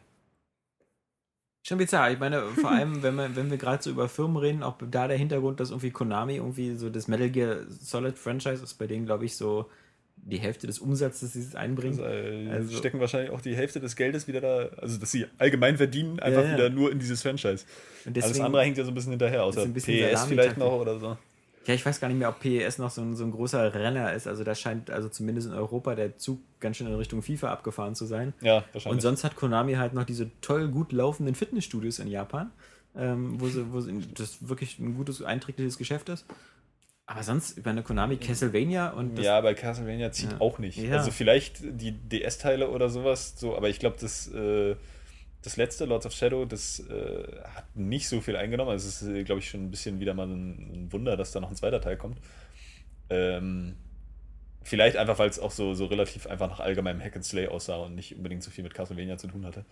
Schon 1.67 1.79
bizarr. 1.79 2.11
Ich 2.11 2.19
meine, 2.19 2.41
vor 2.43 2.69
allem, 2.69 3.01
wenn 3.01 3.15
wir, 3.15 3.35
wenn 3.35 3.49
wir 3.49 3.57
gerade 3.57 3.81
so 3.81 3.89
über 3.89 4.07
Firmen 4.07 4.37
reden, 4.37 4.61
auch 4.61 4.77
da 4.91 5.07
der 5.07 5.17
Hintergrund, 5.17 5.59
dass 5.59 5.71
irgendwie 5.71 5.89
Konami 5.89 6.35
irgendwie 6.35 6.75
so 6.75 6.89
das 6.89 7.07
Metal 7.07 7.29
Gear 7.29 7.61
Solid 7.69 8.19
Franchise 8.19 8.63
ist 8.63 8.75
bei 8.75 8.85
denen, 8.85 9.05
glaube 9.05 9.25
ich, 9.25 9.35
so 9.35 9.69
die 10.17 10.37
Hälfte 10.39 10.65
des 10.67 10.79
Umsatzes, 10.79 11.33
die 11.33 11.41
sie 11.41 11.55
einbringen. 11.57 11.99
Also, 11.99 12.03
äh, 12.03 12.49
Also- 12.49 12.77
stecken 12.77 12.99
wahrscheinlich 12.99 13.31
auch 13.31 13.41
die 13.41 13.55
Hälfte 13.55 13.79
des 13.79 13.95
Geldes 13.95 14.27
wieder 14.27 14.41
da, 14.41 14.69
also 14.81 14.97
dass 14.99 15.11
sie 15.11 15.25
allgemein 15.37 15.77
verdienen, 15.77 16.19
einfach 16.19 16.41
Ja, 16.43 16.47
ja. 16.49 16.53
wieder 16.55 16.69
nur 16.69 16.91
in 16.91 16.99
dieses 16.99 17.21
Franchise. 17.21 17.65
Und 18.05 18.15
Alles 18.17 18.25
deswegen- 18.29 18.45
andere 18.45 18.63
hängt 18.63 18.77
ja 18.77 18.83
so 18.83 18.91
ein 18.91 18.95
bisschen 18.95 19.11
hinterher, 19.11 19.43
außer 19.43 19.61
ein 19.61 19.73
bisschen 19.73 19.93
PES 19.95 20.25
vielleicht 20.25 20.57
noch 20.57 20.73
oder 20.79 20.99
so. 20.99 21.17
Ja, 21.67 21.73
ich 21.73 21.83
weiß 21.83 21.99
gar 21.99 22.07
nicht 22.09 22.17
mehr, 22.19 22.29
ob 22.29 22.39
PES 22.39 22.77
noch 22.77 22.91
so 22.91 23.01
ein, 23.01 23.15
so 23.15 23.23
ein 23.23 23.31
großer 23.31 23.73
Renner 23.73 24.13
ist. 24.13 24.27
Also 24.27 24.43
da 24.43 24.53
scheint 24.53 24.91
also 24.91 25.09
zumindest 25.09 25.47
in 25.47 25.53
Europa 25.53 25.95
der 25.95 26.15
Zug 26.17 26.39
ganz 26.59 26.77
schön 26.77 26.85
in 26.85 26.93
Richtung 26.93 27.23
FIFA 27.23 27.51
abgefahren 27.51 27.95
zu 27.95 28.05
sein. 28.05 28.33
Ja, 28.41 28.57
Und 28.59 28.63
wahrscheinlich. 28.73 29.01
sonst 29.01 29.23
hat 29.23 29.35
Konami 29.35 29.73
halt 29.73 29.93
noch 29.93 30.03
diese 30.05 30.29
toll 30.41 30.67
gut 30.67 30.91
laufenden 30.91 31.33
Fitnessstudios 31.33 31.97
in 31.97 32.07
Japan, 32.07 32.51
ähm, 32.95 33.39
wo, 33.41 33.47
sie, 33.47 33.65
wo 33.71 33.81
sie, 33.81 33.99
das 34.15 34.47
wirklich 34.47 34.77
ein 34.77 34.95
gutes, 34.95 35.23
einträgliches 35.23 35.79
Geschäft 35.79 36.09
ist. 36.09 36.25
Aber 37.07 37.21
sonst 37.21 37.57
über 37.57 37.69
eine 37.69 37.83
Konami 37.83 38.17
Castlevania 38.17 38.89
und 38.89 39.17
das, 39.17 39.25
ja, 39.25 39.39
bei 39.41 39.53
Castlevania 39.53 40.11
zieht 40.11 40.31
Ja. 40.31 40.41
auch 40.41 40.57
nicht. 40.57 40.77
Ja. 40.77 40.97
Also 40.97 41.11
vielleicht 41.11 41.59
die 41.61 41.91
DS-Teile 41.91 42.69
oder 42.71 42.89
sowas, 42.89 43.35
so, 43.39 43.55
aber 43.55 43.69
ich 43.69 43.77
glaube, 43.79 43.97
das, 43.99 44.27
äh, 44.33 44.75
das 45.43 45.55
letzte, 45.57 45.85
Lords 45.85 46.07
of 46.07 46.13
Shadow, 46.13 46.45
das 46.45 46.79
äh, 46.79 47.41
hat 47.53 47.75
nicht 47.75 48.07
so 48.09 48.21
viel 48.21 48.35
eingenommen. 48.35 48.71
Also 48.71 48.87
es 48.87 49.03
ist, 49.03 49.25
glaube 49.25 49.39
ich, 49.39 49.49
schon 49.49 49.65
ein 49.65 49.69
bisschen 49.71 49.99
wieder 49.99 50.15
mal 50.15 50.27
ein, 50.27 50.85
ein 50.85 50.91
Wunder, 50.91 51.15
dass 51.15 51.31
da 51.31 51.39
noch 51.39 51.49
ein 51.51 51.55
zweiter 51.55 51.79
Teil 51.79 51.97
kommt. 51.97 52.17
Ähm, 53.11 53.75
vielleicht 54.63 54.97
einfach, 54.97 55.19
weil 55.19 55.29
es 55.29 55.37
auch 55.37 55.51
so, 55.51 55.75
so 55.75 55.85
relativ 55.85 56.25
einfach 56.25 56.49
nach 56.49 56.59
allgemeinem 56.59 56.99
Hack 57.01 57.15
and 57.15 57.23
Slay 57.23 57.47
aussah 57.47 57.75
und 57.75 57.93
nicht 57.93 58.15
unbedingt 58.15 58.41
so 58.41 58.49
viel 58.49 58.63
mit 58.63 58.73
Castlevania 58.73 59.17
zu 59.19 59.27
tun 59.27 59.45
hatte. 59.45 59.63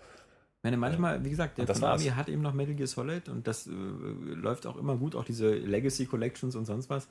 Ich 0.64 0.66
meine, 0.66 0.78
manchmal, 0.78 1.26
wie 1.26 1.30
gesagt, 1.30 1.58
der 1.58 1.66
Konami 1.66 2.06
hat 2.06 2.30
eben 2.30 2.42
noch 2.42 2.54
Metal 2.54 2.74
Gear 2.74 2.88
Solid 2.88 3.28
und 3.28 3.46
das 3.48 3.68
äh, 3.68 3.72
läuft 3.72 4.66
auch 4.66 4.78
immer 4.78 4.96
gut, 4.96 5.14
auch 5.14 5.26
diese 5.26 5.54
Legacy 5.54 6.06
Collections 6.06 6.56
und 6.56 6.64
sonst 6.64 6.90
was. 6.90 7.10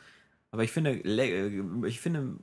Aber 0.52 0.64
ich 0.64 0.72
finde, 0.72 0.92
äh, 0.92 1.62
ich 1.86 2.00
finde 2.00 2.36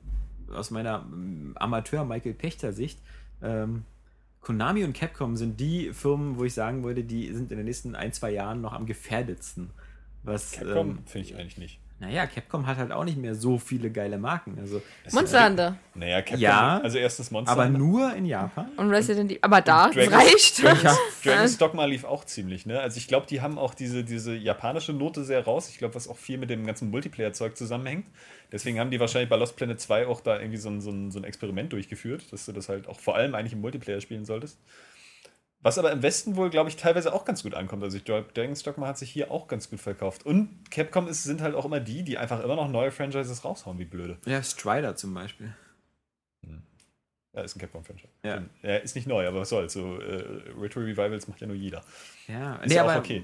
aus 0.54 0.70
meiner 0.70 1.08
ähm, 1.12 1.54
Amateur-Michael 1.56 2.36
Pechter-Sicht, 2.36 3.00
ähm, 3.42 3.86
Konami 4.42 4.84
und 4.84 4.94
Capcom 4.94 5.36
sind 5.36 5.60
die 5.60 5.94
Firmen, 5.94 6.38
wo 6.38 6.44
ich 6.44 6.54
sagen 6.54 6.84
würde, 6.84 7.04
die 7.04 7.34
sind 7.34 7.52
in 7.52 7.58
den 7.58 7.66
nächsten 7.66 7.96
ein, 7.96 8.14
zwei 8.14 8.30
Jahren 8.30 8.62
noch 8.62 8.74
am 8.74 8.86
gefährdetsten. 8.86 9.72
Was, 10.22 10.52
Capcom 10.52 10.90
ähm, 10.92 11.00
finde 11.08 11.28
ich 11.28 11.36
eigentlich 11.36 11.58
nicht. 11.58 11.80
Naja, 12.00 12.26
Capcom 12.28 12.66
hat 12.66 12.78
halt 12.78 12.92
auch 12.92 13.04
nicht 13.04 13.18
mehr 13.18 13.36
so 13.36 13.58
viele 13.58 13.92
geile 13.92 14.18
Marken. 14.18 14.58
Also, 14.60 14.82
Monster 15.12 15.46
Hunter 15.46 15.78
Naja, 15.96 16.22
Capcom, 16.22 16.40
Ja, 16.40 16.78
also 16.80 16.98
erstens 16.98 17.30
Monster 17.32 17.52
aber 17.52 17.66
Hunter. 17.66 17.78
nur 17.80 18.14
in 18.16 18.26
Japan. 18.26 18.70
und 18.78 18.90
Resident 18.90 19.32
Evil. 19.32 19.40
Aber 19.42 19.62
da, 19.62 19.90
Dragon's- 19.90 20.14
reicht. 20.14 20.64
Dragon's, 20.64 20.98
Dragon's 21.24 21.58
Dogma 21.58 21.86
lief 21.86 22.04
auch 22.06 22.24
ziemlich, 22.26 22.66
ne? 22.66 22.80
Also 22.80 22.98
ich 22.98 23.08
glaube, 23.08 23.26
die 23.28 23.42
haben 23.42 23.58
auch 23.58 23.74
diese, 23.74 24.04
diese 24.04 24.36
japanische 24.36 24.94
Note 24.94 25.24
sehr 25.24 25.44
raus. 25.44 25.70
Ich 25.70 25.78
glaube, 25.78 25.96
was 25.96 26.08
auch 26.08 26.18
viel 26.18 26.38
mit 26.38 26.50
dem 26.50 26.66
ganzen 26.66 26.90
Multiplayer-Zeug 26.90 27.58
zusammenhängt. 27.58 28.06
Deswegen 28.52 28.80
haben 28.80 28.90
die 28.92 29.00
wahrscheinlich 29.00 29.30
bei 29.30 29.36
Lost 29.36 29.56
Planet 29.58 29.80
2 29.80 30.08
auch 30.08 30.22
da 30.22 30.40
irgendwie 30.40 30.58
so 30.58 30.70
ein, 30.70 30.82
so, 30.82 30.90
ein, 30.92 31.12
so 31.12 31.20
ein 31.20 31.24
Experiment 31.24 31.72
durchgeführt, 31.74 32.32
dass 32.32 32.46
du 32.46 32.52
das 32.52 32.70
halt 32.70 32.88
auch 32.88 33.00
vor 33.00 33.16
allem 33.16 33.36
eigentlich 33.36 33.54
im 33.54 33.62
Multiplayer 33.62 34.02
spielen 34.02 34.26
solltest. 34.26 34.58
Was 35.62 35.78
aber 35.78 35.92
im 35.92 36.02
Westen 36.02 36.38
wohl, 36.38 36.50
glaube 36.50 36.70
ich, 36.70 36.78
teilweise 36.78 37.14
auch 37.14 37.26
ganz 37.26 37.44
gut 37.44 37.54
ankommt. 37.54 37.84
Also 37.84 37.98
ich 37.98 38.06
glaube, 38.06 38.30
Dragon's 38.34 38.64
Dogma 38.64 38.88
hat 38.88 38.98
sich 38.98 39.12
hier 39.12 39.30
auch 39.30 39.48
ganz 39.48 39.70
gut 39.70 39.82
verkauft. 39.82 40.26
Und 40.26 40.72
Capcom 40.72 41.08
ist, 41.08 41.24
sind 41.24 41.42
halt 41.42 41.54
auch 41.54 41.66
immer 41.66 41.82
die, 41.82 42.04
die 42.04 42.18
einfach 42.18 42.42
immer 42.42 42.56
noch 42.56 42.70
neue 42.70 42.92
Franchises 42.92 43.44
raushauen, 43.44 43.78
wie 43.78 43.86
blöde. 43.86 44.18
Ja, 44.26 44.42
Strider 44.42 44.96
zum 44.96 45.14
Beispiel. 45.14 45.54
Ja, 47.34 47.42
ist 47.42 47.56
ein 47.56 47.60
Capcom-Franchise. 47.60 48.12
Ja. 48.24 48.42
ja. 48.64 48.78
Ist 48.78 48.96
nicht 48.96 49.08
neu, 49.08 49.28
aber 49.28 49.42
was 49.42 49.50
soll's. 49.50 49.74
So, 49.74 50.00
äh, 50.00 50.24
Retro 50.60 50.80
Revivals 50.80 51.28
macht 51.28 51.40
ja 51.42 51.48
nur 51.48 51.56
jeder. 51.56 51.84
Ja, 52.28 52.56
Ist 52.56 52.74
ja 52.74 52.84
auch 52.84 53.00
okay. 53.00 53.24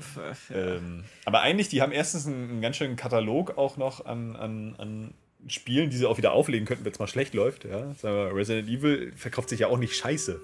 Ähm, 0.53 1.03
aber 1.25 1.41
eigentlich, 1.41 1.69
die 1.69 1.81
haben 1.81 1.91
erstens 1.91 2.27
einen, 2.27 2.49
einen 2.49 2.61
ganz 2.61 2.77
schönen 2.77 2.95
Katalog 2.95 3.57
auch 3.57 3.77
noch 3.77 4.05
an, 4.05 4.35
an, 4.35 4.75
an 4.77 5.13
Spielen, 5.47 5.89
die 5.89 5.97
sie 5.97 6.05
auch 6.05 6.17
wieder 6.17 6.33
auflegen 6.33 6.67
könnten, 6.67 6.85
wenn 6.85 6.91
es 6.91 6.99
mal 6.99 7.07
schlecht 7.07 7.33
läuft. 7.33 7.65
Ja? 7.65 7.93
Sagen 7.95 8.15
wir, 8.15 8.35
Resident 8.35 8.69
Evil 8.69 9.11
verkauft 9.15 9.49
sich 9.49 9.61
ja 9.61 9.67
auch 9.67 9.77
nicht 9.77 9.95
scheiße. 9.95 10.39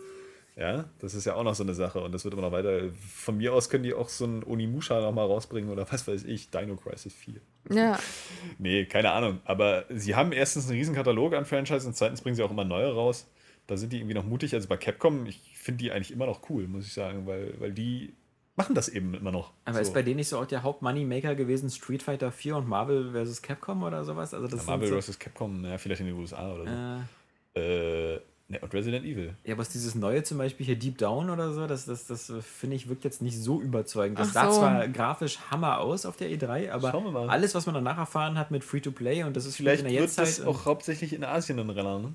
Ja, 0.61 0.85
das 0.99 1.15
ist 1.15 1.25
ja 1.25 1.33
auch 1.33 1.43
noch 1.43 1.55
so 1.55 1.63
eine 1.63 1.73
Sache 1.73 1.99
und 2.01 2.11
das 2.11 2.23
wird 2.23 2.35
immer 2.35 2.43
noch 2.43 2.51
weiter. 2.51 2.81
Von 3.15 3.37
mir 3.37 3.51
aus 3.51 3.67
können 3.67 3.83
die 3.83 3.95
auch 3.95 4.09
so 4.09 4.25
einen 4.25 4.43
Onimusha 4.43 5.01
noch 5.01 5.11
mal 5.11 5.25
rausbringen 5.25 5.71
oder 5.71 5.91
was 5.91 6.07
weiß 6.07 6.23
ich, 6.25 6.51
Dino 6.51 6.75
Crisis 6.75 7.13
4. 7.15 7.41
Ja. 7.71 7.97
Nee, 8.59 8.85
keine 8.85 9.09
Ahnung. 9.11 9.39
Aber 9.45 9.85
sie 9.89 10.13
haben 10.13 10.31
erstens 10.31 10.67
einen 10.67 10.77
riesen 10.77 10.93
Katalog 10.93 11.33
an 11.33 11.45
Franchises 11.45 11.87
und 11.87 11.95
zweitens 11.95 12.21
bringen 12.21 12.35
sie 12.35 12.43
auch 12.43 12.51
immer 12.51 12.63
neue 12.63 12.93
raus. 12.93 13.27
Da 13.65 13.75
sind 13.75 13.91
die 13.91 13.97
irgendwie 13.97 14.13
noch 14.13 14.23
mutig. 14.23 14.53
Also 14.53 14.67
bei 14.67 14.77
Capcom, 14.77 15.25
ich 15.25 15.39
finde 15.57 15.79
die 15.79 15.91
eigentlich 15.91 16.11
immer 16.11 16.27
noch 16.27 16.47
cool, 16.51 16.67
muss 16.67 16.85
ich 16.85 16.93
sagen, 16.93 17.25
weil, 17.25 17.59
weil 17.59 17.71
die 17.71 18.13
machen 18.55 18.75
das 18.75 18.87
eben 18.87 19.15
immer 19.15 19.31
noch. 19.31 19.53
Aber 19.65 19.77
so. 19.77 19.81
ist 19.81 19.93
bei 19.95 20.03
denen 20.03 20.17
nicht 20.17 20.29
so 20.29 20.37
auch 20.37 20.45
der 20.45 20.61
Hauptmoneymaker 20.61 21.33
gewesen 21.33 21.71
Street 21.71 22.03
Fighter 22.03 22.31
4 22.31 22.57
und 22.57 22.67
Marvel 22.67 23.13
vs. 23.25 23.41
Capcom 23.41 23.81
oder 23.81 24.03
sowas? 24.05 24.35
Also 24.35 24.47
das 24.47 24.67
Ja, 24.67 24.71
Marvel 24.73 24.89
so, 24.89 25.01
vs. 25.01 25.17
Capcom, 25.17 25.65
ja, 25.65 25.79
vielleicht 25.79 26.01
in 26.01 26.07
den 26.07 26.17
USA 26.17 26.53
oder 26.53 26.65
so. 26.65 27.59
äh, 27.59 28.13
Äh, 28.15 28.19
ne, 28.51 28.59
und 28.59 28.73
Resident 28.73 29.05
Evil. 29.05 29.33
ja, 29.43 29.57
was 29.57 29.69
dieses 29.69 29.95
neue 29.95 30.23
zum 30.23 30.37
Beispiel 30.37 30.65
hier 30.65 30.75
Deep 30.77 30.97
Down 30.97 31.29
oder 31.29 31.51
so, 31.53 31.65
das, 31.67 31.85
das, 31.85 32.05
das 32.07 32.29
äh, 32.29 32.41
finde 32.41 32.75
ich 32.75 32.87
wirkt 32.89 33.03
jetzt 33.03 33.21
nicht 33.21 33.37
so 33.37 33.59
überzeugend. 33.61 34.19
Das 34.19 34.29
Ach 34.29 34.33
sah 34.33 34.51
so. 34.51 34.59
zwar 34.59 34.87
grafisch 34.89 35.39
Hammer 35.49 35.79
aus 35.79 36.05
auf 36.05 36.17
der 36.17 36.29
E3, 36.29 36.69
aber 36.71 36.93
alles, 37.29 37.55
was 37.55 37.65
man 37.65 37.75
danach 37.75 37.97
erfahren 37.97 38.37
hat 38.37 38.51
mit 38.51 38.63
Free-to-Play 38.63 39.23
und 39.23 39.35
das 39.35 39.45
ist 39.45 39.55
Vielleicht 39.55 39.83
in 39.83 39.89
der 39.89 39.93
wird 40.01 40.03
Jetztzeit. 40.03 40.27
das 40.27 40.41
auch 40.41 40.65
hauptsächlich 40.65 41.13
in 41.13 41.23
Asien 41.23 41.59
ein 41.59 41.69
Renner, 41.69 41.99
ne? 41.99 42.13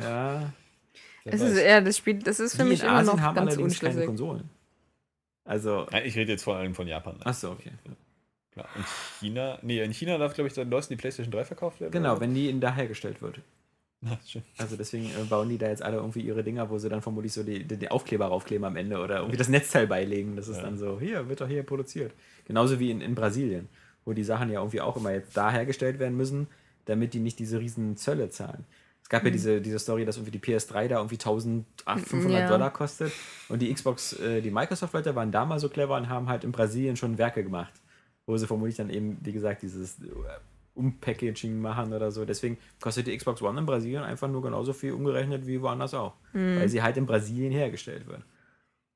ja, 0.00 0.52
Es 1.24 1.40
weiß. 1.40 1.50
ist 1.50 1.58
eher, 1.58 1.80
das 1.82 1.96
Spiel, 1.98 2.18
das 2.20 2.40
ist 2.40 2.56
für 2.56 2.62
die 2.62 2.70
mich 2.70 2.80
in 2.80 2.86
immer 2.86 2.98
Asien 2.98 3.16
noch 3.16 3.22
haben 3.22 3.34
ganz 3.34 3.48
allerdings 3.52 3.80
keine. 3.80 4.06
Konsolen. 4.06 4.48
Also, 5.44 5.86
Nein, 5.90 6.04
ich 6.06 6.16
rede 6.16 6.32
jetzt 6.32 6.44
vor 6.44 6.56
allem 6.56 6.74
von 6.74 6.86
Japan. 6.86 7.16
achso, 7.24 7.50
okay. 7.52 7.72
Klar. 8.52 8.68
Und 8.76 8.86
China, 9.20 9.58
nee, 9.62 9.82
in 9.82 9.92
China 9.92 10.16
darf, 10.16 10.32
glaube 10.34 10.46
ich, 10.48 10.54
dann 10.54 10.68
neuesten 10.68 10.94
die 10.94 10.96
PlayStation 10.96 11.32
3 11.32 11.44
verkauft 11.44 11.80
werden. 11.80 11.90
Genau, 11.92 12.12
oder? 12.12 12.20
wenn 12.20 12.34
die 12.34 12.48
in 12.48 12.60
da 12.60 12.72
hergestellt 12.72 13.20
wird. 13.20 13.40
Ja. 14.34 14.40
Also 14.58 14.76
deswegen 14.76 15.06
äh, 15.06 15.24
bauen 15.28 15.48
die 15.48 15.58
da 15.58 15.68
jetzt 15.68 15.82
alle 15.82 15.96
irgendwie 15.96 16.20
ihre 16.20 16.42
Dinger, 16.44 16.68
wo 16.70 16.78
sie 16.78 16.88
dann 16.88 17.02
vermutlich 17.02 17.32
so 17.32 17.42
die, 17.42 17.64
die, 17.64 17.76
die 17.76 17.90
Aufkleber 17.90 18.26
raufkleben 18.26 18.64
am 18.64 18.76
Ende 18.76 18.98
oder 18.98 19.16
irgendwie 19.18 19.36
das 19.36 19.48
Netzteil 19.48 19.86
beilegen. 19.86 20.36
Das 20.36 20.48
ist 20.48 20.56
Ja. 20.58 20.62
dann 20.64 20.78
so, 20.78 20.98
hier, 21.00 21.28
wird 21.28 21.40
doch 21.40 21.48
hier 21.48 21.62
produziert. 21.62 22.12
Genauso 22.46 22.78
wie 22.78 22.90
in, 22.90 23.00
in 23.00 23.14
Brasilien, 23.14 23.68
wo 24.04 24.12
die 24.12 24.24
Sachen 24.24 24.50
ja 24.50 24.60
irgendwie 24.60 24.80
auch 24.80 24.96
immer 24.96 25.12
jetzt 25.12 25.36
da 25.36 25.50
hergestellt 25.50 25.98
werden 25.98 26.16
müssen, 26.16 26.48
damit 26.84 27.14
die 27.14 27.20
nicht 27.20 27.38
diese 27.38 27.58
riesen 27.60 27.96
Zölle 27.96 28.28
zahlen. 28.30 28.64
Es 29.02 29.08
gab 29.10 29.22
ja 29.24 29.30
diese, 29.30 29.60
diese 29.60 29.78
Story, 29.78 30.04
dass 30.06 30.16
irgendwie 30.16 30.38
die 30.38 30.40
PS3 30.40 30.88
da 30.88 30.96
irgendwie 30.96 31.16
1500 31.16 32.30
Ja. 32.30 32.48
Dollar 32.48 32.70
kostet 32.72 33.12
und 33.50 33.60
die 33.60 33.72
Xbox, 33.72 34.14
äh, 34.14 34.40
die 34.40 34.50
Microsoft-Leute 34.50 35.14
waren 35.14 35.30
da 35.30 35.44
mal 35.44 35.58
so 35.60 35.68
clever 35.68 35.96
und 35.96 36.08
haben 36.08 36.28
halt 36.28 36.42
in 36.44 36.52
Brasilien 36.52 36.96
schon 36.96 37.18
Werke 37.18 37.42
gemacht, 37.44 37.72
wo 38.26 38.36
sie 38.38 38.46
vermutlich 38.46 38.76
dann 38.76 38.88
eben, 38.90 39.18
wie 39.20 39.32
gesagt, 39.32 39.62
dieses 39.62 39.96
Umpackaging 40.74 41.60
machen 41.60 41.92
oder 41.92 42.10
so. 42.10 42.24
Deswegen 42.24 42.58
kostet 42.80 43.06
die 43.06 43.16
Xbox 43.16 43.40
One 43.42 43.58
in 43.60 43.66
Brasilien 43.66 44.02
einfach 44.02 44.28
nur 44.28 44.42
genauso 44.42 44.72
viel 44.72 44.92
umgerechnet 44.92 45.46
wie 45.46 45.60
woanders 45.62 45.94
auch. 45.94 46.14
Weil 46.32 46.68
sie 46.68 46.82
halt 46.82 46.96
in 46.96 47.06
Brasilien 47.06 47.52
hergestellt 47.52 48.06
wird. 48.06 48.22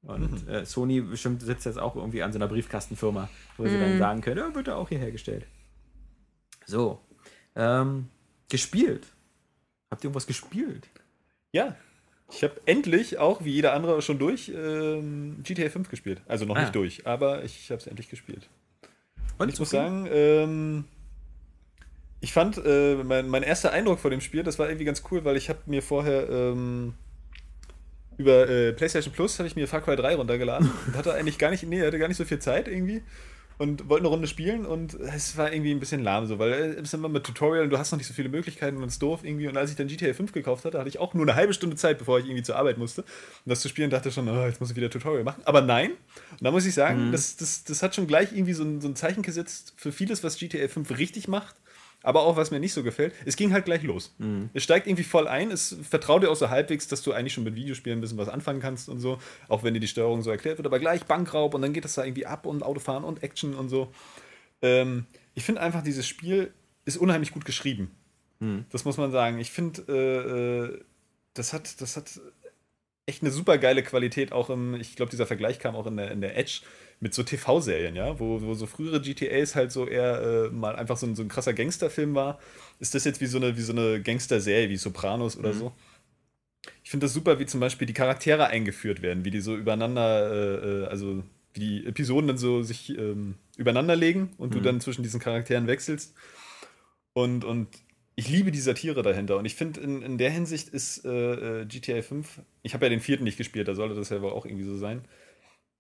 Und 0.03 0.47
äh, 0.49 0.65
Sony 0.65 1.01
bestimmt 1.01 1.43
sitzt 1.43 1.67
jetzt 1.67 1.79
auch 1.79 1.97
irgendwie 1.97 2.23
an 2.23 2.33
so 2.33 2.39
einer 2.39 2.49
Briefkastenfirma, 2.49 3.29
wo 3.57 3.67
sie 3.67 3.79
dann 3.79 3.99
sagen 3.99 4.21
können, 4.21 4.39
ja, 4.39 4.55
wird 4.55 4.69
da 4.69 4.77
auch 4.77 4.89
hier 4.89 4.99
hergestellt. 4.99 5.47
So. 6.67 7.01
Ähm, 7.57 8.09
gespielt. 8.49 9.07
Habt 9.91 10.03
ihr 10.05 10.09
irgendwas 10.09 10.27
gespielt? 10.27 10.89
Ja. 11.53 11.77
Ich 12.31 12.43
habe 12.45 12.61
endlich 12.67 13.19
auch, 13.19 13.43
wie 13.45 13.53
jeder 13.53 13.73
andere 13.73 14.03
schon 14.03 14.19
durch, 14.19 14.53
ähm, 14.55 15.39
GTA 15.43 15.71
5 15.71 15.89
gespielt. 15.89 16.21
Also 16.29 16.45
noch 16.45 16.57
Ah. 16.57 16.61
nicht 16.61 16.75
durch, 16.75 17.07
aber 17.07 17.43
ich 17.43 17.71
habe 17.71 17.81
es 17.81 17.87
endlich 17.87 18.11
gespielt. 18.11 18.49
Und 19.39 19.49
Ich 19.49 19.59
muss 19.59 19.71
sagen, 19.71 20.07
ähm, 20.11 20.85
ich 22.21 22.33
fand, 22.33 22.61
äh, 22.65 22.97
mein, 22.97 23.29
mein 23.29 23.43
erster 23.43 23.73
Eindruck 23.73 24.01
vor 24.01 24.11
dem 24.11 24.21
Spiel, 24.21 24.43
das 24.43 24.59
war 24.59 24.69
irgendwie 24.69 24.85
ganz 24.85 25.03
cool, 25.11 25.25
weil 25.25 25.37
ich 25.37 25.49
habe 25.49 25.61
mir 25.67 25.83
vorher 25.83 26.29
ähm, 26.29 26.95
über 28.17 28.49
äh, 28.49 28.73
PlayStation 28.73 29.13
Plus 29.13 29.39
habe 29.39 29.47
ich 29.47 29.55
mir 29.55 29.69
Far 29.69 29.81
Cry 29.81 29.97
3 29.97 30.17
runtergeladen 30.17 30.71
und 30.87 30.97
hatte 30.97 31.15
eigentlich 31.15 31.39
gar 31.39 31.51
nicht, 31.51 31.63
nee, 31.63 31.81
hatte 31.81 31.99
gar 31.99 32.09
nicht 32.09 32.17
so 32.17 32.25
viel 32.25 32.41
Zeit 32.41 32.67
irgendwie 32.67 33.03
und 33.59 33.89
wollte 33.89 34.03
eine 34.03 34.09
Runde 34.09 34.29
spielen 34.29 34.65
und 34.65 34.95
es 34.95 35.37
war 35.37 35.53
irgendwie 35.53 35.73
ein 35.73 35.81
bisschen 35.81 36.03
lahm 36.03 36.27
so, 36.27 36.39
weil 36.39 36.53
äh, 36.53 36.67
es 36.75 36.83
ist 36.83 36.95
immer 36.95 37.09
mit 37.09 37.25
Tutorial 37.25 37.65
und 37.65 37.71
du 37.71 37.79
hast 37.79 37.91
noch 37.91 37.99
nicht 37.99 38.07
so 38.07 38.15
viele 38.15 38.29
Möglichkeiten 38.29 38.77
und 38.77 38.85
es 38.85 38.95
ist 38.95 39.03
doof 39.03 39.21
irgendwie 39.25 39.49
und 39.49 39.57
als 39.57 39.71
ich 39.71 39.77
dann 39.77 39.89
GTA 39.89 40.15
5 40.15 40.33
gekauft 40.33 40.65
hatte, 40.65 40.79
hatte 40.79 40.89
ich 40.89 40.99
auch 40.99 41.15
nur 41.15 41.25
eine 41.25 41.35
halbe 41.35 41.53
Stunde 41.53 41.77
Zeit, 41.77 41.99
bevor 41.99 42.19
ich 42.19 42.27
irgendwie 42.27 42.45
zur 42.45 42.57
Arbeit 42.57 42.79
musste, 42.79 43.03
um 43.03 43.51
das 43.51 43.61
zu 43.61 43.69
spielen, 43.69 43.91
dachte 43.91 44.11
schon, 44.11 44.29
oh, 44.29 44.47
jetzt 44.47 44.61
muss 44.61 44.71
ich 44.71 44.77
wieder 44.77 44.91
Tutorial 44.91 45.25
machen, 45.25 45.43
aber 45.45 45.61
nein, 45.61 45.91
und 46.33 46.43
da 46.43 46.51
muss 46.51 46.67
ich 46.67 46.75
sagen, 46.75 47.11
das, 47.13 47.37
das, 47.37 47.65
das 47.65 47.83
hat 47.83 47.95
schon 47.95 48.07
gleich 48.07 48.33
irgendwie 48.33 48.55
so 48.55 48.63
ein, 48.63 48.81
so 48.81 48.89
ein 48.89 48.97
Zeichen 48.97 49.23
gesetzt 49.23 49.75
für 49.77 49.93
vieles, 49.93 50.23
was 50.23 50.39
GTA 50.39 50.69
5 50.69 50.97
richtig 50.97 51.29
macht, 51.29 51.57
aber 52.03 52.23
auch 52.23 52.37
was 52.37 52.51
mir 52.51 52.61
nicht 52.61 52.73
so 52.73 52.83
gefällt. 52.83 53.13
Es 53.25 53.37
ging 53.37 53.53
halt 53.53 53.65
gleich 53.65 53.83
los. 53.83 54.15
Es 54.55 54.63
steigt 54.63 54.87
irgendwie 54.87 55.05
voll 55.05 55.27
ein, 55.27 55.51
es 55.51 55.77
vertraut 55.89 56.23
dir 56.23 56.31
auch 56.31 56.37
so 56.37 56.49
halbwegs, 56.49 56.89
dass 56.89 57.03
du 57.03 57.13
eigentlich 57.13 57.33
schon 57.33 57.45
mit 57.45 57.55
Videospielen 57.57 57.99
ein 57.99 58.01
bisschen 58.01 58.19
was 58.19 58.29
anfangen 58.29 58.61
kannst 58.61 58.89
und 58.89 59.01
so, 59.01 59.19
auch 59.49 59.63
wenn 59.63 59.75
dir 59.75 59.81
die 59.81 59.89
Steuerung 59.89 60.23
so 60.23 60.31
erklärt 60.31 60.59
wird, 60.59 60.67
aber 60.67 60.79
gleich 60.79 61.05
Bankraub 61.05 61.55
und 61.55 61.63
dann 61.63 61.73
geht 61.73 61.85
es 61.85 61.95
da 61.95 62.05
irgendwie 62.05 62.27
ab 62.27 62.47
und 62.47 62.63
Autofahren 62.63 63.05
und 63.05 63.23
Action 63.23 63.55
und 63.55 63.69
so. 63.69 63.93
Ähm, 64.63 65.07
ich 65.35 65.45
finde 65.45 65.61
einfach, 65.61 65.83
dieses 65.83 66.07
Spiel 66.07 66.53
ist 66.85 66.97
unheimlich 66.97 67.33
gut 67.33 67.45
geschrieben. 67.45 67.91
Das 68.71 68.85
muss 68.85 68.97
man 68.97 69.11
sagen. 69.11 69.39
Ich 69.39 69.51
finde, 69.51 69.83
äh, 69.89 70.75
äh, 70.75 70.81
das, 71.35 71.53
hat, 71.53 71.81
das 71.81 71.97
hat 71.97 72.21
echt 73.07 73.23
eine 73.23 73.31
super 73.31 73.59
geile 73.59 73.83
Qualität, 73.83 74.33
auch 74.33 74.51
im, 74.51 74.75
ich 74.75 74.95
glaube, 74.97 75.11
dieser 75.11 75.27
Vergleich 75.27 75.59
kam 75.59 75.75
auch 75.75 75.87
in 75.87 75.97
der, 75.97 76.11
in 76.11 76.21
der 76.21 76.37
Edge 76.37 76.61
mit 77.01 77.15
so 77.15 77.23
TV-Serien, 77.23 77.95
ja, 77.95 78.19
wo, 78.19 78.43
wo 78.43 78.55
so 78.55 78.67
frühere 78.67 79.01
GTAs 79.01 79.55
halt 79.55 79.71
so 79.71 79.87
eher 79.87 80.21
äh, 80.21 80.51
mal 80.51 80.75
einfach 80.77 80.97
so 80.97 81.07
ein, 81.07 81.15
so 81.15 81.23
ein 81.23 81.29
krasser 81.29 81.55
Gangsterfilm 81.55 82.15
war, 82.15 82.39
ist 82.81 82.95
das 82.95 83.05
jetzt 83.05 83.21
wie 83.21 83.27
so 83.27 83.39
eine, 83.39 83.57
wie 83.57 83.63
so 83.63 83.73
eine 83.73 84.03
Gangster-Serie, 84.03 84.69
wie 84.69 84.77
Sopranos 84.77 85.37
oder 85.37 85.53
so. 85.53 85.73
Ich 86.83 86.91
finde 86.91 87.05
das 87.05 87.15
super, 87.15 87.39
wie 87.39 87.47
zum 87.47 87.61
Beispiel 87.61 87.87
die 87.87 87.95
Charaktere 87.95 88.49
eingeführt 88.49 89.01
werden, 89.03 89.25
wie 89.25 89.31
die 89.31 89.41
so 89.41 89.57
übereinander, 89.57 90.33
äh, 90.33 90.83
äh, 90.83 90.87
also 90.87 91.23
wie 91.55 91.61
die 91.61 91.87
Episoden 91.87 92.29
dann 92.29 92.39
so 92.39 92.63
sich 92.63 92.91
ähm, 92.91 93.37
übereinander 93.57 93.97
legen 93.97 94.31
und 94.37 94.55
du 94.55 94.61
dann 94.61 94.81
zwischen 94.81 95.03
diesen 95.03 95.21
Charakteren 95.21 95.67
wechselst. 95.67 96.15
Und, 97.13 97.45
und 97.45 97.69
ich 98.17 98.29
liebe 98.29 98.51
die 98.51 98.61
Satire 98.61 99.03
dahinter. 99.03 99.39
Und 99.39 99.45
ich 99.45 99.55
finde, 99.55 99.81
in, 99.81 100.03
in 100.03 100.19
der 100.19 100.31
Hinsicht 100.31 100.69
ist 100.69 101.05
äh, 101.05 101.61
äh, 101.63 101.67
GTA 101.67 102.03
5, 102.03 102.43
ich 102.63 102.75
habe 102.75 102.87
ja 102.87 102.91
den 102.91 103.01
vierten 103.01 103.25
nicht 103.25 103.39
gespielt, 103.39 103.69
da 103.69 103.75
sollte 103.75 103.95
das 103.95 104.11
ja 104.11 104.21
wohl 104.21 104.33
auch 104.33 104.45
irgendwie 104.45 104.65
so 104.65 104.77
sein, 104.77 105.03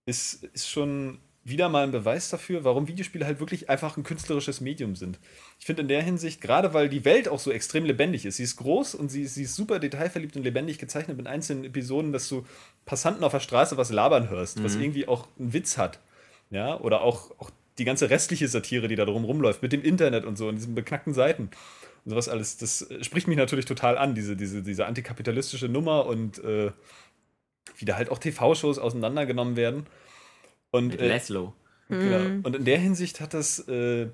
ist, 0.08 0.44
ist 0.54 0.68
schon 0.68 1.18
wieder 1.44 1.68
mal 1.68 1.84
ein 1.84 1.92
Beweis 1.92 2.28
dafür, 2.28 2.64
warum 2.64 2.88
Videospiele 2.88 3.24
halt 3.24 3.40
wirklich 3.40 3.70
einfach 3.70 3.96
ein 3.96 4.02
künstlerisches 4.02 4.60
Medium 4.60 4.96
sind. 4.96 5.18
Ich 5.58 5.66
finde 5.66 5.82
in 5.82 5.88
der 5.88 6.02
Hinsicht, 6.02 6.40
gerade 6.40 6.74
weil 6.74 6.88
die 6.88 7.04
Welt 7.04 7.28
auch 7.28 7.38
so 7.38 7.50
extrem 7.50 7.84
lebendig 7.84 8.26
ist, 8.26 8.36
sie 8.36 8.42
ist 8.42 8.56
groß 8.56 8.94
und 8.94 9.08
sie, 9.08 9.26
sie 9.26 9.44
ist 9.44 9.54
super 9.54 9.78
detailverliebt 9.78 10.36
und 10.36 10.42
lebendig 10.42 10.78
gezeichnet 10.78 11.16
mit 11.16 11.26
einzelnen 11.26 11.64
Episoden, 11.64 12.12
dass 12.12 12.28
du 12.28 12.44
Passanten 12.84 13.24
auf 13.24 13.32
der 13.32 13.40
Straße 13.40 13.76
was 13.76 13.90
labern 13.90 14.28
hörst, 14.28 14.62
was 14.62 14.74
irgendwie 14.76 15.08
auch 15.08 15.26
einen 15.38 15.52
Witz 15.52 15.78
hat. 15.78 16.00
Ja, 16.50 16.78
oder 16.80 17.02
auch, 17.02 17.30
auch 17.38 17.50
die 17.78 17.84
ganze 17.84 18.10
restliche 18.10 18.48
Satire, 18.48 18.88
die 18.88 18.96
da 18.96 19.04
drum 19.04 19.24
rumläuft, 19.24 19.62
mit 19.62 19.72
dem 19.72 19.82
Internet 19.82 20.24
und 20.24 20.36
so 20.36 20.48
und 20.48 20.56
diesen 20.56 20.74
beknackten 20.74 21.14
Seiten 21.14 21.50
und 22.04 22.10
sowas 22.10 22.28
alles, 22.28 22.56
das 22.56 22.86
spricht 23.02 23.28
mich 23.28 23.36
natürlich 23.36 23.66
total 23.66 23.98
an, 23.98 24.14
diese, 24.14 24.34
diese, 24.34 24.62
diese 24.62 24.86
antikapitalistische 24.86 25.68
Nummer 25.68 26.06
und 26.06 26.42
äh, 26.42 26.70
wie 27.76 27.84
da 27.84 27.96
halt 27.96 28.10
auch 28.10 28.18
TV-Shows 28.18 28.78
auseinandergenommen 28.78 29.56
werden. 29.56 29.86
Und, 30.70 30.88
Mit 30.88 31.00
äh, 31.00 31.08
Laszlo. 31.08 31.54
Genau. 31.88 32.46
Und 32.46 32.56
in 32.56 32.64
der 32.64 32.78
Hinsicht 32.78 33.20
hat 33.20 33.34
das, 33.34 33.66
äh, 33.68 34.06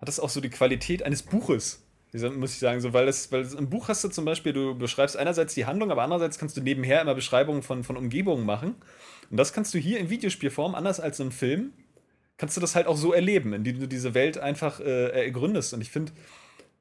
hat 0.00 0.08
das 0.08 0.18
auch 0.18 0.28
so 0.28 0.40
die 0.40 0.50
Qualität 0.50 1.02
eines 1.02 1.22
Buches. 1.22 1.84
Muss 2.12 2.52
ich 2.52 2.58
sagen, 2.58 2.80
so, 2.80 2.92
weil, 2.92 3.06
das, 3.06 3.32
weil 3.32 3.42
das, 3.42 3.54
im 3.54 3.70
Buch 3.70 3.88
hast 3.88 4.04
du 4.04 4.08
zum 4.08 4.26
Beispiel, 4.26 4.52
du 4.52 4.74
beschreibst 4.74 5.16
einerseits 5.16 5.54
die 5.54 5.64
Handlung, 5.64 5.90
aber 5.90 6.02
andererseits 6.02 6.38
kannst 6.38 6.56
du 6.56 6.60
nebenher 6.60 7.00
immer 7.00 7.14
Beschreibungen 7.14 7.62
von, 7.62 7.84
von 7.84 7.96
Umgebungen 7.96 8.44
machen. 8.44 8.74
Und 9.30 9.36
das 9.38 9.54
kannst 9.54 9.72
du 9.72 9.78
hier 9.78 9.98
in 9.98 10.10
Videospielform, 10.10 10.74
anders 10.74 11.00
als 11.00 11.20
im 11.20 11.32
Film, 11.32 11.72
kannst 12.36 12.56
du 12.56 12.60
das 12.60 12.74
halt 12.74 12.86
auch 12.86 12.98
so 12.98 13.14
erleben, 13.14 13.54
indem 13.54 13.80
du 13.80 13.88
diese 13.88 14.12
Welt 14.12 14.36
einfach 14.36 14.80
äh, 14.80 15.24
ergründest. 15.24 15.72
Und 15.72 15.80
ich 15.80 15.90
finde, 15.90 16.12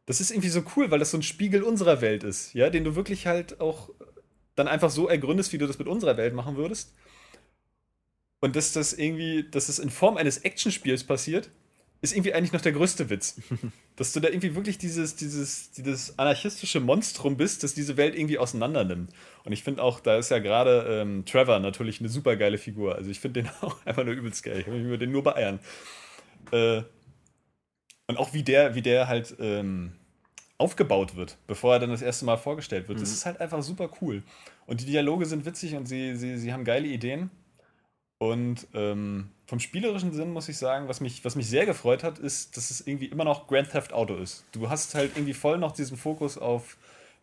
das 0.06 0.20
ist 0.20 0.32
irgendwie 0.32 0.50
so 0.50 0.64
cool, 0.76 0.92
weil 0.92 1.00
das 1.00 1.12
so 1.12 1.18
ein 1.18 1.24
Spiegel 1.24 1.64
unserer 1.64 2.02
Welt 2.02 2.24
ist, 2.24 2.54
ja, 2.54 2.70
den 2.70 2.84
du 2.84 2.96
wirklich 2.96 3.28
halt 3.28 3.62
auch 3.62 3.90
dann 4.56 4.68
einfach 4.68 4.90
so 4.90 5.08
ergründest, 5.08 5.54
wie 5.54 5.58
du 5.58 5.68
das 5.68 5.80
mit 5.80 5.88
unserer 5.88 6.18
Welt 6.18 6.34
machen 6.34 6.56
würdest. 6.56 6.94
Und 8.40 8.56
dass 8.56 8.74
das 8.74 8.94
irgendwie, 8.94 9.44
dass 9.50 9.70
es 9.70 9.80
in 9.80 9.90
Form 9.90 10.18
eines 10.18 10.40
Actionspiels 10.40 11.04
passiert, 11.04 11.50
ist 12.02 12.14
irgendwie 12.14 12.34
eigentlich 12.34 12.52
noch 12.52 12.62
der 12.62 12.72
größte 12.72 13.10
Witz. 13.10 13.40
dass 13.96 14.14
du 14.14 14.20
da 14.20 14.30
irgendwie 14.30 14.56
wirklich 14.56 14.80
dieses, 14.80 15.16
dieses, 15.16 15.72
dieses 15.72 16.18
anarchistische 16.18 16.80
Monstrum 16.80 17.38
bist, 17.38 17.64
das 17.64 17.76
diese 17.76 17.98
Welt 17.98 18.16
irgendwie 18.16 18.40
auseinander 18.40 18.84
nimmt. 18.84 19.12
Und 19.44 19.52
ich 19.52 19.64
finde 19.64 19.84
auch, 19.84 20.00
da 20.00 20.18
ist 20.18 20.32
ja 20.32 20.40
gerade 20.40 20.86
ähm, 20.90 21.24
Trevor 21.26 21.60
natürlich 21.60 22.00
eine 22.00 22.10
super 22.10 22.36
geile 22.36 22.58
Figur. 22.58 22.96
Also 22.96 23.12
ich 23.12 23.20
finde 23.20 23.44
den 23.44 23.52
auch 23.62 23.78
einfach 23.86 24.04
nur 24.04 24.16
übelst 24.16 24.44
geil. 24.44 24.60
Ich 24.60 24.68
würde 24.68 25.00
den 25.00 25.12
nur 25.12 25.24
beeiern. 25.24 25.60
Äh, 26.52 26.82
und 28.08 28.18
auch 28.18 28.34
wie 28.34 28.44
der, 28.44 28.74
wie 28.74 28.82
der 28.82 29.08
halt 29.08 29.36
ähm, 29.40 29.94
aufgebaut 30.62 31.16
wird, 31.16 31.38
bevor 31.48 31.74
er 31.74 31.80
dann 31.80 31.90
das 31.90 32.02
erste 32.02 32.26
Mal 32.26 32.38
vorgestellt 32.38 32.88
wird. 32.88 33.02
Das 33.02 33.12
ist 33.12 33.26
halt 33.26 33.42
einfach 33.42 33.62
super 33.62 33.90
cool. 34.02 34.24
Und 34.68 34.80
die 34.82 34.86
Dialoge 34.86 35.26
sind 35.26 35.46
witzig 35.46 35.76
und 35.76 35.88
sie, 35.88 36.16
sie, 36.16 36.38
sie 36.38 36.54
haben 36.54 36.64
geile 36.64 36.88
Ideen. 36.88 37.32
Und 38.20 38.68
ähm, 38.76 39.32
vom 39.48 39.60
spielerischen 39.60 40.14
Sinn 40.14 40.32
muss 40.32 40.48
ich 40.48 40.58
sagen, 40.58 40.88
was 40.88 41.02
mich, 41.02 41.26
was 41.26 41.36
mich 41.36 41.50
sehr 41.50 41.66
gefreut 41.66 42.04
hat, 42.04 42.20
ist, 42.20 42.56
dass 42.56 42.70
es 42.70 42.86
irgendwie 42.86 43.08
immer 43.08 43.24
noch 43.24 43.48
Grand 43.48 43.72
Theft 43.72 43.94
Auto 43.94 44.16
ist. 44.16 44.46
Du 44.52 44.70
hast 44.70 44.94
halt 44.94 45.18
irgendwie 45.18 45.34
voll 45.34 45.58
noch 45.58 45.72
diesen 45.72 45.98
Fokus 45.98 46.38
auf 46.38 46.78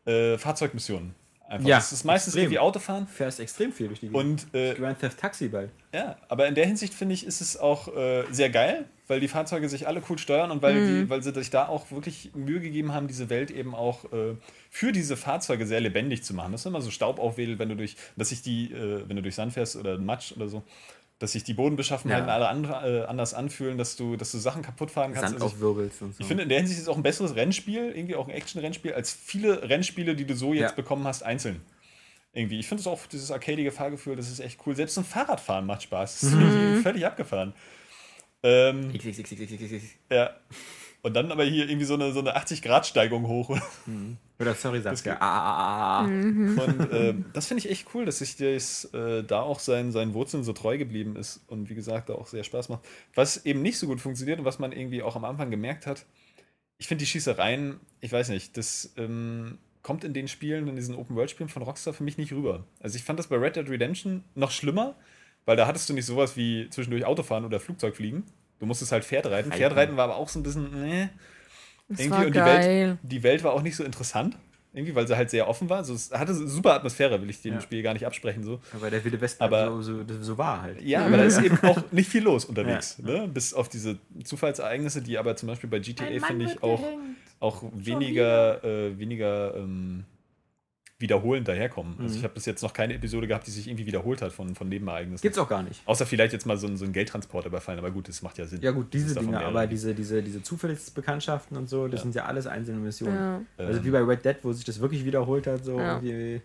äh, 0.07 0.37
Fahrzeugmissionen. 0.37 1.15
Einfach. 1.49 1.67
Ja, 1.67 1.79
es 1.79 1.93
ist 1.93 2.05
meistens 2.05 2.35
extrem. 2.35 2.45
irgendwie 2.45 2.59
Autofahren. 2.59 3.07
Fährst 3.07 3.41
extrem 3.41 3.73
viel 3.73 3.89
durch 3.89 4.01
die 4.01 4.09
Gegend. 4.09 4.23
Und 4.23 4.55
äh, 4.55 4.75
Grand 4.75 4.99
Theft 4.99 5.19
Taxi 5.19 5.49
bald. 5.49 5.71
ja, 5.95 6.17
aber 6.29 6.47
in 6.47 6.55
der 6.55 6.67
Hinsicht 6.67 6.93
finde 6.93 7.15
ich, 7.15 7.25
ist 7.27 7.41
es 7.41 7.57
auch 7.57 7.89
äh, 7.97 8.25
sehr 8.31 8.51
geil, 8.51 8.85
weil 9.07 9.21
die 9.21 9.29
Fahrzeuge 9.29 9.71
sich 9.71 9.89
alle 9.89 10.03
cool 10.11 10.19
steuern 10.19 10.51
und 10.51 10.61
weil, 10.61 10.75
die, 10.75 11.09
weil 11.09 11.23
sie 11.23 11.33
sich 11.33 11.49
da 11.49 11.67
auch 11.67 11.91
wirklich 11.91 12.33
Mühe 12.35 12.61
gegeben 12.61 12.93
haben, 12.93 13.09
diese 13.09 13.31
Welt 13.31 13.51
eben 13.51 13.75
auch 13.75 14.05
äh, 14.13 14.35
für 14.69 14.93
diese 14.93 15.17
Fahrzeuge 15.17 15.67
sehr 15.67 15.81
lebendig 15.81 16.23
zu 16.23 16.35
machen. 16.35 16.53
Das 16.53 16.61
ist 16.61 16.67
immer 16.67 16.83
so 16.83 16.91
Staub 16.91 17.19
aufwedelt, 17.19 17.59
wenn 17.59 17.71
du 17.71 17.77
durch, 17.77 17.97
dass 18.17 18.29
sich 18.29 18.43
die, 18.43 18.71
äh, 18.71 19.09
wenn 19.09 19.17
du 19.17 19.23
durch 19.23 19.35
Sand 19.35 19.55
fährst 19.55 19.77
oder 19.77 19.97
Matsch 19.97 20.33
oder 20.33 20.49
so, 20.49 20.63
dass 21.19 21.33
sich 21.33 21.43
die 21.45 21.55
Bodenbeschaffenheiten 21.55 22.29
Ja. 22.29 22.35
alle 22.35 22.49
andre, 22.49 23.03
äh, 23.03 23.07
anders 23.07 23.35
anfühlen, 23.35 23.77
dass 23.79 23.97
du, 23.97 24.17
dass 24.17 24.31
du 24.33 24.39
Sachen 24.39 24.63
kaputt 24.63 24.91
fahren 24.91 25.13
kannst. 25.15 25.31
Sand 25.31 25.35
Also 25.43 25.47
ich, 25.47 25.53
aufwirbelst 25.55 26.03
und 26.03 26.15
so. 26.15 26.21
ich 26.21 26.27
finde, 26.27 26.45
in 26.45 26.49
der 26.49 26.59
Hinsicht 26.59 26.79
ist 26.79 26.85
es 26.85 26.89
auch 26.89 26.97
ein 26.97 27.03
besseres 27.03 27.35
Rennspiel, 27.35 27.91
irgendwie 27.95 28.15
auch 28.15 28.29
ein 28.29 28.35
Action-Rennspiel, 28.35 28.93
als 28.93 29.13
viele 29.13 29.69
Rennspiele, 29.69 30.15
die 30.15 30.25
du 30.27 30.35
so 30.35 30.55
jetzt 30.55 30.71
Ja. 30.71 30.77
bekommen 30.77 31.05
hast, 31.07 31.23
einzeln. 31.25 31.61
Irgendwie. 32.33 32.59
Ich 32.61 32.69
finde 32.69 32.83
es 32.83 32.87
auch, 32.87 33.05
dieses 33.07 33.31
arcadige 33.33 33.73
Fahrgefühl, 33.73 34.15
das 34.15 34.31
ist 34.31 34.39
echt 34.39 34.61
cool. 34.67 34.77
Selbst 34.77 34.97
ein 34.99 35.05
Fahrradfahren 35.05 35.67
macht 35.67 35.83
Spaß. 35.83 36.21
Das 36.21 36.23
ist 36.31 36.33
irgendwie 36.39 36.83
völlig 36.83 37.05
abgefahren. 37.07 37.53
Ähm, 38.43 38.93
XXXXXX. 38.93 39.83
ja. 40.11 40.31
Und 41.09 41.15
dann 41.15 41.33
aber 41.33 41.45
hier 41.45 41.69
irgendwie 41.69 41.85
so 41.87 41.95
eine, 41.95 42.13
so 42.13 42.21
eine 42.21 42.37
80-Grad-Steigung 42.37 43.27
hoch. 43.27 43.59
Oder 44.39 44.55
sorry, 44.55 44.81
Saskia. 44.81 45.15
geht- 45.15 45.23
Ah, 45.23 45.39
ah, 45.39 45.57
ah, 45.59 46.01
ah. 46.03 46.05
Und 46.65 46.89
ähm, 46.93 47.25
das 47.33 47.47
finde 47.47 47.65
ich 47.65 47.71
echt 47.71 47.89
cool, 47.95 48.05
dass 48.05 48.19
sich 48.19 48.37
das 48.37 48.85
äh, 48.95 49.25
da 49.25 49.41
auch 49.41 49.59
seinen, 49.61 49.91
seinen 49.93 50.15
Wurzeln 50.15 50.45
so 50.45 50.53
treu 50.53 50.79
geblieben 50.79 51.17
ist 51.17 51.41
und 51.49 51.69
wie 51.71 51.75
gesagt, 51.75 52.09
da 52.09 52.15
auch 52.15 52.27
sehr 52.27 52.45
Spaß 52.45 52.69
macht. 52.69 52.81
Was 53.15 53.45
eben 53.47 53.63
nicht 53.63 53.79
so 53.79 53.87
gut 53.87 54.01
funktioniert 54.01 54.39
und 54.39 54.45
was 54.45 54.59
man 54.59 54.73
irgendwie 54.73 55.03
auch 55.03 55.17
am 55.17 55.25
Anfang 55.25 55.51
gemerkt 55.51 55.87
hat, 55.87 56.07
ich 56.79 56.87
finde 56.87 57.03
die 57.03 57.07
Schießereien, 57.11 57.81
ich 58.01 58.13
weiß 58.13 58.29
nicht, 58.29 58.57
das 58.57 58.93
ähm, 58.97 59.59
kommt 59.83 60.05
in 60.05 60.13
den 60.13 60.29
Spielen, 60.29 60.69
in 60.69 60.77
diesen 60.77 60.95
Open-World-Spielen 60.95 61.49
von 61.49 61.63
Rockstar 61.63 61.93
für 61.93 62.05
mich 62.05 62.19
nicht 62.19 62.33
rüber. 62.33 62.65
Also 62.81 62.97
ich 62.97 63.03
fand 63.03 63.19
das 63.19 63.27
bei 63.27 63.37
Red 63.37 63.57
Dead 63.57 63.69
Redemption 63.69 64.23
noch 64.37 64.53
schlimmer, 64.53 64.95
weil 65.45 65.57
da 65.57 65.67
hattest 65.67 65.89
du 65.89 65.95
nicht 65.95 66.07
sowas 66.07 66.37
wie 66.37 66.69
zwischendurch 66.71 67.05
Autofahren 67.05 67.45
oder 67.45 67.59
Flugzeug 67.59 67.97
fliegen. 67.97 68.23
Du 68.61 68.67
musstest 68.67 68.93
halt 68.93 69.05
Pferd 69.05 69.27
reiten. 69.27 69.49
Reiten. 69.51 69.53
Pferdreiten 69.53 69.97
war 69.97 70.05
aber 70.05 70.17
auch 70.17 70.29
so 70.29 70.39
ein 70.39 70.43
bisschen, 70.43 70.69
nee. 70.83 71.09
Das 71.89 72.01
Irgendwie 72.01 72.11
war 72.19 72.27
und 72.27 72.35
die 72.35 72.39
geil. 72.39 72.89
Welt, 72.89 72.99
die 73.03 73.23
Welt 73.23 73.45
war 73.45 73.53
auch 73.53 73.63
nicht 73.63 73.77
so 73.77 73.85
interessant. 73.85 74.37
Irgendwie, 74.75 74.95
weil 74.95 75.09
sie 75.09 75.17
halt 75.17 75.31
sehr 75.31 75.49
offen 75.49 75.71
war. 75.71 75.83
So, 75.83 75.95
es 75.95 76.11
hatte 76.13 76.35
super 76.35 76.75
Atmosphäre, 76.75 77.21
will 77.23 77.31
ich 77.31 77.41
dem 77.41 77.55
Ja. 77.55 77.61
Spiel 77.61 77.83
gar 77.83 77.95
nicht 77.95 78.05
absprechen. 78.07 78.43
So. 78.45 78.61
Aber 78.75 78.91
der 78.91 79.03
Wilde 79.03 79.19
Westen 79.21 79.43
Aber- 79.43 79.61
halt 79.73 79.83
so, 79.83 80.05
so, 80.07 80.23
so 80.23 80.39
war 80.39 80.61
halt. 80.61 80.83
Ja, 80.83 81.07
aber 81.07 81.17
da 81.17 81.25
ist 81.25 81.41
eben 81.41 81.59
auch 81.63 81.83
nicht 81.91 82.09
viel 82.11 82.23
los 82.23 82.45
unterwegs. 82.45 82.97
Ja. 83.03 83.23
Ne? 83.23 83.29
Bis 83.29 83.55
auf 83.55 83.71
diese 83.71 83.97
Zufallsereignisse, 84.25 85.01
die 85.01 85.17
aber 85.17 85.35
zum 85.37 85.49
Beispiel 85.49 85.71
bei 85.71 85.79
GTA, 85.79 86.05
finde 86.27 86.45
ich, 86.45 86.63
auch, 86.63 86.83
auch 87.41 87.63
weniger, 87.73 88.63
äh, 88.63 88.99
weniger 88.99 89.55
ähm, 89.57 90.05
wiederholend 91.01 91.47
daherkommen. 91.47 91.95
Also 92.01 92.13
Mhm. 92.13 92.19
ich 92.19 92.25
habe 92.25 92.35
bis 92.35 92.45
jetzt 92.47 92.61
noch 92.63 92.73
keine 92.73 92.95
Episode 92.95 93.29
gehabt, 93.29 93.47
die 93.47 93.53
sich 93.53 93.69
irgendwie 93.69 93.87
wiederholt 93.87 94.21
hat 94.21 94.33
von, 94.33 94.55
von 94.57 94.69
Nebenereignissen. 94.69 95.23
Gibt's 95.23 95.39
auch 95.39 95.49
gar 95.49 95.63
nicht. 95.63 95.81
Außer 95.87 96.05
vielleicht 96.07 96.33
jetzt 96.33 96.45
mal 96.45 96.57
so 96.57 96.67
ein, 96.67 96.77
so 96.77 96.85
ein 96.85 96.93
Geldtransport 96.93 97.47
überfallen, 97.47 97.79
aber 97.79 97.91
gut, 97.93 98.09
das 98.09 98.21
macht 98.23 98.37
ja 98.39 98.47
Sinn. 98.47 98.61
Ja 98.63 98.73
gut, 98.73 98.93
diese 98.93 99.15
Dinge, 99.15 99.39
aber 99.39 99.67
diese, 99.69 99.95
diese, 99.95 100.23
diese 100.23 100.43
Zufallsbekanntschaften 100.43 101.57
und 101.57 101.69
so, 101.69 101.87
das 101.89 102.01
Ja. 102.01 102.03
sind 102.03 102.15
ja 102.17 102.25
alles 102.25 102.47
einzelne 102.47 102.81
Missionen. 102.81 103.15
Ja. 103.17 103.41
Also 103.59 103.85
wie 103.85 103.91
bei 103.91 104.01
Red 104.03 104.25
Dead, 104.25 104.37
wo 104.43 104.53
sich 104.53 104.65
das 104.65 104.81
wirklich 104.81 105.05
wiederholt 105.05 105.47
hat, 105.47 105.65
so 105.65 105.79
Ja. 105.79 105.95
irgendwie. 106.01 106.43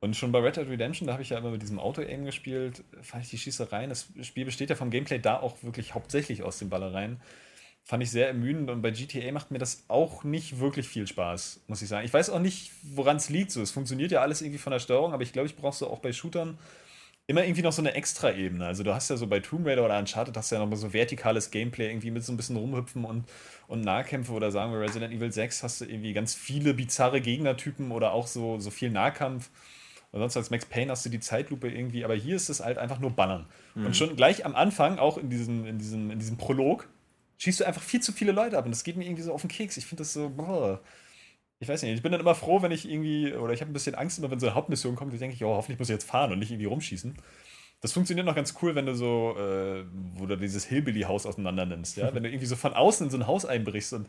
Und 0.00 0.16
schon 0.16 0.32
bei 0.32 0.40
Red 0.40 0.56
Dead 0.56 0.68
Redemption, 0.68 1.06
da 1.06 1.12
habe 1.14 1.22
ich 1.22 1.30
ja 1.30 1.38
immer 1.38 1.50
mit 1.50 1.62
diesem 1.62 1.78
Auto-Aim 1.78 2.24
gespielt, 2.24 2.82
fand 3.02 3.22
ich 3.24 3.30
die 3.30 3.38
Schießereien, 3.38 3.88
das 3.88 4.08
Spiel 4.22 4.44
besteht 4.44 4.68
ja 4.70 4.74
vom 4.76 4.90
Gameplay 4.90 5.18
da 5.20 5.38
auch 5.38 5.56
wirklich 5.62 5.94
hauptsächlich 5.94 6.42
aus 6.42 6.58
den 6.58 6.68
Ballereien, 6.70 7.20
fand 7.84 8.02
ich 8.02 8.10
sehr 8.10 8.28
ermüdend 8.28 8.70
und 8.70 8.80
bei 8.80 8.90
GTA 8.90 9.32
macht 9.32 9.50
mir 9.50 9.58
das 9.58 9.84
auch 9.88 10.24
nicht 10.24 10.60
wirklich 10.60 10.86
viel 10.86 11.06
Spaß, 11.06 11.62
muss 11.66 11.82
ich 11.82 11.88
sagen. 11.88 12.04
Ich 12.04 12.14
weiß 12.14 12.30
auch 12.30 12.38
nicht, 12.38 12.70
woran 12.82 13.16
es 13.16 13.28
liegt, 13.28 13.50
so, 13.50 13.60
es 13.60 13.72
funktioniert 13.72 14.12
ja 14.12 14.20
alles 14.20 14.40
irgendwie 14.40 14.58
von 14.58 14.70
der 14.70 14.78
Steuerung, 14.78 15.12
aber 15.12 15.22
ich 15.22 15.32
glaube, 15.32 15.46
ich 15.46 15.56
brauche 15.56 15.76
so 15.76 15.88
auch 15.88 15.98
bei 15.98 16.12
Shootern 16.12 16.58
immer 17.26 17.44
irgendwie 17.44 17.62
noch 17.62 17.72
so 17.72 17.82
eine 17.82 17.94
Extra-Ebene. 17.94 18.66
Also 18.66 18.82
du 18.82 18.94
hast 18.94 19.08
ja 19.08 19.16
so 19.16 19.26
bei 19.26 19.40
Tomb 19.40 19.66
Raider 19.66 19.84
oder 19.84 19.98
Uncharted 19.98 20.36
hast 20.36 20.50
du 20.50 20.56
ja 20.56 20.60
noch 20.60 20.68
mal 20.68 20.76
so 20.76 20.92
vertikales 20.92 21.50
Gameplay, 21.50 21.88
irgendwie 21.88 22.10
mit 22.10 22.24
so 22.24 22.32
ein 22.32 22.36
bisschen 22.36 22.56
rumhüpfen 22.56 23.04
und, 23.04 23.24
und 23.68 23.80
Nahkämpfe 23.80 24.32
oder 24.32 24.50
sagen 24.50 24.72
wir 24.72 24.80
Resident 24.80 25.12
Evil 25.12 25.32
6 25.32 25.62
hast 25.62 25.80
du 25.80 25.84
irgendwie 25.84 26.12
ganz 26.12 26.34
viele 26.34 26.74
bizarre 26.74 27.20
Gegnertypen 27.20 27.90
oder 27.90 28.12
auch 28.12 28.26
so, 28.26 28.58
so 28.58 28.70
viel 28.70 28.90
Nahkampf. 28.90 29.50
Und 30.10 30.20
sonst 30.20 30.36
als 30.36 30.50
Max 30.50 30.66
Payne 30.66 30.90
hast 30.90 31.06
du 31.06 31.08
die 31.08 31.20
Zeitlupe 31.20 31.70
irgendwie, 31.70 32.04
aber 32.04 32.14
hier 32.14 32.36
ist 32.36 32.50
es 32.50 32.62
halt 32.62 32.76
einfach 32.76 32.98
nur 32.98 33.12
Bannern. 33.12 33.46
Und 33.74 33.96
schon 33.96 34.14
gleich 34.14 34.44
am 34.44 34.54
Anfang, 34.54 34.98
auch 34.98 35.16
in 35.16 35.30
diesem, 35.30 35.64
in 35.64 35.78
diesem, 35.78 36.10
in 36.10 36.18
diesem 36.18 36.36
Prolog, 36.36 36.86
schießt 37.42 37.60
du 37.60 37.64
einfach 37.64 37.82
viel 37.82 38.00
zu 38.00 38.12
viele 38.12 38.30
Leute 38.30 38.56
ab 38.56 38.64
und 38.64 38.70
das 38.70 38.84
geht 38.84 38.96
mir 38.96 39.04
irgendwie 39.04 39.22
so 39.22 39.32
auf 39.32 39.40
den 39.40 39.50
Keks. 39.50 39.76
Ich 39.76 39.86
finde 39.86 40.02
das 40.02 40.12
so, 40.12 40.30
boah. 40.30 40.80
Ich 41.58 41.68
weiß 41.68 41.82
nicht, 41.82 41.94
ich 41.94 42.02
bin 42.02 42.12
dann 42.12 42.20
immer 42.20 42.34
froh, 42.34 42.62
wenn 42.62 42.72
ich 42.72 42.88
irgendwie, 42.88 43.34
oder 43.34 43.52
ich 43.52 43.60
habe 43.60 43.70
ein 43.70 43.72
bisschen 43.72 43.94
Angst 43.94 44.18
immer, 44.18 44.30
wenn 44.30 44.38
so 44.38 44.46
eine 44.46 44.54
Hauptmission 44.54 44.94
kommt, 44.94 45.12
ich 45.12 45.20
denke 45.20 45.34
ich, 45.34 45.44
oh, 45.44 45.54
hoffentlich 45.54 45.78
muss 45.78 45.88
ich 45.88 45.92
jetzt 45.92 46.08
fahren 46.08 46.32
und 46.32 46.38
nicht 46.38 46.50
irgendwie 46.50 46.66
rumschießen. 46.66 47.16
Das 47.80 47.92
funktioniert 47.92 48.26
noch 48.26 48.36
ganz 48.36 48.54
cool, 48.62 48.76
wenn 48.76 48.86
du 48.86 48.94
so, 48.94 49.36
äh, 49.36 49.84
wo 50.14 50.26
du 50.26 50.36
dieses 50.36 50.64
Hillbilly-Haus 50.66 51.26
auseinander 51.26 51.66
nimmst, 51.66 51.96
ja? 51.96 52.14
Wenn 52.14 52.22
du 52.22 52.28
irgendwie 52.28 52.46
so 52.46 52.54
von 52.54 52.74
außen 52.74 53.06
in 53.06 53.10
so 53.10 53.16
ein 53.16 53.26
Haus 53.26 53.44
einbrichst 53.44 53.92
und 53.92 54.08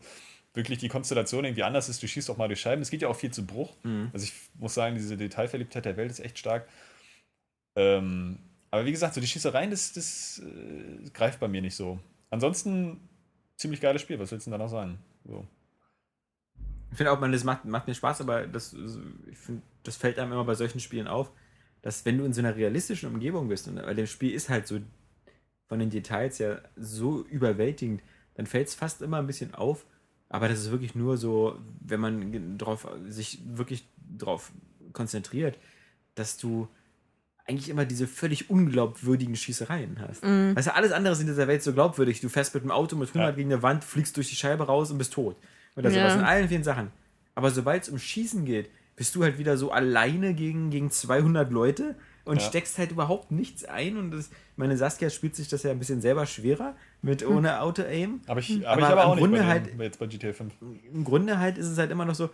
wirklich 0.52 0.78
die 0.78 0.88
Konstellation 0.88 1.44
irgendwie 1.44 1.64
anders 1.64 1.88
ist, 1.88 2.00
du 2.00 2.06
schießt 2.06 2.30
auch 2.30 2.36
mal 2.36 2.46
durch 2.46 2.60
Scheiben. 2.60 2.82
Es 2.82 2.90
geht 2.90 3.02
ja 3.02 3.08
auch 3.08 3.16
viel 3.16 3.32
zu 3.32 3.44
Bruch. 3.44 3.74
Also 4.12 4.26
ich 4.26 4.32
muss 4.60 4.74
sagen, 4.74 4.94
diese 4.94 5.16
Detailverliebtheit 5.16 5.84
der 5.84 5.96
Welt 5.96 6.12
ist 6.12 6.20
echt 6.20 6.38
stark. 6.38 6.68
Ähm, 7.74 8.38
aber 8.70 8.84
wie 8.84 8.92
gesagt, 8.92 9.14
so 9.14 9.20
die 9.20 9.26
Schießereien, 9.26 9.72
das, 9.72 9.92
das 9.92 10.40
äh, 10.44 11.10
greift 11.10 11.40
bei 11.40 11.48
mir 11.48 11.60
nicht 11.60 11.74
so. 11.74 11.98
Ansonsten 12.30 13.00
ziemlich 13.56 13.80
geiles 13.80 14.02
Spiel, 14.02 14.18
was 14.18 14.30
willst 14.30 14.46
du 14.46 14.50
denn 14.50 14.58
da 14.58 14.64
noch 14.64 14.70
sagen? 14.70 14.98
So. 15.24 15.46
Ich 16.90 16.96
finde 16.96 17.12
auch, 17.12 17.20
man, 17.20 17.32
das 17.32 17.44
macht, 17.44 17.64
macht 17.64 17.88
mir 17.88 17.94
Spaß, 17.94 18.20
aber 18.20 18.46
das, 18.46 18.74
ich 19.30 19.36
find, 19.36 19.62
das 19.82 19.96
fällt 19.96 20.18
einem 20.18 20.32
immer 20.32 20.44
bei 20.44 20.54
solchen 20.54 20.80
Spielen 20.80 21.08
auf, 21.08 21.30
dass 21.82 22.04
wenn 22.04 22.18
du 22.18 22.24
in 22.24 22.32
so 22.32 22.40
einer 22.40 22.56
realistischen 22.56 23.12
Umgebung 23.12 23.48
bist, 23.48 23.68
und 23.68 23.76
weil 23.76 23.94
dem 23.94 24.06
Spiel 24.06 24.32
ist 24.32 24.48
halt 24.48 24.66
so 24.66 24.78
von 25.66 25.78
den 25.78 25.90
Details 25.90 26.38
ja 26.38 26.58
so 26.76 27.24
überwältigend, 27.24 28.02
dann 28.34 28.46
fällt 28.46 28.68
es 28.68 28.74
fast 28.74 29.02
immer 29.02 29.18
ein 29.18 29.26
bisschen 29.26 29.54
auf, 29.54 29.86
aber 30.28 30.48
das 30.48 30.60
ist 30.60 30.70
wirklich 30.70 30.94
nur 30.94 31.16
so, 31.16 31.58
wenn 31.80 32.00
man 32.00 32.58
drauf, 32.58 32.88
sich 33.06 33.40
wirklich 33.44 33.86
drauf 34.18 34.52
konzentriert, 34.92 35.58
dass 36.14 36.36
du 36.36 36.68
eigentlich 37.46 37.68
immer 37.68 37.84
diese 37.84 38.06
völlig 38.06 38.48
unglaubwürdigen 38.50 39.36
Schießereien 39.36 39.98
hast. 40.00 40.22
Weißt 40.22 40.68
du, 40.68 40.74
alles 40.74 40.92
andere 40.92 41.12
ist 41.12 41.20
in 41.20 41.26
dieser 41.26 41.46
Welt 41.46 41.62
so 41.62 41.72
glaubwürdig. 41.74 42.20
Du 42.20 42.28
fährst 42.28 42.54
mit 42.54 42.64
dem 42.64 42.70
Auto 42.70 42.96
mit 42.96 43.08
100 43.10 43.30
Ja. 43.30 43.36
gegen 43.36 43.52
eine 43.52 43.62
Wand, 43.62 43.84
fliegst 43.84 44.16
durch 44.16 44.28
die 44.30 44.36
Scheibe 44.36 44.64
raus 44.64 44.90
und 44.90 44.98
bist 44.98 45.12
tot. 45.12 45.36
Oder 45.76 45.90
Ja. 45.90 46.08
sowas 46.08 46.14
in 46.14 46.24
allen 46.24 46.48
vielen 46.48 46.64
Sachen. 46.64 46.90
Aber 47.34 47.50
sobald 47.50 47.82
es 47.82 47.88
um 47.90 47.98
Schießen 47.98 48.44
geht, 48.44 48.70
bist 48.96 49.14
du 49.14 49.22
halt 49.24 49.38
wieder 49.38 49.56
so 49.58 49.72
alleine 49.72 50.34
gegen, 50.34 50.70
gegen 50.70 50.90
200 50.90 51.50
Leute 51.50 51.96
und 52.24 52.40
Ja. 52.40 52.46
steckst 52.48 52.78
halt 52.78 52.92
überhaupt 52.92 53.30
nichts 53.32 53.64
ein. 53.64 53.96
Und 53.98 54.12
das, 54.12 54.30
meine 54.56 54.76
Saskia 54.78 55.10
spielt 55.10 55.34
sich 55.36 55.48
das 55.48 55.64
ja 55.64 55.70
ein 55.72 55.78
bisschen 55.80 56.00
selber 56.00 56.24
schwerer 56.26 56.74
mit 57.02 57.26
ohne 57.26 57.60
Auto-Aim. 57.60 58.20
Aber 58.26 58.40
ich, 58.40 58.66
aber 58.66 58.68
Aber 58.68 58.80
ich 58.80 58.86
aber 58.86 59.02
im 59.02 59.08
auch 59.08 59.14
nicht 59.16 59.22
Grunde 59.22 59.38
bei 59.40 59.46
halt- 59.46 59.66
dem, 59.66 59.80
jetzt 59.82 59.98
bei 59.98 60.06
GTA 60.06 60.32
5. 60.32 60.54
Im 60.94 61.04
Grunde 61.04 61.38
halt 61.40 61.58
ist 61.58 61.66
es 61.66 61.76
halt 61.76 61.90
immer 61.90 62.04
noch 62.06 62.14
so, 62.14 62.30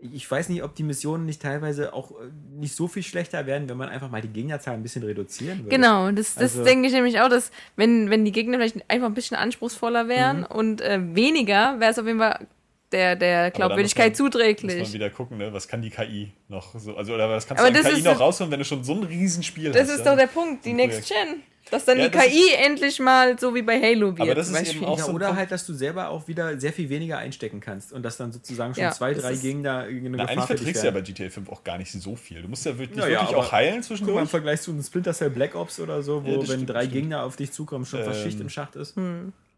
ich 0.00 0.30
weiß 0.30 0.48
nicht, 0.48 0.62
ob 0.62 0.76
die 0.76 0.84
Missionen 0.84 1.26
nicht 1.26 1.42
teilweise 1.42 1.92
auch 1.92 2.12
äh, 2.12 2.14
nicht 2.56 2.74
so 2.76 2.86
viel 2.86 3.02
schlechter 3.02 3.46
werden, 3.46 3.68
wenn 3.68 3.76
man 3.76 3.88
einfach 3.88 4.10
mal 4.10 4.20
die 4.22 4.28
Gegnerzahl 4.28 4.74
ein 4.74 4.82
bisschen 4.82 5.02
reduzieren 5.02 5.58
würde. 5.64 5.70
Genau, 5.70 6.10
das, 6.12 6.34
das 6.34 6.52
Also- 6.52 6.64
denke 6.64 6.86
ich 6.86 6.92
nämlich 6.92 7.20
auch, 7.20 7.28
dass 7.28 7.50
wenn, 7.76 8.08
wenn 8.08 8.24
die 8.24 8.30
Gegner 8.32 8.58
vielleicht 8.58 8.88
einfach 8.88 9.08
ein 9.08 9.14
bisschen 9.14 9.36
anspruchsvoller 9.36 10.06
wären 10.08 10.40
Mhm. 10.40 10.46
und 10.46 10.80
äh, 10.82 11.00
weniger, 11.14 11.80
wäre 11.80 11.90
es 11.90 11.98
auf 11.98 12.06
jeden 12.06 12.20
Fall 12.20 12.46
der, 12.92 13.16
der 13.16 13.50
Glaubwürdigkeit 13.50 14.12
muss 14.12 14.18
man- 14.20 14.26
Muss 14.28 14.32
zuträglich. 14.32 14.82
man 14.82 14.92
wieder 14.94 15.10
gucken, 15.10 15.38
ne? 15.38 15.52
was 15.52 15.66
kann 15.68 15.82
die 15.82 15.90
KI 15.90 16.32
noch 16.48 16.78
so, 16.78 16.96
also 16.96 17.12
oder 17.14 17.28
was 17.28 17.46
kannst 17.46 17.62
Aber 17.62 17.70
du 17.72 17.78
an 17.78 17.84
das 17.84 17.92
KI 17.92 18.02
noch 18.02 18.12
das- 18.12 18.20
rausholen, 18.20 18.50
wenn 18.52 18.60
du 18.60 18.64
schon 18.64 18.84
so 18.84 18.94
ein 18.94 19.02
Riesenspiel 19.02 19.72
Das 19.72 19.82
hast. 19.82 19.90
ist 19.98 20.04
ja? 20.06 20.12
doch 20.12 20.16
der 20.16 20.28
Punkt, 20.28 20.64
die 20.64 20.72
Next. 20.74 21.08
Gen. 21.08 21.42
Dass 21.70 21.84
dann 21.84 21.98
Ja, 21.98 22.08
die 22.08 22.10
das 22.16 22.24
KI 22.26 22.54
endlich 22.54 22.98
mal 23.00 23.38
so 23.38 23.54
wie 23.54 23.62
bei 23.62 23.80
Halo 23.80 24.08
wird. 24.16 24.20
Aber 24.20 24.34
das 24.34 24.48
ist 24.48 24.74
eben 24.74 24.84
auch 24.84 24.98
Ja, 24.98 25.04
so 25.04 25.12
oder 25.12 25.36
halt, 25.36 25.50
dass 25.50 25.66
du 25.66 25.74
selber 25.74 26.08
auch 26.08 26.26
wieder 26.28 26.58
sehr 26.58 26.72
viel 26.72 26.88
weniger 26.88 27.18
einstecken 27.18 27.60
kannst 27.60 27.92
und 27.92 28.02
dass 28.02 28.16
dann 28.16 28.32
sozusagen 28.32 28.74
schon 28.74 28.84
Ja, 28.84 28.90
zwei, 28.90 29.12
drei 29.14 29.34
Gegner 29.36 29.80
eine 29.80 29.92
Na, 29.92 30.08
Gefahr 30.08 30.28
eigentlich 30.28 30.46
verträgst 30.46 30.82
du 30.82 30.86
ja 30.86 30.92
bei 30.92 31.00
GTA 31.02 31.30
5 31.30 31.48
auch 31.50 31.64
gar 31.64 31.78
nicht 31.78 31.92
so 31.92 32.16
viel. 32.16 32.42
Du 32.42 32.48
musst 32.48 32.64
ja 32.66 32.78
wirklich, 32.78 32.98
Ja, 32.98 33.08
ja, 33.08 33.20
wirklich 33.20 33.36
auch 33.36 33.52
heilen 33.52 33.80
Guck 33.82 33.90
mal, 33.90 33.96
im 33.96 33.98
zwischendurch. 33.98 34.28
Vergleich 34.30 34.60
zu 34.62 34.70
einem 34.70 34.82
Splinter 34.82 35.12
Cell 35.12 35.30
Black 35.30 35.54
Ops 35.54 35.80
oder 35.80 36.02
so, 36.02 36.24
wo 36.24 36.30
wenn 36.40 36.46
stimmt, 36.46 36.70
drei 36.70 36.80
stimmt. 36.82 36.92
Gegner 36.94 37.22
auf 37.24 37.36
dich 37.36 37.52
zukommen, 37.52 37.84
schon 37.86 38.02
fast 38.02 38.20
Ähm, 38.20 38.24
Schicht 38.24 38.40
im 38.40 38.48
Schacht 38.48 38.76
ist. 38.76 38.94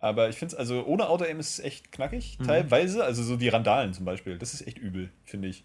Aber 0.01 0.29
ich 0.31 0.37
finde 0.37 0.55
es, 0.55 0.59
also 0.59 0.85
ohne 0.87 1.09
Auto-Aim 1.09 1.39
ist 1.41 1.59
es 1.59 1.65
echt 1.65 1.93
knackig, 1.93 2.39
Mhm. 2.41 2.45
teilweise. 2.47 3.05
Also 3.05 3.23
so 3.23 3.37
die 3.37 3.49
Randalen 3.49 3.93
zum 3.93 4.05
Beispiel, 4.07 4.39
das 4.39 4.55
ist 4.55 4.67
echt 4.67 4.79
übel, 4.79 5.11
finde 5.25 5.49
ich. 5.49 5.63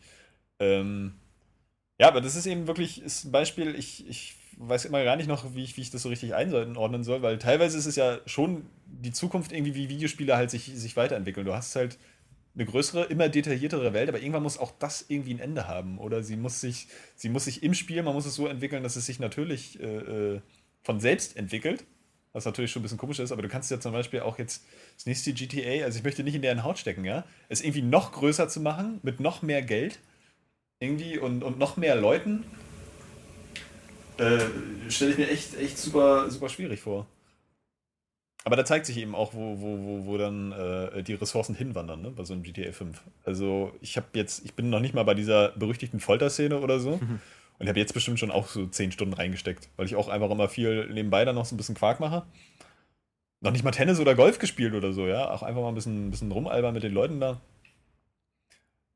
Ähm, 0.59 1.13
ja, 1.99 2.07
aber 2.09 2.19
das 2.21 2.35
ist 2.35 2.45
eben 2.45 2.67
wirklich 2.67 3.01
ist 3.01 3.23
ein 3.25 3.31
Beispiel, 3.31 3.73
ich, 3.75 4.07
ich 4.09 4.35
weiß 4.57 4.85
immer 4.85 5.03
gar 5.03 5.15
nicht 5.15 5.27
noch, 5.27 5.55
wie 5.55 5.63
ich, 5.63 5.77
wie 5.77 5.81
ich 5.81 5.91
das 5.91 6.01
so 6.01 6.09
richtig 6.09 6.33
einordnen 6.33 7.03
soll, 7.03 7.21
weil 7.21 7.37
teilweise 7.37 7.77
ist 7.77 7.85
es 7.85 7.95
ja 7.95 8.19
schon 8.25 8.65
die 8.85 9.11
Zukunft 9.11 9.51
irgendwie, 9.51 9.75
wie 9.75 9.89
Videospiele 9.89 10.35
halt 10.35 10.49
sich, 10.49 10.71
sich 10.73 10.95
weiterentwickeln. 10.95 11.45
Du 11.45 11.53
hast 11.53 11.75
halt 11.75 11.97
eine 12.55 12.65
größere, 12.65 13.05
immer 13.05 13.27
detailliertere 13.27 13.93
Welt, 13.93 14.07
aber 14.07 14.19
irgendwann 14.19 14.43
muss 14.43 14.57
auch 14.57 14.71
das 14.79 15.05
irgendwie 15.09 15.33
ein 15.33 15.39
Ende 15.39 15.67
haben. 15.67 15.97
Oder 15.99 16.23
sie 16.23 16.37
muss 16.37 16.61
sich, 16.61 16.87
sie 17.15 17.29
muss 17.29 17.45
sich 17.45 17.63
im 17.63 17.73
Spiel, 17.73 18.01
man 18.01 18.13
muss 18.13 18.25
es 18.25 18.35
so 18.35 18.47
entwickeln, 18.47 18.83
dass 18.83 18.95
es 18.95 19.05
sich 19.05 19.19
natürlich 19.19 19.79
äh, 19.81 20.35
äh, 20.35 20.41
von 20.83 20.99
selbst 20.99 21.35
entwickelt. 21.35 21.83
Was 22.31 22.45
natürlich 22.45 22.71
schon 22.71 22.81
ein 22.81 22.83
bisschen 22.83 22.97
komisch 22.97 23.19
ist, 23.19 23.31
aber 23.31 23.41
du 23.41 23.47
kannst 23.47 23.71
ja 23.71 23.79
zum 23.79 23.93
Beispiel 23.93 24.19
auch 24.19 24.37
jetzt 24.37 24.65
das 24.97 25.05
nächste 25.05 25.31
GTA, 25.31 25.85
also 25.85 25.97
ich 25.97 26.03
möchte 26.03 26.21
nicht 26.21 26.35
in 26.35 26.41
deren 26.41 26.63
Haut 26.63 26.77
stecken, 26.77 27.05
ja, 27.05 27.23
es 27.47 27.61
irgendwie 27.61 27.81
noch 27.81 28.11
größer 28.11 28.49
zu 28.49 28.59
machen, 28.59 28.99
mit 29.03 29.21
noch 29.21 29.41
mehr 29.41 29.61
Geld, 29.61 29.99
irgendwie 30.81 31.17
und, 31.17 31.45
und 31.45 31.57
noch 31.57 31.77
mehr 31.77 31.95
Leuten, 31.95 32.43
äh, 34.17 34.89
stelle 34.89 35.11
ich 35.11 35.17
mir 35.17 35.29
echt, 35.29 35.57
echt 35.57 35.77
super, 35.77 36.29
super 36.29 36.49
schwierig 36.49 36.81
vor. 36.81 37.07
Aber 38.43 38.55
da 38.55 38.63
zeigt 38.63 38.85
sich 38.85 38.97
eben 38.97 39.15
auch, 39.15 39.33
wo, 39.33 39.59
wo, 39.59 39.79
wo, 39.79 40.05
wo 40.05 40.17
dann 40.17 40.51
äh, 40.51 41.01
die 41.01 41.15
Ressourcen 41.15 41.55
hinwandern, 41.55 42.03
ne, 42.03 42.11
bei 42.11 42.23
so 42.23 42.33
einem 42.33 42.43
GTA 42.43 42.71
5. 42.71 43.01
Also 43.23 43.73
ich 43.81 43.97
habe 43.97 44.07
jetzt, 44.13 44.45
ich 44.45 44.53
bin 44.53 44.69
noch 44.69 44.79
nicht 44.79 44.93
mal 44.93 45.03
bei 45.03 45.15
dieser 45.15 45.49
berüchtigten 45.53 45.99
Folterszene 45.99 46.59
oder 46.59 46.79
so. 46.79 46.99
Und 47.57 47.69
habe 47.69 47.79
jetzt 47.79 47.93
bestimmt 47.93 48.19
schon 48.19 48.31
auch 48.31 48.47
so 48.47 48.67
10 48.67 48.91
Stunden 48.91 49.13
reingesteckt, 49.13 49.69
weil 49.77 49.85
ich 49.85 49.95
auch 49.95 50.09
einfach 50.09 50.29
immer 50.29 50.49
viel 50.49 50.87
nebenbei 50.93 51.23
dann 51.23 51.35
noch 51.35 51.45
so 51.45 51.55
ein 51.55 51.57
bisschen 51.57 51.75
Quark 51.75 51.99
mache. 51.99 52.25
Noch 53.41 53.51
nicht 53.51 53.63
mal 53.63 53.71
Tennis 53.71 53.99
oder 53.99 54.13
Golf 54.13 54.39
gespielt 54.39 54.73
oder 54.73 54.91
so, 54.91 55.07
ja. 55.07 55.31
Auch 55.31 55.41
einfach 55.41 55.61
mal 55.61 55.69
ein 55.69 55.75
bisschen, 55.75 56.07
ein 56.07 56.11
bisschen 56.11 56.31
rumalbern 56.31 56.73
mit 56.73 56.83
den 56.83 56.93
Leuten 56.93 57.19
da. 57.19 57.41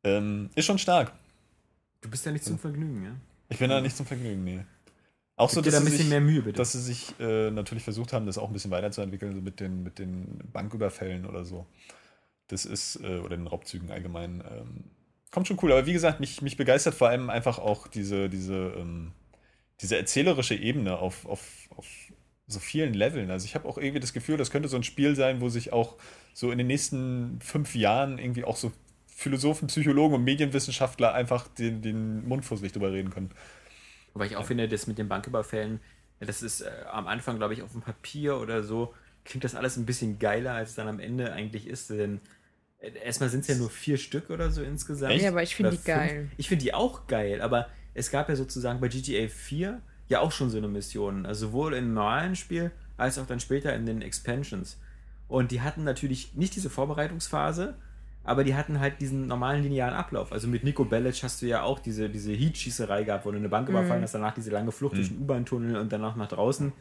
Ähm, 0.04 0.50
ist 0.56 0.66
schon 0.66 0.78
stark. 0.78 1.14
Du 2.02 2.10
bist 2.10 2.26
ja 2.26 2.32
nicht 2.32 2.44
zum 2.44 2.60
Vergnügen, 2.60 3.04
ja? 3.04 3.16
Ich 3.50 3.58
bin 3.58 3.70
da 3.70 3.82
nicht 3.82 3.96
zum 3.96 4.06
Vergnügen, 4.06 4.44
nee. 4.44 4.66
Auch 5.40 5.50
so, 5.50 5.62
dass 5.62 5.72
da 5.72 5.80
ein 5.80 5.86
sie 5.86 5.92
bisschen 5.92 6.04
sich, 6.04 6.10
mehr 6.10 6.20
Mühe, 6.20 6.42
bitte. 6.42 6.58
dass 6.58 6.74
sie 6.74 6.82
sich 6.82 7.16
äh, 7.18 7.50
natürlich 7.50 7.86
versucht 7.86 8.12
haben, 8.12 8.26
das 8.26 8.38
auch 8.38 8.48
ein 8.48 8.54
bisschen 8.54 8.72
weiterzuentwickeln, 8.72 9.34
so 9.34 9.42
mit 9.42 9.62
den, 9.62 9.84
mit 9.84 9.98
den 9.98 10.38
Banküberfällen 10.52 11.26
oder 11.26 11.46
so. 11.46 11.66
Das 12.48 12.66
ist, 12.66 12.98
äh, 13.02 13.20
oder 13.20 13.38
den 13.38 13.48
Raubzügen 13.48 13.90
allgemein. 13.90 14.44
Ähm, 14.52 14.84
kommt 15.32 15.48
schon 15.48 15.58
cool, 15.62 15.72
aber 15.72 15.86
wie 15.86 15.94
gesagt, 15.94 16.20
mich, 16.20 16.42
mich 16.42 16.58
begeistert 16.58 16.94
vor 16.94 17.08
allem 17.08 17.30
einfach 17.30 17.58
auch 17.58 17.88
diese, 17.88 18.28
diese, 18.28 18.74
ähm, 18.78 19.14
diese 19.80 19.96
erzählerische 19.96 20.56
Ebene 20.56 21.00
auf, 21.00 21.26
auf, 21.26 21.70
auf 21.78 21.88
so 22.48 22.60
vielen 22.60 22.94
Leveln. 22.94 23.32
Also 23.32 23.46
ich 23.46 23.56
habe 23.56 23.66
auch 23.70 23.78
irgendwie 23.78 24.02
das 24.02 24.12
Gefühl, 24.12 24.36
das 24.36 24.52
könnte 24.52 24.68
so 24.68 24.76
ein 24.76 24.84
Spiel 24.84 25.16
sein, 25.16 25.40
wo 25.40 25.48
sich 25.48 25.72
auch 25.72 25.96
so 26.34 26.52
in 26.52 26.58
den 26.58 26.68
nächsten 26.68 27.40
fünf 27.40 27.76
Jahren 27.76 28.18
irgendwie 28.18 28.44
auch 28.44 28.58
so 28.58 28.74
Philosophen, 29.08 29.68
Psychologen 29.68 30.16
und 30.16 30.26
Medienwissenschaftler 30.26 31.14
einfach 31.14 31.48
den, 31.48 31.82
den 31.82 32.28
Mund 32.28 32.44
vor 32.44 32.58
sich 32.58 32.74
drüber 32.74 32.92
reden 32.92 33.10
können. 33.10 33.32
Wobei 34.14 34.26
ich 34.26 34.36
auch 34.36 34.46
finde, 34.46 34.68
das 34.68 34.88
mit 34.88 34.98
den 34.98 35.08
Banküberfällen, 35.08 35.80
das 36.20 36.42
ist 36.42 36.62
äh, 36.62 36.72
am 36.92 37.08
Anfang, 37.08 37.38
glaube 37.38 37.54
ich, 37.54 37.62
auf 37.62 37.72
dem 37.72 37.82
Papier 37.82 38.38
oder 38.38 38.64
so, 38.64 38.94
klingt 39.26 39.44
das 39.44 39.56
alles 39.56 39.78
ein 39.78 39.86
bisschen 39.86 40.20
geiler, 40.20 40.54
als 40.54 40.72
es 40.72 40.76
dann 40.76 40.88
am 40.88 41.00
Ende 41.00 41.32
eigentlich 41.32 41.68
ist. 41.68 41.90
Denn 41.90 42.20
äh, 42.80 42.92
erstmal 43.04 43.30
sind 43.30 43.42
es 43.42 43.48
ja 43.48 43.56
nur 43.56 43.70
vier 43.70 43.98
Stück 43.98 44.30
oder 44.30 44.52
so 44.52 44.62
insgesamt. 44.64 45.16
Ja, 45.22 45.30
aber 45.30 45.44
ich 45.44 45.56
finde 45.56 45.72
die 45.72 45.84
geil. 45.84 46.30
Ich 46.38 46.48
finde 46.48 46.64
die 46.64 46.74
auch 46.74 47.08
geil, 47.08 47.42
aber 47.42 47.70
es 47.94 48.12
gab 48.12 48.30
ja 48.30 48.36
sozusagen 48.36 48.80
bei 48.80 48.88
GTA 48.88 49.28
4 49.28 49.82
ja 50.08 50.20
auch 50.20 50.32
schon 50.32 50.50
so 50.50 50.58
eine 50.58 50.68
Mission. 50.68 51.26
Also 51.26 51.48
sowohl 51.48 51.74
im 51.76 51.94
normalen 51.94 52.36
Spiel 52.36 52.72
als 52.98 53.18
auch 53.18 53.28
dann 53.28 53.40
später 53.40 53.74
in 53.76 53.86
den 53.86 54.02
Expansions. 54.02 54.78
Und 55.28 55.52
die 55.52 55.62
hatten 55.62 55.84
natürlich 55.84 56.34
nicht 56.34 56.56
diese 56.56 56.70
Vorbereitungsphase, 56.70 57.76
aber 58.30 58.44
die 58.44 58.54
hatten 58.54 58.80
halt 58.80 59.02
diesen 59.02 59.26
normalen 59.26 59.64
linearen 59.64 59.96
Ablauf. 59.96 60.32
Also 60.32 60.48
mit 60.48 60.64
Nico 60.64 60.86
Bellic 60.86 61.24
hast 61.24 61.42
du 61.42 61.48
ja 61.48 61.64
auch 61.64 61.80
diese, 61.80 62.12
diese 62.12 62.32
Heat-Schießerei 62.32 63.04
gehabt, 63.04 63.26
wo 63.26 63.32
du 63.32 63.38
eine 63.38 63.50
Bank 63.50 63.68
überfallen 63.68 64.04
hast, 64.04 64.14
danach 64.14 64.36
diese 64.36 64.52
lange 64.52 64.72
Flucht 64.72 64.98
durch 64.98 65.08
den 65.10 65.22
U-Bahn-Tunnel 65.22 65.78
und 65.78 65.92
danach 65.92 66.16
nach 66.16 66.28
draußen. 66.28 66.72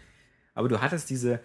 Aber 0.54 0.68
du 0.68 0.82
hattest 0.82 1.08
diese, 1.08 1.40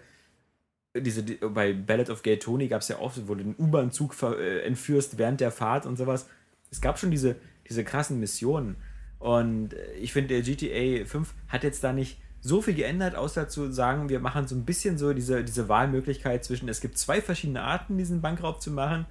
diese 0.94 1.22
die, 1.22 1.36
bei 1.36 1.72
Ballad 1.72 2.10
of 2.10 2.22
Gay 2.22 2.38
Tony 2.38 2.68
gab 2.68 2.82
es 2.82 2.88
ja 2.88 2.98
oft, 2.98 3.26
wo 3.26 3.34
du 3.34 3.44
den 3.44 3.54
U-Bahn-Zug 3.56 4.14
äh, 4.22 4.60
entführst 4.66 5.16
während 5.16 5.40
der 5.40 5.50
Fahrt 5.50 5.86
und 5.86 5.96
sowas. 5.96 6.28
Es 6.70 6.82
gab 6.82 6.98
schon 6.98 7.10
diese, 7.10 7.36
diese 7.66 7.82
krassen 7.82 8.20
Missionen. 8.20 8.76
Und 9.18 9.72
äh, 9.72 9.94
ich 9.94 10.12
finde, 10.12 10.38
der 10.38 10.42
GTA 10.42 11.06
5 11.06 11.32
hat 11.48 11.64
jetzt 11.64 11.82
da 11.82 11.94
nicht 11.94 12.20
so 12.42 12.60
viel 12.60 12.74
geändert, 12.74 13.14
außer 13.14 13.48
zu 13.48 13.72
sagen, 13.72 14.10
wir 14.10 14.20
machen 14.20 14.46
so 14.46 14.54
ein 14.54 14.66
bisschen 14.66 14.98
so 14.98 15.14
diese, 15.14 15.44
diese 15.44 15.70
Wahlmöglichkeit 15.70 16.44
zwischen, 16.44 16.68
es 16.68 16.82
gibt 16.82 16.98
zwei 16.98 17.22
verschiedene 17.22 17.62
Arten, 17.62 17.96
diesen 17.96 18.20
Bankraub 18.20 18.60
zu 18.60 18.70
machen. 18.70 19.06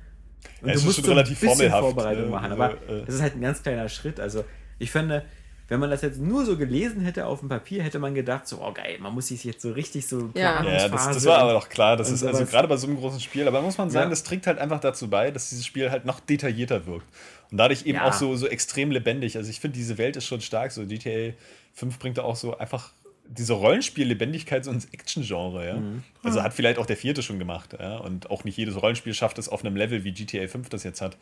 Und 0.61 0.69
Ja, 0.69 0.75
es 0.75 0.85
ist 0.85 0.95
schon 0.95 1.05
relativ 1.05 1.39
formelhaft, 1.39 1.81
Vorbereitung 1.81 2.25
ne? 2.25 2.29
machen. 2.29 2.51
Aber 2.51 2.71
äh, 2.87 3.03
das 3.05 3.15
ist 3.15 3.21
halt 3.21 3.35
ein 3.35 3.41
ganz 3.41 3.61
kleiner 3.63 3.89
Schritt. 3.89 4.19
Also 4.19 4.43
ich 4.79 4.91
finde, 4.91 5.23
wenn 5.69 5.79
man 5.79 5.89
das 5.89 6.01
jetzt 6.01 6.19
nur 6.19 6.45
so 6.45 6.57
gelesen 6.57 7.01
hätte 7.01 7.25
auf 7.25 7.39
dem 7.39 7.49
Papier, 7.49 7.83
hätte 7.83 7.97
man 7.99 8.13
gedacht, 8.13 8.47
so, 8.47 8.61
oh 8.61 8.71
geil, 8.73 8.97
man 8.99 9.13
muss 9.13 9.27
sich 9.27 9.43
jetzt 9.43 9.61
so 9.61 9.71
richtig 9.71 10.07
so 10.07 10.29
Ja. 10.35 10.63
Ja, 10.63 10.87
das, 10.89 11.07
das 11.07 11.25
war 11.25 11.39
aber 11.39 11.53
doch 11.53 11.69
klar. 11.69 11.97
Das 11.97 12.09
ist 12.11 12.23
also 12.23 12.45
gerade 12.45 12.67
bei 12.67 12.77
so 12.77 12.87
einem 12.87 12.97
großen 12.97 13.19
Spiel, 13.19 13.47
aber 13.47 13.61
muss 13.61 13.77
man 13.77 13.89
sagen, 13.89 14.05
Ja. 14.05 14.09
das 14.09 14.23
trägt 14.23 14.45
halt 14.47 14.59
einfach 14.59 14.79
dazu 14.79 15.09
bei, 15.09 15.31
dass 15.31 15.49
dieses 15.49 15.65
Spiel 15.65 15.89
halt 15.91 16.05
noch 16.05 16.19
detaillierter 16.19 16.85
wirkt. 16.85 17.05
Und 17.51 17.57
dadurch 17.57 17.85
eben 17.85 17.97
Ja. 17.97 18.05
auch 18.07 18.13
so, 18.13 18.35
so 18.35 18.47
extrem 18.47 18.91
lebendig. 18.91 19.37
Also 19.37 19.49
ich 19.49 19.59
finde, 19.59 19.77
diese 19.77 19.97
Welt 19.97 20.15
ist 20.15 20.25
schon 20.25 20.41
stark. 20.41 20.71
So 20.71 20.85
GTA 20.85 21.33
5 21.73 21.97
bringt 21.99 22.17
da 22.17 22.23
auch 22.23 22.35
so 22.35 22.57
einfach 22.57 22.91
diese 23.27 23.53
Rollenspiel-Lebendigkeit 23.53 24.63
so 24.65 24.71
ins 24.71 24.85
Action-Genre, 24.85 25.67
ja. 25.67 25.75
Mhm. 25.77 26.03
Also 26.23 26.43
hat 26.43 26.53
vielleicht 26.53 26.77
auch 26.77 26.85
der 26.85 26.97
vierte 26.97 27.23
schon 27.23 27.39
gemacht, 27.39 27.73
ja. 27.79 27.97
Und 27.97 28.29
auch 28.29 28.43
nicht 28.43 28.57
jedes 28.57 28.81
Rollenspiel 28.81 29.13
schafft 29.13 29.37
es 29.39 29.49
auf 29.49 29.63
einem 29.65 29.75
Level 29.75 30.03
wie 30.03 30.11
GTA 30.13 30.47
5 30.47 30.69
das 30.69 30.83
jetzt 30.83 31.01
hat. 31.01 31.17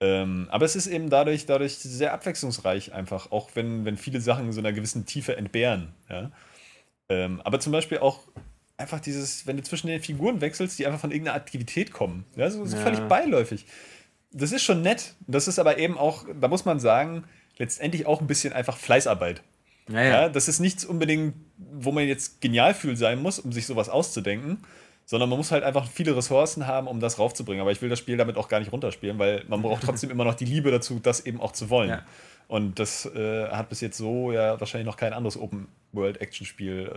Ähm, 0.00 0.48
aber 0.50 0.64
es 0.66 0.76
ist 0.76 0.86
eben 0.86 1.08
dadurch, 1.08 1.46
dadurch 1.46 1.76
sehr 1.76 2.12
abwechslungsreich 2.12 2.92
einfach, 2.92 3.30
auch 3.30 3.50
wenn, 3.54 3.84
wenn 3.84 3.96
viele 3.96 4.20
Sachen 4.20 4.52
so 4.52 4.60
einer 4.60 4.72
gewissen 4.72 5.06
Tiefe 5.06 5.36
entbehren. 5.36 5.94
Ja? 6.10 6.32
Ähm, 7.08 7.40
aber 7.42 7.60
zum 7.60 7.72
Beispiel 7.72 7.98
auch 7.98 8.20
einfach 8.76 8.98
dieses, 9.00 9.46
wenn 9.46 9.56
du 9.56 9.62
zwischen 9.62 9.86
den 9.86 10.00
Figuren 10.02 10.40
wechselst, 10.40 10.78
die 10.78 10.86
einfach 10.86 11.00
von 11.00 11.12
irgendeiner 11.12 11.36
Aktivität 11.36 11.92
kommen. 11.92 12.24
Ja, 12.36 12.50
so, 12.50 12.64
so 12.66 12.76
Ja. 12.76 12.82
völlig 12.82 13.00
beiläufig. 13.08 13.66
Das 14.32 14.50
ist 14.50 14.62
schon 14.62 14.82
nett. 14.82 15.14
Das 15.28 15.46
ist 15.46 15.60
aber 15.60 15.78
eben 15.78 15.96
auch, 15.96 16.26
da 16.40 16.48
muss 16.48 16.64
man 16.64 16.80
sagen, 16.80 17.24
letztendlich 17.56 18.06
auch 18.06 18.20
ein 18.20 18.26
bisschen 18.26 18.52
einfach 18.52 18.76
Fleißarbeit. 18.76 19.42
Ja, 19.88 19.94
Naja, 19.94 20.28
das 20.28 20.48
ist 20.48 20.60
nichts 20.60 20.84
unbedingt, 20.84 21.34
wo 21.56 21.92
man 21.92 22.06
jetzt 22.06 22.40
genial 22.40 22.74
für 22.74 22.96
sein 22.96 23.20
muss, 23.20 23.38
um 23.38 23.52
sich 23.52 23.66
sowas 23.66 23.88
auszudenken, 23.88 24.58
sondern 25.04 25.28
man 25.28 25.38
muss 25.38 25.50
halt 25.50 25.62
einfach 25.64 25.86
viele 25.86 26.16
Ressourcen 26.16 26.66
haben, 26.66 26.86
um 26.86 27.00
das 27.00 27.18
raufzubringen. 27.18 27.60
Aber 27.60 27.72
ich 27.72 27.82
will 27.82 27.90
das 27.90 27.98
Spiel 27.98 28.16
damit 28.16 28.36
auch 28.36 28.48
gar 28.48 28.60
nicht 28.60 28.72
runterspielen, 28.72 29.18
weil 29.18 29.44
man 29.48 29.60
braucht 29.60 29.82
trotzdem 29.82 30.10
immer 30.12 30.24
noch 30.24 30.34
die 30.34 30.46
Liebe 30.46 30.70
dazu, 30.70 30.98
das 31.00 31.26
eben 31.26 31.40
auch 31.40 31.52
zu 31.52 31.68
wollen. 31.68 31.90
Ja. 31.90 32.02
Und 32.46 32.78
das 32.78 33.06
äh, 33.06 33.48
hat 33.48 33.68
bis 33.70 33.80
jetzt 33.80 33.96
so 33.96 34.30
ja 34.32 34.58
wahrscheinlich 34.60 34.86
noch 34.86 34.96
kein 34.98 35.12
anderes 35.12 35.36
Open-World-Action-Spiel 35.38 36.88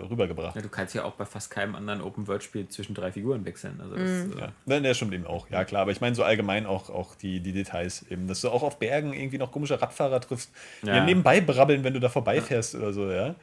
äh, 0.00 0.06
rübergebracht. 0.06 0.54
ja, 0.54 0.62
du 0.62 0.68
kannst 0.68 0.94
ja 0.94 1.04
auch 1.04 1.14
bei 1.14 1.24
fast 1.24 1.50
keinem 1.50 1.74
anderen 1.74 2.00
Open-World-Spiel 2.00 2.68
zwischen 2.68 2.94
drei 2.94 3.10
Figuren 3.12 3.44
wechseln. 3.44 3.80
Also 3.80 3.96
das, 3.96 4.08
äh, 4.08 4.40
Ja, 4.40 4.52
ne, 4.66 4.80
der 4.82 4.94
stimmt 4.94 5.12
eben 5.14 5.26
auch. 5.26 5.48
Ja, 5.50 5.64
klar. 5.64 5.82
Aber 5.82 5.90
ich 5.90 6.00
meine 6.00 6.14
so 6.14 6.22
allgemein 6.22 6.66
auch, 6.66 6.88
auch 6.88 7.14
die, 7.16 7.40
die 7.40 7.52
Details 7.52 8.04
eben, 8.10 8.28
dass 8.28 8.40
du 8.42 8.50
auch 8.50 8.62
auf 8.62 8.78
Bergen 8.78 9.12
irgendwie 9.12 9.38
noch 9.38 9.50
komische 9.50 9.80
Radfahrer 9.82 10.20
triffst, 10.20 10.50
die 10.82 10.86
Ja. 10.86 10.96
ja. 10.96 11.04
nebenbei 11.04 11.40
brabbeln, 11.40 11.82
wenn 11.84 11.94
du 11.94 12.00
da 12.00 12.08
vorbeifährst 12.08 12.74
oder 12.76 12.92
so, 12.92 13.10
ja. 13.10 13.34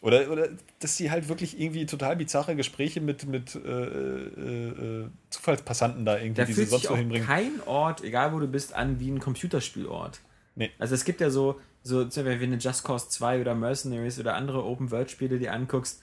Oder, 0.00 0.28
oder 0.32 0.48
dass 0.80 0.96
die 0.96 1.12
halt 1.12 1.28
wirklich 1.28 1.60
irgendwie 1.60 1.86
total 1.86 2.16
bizarre 2.16 2.56
Gespräche 2.56 3.00
mit, 3.00 3.24
mit 3.26 3.54
äh, 3.54 3.58
äh, 3.68 5.02
äh, 5.02 5.06
Zufallspassanten 5.30 6.04
da 6.04 6.16
irgendwie, 6.18 6.34
Da 6.40 6.44
die 6.44 6.52
sie 6.54 6.62
fühlt 6.62 6.70
sonst 6.70 6.80
sich 6.82 6.88
so 6.88 6.94
auch 6.94 6.98
hinbringen. 6.98 7.26
kein 7.26 7.60
Ort, 7.66 8.02
egal 8.02 8.32
wo 8.32 8.40
du 8.40 8.48
bist, 8.48 8.74
an 8.74 8.98
wie 8.98 9.10
ein 9.10 9.20
Computerspielort. 9.20 10.20
Nee. 10.54 10.70
Also 10.78 10.94
es 10.94 11.04
gibt 11.04 11.20
ja 11.20 11.30
so, 11.30 11.60
so 11.82 12.04
zum 12.04 12.24
Beispiel, 12.24 12.42
wenn 12.42 12.50
du 12.50 12.56
Just 12.58 12.84
Cause 12.84 13.08
2 13.08 13.40
oder 13.40 13.54
Mercenaries 13.54 14.18
oder 14.18 14.34
andere 14.34 14.64
Open-World-Spiele 14.64 15.38
dir 15.38 15.52
anguckst, 15.52 16.02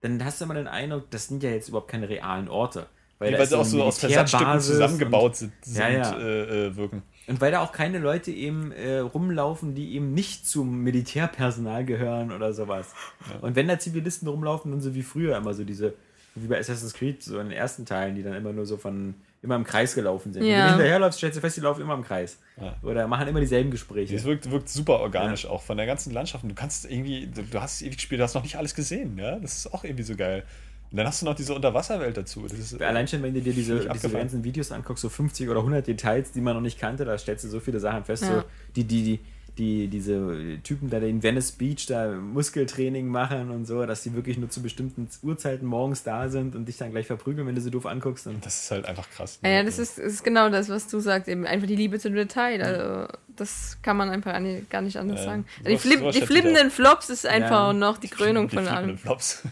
dann 0.00 0.24
hast 0.24 0.40
du 0.40 0.44
immer 0.44 0.54
den 0.54 0.68
Eindruck, 0.68 1.10
das 1.10 1.26
sind 1.26 1.42
ja 1.42 1.50
jetzt 1.50 1.68
überhaupt 1.68 1.90
keine 1.90 2.08
realen 2.08 2.48
Orte. 2.48 2.86
Weil, 3.18 3.32
da 3.32 3.38
weil 3.38 3.46
sie 3.46 3.58
auch 3.58 3.64
so 3.64 3.82
aus 3.82 3.98
Versatzstücken 3.98 4.60
zusammengebaut 4.60 5.36
sind, 5.36 5.52
sind 5.62 5.82
Ja, 5.82 5.88
ja. 5.88 6.18
Äh, 6.18 6.66
äh, 6.66 6.76
wirken. 6.76 7.02
Und, 7.26 7.34
und 7.34 7.40
weil 7.40 7.50
da 7.50 7.62
auch 7.62 7.72
keine 7.72 7.98
Leute 7.98 8.30
eben 8.30 8.70
äh, 8.70 8.98
rumlaufen, 8.98 9.74
die 9.74 9.94
eben 9.94 10.14
nicht 10.14 10.46
zum 10.46 10.84
Militärpersonal 10.84 11.84
gehören 11.84 12.30
oder 12.30 12.52
sowas. 12.52 12.94
Und 13.40 13.56
wenn 13.56 13.66
da 13.66 13.78
Zivilisten 13.78 14.28
rumlaufen, 14.28 14.70
dann 14.70 14.80
so 14.80 14.94
wie 14.94 15.02
früher 15.02 15.36
immer 15.36 15.52
so 15.52 15.64
diese, 15.64 15.94
wie 16.36 16.46
bei 16.46 16.60
Assassin's 16.60 16.94
Creed, 16.94 17.22
so 17.24 17.40
in 17.40 17.48
den 17.48 17.58
ersten 17.58 17.84
Teilen, 17.86 18.14
die 18.14 18.22
dann 18.22 18.34
immer 18.34 18.52
nur 18.52 18.66
so 18.66 18.76
von, 18.76 19.16
immer 19.42 19.56
im 19.56 19.64
Kreis 19.64 19.94
gelaufen 19.94 20.32
sind. 20.32 20.42
Wenn 20.42 20.50
Ja. 20.50 20.64
du 20.64 20.70
hinterherläufst, 20.74 21.18
stellst 21.18 21.36
du 21.36 21.40
fest, 21.40 21.56
die 21.56 21.60
laufen 21.60 21.82
immer 21.82 21.94
im 21.94 22.02
Kreis. 22.02 22.38
Ja. 22.60 22.74
Oder 22.82 23.06
machen 23.06 23.28
immer 23.28 23.40
dieselben 23.40 23.70
Gespräche. 23.70 24.16
Es 24.16 24.24
wirkt, 24.24 24.50
wirkt 24.50 24.68
super 24.68 25.00
organisch 25.00 25.46
auch 25.46 25.62
von 25.62 25.76
der 25.76 25.86
ganzen 25.86 26.12
Landschaft. 26.12 26.42
Und 26.42 26.50
du 26.50 26.54
kannst 26.56 26.90
irgendwie, 26.90 27.26
du, 27.26 27.42
du 27.42 27.60
hast 27.60 27.74
es 27.76 27.82
ewig 27.82 27.96
gespielt, 27.96 28.20
du 28.20 28.24
hast 28.24 28.34
noch 28.34 28.42
nicht 28.42 28.56
alles 28.56 28.74
gesehen, 28.74 29.16
ja. 29.18 29.36
Das 29.38 29.58
ist 29.58 29.72
auch 29.72 29.84
irgendwie 29.84 30.02
so 30.02 30.16
geil. 30.16 30.44
Und 30.90 30.96
dann 30.96 31.06
hast 31.06 31.20
du 31.20 31.26
noch 31.26 31.34
diese 31.34 31.54
Unterwasserwelt 31.54 32.16
dazu. 32.16 32.42
Das 32.48 32.58
ist, 32.58 32.80
Allein 32.80 33.06
schon, 33.06 33.22
wenn 33.22 33.34
du 33.34 33.40
dir 33.42 33.52
diese, 33.52 33.86
diese 33.88 34.08
ganzen 34.10 34.42
Videos 34.42 34.72
anguckst, 34.72 35.02
so 35.02 35.08
50 35.10 35.48
oder 35.50 35.60
100 35.60 35.86
Details, 35.86 36.32
die 36.32 36.40
man 36.40 36.54
noch 36.54 36.62
nicht 36.62 36.78
kannte, 36.80 37.04
da 37.04 37.16
stellst 37.18 37.44
du 37.44 37.48
so 37.48 37.60
viele 37.60 37.78
Sachen 37.78 38.04
fest. 38.04 38.22
Ja. 38.22 38.36
So, 38.40 38.44
die, 38.74 38.84
die, 38.84 39.02
die, 39.04 39.20
die, 39.58 39.88
diese 39.88 40.58
Typen 40.62 40.88
da 40.88 40.98
in 40.98 41.22
Venice 41.22 41.52
Beach 41.52 41.86
da 41.86 42.12
Muskeltraining 42.12 43.08
machen 43.08 43.50
und 43.50 43.66
so, 43.66 43.84
dass 43.84 44.02
die 44.04 44.14
wirklich 44.14 44.38
nur 44.38 44.48
zu 44.48 44.62
bestimmten 44.62 45.08
Uhrzeiten 45.22 45.66
morgens 45.66 46.04
da 46.04 46.28
sind 46.28 46.54
und 46.54 46.66
dich 46.66 46.76
dann 46.78 46.92
gleich 46.92 47.06
verprügeln, 47.08 47.46
wenn 47.46 47.54
du 47.56 47.60
sie 47.60 47.70
doof 47.70 47.84
anguckst. 47.86 48.26
Und 48.28 48.46
das 48.46 48.62
ist 48.62 48.70
halt 48.70 48.86
einfach 48.86 49.10
krass. 49.10 49.40
Ja, 49.42 49.50
ja, 49.50 49.62
das 49.64 49.78
ist, 49.78 49.98
das 49.98 50.04
ist 50.06 50.24
genau 50.24 50.48
das, 50.48 50.68
was 50.68 50.86
du 50.88 51.00
sagst, 51.00 51.28
eben 51.28 51.44
einfach 51.44 51.66
die 51.66 51.76
Liebe 51.76 51.98
zum 51.98 52.14
Detail. 52.14 52.62
Also, 52.62 53.12
das 53.36 53.78
kann 53.82 53.96
man 53.96 54.10
einfach 54.10 54.32
gar 54.70 54.80
nicht 54.80 54.96
anders 54.96 55.20
Ja, 55.20 55.24
sagen. 55.26 55.44
sowas- 55.58 55.70
die, 55.70 55.78
Flip, 55.78 56.10
die 56.12 56.22
flippenden 56.22 56.70
Flops 56.70 57.10
ist 57.10 57.26
einfach 57.26 57.68
Ja. 57.68 57.72
noch 57.72 57.98
die 57.98 58.08
Krönung 58.08 58.48
Die 58.48 58.56
von 58.56 58.66
allem. 58.68 58.96
Flops. 58.96 59.42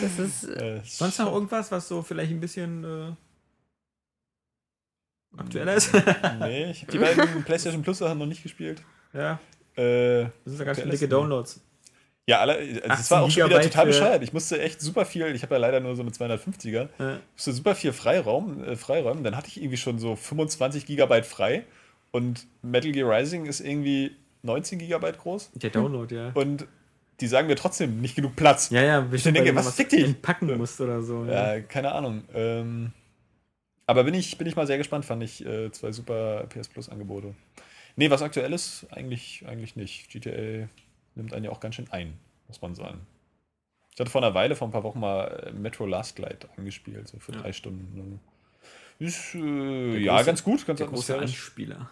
Das 0.00 0.18
ist, 0.18 0.44
äh, 0.48 0.76
Äh, 0.78 0.80
sonst 0.84 1.18
noch 1.18 1.32
irgendwas, 1.32 1.70
was 1.72 1.88
so 1.88 2.02
vielleicht 2.02 2.30
ein 2.30 2.40
bisschen 2.40 2.84
äh, 2.84 3.12
aktueller 5.36 5.74
ist? 5.74 5.92
nee, 6.40 6.70
ich 6.70 6.82
habe 6.82 6.92
die 6.92 6.98
beiden 6.98 7.42
PlayStation 7.44 7.82
Plus 7.82 7.98
Sachen 7.98 8.18
noch 8.18 8.26
nicht 8.26 8.42
gespielt. 8.42 8.82
ja, 9.12 9.38
Äh, 9.76 10.24
das 10.24 10.30
sind 10.44 10.58
ja 10.58 10.64
ganz 10.64 10.78
Aktuell 10.78 10.90
dicke 10.90 11.08
Downloads. 11.08 11.60
ja, 12.26 12.40
alle, 12.40 12.54
also 12.56 12.80
das 12.80 12.90
18 13.00 13.10
war 13.16 13.22
auch 13.22 13.30
schon 13.30 13.46
wieder 13.50 13.60
total 13.60 13.86
bescheuert. 13.86 14.22
Ich 14.22 14.32
musste 14.32 14.60
echt 14.60 14.80
super 14.80 15.04
viel, 15.04 15.26
ich 15.34 15.42
habe 15.42 15.54
ja 15.54 15.60
leider 15.60 15.80
nur 15.80 15.94
so 15.96 16.02
eine 16.02 16.10
250er, 16.10 16.88
Ja. 16.98 17.18
musste 17.34 17.52
super 17.52 17.74
viel 17.74 17.92
Freiraum, 17.92 18.64
äh, 18.64 18.76
freiräumen. 18.76 19.22
Dann 19.24 19.36
hatte 19.36 19.48
ich 19.48 19.58
irgendwie 19.58 19.76
schon 19.76 19.98
so 19.98 20.16
25 20.16 20.86
Gigabyte 20.86 21.26
frei 21.26 21.64
und 22.10 22.46
Metal 22.62 22.90
Gear 22.92 23.10
Rising 23.10 23.46
ist 23.46 23.60
irgendwie 23.60 24.12
19 24.42 24.78
Gigabyte 24.78 25.18
groß 25.18 25.50
Der 25.54 25.70
Download, 25.70 26.14
ja. 26.14 26.30
und 26.34 26.66
die 27.20 27.26
sagen 27.28 27.48
mir 27.48 27.56
trotzdem 27.56 28.00
nicht 28.00 28.14
genug 28.14 28.36
Platz. 28.36 28.70
Ja, 28.70 28.82
ja, 28.82 29.00
bestimmt, 29.00 29.36
denke, 29.38 29.54
was 29.54 29.74
fickt 29.74 29.92
dich? 29.92 30.04
entpacken 30.04 30.54
musst 30.58 30.80
oder 30.80 31.00
so. 31.02 31.24
Ja, 31.24 31.60
keine 31.60 31.92
Ahnung. 31.92 32.24
Ähm, 32.34 32.92
aber 33.86 34.04
bin 34.04 34.14
ich, 34.14 34.36
bin 34.36 34.46
ich 34.46 34.54
mal 34.56 34.66
sehr 34.66 34.78
gespannt, 34.78 35.04
fand 35.04 35.22
ich 35.22 35.44
äh, 35.46 35.70
zwei 35.72 35.92
super 35.92 36.44
PS 36.48 36.68
Plus 36.68 36.88
Angebote. 36.88 37.34
Nee, 37.96 38.10
was 38.10 38.22
aktuell 38.22 38.52
ist, 38.52 38.86
eigentlich, 38.90 39.44
eigentlich 39.46 39.74
nicht. 39.76 40.10
GTA 40.10 40.68
nimmt 41.14 41.32
einen 41.32 41.44
ja 41.46 41.50
auch 41.50 41.60
ganz 41.60 41.74
schön 41.76 41.90
ein, 41.90 42.18
muss 42.46 42.60
man 42.60 42.74
sagen. 42.74 43.06
Ich 43.94 44.00
hatte 44.00 44.10
vor 44.10 44.22
einer 44.22 44.34
Weile, 44.34 44.54
vor 44.54 44.68
ein 44.68 44.72
paar 44.72 44.82
Wochen 44.82 45.00
mal 45.00 45.46
äh, 45.46 45.52
Metro 45.52 45.86
Last 45.86 46.18
Light 46.18 46.46
angespielt, 46.58 47.08
so 47.08 47.18
für 47.18 47.32
Ja. 47.32 47.40
drei 47.40 47.52
Stunden. 47.52 48.20
Ist 48.98 49.34
äh, 49.34 49.96
ja 49.98 50.16
große- 50.18 50.24
ganz 50.24 50.44
gut, 50.44 50.66
ganz 50.66 50.78
Der 50.78 50.88
große. 50.88 51.18
Anspieler. 51.18 51.90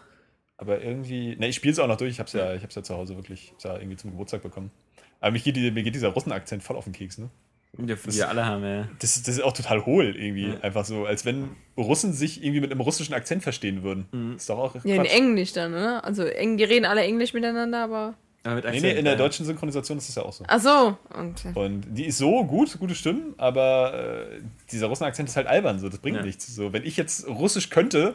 Aber 0.57 0.81
irgendwie, 0.81 1.35
ne, 1.35 1.47
ich 1.47 1.55
spiele 1.55 1.71
es 1.73 1.79
auch 1.79 1.87
noch 1.87 1.97
durch. 1.97 2.11
Ich 2.11 2.19
hab's 2.19 2.33
ja, 2.33 2.53
ich 2.53 2.63
hab's 2.63 2.75
ja 2.75 2.83
zu 2.83 2.95
Hause 2.95 3.15
wirklich, 3.15 3.53
ja 3.63 3.75
irgendwie 3.77 3.97
zum 3.97 4.11
Geburtstag 4.11 4.43
bekommen. 4.43 4.71
Aber 5.19 5.31
mich 5.31 5.43
geht, 5.43 5.55
die, 5.55 5.71
mir 5.71 5.83
geht 5.83 5.95
dieser 5.95 6.09
Russenakzent 6.09 6.61
voll 6.63 6.75
auf 6.77 6.83
den 6.85 6.93
Keks, 6.93 7.17
ne? 7.17 7.29
Ja, 7.77 7.95
die 7.95 8.13
wir 8.15 8.29
alle 8.29 8.45
haben, 8.45 8.63
ja. 8.63 8.87
Das, 8.99 9.21
das 9.21 9.35
ist 9.35 9.43
auch 9.43 9.53
total 9.53 9.85
hohl 9.85 10.15
irgendwie. 10.15 10.47
Ja. 10.47 10.59
Einfach 10.61 10.85
so, 10.85 11.05
als 11.05 11.25
wenn 11.25 11.49
Russen 11.77 12.13
sich 12.13 12.41
irgendwie 12.43 12.61
mit 12.61 12.71
einem 12.71 12.81
russischen 12.81 13.13
Akzent 13.13 13.43
verstehen 13.43 13.83
würden. 13.83 14.07
Mhm. 14.11 14.35
Ist 14.37 14.49
doch 14.49 14.57
auch 14.57 14.75
Ja, 14.75 14.95
in 14.95 15.01
Quatsch. 15.01 15.13
Englisch 15.13 15.53
dann, 15.53 15.73
oder? 15.73 16.03
Also 16.05 16.23
eng, 16.23 16.57
die 16.57 16.63
reden 16.63 16.85
alle 16.85 17.01
Englisch 17.01 17.33
miteinander, 17.33 17.83
aber. 17.83 18.13
Aber 18.43 18.55
mit 18.55 18.63
Nee, 18.65 18.69
Akzent, 18.69 18.83
nee, 18.93 18.99
in 18.99 19.05
der 19.05 19.13
ja. 19.13 19.17
deutschen 19.17 19.45
Synchronisation 19.45 19.97
ist 19.97 20.07
das 20.07 20.15
ja 20.15 20.21
auch 20.23 20.31
so. 20.31 20.43
Ach 20.47 20.59
so. 20.59 20.97
Und, 21.19 21.43
Und 21.57 21.85
die 21.97 22.05
ist 22.05 22.19
so 22.19 22.45
gut, 22.45 22.77
gute 22.79 22.93
Stimmen, 22.93 23.33
aber 23.37 24.27
äh, 24.31 24.41
dieser 24.71 24.85
Russenakzent 24.87 25.27
ist 25.29 25.35
halt 25.35 25.47
albern, 25.47 25.79
so, 25.79 25.89
das 25.89 25.97
bringt 25.99 26.17
Ja. 26.17 26.23
nichts. 26.23 26.53
So, 26.53 26.71
wenn 26.71 26.83
ich 26.85 26.95
jetzt 26.95 27.27
Russisch 27.27 27.71
könnte, 27.71 28.13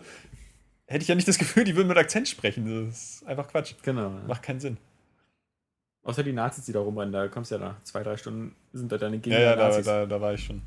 hätte 0.86 1.02
ich 1.02 1.08
ja 1.08 1.16
nicht 1.16 1.26
das 1.26 1.36
Gefühl, 1.38 1.64
die 1.64 1.74
würden 1.74 1.88
mit 1.88 1.96
Akzent 1.98 2.28
sprechen. 2.28 2.86
Das 2.86 2.96
ist 3.20 3.26
einfach 3.26 3.48
Quatsch. 3.48 3.74
Genau. 3.82 4.12
Macht 4.28 4.42
keinen 4.42 4.60
Sinn. 4.60 4.76
Außer 6.02 6.22
die 6.22 6.32
Nazis, 6.32 6.64
die 6.64 6.72
da 6.72 6.80
rumrennen, 6.80 7.12
da 7.12 7.28
kommst 7.28 7.50
du 7.50 7.56
ja 7.56 7.60
nach 7.60 7.82
zwei, 7.82 8.02
drei 8.02 8.16
Stunden, 8.16 8.56
sind 8.72 8.90
da 8.90 8.96
deine 8.98 9.16
Ja, 9.16 9.22
Gegner 9.22 9.40
ja, 9.40 9.56
da, 9.56 9.68
Nazis. 9.68 9.84
da, 9.86 10.06
da 10.06 10.20
war 10.20 10.32
ich 10.34 10.42
schon. 10.44 10.62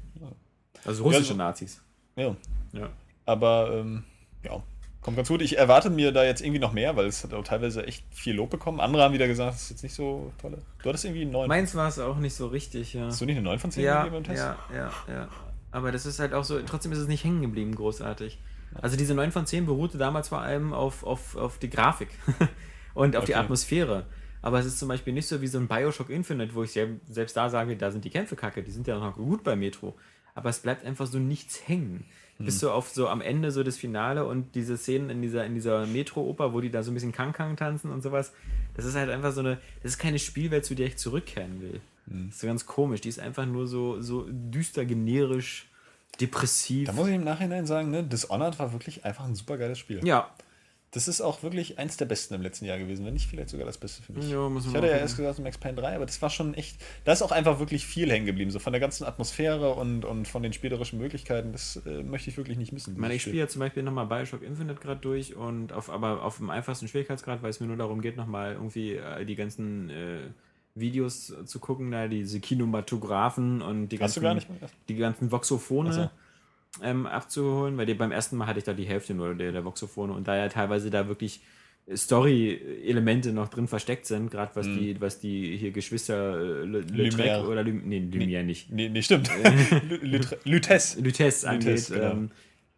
Also 0.85 1.03
russische 1.03 1.31
Ja, 1.31 1.37
Nazis. 1.37 1.81
Ja. 2.15 2.35
Ja. 2.73 2.89
Aber 3.25 3.71
ähm, 3.73 4.03
ja, 4.43 4.61
kommt 5.01 5.17
ganz 5.17 5.29
gut. 5.29 5.41
Ich 5.41 5.57
erwarte 5.57 5.89
mir 5.89 6.11
da 6.11 6.23
jetzt 6.23 6.41
irgendwie 6.41 6.59
noch 6.59 6.73
mehr, 6.73 6.95
weil 6.95 7.05
es 7.07 7.23
hat 7.23 7.33
auch 7.33 7.43
teilweise 7.43 7.85
echt 7.87 8.03
viel 8.11 8.35
Lob 8.35 8.49
bekommen. 8.51 8.79
Andere 8.79 9.03
haben 9.03 9.13
wieder 9.13 9.27
gesagt, 9.27 9.53
das 9.55 9.63
ist 9.63 9.69
jetzt 9.71 9.83
nicht 9.83 9.95
so 9.95 10.31
toll. 10.39 10.57
Du 10.81 10.89
hattest 10.89 11.05
irgendwie 11.05 11.21
einen 11.23 11.31
9. 11.31 11.47
Meins 11.47 11.73
war 11.75 11.87
es 11.87 11.97
auch 11.99 12.17
nicht 12.17 12.35
so 12.35 12.47
richtig, 12.47 12.93
ja. 12.93 13.05
Hast 13.05 13.21
du 13.21 13.25
nicht 13.25 13.37
eine 13.37 13.43
9 13.45 13.59
von 13.59 13.71
10 13.71 13.83
Ja, 13.83 14.03
gegeben 14.03 14.17
im 14.17 14.23
Test? 14.23 14.43
ja, 14.43 14.57
ja, 14.75 14.91
ja. 15.07 15.27
Aber 15.71 15.91
das 15.91 16.05
ist 16.05 16.19
halt 16.19 16.33
auch 16.33 16.43
so, 16.43 16.59
trotzdem 16.61 16.91
ist 16.91 16.99
es 16.99 17.07
nicht 17.07 17.23
hängen 17.23 17.41
geblieben, 17.41 17.73
großartig. 17.75 18.39
Also 18.81 18.97
diese 18.97 19.13
9 19.15 19.31
von 19.31 19.45
10 19.45 19.65
beruhte 19.65 19.97
damals 19.97 20.29
vor 20.29 20.41
allem 20.41 20.73
auf, 20.73 21.03
auf, 21.03 21.35
auf 21.35 21.57
die 21.59 21.69
Grafik 21.69 22.09
und 22.93 23.15
auf 23.15 23.25
die 23.25 23.33
Okay. 23.33 23.41
Atmosphäre. 23.41 24.05
Aber 24.43 24.59
es 24.59 24.65
ist 24.67 24.77
zum 24.77 24.89
Beispiel 24.89 25.13
nicht 25.13 25.25
so 25.27 25.41
wie 25.41 25.47
so 25.47 25.57
ein 25.57 25.67
Bioshock 25.67 26.09
Infinite, 26.11 26.53
wo 26.53 26.61
ich 26.63 26.71
sel- 26.71 26.99
selbst 27.09 27.35
da 27.35 27.49
sage, 27.49 27.75
da 27.75 27.89
sind 27.89 28.05
die 28.05 28.09
Kämpfe 28.11 28.35
kacke, 28.35 28.61
die 28.61 28.71
sind 28.71 28.85
ja 28.85 28.99
noch 28.99 29.15
gut 29.15 29.43
bei 29.43 29.55
Metro. 29.55 29.95
Aber 30.35 30.49
es 30.49 30.59
bleibt 30.59 30.85
einfach 30.85 31.07
so 31.07 31.17
nichts 31.17 31.67
hängen. 31.67 32.05
Bis 32.39 32.59
so 32.59 32.71
auf 32.71 32.89
so 32.89 33.07
am 33.07 33.21
Ende 33.21 33.51
so 33.51 33.63
das 33.63 33.77
Finale 33.77 34.25
und 34.25 34.53
diese 34.55 34.75
Szenen 34.75 35.09
in 35.11 35.21
dieser, 35.21 35.45
in 35.45 35.53
dieser 35.53 35.85
Metro-Oper, 35.85 36.51
wo 36.51 36.59
die 36.61 36.71
da 36.71 36.83
so 36.83 36.91
ein 36.91 36.93
bisschen 36.95 37.11
Kang-Kang 37.13 37.55
tanzen 37.55 37.89
und 37.91 38.01
sowas. 38.01 38.33
Das 38.75 38.85
ist 38.85 38.95
halt 38.95 39.09
einfach 39.11 39.31
so 39.31 39.39
eine, 39.41 39.59
das 39.81 39.93
ist 39.93 39.97
keine 39.99 40.19
Spielwelt, 40.19 40.65
zu 40.65 40.75
der 40.75 40.87
ich 40.87 40.97
zurückkehren 40.97 41.61
will. 41.61 41.79
Das 42.07 42.35
ist 42.35 42.39
so 42.41 42.47
ganz 42.47 42.65
komisch. 42.65 42.99
Die 43.01 43.09
ist 43.09 43.19
einfach 43.19 43.45
nur 43.45 43.67
so, 43.67 44.01
so 44.01 44.25
düster, 44.29 44.83
generisch, 44.83 45.69
depressiv. 46.19 46.87
Da 46.87 46.93
muss 46.93 47.07
ich 47.07 47.15
im 47.15 47.23
Nachhinein 47.23 47.65
sagen, 47.65 47.91
ne, 47.91 48.03
Dishonored 48.03 48.59
war 48.59 48.73
wirklich 48.73 49.05
einfach 49.05 49.25
ein 49.25 49.35
super 49.35 49.57
geiles 49.57 49.77
Spiel. 49.79 50.05
Ja, 50.05 50.29
Das 50.93 51.07
ist 51.07 51.21
auch 51.21 51.41
wirklich 51.41 51.79
eins 51.79 51.97
der 51.97 52.05
besten 52.05 52.35
im 52.35 52.43
letzten 52.43 52.65
Jahr 52.65 52.77
gewesen, 52.77 53.03
wenn 53.03 53.13
nicht 53.13 53.27
vielleicht 53.27 53.49
sogar 53.49 53.65
das 53.65 53.79
Beste 53.79 54.03
für 54.03 54.13
mich. 54.13 54.29
Ja, 54.29 54.47
ich 54.47 54.75
hatte 54.75 54.87
ja 54.87 54.97
erst 54.97 55.17
gesagt 55.17 55.39
Max 55.39 55.57
Payne 55.57 55.75
3, 55.81 55.95
aber 55.95 56.05
das 56.05 56.21
war 56.21 56.29
schon 56.29 56.53
echt, 56.53 56.77
da 57.03 57.11
ist 57.13 57.23
auch 57.23 57.31
einfach 57.31 57.59
wirklich 57.59 57.87
viel 57.87 58.11
hängen 58.11 58.27
geblieben, 58.27 58.51
so 58.51 58.59
von 58.59 58.73
der 58.73 58.79
ganzen 58.79 59.03
Atmosphäre 59.03 59.73
und, 59.73 60.05
und 60.05 60.27
von 60.27 60.43
den 60.43 60.53
spielerischen 60.53 60.99
Möglichkeiten, 60.99 61.51
das 61.51 61.81
äh, 61.87 62.03
möchte 62.03 62.29
ich 62.29 62.37
wirklich 62.37 62.59
nicht 62.59 62.73
missen. 62.73 62.93
Ich 62.93 62.99
meine, 62.99 63.15
ich 63.15 63.23
spiele 63.23 63.39
ja 63.39 63.47
zum 63.47 63.59
Beispiel 63.59 63.81
nochmal 63.81 64.05
Bioshock 64.05 64.43
Infinite 64.43 64.79
gerade 64.79 65.01
durch 65.01 65.35
und 65.35 65.73
auf, 65.73 65.89
aber 65.89 66.23
auf 66.23 66.37
dem 66.37 66.51
einfachsten 66.51 66.87
Schwierigkeitsgrad, 66.87 67.41
weil 67.41 67.49
es 67.49 67.59
mir 67.59 67.65
nur 67.65 67.77
darum 67.77 67.99
geht, 67.99 68.15
nochmal 68.15 68.53
irgendwie 68.53 68.93
äh, 68.93 69.25
die 69.25 69.35
ganzen 69.35 69.89
äh, 69.89 70.19
Videos 70.75 71.33
zu 71.43 71.59
gucken, 71.59 71.89
da 71.89 72.07
diese 72.07 72.39
Kinematographen 72.39 73.63
und 73.63 73.89
die 73.89 73.99
Hast 73.99 74.17
du 74.17 74.21
ganzen, 74.21 74.47
die 74.89 74.95
ganzen 74.95 75.31
Voxophone 75.31 75.87
Ach 75.87 75.93
so. 75.93 76.09
Ähm, 76.81 77.05
abzuholen, 77.05 77.77
weil 77.77 77.85
die, 77.85 77.93
beim 77.93 78.11
ersten 78.11 78.37
Mal 78.37 78.47
hatte 78.47 78.59
ich 78.59 78.65
da 78.65 78.73
die 78.73 78.85
Hälfte 78.85 79.13
nur 79.13 79.35
der, 79.35 79.51
der 79.51 79.65
Voxophone 79.65 80.11
und 80.11 80.27
da 80.27 80.35
ja 80.35 80.49
teilweise 80.49 80.89
da 80.89 81.07
wirklich 81.07 81.41
Story-Elemente 81.93 83.33
noch 83.33 83.49
drin 83.49 83.67
versteckt 83.67 84.05
sind, 84.05 84.31
gerade 84.31 84.55
was 84.55 84.65
die, 84.65 84.99
was 85.01 85.19
die 85.19 85.57
hier 85.57 85.71
Geschwister 85.71 86.63
äh. 86.63 87.09
Trek 87.09 87.45
oder 87.45 87.63
Lum, 87.63 87.81
nee, 87.85 87.99
Lumière 87.99 88.43
nicht. 88.43 88.71
Nee, 88.71 88.87
nee 88.87 89.01
stimmt. 89.01 89.29
Lütes. 90.45 90.97
Lutez 90.97 91.43
angeht, 91.43 91.89
genau. 91.89 92.11
ähm, 92.11 92.31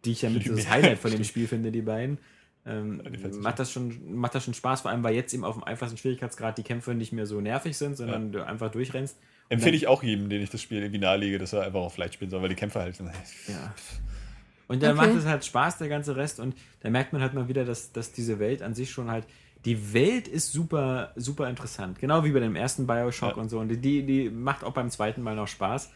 die 0.04 0.10
ich 0.12 0.22
ja 0.22 0.30
mit 0.30 0.48
das. 0.48 0.68
Highlight 0.68 0.98
von 0.98 1.12
dem 1.12 1.22
Spiel 1.22 1.46
finde, 1.46 1.70
die 1.70 1.82
beiden. 1.82 2.18
Ähm, 2.66 3.00
macht, 3.40 3.60
das 3.60 3.70
schon, 3.70 4.16
macht 4.16 4.34
das 4.34 4.44
schon 4.44 4.54
Spaß, 4.54 4.80
vor 4.80 4.90
allem 4.90 5.04
weil 5.04 5.14
jetzt 5.14 5.32
eben 5.32 5.44
auf 5.44 5.54
dem 5.54 5.62
einfachsten 5.62 5.96
Schwierigkeitsgrad 5.96 6.58
die 6.58 6.64
Kämpfe 6.64 6.94
nicht 6.94 7.12
mehr 7.12 7.26
so 7.26 7.40
nervig 7.40 7.76
sind, 7.76 7.96
sondern 7.96 8.32
du 8.32 8.44
einfach 8.44 8.72
durchrennst. 8.72 9.16
Empfehle 9.48 9.76
ich 9.76 9.86
auch 9.86 10.02
jedem, 10.02 10.28
den 10.28 10.42
ich 10.42 10.50
das 10.50 10.60
Spiel 10.60 10.78
irgendwie 10.78 10.98
nahelege, 10.98 11.38
dass 11.38 11.52
er 11.52 11.62
einfach 11.62 11.80
auf 11.80 11.96
Leicht 11.96 12.14
spielen 12.14 12.30
soll, 12.30 12.42
weil 12.42 12.48
die 12.48 12.54
Kämpfe 12.56 12.80
halt. 12.80 12.98
Ja. 12.98 13.74
Und 14.68 14.82
dann 14.82 14.98
Okay. 14.98 15.06
macht 15.08 15.16
es 15.16 15.24
halt 15.26 15.44
Spaß, 15.44 15.78
der 15.78 15.88
ganze 15.88 16.16
Rest. 16.16 16.40
Und 16.40 16.56
da 16.80 16.90
merkt 16.90 17.12
man 17.12 17.22
halt 17.22 17.34
mal 17.34 17.46
wieder, 17.46 17.64
dass, 17.64 17.92
dass 17.92 18.10
diese 18.12 18.40
Welt 18.40 18.62
an 18.62 18.74
sich 18.74 18.90
schon 18.90 19.10
halt. 19.10 19.24
Die 19.64 19.92
Welt 19.94 20.26
ist 20.28 20.52
super, 20.52 21.12
super 21.16 21.48
interessant. 21.48 21.98
Genau 22.00 22.24
wie 22.24 22.32
bei 22.32 22.40
dem 22.40 22.56
ersten 22.56 22.86
Bioshock 22.86 23.36
Ja. 23.36 23.42
und 23.42 23.48
so. 23.48 23.60
Und 23.60 23.68
die, 23.68 24.02
die 24.04 24.28
macht 24.30 24.64
auch 24.64 24.72
beim 24.72 24.90
zweiten 24.90 25.22
Mal 25.22 25.36
noch 25.36 25.46
Spaß. 25.48 25.90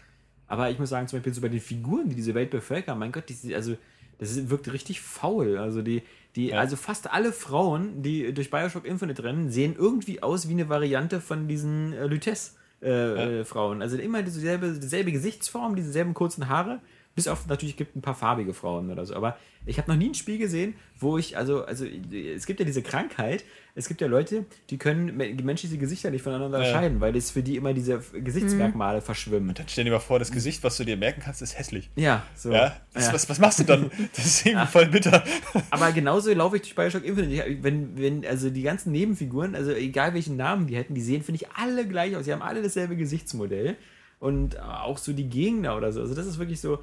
Aber 0.46 0.70
ich 0.70 0.78
muss 0.78 0.88
sagen, 0.90 1.08
zum 1.08 1.18
Beispiel 1.18 1.34
so 1.34 1.40
bei 1.40 1.48
den 1.48 1.60
Figuren, 1.60 2.08
die 2.08 2.14
diese 2.16 2.34
Welt 2.34 2.50
bevölkern, 2.50 2.98
mein 2.98 3.10
Gott, 3.12 3.24
die, 3.28 3.54
also 3.54 3.76
das 4.18 4.48
wirkt 4.50 4.72
richtig 4.72 5.00
faul. 5.00 5.58
Also 5.58 5.82
die, 5.82 6.02
die, 6.36 6.48
Ja. 6.48 6.58
also 6.60 6.76
fast 6.76 7.10
alle 7.12 7.32
Frauen, 7.32 8.02
die 8.02 8.32
durch 8.32 8.50
Bioshock 8.50 8.84
Infinite 8.84 9.22
rennen, 9.24 9.50
sehen 9.50 9.74
irgendwie 9.76 10.22
aus 10.22 10.48
wie 10.48 10.52
eine 10.52 10.68
Variante 10.68 11.20
von 11.20 11.48
diesen 11.48 11.92
äh, 11.92 12.06
Lutez. 12.06 12.56
Äh, 12.82 13.40
äh, 13.40 13.44
Frauen. 13.44 13.82
Also 13.82 13.96
immer 13.98 14.22
dieselbe, 14.22 14.72
dieselbe 14.72 15.12
Gesichtsform, 15.12 15.76
dieselben 15.76 16.14
kurzen 16.14 16.48
Haare. 16.48 16.80
Bis 17.16 17.26
auf 17.26 17.46
natürlich 17.48 17.76
gibt 17.76 17.96
ein 17.96 18.02
paar 18.02 18.14
farbige 18.14 18.54
Frauen 18.54 18.88
oder 18.90 19.04
so. 19.04 19.14
Aber 19.14 19.36
ich 19.66 19.78
habe 19.78 19.90
noch 19.90 19.98
nie 19.98 20.08
ein 20.10 20.14
Spiel 20.14 20.38
gesehen, 20.38 20.74
wo 20.98 21.18
ich, 21.18 21.36
also, 21.36 21.64
also 21.64 21.84
es 21.84 22.46
gibt 22.46 22.60
ja 22.60 22.64
diese 22.66 22.82
Krankheit, 22.82 23.44
es 23.74 23.88
gibt 23.88 24.00
ja 24.00 24.06
Leute, 24.06 24.46
die 24.70 24.78
können 24.78 25.16
me- 25.16 25.34
menschliche 25.42 25.76
Gesichter 25.76 26.10
nicht 26.10 26.22
voneinander 26.22 26.58
Ja. 26.58 26.64
unterscheiden, 26.64 27.00
weil 27.00 27.14
es 27.16 27.30
für 27.32 27.42
die 27.42 27.56
immer 27.56 27.74
diese 27.74 27.98
Gesichtsmerkmale 27.98 29.00
verschwimmen. 29.00 29.54
Dann 29.54 29.66
stell 29.68 29.84
dir 29.84 29.90
mal 29.90 29.98
vor, 29.98 30.18
das 30.18 30.30
Gesicht, 30.30 30.62
was 30.62 30.76
du 30.76 30.84
dir 30.84 30.96
merken 30.96 31.20
kannst, 31.22 31.42
ist 31.42 31.58
hässlich. 31.58 31.90
Ja, 31.96 32.22
so. 32.36 32.52
Ja? 32.52 32.76
Das, 32.94 33.08
Ja. 33.08 33.12
Was, 33.12 33.28
was 33.28 33.38
machst 33.38 33.58
du 33.58 33.64
dann? 33.64 33.90
Das 34.14 34.24
ist 34.24 34.46
irgendwie 34.46 34.66
voll 34.66 34.86
bitter. 34.86 35.24
Aber 35.70 35.92
genauso 35.92 36.32
laufe 36.32 36.56
ich 36.56 36.62
durch 36.62 36.74
Bioshock 36.76 37.04
Infinite. 37.04 37.44
Ich- 37.44 37.62
Wenn, 37.62 37.98
wenn, 37.98 38.24
also 38.24 38.50
die 38.50 38.62
ganzen 38.62 38.92
Nebenfiguren, 38.92 39.54
also 39.56 39.72
egal 39.72 40.14
welchen 40.14 40.36
Namen 40.36 40.68
die 40.68 40.76
hätten, 40.76 40.94
die 40.94 41.02
sehen, 41.02 41.22
finde 41.22 41.42
ich, 41.42 41.50
alle 41.50 41.86
gleich 41.86 42.14
aus. 42.16 42.24
Die 42.24 42.32
haben 42.32 42.42
alle 42.42 42.62
dasselbe 42.62 42.96
Gesichtsmodell. 42.96 43.76
Und 44.20 44.60
auch 44.60 44.98
so 44.98 45.14
die 45.14 45.28
Gegner 45.30 45.76
oder 45.78 45.92
so. 45.92 46.00
Also 46.02 46.14
das 46.14 46.26
ist 46.26 46.38
wirklich 46.38 46.60
so, 46.60 46.80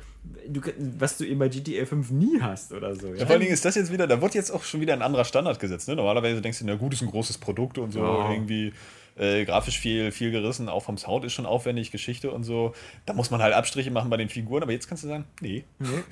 du, 0.47 0.59
was 0.97 1.19
du 1.19 1.23
eben 1.23 1.37
bei 1.37 1.49
GTA 1.49 1.85
5 1.85 2.09
nie 2.09 2.41
hast 2.41 2.73
oder 2.73 2.95
so. 2.95 3.13
Ja, 3.13 3.25
vor 3.25 3.29
allen 3.33 3.41
Dingen 3.41 3.53
ist 3.53 3.63
das 3.63 3.75
jetzt 3.75 3.91
wieder, 3.91 4.07
da 4.07 4.19
wird 4.21 4.33
jetzt 4.33 4.49
auch 4.49 4.63
schon 4.63 4.81
wieder 4.81 4.93
ein 4.93 5.03
anderer 5.03 5.23
Standard 5.23 5.59
gesetzt. 5.59 5.87
Ne? 5.87 5.95
Normalerweise 5.95 6.41
denkst 6.41 6.57
du, 6.59 6.65
na 6.65 6.73
gut, 6.73 6.93
ist 6.93 7.03
ein 7.03 7.11
großes 7.11 7.37
Produkt 7.37 7.77
und 7.77 7.91
so, 7.91 7.99
Ja. 7.99 8.31
irgendwie 8.31 8.73
äh, 9.17 9.45
grafisch 9.45 9.77
viel, 9.79 10.11
viel 10.11 10.31
gerissen, 10.31 10.67
auch 10.67 10.83
vom 10.83 10.97
Sound 10.97 11.25
ist 11.25 11.33
schon 11.33 11.45
aufwendig, 11.45 11.91
Geschichte 11.91 12.31
und 12.31 12.43
so. 12.43 12.73
Da 13.05 13.13
muss 13.13 13.29
man 13.29 13.39
halt 13.41 13.53
Abstriche 13.53 13.91
machen 13.91 14.09
bei 14.09 14.17
den 14.17 14.29
Figuren, 14.29 14.63
aber 14.63 14.71
jetzt 14.71 14.87
kannst 14.87 15.03
du 15.03 15.07
sagen, 15.07 15.25
nee. 15.39 15.63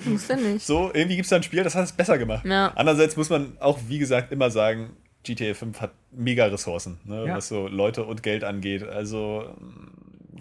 Muss 0.05 0.27
denn 0.27 0.53
nicht. 0.53 0.65
So, 0.65 0.91
irgendwie 0.93 1.15
gibt 1.15 1.25
es 1.25 1.29
da 1.31 1.35
ein 1.37 1.43
Spiel, 1.43 1.63
das 1.63 1.73
hat 1.73 1.85
es 1.85 1.91
besser 1.91 2.19
gemacht. 2.19 2.45
Ja. 2.45 2.71
Andererseits 2.75 3.15
muss 3.17 3.29
man 3.31 3.57
auch, 3.59 3.79
wie 3.87 3.97
gesagt, 3.97 4.31
immer 4.31 4.51
sagen, 4.51 4.91
GTA 5.23 5.55
5 5.55 5.81
hat 5.81 5.91
mega 6.11 6.45
Ressourcen, 6.45 6.99
ne? 7.03 7.25
Ja. 7.25 7.35
was 7.35 7.47
so 7.47 7.67
Leute 7.67 8.05
und 8.05 8.21
Geld 8.21 8.43
angeht. 8.43 8.83
Also 8.83 9.55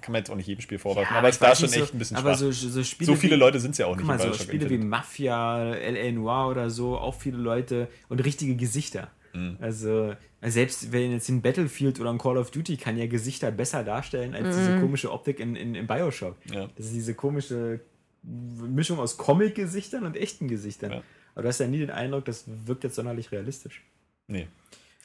kann 0.01 0.13
man 0.13 0.21
jetzt 0.21 0.31
auch 0.31 0.37
nicht 0.37 0.47
jedem 0.47 0.61
Spiel 0.63 0.79
vorwerfen, 0.79 1.13
Ja, 1.15 1.19
aber 1.19 1.29
ich 1.29 1.37
es 1.37 1.41
war 1.41 1.55
schon 1.55 1.67
nicht 1.71 1.77
echt 1.79 1.89
so, 1.89 1.95
ein 1.95 1.99
bisschen 1.99 2.17
aber 2.17 2.31
schwach. 2.31 2.39
so, 2.39 2.53
So, 2.53 2.69
so 2.69 2.85
Spiele 2.85 3.17
viele 3.17 3.37
wie, 3.37 3.39
Leute 3.39 3.61
sind 3.61 3.73
es 3.73 3.79
ja 3.79 3.87
auch 3.87 3.97
nicht 3.97 4.07
mal, 4.07 4.19
so 4.19 4.33
Spiele 4.33 4.61
wie 4.69 4.75
Infinite. 4.75 4.87
Mafia, 4.87 5.75
L.A. 5.75 6.13
Noir 6.13 6.49
oder 6.51 6.71
so, 6.71 6.97
auch 6.99 7.15
viele 7.15 7.39
Leute 7.39 7.89
und 8.09 8.25
richtige 8.25 8.57
Gesichter. 8.57 9.11
Mhm. 9.33 9.57
Also, 9.61 10.15
selbst 10.43 10.93
wenn 10.93 11.11
jetzt 11.13 11.29
ein 11.29 11.43
Battlefield 11.43 12.01
oder 12.01 12.11
ein 12.11 12.19
Call 12.19 12.37
of 12.39 12.51
Duty 12.51 12.77
kann 12.77 12.97
ja 12.97 13.07
Gesichter 13.07 13.51
besser 13.51 13.83
darstellen 13.83 14.35
als 14.35 14.57
diese 14.57 14.79
komische 14.81 15.11
Optik 15.11 15.41
in, 15.41 15.57
in, 15.57 15.75
in 15.75 15.87
Bioshock. 15.87 16.37
Ja. 16.53 16.69
Das 16.77 16.87
ist 16.87 16.95
diese 16.95 17.15
komische 17.15 17.81
Mischung 18.23 18.99
aus 19.01 19.17
Comic-Gesichtern 19.17 20.05
und 20.05 20.17
echten 20.17 20.49
Gesichtern. 20.49 20.93
Ja. 20.93 21.03
Aber 21.35 21.43
du 21.43 21.49
hast 21.49 21.59
ja 21.61 21.67
nie 21.67 21.79
den 21.79 21.91
Eindruck, 21.91 22.25
das 22.27 22.45
wirkt 22.47 22.85
jetzt 22.85 22.95
sonderlich 22.95 23.33
realistisch. 23.33 23.83
Nee. 24.29 24.47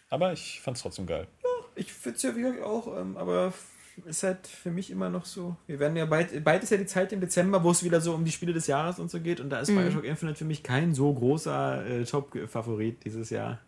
Aber 0.09 0.31
ich 0.33 0.59
fand 0.61 0.77
es 0.77 0.83
trotzdem 0.83 1.05
geil. 1.05 1.27
Ich 1.75 1.91
finde 1.91 2.17
es 2.17 2.23
ja 2.23 2.35
wirklich 2.35 2.63
auch, 2.63 2.99
ähm, 2.99 3.17
aber 3.17 3.53
ist 4.05 4.23
halt 4.23 4.47
für 4.47 4.71
mich 4.71 4.91
immer 4.91 5.09
noch 5.09 5.25
so. 5.25 5.55
Wir 5.67 5.79
werden 5.79 5.95
ja 5.95 6.05
bald, 6.05 6.43
bald 6.43 6.63
ist 6.63 6.69
ja 6.69 6.77
die 6.77 6.85
Zeit 6.85 7.11
im 7.13 7.21
Dezember, 7.21 7.63
wo 7.63 7.71
es 7.71 7.83
wieder 7.83 8.01
so 8.01 8.13
um 8.13 8.25
die 8.25 8.31
Spiele 8.31 8.53
des 8.53 8.67
Jahres 8.67 8.99
und 8.99 9.09
so 9.11 9.19
geht. 9.19 9.39
Und 9.39 9.49
da 9.49 9.59
ist 9.59 9.67
Bioshock 9.67 10.03
Infinite 10.03 10.37
für 10.37 10.45
mich 10.45 10.63
kein 10.63 10.93
so 10.93 11.13
großer 11.13 11.85
äh, 11.85 12.03
Top-Favorit 12.05 13.03
dieses 13.05 13.29
Jahr. 13.29 13.59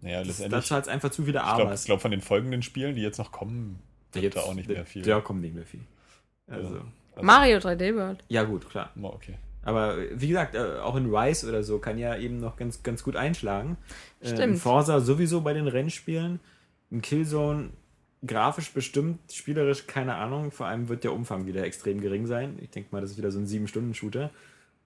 Naja, 0.00 0.18
Das, 0.18 0.28
letztendlich. 0.28 0.60
dazu 0.62 0.74
hat 0.74 0.82
es 0.84 0.88
einfach 0.88 1.10
zu 1.10 1.24
viele 1.24 1.38
ich 1.40 1.54
glaube, 1.54 1.74
glaub, 1.84 2.00
von 2.00 2.10
den 2.10 2.20
folgenden 2.20 2.62
Spielen, 2.62 2.94
die 2.94 3.02
jetzt 3.02 3.18
noch 3.18 3.32
kommen, 3.32 3.80
wird 4.12 4.36
da 4.36 4.40
auch 4.40 4.54
nicht 4.54 4.68
mehr 4.68 4.86
viel. 4.86 5.06
Ja, 5.06 5.20
kommt 5.20 5.40
nicht 5.40 5.54
mehr 5.54 5.66
viel. 5.66 5.80
Also, 6.46 6.68
Also, 6.68 6.82
Mario 7.20 7.58
3D 7.58 7.94
World. 7.96 8.24
ja 8.28 8.44
gut, 8.44 8.68
klar. 8.70 8.90
oh, 9.00 9.06
okay. 9.06 9.34
Aber 9.62 9.98
äh, 9.98 10.08
wie 10.14 10.28
gesagt, 10.28 10.54
äh, 10.54 10.78
auch 10.78 10.96
in 10.96 11.14
Rise 11.14 11.48
oder 11.48 11.62
so 11.62 11.78
kann 11.78 11.98
ja 11.98 12.16
eben 12.16 12.40
noch 12.40 12.56
ganz, 12.56 12.82
ganz 12.82 13.02
gut 13.02 13.16
einschlagen. 13.16 13.76
Äh, 14.20 14.30
in 14.30 14.36
Stimmt. 14.36 14.58
Forza 14.60 15.00
sowieso 15.00 15.40
bei 15.42 15.52
den 15.52 15.66
Rennspielen. 15.66 16.40
In 16.90 17.02
Killzone 17.02 17.70
grafisch 18.26 18.72
bestimmt, 18.72 19.32
spielerisch 19.32 19.86
keine 19.86 20.16
Ahnung. 20.16 20.50
Vor 20.50 20.66
allem 20.66 20.88
wird 20.88 21.04
der 21.04 21.12
Umfang 21.12 21.46
wieder 21.46 21.64
extrem 21.64 22.00
gering 22.00 22.26
sein. 22.26 22.58
Ich 22.60 22.70
denke 22.70 22.88
mal, 22.92 23.00
das 23.00 23.12
ist 23.12 23.18
wieder 23.18 23.30
so 23.30 23.38
ein 23.38 23.46
7-Stunden-Shooter. 23.46 24.30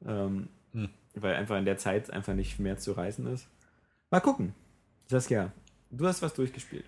Ähm, 0.07 0.49
Hm. 0.73 0.89
Weil 1.15 1.35
einfach 1.35 1.59
in 1.59 1.65
der 1.65 1.77
Zeit 1.77 2.11
einfach 2.11 2.35
nicht 2.35 2.59
mehr 2.59 2.79
zu 2.79 2.93
reißen 2.93 3.27
ist. 3.27 3.47
Mal 4.11 4.21
gucken. 4.21 4.55
Saskia, 5.07 5.53
du 5.91 6.07
hast 6.07 6.23
was 6.23 6.35
durchgespielt. 6.35 6.85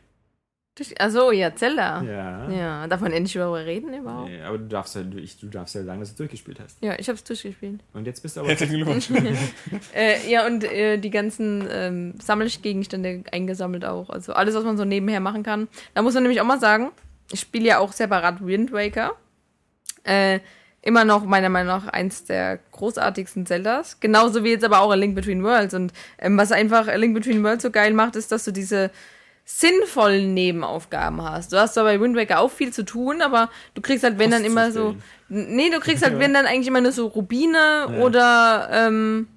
Achso, 0.98 1.30
ja, 1.30 1.54
Zelda. 1.54 2.02
Ja. 2.02 2.50
Ja, 2.50 2.86
darf 2.88 3.00
man 3.00 3.12
endlich 3.12 3.34
darüber 3.34 3.64
reden 3.64 3.94
überhaupt? 3.94 4.28
Nee, 4.28 4.42
aber 4.42 4.58
du 4.58 4.66
darfst, 4.66 4.96
ja, 4.96 5.02
du, 5.02 5.18
ich, 5.18 5.38
du 5.38 5.46
darfst 5.46 5.76
ja 5.76 5.84
sagen, 5.84 6.00
dass 6.00 6.10
du 6.10 6.16
durchgespielt 6.16 6.58
hast. 6.58 6.78
Ja, 6.82 6.98
ich 6.98 7.08
hab's 7.08 7.22
durchgespielt. 7.22 7.80
Und 7.92 8.06
jetzt 8.06 8.22
bist 8.22 8.36
du 8.36 8.40
aber. 8.40 8.48
Herzlichen 8.48 8.76
Glückwunsch. 8.76 9.08
Äh, 9.94 10.28
ja, 10.28 10.46
und 10.46 10.64
äh, 10.64 10.98
die 10.98 11.10
ganzen 11.10 11.68
ähm, 11.70 12.14
Sammelgegenstände 12.20 13.22
eingesammelt 13.30 13.84
auch. 13.84 14.10
Also 14.10 14.32
alles, 14.32 14.54
was 14.54 14.64
man 14.64 14.76
so 14.76 14.84
nebenher 14.84 15.20
machen 15.20 15.44
kann. 15.44 15.68
Da 15.94 16.02
muss 16.02 16.14
man 16.14 16.24
nämlich 16.24 16.40
auch 16.40 16.46
mal 16.46 16.58
sagen, 16.58 16.90
ich 17.30 17.40
spiele 17.40 17.66
ja 17.66 17.78
auch 17.78 17.92
separat 17.92 18.44
Wind 18.44 18.72
Waker. 18.72 19.12
Äh, 20.02 20.40
immer 20.82 21.04
noch 21.04 21.24
meiner 21.24 21.48
Meinung 21.48 21.68
nach 21.68 21.88
eins 21.88 22.24
der 22.24 22.58
großartigsten 22.72 23.46
Zeldas. 23.46 24.00
Genauso 24.00 24.42
wie 24.42 24.50
jetzt 24.50 24.64
aber 24.64 24.80
auch 24.80 24.90
A 24.90 24.94
Link 24.94 25.14
Between 25.14 25.44
Worlds. 25.44 25.74
Und 25.74 25.92
ähm, 26.18 26.36
was 26.36 26.50
einfach 26.50 26.88
A 26.88 26.96
Link 26.96 27.14
Between 27.14 27.44
Worlds 27.44 27.62
so 27.62 27.70
geil 27.70 27.92
macht, 27.92 28.16
ist, 28.16 28.32
dass 28.32 28.44
du 28.44 28.50
diese 28.50 28.90
sinnvollen 29.44 30.32
Nebenaufgaben 30.32 31.22
hast. 31.22 31.52
Du 31.52 31.58
hast 31.58 31.74
zwar 31.74 31.84
bei 31.84 32.00
Wind 32.00 32.16
Waker 32.16 32.40
auch 32.40 32.50
viel 32.50 32.72
zu 32.72 32.82
tun, 32.84 33.20
aber 33.20 33.50
du 33.74 33.82
kriegst 33.82 34.02
halt, 34.02 34.18
wenn 34.18 34.30
dann 34.30 34.44
immer 34.44 34.72
so. 34.72 34.96
Nee, 35.28 35.70
du 35.70 35.80
kriegst 35.80 36.02
halt, 36.02 36.18
wenn 36.18 36.32
dann 36.32 36.46
eigentlich 36.46 36.68
immer 36.68 36.80
nur 36.80 36.92
so 36.92 37.06
Rubine 37.06 38.00
oder 38.00 38.68
ähm, 38.72 39.28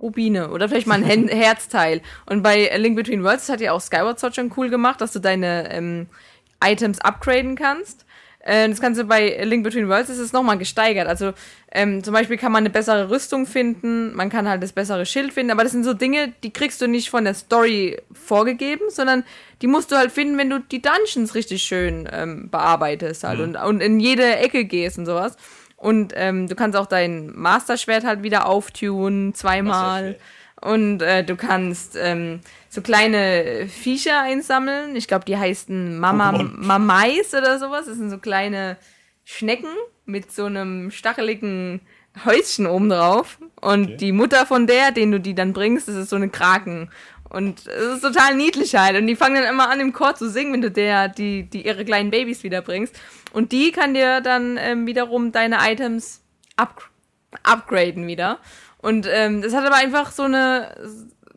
Rubine 0.00 0.50
oder 0.50 0.68
vielleicht 0.68 0.86
mal 0.86 1.02
ein 1.02 1.28
Herzteil. 1.28 2.00
Und 2.26 2.42
bei 2.42 2.74
Link 2.76 2.96
Between 2.96 3.22
Worlds 3.22 3.48
hat 3.48 3.60
ja 3.60 3.72
auch 3.72 3.80
Skyward 3.80 4.18
Sword 4.18 4.34
schon 4.34 4.52
cool 4.56 4.70
gemacht, 4.70 5.00
dass 5.00 5.12
du 5.12 5.18
deine 5.18 5.70
ähm, 5.72 6.06
Items 6.62 7.00
upgraden 7.00 7.54
kannst. 7.54 8.06
Äh, 8.40 8.68
das 8.68 8.80
du 8.80 9.04
bei 9.04 9.42
Link 9.44 9.64
Between 9.64 9.88
Worlds, 9.88 10.08
ist 10.08 10.18
es 10.18 10.32
nochmal 10.32 10.58
gesteigert. 10.58 11.06
Also 11.06 11.32
ähm, 11.72 12.02
zum 12.02 12.14
Beispiel 12.14 12.38
kann 12.38 12.52
man 12.52 12.62
eine 12.62 12.70
bessere 12.70 13.10
Rüstung 13.10 13.46
finden, 13.46 14.14
man 14.14 14.30
kann 14.30 14.48
halt 14.48 14.62
das 14.62 14.72
bessere 14.72 15.04
Schild 15.04 15.32
finden, 15.32 15.52
aber 15.52 15.62
das 15.62 15.72
sind 15.72 15.84
so 15.84 15.92
Dinge, 15.92 16.32
die 16.42 16.52
kriegst 16.52 16.80
du 16.80 16.88
nicht 16.88 17.10
von 17.10 17.24
der 17.24 17.34
Story 17.34 17.98
vorgegeben, 18.12 18.84
sondern 18.88 19.24
die 19.60 19.66
musst 19.66 19.92
du 19.92 19.96
halt 19.96 20.10
finden, 20.10 20.38
wenn 20.38 20.50
du 20.50 20.58
die 20.58 20.80
Dungeons 20.80 21.34
richtig 21.34 21.62
schön 21.62 22.08
ähm, 22.10 22.48
bearbeitest 22.50 23.24
halt 23.24 23.40
und, 23.40 23.56
und 23.56 23.80
in 23.80 24.00
jede 24.00 24.36
Ecke 24.36 24.64
gehst 24.64 24.98
und 24.98 25.06
sowas. 25.06 25.36
Und 25.76 26.12
ähm, 26.14 26.46
du 26.46 26.54
kannst 26.54 26.76
auch 26.76 26.86
dein 26.86 27.32
Master-Schwert 27.34 28.04
halt 28.04 28.22
wieder 28.22 28.46
auftunen, 28.46 29.34
zweimal. 29.34 30.16
Und 30.60 31.00
äh, 31.00 31.24
du 31.24 31.36
kannst 31.36 31.96
ähm, 31.98 32.40
so 32.70 32.80
kleine 32.82 33.66
Viecher 33.68 34.20
einsammeln. 34.20 34.94
Ich 34.94 35.08
glaube, 35.08 35.24
die 35.24 35.36
heißen 35.36 35.98
Mama. 35.98 36.32
Mamais 36.32 37.34
oder 37.34 37.58
sowas. 37.58 37.86
Das 37.86 37.96
sind 37.96 38.10
so 38.10 38.18
kleine 38.18 38.76
Schnecken 39.24 39.74
mit 40.06 40.32
so 40.32 40.44
einem 40.46 40.90
stacheligen 40.92 41.80
Häuschen 42.24 42.66
oben 42.66 42.88
drauf. 42.88 43.38
Und 43.60 43.84
Okay. 43.84 43.96
die 43.96 44.12
Mutter 44.12 44.46
von 44.46 44.66
der, 44.66 44.92
den 44.92 45.10
du 45.10 45.20
die 45.20 45.34
dann 45.34 45.52
bringst, 45.52 45.88
das 45.88 45.96
ist 45.96 46.10
so 46.10 46.16
eine 46.16 46.28
Kraken. 46.30 46.90
Und 47.28 47.66
es 47.66 47.96
ist 47.96 48.00
total 48.02 48.34
niedlich 48.36 48.74
halt. 48.76 48.96
Und 48.96 49.06
die 49.08 49.16
fangen 49.16 49.36
dann 49.42 49.52
immer 49.52 49.68
an, 49.68 49.80
im 49.80 49.92
Chor 49.92 50.14
zu 50.14 50.30
singen, 50.30 50.52
wenn 50.52 50.62
du 50.62 50.70
der, 50.70 51.08
die, 51.08 51.50
die 51.50 51.66
ihre 51.66 51.84
kleinen 51.84 52.10
Babys 52.10 52.42
wiederbringst. 52.44 52.98
Und 53.32 53.52
die 53.52 53.72
kann 53.72 53.94
dir 53.94 54.20
dann 54.20 54.56
ähm, 54.60 54.86
wiederum 54.86 55.30
deine 55.32 55.58
Items 55.60 56.22
up, 56.56 56.88
upgraden 57.42 58.06
wieder. 58.06 58.38
Und 58.78 59.06
ähm, 59.10 59.42
das 59.42 59.54
hat 59.54 59.66
aber 59.66 59.76
einfach 59.76 60.12
so 60.12 60.22
eine. 60.22 60.74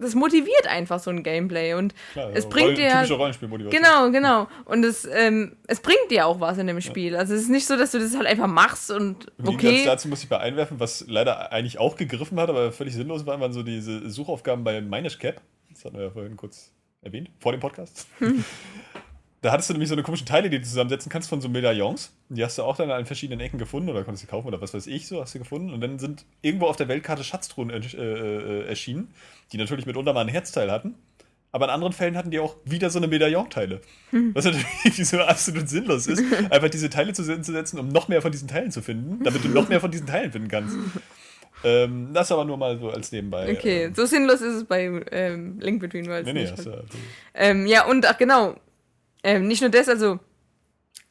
Das 0.03 0.15
motiviert 0.15 0.67
einfach 0.67 0.99
so 0.99 1.09
ein 1.09 1.23
Gameplay. 1.23 1.73
Und 1.73 1.93
Klar, 2.13 2.31
es 2.33 2.47
bringt 2.47 2.69
Roll- 2.69 2.75
dir. 2.75 3.15
Rollenspielmotivation. 3.15 3.81
Genau, 3.83 4.11
genau. 4.11 4.47
Und 4.65 4.83
es, 4.83 5.07
ähm, 5.11 5.57
es 5.67 5.79
bringt 5.79 6.11
dir 6.11 6.27
auch 6.27 6.39
was 6.39 6.57
in 6.57 6.67
dem 6.67 6.81
Spiel. 6.81 7.15
Also 7.15 7.33
es 7.33 7.41
ist 7.43 7.49
nicht 7.49 7.65
so, 7.65 7.77
dass 7.77 7.91
du 7.91 7.99
das 7.99 8.15
halt 8.15 8.27
einfach 8.27 8.47
machst 8.47 8.91
und 8.91 9.31
Im 9.37 9.45
Gegensatz 9.57 9.63
okay. 9.63 9.85
dazu 9.85 10.07
muss 10.07 10.23
ich 10.23 10.29
mal 10.29 10.37
einwerfen, 10.37 10.79
was 10.79 11.05
leider 11.07 11.51
eigentlich 11.51 11.79
auch 11.79 11.95
gegriffen 11.95 12.39
hat, 12.39 12.49
aber 12.49 12.71
völlig 12.71 12.93
sinnlos 12.93 13.25
war, 13.25 13.39
waren 13.39 13.53
so 13.53 13.63
diese 13.63 14.09
Suchaufgaben 14.09 14.63
bei 14.63 14.81
Minish 14.81 15.17
Cap. 15.19 15.41
Das 15.71 15.85
hatten 15.85 15.97
wir 15.97 16.05
ja 16.05 16.11
vorhin 16.11 16.37
kurz 16.37 16.71
erwähnt, 17.01 17.29
vor 17.39 17.51
dem 17.51 17.59
Podcast. 17.61 18.07
Da 19.43 19.51
hattest 19.51 19.69
du 19.69 19.73
nämlich 19.73 19.89
so 19.89 19.95
eine 19.95 20.03
komische 20.03 20.23
Teile, 20.25 20.49
die 20.49 20.57
du 20.57 20.63
zusammensetzen 20.63 21.11
kannst 21.11 21.27
von 21.29 21.41
so 21.41 21.49
Medaillons. 21.49 22.13
Die 22.29 22.43
hast 22.43 22.57
du 22.57 22.63
auch 22.63 22.77
dann 22.77 22.89
an 22.89 23.05
verschiedenen 23.05 23.41
Ecken 23.41 23.59
gefunden 23.59 23.89
oder 23.89 24.03
konntest 24.03 24.21
sie 24.21 24.27
kaufen 24.27 24.47
oder 24.47 24.61
was 24.61 24.73
weiß 24.73 24.87
ich 24.87 25.05
so, 25.07 25.21
hast 25.21 25.35
du 25.35 25.39
gefunden. 25.39 25.71
Und 25.73 25.81
dann 25.81 25.99
sind 25.99 26.23
irgendwo 26.41 26.67
auf 26.67 26.77
der 26.77 26.87
Weltkarte 26.87 27.23
Schatztruhen 27.25 27.69
ersch- 27.69 27.97
äh, 27.97 28.61
äh, 28.61 28.67
erschienen, 28.67 29.13
die 29.51 29.57
natürlich 29.57 29.85
mitunter 29.85 30.13
mal 30.13 30.21
ein 30.21 30.29
Herzteil 30.29 30.71
hatten. 30.71 30.95
Aber 31.51 31.65
in 31.65 31.71
anderen 31.71 31.91
Fällen 31.93 32.15
hatten 32.17 32.31
die 32.31 32.39
auch 32.39 32.55
wieder 32.65 32.89
so 32.89 32.97
eine 32.99 33.07
Medaillon-Teile. 33.07 33.81
Was 34.33 34.45
natürlich 34.45 34.65
so 35.07 35.19
absolut 35.19 35.67
sinnlos 35.69 36.07
ist, 36.07 36.23
einfach 36.49 36.69
diese 36.69 36.89
Teile 36.89 37.11
zusammenzusetzen, 37.13 37.77
um 37.79 37.89
noch 37.89 38.07
mehr 38.07 38.21
von 38.21 38.31
diesen 38.31 38.47
Teilen 38.47 38.71
zu 38.71 38.81
finden, 38.81 39.23
damit 39.23 39.43
du 39.43 39.49
noch 39.49 39.67
mehr 39.69 39.79
von 39.81 39.91
diesen 39.91 40.07
Teilen 40.07 40.31
finden 40.31 40.47
kannst. 40.47 40.75
Ähm, 41.65 42.09
das 42.13 42.29
aber 42.29 42.43
nur 42.43 42.57
mal 42.57 42.77
so 42.77 42.89
als 42.89 43.13
nebenbei. 43.13 43.49
Okay, 43.53 43.83
Ähm, 43.85 43.95
so 43.95 44.05
sinnlos 44.05 44.41
ist 44.41 44.53
es 44.55 44.63
bei 44.65 45.01
ähm, 45.11 45.59
Link 45.61 45.79
Between 45.79 46.07
Worlds. 46.07 46.25
nee, 46.25 46.33
nee, 46.33 46.41
nicht. 46.41 46.51
hast 46.51 46.65
du, 46.65 46.83
Ähm, 47.33 47.67
ja, 47.67 47.85
und 47.85 48.05
ach 48.05 48.17
genau, 48.17 48.55
ähm, 49.23 49.47
nicht 49.47 49.61
nur 49.61 49.69
das, 49.69 49.89
also 49.89 50.19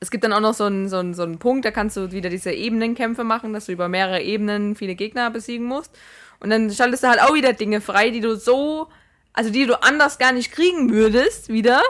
es 0.01 0.11
gibt 0.11 0.25
dann 0.25 0.33
auch 0.33 0.41
noch 0.41 0.55
so 0.55 0.65
einen, 0.65 0.89
so, 0.89 0.99
einen, 0.99 1.15
so 1.15 1.23
einen 1.23 1.39
Punkt, 1.39 1.65
da 1.65 1.71
kannst 1.71 1.97
du 1.97 2.13
wieder 2.13 2.29
diese 2.29 2.53
Ebenenkämpfe 2.53 3.25
machen, 3.25 3.53
dass 3.53 3.67
du 3.67 3.73
über 3.73 3.89
mehrere 3.89 4.21
Ebenen 4.21 4.75
viele 4.75 4.95
Gegner 4.95 5.31
besiegen 5.31 5.67
musst. 5.67 5.97
Und 6.41 6.51
dann 6.51 6.71
schaltest 6.73 7.05
du 7.05 7.09
halt 7.09 7.23
auch 7.23 7.35
wieder 7.35 7.53
Dinge 7.53 7.81
frei, 7.81 8.11
die 8.11 8.21
du 8.21 8.37
so, 8.37 8.89
also 9.33 9.51
die 9.51 9.65
du 9.65 9.81
anders 9.81 10.19
gar 10.19 10.33
nicht 10.33 10.51
kriegen 10.51 10.91
würdest, 10.91 11.51
wieder. 11.51 11.81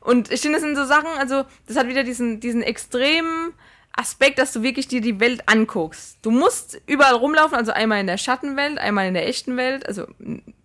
Und 0.00 0.32
ich 0.32 0.40
finde, 0.40 0.56
das 0.56 0.62
sind 0.62 0.76
so 0.76 0.86
Sachen, 0.86 1.10
also 1.18 1.44
das 1.66 1.76
hat 1.76 1.88
wieder 1.88 2.04
diesen, 2.04 2.40
diesen 2.40 2.62
extremen 2.62 3.52
Aspekt, 3.92 4.38
dass 4.38 4.52
du 4.52 4.62
wirklich 4.62 4.88
dir 4.88 5.02
die 5.02 5.20
Welt 5.20 5.42
anguckst. 5.46 6.18
Du 6.22 6.30
musst 6.30 6.80
überall 6.86 7.14
rumlaufen, 7.14 7.58
also 7.58 7.72
einmal 7.72 8.00
in 8.00 8.06
der 8.06 8.16
Schattenwelt, 8.16 8.78
einmal 8.78 9.08
in 9.08 9.14
der 9.14 9.28
echten 9.28 9.58
Welt, 9.58 9.86
also 9.86 10.06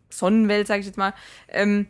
Sonnenwelt, 0.10 0.68
sag 0.68 0.80
ich 0.80 0.86
jetzt 0.86 0.98
mal. 0.98 1.14
Ähm, 1.50 1.88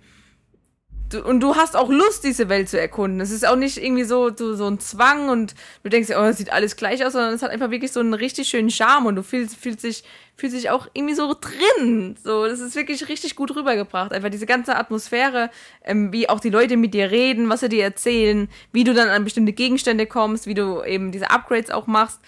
du, 1.14 1.24
und 1.24 1.40
du 1.40 1.56
hast 1.56 1.76
auch 1.76 1.90
Lust, 1.90 2.24
diese 2.24 2.50
Welt 2.50 2.70
zu 2.70 2.80
erkunden. 2.80 3.20
Es 3.22 3.32
ist 3.32 3.48
auch 3.48 3.56
nicht 3.56 3.78
irgendwie 3.78 4.04
so, 4.04 4.32
so, 4.36 4.56
so 4.56 4.68
ein 4.68 4.80
Zwang 4.80 5.30
und 5.30 5.56
du 5.84 5.90
denkst, 5.90 6.10
oh, 6.12 6.24
es 6.24 6.38
sieht 6.38 6.52
alles 6.52 6.76
gleich 6.76 7.06
aus, 7.06 7.14
sondern 7.14 7.34
es 7.34 7.42
hat 7.42 7.52
einfach 7.52 7.72
wirklich 7.72 7.92
so 7.92 8.00
einen 8.00 8.14
richtig 8.14 8.48
schönen 8.48 8.70
Charme 8.70 9.08
und 9.08 9.16
du 9.16 9.24
fühlst, 9.24 9.56
fühlst 9.56 9.84
dich, 9.84 10.04
fühlst 10.36 10.56
dich 10.56 10.70
auch 10.70 10.88
irgendwie 10.94 11.16
so 11.16 11.36
drin. 11.40 12.16
So, 12.24 12.46
das 12.46 12.60
ist 12.60 12.76
wirklich 12.76 13.08
richtig 13.10 13.36
gut 13.36 13.56
rübergebracht. 13.56 14.14
Einfach 14.14 14.30
diese 14.30 14.46
ganze 14.46 14.76
Atmosphäre, 14.76 15.50
ähm, 15.84 16.12
wie 16.12 16.30
auch 16.30 16.40
die 16.40 16.50
Leute 16.50 16.78
mit 16.78 16.94
dir 16.94 17.12
reden, 17.12 17.50
was 17.50 17.62
sie 17.62 17.70
dir 17.70 17.84
erzählen, 17.84 18.50
wie 18.72 18.84
du 18.84 18.94
dann 18.94 19.10
an 19.10 19.24
bestimmte 19.24 19.54
Gegenstände 19.54 20.06
kommst, 20.06 20.48
wie 20.48 20.54
du 20.54 20.84
eben 20.84 21.12
diese 21.12 21.32
Upgrades 21.32 21.72
auch 21.72 21.88
machst. 21.88 22.20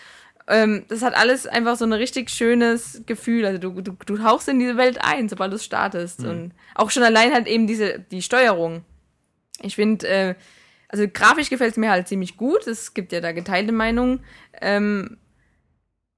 Ähm, 0.47 0.85
das 0.89 1.01
hat 1.01 1.15
alles 1.15 1.47
einfach 1.47 1.75
so 1.75 1.85
ein 1.85 1.93
richtig 1.93 2.29
schönes 2.29 3.01
Gefühl. 3.05 3.45
Also 3.45 3.59
du, 3.59 3.81
du, 3.81 3.97
du 4.05 4.17
tauchst 4.17 4.47
in 4.47 4.59
diese 4.59 4.77
Welt 4.77 4.99
ein, 5.01 5.27
sobald 5.27 5.51
du 5.51 5.57
startest. 5.57 6.23
Und 6.23 6.53
auch 6.75 6.91
schon 6.91 7.03
allein 7.03 7.33
halt 7.33 7.47
eben 7.47 7.67
diese, 7.67 7.99
die 7.99 8.21
Steuerung. 8.21 8.83
Ich 9.61 9.75
finde, 9.75 10.07
äh, 10.07 10.35
also 10.87 11.07
grafisch 11.11 11.49
gefällt 11.49 11.71
es 11.71 11.77
mir 11.77 11.89
halt 11.89 12.07
ziemlich 12.07 12.37
gut. 12.37 12.67
Es 12.67 12.93
gibt 12.93 13.11
ja 13.11 13.21
da 13.21 13.31
geteilte 13.31 13.71
Meinungen. 13.71 14.23
Ähm, 14.61 15.17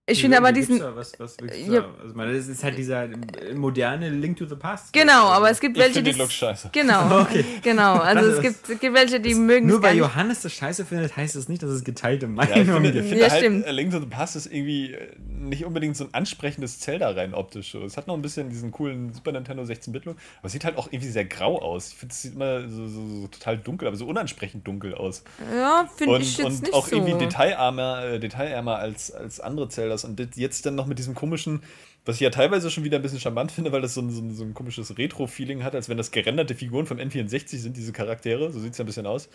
ich 0.10 0.22
finde 0.22 0.38
aber 0.38 0.52
diesen. 0.54 0.80
Was, 0.96 1.20
was 1.20 1.36
Ja. 1.68 1.82
da? 1.82 1.88
Also, 2.02 2.16
meine, 2.16 2.34
das 2.34 2.48
ist 2.48 2.64
halt 2.64 2.78
dieser 2.78 3.04
äh, 3.04 3.54
moderne 3.54 4.10
Link 4.10 4.38
to 4.38 4.46
the 4.46 4.56
Past. 4.56 4.94
Genau, 4.94 5.28
aber 5.28 5.50
es 5.52 5.60
gibt 5.60 5.76
Ich 5.78 5.84
welche, 5.84 6.02
die. 6.02 6.12
den 6.12 6.18
Look 6.20 6.32
scheiße. 6.32 6.70
Genau, 6.72 7.22
Okay. 7.22 7.44
genau. 7.62 7.96
Also 7.96 8.30
es 8.32 8.42
gibt, 8.42 8.70
es 8.70 8.80
gibt 8.80 8.96
welche, 8.96 9.20
die 9.20 9.36
mögen 9.36 9.68
Nur 9.68 9.78
es 9.78 9.82
gar 9.84 9.92
weil. 9.92 9.98
Johannes 9.98 10.42
das 10.42 10.54
scheiße 10.54 10.86
findet, 10.86 11.16
heißt 11.18 11.36
das 11.36 11.50
nicht, 11.50 11.62
dass 11.62 11.70
es 11.72 11.84
geteilte 11.84 12.26
Ja, 12.26 12.32
ich 12.32 12.36
Meinungen 12.50 12.74
finde, 12.74 12.90
ich 12.90 12.96
gibt. 12.96 13.08
finde 13.10 13.24
Ja, 13.26 13.30
halt, 13.32 13.40
stimmt. 13.42 13.68
A 13.68 13.72
Link 13.72 13.92
to 13.92 14.00
the 14.00 14.06
Past 14.06 14.36
ist 14.38 14.46
irgendwie 14.48 14.94
äh, 14.94 15.08
nicht 15.38 15.66
unbedingt 15.66 15.96
so 15.96 16.06
ein 16.06 16.14
ansprechendes 16.14 16.80
Zelda 16.80 17.12
rein 17.12 17.34
optisch. 17.34 17.72
so. 17.72 17.84
Es 17.84 17.98
hat 17.98 18.08
noch 18.08 18.16
ein 18.16 18.22
bisschen 18.22 18.50
diesen 18.50 18.72
coolen 18.72 19.14
Super 19.14 19.32
Nintendo 19.32 19.64
16-Bit-Look, 19.64 20.18
aber 20.40 20.46
es 20.46 20.52
sieht 20.52 20.66
halt 20.66 20.78
auch 20.78 20.88
irgendwie 20.88 21.10
sehr 21.10 21.26
grau 21.26 21.62
aus. 21.62 21.90
Ich 21.90 21.96
finde, 21.96 22.14
es 22.14 22.22
sieht 22.22 22.36
immer 22.36 22.68
so, 22.68 22.88
so, 22.88 23.08
so 23.08 23.28
total 23.28 23.58
dunkel, 23.58 23.88
aber 23.88 23.98
so 23.98 24.06
unansprechend 24.06 24.68
dunkel 24.68 24.96
aus. 24.96 25.24
Ja, 25.54 25.90
finde 25.96 26.20
ich 26.20 26.38
jetzt 26.38 26.46
und 26.46 26.62
nicht 26.62 26.74
auch 26.74 26.88
so. 26.88 26.96
irgendwie 26.96 27.18
detailarmer, 27.18 28.04
äh, 28.04 28.20
detailarmer 28.20 28.78
als, 28.78 29.12
als 29.12 29.40
andere 29.40 29.70
Zeldas. 29.70 30.04
Und 30.04 30.20
jetzt 30.36 30.66
dann 30.66 30.76
noch 30.76 30.88
mit 30.88 31.00
diesem 31.00 31.16
komischen, 31.16 31.62
was 32.06 32.16
ich 32.16 32.22
ja 32.22 32.30
teilweise 32.30 32.72
schon 32.72 32.84
wieder 32.84 32.98
ein 32.98 33.02
bisschen 33.02 33.20
charmant 33.20 33.52
finde, 33.52 33.72
weil 33.72 33.82
das 33.82 33.94
so 33.94 34.02
ein, 34.02 34.10
so 34.12 34.22
ein, 34.22 34.34
so 34.34 34.44
ein 34.44 34.54
komisches 34.54 34.98
Retro-Feeling 34.98 35.64
hat, 35.64 35.76
als 35.76 35.90
wenn 35.90 35.98
das 35.98 36.12
gerenderte 36.12 36.56
Figuren 36.56 36.86
vom 36.86 36.98
N64 36.98 37.58
sind, 37.58 37.78
diese 37.78 37.94
Charaktere. 37.94 38.52
So 38.52 38.60
sieht 38.60 38.72
es 38.72 38.78
ja 38.78 38.84
ein 38.84 38.88
bisschen 38.88 39.06
aus. 39.06 39.30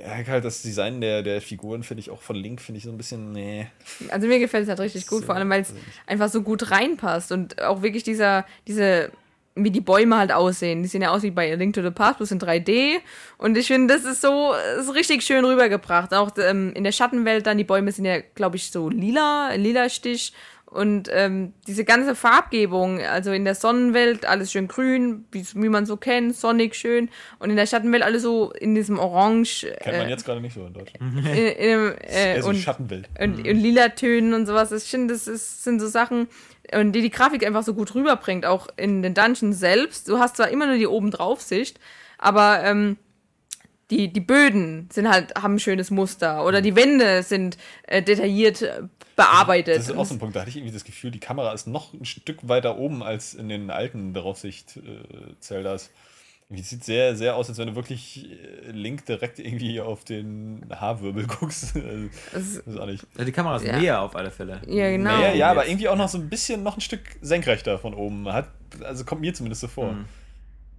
Ja, 0.00 0.26
halt 0.26 0.44
das 0.44 0.62
Design 0.62 1.00
der, 1.00 1.22
der 1.22 1.40
Figuren 1.40 1.82
finde 1.82 2.00
ich 2.00 2.10
auch 2.10 2.22
von 2.22 2.36
Link, 2.36 2.60
finde 2.60 2.78
ich 2.78 2.84
so 2.84 2.90
ein 2.90 2.96
bisschen, 2.96 3.32
nee. 3.32 3.66
Also 4.08 4.26
mir 4.26 4.38
gefällt 4.38 4.64
es 4.64 4.68
halt 4.68 4.80
richtig 4.80 5.06
gut, 5.06 5.20
So, 5.20 5.26
vor 5.26 5.34
allem 5.34 5.48
weil 5.50 5.62
es 5.62 5.72
einfach 6.06 6.28
so 6.28 6.42
gut 6.42 6.70
reinpasst 6.70 7.32
und 7.32 7.62
auch 7.62 7.82
wirklich 7.82 8.02
dieser, 8.02 8.44
diese, 8.66 9.10
wie 9.54 9.70
die 9.70 9.80
Bäume 9.80 10.16
halt 10.18 10.32
aussehen. 10.32 10.82
Die 10.82 10.88
sehen 10.88 11.02
ja 11.02 11.10
aus 11.10 11.22
wie 11.22 11.30
bei 11.30 11.50
A 11.52 11.56
Link 11.56 11.74
to 11.74 11.82
the 11.82 11.90
Past, 11.90 12.18
bloß 12.18 12.30
in 12.30 12.40
3D. 12.40 12.98
Und 13.38 13.56
ich 13.56 13.66
finde, 13.66 13.94
das 13.94 14.04
ist 14.04 14.20
so, 14.20 14.52
ist 14.78 14.94
richtig 14.94 15.22
schön 15.22 15.44
rübergebracht. 15.44 16.12
Auch 16.12 16.30
ähm, 16.38 16.72
in 16.74 16.84
der 16.84 16.92
Schattenwelt 16.92 17.46
dann, 17.46 17.56
die 17.56 17.64
Bäume 17.64 17.90
sind 17.90 18.04
ja, 18.04 18.18
glaube 18.34 18.56
ich, 18.56 18.70
so 18.70 18.90
lila, 18.90 19.54
lila 19.54 19.88
Stich. 19.88 20.32
Und 20.76 21.08
ähm, 21.10 21.54
diese 21.66 21.84
ganze 21.84 22.14
Farbgebung, 22.14 23.00
also 23.00 23.32
in 23.32 23.44
der 23.44 23.54
Sonnenwelt 23.54 24.26
alles 24.26 24.52
schön 24.52 24.68
grün, 24.68 25.24
wie, 25.32 25.44
wie 25.54 25.68
man 25.68 25.86
so 25.86 25.96
kennt, 25.96 26.36
sonnig 26.36 26.74
schön. 26.74 27.08
Und 27.38 27.48
in 27.48 27.56
der 27.56 27.66
Schattenwelt 27.66 28.02
alles 28.02 28.22
so 28.22 28.52
in 28.52 28.74
diesem 28.74 28.98
Orange. 28.98 29.66
Kennt 29.80 29.96
man 29.96 30.06
äh, 30.06 30.10
jetzt 30.10 30.26
gerade 30.26 30.40
nicht 30.40 30.54
so 30.54 30.66
in 30.66 30.74
Deutschland. 30.74 31.26
in, 31.26 31.34
in, 31.34 31.98
äh, 32.02 32.42
so 32.42 32.50
und, 32.50 32.56
Schattenwelt. 32.56 33.08
und, 33.18 33.38
und 33.38 33.44
lila 33.44 33.88
Tönen 33.88 34.34
und 34.34 34.46
sowas. 34.46 34.70
Ich 34.70 34.90
finde, 34.90 35.14
das 35.14 35.26
ist, 35.26 35.64
sind 35.64 35.80
so 35.80 35.88
Sachen, 35.88 36.28
und 36.74 36.92
die 36.92 37.02
die 37.02 37.10
Grafik 37.10 37.46
einfach 37.46 37.62
so 37.62 37.74
gut 37.74 37.94
rüberbringt, 37.94 38.44
auch 38.44 38.68
in 38.76 39.02
den 39.02 39.14
Dungeons 39.14 39.58
selbst. 39.58 40.08
Du 40.08 40.18
hast 40.18 40.36
zwar 40.36 40.48
immer 40.48 40.66
nur 40.66 40.76
die 40.76 40.86
oben 40.86 41.10
drauf 41.10 41.40
Sicht, 41.40 41.78
aber 42.18 42.62
ähm, 42.64 42.98
die, 43.90 44.12
die 44.12 44.20
Böden 44.20 44.88
sind 44.92 45.08
halt, 45.08 45.34
haben 45.36 45.54
ein 45.54 45.58
schönes 45.60 45.90
Muster 45.90 46.44
oder 46.44 46.60
die 46.60 46.74
Wände 46.74 47.22
sind 47.22 47.56
äh, 47.86 48.02
detailliert 48.02 48.62
äh, 48.62 48.82
bearbeitet. 49.14 49.76
Das 49.78 49.88
ist 49.88 49.96
auch 49.96 50.04
so 50.06 50.14
ein 50.14 50.18
Punkt, 50.18 50.34
da 50.36 50.40
hatte 50.40 50.50
ich 50.50 50.56
irgendwie 50.56 50.74
das 50.74 50.84
Gefühl, 50.84 51.10
die 51.10 51.20
Kamera 51.20 51.52
ist 51.52 51.66
noch 51.66 51.94
ein 51.94 52.04
Stück 52.04 52.48
weiter 52.48 52.78
oben 52.78 53.02
als 53.02 53.34
in 53.34 53.48
den 53.48 53.70
alten 53.70 54.12
Draufsicht-Zeldas. 54.12 55.90
Irgendwie 56.48 56.62
sieht 56.62 56.84
sehr, 56.84 57.16
sehr 57.16 57.34
aus, 57.34 57.48
als 57.48 57.58
wenn 57.58 57.66
du 57.66 57.74
wirklich 57.74 58.28
äh, 58.30 58.70
Link 58.70 59.04
direkt 59.06 59.40
irgendwie 59.40 59.80
auf 59.80 60.04
den 60.04 60.64
Haarwirbel 60.72 61.26
guckst. 61.40 61.74
Also, 61.74 62.08
das 62.32 62.42
ist 62.58 62.78
auch 62.78 62.86
nicht. 62.86 63.04
Also 63.14 63.24
die 63.24 63.32
Kamera 63.32 63.56
ist 63.56 63.64
Ja. 63.64 63.76
näher 63.78 64.00
auf 64.00 64.14
alle 64.14 64.30
Fälle. 64.30 64.60
ja, 64.68 64.90
genau. 64.90 65.10
Naja, 65.10 65.34
ja, 65.34 65.50
aber 65.50 65.66
irgendwie 65.66 65.88
auch 65.88 65.96
noch 65.96 66.08
so 66.08 66.18
ein 66.18 66.28
bisschen 66.28 66.62
noch 66.62 66.76
ein 66.76 66.80
Stück 66.80 67.00
senkrechter 67.20 67.80
von 67.80 67.94
oben. 67.94 68.32
Hat, 68.32 68.48
also 68.84 69.04
kommt 69.04 69.22
mir 69.22 69.34
zumindest 69.34 69.62
so 69.62 69.68
vor. 69.68 69.92
Mhm. 69.92 70.04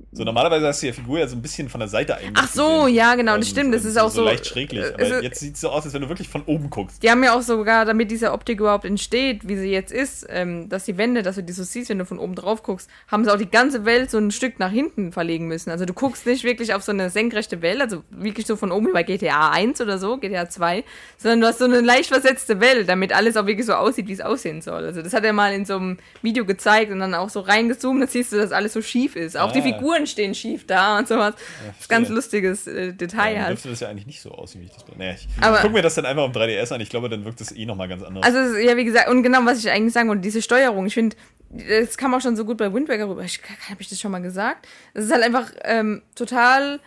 So, 0.10 0.24
normalerweise 0.24 0.66
hast 0.66 0.82
du 0.82 0.88
die 0.88 0.94
Figur 0.94 1.20
ja 1.20 1.28
so 1.28 1.36
ein 1.36 1.42
bisschen 1.42 1.68
von 1.68 1.80
der 1.82 1.90
Seite 1.90 2.16
eigentlich. 2.16 2.32
Ach 2.36 2.48
so, 2.48 2.84
gesehen. 2.84 2.96
ja, 2.96 3.16
genau, 3.16 3.36
das 3.38 3.50
stimmt. 3.50 3.74
Das 3.74 3.84
und 3.84 3.90
ist 3.90 3.98
auch 3.98 4.10
so. 4.10 4.24
leicht 4.24 4.46
schräglich. 4.48 4.86
äh, 4.86 4.94
Aber 4.94 5.04
ist- 5.04 5.22
jetzt 5.24 5.40
sieht 5.42 5.56
es 5.56 5.62
so 5.62 5.70
aus, 5.70 5.84
als 5.84 5.94
wenn 5.94 6.02
du 6.02 6.08
wirklich 6.10 6.30
von 6.30 6.44
oben 6.46 6.70
guckst. 6.70 7.04
Die 7.04 7.12
haben 7.12 7.22
ja 7.26 7.36
auch 7.36 7.42
sogar, 7.42 7.84
damit 7.84 8.10
diese 8.10 8.32
Optik 8.32 8.62
überhaupt 8.62 8.86
entsteht, 8.86 9.48
wie 9.50 9.58
sie 9.58 9.70
jetzt 9.70 9.92
ist, 9.92 10.26
ähm, 10.30 10.70
dass 10.70 10.86
die 10.86 10.98
Wände, 10.98 11.24
dass 11.24 11.36
du 11.36 11.44
die 11.44 11.52
so 11.52 11.64
siehst, 11.64 11.90
wenn 11.90 12.00
du 12.00 12.06
von 12.06 12.20
oben 12.20 12.36
drauf 12.36 12.64
guckst, 12.64 12.90
haben 13.10 13.26
sie 13.26 13.34
auch 13.34 13.38
die 13.38 13.50
ganze 13.50 13.84
Welt 13.84 14.10
so 14.10 14.18
ein 14.18 14.32
Stück 14.32 14.60
nach 14.60 14.72
hinten 14.72 15.12
verlegen 15.12 15.48
müssen. 15.48 15.72
Also 15.72 15.84
du 15.86 15.94
guckst 15.94 16.26
nicht 16.26 16.46
wirklich 16.46 16.74
auf 16.74 16.84
so 16.84 16.94
eine 16.94 17.10
senkrechte 17.10 17.62
Welt, 17.62 17.82
also 17.82 18.04
wirklich 18.10 18.48
so 18.48 18.56
von 18.56 18.72
oben 18.72 18.88
wie 18.88 18.94
bei 18.94 19.04
GTA 19.04 19.52
1 19.52 19.82
oder 19.82 19.98
so, 19.98 20.16
GTA 20.18 20.48
2, 20.50 20.86
sondern 21.18 21.42
du 21.42 21.48
hast 21.48 21.60
so 21.60 21.66
eine 21.66 21.82
leicht 21.82 22.08
versetzte 22.10 22.62
Welt, 22.62 22.88
damit 22.88 23.12
alles 23.14 23.36
auch 23.36 23.46
wirklich 23.46 23.66
so 23.66 23.74
aussieht, 23.74 24.08
wie 24.08 24.14
es 24.14 24.22
aussehen 24.22 24.62
soll. 24.62 24.86
Also 24.86 25.02
das 25.02 25.14
hat 25.14 25.26
er 25.26 25.34
mal 25.34 25.54
in 25.54 25.66
so 25.66 25.76
einem 25.76 25.98
Video 26.22 26.46
gezeigt 26.46 26.94
und 26.94 27.00
dann 27.00 27.14
auch 27.14 27.30
so 27.30 27.42
reingezoomt, 27.42 28.02
dann 28.02 28.08
siehst 28.08 28.32
du, 28.32 28.38
dass 28.38 28.54
alles 28.54 28.72
so 28.72 28.82
schief 28.82 29.18
ist. 29.18 29.38
Auch 29.38 29.52
die 29.52 29.60
Ah. 29.60 29.64
Figuren 29.98 30.08
stehen 30.08 30.36
schief 30.36 30.66
da 30.68 31.00
und 31.00 31.08
sowas. 31.08 31.36
das 31.36 31.80
ist 31.82 31.90
ganz 31.90 32.10
lustiges 32.10 32.68
äh, 32.68 32.94
Detail 32.94 33.34
dann 33.36 33.44
halt. 33.44 33.52
dürfte 33.54 33.70
das 33.70 33.80
ja 33.80 33.90
eigentlich 33.90 34.06
nicht 34.08 34.22
so 34.22 34.32
aussehen, 34.32 34.62
wie 34.62 34.66
ich 34.66 34.72
das 34.74 34.84
bin. 34.84 34.98
Naja, 34.98 35.14
ich 35.14 35.28
Aber- 35.42 35.60
guck 35.62 35.74
mir 35.74 35.82
das 35.82 35.96
dann 35.96 36.06
einfach 36.06 36.24
auf 36.24 36.32
3DS 36.32 36.72
an. 36.74 36.82
Ich 36.82 36.90
glaube, 36.90 37.10
dann 37.10 37.26
wirkt 37.26 37.42
das 37.42 37.52
eh 37.52 37.66
nochmal 37.66 37.88
ganz 37.88 38.04
anders. 38.04 38.24
Also, 38.26 38.58
ja, 38.58 38.78
wie 38.78 38.86
gesagt, 38.86 39.10
und 39.10 39.24
genau, 39.24 39.40
was 39.46 39.60
ich 39.60 39.70
eigentlich 39.70 39.94
sagen 39.94 40.10
wollte, 40.10 40.22
diese 40.22 40.42
Steuerung, 40.42 40.86
ich 40.86 40.94
finde, 40.94 41.16
das 41.50 41.98
kam 41.98 42.14
auch 42.14 42.22
schon 42.22 42.36
so 42.36 42.46
gut 42.46 42.58
bei 42.58 42.74
Wind 42.74 42.90
Waker 42.90 43.08
rüber. 43.10 43.24
Ich, 43.24 43.40
habe 43.70 43.82
ich 43.82 43.90
das 43.90 44.00
schon 44.00 44.12
mal 44.12 44.22
gesagt? 44.22 44.68
Es 44.94 45.06
ist 45.06 45.12
halt 45.12 45.24
einfach 45.24 45.52
ähm, 45.64 46.02
total, 46.16 46.80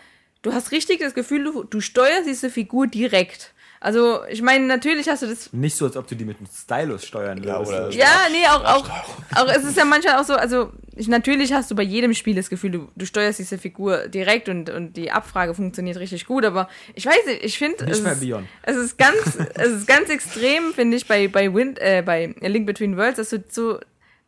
du 0.43 0.53
hast 0.53 0.71
richtig 0.73 1.01
das 1.01 1.15
Gefühl, 1.15 1.45
du, 1.45 1.65
du 1.65 1.81
steuerst 1.81 2.27
diese 2.27 2.51
Figur 2.51 2.87
direkt. 2.87 3.53
Also, 3.83 4.21
ich 4.29 4.43
meine, 4.43 4.67
natürlich 4.67 5.09
hast 5.09 5.23
du 5.23 5.27
das 5.27 5.51
Nicht 5.55 5.75
so, 5.75 5.87
als 5.87 5.97
ob 5.97 6.07
du 6.07 6.15
die 6.15 6.27
mit 6.27 6.37
einem 6.37 6.49
Stylus 6.55 7.07
steuern 7.07 7.43
Ja, 7.43 7.55
würdest. 7.67 7.73
oder- 7.73 7.91
ja, 7.93 8.27
nee, 8.31 8.47
auch, 8.47 8.63
auch, 8.63 8.91
auch, 9.37 9.49
es 9.49 9.65
ist 9.65 9.77
ja 9.79 9.87
manchmal 9.87 10.17
auch 10.21 10.25
so, 10.25 10.35
also 10.35 10.71
ich, 10.97 11.09
natürlich 11.09 11.55
hast 11.55 11.71
du 11.71 11.75
bei 11.75 11.83
jedem 11.83 12.13
Spiel 12.13 12.35
das 12.35 12.51
Gefühl, 12.51 12.73
du, 12.73 12.89
du 12.95 13.07
steuerst 13.07 13.39
diese 13.39 13.57
Figur 13.57 14.09
direkt 14.09 14.51
und, 14.51 14.69
und 14.69 14.99
die 14.99 15.11
Abfrage 15.11 15.55
funktioniert 15.55 15.97
richtig 15.99 16.27
gut, 16.27 16.45
aber 16.45 16.69
ich 16.95 17.07
weiß 17.07 17.25
nicht, 17.25 17.43
ich 17.43 17.57
finde, 17.57 17.87
Nicht 17.87 18.05
es, 18.05 18.13
ist- 18.13 18.21
Beyond. 18.21 18.47
es 18.65 18.77
ist 18.77 18.99
ganz, 18.99 19.39
es 19.55 19.69
ist 19.73 19.87
ganz 19.87 20.11
extrem, 20.11 20.75
finde 20.75 20.99
ich, 20.99 21.07
bei, 21.09 21.29
bei 21.29 21.55
Wind, 21.55 21.79
äh, 21.81 22.03
bei 22.05 22.35
A 22.43 22.47
Link 22.49 22.67
Between 22.67 22.99
Worlds, 22.99 23.17
dass 23.17 23.31
du 23.31 23.43
so 23.49 23.79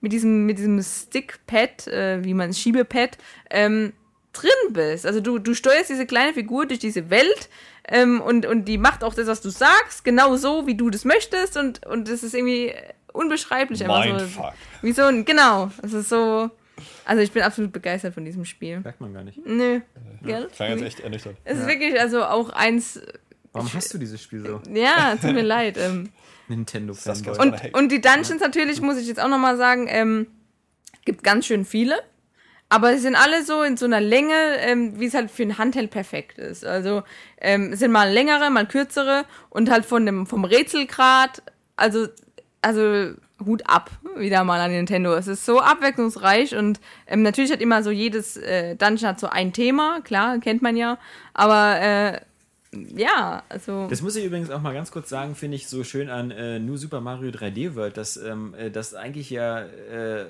mit 0.01 0.13
diesem, 0.13 0.47
mit 0.47 0.57
diesem 0.57 0.83
Stickpad, 0.83 1.89
äh, 1.89 2.25
wie 2.25 2.33
man 2.33 2.51
es 2.51 2.59
Schiebepad, 2.59 3.19
ähm, 3.51 3.93
drin 4.33 4.51
bist. 4.73 5.05
Also 5.05 5.21
du, 5.21 5.39
du 5.39 5.53
steuerst 5.53 5.91
diese 5.91 6.07
kleine 6.07 6.33
Figur 6.33 6.65
durch 6.65 6.81
diese 6.81 7.11
Welt 7.11 7.51
ähm, 7.89 8.21
und, 8.21 8.47
und 8.47 8.67
die 8.67 8.79
macht 8.79 9.03
auch 9.05 9.15
das, 9.15 9.27
was 9.27 9.41
du 9.41 9.51
sagst, 9.51 10.05
genau 10.05 10.37
so, 10.37 10.67
wie 10.67 10.75
du 10.77 10.91
das 10.91 11.05
möchtest 11.05 11.57
und, 11.57 11.85
und 11.87 12.09
das 12.09 12.23
ist 12.23 12.35
irgendwie 12.35 12.73
unbeschreiblich. 13.13 13.83
einfach 13.85 14.05
so, 14.05 14.13
Mindfuck. 14.15 14.53
wie 14.83 14.93
so 14.93 15.03
ein, 15.03 15.25
genau, 15.25 15.71
es 15.83 15.93
ist 15.93 16.09
so, 16.09 16.51
also 17.05 17.23
ich 17.23 17.33
bin 17.33 17.43
absolut 17.43 17.73
begeistert 17.73 18.15
von 18.15 18.25
diesem 18.25 18.45
Spiel. 18.45 18.81
Merkt 18.81 19.01
man 19.01 19.13
gar 19.13 19.25
nicht. 19.25 19.39
Nö, 19.45 19.81
gell? 20.23 20.49
Klang 20.55 20.71
jetzt 20.71 20.83
echt 20.83 21.01
ernüchternd. 21.01 21.37
Es 21.45 21.59
ist 21.59 21.67
wirklich 21.67 22.01
also 22.01 22.25
auch 22.25 22.51
eins, 22.51 23.01
Warum 23.53 23.73
hast 23.75 23.93
du 23.93 23.99
dieses 23.99 24.23
Spiel 24.23 24.47
so? 24.47 24.61
ja, 24.73 25.15
tut 25.21 25.33
mir 25.35 25.43
leid. 25.43 25.77
Ähm, 25.79 26.11
Nintendo 26.49 26.95
Das 26.95 27.21
Fanboy. 27.23 27.39
und, 27.39 27.75
und 27.75 27.93
die 27.93 28.01
Dungeons 28.01 28.41
natürlich, 28.41 28.81
muss 28.81 28.97
ich 28.99 29.07
jetzt 29.07 29.21
auch 29.21 29.29
nochmal 29.29 29.57
sagen, 29.57 29.87
ähm, 29.89 30.27
gibt 31.05 31.23
ganz 31.23 31.47
schön 31.47 31.65
viele. 31.65 31.97
Aber 32.73 32.95
sie 32.95 33.01
sind 33.01 33.17
alle 33.17 33.45
so 33.45 33.63
in 33.63 33.77
so 33.77 33.85
einer 33.85 34.01
Länge, 34.01 34.33
ähm, 34.61 34.99
wie 34.99 35.05
es 35.05 35.13
halt 35.13 35.31
für 35.31 35.43
ein 35.43 35.59
Handheld 35.59 35.91
perfekt 35.91 36.39
ist. 36.39 36.65
Also 36.65 37.03
ähm, 37.39 37.77
sind 37.77 37.93
mal 37.93 38.11
längere, 38.11 38.49
mal 38.49 38.67
kürzere 38.67 39.27
und 39.51 39.71
halt 39.71 39.85
von 39.85 40.07
dem 40.07 40.27
vom 40.27 40.47
Rätselgrad, 40.47 41.43
also 41.77 42.07
also 42.63 43.13
Hut 43.45 43.63
ab 43.67 43.91
wieder 44.17 44.43
mal 44.45 44.59
an 44.59 44.71
Nintendo. 44.71 45.13
Es 45.13 45.27
ist 45.27 45.45
so 45.45 45.61
abwechslungsreich 45.61 46.57
und 46.57 46.81
ähm, 47.07 47.21
natürlich 47.21 47.53
hat 47.53 47.61
immer 47.61 47.83
so 47.83 47.91
jedes 47.91 48.39
äh, 48.39 48.75
Dungeon 48.75 49.11
hat 49.11 49.21
so 49.21 49.27
ein 49.27 49.53
Thema, 49.53 50.01
klar 50.01 50.39
kennt 50.39 50.63
man 50.63 50.75
ja, 50.75 50.97
aber 51.35 51.79
äh, 51.79 52.21
ja, 52.97 53.43
also 53.51 53.87
Das 53.91 54.01
muss 54.01 54.17
ich 54.17 54.25
übrigens 54.25 54.49
auch 54.49 54.63
mal 54.63 54.73
ganz 54.73 54.91
kurz 54.91 55.11
sagen, 55.11 55.35
finde 55.35 55.57
ich 55.57 55.69
so 55.69 55.85
schön 55.85 56.09
an 56.09 56.31
äh, 56.31 56.59
New 56.59 56.79
Super 56.79 57.03
Mario 57.03 57.33
3D 57.33 57.75
World, 57.75 57.99
dass 57.99 58.17
ähm, 58.17 58.55
äh, 58.55 58.71
das 58.71 58.95
eigentlich 58.95 59.29
ja 59.29 59.61
äh, 59.61 60.25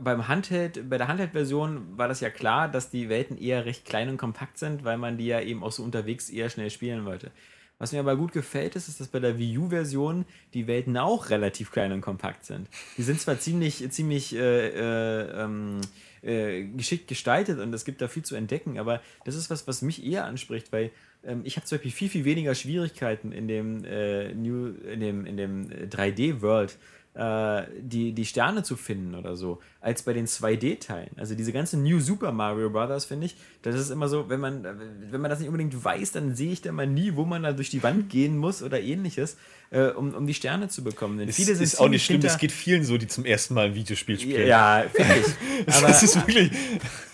beim 0.00 0.28
Handheld, 0.28 0.88
bei 0.88 0.98
der 0.98 1.08
Handheld-Version 1.08 1.98
war 1.98 2.08
das 2.08 2.20
ja 2.20 2.30
klar, 2.30 2.68
dass 2.68 2.90
die 2.90 3.08
Welten 3.08 3.36
eher 3.38 3.64
recht 3.64 3.84
klein 3.84 4.08
und 4.08 4.16
kompakt 4.16 4.58
sind, 4.58 4.84
weil 4.84 4.98
man 4.98 5.18
die 5.18 5.26
ja 5.26 5.40
eben 5.40 5.62
auch 5.62 5.72
so 5.72 5.82
unterwegs 5.82 6.30
eher 6.30 6.50
schnell 6.50 6.70
spielen 6.70 7.04
wollte. 7.04 7.30
Was 7.78 7.92
mir 7.92 8.00
aber 8.00 8.16
gut 8.16 8.32
gefällt, 8.32 8.74
ist, 8.74 8.88
ist, 8.88 8.98
dass 8.98 9.06
bei 9.06 9.20
der 9.20 9.38
Wii 9.38 9.58
U-Version 9.58 10.24
die 10.52 10.66
Welten 10.66 10.96
auch 10.96 11.30
relativ 11.30 11.70
klein 11.70 11.92
und 11.92 12.00
kompakt 12.00 12.44
sind. 12.44 12.68
Die 12.96 13.04
sind 13.04 13.20
zwar 13.20 13.38
ziemlich, 13.38 13.88
ziemlich 13.92 14.34
äh, 14.34 14.68
äh, 14.68 15.44
ähm, 15.44 15.80
äh, 16.22 16.64
geschickt 16.64 17.06
gestaltet 17.06 17.60
und 17.60 17.72
es 17.72 17.84
gibt 17.84 18.00
da 18.00 18.08
viel 18.08 18.24
zu 18.24 18.34
entdecken, 18.34 18.78
aber 18.78 19.00
das 19.24 19.36
ist 19.36 19.50
was, 19.50 19.68
was 19.68 19.82
mich 19.82 20.04
eher 20.04 20.24
anspricht, 20.24 20.72
weil 20.72 20.90
ähm, 21.24 21.42
ich 21.44 21.56
habe 21.56 21.66
zum 21.66 21.78
Beispiel 21.78 21.92
viel, 21.92 22.08
viel 22.08 22.24
weniger 22.24 22.56
Schwierigkeiten 22.56 23.30
in 23.30 23.46
dem, 23.46 23.84
äh, 23.84 24.34
New, 24.34 24.74
in 24.90 24.98
dem, 24.98 25.24
in 25.24 25.36
dem 25.36 25.70
äh, 25.70 25.84
3D-World, 25.84 26.76
äh, 27.18 27.64
die, 27.80 28.12
die 28.12 28.24
Sterne 28.24 28.62
zu 28.62 28.76
finden 28.76 29.14
oder 29.16 29.34
so, 29.36 29.60
als 29.80 30.02
bei 30.02 30.12
den 30.12 30.26
2D-Teilen. 30.26 31.10
Also 31.16 31.34
diese 31.34 31.52
ganze 31.52 31.76
New 31.76 31.98
Super 31.98 32.30
Mario 32.30 32.70
Brothers, 32.70 33.04
finde 33.06 33.26
ich, 33.26 33.36
das 33.62 33.74
ist 33.74 33.90
immer 33.90 34.08
so, 34.08 34.28
wenn 34.28 34.38
man, 34.38 34.64
wenn 35.10 35.20
man 35.20 35.28
das 35.28 35.40
nicht 35.40 35.48
unbedingt 35.48 35.84
weiß, 35.84 36.12
dann 36.12 36.36
sehe 36.36 36.52
ich 36.52 36.62
da 36.62 36.70
mal 36.70 36.86
nie, 36.86 37.16
wo 37.16 37.24
man 37.24 37.42
da 37.42 37.52
durch 37.52 37.70
die 37.70 37.82
Wand 37.82 38.08
gehen 38.08 38.36
muss 38.38 38.62
oder 38.62 38.80
ähnliches, 38.80 39.36
äh, 39.70 39.88
um, 39.88 40.14
um 40.14 40.26
die 40.28 40.34
Sterne 40.34 40.68
zu 40.68 40.84
bekommen. 40.84 41.18
Denn 41.18 41.28
Es 41.28 41.36
viele 41.36 41.54
sind 41.56 41.64
ist 41.64 41.80
auch 41.80 41.88
nicht 41.88 42.04
schlimm, 42.04 42.20
das 42.20 42.32
hinter- 42.32 42.40
geht 42.40 42.52
vielen 42.52 42.84
so, 42.84 42.96
die 42.98 43.08
zum 43.08 43.24
ersten 43.24 43.54
Mal 43.54 43.66
ein 43.66 43.74
Videospiel 43.74 44.18
spielen. 44.20 44.46
Ja, 44.46 44.84
finde 44.94 45.14
ich. 45.16 45.66
Aber, 45.76 45.88
das 45.88 46.02
ist 46.04 46.14
wirklich. 46.16 46.50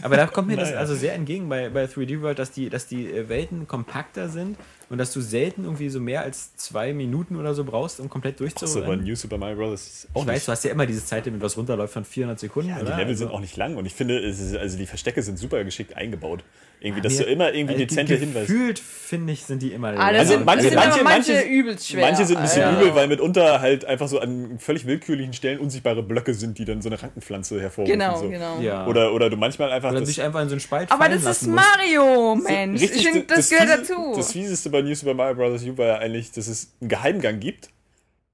aber 0.02 0.16
da 0.16 0.26
kommt 0.26 0.48
mir 0.48 0.56
das 0.56 0.68
Naja. 0.68 0.81
also 0.81 0.94
sehr 0.94 1.14
entgegen 1.14 1.48
bei, 1.48 1.70
bei 1.70 1.85
3D 1.86 2.20
World, 2.20 2.39
dass 2.39 2.51
die, 2.52 2.68
dass 2.68 2.86
die 2.86 3.06
äh, 3.10 3.28
Welten 3.31 3.66
kompakter 3.66 4.28
sind 4.28 4.59
und 4.94 4.98
dass 4.98 5.12
du 5.12 5.20
selten 5.20 5.64
irgendwie 5.64 5.88
so 5.88 5.98
mehr 5.98 6.22
als 6.22 6.54
zwei 6.56 6.92
Minuten 6.92 7.34
oder 7.34 7.52
so 7.52 7.64
brauchst, 7.64 7.98
um 7.98 8.08
komplett 8.08 8.38
So, 8.38 8.44
bei 8.44 8.48
durchzurennen. 8.50 9.04
New 9.04 9.16
Super 9.16 9.38
Mario 9.38 9.56
Bros. 9.56 10.06
auch 10.14 10.20
Ich 10.20 10.26
nicht 10.26 10.34
weiß, 10.36 10.44
du 10.46 10.52
hast 10.52 10.62
ja 10.64 10.70
immer 10.70 10.86
diese 10.86 11.04
Zeitlimit, 11.04 11.42
was 11.42 11.56
runterläuft 11.56 11.92
von 11.92 12.04
400 12.04 12.38
Sekunden. 12.38 12.70
Ja, 12.70 12.76
die? 12.78 12.90
Level 12.90 13.06
Also- 13.06 13.24
sind 13.24 13.32
auch 13.34 13.40
nicht 13.40 13.56
lang 13.56 13.76
und 13.76 13.86
ich 13.86 13.92
finde, 13.92 14.18
ist, 14.20 14.54
also 14.56 14.78
die 14.78 14.86
Verstecke 14.86 15.20
sind 15.22 15.36
super 15.36 15.62
geschickt 15.64 15.96
eingebaut. 15.96 16.44
Irgendwie, 16.85 17.01
dass 17.01 17.16
du 17.16 17.24
immer 17.24 17.52
irgendwie 17.55 17.74
also 17.74 17.86
dezente 17.86 18.15
Hinweise. 18.16 18.47
Gefühlt, 18.52 18.78
finde 18.78 19.32
ich, 19.32 19.44
sind 19.44 19.62
die 19.62 19.73
immer 19.73 19.89
Ah, 19.98 20.09
Also 20.09 20.35
sind, 20.35 20.44
manche- 20.44 20.70
manche- 20.74 21.02
manche, 21.02 21.02
manche- 21.32 21.40
übelst 21.48 21.89
schwer. 21.89 22.05
Manche 22.06 22.27
sind 22.27 22.36
ein 22.36 22.43
bisschen 22.43 22.61
Ja. 22.61 22.78
übel, 22.78 22.94
weil 22.94 23.09
mitunter 23.09 23.61
halt 23.62 23.86
einfach 23.86 24.06
so 24.06 24.19
an 24.20 24.59
völlig 24.59 24.86
willkürlichen 24.86 25.32
Stellen 25.32 25.59
unsichtbare 25.61 26.02
Blöcke 26.02 26.35
sind, 26.35 26.59
die 26.59 26.66
dann 26.66 26.82
so 26.82 26.90
eine 26.90 27.02
Rankenpflanze 27.02 27.59
hervorrufen. 27.61 27.98
Genau, 27.98 28.19
so. 28.19 28.28
genau. 28.28 28.61
Ja. 28.61 28.86
Oder, 28.86 29.15
oder 29.15 29.31
du 29.31 29.36
manchmal 29.39 29.73
einfach. 29.73 29.90
Oder 29.93 30.01
das- 30.01 30.11
sich 30.11 30.20
einfach 30.20 30.43
in 30.43 30.48
so 30.48 30.52
einen 30.55 30.61
Spalt 30.61 30.93
Aber 30.93 31.09
das 31.09 31.24
ist. 31.24 31.47
Mario, 31.47 32.35
Mensch. 32.36 32.82
richtig- 32.82 33.01
ich 33.01 33.09
finde, 33.09 33.24
das, 33.35 33.48
gehört 33.48 33.70
dazu. 33.70 34.12
Das 34.16 34.32
Fieseste 34.32 34.69
bei 34.69 34.82
New 34.82 34.94
Super 34.94 35.15
Mario 35.15 35.35
Bros. 35.36 35.62
U 35.65 35.78
war 35.78 35.86
ja 35.86 35.98
eigentlich, 35.98 36.32
dass 36.32 36.47
es 36.48 36.73
einen 36.82 36.90
Geheimgang 36.90 37.40
gibt, 37.40 37.70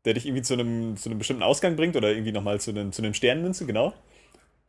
der 0.05 0.15
dich 0.15 0.27
irgendwie 0.27 0.43
zu 0.43 0.55
einem, 0.55 0.97
zu 0.97 1.09
einem 1.09 1.19
bestimmten 1.19 1.45
Ausgang 1.45 1.77
bringt 1.77 1.95
oder 1.95 2.09
irgendwie 2.11 2.33
nochmal 2.33 2.61
zu 2.61 2.71
einem, 2.73 2.91
zu 2.91 3.01
einem 3.03 3.15
Sternmünze, 3.15 3.65
genau. 3.67 3.93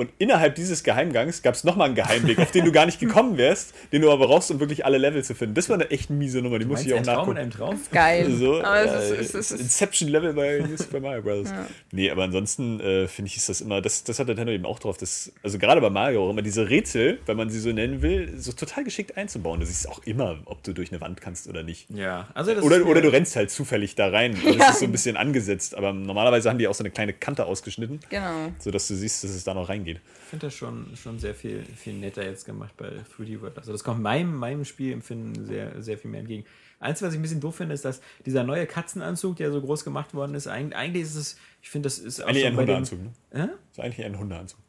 Und 0.02 0.10
innerhalb 0.18 0.56
dieses 0.56 0.84
Geheimgangs 0.84 1.44
gab 1.44 1.54
es 1.54 1.64
nochmal 1.64 1.86
einen 1.86 1.96
Geheimweg, 1.96 2.40
auf 2.40 2.50
den 2.50 2.66
du 2.66 2.72
gar 2.72 2.88
nicht 2.88 3.00
gekommen 3.00 3.38
wärst, 3.38 3.76
den 3.92 4.02
du 4.02 4.12
aber 4.12 4.26
brauchst, 4.26 4.50
um 4.50 4.60
wirklich 4.60 4.84
alle 4.84 4.98
Level 4.98 5.24
zu 5.24 5.36
finden. 5.36 5.54
Das 5.54 5.70
war 5.70 5.76
eine 5.76 5.92
echt 5.92 6.10
miese 6.10 6.42
Nummer, 6.42 6.58
die 6.58 6.66
muss 6.66 6.82
ich 6.84 6.92
auch 6.92 6.98
ein 6.98 7.04
Traum 7.04 7.16
nachgucken. 7.16 7.38
in 7.38 7.44
einem 7.44 7.52
Traum? 7.52 7.80
Geil. 7.92 8.32
So, 8.32 8.64
aber 8.64 8.84
es 8.84 9.12
ist, 9.12 9.20
ist, 9.20 9.36
es 9.36 9.52
ist, 9.52 9.62
Inception-Level 9.62 10.34
bei 10.34 10.66
New 10.68 10.76
Super 10.76 11.00
Mario 11.00 11.22
Bros. 11.22 11.50
Nee, 11.92 12.10
aber 12.10 12.24
ansonsten 12.24 12.80
äh, 12.80 13.08
finde 13.08 13.30
ich, 13.30 13.38
ist 13.38 13.48
das 13.48 13.62
immer, 13.62 13.80
das, 13.80 14.04
das 14.04 14.18
hat 14.18 14.26
Nintendo 14.26 14.52
eben 14.52 14.66
auch 14.66 14.80
drauf, 14.80 14.98
dass, 14.98 15.32
also 15.44 15.60
gerade 15.60 15.82
bei 15.82 15.92
Mario 15.92 16.26
auch 16.26 16.32
immer 16.32 16.42
diese 16.42 16.68
Rätsel, 16.68 17.20
wenn 17.28 17.38
man 17.38 17.52
sie 17.52 17.60
so 17.60 17.72
nennen 17.72 18.02
will, 18.02 18.34
so 18.38 18.54
total 18.54 18.84
geschickt 18.84 19.18
einzubauen. 19.18 19.60
Du 19.60 19.66
siehst 19.66 19.88
auch 19.88 20.02
immer, 20.06 20.40
ob 20.46 20.64
du 20.64 20.74
durch 20.74 20.92
eine 20.92 21.00
Wand 21.02 21.22
kannst 21.22 21.48
oder 21.48 21.62
nicht. 21.62 21.90
Ja, 21.92 22.28
also 22.34 22.56
das 22.56 22.64
Oder, 22.64 22.78
ist 22.78 22.86
oder 22.86 23.02
du 23.02 23.10
rennst 23.10 23.36
halt 23.36 23.52
zufällig 23.52 23.96
da 23.96 24.08
rein. 24.10 24.36
Also 24.36 24.50
Ja. 24.50 24.66
Das 24.66 24.70
ist 24.72 24.80
so 24.80 24.86
ein 24.86 24.92
bisschen 24.92 25.18
angesetzt, 25.18 25.76
aber 25.76 25.94
normalerweise 25.94 26.50
haben 26.50 26.58
die 26.58 26.68
auch 26.68 26.74
so 26.74 26.84
eine 26.84 26.92
kleine 26.92 27.14
Kante 27.14 27.46
ausgeschnitten, 27.46 28.00
genau. 28.10 28.52
sodass 28.60 28.88
du 28.88 28.96
siehst, 28.96 29.24
dass 29.24 29.32
es 29.32 29.44
da 29.44 29.54
noch 29.54 29.70
reingeht. 29.70 29.91
Ich 29.98 30.30
finde 30.30 30.48
das 30.48 30.54
schon, 30.54 30.96
schon 30.96 31.20
sehr 31.20 31.36
viel, 31.36 31.64
viel 31.64 31.94
netter 31.94 32.24
jetzt 32.24 32.46
gemacht 32.46 32.76
bei 32.78 32.90
3D 33.18 33.42
World. 33.42 33.58
Also 33.58 33.72
das 33.72 33.84
kommt 33.84 34.02
meinem, 34.02 34.36
meinem 34.36 34.66
Spielempfinden 34.66 35.46
sehr, 35.46 35.82
sehr 35.82 35.98
viel 35.98 36.12
mehr 36.12 36.22
entgegen. 36.22 36.46
Eins, 36.80 37.02
was 37.02 37.14
ich 37.14 37.20
ein 37.20 37.22
bisschen 37.22 37.42
doof 37.42 37.58
finde, 37.58 37.76
ist, 37.76 37.86
dass 37.86 38.02
dieser 38.26 38.44
neue 38.44 38.66
Katzenanzug, 38.66 39.36
der 39.36 39.52
so 39.52 39.62
groß 39.62 39.84
gemacht 39.84 40.14
worden 40.14 40.34
ist, 40.34 40.48
eigentlich, 40.48 40.76
eigentlich 40.76 41.04
ist 41.04 41.16
es, 41.16 41.38
ich 41.62 41.70
finde, 41.70 41.88
das 41.88 42.00
ist 42.00 42.22
auch 42.22 42.28
Eigentlich 42.28 42.46
ein 42.46 42.58
Hundeanzug, 42.58 43.00
ne? 43.02 43.12
Das 43.32 43.78
ist 43.78 43.80
eigentlich 43.80 44.06
ein 44.06 44.18
Hundeanzug. 44.18 44.60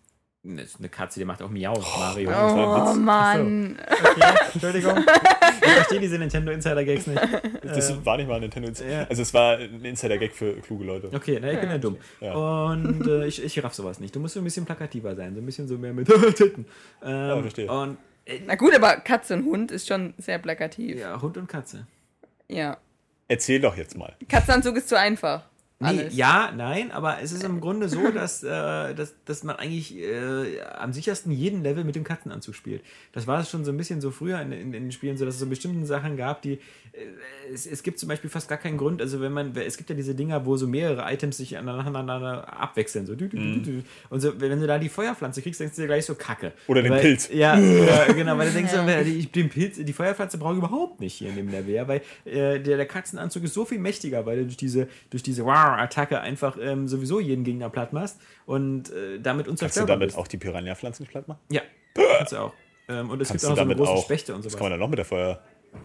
Das 0.44 0.64
ist 0.64 0.78
eine 0.80 0.88
Katze, 0.88 1.20
die 1.20 1.24
macht 1.24 1.40
auch 1.40 1.50
Miau, 1.50 1.72
Mario. 1.98 2.30
war 2.30 2.52
ein 2.52 2.58
Oh 2.58 2.90
Witz. 2.90 2.96
Mann. 2.98 3.78
Okay, 3.88 4.34
Entschuldigung. 4.54 5.04
Ich 5.64 5.70
verstehe 5.74 6.00
diese 6.00 6.18
Nintendo 6.18 6.50
Insider 6.50 6.84
Gags 6.84 7.06
nicht. 7.06 7.22
Das 7.62 7.90
Ähm, 7.90 8.04
war 8.04 8.16
nicht 8.16 8.26
mal 8.28 8.34
ein 8.34 8.40
Nintendo. 8.42 8.68
ja. 8.84 9.06
Also 9.08 9.22
es 9.22 9.32
war 9.32 9.56
ein 9.58 9.84
Insider-Gag 9.84 10.32
für 10.32 10.54
kluge 10.56 10.84
Leute. 10.84 11.08
Okay, 11.14 11.38
na, 11.40 11.52
ich 11.52 11.60
bin 11.60 11.70
ja 11.70 11.78
dumm. 11.78 11.96
Ja. 12.20 12.34
Und 12.34 13.06
äh, 13.06 13.26
ich, 13.26 13.42
ich 13.42 13.62
raff 13.62 13.72
sowas 13.72 14.00
nicht. 14.00 14.14
Du 14.14 14.18
musst 14.18 14.34
so 14.34 14.40
ein 14.40 14.44
bisschen 14.44 14.64
plakativer 14.64 15.14
sein, 15.14 15.34
so 15.36 15.40
ein 15.40 15.46
bisschen 15.46 15.68
so 15.68 15.78
mehr 15.78 15.92
mit 15.92 16.08
Titten. 16.36 16.66
Ähm, 17.04 17.42
verstehe. 17.42 17.70
Und 17.70 17.96
äh, 18.24 18.40
Na 18.44 18.56
gut, 18.56 18.74
aber 18.74 18.96
Katze 18.96 19.34
und 19.34 19.44
Hund 19.44 19.70
ist 19.70 19.86
schon 19.86 20.14
sehr 20.18 20.38
plakativ. 20.40 20.96
Ja. 20.98 21.12
ja, 21.12 21.22
Hund 21.22 21.36
und 21.38 21.46
Katze. 21.48 21.86
Erzähl 23.28 23.60
doch 23.60 23.76
jetzt 23.76 23.96
mal. 23.96 24.14
Katzenanzug 24.28 24.76
ist 24.76 24.88
zu 24.88 24.98
einfach. 24.98 25.44
Nee, 25.82 25.88
Alles. 25.88 26.16
ja, 26.16 26.52
nein, 26.56 26.90
aber 26.92 27.20
es 27.20 27.32
ist 27.32 27.42
im 27.44 27.60
Grunde 27.60 27.88
so, 27.88 28.10
dass, 28.14 28.42
äh, 28.42 28.94
dass, 28.94 29.14
dass 29.24 29.42
man 29.42 29.56
eigentlich 29.56 29.96
äh, 29.98 30.60
am 30.78 30.92
sichersten 30.92 31.32
jeden 31.32 31.62
Level 31.62 31.84
mit 31.84 31.96
dem 31.96 32.04
Katzenanzug 32.04 32.54
spielt. 32.54 32.82
Das 33.12 33.26
war 33.26 33.40
es 33.40 33.50
schon 33.50 33.64
so 33.64 33.72
ein 33.72 33.76
bisschen 33.76 34.00
so 34.00 34.10
früher 34.10 34.40
in, 34.40 34.52
in, 34.52 34.60
in 34.74 34.84
den 34.84 34.92
Spielen, 34.92 35.16
so 35.16 35.24
dass 35.24 35.34
es 35.34 35.40
so 35.40 35.46
bestimmte 35.46 35.84
Sachen 35.86 36.16
gab, 36.16 36.42
die. 36.42 36.52
Äh, 36.92 37.52
es, 37.52 37.66
es 37.66 37.82
gibt 37.82 37.98
zum 37.98 38.08
Beispiel 38.08 38.30
fast 38.30 38.48
gar 38.48 38.58
keinen 38.58 38.78
Grund, 38.78 39.00
also 39.02 39.20
wenn 39.20 39.32
man. 39.32 39.54
Es 39.56 39.76
gibt 39.76 39.90
ja 39.90 39.96
diese 39.96 40.14
Dinger, 40.14 40.46
wo 40.46 40.56
so 40.56 40.66
mehrere 40.66 41.12
Items 41.12 41.36
sich 41.36 41.56
aneinander 41.58 42.52
abwechseln, 42.60 43.06
so. 43.06 43.14
dü- 43.14 43.30
dü- 43.30 43.36
dü- 43.36 43.64
dü- 43.64 43.82
Und 44.10 44.20
so, 44.20 44.40
wenn 44.40 44.60
du 44.60 44.66
da 44.66 44.78
die 44.78 44.88
Feuerpflanze 44.88 45.42
kriegst, 45.42 45.60
denkst 45.60 45.76
du 45.76 45.82
dir 45.82 45.88
gleich 45.88 46.06
so 46.06 46.14
Kacke. 46.14 46.52
Oder 46.68 46.82
den 46.82 46.92
weil, 46.92 47.00
Pilz. 47.00 47.28
Ja, 47.32 47.56
oder, 47.58 48.14
genau, 48.14 48.38
weil 48.38 48.48
du 48.48 48.54
denkst, 48.54 48.72
so, 48.72 48.82
die, 49.04 49.26
den 49.26 49.48
Pilz, 49.48 49.78
die 49.78 49.92
Feuerpflanze 49.92 50.38
brauche 50.38 50.52
ich 50.52 50.58
überhaupt 50.58 51.00
nicht 51.00 51.14
hier 51.14 51.30
in 51.30 51.36
dem 51.36 51.50
Level, 51.50 51.74
ja, 51.74 51.88
weil 51.88 52.02
äh, 52.24 52.60
der, 52.60 52.76
der 52.76 52.86
Katzenanzug 52.86 53.44
ist 53.44 53.54
so 53.54 53.64
viel 53.64 53.78
mächtiger, 53.78 54.24
weil 54.26 54.38
du 54.38 54.44
durch 54.44 54.56
diese, 54.56 54.88
durch 55.10 55.22
diese 55.22 55.44
Wow-Attacke 55.76 56.20
einfach 56.20 56.56
ähm, 56.60 56.88
sowieso 56.88 57.20
jeden 57.20 57.44
Gegner 57.44 57.70
platt 57.70 57.92
machst 57.92 58.20
und 58.46 58.90
äh, 58.90 59.18
damit 59.20 59.46
Kannst 59.46 59.46
du 59.46 59.50
unzerstörbar 59.66 59.96
damit 59.96 60.08
bist. 60.08 60.18
auch 60.18 60.28
die 60.28 60.38
Piranha-Pflanzen 60.38 61.06
platt 61.06 61.28
machen? 61.28 61.40
Ja, 61.50 61.62
kannst 62.18 62.32
du 62.32 62.36
auch. 62.38 62.52
Ähm, 62.88 63.10
und 63.10 63.20
es 63.22 63.28
Kannst 63.28 63.44
gibt 63.44 63.52
auch 63.52 63.56
noch 63.56 63.64
so 63.64 63.70
eine 63.70 63.76
große 63.76 63.90
auch. 63.92 64.04
Spechte 64.04 64.34
und 64.34 64.44
Was 64.44 64.52
so 64.52 64.58
kann 64.58 64.64
man 64.66 64.72
da 64.72 64.78
noch 64.78 64.88
mit 64.88 64.98
der 64.98 65.04
Feuer? 65.04 65.40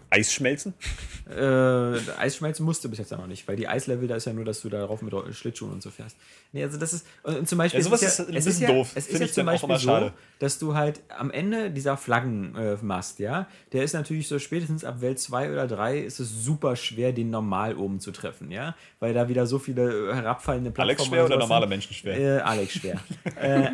Eis 0.09 0.31
schmelzen? 0.31 0.73
äh, 1.30 1.97
Eisschmelzen 2.18 2.65
musste 2.65 2.88
bis 2.89 2.99
jetzt 2.99 3.14
auch 3.14 3.18
noch 3.18 3.27
nicht, 3.27 3.47
weil 3.47 3.55
die 3.55 3.68
Eislevel, 3.68 4.07
da 4.07 4.15
ist 4.15 4.26
ja 4.26 4.34
nur, 4.34 4.45
dass 4.45 4.61
du 4.61 4.69
darauf 4.69 5.01
mit 5.01 5.14
Schlittschuhen 5.35 5.72
und 5.72 5.84
so 5.84 5.89
fährst. 5.89 6.15
Nee, 6.53 6.64
also 6.64 6.77
das 6.77 6.93
ist, 6.93 7.05
und 7.23 7.47
zum 7.47 7.57
Beispiel, 7.57 7.80
Ja, 7.80 7.84
sowas 7.84 8.01
es 8.01 8.19
ist 8.19 8.27
ein 8.27 8.34
bisschen 8.34 8.61
ja, 8.61 8.73
doof. 8.73 8.91
Es 8.95 9.07
ist 9.07 9.19
ja 9.19 9.26
ich 9.26 9.34
zum 9.34 9.45
Beispiel 9.45 9.77
so, 9.77 10.11
dass 10.39 10.59
du 10.59 10.76
halt 10.76 11.01
am 11.09 11.31
Ende 11.31 11.72
dieser 11.72 11.97
Flaggenmast, 11.97 13.19
ja, 13.19 13.47
der 13.73 13.84
ist 13.84 13.93
natürlich 13.93 14.27
so 14.27 14.39
spätestens 14.39 14.84
ab 14.84 15.01
Welt 15.01 15.19
2 15.19 15.51
oder 15.51 15.68
3 15.68 15.99
ist 15.99 16.19
es 16.19 16.43
super 16.43 16.76
schwer, 16.76 17.11
den 17.11 17.30
normal 17.30 17.76
oben 17.76 17.99
zu 17.99 18.11
treffen, 18.11 18.51
ja, 18.51 18.76
weil 18.99 19.14
da 19.14 19.27
wieder 19.27 19.45
so 19.45 19.59
viele 19.59 20.11
äh, 20.11 20.14
herabfallende 20.15 20.72
Plattformen 20.72 20.89
Alex 20.89 21.05
schwer 21.05 21.26
oder 21.26 21.35
sowas 21.35 21.49
normale. 21.49 21.68
Menschen 21.68 21.93
schwer? 21.93 22.18
Äh, 22.18 22.39
Alex 22.39 22.73
schwer. 22.73 22.99
äh, 23.35 23.69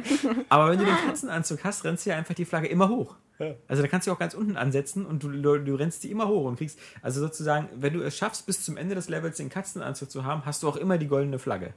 aber 0.50 0.72
wenn 0.72 0.80
du 0.80 0.86
den 0.86 0.96
Katzenanzug 0.96 1.64
hast, 1.64 1.84
rennst 1.84 2.06
du 2.06 2.10
ja 2.10 2.18
einfach 2.18 2.34
die 2.34 2.46
Flagge 2.46 2.68
immer 2.68 2.90
hoch. 2.90 3.16
Ja. 3.44 3.56
Also 3.68 3.82
da 3.82 3.88
kannst 3.88 4.08
du 4.08 4.12
auch 4.12 4.20
ganz 4.20 4.34
unten 4.34 4.58
ansetzen 4.58 5.06
und 5.06 5.24
du, 5.24 5.30
du, 5.30 5.58
du 5.58 5.76
rennst 5.76 6.04
die 6.04 6.12
immer 6.12 6.28
hoch 6.28 6.46
und 6.46 6.58
kriegst, 6.58 6.80
also 7.02 7.20
sozusagen, 7.20 7.70
wenn 7.76 7.94
du 7.94 8.02
es 8.02 8.18
schaffst, 8.18 8.46
bis 8.46 8.64
zum 8.64 8.78
Ende 8.78 8.96
des 8.96 9.10
Levels 9.10 9.38
den 9.38 9.50
Katzenanzug 9.50 10.10
zu 10.10 10.26
haben, 10.26 10.46
hast 10.46 10.64
du 10.64 10.70
auch 10.70 10.78
immer 10.78 10.98
die 10.98 11.08
goldene 11.08 11.40
Flagge. 11.40 11.74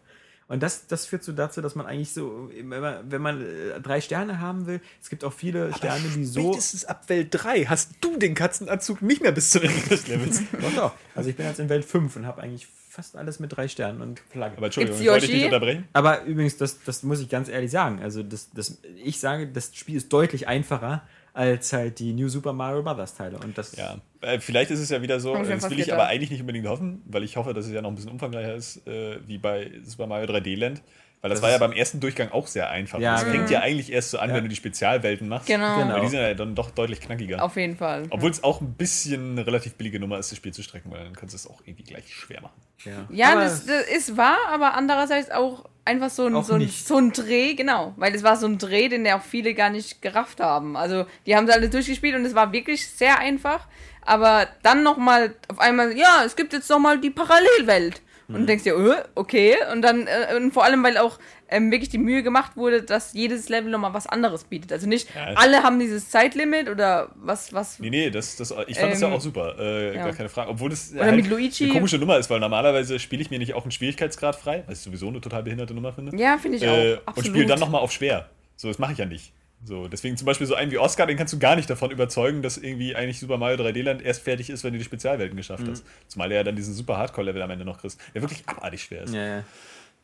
Und 0.48 0.62
das, 0.62 0.86
das 0.86 1.06
führt 1.06 1.24
so 1.24 1.32
dazu, 1.32 1.60
dass 1.60 1.74
man 1.74 1.86
eigentlich 1.86 2.12
so, 2.12 2.50
wenn 2.54 2.80
man, 2.80 3.10
wenn 3.10 3.20
man 3.20 3.42
äh, 3.42 3.80
drei 3.80 4.00
Sterne 4.00 4.40
haben 4.40 4.66
will, 4.66 4.80
es 5.02 5.10
gibt 5.10 5.24
auch 5.24 5.32
viele 5.32 5.74
Sterne, 5.74 6.04
die 6.14 6.24
so. 6.24 6.52
Spätestens 6.52 6.84
ab 6.84 7.08
Welt 7.08 7.28
3 7.32 7.64
hast 7.64 7.90
du 8.00 8.16
den 8.16 8.34
Katzenanzug 8.34 9.02
nicht 9.02 9.22
mehr 9.22 9.32
bis 9.32 9.50
zum 9.50 9.62
Ende 9.62 9.88
des 9.88 10.06
Levels. 10.06 10.42
Doch, 10.60 10.74
doch. 10.74 10.92
Also 11.16 11.30
ich 11.30 11.36
bin 11.36 11.46
jetzt 11.46 11.58
in 11.58 11.68
Welt 11.68 11.84
5 11.84 12.14
und 12.14 12.26
habe 12.26 12.42
eigentlich 12.42 12.68
fast 12.88 13.16
alles 13.16 13.40
mit 13.40 13.56
drei 13.56 13.66
Sternen 13.66 14.00
und 14.00 14.20
Flagge. 14.20 14.56
Aber 14.56 14.66
Entschuldigung, 14.66 14.98
Gibt's 14.98 15.04
ich 15.04 15.10
wollte 15.10 15.26
dich 15.26 15.30
Yoshi? 15.30 15.44
nicht 15.44 15.52
unterbrechen. 15.52 15.88
Aber 15.92 16.22
übrigens, 16.22 16.56
das, 16.56 16.82
das 16.84 17.02
muss 17.02 17.20
ich 17.20 17.28
ganz 17.28 17.48
ehrlich 17.48 17.70
sagen. 17.70 18.00
Also, 18.00 18.22
das, 18.22 18.50
das, 18.52 18.78
ich 19.04 19.18
sage, 19.18 19.48
das 19.48 19.74
Spiel 19.74 19.96
ist 19.96 20.12
deutlich 20.12 20.46
einfacher 20.46 21.02
als 21.36 21.72
halt 21.72 21.98
die 21.98 22.14
New 22.14 22.28
Super 22.28 22.54
Mario 22.54 22.82
Brothers 22.82 23.14
Teile. 23.14 23.38
Und 23.38 23.58
das, 23.58 23.76
Ja, 23.76 23.98
äh, 24.22 24.40
vielleicht 24.40 24.70
ist 24.70 24.80
es 24.80 24.88
ja 24.88 25.02
wieder 25.02 25.20
so, 25.20 25.36
ich 25.36 25.48
das 25.48 25.64
will 25.70 25.78
ich 25.78 25.84
gedacht. 25.84 26.00
aber 26.00 26.06
eigentlich 26.08 26.30
nicht 26.30 26.40
unbedingt 26.40 26.66
hoffen, 26.66 27.02
weil 27.06 27.24
ich 27.24 27.36
hoffe, 27.36 27.52
dass 27.52 27.66
es 27.66 27.72
ja 27.72 27.82
noch 27.82 27.90
ein 27.90 27.94
bisschen 27.94 28.10
umfangreicher 28.10 28.54
ist, 28.54 28.86
äh, 28.86 29.18
wie 29.26 29.36
bei 29.36 29.70
Super 29.84 30.06
Mario 30.06 30.26
3D 30.26 30.56
Land. 30.56 30.82
Weil 31.22 31.30
das, 31.30 31.40
Das 31.40 31.42
war 31.42 31.50
ja 31.50 31.58
beim 31.58 31.72
ersten 31.72 31.98
Durchgang 32.00 32.30
auch 32.30 32.46
sehr 32.46 32.70
einfach. 32.70 32.98
Ja, 33.00 33.12
das 33.14 33.24
genau. 33.24 33.34
fängt 33.36 33.50
ja 33.50 33.60
eigentlich 33.60 33.90
erst 33.92 34.10
so 34.10 34.18
an, 34.18 34.28
Ja. 34.30 34.36
wenn 34.36 34.44
du 34.44 34.48
die 34.48 34.56
Spezialwelten 34.56 35.28
machst. 35.28 35.46
Genau. 35.48 35.78
Genau. 35.78 35.94
Weil 35.94 36.00
die 36.02 36.08
sind 36.08 36.20
ja 36.20 36.34
dann 36.34 36.54
doch 36.54 36.70
deutlich 36.70 37.00
knackiger. 37.00 37.42
Auf 37.42 37.56
jeden 37.56 37.76
Fall. 37.76 38.04
Obwohl 38.10 38.30
es 38.30 38.44
auch 38.44 38.60
ein 38.60 38.74
bisschen 38.74 39.32
eine 39.32 39.46
relativ 39.46 39.74
billige 39.74 39.98
Nummer 39.98 40.18
ist, 40.18 40.30
das 40.30 40.36
Spiel 40.38 40.52
zu 40.52 40.62
strecken, 40.62 40.90
weil 40.90 41.04
dann 41.04 41.14
kannst 41.14 41.34
du 41.34 41.36
es 41.36 41.46
auch 41.48 41.60
irgendwie 41.64 41.84
gleich 41.84 42.14
schwer 42.14 42.42
machen. 42.42 42.60
ja. 42.84 43.06
Ja, 43.10 43.34
das, 43.40 43.66
das 43.66 43.86
ist 43.88 44.16
wahr, 44.16 44.38
aber 44.52 44.74
andererseits 44.74 45.30
auch 45.30 45.64
einfach 45.84 46.10
so 46.10 46.26
ein, 46.26 46.34
Auch 46.34 46.44
so, 46.44 46.54
ein, 46.54 46.68
so 46.68 46.96
ein 46.98 47.12
Dreh, 47.12 47.54
genau. 47.54 47.94
Weil 47.96 48.14
es 48.14 48.22
war 48.22 48.36
so 48.36 48.46
ein 48.46 48.58
Dreh, 48.58 48.88
den 48.88 49.06
ja 49.06 49.18
auch 49.18 49.22
viele 49.22 49.54
gar 49.54 49.70
nicht 49.70 50.02
gerafft 50.02 50.40
haben. 50.40 50.76
Also, 50.76 51.06
die 51.26 51.34
haben 51.36 51.46
sie 51.46 51.52
alle 51.52 51.68
durchgespielt 51.70 52.14
und 52.16 52.24
es 52.24 52.34
war 52.34 52.52
wirklich 52.52 52.86
sehr 52.88 53.18
einfach. 53.18 53.66
Aber 54.02 54.46
dann 54.62 54.82
nochmal 54.82 55.34
auf 55.48 55.58
einmal, 55.58 55.96
ja, 55.96 56.22
es 56.24 56.36
gibt 56.36 56.52
jetzt 56.52 56.68
nochmal 56.70 57.00
die 57.00 57.10
Parallelwelt. 57.10 58.02
Und 58.28 58.40
du 58.40 58.44
denkst 58.46 58.64
dir, 58.64 58.74
äh, 58.74 59.04
okay. 59.14 59.54
Und 59.72 59.82
dann, 59.82 60.06
äh, 60.06 60.34
und 60.36 60.52
vor 60.52 60.64
allem, 60.64 60.82
weil 60.82 60.98
auch 60.98 61.18
ähm, 61.48 61.70
wirklich 61.70 61.90
die 61.90 61.98
Mühe 61.98 62.24
gemacht 62.24 62.56
wurde, 62.56 62.82
dass 62.82 63.12
jedes 63.12 63.48
Level 63.48 63.70
nochmal 63.70 63.94
was 63.94 64.08
anderes 64.08 64.42
bietet. 64.44 64.72
Also 64.72 64.88
nicht 64.88 65.08
Ja. 65.14 65.34
alle 65.36 65.62
haben 65.62 65.78
dieses 65.78 66.10
Zeitlimit 66.10 66.68
oder 66.68 67.10
was, 67.14 67.52
was. 67.52 67.78
Nee, 67.78 67.90
nee, 67.90 68.10
das, 68.10 68.34
das, 68.34 68.52
ich 68.66 68.76
fand 68.78 68.92
das 68.92 69.00
ja 69.00 69.06
Ähm, 69.08 69.14
auch 69.14 69.20
super. 69.20 69.54
Äh, 69.60 69.94
ja. 69.94 70.04
Gar 70.06 70.12
keine 70.14 70.28
Frage. 70.28 70.50
Obwohl 70.50 70.70
das 70.70 70.92
Oder 70.92 71.12
mit 71.12 71.28
Luigi. 71.28 71.64
eine 71.64 71.72
komische 71.74 71.98
Nummer 71.98 72.18
ist, 72.18 72.28
weil 72.30 72.40
normalerweise 72.40 72.98
spiele 72.98 73.22
ich 73.22 73.30
mir 73.30 73.38
nicht 73.38 73.54
auch 73.54 73.62
einen 73.62 73.70
Schwierigkeitsgrad 73.70 74.34
frei, 74.34 74.64
was 74.66 74.78
ich 74.78 74.84
sowieso 74.84 75.06
eine 75.06 75.20
total 75.20 75.44
behinderte 75.44 75.72
Nummer 75.74 75.92
finde. 75.92 76.16
Ja, 76.16 76.36
finde 76.38 76.56
ich 76.56 76.66
auch. 76.66 76.72
äh, 76.76 76.92
und 76.94 77.00
Absolut. 77.06 77.26
spiele 77.30 77.46
dann 77.46 77.60
nochmal 77.60 77.80
auf 77.80 77.92
schwer. 77.92 78.28
So, 78.56 78.66
das 78.66 78.78
mache 78.80 78.92
ich 78.92 78.98
ja 78.98 79.04
nicht. 79.06 79.32
So, 79.66 79.88
deswegen 79.88 80.16
zum 80.16 80.26
Beispiel 80.26 80.46
so 80.46 80.54
einen 80.54 80.70
wie 80.70 80.78
Oscar, 80.78 81.06
den 81.06 81.16
kannst 81.16 81.32
du 81.34 81.38
gar 81.40 81.56
nicht 81.56 81.68
davon 81.68 81.90
überzeugen, 81.90 82.40
dass 82.40 82.56
irgendwie 82.56 82.94
eigentlich 82.94 83.18
Super 83.18 83.36
Mario 83.36 83.56
3D 83.64 83.82
Land 83.82 84.00
erst 84.02 84.22
fertig 84.22 84.48
ist, 84.48 84.62
wenn 84.62 84.72
du 84.72 84.78
die 84.78 84.84
Spezialwelten 84.84 85.36
geschafft 85.36 85.66
Mhm. 85.66 85.70
hast. 85.72 85.84
Zumal 86.06 86.30
er 86.30 86.38
ja 86.38 86.44
dann 86.44 86.54
diesen 86.56 86.72
super 86.72 86.96
Hardcore-Level 86.98 87.42
am 87.42 87.50
Ende 87.50 87.64
noch 87.64 87.78
kriegst, 87.80 88.00
der 88.14 88.22
wirklich 88.22 88.48
abartig 88.48 88.82
schwer 88.84 89.02
ist. 89.02 89.12
ja, 89.14 89.26
ja. 89.38 89.44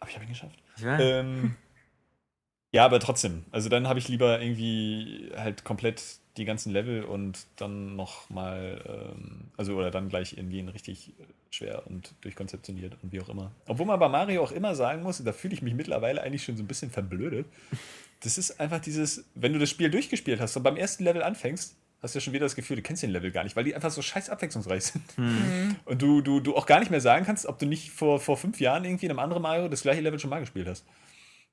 Aber 0.01 0.11
ich 0.11 0.17
habe 0.17 0.25
ihn 0.25 0.31
geschafft. 0.31 0.59
Weiß. 0.81 1.01
Ähm, 1.01 1.55
ja, 2.73 2.85
aber 2.85 2.99
trotzdem. 2.99 3.45
Also 3.53 3.69
dann 3.69 3.87
habe 3.87 3.99
ich 4.01 4.09
lieber 4.09 4.41
irgendwie 4.41 5.31
halt 5.37 5.63
komplett 5.63 6.03
die 6.39 6.45
ganzen 6.47 6.73
Level 6.73 7.05
und 7.05 7.47
dann 7.57 7.95
noch 7.95 8.31
mal, 8.31 8.81
ähm, 9.15 9.51
also 9.59 9.77
oder 9.77 9.91
dann 9.91 10.09
gleich 10.09 10.37
irgendwie 10.39 10.59
ein 10.61 10.71
richtig 10.71 11.13
schwer 11.51 11.87
und 11.87 12.15
durchkonzeptioniert 12.23 12.97
und 13.03 13.13
wie 13.13 13.21
auch 13.21 13.29
immer. 13.29 13.53
Obwohl 13.69 13.85
man 13.87 14.01
bei 14.01 14.09
Mario 14.09 14.43
auch 14.43 14.51
immer 14.53 14.75
sagen 14.75 15.03
muss, 15.03 15.23
da 15.23 15.33
fühle 15.33 15.53
ich 15.55 15.61
mich 15.63 15.75
mittlerweile 15.75 16.23
eigentlich 16.23 16.43
schon 16.43 16.57
so 16.57 16.63
ein 16.63 16.67
bisschen 16.67 16.91
verblödet. 16.91 17.47
Das 18.23 18.39
ist 18.39 18.61
einfach 18.61 18.81
dieses, 18.81 19.25
wenn 19.35 19.53
du 19.53 19.59
das 19.59 19.71
Spiel 19.71 19.91
durchgespielt 19.91 20.41
hast 20.41 20.57
und 20.57 20.63
beim 20.63 20.77
ersten 20.77 21.05
Level 21.05 21.23
anfängst, 21.23 21.77
hast 22.03 22.15
du 22.15 22.19
ja 22.19 22.21
schon 22.23 22.33
wieder 22.33 22.47
das 22.47 22.55
Gefühl, 22.57 22.77
du 22.77 22.83
kennst 22.83 23.03
den 23.03 23.11
Level 23.11 23.31
gar 23.31 23.45
nicht, 23.45 23.55
weil 23.57 23.65
die 23.65 23.75
einfach 23.75 23.91
so 23.91 24.03
scheiß 24.03 24.29
abwechslungsreich 24.31 24.85
sind. 24.85 25.03
Und 25.85 26.03
du, 26.03 26.21
du, 26.21 26.41
du 26.41 26.57
auch 26.57 26.67
gar 26.67 26.81
nicht 26.81 26.91
mehr 26.91 27.01
sagen 27.01 27.25
kannst, 27.25 27.47
ob 27.47 27.59
du 27.59 27.67
nicht 27.67 27.91
vor, 27.91 28.19
vor 28.21 28.37
fünf 28.37 28.61
Jahren 28.61 28.85
irgendwie 28.85 29.07
in 29.07 29.11
einem 29.13 29.21
anderen 29.21 29.43
Mario 29.43 29.69
das 29.69 29.83
gleiche 29.83 30.01
Level 30.01 30.19
schon 30.19 30.31
mal 30.31 30.41
gespielt 30.41 30.67
hast. 30.69 30.85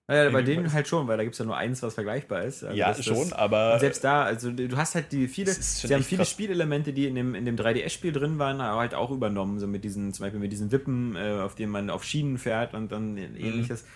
Ja, 0.08 0.28
bei 0.32 0.42
denen 0.42 0.74
halt 0.74 0.88
schon, 0.88 1.08
weil 1.08 1.18
da 1.18 1.24
gibt 1.24 1.34
es 1.36 1.40
ja 1.40 1.46
nur 1.46 1.56
eins, 1.56 1.84
was 1.84 1.94
vergleichbar 1.94 2.42
ist. 2.44 2.64
Also 2.64 2.76
Ja, 2.76 2.88
das- 2.88 2.98
das- 2.98 3.06
schon, 3.06 3.32
aber- 3.32 3.78
selbst 3.80 4.04
da, 4.04 4.24
also 4.24 4.50
du 4.52 4.76
hast 4.76 4.96
halt 4.96 5.12
die 5.12 5.28
viele, 5.28 5.52
sie 5.54 5.94
haben 5.94 6.02
viele 6.04 6.22
krass. 6.22 6.32
Spielelemente, 6.32 6.94
die 6.94 7.06
in 7.06 7.14
dem, 7.14 7.36
in 7.36 7.46
dem 7.46 7.56
3DS-Spiel 7.56 8.12
drin 8.12 8.40
waren, 8.40 8.60
aber 8.60 8.80
halt 8.80 8.96
auch 8.96 9.12
übernommen. 9.12 9.60
So 9.60 9.68
mit 9.68 9.84
diesen, 9.84 10.12
zum 10.14 10.24
Beispiel 10.26 10.40
mit 10.40 10.52
diesen 10.52 10.72
Wippen, 10.72 11.16
äh, 11.16 11.42
auf 11.42 11.54
denen 11.54 11.72
man 11.72 11.92
auf 11.92 12.04
Schienen 12.04 12.40
fährt 12.40 12.74
und 12.74 12.92
dann 12.92 13.14
Mhm. 13.14 13.36
ähnliches. 13.38 13.82
Aber 13.82 13.90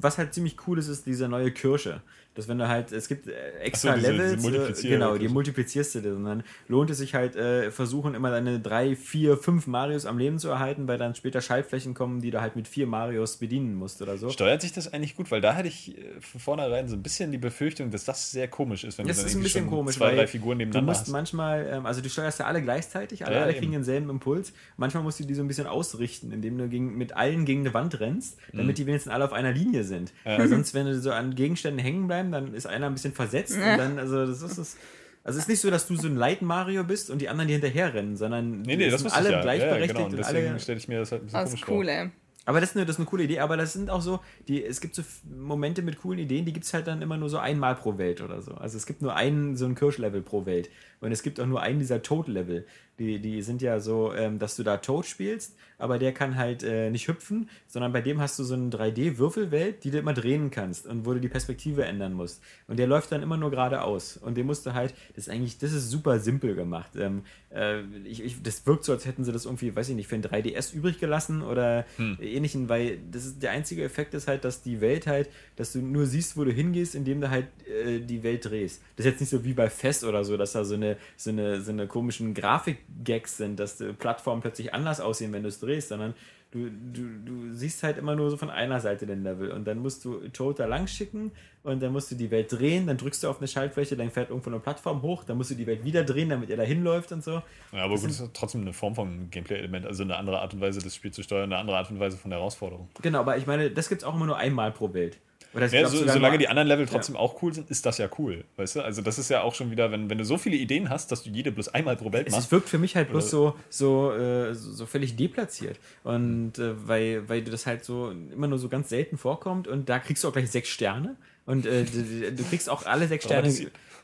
Was 0.00 0.18
halt 0.18 0.34
ziemlich 0.34 0.56
cool 0.66 0.78
ist, 0.78 0.88
ist 0.88 1.06
diese 1.06 1.28
neue 1.28 1.52
Kirsche. 1.52 2.02
Dass 2.38 2.46
wenn 2.46 2.58
du 2.58 2.68
halt, 2.68 2.92
es 2.92 3.08
gibt 3.08 3.26
äh, 3.26 3.32
extra 3.60 3.94
so, 3.94 3.98
diese- 3.98 4.12
Levels, 4.12 4.42
diese 4.76 4.86
äh, 4.86 4.90
genau, 4.92 5.18
die 5.18 5.26
multiplizierst 5.26 5.96
du. 5.96 6.14
Und 6.14 6.24
dann 6.24 6.44
lohnt 6.68 6.88
es 6.88 6.98
sich 6.98 7.14
halt, 7.16 7.34
äh, 7.34 7.72
versuchen 7.72 8.14
immer 8.14 8.30
deine 8.30 8.60
drei, 8.60 8.94
vier, 8.94 9.36
fünf 9.36 9.66
Marios 9.66 10.06
am 10.06 10.18
Leben 10.18 10.38
zu 10.38 10.48
erhalten, 10.48 10.86
weil 10.86 10.98
dann 10.98 11.16
später 11.16 11.40
Schaltflächen 11.40 11.94
kommen, 11.94 12.20
die 12.20 12.30
du 12.30 12.40
halt 12.40 12.54
mit 12.54 12.68
vier 12.68 12.86
Marios 12.86 13.38
bedienen 13.38 13.74
musst 13.74 14.00
oder 14.02 14.16
so. 14.18 14.30
Steuert 14.30 14.62
sich 14.62 14.72
das 14.72 14.92
eigentlich 14.92 15.16
gut? 15.16 15.32
Weil 15.32 15.40
da 15.40 15.56
hatte 15.56 15.66
ich 15.66 15.98
äh, 15.98 16.20
von 16.20 16.40
vornherein 16.40 16.86
so 16.86 16.94
ein 16.94 17.02
bisschen 17.02 17.32
die 17.32 17.38
Befürchtung, 17.38 17.90
dass 17.90 18.04
das 18.04 18.30
sehr 18.30 18.46
komisch 18.46 18.84
ist, 18.84 18.98
wenn 18.98 19.08
Das 19.08 19.16
du 19.16 19.22
dann 19.22 19.30
ist 19.30 19.36
ein 19.36 19.42
bisschen 19.42 19.66
komisch, 19.66 19.96
zwei, 19.96 20.14
drei 20.14 20.28
Figuren 20.28 20.58
du 20.60 20.64
nebeneinander 20.66 20.92
musst 20.92 21.00
hast. 21.06 21.08
manchmal, 21.08 21.66
ähm, 21.72 21.86
also 21.86 22.00
du 22.00 22.08
steuerst 22.08 22.38
ja 22.38 22.46
alle 22.46 22.62
gleichzeitig, 22.62 23.26
alle, 23.26 23.34
Ja, 23.34 23.42
alle 23.42 23.54
kriegen 23.54 23.72
denselben 23.72 24.08
Impuls. 24.10 24.52
Manchmal 24.76 25.02
musst 25.02 25.18
du 25.18 25.24
die 25.24 25.34
so 25.34 25.42
ein 25.42 25.48
bisschen 25.48 25.66
ausrichten, 25.66 26.30
indem 26.30 26.56
du 26.56 26.68
gegen, 26.68 26.96
mit 26.96 27.16
allen 27.16 27.44
gegen 27.44 27.62
eine 27.62 27.74
Wand 27.74 27.98
rennst, 27.98 28.38
damit 28.52 28.78
die 28.78 28.86
wenigstens 28.86 29.12
alle 29.12 29.24
auf 29.24 29.32
einer 29.32 29.50
Linie 29.50 29.82
sind. 29.82 30.12
Mhm. 30.24 30.30
Ja. 30.30 30.38
Weil 30.38 30.48
sonst, 30.48 30.74
wenn 30.74 30.86
du 30.86 30.94
so 31.00 31.10
an 31.10 31.34
Gegenständen 31.34 31.82
hängen 31.84 32.06
bleiben, 32.30 32.46
dann 32.46 32.54
ist 32.54 32.66
einer 32.66 32.86
ein 32.86 32.94
bisschen 32.94 33.12
versetzt 33.14 33.56
und 33.56 33.62
dann, 33.78 33.98
also 33.98 34.26
das 34.26 34.42
ist 34.42 34.58
es. 34.58 34.76
Also 35.24 35.38
es 35.38 35.44
ist 35.44 35.48
nicht 35.48 35.60
so, 35.60 35.70
dass 35.70 35.86
du 35.86 35.96
so 35.96 36.08
ein 36.08 36.16
Light 36.16 36.40
Mario 36.40 36.84
bist 36.84 37.10
und 37.10 37.20
die 37.20 37.28
anderen 37.28 37.48
dir 37.48 37.54
hinterher 37.54 37.92
rennen, 37.92 38.16
sondern 38.16 38.62
Nee, 38.62 38.76
nee, 38.76 38.88
das 38.88 39.02
sind 39.02 39.12
alle 39.12 39.28
ich 39.28 39.34
ja. 39.34 39.40
gleichberechtigt 39.42 39.98
ja, 39.98 40.06
genau. 40.06 40.16
Deswegen 40.16 40.48
alle 40.50 40.60
stelle 40.60 40.78
ich 40.78 40.88
mir 40.88 41.00
das 41.00 41.12
halt 41.12 41.22
ein 41.22 41.26
bisschen 41.26 41.40
Das 41.40 41.52
ist 41.52 41.64
komisch 41.66 41.78
cool, 41.78 41.84
vor. 41.84 41.94
ey. 41.94 42.10
aber 42.46 42.60
das 42.60 42.70
ist, 42.70 42.76
eine, 42.76 42.86
das 42.86 42.94
ist 42.96 43.00
eine 43.00 43.06
coole 43.06 43.24
Idee, 43.24 43.40
aber 43.40 43.58
das 43.58 43.74
sind 43.74 43.90
auch 43.90 44.00
so, 44.00 44.20
die, 44.46 44.64
es 44.64 44.80
gibt 44.80 44.94
so 44.94 45.02
Momente 45.38 45.82
mit 45.82 46.00
coolen 46.00 46.20
Ideen, 46.20 46.46
die 46.46 46.52
gibt 46.54 46.64
es 46.64 46.72
halt 46.72 46.86
dann 46.86 47.02
immer 47.02 47.18
nur 47.18 47.28
so 47.28 47.36
einmal 47.38 47.74
pro 47.74 47.98
Welt 47.98 48.22
oder 48.22 48.40
so. 48.40 48.54
Also 48.54 48.78
es 48.78 48.86
gibt 48.86 49.02
nur 49.02 49.16
einen 49.16 49.54
so 49.56 49.66
ein 49.66 49.74
Kirschlevel 49.74 50.22
pro 50.22 50.46
Welt. 50.46 50.70
Und 51.00 51.12
es 51.12 51.22
gibt 51.22 51.40
auch 51.40 51.46
nur 51.46 51.60
einen 51.60 51.78
dieser 51.78 52.00
Toad-Level. 52.00 52.66
Die, 52.98 53.18
die 53.20 53.42
sind 53.42 53.60
ja 53.60 53.80
so, 53.80 54.14
ähm, 54.14 54.38
dass 54.38 54.56
du 54.56 54.62
da 54.62 54.78
Toad 54.78 55.04
spielst, 55.04 55.56
aber 55.78 55.98
der 55.98 56.12
kann 56.12 56.36
halt 56.36 56.62
äh, 56.62 56.90
nicht 56.90 57.08
hüpfen, 57.08 57.48
sondern 57.66 57.92
bei 57.92 58.00
dem 58.00 58.20
hast 58.20 58.38
du 58.38 58.44
so 58.44 58.54
eine 58.54 58.68
3D-Würfelwelt, 58.70 59.84
die 59.84 59.90
du 59.90 59.98
immer 59.98 60.12
drehen 60.14 60.50
kannst 60.50 60.86
und 60.86 61.06
wo 61.06 61.14
du 61.14 61.20
die 61.20 61.28
Perspektive 61.28 61.84
ändern 61.84 62.12
musst. 62.12 62.42
Und 62.66 62.78
der 62.78 62.86
läuft 62.86 63.12
dann 63.12 63.22
immer 63.22 63.36
nur 63.36 63.50
geradeaus. 63.50 64.16
Und 64.16 64.36
den 64.36 64.46
musst 64.46 64.66
du 64.66 64.74
halt, 64.74 64.94
das 65.14 65.26
ist 65.26 65.30
eigentlich, 65.30 65.58
das 65.58 65.72
ist 65.72 65.90
super 65.90 66.18
simpel 66.20 66.54
gemacht. 66.54 66.90
Ähm, 66.96 67.22
äh, 67.54 67.80
ich, 68.04 68.22
ich, 68.24 68.42
das 68.42 68.66
wirkt 68.66 68.84
so, 68.84 68.92
als 68.92 69.06
hätten 69.06 69.24
sie 69.24 69.32
das 69.32 69.44
irgendwie, 69.44 69.74
weiß 69.74 69.88
ich 69.88 69.96
nicht, 69.96 70.08
für 70.08 70.16
ein 70.16 70.22
3DS 70.22 70.74
übrig 70.74 70.98
gelassen 70.98 71.42
oder 71.42 71.84
Hm. 71.96 72.18
ähnlichen, 72.20 72.68
weil 72.68 72.98
das 73.10 73.24
ist 73.24 73.42
der 73.42 73.52
einzige 73.52 73.84
Effekt 73.84 74.14
ist 74.14 74.26
halt, 74.28 74.44
dass 74.44 74.62
die 74.62 74.80
Welt 74.80 75.06
halt, 75.06 75.28
dass 75.56 75.72
du 75.72 75.78
nur 75.80 76.06
siehst, 76.06 76.36
wo 76.36 76.44
du 76.44 76.50
hingehst, 76.50 76.94
indem 76.94 77.20
du 77.20 77.30
halt 77.30 77.46
äh, 77.68 78.00
die 78.00 78.22
Welt 78.22 78.44
drehst. 78.44 78.82
Das 78.96 79.06
ist 79.06 79.12
jetzt 79.12 79.20
nicht 79.20 79.30
so 79.30 79.44
wie 79.44 79.52
bei 79.52 79.70
Fest 79.70 80.04
oder 80.04 80.24
so, 80.24 80.36
dass 80.36 80.52
da 80.52 80.64
so 80.64 80.74
eine, 80.74 80.96
so 81.16 81.30
eine, 81.30 81.60
so 81.60 81.70
eine 81.70 81.86
komischen 81.86 82.34
Grafik-Gags 82.34 83.36
sind, 83.36 83.58
dass 83.60 83.78
die 83.78 83.92
Plattformen 83.92 84.42
plötzlich 84.42 84.74
anders 84.74 85.00
aussehen, 85.00 85.32
wenn 85.32 85.42
du 85.42 85.48
es 85.48 85.60
drehst, 85.60 85.67
sondern 85.88 86.14
du, 86.50 86.70
du, 86.70 87.02
du 87.24 87.52
siehst 87.52 87.82
halt 87.82 87.98
immer 87.98 88.16
nur 88.16 88.30
so 88.30 88.36
von 88.36 88.50
einer 88.50 88.80
Seite 88.80 89.06
den 89.06 89.22
Level 89.22 89.50
und 89.50 89.66
dann 89.66 89.78
musst 89.78 90.04
du 90.04 90.28
Toad 90.28 90.58
da 90.58 90.66
lang 90.66 90.86
schicken 90.86 91.30
und 91.62 91.82
dann 91.82 91.92
musst 91.92 92.10
du 92.10 92.14
die 92.14 92.30
Welt 92.30 92.50
drehen, 92.50 92.86
dann 92.86 92.96
drückst 92.96 93.22
du 93.22 93.28
auf 93.28 93.38
eine 93.38 93.48
Schaltfläche, 93.48 93.96
dann 93.96 94.10
fährt 94.10 94.30
irgendwo 94.30 94.50
eine 94.50 94.60
Plattform 94.60 95.02
hoch, 95.02 95.24
dann 95.24 95.36
musst 95.36 95.50
du 95.50 95.54
die 95.54 95.66
Welt 95.66 95.84
wieder 95.84 96.04
drehen, 96.04 96.30
damit 96.30 96.50
er 96.50 96.56
da 96.56 96.62
hinläuft 96.62 97.12
und 97.12 97.22
so. 97.22 97.42
Ja, 97.72 97.84
aber 97.84 97.96
gut, 97.96 98.04
das 98.04 98.20
ist 98.20 98.34
trotzdem 98.34 98.62
eine 98.62 98.72
Form 98.72 98.94
von 98.94 99.30
Gameplay-Element, 99.30 99.86
also 99.86 100.02
eine 100.02 100.16
andere 100.16 100.40
Art 100.40 100.54
und 100.54 100.60
Weise, 100.60 100.80
das 100.80 100.94
Spiel 100.94 101.10
zu 101.10 101.22
steuern, 101.22 101.52
eine 101.52 101.58
andere 101.58 101.76
Art 101.76 101.90
und 101.90 102.00
Weise 102.00 102.16
von 102.16 102.30
der 102.30 102.38
Herausforderung. 102.38 102.88
Genau, 103.02 103.20
aber 103.20 103.36
ich 103.36 103.46
meine, 103.46 103.70
das 103.70 103.88
gibt 103.88 104.02
es 104.02 104.08
auch 104.08 104.14
immer 104.14 104.26
nur 104.26 104.36
einmal 104.36 104.72
pro 104.72 104.92
Welt. 104.94 105.18
Oder 105.54 105.66
Ja, 105.66 105.88
so, 105.88 106.06
solange 106.06 106.38
die 106.38 106.48
anderen 106.48 106.68
Level 106.68 106.86
trotzdem 106.86 107.16
auch 107.16 107.42
cool 107.42 107.54
sind, 107.54 107.70
ist 107.70 107.86
das 107.86 107.98
ja 107.98 108.08
cool. 108.18 108.44
Weißt 108.56 108.76
du? 108.76 108.82
Also, 108.82 109.00
das 109.02 109.18
ist 109.18 109.30
ja 109.30 109.40
auch 109.42 109.54
schon 109.54 109.70
wieder, 109.70 109.90
wenn, 109.90 110.10
wenn 110.10 110.18
du 110.18 110.24
so 110.24 110.36
viele 110.38 110.56
Ideen 110.56 110.90
hast, 110.90 111.10
dass 111.10 111.22
du 111.22 111.30
jede 111.30 111.50
bloß 111.52 111.68
einmal 111.68 111.96
pro 111.96 112.12
Welt 112.12 112.26
Es 112.28 112.34
machst. 112.34 112.52
wirkt 112.52 112.68
für 112.68 112.78
mich 112.78 112.96
halt 112.96 113.10
bloß 113.10 113.30
so, 113.30 113.56
so, 113.70 114.12
äh, 114.12 114.54
so 114.54 114.72
so 114.72 114.86
völlig 114.86 115.16
deplatziert. 115.16 115.78
Und 116.04 116.58
äh, 116.58 116.74
weil, 116.86 117.28
weil 117.28 117.42
du 117.42 117.50
das 117.50 117.66
halt 117.66 117.84
so 117.84 118.10
immer 118.10 118.46
nur 118.46 118.58
so 118.58 118.68
ganz 118.68 118.88
selten 118.90 119.16
vorkommt 119.16 119.68
und 119.68 119.88
da 119.88 119.98
kriegst 119.98 120.22
du 120.24 120.28
auch 120.28 120.32
gleich 120.32 120.50
sechs 120.50 120.68
Sterne. 120.68 121.16
Und 121.46 121.64
äh, 121.64 121.84
du, 121.84 122.32
du 122.32 122.44
kriegst 122.44 122.68
auch 122.68 122.84
alle 122.84 123.08
sechs 123.08 123.24
Sterne. 123.24 123.52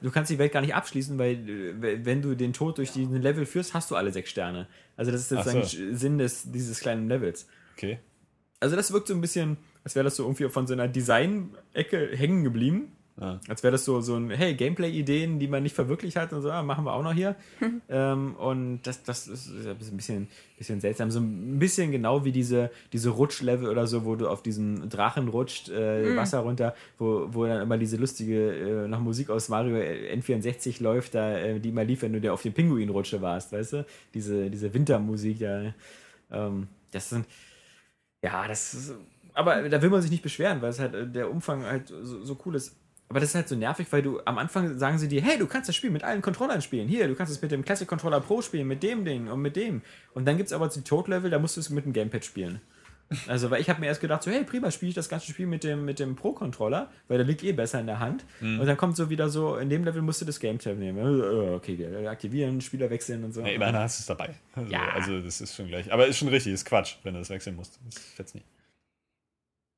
Du 0.00 0.10
kannst 0.10 0.30
die 0.30 0.38
Welt 0.38 0.52
gar 0.52 0.60
nicht 0.60 0.74
abschließen, 0.74 1.18
weil 1.18 1.34
äh, 1.48 2.04
wenn 2.04 2.20
du 2.22 2.34
den 2.34 2.52
Tod 2.52 2.78
durch 2.78 2.90
diesen 2.92 3.20
Level 3.22 3.46
führst, 3.46 3.74
hast 3.74 3.90
du 3.90 3.96
alle 3.96 4.12
sechs 4.12 4.30
Sterne. 4.30 4.66
Also 4.96 5.10
das 5.12 5.20
ist 5.22 5.28
sozusagen 5.28 5.62
so. 5.62 5.96
Sinn 5.96 6.18
des, 6.18 6.50
dieses 6.50 6.80
kleinen 6.80 7.08
Levels. 7.08 7.46
Okay. 7.76 7.98
Also 8.60 8.76
das 8.76 8.92
wirkt 8.92 9.08
so 9.08 9.14
ein 9.14 9.20
bisschen, 9.20 9.58
als 9.84 9.94
wäre 9.94 10.04
das 10.04 10.16
so 10.16 10.24
irgendwie 10.24 10.48
von 10.48 10.66
so 10.66 10.72
einer 10.72 10.88
Design-Ecke 10.88 12.10
hängen 12.16 12.42
geblieben. 12.42 12.92
Ah. 13.20 13.38
Als 13.46 13.62
wäre 13.62 13.70
das 13.70 13.84
so, 13.84 14.00
so 14.00 14.16
ein, 14.16 14.28
hey, 14.30 14.54
Gameplay-Ideen, 14.54 15.38
die 15.38 15.46
man 15.46 15.62
nicht 15.62 15.76
verwirklicht 15.76 16.16
hat 16.16 16.32
und 16.32 16.42
so, 16.42 16.50
ah, 16.50 16.64
machen 16.64 16.84
wir 16.84 16.94
auch 16.94 17.02
noch 17.04 17.12
hier. 17.12 17.36
ähm, 17.88 18.34
und 18.34 18.82
das, 18.82 19.04
das 19.04 19.28
ist 19.28 19.52
ein 19.52 19.96
bisschen, 19.96 20.26
bisschen 20.58 20.80
seltsam. 20.80 21.12
So 21.12 21.20
ein 21.20 21.60
bisschen 21.60 21.92
genau 21.92 22.24
wie 22.24 22.32
diese, 22.32 22.72
diese 22.92 23.10
Rutschlevel 23.10 23.68
oder 23.68 23.86
so, 23.86 24.04
wo 24.04 24.16
du 24.16 24.28
auf 24.28 24.42
diesen 24.42 24.88
Drachen 24.88 25.28
rutscht, 25.28 25.68
äh, 25.68 26.16
Wasser 26.16 26.40
runter, 26.40 26.74
wo, 26.98 27.28
wo 27.30 27.46
dann 27.46 27.62
immer 27.62 27.78
diese 27.78 27.98
lustige, 27.98 28.84
äh, 28.84 28.88
noch 28.88 28.98
Musik 29.00 29.30
aus 29.30 29.48
Mario 29.48 29.76
N64 29.76 30.82
läuft, 30.82 31.14
da, 31.14 31.38
äh, 31.38 31.60
die 31.60 31.68
immer 31.68 31.84
lief, 31.84 32.02
wenn 32.02 32.14
du 32.14 32.20
der 32.20 32.32
auf 32.32 32.42
den 32.42 32.52
Pinguin-Rutsche 32.52 33.22
warst, 33.22 33.52
weißt 33.52 33.74
du? 33.74 33.86
Diese, 34.12 34.50
diese 34.50 34.74
Wintermusik, 34.74 35.38
da. 35.38 35.72
Ähm, 36.32 36.66
das 36.90 37.10
sind, 37.10 37.26
ja, 38.24 38.48
das 38.48 38.74
ist, 38.74 38.94
aber 39.34 39.68
da 39.68 39.82
will 39.82 39.90
man 39.90 40.00
sich 40.00 40.10
nicht 40.10 40.22
beschweren, 40.22 40.62
weil 40.62 40.70
es 40.70 40.78
halt 40.78 40.94
äh, 40.94 41.06
der 41.06 41.30
Umfang 41.30 41.64
halt 41.64 41.88
so, 41.88 42.24
so 42.24 42.38
cool 42.46 42.54
ist. 42.54 42.76
Aber 43.10 43.20
das 43.20 43.28
ist 43.30 43.34
halt 43.34 43.48
so 43.48 43.54
nervig, 43.54 43.86
weil 43.90 44.00
du 44.02 44.20
am 44.24 44.38
Anfang 44.38 44.78
sagen 44.78 44.96
sie 44.98 45.08
dir, 45.08 45.20
hey, 45.22 45.38
du 45.38 45.46
kannst 45.46 45.68
das 45.68 45.76
Spiel 45.76 45.90
mit 45.90 46.02
allen 46.02 46.22
Controllern 46.22 46.62
spielen. 46.62 46.88
Hier, 46.88 47.06
du 47.06 47.14
kannst 47.14 47.32
es 47.32 47.42
mit 47.42 47.52
dem 47.52 47.62
Classic 47.64 47.86
Controller 47.86 48.20
Pro 48.20 48.40
spielen, 48.40 48.66
mit 48.66 48.82
dem 48.82 49.04
Ding 49.04 49.28
und 49.28 49.40
mit 49.42 49.56
dem. 49.56 49.82
Und 50.14 50.24
dann 50.26 50.36
gibt 50.38 50.46
es 50.46 50.52
aber 50.54 50.68
die 50.68 50.80
Tod-Level, 50.80 51.30
da 51.30 51.38
musst 51.38 51.56
du 51.56 51.60
es 51.60 51.68
mit 51.70 51.84
dem 51.84 51.92
Gamepad 51.92 52.24
spielen. 52.24 52.60
Also, 53.28 53.50
weil 53.50 53.60
ich 53.60 53.68
habe 53.68 53.80
mir 53.80 53.86
erst 53.86 54.00
gedacht, 54.00 54.22
so, 54.22 54.30
hey, 54.30 54.42
prima, 54.44 54.70
spiele 54.70 54.88
ich 54.88 54.94
das 54.94 55.10
ganze 55.10 55.30
Spiel 55.30 55.46
mit 55.46 55.62
dem, 55.62 55.84
mit 55.84 55.98
dem 55.98 56.16
Pro-Controller, 56.16 56.90
weil 57.06 57.18
der 57.18 57.26
liegt 57.26 57.44
eh 57.44 57.52
besser 57.52 57.78
in 57.78 57.86
der 57.86 57.98
Hand. 58.00 58.24
Und 58.40 58.64
dann 58.66 58.78
kommt 58.78 58.96
so 58.96 59.10
wieder 59.10 59.28
so, 59.28 59.56
in 59.56 59.68
dem 59.68 59.84
Level 59.84 60.00
musst 60.00 60.22
du 60.22 60.24
das 60.24 60.40
Gamepad 60.40 60.78
nehmen. 60.78 60.98
Äh, 60.98 61.54
Okay, 61.54 61.78
wir 61.78 62.10
aktivieren, 62.10 62.60
Spieler 62.62 62.88
wechseln 62.88 63.22
und 63.22 63.32
so. 63.32 63.42
Ja, 63.42 63.48
immerhin 63.48 63.76
hast 63.76 63.98
du 63.98 64.00
es 64.00 64.06
dabei. 64.06 64.34
Also, 64.54 64.72
Ja. 64.72 64.88
also, 64.94 65.20
das 65.20 65.42
ist 65.42 65.54
schon 65.54 65.68
gleich. 65.68 65.92
Aber 65.92 66.06
ist 66.06 66.16
schon 66.18 66.28
richtig, 66.28 66.54
ist 66.54 66.64
Quatsch, 66.64 66.94
wenn 67.02 67.12
du 67.12 67.20
das 67.20 67.28
wechseln 67.28 67.54
musst. 67.54 67.78
Das 67.84 67.98
fetzt 68.02 68.34
nicht. 68.34 68.46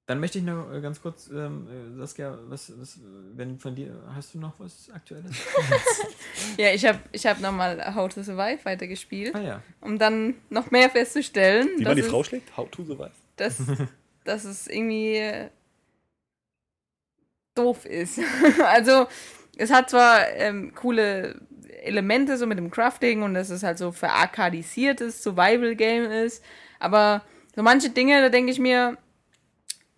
Dann 0.06 0.20
möchte 0.20 0.38
ich 0.38 0.44
noch 0.44 0.72
äh, 0.72 0.80
ganz 0.80 1.02
kurz, 1.02 1.28
ähm, 1.28 1.66
äh, 1.68 1.98
Saskia, 1.98 2.38
was, 2.46 2.72
was, 2.78 3.00
wenn 3.34 3.58
von 3.58 3.74
dir, 3.74 4.00
hast 4.14 4.34
du 4.34 4.38
noch 4.38 4.54
was 4.58 4.88
Aktuelles? 4.90 5.36
Ja, 6.56 6.70
ich 6.70 6.86
habe 6.86 7.00
ich 7.10 7.26
hab 7.26 7.40
nochmal 7.40 7.94
How 7.94 8.12
to 8.12 8.22
Survive 8.22 8.64
weitergespielt, 8.64 9.34
ah 9.34 9.40
ja. 9.40 9.62
um 9.80 9.98
dann 9.98 10.34
noch 10.48 10.70
mehr 10.70 10.88
festzustellen, 10.90 11.68
Wie 11.76 11.84
dass, 11.84 11.90
man 11.90 11.96
die 11.96 12.02
es, 12.02 12.08
Frau 12.08 12.22
schlägt? 12.22 12.56
How 12.56 12.70
to 12.70 12.84
survive? 12.84 13.10
dass, 13.36 13.62
dass 14.24 14.44
es 14.44 14.66
irgendwie 14.66 15.16
äh, 15.16 15.50
doof 17.54 17.84
ist. 17.84 18.20
also, 18.64 19.06
es 19.56 19.72
hat 19.72 19.90
zwar 19.90 20.28
ähm, 20.34 20.74
coole 20.74 21.40
Elemente 21.82 22.36
so 22.36 22.46
mit 22.46 22.58
dem 22.58 22.70
Crafting 22.70 23.22
und 23.22 23.34
dass 23.34 23.50
es 23.50 23.62
halt 23.62 23.78
so 23.78 23.92
verarkadisiertes 23.92 25.22
Survival-Game 25.22 26.10
ist, 26.10 26.44
aber 26.78 27.22
so 27.54 27.62
manche 27.62 27.90
Dinge, 27.90 28.20
da 28.20 28.28
denke 28.28 28.52
ich 28.52 28.58
mir, 28.58 28.98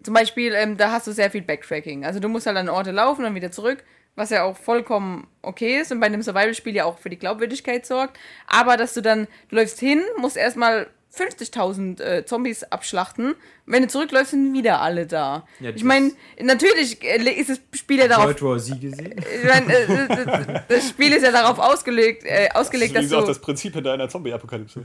zum 0.03 0.15
Beispiel, 0.15 0.53
ähm, 0.55 0.77
da 0.77 0.93
hast 0.93 1.07
du 1.07 1.13
sehr 1.13 1.31
viel 1.31 1.43
Backtracking. 1.43 2.05
Also 2.05 2.21
du 2.21 2.29
musst 2.29 2.47
halt 2.47 2.57
an 2.57 2.69
Orte 2.69 2.91
laufen 2.93 3.25
und 3.25 3.35
wieder 3.35 3.51
zurück, 3.51 3.83
was 4.15 4.31
ja 4.31 4.45
auch 4.45 4.57
vollkommen 4.57 5.27
okay 5.43 5.81
ist 5.81 5.93
und 5.93 6.01
bei 6.01 6.07
einem 6.07 6.23
Survival-Spiel 6.23 6.75
ja 6.75 6.85
auch 6.85 6.99
für 6.99 7.11
die 7.11 7.19
Glaubwürdigkeit 7.19 7.85
sorgt. 7.87 8.19
Aber 8.47 8.77
dass 8.77 8.95
du 8.95 9.01
dann, 9.01 9.27
du 9.49 9.57
läufst 9.57 9.79
hin, 9.81 10.03
musst 10.19 10.37
erstmal 10.37 10.89
50.000 11.17 12.01
äh, 12.03 12.25
Zombies 12.27 12.65
abschlachten. 12.65 13.35
Wenn 13.67 13.83
du 13.83 13.89
zurückläufst, 13.89 14.33
sind 14.33 14.53
wieder 14.53 14.81
alle 14.81 15.07
da. 15.07 15.47
Ja, 15.61 15.71
ich 15.71 15.77
das- 15.77 15.83
meine, 15.83 16.13
natürlich 16.41 17.03
äh, 17.03 17.19
ist 17.33 17.51
das 17.51 17.61
Spiel 17.75 17.99
ja 17.99 18.09
darauf 18.09 18.41
War 18.41 18.59
Z 18.59 18.81
gesehen? 18.81 19.15
ich 19.43 19.49
mein, 19.49 19.69
äh, 19.71 20.07
das- 20.09 20.63
das 20.69 20.89
Spiel 20.89 21.13
ist 21.13 21.23
ja 21.23 21.33
darauf 21.33 21.59
ausgelegt, 21.59 22.25
äh, 22.25 22.49
ausgelegt 22.55 22.95
das 22.95 23.03
dass, 23.03 23.11
ist 23.11 23.15
auch 23.17 23.21
du, 23.23 23.27
das 23.29 23.41
Prinzip 23.41 23.75
hinter 23.75 23.93
einer 23.93 24.09
Zombie-Apokalypse. 24.09 24.85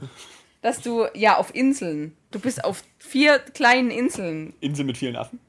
Dass 0.63 0.81
du, 0.81 1.05
ja, 1.13 1.37
auf 1.37 1.53
Inseln. 1.53 2.17
Du 2.31 2.39
bist 2.39 2.63
auf 2.63 2.83
vier 2.97 3.37
kleinen 3.37 3.91
Inseln. 3.91 4.53
Insel 4.59 4.85
mit 4.85 4.97
vielen 4.97 5.15
Affen. 5.15 5.39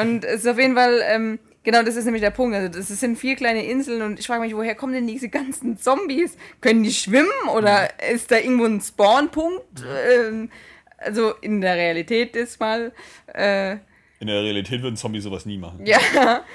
Und 0.00 0.24
es 0.24 0.42
ist 0.44 0.46
auf 0.48 0.58
jeden 0.58 0.74
Fall, 0.76 1.02
ähm, 1.04 1.38
genau, 1.64 1.82
das 1.82 1.96
ist 1.96 2.04
nämlich 2.04 2.22
der 2.22 2.30
Punkt. 2.30 2.54
Also, 2.56 2.68
das 2.68 2.88
sind 2.88 3.18
vier 3.18 3.34
kleine 3.36 3.66
Inseln 3.66 4.00
und 4.02 4.18
ich 4.20 4.26
frage 4.26 4.40
mich, 4.40 4.54
woher 4.54 4.74
kommen 4.76 4.92
denn 4.94 5.06
diese 5.08 5.28
ganzen 5.28 5.76
Zombies? 5.76 6.36
Können 6.60 6.82
die 6.84 6.92
schwimmen 6.92 7.28
oder 7.54 7.88
ist 8.10 8.30
da 8.30 8.36
irgendwo 8.38 8.64
ein 8.64 8.80
Spawnpunkt? 8.80 9.82
Ähm, 10.08 10.50
also, 10.96 11.34
in 11.40 11.60
der 11.60 11.74
Realität 11.76 12.36
ist 12.36 12.60
mal. 12.60 12.92
Äh, 13.34 13.72
In 14.20 14.28
der 14.28 14.42
Realität 14.42 14.80
würden 14.82 14.96
Zombies 14.96 15.24
sowas 15.24 15.44
nie 15.44 15.58
machen. 15.58 15.84
ja. 15.84 15.98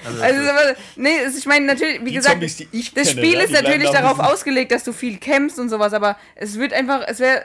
Also, 0.05 0.41
ist 0.41 0.49
aber, 0.49 0.75
nee, 0.95 1.17
es 1.25 1.33
ist, 1.33 1.39
ich 1.39 1.45
meine, 1.47 1.65
natürlich, 1.65 1.99
wie 2.01 2.05
Die 2.11 2.13
gesagt, 2.15 2.35
Zombies, 2.35 2.57
die 2.57 2.67
ich 2.71 2.93
das 2.93 3.09
kenne, 3.09 3.21
Spiel 3.21 3.37
ja, 3.37 3.43
ist 3.43 3.51
natürlich 3.51 3.89
da 3.89 4.01
darauf 4.01 4.19
ausgelegt, 4.19 4.71
dass 4.71 4.83
du 4.85 4.93
viel 4.93 5.17
kämpfst 5.17 5.59
und 5.59 5.67
sowas, 5.69 5.91
aber 5.93 6.15
es 6.35 6.57
wird 6.57 6.71
einfach, 6.73 7.03
es 7.07 7.19
wäre 7.19 7.43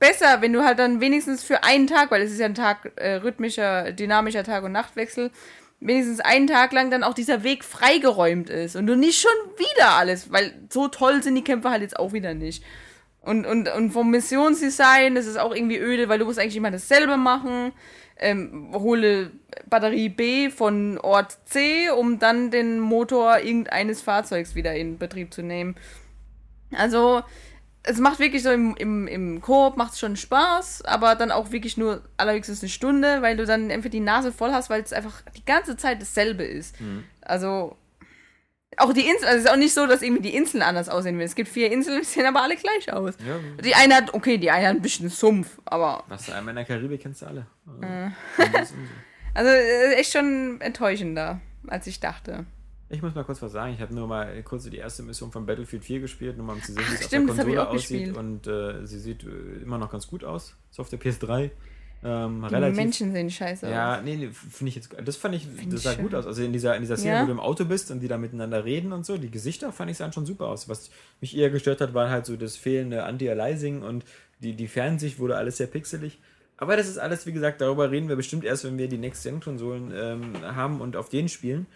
besser, 0.00 0.40
wenn 0.40 0.52
du 0.52 0.64
halt 0.64 0.80
dann 0.80 1.00
wenigstens 1.00 1.44
für 1.44 1.62
einen 1.62 1.86
Tag, 1.86 2.10
weil 2.10 2.22
es 2.22 2.32
ist 2.32 2.40
ja 2.40 2.46
ein 2.46 2.54
Tag 2.54 2.92
äh, 2.96 3.16
rhythmischer, 3.16 3.92
dynamischer 3.92 4.42
Tag- 4.42 4.64
und 4.64 4.72
Nachtwechsel, 4.72 5.30
wenigstens 5.78 6.20
einen 6.20 6.46
Tag 6.46 6.72
lang 6.72 6.90
dann 6.90 7.04
auch 7.04 7.14
dieser 7.14 7.44
Weg 7.44 7.64
freigeräumt 7.64 8.50
ist 8.50 8.76
und 8.76 8.86
du 8.86 8.96
nicht 8.96 9.20
schon 9.20 9.30
wieder 9.56 9.92
alles, 9.92 10.32
weil 10.32 10.52
so 10.68 10.88
toll 10.88 11.22
sind 11.22 11.36
die 11.36 11.44
Kämpfe 11.44 11.70
halt 11.70 11.82
jetzt 11.82 11.98
auch 11.98 12.12
wieder 12.12 12.34
nicht. 12.34 12.64
Und, 13.22 13.46
und, 13.46 13.68
und 13.68 13.90
vom 13.90 14.10
Missionsdesign 14.10 15.16
ist 15.16 15.26
es 15.26 15.36
auch 15.36 15.54
irgendwie 15.54 15.78
öde, 15.78 16.08
weil 16.08 16.18
du 16.18 16.24
musst 16.24 16.38
eigentlich 16.38 16.56
immer 16.56 16.70
dasselbe 16.70 17.16
machen. 17.16 17.72
Ähm, 18.18 18.70
hole 18.72 19.30
Batterie 19.68 20.08
B 20.08 20.50
von 20.50 20.98
Ort 20.98 21.38
C, 21.44 21.90
um 21.90 22.18
dann 22.18 22.50
den 22.50 22.80
Motor 22.80 23.38
irgendeines 23.38 24.00
Fahrzeugs 24.00 24.54
wieder 24.54 24.74
in 24.74 24.98
Betrieb 24.98 25.32
zu 25.32 25.42
nehmen. 25.42 25.76
Also, 26.72 27.22
es 27.82 27.98
macht 27.98 28.18
wirklich 28.18 28.42
so 28.42 28.50
im, 28.50 28.76
im, 28.76 29.06
im 29.06 29.40
Koop 29.40 29.76
macht 29.76 29.98
schon 29.98 30.16
Spaß, 30.16 30.82
aber 30.84 31.14
dann 31.14 31.30
auch 31.30 31.50
wirklich 31.50 31.76
nur 31.76 32.02
allerhöchstens 32.16 32.62
eine 32.62 32.68
Stunde, 32.68 33.22
weil 33.22 33.36
du 33.36 33.46
dann 33.46 33.70
einfach 33.70 33.90
die 33.90 34.00
Nase 34.00 34.32
voll 34.32 34.52
hast, 34.52 34.68
weil 34.70 34.82
es 34.82 34.92
einfach 34.92 35.22
die 35.36 35.44
ganze 35.44 35.76
Zeit 35.76 36.00
dasselbe 36.02 36.44
ist. 36.44 36.76
Also, 37.22 37.76
auch 38.76 38.92
die 38.92 39.00
Inseln, 39.06 39.24
also 39.24 39.38
es 39.38 39.44
ist 39.44 39.50
auch 39.50 39.56
nicht 39.56 39.74
so, 39.74 39.86
dass 39.86 40.02
irgendwie 40.02 40.22
die 40.22 40.34
Inseln 40.36 40.62
anders 40.62 40.88
aussehen 40.88 41.18
will. 41.18 41.24
Es 41.24 41.34
gibt 41.34 41.48
vier 41.48 41.72
Inseln, 41.72 41.98
die 42.00 42.04
sehen 42.04 42.26
aber 42.26 42.42
alle 42.42 42.56
gleich 42.56 42.92
aus. 42.92 43.14
Ja, 43.26 43.36
Die 43.62 43.74
eine 43.74 43.96
hat, 43.96 44.14
okay, 44.14 44.38
die 44.38 44.50
eine 44.50 44.68
hat 44.68 44.76
ein 44.76 44.82
bisschen 44.82 45.08
Sumpf, 45.08 45.58
aber. 45.64 46.04
was 46.08 46.26
du 46.26 46.32
einmal 46.32 46.50
in 46.52 46.56
der 46.56 46.64
Karibik 46.66 47.00
kennst 47.02 47.22
du 47.22 47.26
alle. 47.26 47.46
Äh. 47.82 48.10
Also, 48.56 48.74
Also 49.32 49.50
echt 49.50 50.12
schon 50.12 50.60
enttäuschender, 50.60 51.40
als 51.68 51.86
ich 51.86 52.00
dachte. 52.00 52.46
Ich 52.92 53.02
muss 53.02 53.14
mal 53.14 53.22
kurz 53.24 53.40
was 53.40 53.52
sagen. 53.52 53.72
Ich 53.74 53.80
habe 53.80 53.94
nur 53.94 54.08
mal 54.08 54.42
kurz 54.42 54.64
die 54.64 54.76
erste 54.76 55.02
Mission 55.04 55.30
von 55.30 55.46
Battlefield 55.46 55.84
4 55.84 56.00
gespielt, 56.00 56.36
nur 56.36 56.46
mal 56.46 56.54
um 56.54 56.62
zu 56.62 56.72
sehen, 56.72 56.84
wie 56.90 56.94
es 56.94 57.04
auf 57.04 57.08
der 57.08 57.24
Konsole 57.24 57.68
aussieht. 57.68 58.16
Und 58.16 58.46
äh, 58.48 58.84
sie 58.84 58.98
sieht 58.98 59.22
äh, 59.22 59.62
immer 59.62 59.78
noch 59.78 59.90
ganz 59.92 60.08
gut 60.08 60.24
aus. 60.24 60.56
Ist 60.70 60.80
auf 60.80 60.88
der 60.88 61.00
PS3. 61.00 61.50
Ähm, 62.02 62.44
Die 62.48 62.54
relativ. 62.54 62.76
Menschen 62.76 63.12
sehen 63.12 63.30
scheiße 63.30 63.66
aus. 63.66 63.72
Ja, 63.72 64.00
nee, 64.02 64.16
nee 64.16 64.30
finde 64.30 64.70
ich 64.70 64.74
jetzt, 64.74 64.90
das 65.04 65.16
fand 65.16 65.34
ich, 65.34 65.46
Find 65.46 65.72
das 65.72 65.82
sah 65.82 65.92
schön. 65.92 66.02
gut 66.02 66.14
aus. 66.14 66.26
Also 66.26 66.42
in 66.42 66.52
dieser, 66.52 66.74
in 66.74 66.80
dieser 66.82 66.96
Szene, 66.96 67.14
Ja. 67.14 67.22
wo 67.22 67.26
du 67.26 67.32
im 67.32 67.40
Auto 67.40 67.64
bist 67.64 67.90
und 67.90 68.00
die 68.00 68.08
da 68.08 68.16
miteinander 68.18 68.64
reden 68.64 68.92
und 68.92 69.04
so, 69.06 69.18
die 69.18 69.30
Gesichter 69.30 69.70
fand 69.70 69.90
ich 69.90 69.98
sahen 69.98 70.12
schon 70.12 70.26
super 70.26 70.46
aus. 70.48 70.68
Was 70.68 70.90
mich 71.20 71.36
eher 71.36 71.50
gestört 71.50 71.80
hat, 71.80 71.92
war 71.94 72.08
halt 72.10 72.26
so 72.26 72.36
das 72.36 72.56
fehlende 72.56 73.04
Anti-Aliasing 73.04 73.82
und 73.82 74.04
die, 74.40 74.54
die 74.54 74.66
Fernsicht 74.66 75.18
wurde 75.18 75.36
alles 75.36 75.58
sehr 75.58 75.66
pixelig. 75.66 76.18
Aber 76.56 76.76
das 76.76 76.88
ist 76.88 76.98
alles, 76.98 77.26
wie 77.26 77.32
gesagt, 77.32 77.60
darüber 77.60 77.90
reden 77.90 78.08
wir 78.08 78.16
bestimmt 78.16 78.44
erst, 78.44 78.64
wenn 78.64 78.78
wir 78.78 78.88
die 78.88 78.98
Next-Gen-Konsolen 78.98 79.92
ähm, 79.94 80.22
haben 80.42 80.80
und 80.80 80.96
auf 80.96 81.08
denen 81.08 81.28
spielen. 81.28 81.66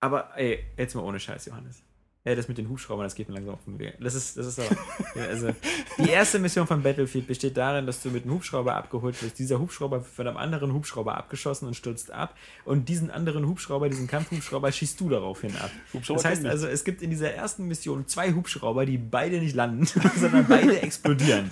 Aber 0.00 0.30
ey, 0.36 0.60
jetzt 0.76 0.94
mal 0.94 1.02
ohne 1.02 1.18
Scheiß, 1.20 1.46
Johannes. 1.46 1.82
Ja, 2.24 2.34
das 2.34 2.46
mit 2.46 2.58
den 2.58 2.68
Hubschraubern, 2.68 3.04
das 3.06 3.14
geht 3.14 3.28
mir 3.28 3.36
langsam 3.36 3.54
auf 3.54 3.64
den 3.64 3.78
Weg. 3.78 3.96
Das 4.00 4.14
ist, 4.14 4.36
das 4.36 4.46
ist 4.46 4.58
aber. 4.60 4.76
ja, 5.14 5.22
also, 5.28 5.48
die 5.96 6.10
erste 6.10 6.38
Mission 6.38 6.66
von 6.66 6.82
Battlefield 6.82 7.26
besteht 7.26 7.56
darin, 7.56 7.86
dass 7.86 8.02
du 8.02 8.10
mit 8.10 8.24
einem 8.24 8.34
Hubschrauber 8.34 8.74
abgeholt 8.74 9.22
wirst. 9.22 9.38
Dieser 9.38 9.58
Hubschrauber 9.60 9.98
wird 10.00 10.10
von 10.10 10.26
einem 10.26 10.36
anderen 10.36 10.74
Hubschrauber 10.74 11.16
abgeschossen 11.16 11.66
und 11.68 11.74
stürzt 11.74 12.10
ab. 12.10 12.34
Und 12.66 12.88
diesen 12.90 13.10
anderen 13.10 13.46
Hubschrauber, 13.46 13.88
diesen 13.88 14.08
Kampfhubschrauber, 14.08 14.70
schießt 14.70 15.00
du 15.00 15.08
daraufhin 15.08 15.56
ab. 15.56 15.70
Hubschrauber 15.94 16.20
das 16.22 16.30
heißt 16.30 16.44
also, 16.44 16.66
es 16.66 16.84
gibt 16.84 17.00
in 17.02 17.08
dieser 17.10 17.32
ersten 17.32 17.66
Mission 17.66 18.06
zwei 18.08 18.32
Hubschrauber, 18.32 18.84
die 18.84 18.98
beide 18.98 19.38
nicht 19.38 19.54
landen, 19.54 19.86
sondern 20.16 20.46
beide 20.46 20.82
explodieren. 20.82 21.48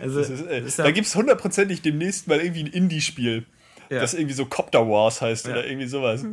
Also, 0.00 0.20
ist, 0.20 0.30
äh, 0.40 0.64
da 0.82 0.90
gibt 0.90 1.06
es 1.06 1.14
hundertprozentig 1.14 1.82
demnächst 1.82 2.26
mal 2.26 2.40
irgendwie 2.40 2.64
ein 2.64 2.72
Indie-Spiel, 2.72 3.46
Ja. 3.90 4.00
das 4.00 4.14
irgendwie 4.14 4.34
so 4.34 4.46
Copter 4.46 4.88
Wars 4.88 5.20
heißt 5.20 5.46
Ja. 5.46 5.52
oder 5.52 5.66
irgendwie 5.68 5.86
sowas. 5.86 6.24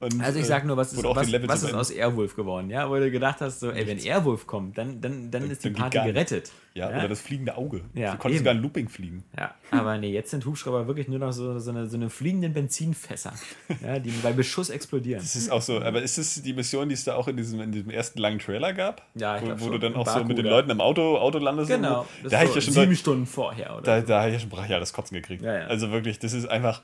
Und, 0.00 0.22
Also 0.22 0.38
ich 0.38 0.46
äh, 0.46 0.48
sag 0.48 0.64
nur, 0.64 0.78
was 0.78 0.94
ist, 0.94 1.04
was, 1.04 1.26
die 1.26 1.46
was 1.48 1.62
ist 1.62 1.74
aus 1.74 1.90
Airwolf 1.90 2.34
geworden, 2.34 2.70
ja? 2.70 2.88
Wo 2.88 2.96
du 2.96 3.10
gedacht 3.10 3.42
hast, 3.42 3.60
so, 3.60 3.70
ey, 3.70 3.86
wenn 3.86 3.98
Airwolf 3.98 4.46
kommt, 4.46 4.78
dann, 4.78 4.98
dann, 5.02 5.30
dann 5.30 5.50
ist 5.50 5.62
die 5.62 5.72
dann 5.72 5.90
geht 5.90 6.00
Party 6.00 6.12
gerettet. 6.12 6.52
Ja, 6.72 6.88
oder 6.88 7.08
das 7.08 7.20
fliegende 7.20 7.56
Auge. 7.56 7.82
Ja, 7.92 8.12
du 8.12 8.18
konntest 8.18 8.26
eben. 8.26 8.38
sogar 8.38 8.54
ein 8.54 8.62
Looping 8.62 8.88
fliegen. 8.88 9.24
Ja, 9.36 9.54
aber 9.70 9.98
nee, 9.98 10.10
jetzt 10.10 10.30
sind 10.30 10.46
Hubschrauber 10.46 10.86
wirklich 10.86 11.08
nur 11.08 11.18
noch 11.18 11.32
so, 11.32 11.58
so, 11.58 11.70
eine, 11.70 11.86
so 11.86 11.98
eine 11.98 12.08
fliegenden 12.08 12.54
Benzinfässer, 12.54 13.34
ja, 13.82 13.98
die 13.98 14.10
bei 14.22 14.32
Beschuss 14.32 14.70
explodieren. 14.70 15.20
Das 15.20 15.36
ist 15.36 15.50
auch 15.50 15.60
so, 15.60 15.82
aber 15.82 16.00
ist 16.00 16.16
es 16.16 16.42
die 16.42 16.54
Mission, 16.54 16.88
die 16.88 16.94
es 16.94 17.04
da 17.04 17.16
auch 17.16 17.28
in 17.28 17.36
diesem, 17.36 17.60
in 17.60 17.70
diesem 17.72 17.90
ersten 17.90 18.20
langen 18.20 18.38
Trailer 18.38 18.72
gab? 18.72 19.02
Ja, 19.16 19.36
ich 19.36 19.42
wo, 19.42 19.50
wo 19.50 19.58
schon. 19.58 19.72
du 19.72 19.78
dann 19.80 19.96
auch 19.96 20.06
so 20.06 20.14
Baku 20.14 20.28
mit 20.28 20.38
den. 20.38 20.46
Leuten 20.46 20.70
im 20.70 20.80
Auto, 20.80 21.18
Auto 21.18 21.38
landest. 21.38 21.68
Genau, 21.68 22.04
so. 22.04 22.08
das 22.22 22.32
Da 22.32 22.38
habe 22.38 22.46
ich 22.46 22.52
so 22.52 22.56
ja 22.56 22.62
schon 22.62 22.74
sieben 22.74 22.94
so, 22.94 22.98
Stunden 22.98 23.26
vorher, 23.26 23.76
oder? 23.76 23.82
da, 23.82 24.00
so. 24.00 24.06
da 24.06 24.20
habe 24.20 24.28
ich 24.30 24.34
ja 24.34 24.40
schon 24.40 24.48
brachial 24.48 24.80
das 24.80 24.94
Kotzen 24.94 25.16
gekriegt. 25.16 25.42
Ja, 25.42 25.58
ja. 25.58 25.66
Also 25.66 25.90
wirklich, 25.90 26.18
das 26.18 26.32
ist 26.32 26.46
einfach. 26.46 26.80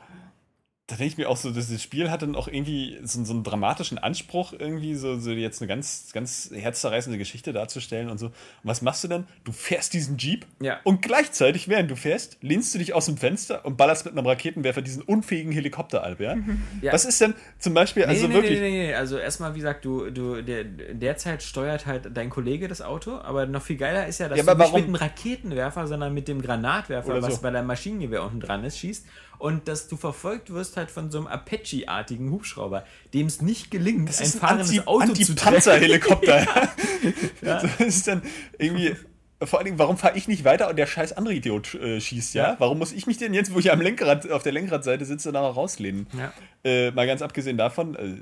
Da 0.88 0.94
denke 0.94 1.10
ich 1.10 1.18
mir 1.18 1.28
auch 1.28 1.36
so, 1.36 1.50
das 1.50 1.82
Spiel 1.82 2.12
hat 2.12 2.22
dann 2.22 2.36
auch 2.36 2.46
irgendwie 2.46 2.96
so, 3.02 3.24
so 3.24 3.32
einen 3.32 3.42
dramatischen 3.42 3.98
Anspruch, 3.98 4.52
irgendwie 4.56 4.94
so, 4.94 5.18
so 5.18 5.32
jetzt 5.32 5.60
eine 5.60 5.66
ganz, 5.66 6.10
ganz 6.12 6.48
herzzerreißende 6.54 7.18
Geschichte 7.18 7.52
darzustellen 7.52 8.08
und 8.08 8.18
so. 8.18 8.26
Und 8.26 8.32
was 8.62 8.82
machst 8.82 9.02
du 9.02 9.08
dann? 9.08 9.26
Du 9.42 9.50
fährst 9.50 9.94
diesen 9.94 10.16
Jeep 10.16 10.46
Ja. 10.60 10.78
und 10.84 11.02
gleichzeitig, 11.02 11.66
während 11.66 11.90
du 11.90 11.96
fährst, 11.96 12.38
lehnst 12.40 12.72
du 12.72 12.78
dich 12.78 12.94
aus 12.94 13.06
dem 13.06 13.16
Fenster 13.16 13.64
und 13.64 13.76
ballerst 13.76 14.04
mit 14.04 14.16
einem 14.16 14.24
Raketenwerfer 14.28 14.80
diesen 14.80 15.02
unfähigen 15.02 15.50
Helikopter 15.50 16.04
ab, 16.06 16.20
ja? 16.20 16.36
Ja. 16.82 16.92
Was 16.92 17.04
ist 17.04 17.20
denn 17.20 17.34
zum 17.58 17.74
Beispiel, 17.74 18.04
Nee, 18.04 18.08
also 18.10 18.28
nee, 18.28 18.34
wirklich. 18.34 18.60
Nee, 18.60 18.70
nee, 18.70 18.86
nee. 18.88 18.94
Also 18.94 19.18
erstmal, 19.18 19.54
wie 19.54 19.58
gesagt, 19.58 19.84
du, 19.84 20.10
du, 20.10 20.40
der, 20.40 20.62
derzeit 20.62 21.42
steuert 21.42 21.86
halt 21.86 22.16
dein 22.16 22.30
Kollege 22.30 22.68
das 22.68 22.80
Auto, 22.80 23.16
aber 23.18 23.46
noch 23.46 23.62
viel 23.62 23.76
geiler 23.76 24.06
ist 24.06 24.18
ja, 24.20 24.28
dass 24.28 24.38
Ja, 24.38 24.44
du 24.54 24.62
nicht 24.62 24.72
mit 24.74 24.86
dem 24.86 24.94
Raketenwerfer, 24.94 25.88
sondern 25.88 26.14
mit 26.14 26.28
dem 26.28 26.40
Granatwerfer, 26.40 27.08
Oder 27.08 27.22
was 27.22 27.36
so. 27.36 27.42
bei 27.42 27.50
deinem 27.50 27.66
Maschinengewehr 27.66 28.22
unten 28.22 28.38
dran 28.38 28.62
ist, 28.62 28.78
schießt 28.78 29.04
und 29.38 29.68
dass 29.68 29.88
du 29.88 29.96
verfolgt 29.96 30.52
wirst 30.52 30.76
halt 30.76 30.90
von 30.90 31.10
so 31.10 31.18
einem 31.18 31.26
Apache-artigen 31.26 32.30
Hubschrauber, 32.30 32.84
dem 33.14 33.26
es 33.26 33.40
nicht 33.42 33.70
gelingt, 33.70 34.08
Das 34.08 34.20
ein 34.20 34.26
ist 34.26 34.34
ein 34.36 34.40
fahrendes 34.40 34.68
Anti- 34.70 34.80
Auto 34.86 35.12
zu 35.12 35.34
treffen. 35.34 35.46
Anti-Panzer-Helikopter. 35.70 36.46
ja. 37.42 37.60
so, 37.60 37.66
das 37.78 37.80
ist 37.80 38.08
dann 38.08 38.22
irgendwie. 38.58 38.94
Vor 39.42 39.58
allen 39.58 39.66
Dingen, 39.66 39.78
warum 39.78 39.98
fahre 39.98 40.16
ich 40.16 40.28
nicht 40.28 40.44
weiter 40.44 40.70
und 40.70 40.76
der 40.76 40.86
scheiß 40.86 41.12
andere 41.12 41.34
Idiot 41.34 41.74
äh, 41.74 42.00
schießt, 42.00 42.34
ja? 42.34 42.52
Ja. 42.52 42.56
Warum 42.58 42.78
muss 42.78 42.92
ich 42.92 43.06
mich 43.06 43.18
denn 43.18 43.34
jetzt, 43.34 43.52
wo 43.52 43.58
ich 43.58 43.70
am 43.70 43.82
Lenkrad, 43.82 44.30
auf 44.30 44.42
der 44.42 44.52
Lenkradseite 44.52 45.04
sitze, 45.04 45.30
nachher 45.30 45.50
rauslehnen? 45.50 46.06
Ja. 46.16 46.32
Äh, 46.64 46.90
mal 46.92 47.06
ganz 47.06 47.20
abgesehen 47.20 47.58
davon, 47.58 47.94
äh, 47.96 48.14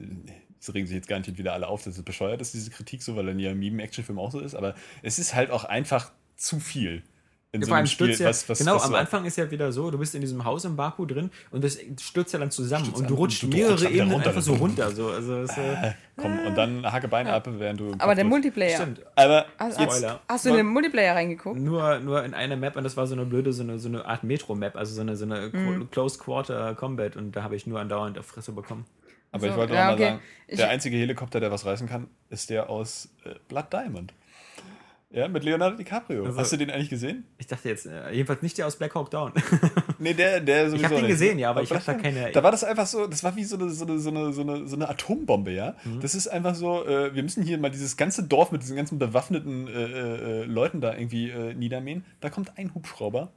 es 0.60 0.74
regen 0.74 0.88
sich 0.88 0.96
jetzt 0.96 1.06
gar 1.06 1.18
nicht 1.20 1.38
wieder 1.38 1.52
alle 1.52 1.68
auf, 1.68 1.84
dass 1.84 1.96
es 1.96 2.02
bescheuert 2.02 2.40
ist, 2.40 2.52
diese 2.54 2.70
Kritik, 2.70 3.00
so, 3.00 3.14
weil 3.14 3.26
dann 3.26 3.38
ja 3.38 3.52
im 3.52 3.60
Meme-Actionfilm 3.60 4.18
auch 4.18 4.32
so 4.32 4.40
ist, 4.40 4.56
aber 4.56 4.74
es 5.02 5.20
ist 5.20 5.36
halt 5.36 5.52
auch 5.52 5.62
einfach 5.64 6.10
zu 6.34 6.58
viel. 6.58 7.04
In 7.54 7.60
Ja, 7.60 7.66
so 7.68 7.72
einem 7.74 7.86
Spiel, 7.86 8.10
ja, 8.10 8.26
was, 8.28 8.48
was, 8.48 8.58
genau, 8.58 8.74
was 8.74 8.82
am 8.82 8.90
so- 8.90 8.96
Anfang 8.96 9.24
ist 9.26 9.36
ja 9.36 9.48
wieder 9.48 9.70
so, 9.70 9.88
du 9.88 9.96
bist 9.96 10.12
in 10.16 10.20
diesem 10.20 10.44
Haus 10.44 10.64
im 10.64 10.74
Baku 10.74 11.06
drin 11.06 11.30
und 11.52 11.62
das 11.62 11.78
stürzt 12.00 12.32
ja 12.32 12.40
dann 12.40 12.50
zusammen 12.50 12.86
Stürzt 12.86 13.00
und 13.02 13.08
du 13.10 13.14
an 13.14 13.18
rutscht 13.18 13.44
und 13.44 13.52
du 13.52 13.56
mehrere 13.56 13.88
Ebenen 13.88 14.10
runter. 14.12 14.28
einfach 14.30 14.42
so 14.42 14.54
runter. 14.54 14.90
So, 14.90 15.10
also 15.10 15.36
es, 15.42 15.56
äh, 15.56 15.92
Komm, 16.16 16.36
und 16.46 16.56
dann 16.56 16.84
hake 16.90 17.06
Beine 17.06 17.32
ab, 17.32 17.48
während 17.48 17.78
du. 17.78 17.92
Aber 17.98 18.16
der. 18.16 18.24
Multiplayer. 18.24 18.74
stimmt. 18.76 19.02
Aber 19.14 19.46
Hast, 19.56 19.78
jetzt, 19.78 19.98
Spoiler. 19.98 20.20
hast 20.28 20.44
du 20.44 20.50
in 20.50 20.56
den 20.56 20.66
Multiplayer 20.66 21.14
reingeguckt? 21.14 21.58
Nur, 21.60 22.00
nur 22.00 22.24
in 22.24 22.34
einer 22.34 22.56
Map 22.56 22.74
und 22.76 22.82
das 22.82 22.96
war 22.96 23.06
so 23.06 23.14
eine 23.14 23.24
blöde, 23.24 23.52
so 23.52 23.62
eine, 23.62 23.78
so 23.78 23.88
eine 23.88 24.04
Art 24.04 24.24
Metro-Map, 24.24 24.74
also 24.74 24.92
so 24.92 25.00
eine, 25.02 25.16
so 25.16 25.24
eine 25.24 25.50
Mhm. 25.52 25.90
Close 25.92 26.18
Quarter 26.18 26.74
Combat 26.74 27.16
und 27.16 27.36
da 27.36 27.44
habe 27.44 27.54
ich 27.54 27.68
nur 27.68 27.78
andauernd 27.78 28.18
auf 28.18 28.26
Fresse 28.26 28.50
bekommen. 28.50 28.84
Aber 29.30 29.46
ich 29.46 29.52
So, 29.52 29.58
wollte 29.58 29.74
ja, 29.74 29.82
auch 29.82 29.86
mal 29.86 29.94
okay. 29.94 30.04
sagen, 30.04 30.20
Ich- 30.48 30.56
der 30.56 30.70
einzige 30.70 30.96
Helikopter, 30.96 31.38
der 31.38 31.52
was 31.52 31.64
reißen 31.66 31.88
kann, 31.88 32.08
ist 32.30 32.50
der 32.50 32.68
aus 32.68 33.10
äh, 33.24 33.34
Blood 33.48 33.72
Diamond. 33.72 34.12
Ja, 35.14 35.28
mit 35.28 35.44
Leonardo 35.44 35.76
DiCaprio. 35.76 36.24
Also- 36.24 36.38
Hast 36.38 36.52
du 36.52 36.56
den 36.56 36.70
eigentlich 36.70 36.90
gesehen? 36.90 37.24
Ich 37.38 37.46
dachte 37.46 37.68
jetzt, 37.68 37.86
äh, 37.86 38.10
jedenfalls 38.12 38.42
nicht 38.42 38.58
der 38.58 38.66
aus 38.66 38.76
Black 38.76 38.94
Hawk 38.96 39.10
Down. 39.10 39.32
Nee, 40.00 40.12
der, 40.12 40.40
der 40.40 40.68
sowieso 40.70 40.86
hab 40.88 40.96
den 40.96 41.06
gesehen, 41.06 41.38
ja, 41.38 41.50
aber 41.50 41.62
ich 41.62 41.68
Blood 41.68 41.86
hab 41.86 41.96
da 41.96 42.02
keine- 42.02 42.32
Da 42.32 42.42
war 42.42 42.50
das 42.50 42.64
einfach 42.64 42.86
so, 42.86 43.06
das 43.06 43.22
war 43.22 43.34
wie 43.36 43.44
so 43.44 43.56
eine, 43.56 43.70
so 43.70 43.84
eine, 43.86 43.98
so 44.00 44.10
eine, 44.10 44.32
so 44.32 44.42
eine, 44.42 44.66
so 44.68 44.74
eine 44.76 44.88
Atombombe, 44.88 45.52
ja. 45.52 45.76
Mhm. 45.84 46.00
Das 46.00 46.14
ist 46.16 46.26
einfach 46.26 46.54
so, 46.56 46.84
äh, 46.84 47.14
wir 47.14 47.22
müssen 47.22 47.42
hier 47.44 47.56
mal 47.58 47.70
dieses 47.70 47.96
ganze 47.96 48.24
Dorf 48.24 48.50
mit 48.50 48.62
diesen 48.62 48.76
ganzen 48.76 48.98
bewaffneten 48.98 49.68
äh, 49.68 49.70
äh, 49.72 50.42
äh, 50.42 50.44
Leuten 50.46 50.80
da 50.80 50.94
irgendwie 50.94 51.30
äh, 51.30 51.54
niedermähen. 51.54 52.04
Da 52.20 52.28
kommt 52.28 52.58
ein 52.58 52.74
Hubschrauber 52.74 53.30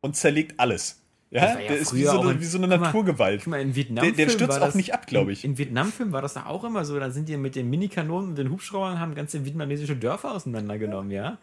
und 0.00 0.14
zerlegt 0.16 0.58
alles. 0.60 1.02
Ja, 1.30 1.40
Das 1.40 1.54
ja 1.54 1.68
der 1.68 1.76
ist 1.78 1.92
wie 1.94 2.04
so, 2.04 2.10
auch 2.12 2.22
eine, 2.22 2.32
in- 2.32 2.40
wie 2.40 2.44
so 2.44 2.58
eine 2.58 2.68
Guck 2.68 2.78
mal, 2.80 2.86
Naturgewalt. 2.86 3.40
Guck 3.42 3.50
mal, 3.50 3.60
in 3.60 3.74
Vietnam 3.74 4.04
Der- 4.04 4.12
der 4.12 4.28
stürzt 4.28 4.60
auch 4.60 4.74
nicht 4.74 4.94
ab, 4.94 5.06
glaub 5.06 5.28
ich. 5.28 5.44
In, 5.44 5.52
in 5.52 5.58
Vietnam-Film 5.58 6.12
war 6.12 6.22
das 6.22 6.34
doch 6.34 6.46
auch 6.46 6.62
immer 6.64 6.84
so, 6.84 6.98
da 7.00 7.10
sind 7.10 7.28
die 7.28 7.36
mit 7.36 7.56
den 7.56 7.68
Minikanonen 7.68 8.30
und 8.30 8.38
den 8.38 8.50
Hubschraubern 8.50 9.00
haben 9.00 9.14
ganze 9.16 9.44
vietnamesische 9.44 9.96
Dörfer 9.96 10.32
auseinandergenommen, 10.34 11.10
ja. 11.10 11.38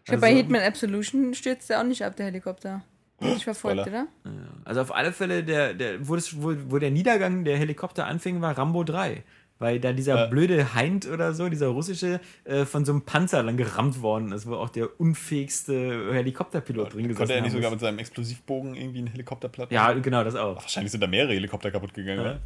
Ich 0.00 0.04
glaube, 0.06 0.20
bei 0.22 0.28
Also- 0.28 0.38
Hitman 0.38 0.62
Absolution 0.62 1.34
stürzt 1.34 1.68
der 1.68 1.80
auch 1.80 1.84
nicht 1.84 2.02
ab, 2.02 2.16
der 2.16 2.26
Helikopter. 2.26 2.82
Hat 3.20 3.34
dich 3.34 3.44
verfolgt, 3.44 3.80
Spoiler. 3.80 4.06
oder? 4.24 4.32
Also 4.66 4.80
auf 4.82 4.94
alle 4.94 5.10
Fälle, 5.12 5.42
der, 5.42 5.72
der, 5.74 6.06
wo, 6.06 6.14
das, 6.16 6.40
wo, 6.42 6.54
wo 6.68 6.78
der 6.78 6.90
Niedergang 6.90 7.44
der 7.44 7.56
Helikopter 7.56 8.06
anfing, 8.06 8.40
war 8.42 8.56
Rambo 8.56 8.84
3. 8.84 9.22
Weil 9.58 9.80
da 9.80 9.92
dieser 9.94 10.16
Ja. 10.16 10.26
blöde 10.26 10.74
Heint 10.74 11.06
oder 11.06 11.32
so, 11.32 11.48
dieser 11.48 11.68
russische, 11.68 12.20
äh, 12.44 12.66
von 12.66 12.84
so 12.84 12.92
einem 12.92 13.02
Panzer 13.02 13.42
dann 13.42 13.56
gerammt 13.56 14.02
worden 14.02 14.32
ist, 14.32 14.46
wo 14.46 14.54
auch 14.56 14.68
der 14.68 15.00
unfähigste 15.00 16.12
Helikopterpilot 16.12 16.92
drin 16.94 17.08
gesessen 17.08 17.16
Konnte 17.18 17.34
er 17.34 17.40
nicht 17.42 17.52
sogar 17.52 17.70
mit 17.70 17.80
seinem 17.80 17.98
Explosivbogen 17.98 18.74
irgendwie 18.74 18.98
einen 18.98 19.06
Helikopter 19.08 19.48
platt 19.48 19.72
Ja, 19.72 19.84
machen? 19.88 20.02
genau, 20.02 20.24
das 20.24 20.34
auch. 20.36 20.56
Wahrscheinlich 20.56 20.92
sind 20.92 21.00
da 21.02 21.06
mehrere 21.06 21.32
Helikopter 21.32 21.70
kaputt 21.70 21.94
gegangen, 21.94 22.18
Ja. 22.18 22.22
oder? 22.22 22.40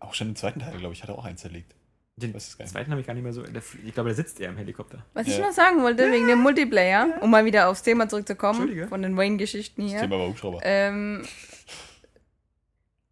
Auch 0.00 0.14
schon 0.14 0.28
im 0.28 0.36
zweiten 0.36 0.60
Teil, 0.60 0.76
glaube 0.78 0.92
ich, 0.94 1.02
hat 1.02 1.08
er 1.08 1.18
auch 1.18 1.24
einen 1.24 1.36
zerlegt. 1.36 1.74
Den 2.16 2.38
zweiten 2.38 2.90
habe 2.92 3.00
ich 3.00 3.06
gar 3.08 3.14
nicht 3.14 3.24
mehr 3.24 3.32
so. 3.32 3.42
Ich 3.84 3.92
glaube, 3.92 4.10
der 4.10 4.14
sitzt 4.14 4.38
eher 4.40 4.50
im 4.50 4.56
Helikopter. 4.56 5.04
Was 5.14 5.26
ich 5.26 5.36
Ja. 5.36 5.46
noch 5.46 5.52
sagen 5.52 5.82
wollte, 5.82 6.12
wegen 6.12 6.28
dem 6.28 6.38
Multiplayer, 6.38 7.08
um 7.20 7.30
mal 7.30 7.44
wieder 7.44 7.68
aufs 7.68 7.82
Thema 7.82 8.08
zurückzukommen, 8.08 8.86
von 8.88 9.02
den 9.02 9.16
Wayne-Geschichten 9.16 9.82
Das 9.82 9.90
hier. 9.90 10.00
Thema 10.02 10.18
war 10.20 10.28
Hubschrauber. 10.28 10.60
Ähm, 10.62 11.22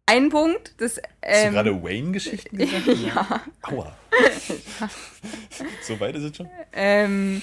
ein 0.05 0.29
Punkt, 0.29 0.73
das. 0.77 0.97
Hast 0.97 1.43
du 1.43 1.47
Ähm, 1.47 1.53
gerade 1.53 1.83
Wayne-Geschichten 1.83 2.57
gesagt? 2.57 2.87
ja. 3.05 3.41
Aua. 3.63 3.95
so 5.81 5.99
weit 5.99 6.15
ist 6.15 6.23
es 6.23 6.37
schon? 6.37 6.49
Ähm, 6.73 7.41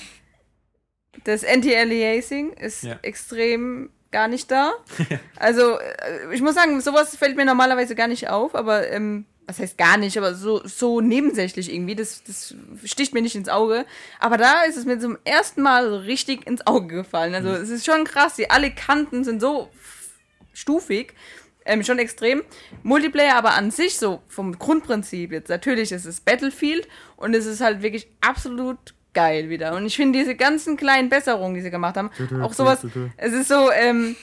das 1.25 1.45
Anti-Aliasing 1.45 2.53
ist 2.55 2.83
Ja. 2.83 2.99
extrem 3.03 3.91
gar 4.11 4.29
nicht 4.29 4.51
da. 4.51 4.73
also, 5.37 5.79
äh, 5.79 6.35
ich 6.35 6.43
muss 6.43 6.55
sagen, 6.55 6.81
sowas 6.81 7.17
fällt 7.17 7.37
mir 7.37 7.45
normalerweise 7.45 7.95
gar 7.95 8.09
nicht 8.09 8.29
auf, 8.29 8.55
aber 8.55 8.89
ähm, 8.91 9.25
was 9.47 9.59
heißt 9.59 9.79
gar 9.79 9.97
nicht, 9.97 10.17
aber 10.17 10.35
so, 10.35 10.65
so 10.67 11.01
nebensächlich 11.01 11.73
irgendwie, 11.73 11.97
das, 11.97 12.23
das 12.25 12.55
sticht 12.85 13.15
mir 13.15 13.23
nicht 13.23 13.35
ins 13.35 13.49
Auge. 13.49 13.85
Aber 14.21 14.37
da 14.37 14.63
ist 14.63 14.77
es 14.77 14.85
mir 14.85 14.99
zum 15.01 15.19
ersten 15.25 15.63
Mal 15.63 15.89
so 15.89 15.97
richtig 15.99 16.47
ins 16.47 16.67
Auge 16.67 16.95
gefallen. 16.97 17.35
Also, 17.35 17.51
es 17.51 17.69
ist 17.71 17.87
schon 17.87 18.05
krass, 18.05 18.35
die 18.37 18.51
alle 18.51 18.71
Kanten 18.71 19.25
sind 19.25 19.41
so 19.41 19.71
stufig. 20.53 21.15
Ähm, 21.67 21.83
schon 21.85 21.99
extrem. 21.99 22.43
Multiplayer 22.83 23.37
aber 23.37 23.55
an 23.55 23.71
sich, 23.71 23.99
so 23.99 24.23
vom 24.29 24.59
Grundprinzip 24.59 25.31
jetzt, 25.33 25.49
natürlich 25.51 25.93
ist 25.93 26.07
es 26.07 26.21
Battlefield 26.21 26.89
und 27.17 27.35
es 27.35 27.45
ist 27.47 27.61
halt 27.61 27.83
wirklich 27.83 28.09
absolut 28.23 28.79
geil 29.13 29.51
wieder. 29.51 29.75
Und 29.75 29.85
ich 29.87 29.97
finde 29.97 30.19
diese 30.19 30.35
ganzen 30.37 30.77
kleinen 30.77 31.09
Besserungen, 31.11 31.55
die 31.55 31.61
sie 31.61 31.71
gemacht 31.71 31.97
haben, 31.97 32.11
auch 32.43 32.53
sowas, 32.55 32.85
es 33.19 33.33
ist 33.33 33.49
so, 33.49 33.71
ähm? 33.73 34.17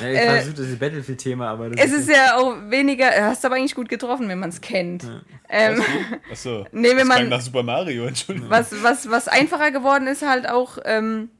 Ja, 0.00 0.08
ich 0.10 0.18
Äh, 0.18 0.40
versuche 0.42 0.54
das 0.54 0.76
Battlefield-Thema, 0.78 1.48
aber 1.48 1.70
das 1.70 1.86
es 1.86 1.92
ist 2.00 2.08
ja 2.10 2.36
auch 2.36 2.54
weniger, 2.68 3.06
hast 3.24 3.44
aber 3.46 3.54
eigentlich 3.56 3.74
gut 3.74 3.88
getroffen, 3.88 4.28
wenn 4.28 4.38
man 4.38 4.50
es 4.50 4.60
kennt. 4.60 5.04
Ähm, 5.48 5.82
Achso. 6.30 6.66
Nee, 6.72 6.90
wenn 6.90 6.98
das 6.98 7.06
man- 7.08 7.28
nach 7.30 7.40
Super 7.40 7.62
Mario, 7.62 8.06
Entschuldigung. 8.06 8.50
was, 8.50 8.70
was, 8.82 9.10
was 9.10 9.28
einfacher 9.28 9.70
geworden 9.70 10.06
ist 10.06 10.20
halt 10.26 10.48
auch, 10.48 10.78
ähm, 10.84 11.30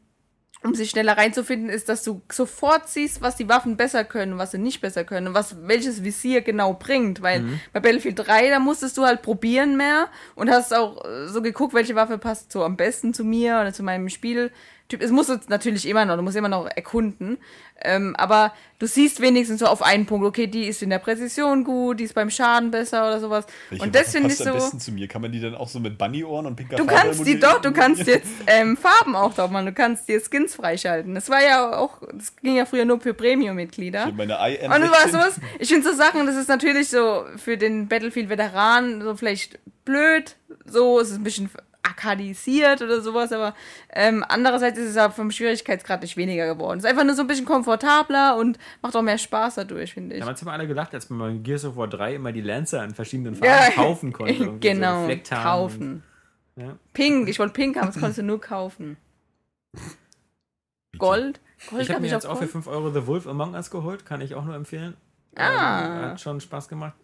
um 0.64 0.74
sich 0.74 0.90
schneller 0.90 1.16
reinzufinden, 1.16 1.68
ist, 1.68 1.88
dass 1.88 2.04
du 2.04 2.22
sofort 2.30 2.88
siehst, 2.88 3.20
was 3.20 3.36
die 3.36 3.48
Waffen 3.48 3.76
besser 3.76 4.04
können, 4.04 4.38
was 4.38 4.52
sie 4.52 4.58
nicht 4.58 4.80
besser 4.80 5.04
können, 5.04 5.28
und 5.28 5.34
was 5.34 5.56
welches 5.66 6.04
Visier 6.04 6.40
genau 6.42 6.74
bringt. 6.74 7.22
Weil 7.22 7.44
bei 7.72 7.80
Battlefield 7.80 8.18
3, 8.18 8.50
da 8.50 8.58
musstest 8.58 8.96
du 8.96 9.04
halt 9.04 9.22
probieren 9.22 9.76
mehr 9.76 10.08
und 10.34 10.50
hast 10.50 10.74
auch 10.74 11.04
äh, 11.04 11.26
so 11.28 11.42
geguckt, 11.42 11.74
welche 11.74 11.94
Waffe 11.94 12.18
passt 12.18 12.52
so 12.52 12.64
am 12.64 12.76
besten 12.76 13.12
zu 13.14 13.24
mir 13.24 13.58
oder 13.60 13.72
zu 13.72 13.82
meinem 13.82 14.08
Spieltyp 14.08 14.52
Typ. 14.92 15.00
Es 15.00 15.10
muss 15.10 15.28
natürlich 15.48 15.88
immer 15.88 16.04
noch, 16.04 16.16
du 16.16 16.22
musst 16.22 16.36
immer 16.36 16.50
noch 16.50 16.66
erkunden. 16.66 17.38
Ähm, 17.82 18.14
aber 18.16 18.52
du 18.78 18.86
siehst 18.86 19.22
wenigstens 19.22 19.60
so 19.60 19.66
auf 19.66 19.80
einen 19.80 20.04
Punkt, 20.04 20.26
okay, 20.26 20.46
die 20.46 20.66
ist 20.66 20.82
in 20.82 20.90
der 20.90 20.98
Präzision 20.98 21.64
gut, 21.64 21.98
die 21.98 22.04
ist 22.04 22.14
beim 22.14 22.28
Schaden 22.28 22.70
besser 22.70 23.06
oder 23.06 23.18
sowas. 23.18 23.46
Welche 23.70 23.82
und 23.82 23.94
das 23.94 24.12
finde 24.12 24.28
ich 24.28 24.36
passt 24.36 24.46
am 24.46 24.58
so. 24.58 24.64
besten 24.64 24.80
zu 24.80 24.92
mir. 24.92 25.08
Kann 25.08 25.22
man 25.22 25.32
die 25.32 25.40
dann 25.40 25.54
auch 25.54 25.68
so 25.68 25.80
mit 25.80 25.96
Bunny-Ohren 25.96 26.44
und 26.44 26.56
pinker 26.56 26.76
Du 26.76 26.84
Farbe 26.84 27.00
kannst 27.00 27.26
die 27.26 27.40
doch, 27.40 27.62
du 27.62 27.72
kannst 27.72 28.06
jetzt 28.06 28.28
ähm, 28.46 28.76
Farben 28.76 29.16
auch 29.16 29.32
drauf 29.32 29.50
machen, 29.50 29.64
du 29.64 29.72
kannst 29.72 30.10
dir 30.10 30.20
Skins 30.20 30.54
freischalten. 30.54 31.14
Das 31.14 31.30
war 31.30 31.42
ja 31.42 31.78
auch, 31.78 32.02
das 32.12 32.36
ging 32.36 32.56
ja 32.56 32.66
früher 32.66 32.84
nur 32.84 33.00
für 33.00 33.14
Premium-Mitglieder. 33.14 34.08
Und 34.08 34.18
du 34.18 34.28
weißt 34.28 35.14
was? 35.14 35.40
Ich 35.58 35.70
finde 35.70 35.88
so 35.88 35.96
Sachen, 35.96 36.26
das 36.26 36.36
ist 36.36 36.50
natürlich 36.50 36.90
so 36.90 37.24
für 37.38 37.56
den 37.56 37.88
Battlefield-Veteran 37.88 39.00
so 39.00 39.16
vielleicht 39.16 39.58
blöd, 39.86 40.36
so 40.66 41.00
es 41.00 41.10
ist 41.10 41.16
ein 41.16 41.24
bisschen 41.24 41.50
arkadisiert 41.84 42.80
oder 42.80 43.00
sowas, 43.00 43.32
aber 43.32 43.54
ähm, 43.92 44.24
andererseits 44.28 44.78
ist 44.78 44.90
es 44.90 44.94
ja 44.94 45.10
vom 45.10 45.30
Schwierigkeitsgrad 45.30 46.02
nicht 46.02 46.16
weniger 46.16 46.46
geworden. 46.46 46.78
Es 46.78 46.84
ist 46.84 46.90
einfach 46.90 47.04
nur 47.04 47.14
so 47.14 47.22
ein 47.22 47.26
bisschen 47.26 47.44
komfortabler 47.44 48.36
und 48.36 48.58
macht 48.82 48.94
auch 48.94 49.02
mehr 49.02 49.18
Spaß 49.18 49.56
dadurch, 49.56 49.94
finde 49.94 50.14
ich. 50.14 50.20
Damals 50.20 50.40
haben 50.42 50.48
alle 50.48 50.68
gelacht, 50.68 50.94
als 50.94 51.10
man 51.10 51.18
bei 51.18 51.38
Gears 51.42 51.64
of 51.64 51.76
War 51.76 51.88
3 51.88 52.14
immer 52.14 52.30
die 52.32 52.40
Lancer 52.40 52.84
in 52.84 52.94
verschiedenen 52.94 53.34
Farben 53.34 53.52
Ja, 53.52 53.70
kaufen 53.70 54.12
konnte. 54.12 54.34
so 54.44 54.56
genau, 54.60 55.04
Flecktarn 55.06 55.42
kaufen. 55.42 56.02
Und, 56.56 56.62
ja. 56.62 56.76
Pink, 56.92 57.28
ich 57.28 57.38
wollte 57.38 57.52
Pink 57.54 57.76
haben, 57.76 57.86
das 57.86 57.94
konntest 57.98 58.18
du 58.18 58.22
nur 58.22 58.40
kaufen. 58.40 58.96
Gold? 60.98 61.40
Gold 61.70 61.82
Ich 61.82 61.88
habe 61.88 61.94
hab 61.94 62.00
mir 62.02 62.08
jetzt 62.08 62.26
auch 62.26 62.32
auch 62.32 62.34
für 62.38 62.40
Gold? 62.46 62.52
5 62.52 62.66
Euro 62.68 62.90
The 62.92 63.06
Wolf 63.06 63.26
Among 63.26 63.54
Us 63.54 63.70
geholt, 63.70 64.04
kann 64.06 64.20
ich 64.20 64.34
auch 64.34 64.44
nur 64.44 64.54
empfehlen. 64.54 64.96
Ah. 65.36 65.84
Ähm, 65.86 66.02
hat 66.10 66.20
schon 66.20 66.40
Spaß 66.40 66.68
gemacht. 66.68 66.94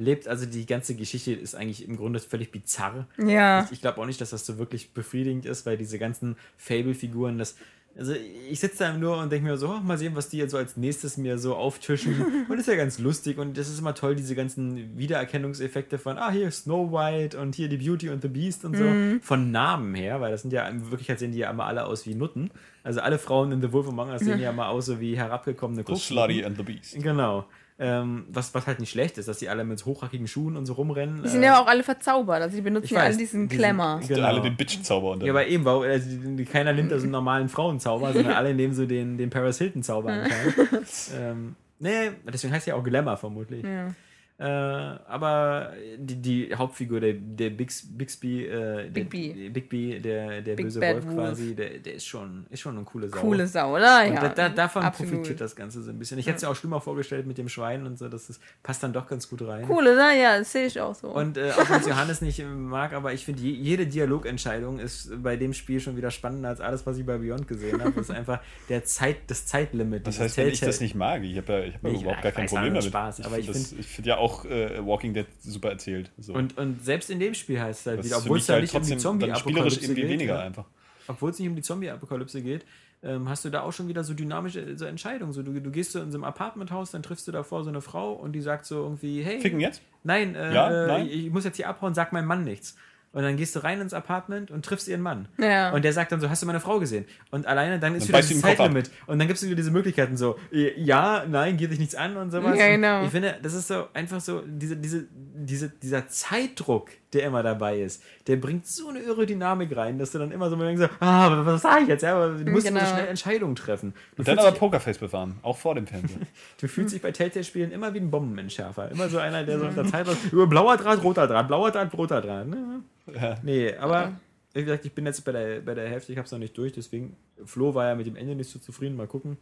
Lebt, 0.00 0.26
also 0.26 0.46
die 0.46 0.64
ganze 0.64 0.94
Geschichte 0.94 1.32
ist 1.32 1.54
eigentlich 1.54 1.86
im 1.86 1.98
Grunde 1.98 2.20
völlig 2.20 2.50
bizarr. 2.50 3.06
Ja. 3.18 3.64
Ich, 3.64 3.72
ich 3.72 3.80
glaube 3.82 4.00
auch 4.00 4.06
nicht, 4.06 4.18
dass 4.18 4.30
das 4.30 4.46
so 4.46 4.56
wirklich 4.56 4.94
befriedigend 4.94 5.44
ist, 5.44 5.66
weil 5.66 5.76
diese 5.76 5.98
ganzen 5.98 6.36
Fable-Figuren, 6.56 7.36
das. 7.36 7.54
Also 7.98 8.14
ich 8.48 8.60
sitze 8.60 8.78
da 8.78 8.96
nur 8.96 9.18
und 9.18 9.30
denke 9.30 9.50
mir 9.50 9.58
so, 9.58 9.68
oh, 9.68 9.80
mal 9.80 9.98
sehen, 9.98 10.14
was 10.14 10.30
die 10.30 10.38
jetzt 10.38 10.52
so 10.52 10.56
als 10.56 10.78
nächstes 10.78 11.18
mir 11.18 11.36
so 11.36 11.54
auftischen. 11.54 12.14
und 12.48 12.50
das 12.50 12.60
ist 12.60 12.68
ja 12.68 12.76
ganz 12.76 12.98
lustig 12.98 13.36
und 13.36 13.58
das 13.58 13.68
ist 13.68 13.80
immer 13.80 13.94
toll, 13.94 14.14
diese 14.14 14.34
ganzen 14.34 14.96
Wiedererkennungseffekte 14.96 15.98
von, 15.98 16.16
ah, 16.16 16.30
hier 16.30 16.50
Snow 16.50 16.90
White 16.92 17.38
und 17.38 17.56
hier 17.56 17.68
die 17.68 17.76
Beauty 17.76 18.08
and 18.08 18.22
the 18.22 18.28
Beast 18.28 18.64
und 18.64 18.76
so. 18.76 18.84
Mhm. 18.84 19.20
Von 19.20 19.50
Namen 19.50 19.94
her, 19.94 20.20
weil 20.22 20.30
das 20.30 20.42
sind 20.42 20.52
ja, 20.52 20.66
in 20.66 20.88
Wirklichkeit 20.90 21.18
sehen 21.18 21.32
die 21.32 21.38
ja 21.38 21.50
immer 21.50 21.66
alle 21.66 21.84
aus 21.84 22.06
wie 22.06 22.14
Nutten. 22.14 22.50
Also 22.84 23.00
alle 23.00 23.18
Frauen 23.18 23.52
in 23.52 23.60
The 23.60 23.70
Wolf 23.72 23.88
Among 23.88 24.08
Us 24.08 24.22
sehen 24.22 24.40
ja 24.40 24.50
immer 24.50 24.68
aus 24.68 24.86
so 24.86 24.98
wie 24.98 25.18
herabgekommene 25.18 25.80
The 25.80 25.92
Koksnutten. 25.92 26.16
Slutty 26.16 26.44
and 26.44 26.56
the 26.56 26.62
Beast. 26.62 26.94
Genau. 27.02 27.44
Ähm, 27.82 28.26
was, 28.28 28.52
was 28.54 28.66
halt 28.66 28.78
nicht 28.78 28.90
schlecht 28.90 29.16
ist, 29.16 29.26
dass 29.26 29.38
die 29.38 29.48
alle 29.48 29.64
mit 29.64 29.82
hochhackigen 29.86 30.26
Schuhen 30.28 30.54
und 30.58 30.66
so 30.66 30.74
rumrennen. 30.74 31.22
Die 31.22 31.28
sind 31.30 31.42
Äh, 31.42 31.46
ja 31.46 31.58
auch 31.62 31.66
alle 31.66 31.82
verzaubert, 31.82 32.42
also 32.42 32.54
die 32.54 32.60
benutzen 32.60 32.92
ja 32.92 33.00
weiß, 33.00 33.06
alle 33.06 33.16
diesen 33.16 33.48
Klemmer. 33.48 34.00
Genau. 34.06 34.26
Alle 34.26 34.42
den 34.42 34.54
Bitch-Zauber 34.54 35.12
unter. 35.12 35.24
Ja, 35.24 35.32
aber 35.32 35.46
eben, 35.46 35.64
weil, 35.64 35.90
also, 35.90 36.10
die- 36.10 36.36
die- 36.36 36.44
keiner 36.44 36.74
nimmt 36.74 36.92
da 36.92 36.98
so 36.98 37.04
einen 37.04 37.12
normalen 37.12 37.48
Frauenzauber, 37.48 38.12
sondern 38.12 38.34
alle 38.36 38.52
nehmen 38.54 38.74
so 38.74 38.84
den, 38.84 39.16
den 39.16 39.30
Paris 39.30 39.56
Hilton-Zauber 39.56 40.10
anscheinend. 40.12 40.86
ähm, 41.18 41.56
nee, 41.78 42.10
deswegen 42.30 42.52
heißt 42.52 42.66
ja 42.66 42.74
auch 42.74 42.84
Glamour 42.84 43.16
vermutlich. 43.16 43.64
Ja. 43.64 43.94
Äh, 44.40 44.44
aber 44.44 45.72
die, 45.98 46.16
die 46.16 46.54
Hauptfigur, 46.54 46.98
der, 46.98 47.12
der 47.12 47.50
Bix, 47.50 47.86
Bixby, 47.86 48.46
äh, 48.46 48.88
der, 48.88 49.04
Big 49.04 49.10
B. 49.10 49.48
Big 49.50 49.68
B, 49.68 49.98
der, 50.00 50.40
der 50.40 50.54
Big 50.56 50.64
böse 50.64 50.80
Bad 50.80 50.94
Wolf 50.94 51.06
Wolf. 51.08 51.14
quasi, 51.16 51.54
der, 51.54 51.78
der 51.78 51.94
ist 51.94 52.06
schon, 52.06 52.46
ist 52.48 52.60
schon 52.60 52.74
eine 52.74 52.84
coole 52.86 53.10
Sau. 53.10 53.18
Coole 53.20 53.46
Sau, 53.46 53.76
oder? 53.76 54.02
Und 54.06 54.14
Ja, 54.14 54.20
da, 54.22 54.28
da, 54.30 54.48
davon 54.48 54.82
absolut. 54.82 55.12
profitiert 55.12 55.42
das 55.42 55.54
Ganze 55.54 55.82
so 55.82 55.90
ein 55.90 55.98
bisschen. 55.98 56.18
Ich 56.18 56.26
hätte 56.26 56.36
es 56.36 56.42
mir 56.42 56.48
auch 56.48 56.56
schlimmer 56.56 56.80
vorgestellt 56.80 57.26
mit 57.26 57.36
dem 57.36 57.50
Schwein 57.50 57.84
und 57.84 57.98
so, 57.98 58.08
das 58.08 58.30
ist, 58.30 58.40
passt 58.62 58.82
dann 58.82 58.94
doch 58.94 59.06
ganz 59.06 59.28
gut 59.28 59.42
rein. 59.46 59.66
Cool, 59.68 59.82
oder? 59.86 60.10
Ja, 60.14 60.38
das 60.38 60.50
sehe 60.52 60.64
ich 60.66 60.80
auch 60.80 60.94
so. 60.94 61.08
Und 61.08 61.36
äh, 61.36 61.50
auch 61.52 61.68
wenn 61.68 61.80
es 61.82 61.86
Johannes 61.86 62.22
nicht 62.22 62.42
mag, 62.42 62.94
aber 62.94 63.12
ich 63.12 63.26
finde, 63.26 63.42
je, 63.42 63.50
jede 63.52 63.86
Dialogentscheidung 63.86 64.78
ist 64.78 65.22
bei 65.22 65.36
dem 65.36 65.52
Spiel 65.52 65.80
schon 65.80 65.98
wieder 65.98 66.10
spannender 66.10 66.48
als 66.48 66.62
alles, 66.62 66.86
was 66.86 66.96
ich 66.96 67.04
bei 67.04 67.18
Beyond 67.18 67.46
gesehen 67.46 67.80
habe. 67.82 67.92
Das 67.92 68.08
ist 68.08 68.10
einfach 68.16 68.40
der 68.70 68.84
Zeit, 68.84 69.16
das 69.26 69.44
Zeitlimit. 69.44 70.06
Das 70.06 70.18
heißt, 70.18 70.38
wenn 70.38 70.48
ich 70.48 70.60
das 70.60 70.80
nicht 70.80 70.94
mag, 70.94 71.22
ich 71.24 71.36
habe 71.36 71.52
ja, 71.52 71.58
ich 71.64 71.74
hab 71.74 71.84
ja 71.84 71.90
überhaupt 71.90 72.22
gar 72.22 72.32
kein 72.32 72.46
Problem 72.46 72.72
das 72.72 72.84
damit. 72.90 73.16
Spaß, 73.18 73.26
aber 73.26 73.38
ich 73.38 73.44
find 73.44 73.56
das- 73.56 73.68
find- 73.68 73.80
ich 73.80 73.86
finde 73.86 74.08
ja 74.08 74.16
auch 74.16 74.29
äh, 74.44 74.84
Walking 74.84 75.14
Dead 75.14 75.26
super 75.40 75.70
erzählt. 75.70 76.10
So. 76.18 76.34
Und, 76.34 76.56
und 76.58 76.84
selbst 76.84 77.10
in 77.10 77.20
dem 77.20 77.34
Spiel 77.34 77.60
heißt 77.60 77.80
es 77.80 77.86
halt 77.86 77.98
das 78.00 78.06
wieder, 78.06 78.18
obwohl 78.18 78.38
es 78.38 78.48
halt 78.48 78.62
nicht 78.62 78.74
um 78.74 78.82
die 78.82 78.96
Zombie-Apokalypse 78.96 79.94
geht, 79.94 80.08
weniger 80.08 80.34
ja, 80.34 80.40
einfach. 80.40 80.64
obwohl 81.06 81.30
es 81.30 81.38
nicht 81.38 81.48
um 81.48 81.56
die 81.56 81.62
Zombie-Apokalypse 81.62 82.42
geht, 82.42 82.64
ähm, 83.02 83.28
hast 83.28 83.44
du 83.44 83.50
da 83.50 83.62
auch 83.62 83.72
schon 83.72 83.88
wieder 83.88 84.04
so 84.04 84.12
dynamische 84.12 84.76
so 84.76 84.84
Entscheidungen. 84.84 85.32
So, 85.32 85.42
du, 85.42 85.58
du 85.58 85.70
gehst 85.70 85.92
so 85.92 86.00
in 86.00 86.10
so 86.10 86.18
einem 86.18 86.24
Apartmenthaus, 86.24 86.90
dann 86.90 87.02
triffst 87.02 87.26
du 87.28 87.32
davor 87.32 87.64
so 87.64 87.70
eine 87.70 87.80
Frau 87.80 88.12
und 88.12 88.32
die 88.32 88.42
sagt 88.42 88.66
so 88.66 88.82
irgendwie, 88.82 89.22
hey, 89.22 89.40
Ficken 89.40 89.60
jetzt? 89.60 89.80
nein, 90.04 90.34
äh, 90.34 90.54
Ja? 90.54 90.86
Nein? 90.86 91.06
Ich, 91.06 91.26
ich 91.26 91.30
muss 91.30 91.44
jetzt 91.44 91.56
hier 91.56 91.68
abhauen, 91.68 91.94
sag 91.94 92.12
meinem 92.12 92.26
Mann 92.26 92.44
nichts. 92.44 92.76
Und 93.12 93.22
dann 93.24 93.36
gehst 93.36 93.56
du 93.56 93.64
rein 93.64 93.80
ins 93.80 93.92
Apartment 93.92 94.52
und 94.52 94.64
triffst 94.64 94.86
ihren 94.86 95.00
Mann. 95.00 95.26
Ja. 95.38 95.72
Und 95.72 95.84
der 95.84 95.92
sagt 95.92 96.12
dann 96.12 96.20
so, 96.20 96.30
hast 96.30 96.42
du 96.42 96.46
meine 96.46 96.60
Frau 96.60 96.78
gesehen? 96.78 97.06
Und 97.32 97.44
alleine 97.44 97.80
dann 97.80 97.96
ist 97.96 98.04
Dann 98.04 98.08
wieder 98.10 98.20
dieses 98.20 98.40
du. 98.40 98.46
Zeitlimit. 98.46 98.90
Und 99.06 99.18
dann 99.18 99.26
gibt 99.26 99.36
es 99.38 99.44
wieder 99.44 99.56
diese 99.56 99.72
Möglichkeiten 99.72 100.16
so, 100.16 100.38
äh, 100.52 100.80
ja, 100.80 101.24
nein, 101.28 101.56
geht 101.56 101.72
dich 101.72 101.80
nichts 101.80 101.96
an 101.96 102.16
und 102.16 102.30
sowas. 102.30 102.56
Ja, 102.56 102.66
Und 102.66 102.70
genau. 102.72 103.04
Ich 103.04 103.10
finde, 103.10 103.36
das 103.42 103.54
ist 103.54 103.66
so 103.66 103.88
einfach 103.94 104.20
so, 104.20 104.42
diese, 104.46 104.76
diese, 104.76 105.06
diese, 105.34 105.70
dieser 105.70 106.06
Zeitdruck, 106.08 106.90
der 107.12 107.24
immer 107.24 107.42
dabei 107.42 107.80
ist, 107.80 108.00
der 108.28 108.36
bringt 108.36 108.68
so 108.68 108.88
eine 108.90 109.00
irre 109.00 109.26
Dynamik 109.26 109.76
rein, 109.76 109.98
dass 109.98 110.12
du 110.12 110.18
dann 110.20 110.30
immer 110.30 110.48
so 110.48 110.56
mal 110.56 110.66
denkst, 110.66 110.82
so, 111.00 111.04
ah, 111.04 111.44
was 111.44 111.62
sag 111.62 111.82
ich 111.82 111.88
jetzt? 111.88 112.02
Ja, 112.02 112.14
aber 112.14 112.34
du 112.34 112.48
musst 112.52 112.66
Genau. 112.68 112.78
immer 112.78 112.88
schnell 112.88 113.08
Entscheidungen 113.08 113.56
treffen. 113.56 113.92
Du 114.14 114.20
Und 114.20 114.28
dann 114.28 114.38
aber 114.38 114.52
Pokerface 114.52 114.98
bewahren, 114.98 115.34
auch 115.42 115.56
vor 115.58 115.74
dem 115.74 115.88
Fernseher. 115.88 116.18
Du 116.60 116.68
fühlst 116.68 116.94
dich 116.94 117.02
bei 117.02 117.10
Telltale-Spielen 117.10 117.72
immer 117.72 117.92
wie 117.94 117.98
ein 117.98 118.10
Bombenentschärfer. 118.12 118.90
Immer 118.92 119.08
so 119.08 119.18
einer, 119.18 119.42
der 119.42 119.58
so 119.58 119.64
unter 119.66 119.84
Zeit 119.86 120.06
über 120.30 120.46
blauer 120.46 120.76
Draht, 120.76 121.02
roter 121.02 121.26
Draht, 121.26 121.48
blauer 121.48 121.72
Draht, 121.72 121.92
roter 121.94 122.20
Draht. 122.20 122.46
Ne? 122.46 122.82
Ja. 123.14 123.38
Nee, 123.42 123.74
aber 123.76 124.12
wie 124.52 124.64
gesagt, 124.64 124.84
ich 124.84 124.92
bin 124.92 125.06
jetzt 125.06 125.24
bei 125.24 125.32
der, 125.32 125.60
bei 125.60 125.74
der 125.74 125.88
Hälfte, 125.88 126.12
ich 126.12 126.18
habe 126.18 126.26
es 126.26 126.32
noch 126.32 126.38
nicht 126.38 126.56
durch, 126.56 126.72
deswegen, 126.72 127.16
Flo 127.44 127.74
war 127.74 127.86
ja 127.86 127.94
mit 127.94 128.06
dem 128.06 128.16
Ende 128.16 128.34
nicht 128.34 128.50
so 128.50 128.58
zufrieden. 128.58 128.96
Mal 128.96 129.06
gucken, 129.06 129.38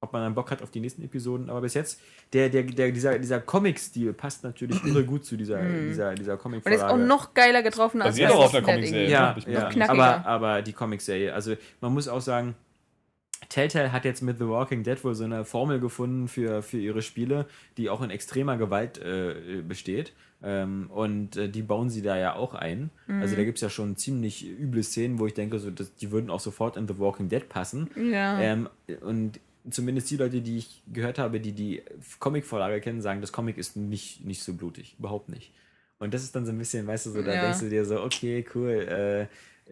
ob 0.00 0.12
man 0.12 0.22
dann 0.22 0.34
Bock 0.34 0.50
hat 0.50 0.62
auf 0.62 0.70
die 0.70 0.80
nächsten 0.80 1.02
Episoden. 1.02 1.50
Aber 1.50 1.62
bis 1.62 1.74
jetzt, 1.74 2.00
der, 2.32 2.48
der, 2.48 2.62
der, 2.62 2.92
dieser, 2.92 3.18
dieser 3.18 3.40
Comic-Stil 3.40 4.12
passt 4.12 4.44
natürlich 4.44 4.82
irre 4.84 5.04
gut 5.04 5.24
zu 5.24 5.36
dieser, 5.36 5.62
dieser, 5.62 6.14
dieser 6.14 6.36
comic 6.36 6.64
Und 6.64 6.72
ist 6.72 6.82
auch 6.82 6.96
noch 6.96 7.34
geiler 7.34 7.62
getroffen 7.62 8.02
als 8.02 8.12
Basiert 8.12 8.30
auch 8.30 8.44
auf 8.44 8.52
der 8.52 8.62
Comicserie. 8.62 9.08
ja, 9.08 9.36
mir 9.46 9.52
ja. 9.52 9.88
Aber, 9.88 10.26
aber 10.26 10.62
die 10.62 10.72
Comic-Serie, 10.72 11.34
also 11.34 11.54
man 11.80 11.92
muss 11.92 12.06
auch 12.06 12.20
sagen, 12.20 12.54
Telltale 13.48 13.92
hat 13.92 14.04
jetzt 14.04 14.22
mit 14.22 14.38
The 14.38 14.46
Walking 14.46 14.82
Dead 14.82 15.02
wohl 15.04 15.14
so 15.14 15.24
eine 15.24 15.44
Formel 15.44 15.80
gefunden 15.80 16.28
für, 16.28 16.62
für 16.62 16.78
ihre 16.78 17.00
Spiele, 17.02 17.46
die 17.76 17.88
auch 17.88 18.02
in 18.02 18.10
extremer 18.10 18.56
Gewalt 18.58 18.98
äh, 18.98 19.62
besteht. 19.66 20.12
Ähm, 20.42 20.88
und 20.90 21.36
äh, 21.36 21.48
die 21.48 21.62
bauen 21.62 21.90
sie 21.90 22.02
da 22.02 22.16
ja 22.16 22.34
auch 22.36 22.54
ein. 22.54 22.90
Also 23.08 23.34
da 23.34 23.42
gibt 23.44 23.56
es 23.58 23.62
ja 23.62 23.70
schon 23.70 23.96
ziemlich 23.96 24.46
üble 24.46 24.82
Szenen, 24.84 25.18
wo 25.18 25.26
ich 25.26 25.34
denke, 25.34 25.58
so, 25.58 25.70
dass, 25.70 25.94
die 25.96 26.10
würden 26.12 26.30
auch 26.30 26.40
sofort 26.40 26.76
in 26.76 26.86
The 26.86 26.98
Walking 26.98 27.28
Dead 27.28 27.48
passen. 27.48 27.88
Ja. 27.96 28.38
Ähm, 28.40 28.68
und 29.00 29.40
zumindest 29.70 30.10
die 30.10 30.16
Leute, 30.16 30.40
die 30.40 30.58
ich 30.58 30.82
gehört 30.92 31.18
habe, 31.18 31.40
die 31.40 31.52
die 31.52 31.82
Comic-Vorlage 32.20 32.80
kennen, 32.80 33.00
sagen, 33.02 33.20
das 33.20 33.32
Comic 33.32 33.58
ist 33.58 33.76
nicht, 33.76 34.24
nicht 34.24 34.42
so 34.42 34.54
blutig. 34.54 34.94
Überhaupt 34.98 35.28
nicht. 35.28 35.52
Und 35.98 36.14
das 36.14 36.22
ist 36.22 36.36
dann 36.36 36.46
so 36.46 36.52
ein 36.52 36.58
bisschen, 36.58 36.86
weißt 36.86 37.06
du, 37.06 37.10
so, 37.10 37.22
da 37.22 37.34
Ja. 37.34 37.40
denkst 37.42 37.58
du 37.60 37.68
dir 37.68 37.84
so, 37.84 38.00
okay, 38.02 38.44
cool. 38.54 38.70
Äh, 38.70 39.26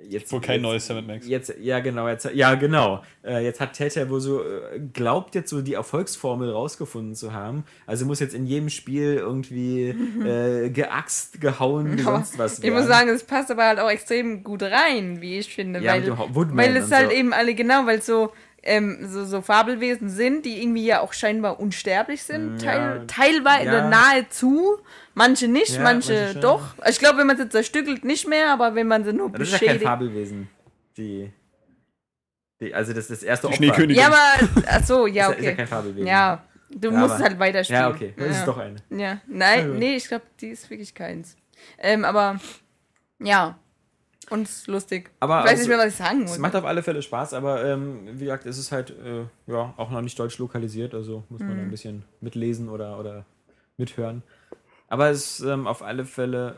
jetzt, 0.08 0.33
Wohl 0.33 0.41
kein 0.41 0.57
jetzt, 0.57 0.62
neues 0.62 0.86
Sam 0.86 1.07
Max. 1.07 1.26
Jetzt, 1.26 1.55
ja, 1.60 1.81
genau, 1.81 2.08
jetzt, 2.08 2.28
ja, 2.34 2.55
genau. 2.55 3.02
Äh, 3.25 3.44
jetzt 3.44 3.60
hat 3.60 3.73
Telltale 3.73 4.08
wohl 4.10 4.20
so, 4.20 4.42
äh, 4.42 4.81
glaubt 4.92 5.34
jetzt 5.34 5.50
so 5.50 5.62
die 5.62 5.75
Erfolgsformel 5.75 6.50
rausgefunden 6.50 7.15
zu 7.15 7.33
haben. 7.33 7.65
Also 7.86 8.07
muss 8.07 8.20
jetzt 8.20 8.34
in 8.34 8.47
jedem 8.47 8.68
Spiel 8.68 9.15
irgendwie 9.15 9.89
äh, 10.25 10.70
geaxt, 10.70 11.41
gehauen, 11.41 11.99
sonst 11.99 12.39
was 12.39 12.62
ich 12.62 12.70
muss 12.70 12.86
sagen, 12.86 13.08
es 13.08 13.25
passt 13.25 13.50
aber 13.50 13.65
halt 13.65 13.78
auch 13.78 13.91
extrem 13.91 14.42
gut 14.44 14.62
rein, 14.62 15.20
wie 15.20 15.39
ich 15.39 15.55
finde. 15.55 15.81
Ja, 15.81 15.94
weil, 15.94 16.57
weil 16.57 16.76
es 16.76 16.91
halt 16.91 17.10
so. 17.10 17.16
eben 17.16 17.33
alle, 17.33 17.55
genau, 17.55 17.86
weil 17.86 18.02
so, 18.02 18.33
ähm, 18.66 18.99
so, 19.08 19.25
so 19.25 19.42
Fabelwesen 19.42 20.08
sind, 20.08 20.44
die 20.44 20.60
irgendwie 20.60 20.86
ja 20.86 21.00
auch 21.00 21.12
scheinbar 21.12 21.60
unsterblich 21.60 22.23
sind. 22.23 22.57
Mm, 22.57 22.58
Teil, 22.58 22.81
ja. 22.81 23.05
teilweise 23.07 23.65
Ja. 23.65 23.89
nahezu. 23.89 24.78
Manche 25.19 25.49
nicht, 25.49 25.70
Ja, 25.77 25.81
manche, 25.83 26.12
manche 26.27 26.41
doch. 26.41 26.75
Ich 26.86 26.99
glaube, 26.99 27.19
wenn 27.19 27.27
man 27.27 27.39
sie 27.39 27.49
zerstückelt, 27.49 28.05
nicht 28.05 28.28
mehr, 28.28 28.53
aber 28.53 28.75
wenn 28.75 28.86
man 28.86 29.03
sie 29.03 29.15
nur 29.15 29.31
Das 29.31 29.41
ist 29.49 29.53
ja 29.53 29.59
kein 29.59 29.67
beschädigt. 29.69 29.85
Fabelwesen. 29.85 30.49
Die, 30.99 31.33
die, 32.61 32.75
also 32.75 32.93
das 32.93 33.05
ist 33.11 33.23
das 33.23 33.23
erste 33.23 33.47
Die 33.47 33.53
Opfer. 33.55 33.57
Schneekönigin. 33.65 33.97
ja, 33.97 34.07
aber, 34.09 34.49
ach 34.69 34.85
so, 34.85 35.07
ja, 35.07 35.31
Ist 35.31 35.31
ja- 35.31 35.36
ist 35.39 35.45
ja 35.45 35.49
okay. 35.51 35.57
kein 35.57 35.67
Fabelwesen. 35.67 36.07
Ja, 36.07 36.45
du 36.70 36.91
Ja, 36.91 36.99
musst 36.99 37.15
aber- 37.15 37.25
es 37.25 37.28
halt 37.31 37.39
weiterspielen. 37.39 37.83
Ja, 37.83 37.91
okay. 37.91 38.15
Das 38.17 38.27
ja. 38.27 38.33
ist 38.33 38.47
doch 38.47 38.59
eine. 38.59 38.77
Ja, 38.91 39.20
nein, 39.27 39.78
nee, 39.78 39.97
ich 39.97 40.07
glaube, 40.09 40.25
die 40.41 40.49
ist 40.49 40.69
wirklich 40.69 40.95
keins. 40.95 41.35
Ähm, 41.78 42.05
aber 42.05 42.39
ja. 43.19 43.59
Und 44.28 44.43
es 44.49 44.57
ist 44.57 44.67
lustig. 44.67 45.11
Aber 45.20 45.39
ich 45.39 45.45
weiß 45.45 45.51
also, 45.53 45.62
nicht 45.62 45.69
mehr, 45.69 45.78
was 45.78 45.93
ich 45.93 45.95
sagen 45.97 46.23
Es 46.25 46.31
muss. 46.33 46.39
macht 46.39 46.57
auf 46.57 46.65
alle 46.65 46.83
Fälle 46.83 47.01
Spaß, 47.01 47.33
aber 47.33 47.65
ähm, 47.65 48.09
wie 48.15 48.25
gesagt, 48.25 48.45
es 48.45 48.59
ist 48.59 48.73
halt 48.73 48.91
äh, 48.91 49.23
ja, 49.47 49.73
auch 49.77 49.91
noch 49.91 50.01
nicht 50.03 50.19
deutsch 50.19 50.36
lokalisiert, 50.39 50.95
also 50.95 51.23
muss 51.28 51.41
man 51.41 51.55
Mhm. 51.55 51.61
ein 51.61 51.70
bisschen 51.70 52.05
mitlesen 52.20 52.69
oder, 52.69 52.99
oder 52.99 53.25
mithören. 53.77 54.23
Aber 54.89 55.10
es 55.10 55.40
ist 55.40 55.47
ähm, 55.47 55.66
auf 55.66 55.82
alle 55.82 56.05
Fälle. 56.05 56.56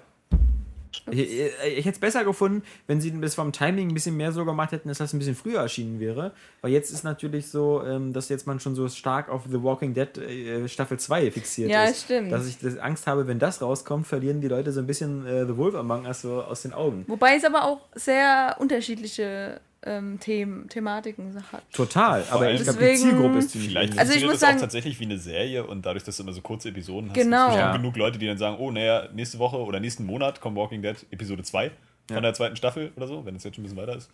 Ich, 1.10 1.18
ich, 1.20 1.52
ich 1.76 1.84
hätte 1.84 1.90
es 1.90 1.98
besser 1.98 2.24
gefunden, 2.24 2.62
wenn 2.86 3.00
sie 3.00 3.18
das 3.20 3.34
vom 3.34 3.52
Timing 3.52 3.89
ein 3.89 3.94
bisschen 3.94 4.16
mehr 4.16 4.32
so 4.32 4.44
gemacht 4.44 4.73
hätten, 4.73 4.89
dass 4.89 4.98
das 4.98 5.12
ein 5.12 5.18
bisschen 5.18 5.34
früher 5.36 5.60
erschienen 5.60 6.00
wäre. 6.00 6.32
Weil 6.60 6.73
jetzt 6.73 6.90
ist 6.90 7.05
natürlich 7.05 7.48
so, 7.48 7.82
ähm, 7.86 8.12
dass 8.12 8.28
jetzt 8.28 8.47
man 8.47 8.58
schon 8.58 8.74
so 8.74 8.89
stark 8.89 9.28
auf 9.28 9.42
The 9.50 9.62
Walking 9.62 9.94
Dead 9.94 10.16
äh, 10.18 10.66
Staffel 10.68 10.98
2 10.98 11.31
fixiert 11.31 11.70
Ja, 11.70 11.84
ist. 11.84 12.05
stimmt. 12.05 12.32
Dass 12.32 12.47
ich 12.48 12.58
das 12.58 12.78
Angst 12.78 13.07
habe, 13.07 13.26
wenn 13.26 13.39
das 13.39 13.62
rauskommt, 13.62 14.07
verlieren 14.07 14.40
die 14.40 14.48
Leute 14.48 14.73
so 14.73 14.81
ein 14.81 14.86
bisschen 14.86 15.26
äh, 15.26 15.47
The 15.47 15.57
Wolf 15.57 15.74
Among 15.74 16.07
Us 16.07 16.23
so 16.23 16.42
aus 16.42 16.62
den 16.62 16.73
Augen. 16.73 17.05
Wobei 17.07 17.36
es 17.36 17.44
aber 17.44 17.65
auch 17.65 17.81
sehr 17.94 18.57
unterschiedliche 18.58 19.60
ähm, 19.84 20.18
Themen, 20.20 20.68
Thematiken 20.68 21.36
hat. 21.52 21.62
Total, 21.73 22.24
aber 22.31 22.47
allem- 22.47 22.57
ich 22.57 22.62
glaube, 22.65 22.78
die 22.81 22.84
Deswegen- 22.86 23.10
Zielgruppe 23.10 23.39
ist 23.39 23.50
ziemlich 23.50 23.70
Vielleicht. 23.70 23.98
Also 23.98 24.12
ich 24.15 24.23
muss 24.23 24.32
das 24.32 24.40
sagen- 24.40 24.57
auch 24.57 24.60
tatsächlich 24.62 24.98
wie 25.00 25.05
eine 25.05 25.18
Serie 25.18 25.65
und 25.66 25.86
dadurch, 25.86 26.02
dass 26.05 26.16
du 26.16 26.24
immer 26.24 26.32
so 26.32 26.40
kurze 26.40 26.70
Episoden 26.70 27.10
hast, 27.10 27.15
Genau. 27.15 27.47
gibt 27.47 27.55
es 27.55 27.60
Ja. 27.60 27.76
genug 27.76 27.97
Leute, 27.97 28.18
die 28.18 28.26
dann 28.26 28.39
sagen, 28.39 28.57
oh, 28.58 28.70
naja, 28.70 29.08
nächste 29.15 29.39
Woche 29.39 29.57
oder 29.58 29.78
nächsten 29.81 30.05
Monat 30.05 30.40
kommt 30.40 30.57
Walking 30.57 30.82
Dead 30.82 30.97
Episode 31.10 31.42
2 31.44 31.70
von 32.08 32.16
Ja. 32.16 32.20
der 32.20 32.34
zweiten 32.34 32.57
Staffel 32.57 32.92
oder 32.97 33.07
so, 33.07 33.24
wenn 33.24 33.36
es 33.36 33.44
jetzt 33.44 33.55
schon 33.55 33.62
ein 33.62 33.66
bisschen 33.68 33.78
weiter 33.78 33.97
ist. 33.97 34.10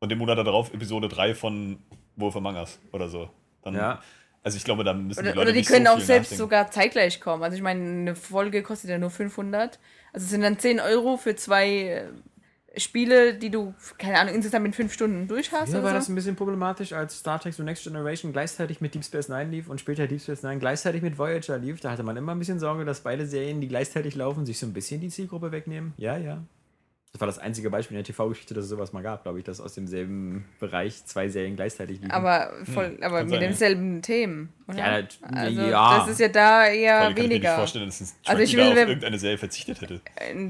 Und 0.00 0.08
den 0.10 0.18
Monat 0.18 0.38
darauf 0.38 0.72
Episode 0.72 1.08
3 1.08 1.34
von 1.34 1.78
Wolf 2.16 2.36
Among 2.36 2.56
Us 2.56 2.78
oder 2.92 3.08
so. 3.08 3.28
Dann, 3.62 3.74
Ja. 3.74 4.00
Also 4.42 4.58
ich 4.58 4.64
glaube, 4.64 4.84
da 4.84 4.92
müssen 4.92 5.20
die 5.22 5.28
Oder, 5.28 5.28
Leute 5.36 5.40
oder 5.40 5.52
die 5.52 5.58
nicht 5.60 5.70
können 5.70 5.86
so 5.86 5.92
auch 5.92 6.00
selbst 6.00 6.32
nachdenken. 6.32 6.36
sogar 6.38 6.70
zeitgleich 6.70 7.18
kommen. 7.18 7.42
Also 7.42 7.56
ich 7.56 7.62
meine, 7.62 7.82
eine 7.82 8.14
Folge 8.14 8.62
kostet 8.62 8.90
ja 8.90 8.98
nur 8.98 9.08
500. 9.08 9.78
Also 10.12 10.24
es 10.24 10.30
sind 10.30 10.42
dann 10.42 10.58
10 10.58 10.80
Euro 10.80 11.16
für 11.16 11.34
zwei 11.34 11.68
äh, 11.70 12.08
Spiele, 12.76 13.34
die 13.34 13.50
du, 13.50 13.74
keine 13.98 14.18
Ahnung, 14.18 14.34
insgesamt 14.34 14.66
in 14.66 14.72
5 14.72 14.92
Stunden 14.92 15.28
durch 15.28 15.52
hast. 15.52 15.70
Mir 15.70 15.78
war 15.78 15.84
oder 15.84 15.94
das 15.94 16.06
so. 16.06 16.12
ein 16.12 16.14
bisschen 16.14 16.36
problematisch, 16.36 16.92
als 16.92 17.18
Star 17.18 17.40
Trek 17.40 17.54
so 17.54 17.62
Next 17.62 17.84
Generation 17.84 18.32
gleichzeitig 18.32 18.80
mit 18.80 18.94
Deep 18.94 19.04
Space 19.04 19.28
Nine 19.28 19.50
lief 19.50 19.68
und 19.68 19.80
später 19.80 20.06
Deep 20.06 20.20
Space 20.20 20.42
Nine 20.42 20.58
gleichzeitig 20.58 21.02
mit 21.02 21.18
Voyager 21.18 21.58
lief. 21.58 21.80
Da 21.80 21.90
hatte 21.90 22.02
man 22.02 22.16
immer 22.16 22.32
ein 22.32 22.38
bisschen 22.38 22.58
Sorge, 22.58 22.84
dass 22.84 23.00
beide 23.00 23.26
Serien, 23.26 23.60
die 23.60 23.68
gleichzeitig 23.68 24.14
laufen, 24.14 24.46
sich 24.46 24.58
so 24.58 24.66
ein 24.66 24.72
bisschen 24.72 25.00
die 25.00 25.08
Zielgruppe 25.08 25.52
wegnehmen. 25.52 25.94
Ja, 25.96 26.16
ja. 26.16 26.42
Das 27.14 27.20
war 27.20 27.28
das 27.28 27.38
einzige 27.38 27.70
Beispiel 27.70 27.96
in 27.96 28.02
der 28.02 28.12
TV-Geschichte, 28.12 28.54
dass 28.54 28.64
es 28.64 28.70
sowas 28.70 28.92
mal 28.92 29.00
gab, 29.04 29.22
glaube 29.22 29.38
ich, 29.38 29.44
dass 29.44 29.60
aus 29.60 29.72
demselben 29.74 30.44
Bereich 30.58 31.04
zwei 31.06 31.28
Serien 31.28 31.54
gleichzeitig 31.54 31.98
liefen. 32.00 32.10
Aber, 32.10 32.50
voll, 32.64 32.98
aber 33.02 33.18
kann 33.18 33.26
mit 33.26 33.30
sein, 33.30 33.40
ja. 33.42 33.48
denselben 33.48 34.02
Themen. 34.02 34.52
Oder? 34.66 34.78
Ja, 34.78 35.02
das- 35.02 35.18
also, 35.22 35.60
ja. 35.62 35.98
Das 35.98 36.08
ist 36.08 36.18
ja 36.18 36.26
da 36.26 36.66
eher 36.66 36.98
kann 36.98 37.12
ich 37.12 37.16
mir 37.18 37.22
nicht 37.22 37.30
weniger. 37.30 37.54
vorstellen, 37.54 37.86
dass 37.86 38.00
ein 38.00 38.08
Also 38.26 38.42
ich 38.42 38.56
will, 38.56 38.64
auf 38.64 38.76
irgendeine 38.76 39.18
Serie 39.20 39.38
verzichtet 39.38 39.80
hätte. 39.80 40.00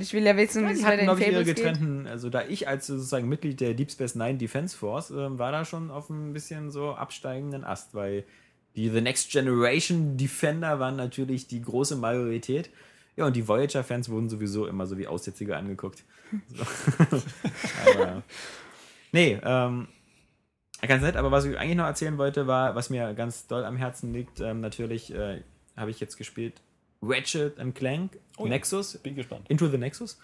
Ich 0.01 0.15
will 0.15 0.23
ja 0.25 0.35
wissen, 0.39 0.67
wie 0.67 0.73
es 0.73 0.79
die 0.79 0.85
bei 0.85 0.97
den 0.97 1.05
glaube 1.05 1.21
ich, 1.21 1.27
ihre 1.27 1.37
Fables 1.41 1.55
geht. 1.55 1.57
getrennten, 1.65 2.07
also 2.07 2.31
da 2.31 2.41
ich 2.49 2.67
als 2.67 2.87
sozusagen 2.87 3.29
Mitglied 3.29 3.61
der 3.61 3.75
Deep 3.75 3.91
Space 3.91 4.15
Nine 4.15 4.39
Defense 4.39 4.75
Force 4.75 5.11
ähm, 5.11 5.39
war 5.39 5.53
da 5.53 5.67
schon 5.67 5.91
auf 5.91 6.09
ein 6.09 6.33
bisschen 6.33 6.71
so 6.71 6.93
absteigenden 6.95 7.63
Ast, 7.65 7.93
weil 7.95 8.25
die 8.75 8.89
The 8.89 9.03
Next 9.03 9.31
Generation 9.31 10.17
Defender 10.17 10.81
waren 10.81 10.97
natürlich 10.97 11.47
die 11.47 11.61
große 11.61 11.95
Majorität. 11.97 12.71
Ja, 13.17 13.27
und 13.27 13.37
die 13.37 13.47
Voyager-Fans 13.47 14.09
wurden 14.09 14.29
sowieso 14.29 14.67
immer 14.67 14.87
so 14.87 14.99
wie 14.99 15.07
Aussätzige 15.07 15.57
angeguckt. 15.57 16.03
So. 16.53 16.65
aber, 17.91 18.23
nee, 19.13 19.39
ähm, 19.45 19.89
ganz 20.83 21.03
nett, 21.03 21.17
aber 21.17 21.31
was 21.31 21.45
ich 21.45 21.57
eigentlich 21.59 21.77
noch 21.77 21.87
erzählen 21.87 22.19
wollte, 22.19 22.47
war, 22.47 22.75
was 22.75 22.91
mir 22.91 23.15
ganz 23.15 23.47
doll 23.47 23.65
am 23.65 23.77
Herzen 23.77 24.13
liegt, 24.13 24.41
ähm, 24.41 24.61
natürlich 24.61 25.15
äh, 25.15 25.43
habe 25.77 25.91
ich 25.91 26.01
jetzt 26.01 26.17
gespielt 26.17 26.55
Ratchet 27.03 27.59
and 27.61 27.75
Clank, 27.75 28.19
Oh 28.37 28.45
ja. 28.45 28.51
Nexus, 28.51 28.97
Bin 28.99 29.15
gespannt. 29.15 29.49
Into 29.49 29.69
the 29.69 29.79
Nexus. 29.79 30.19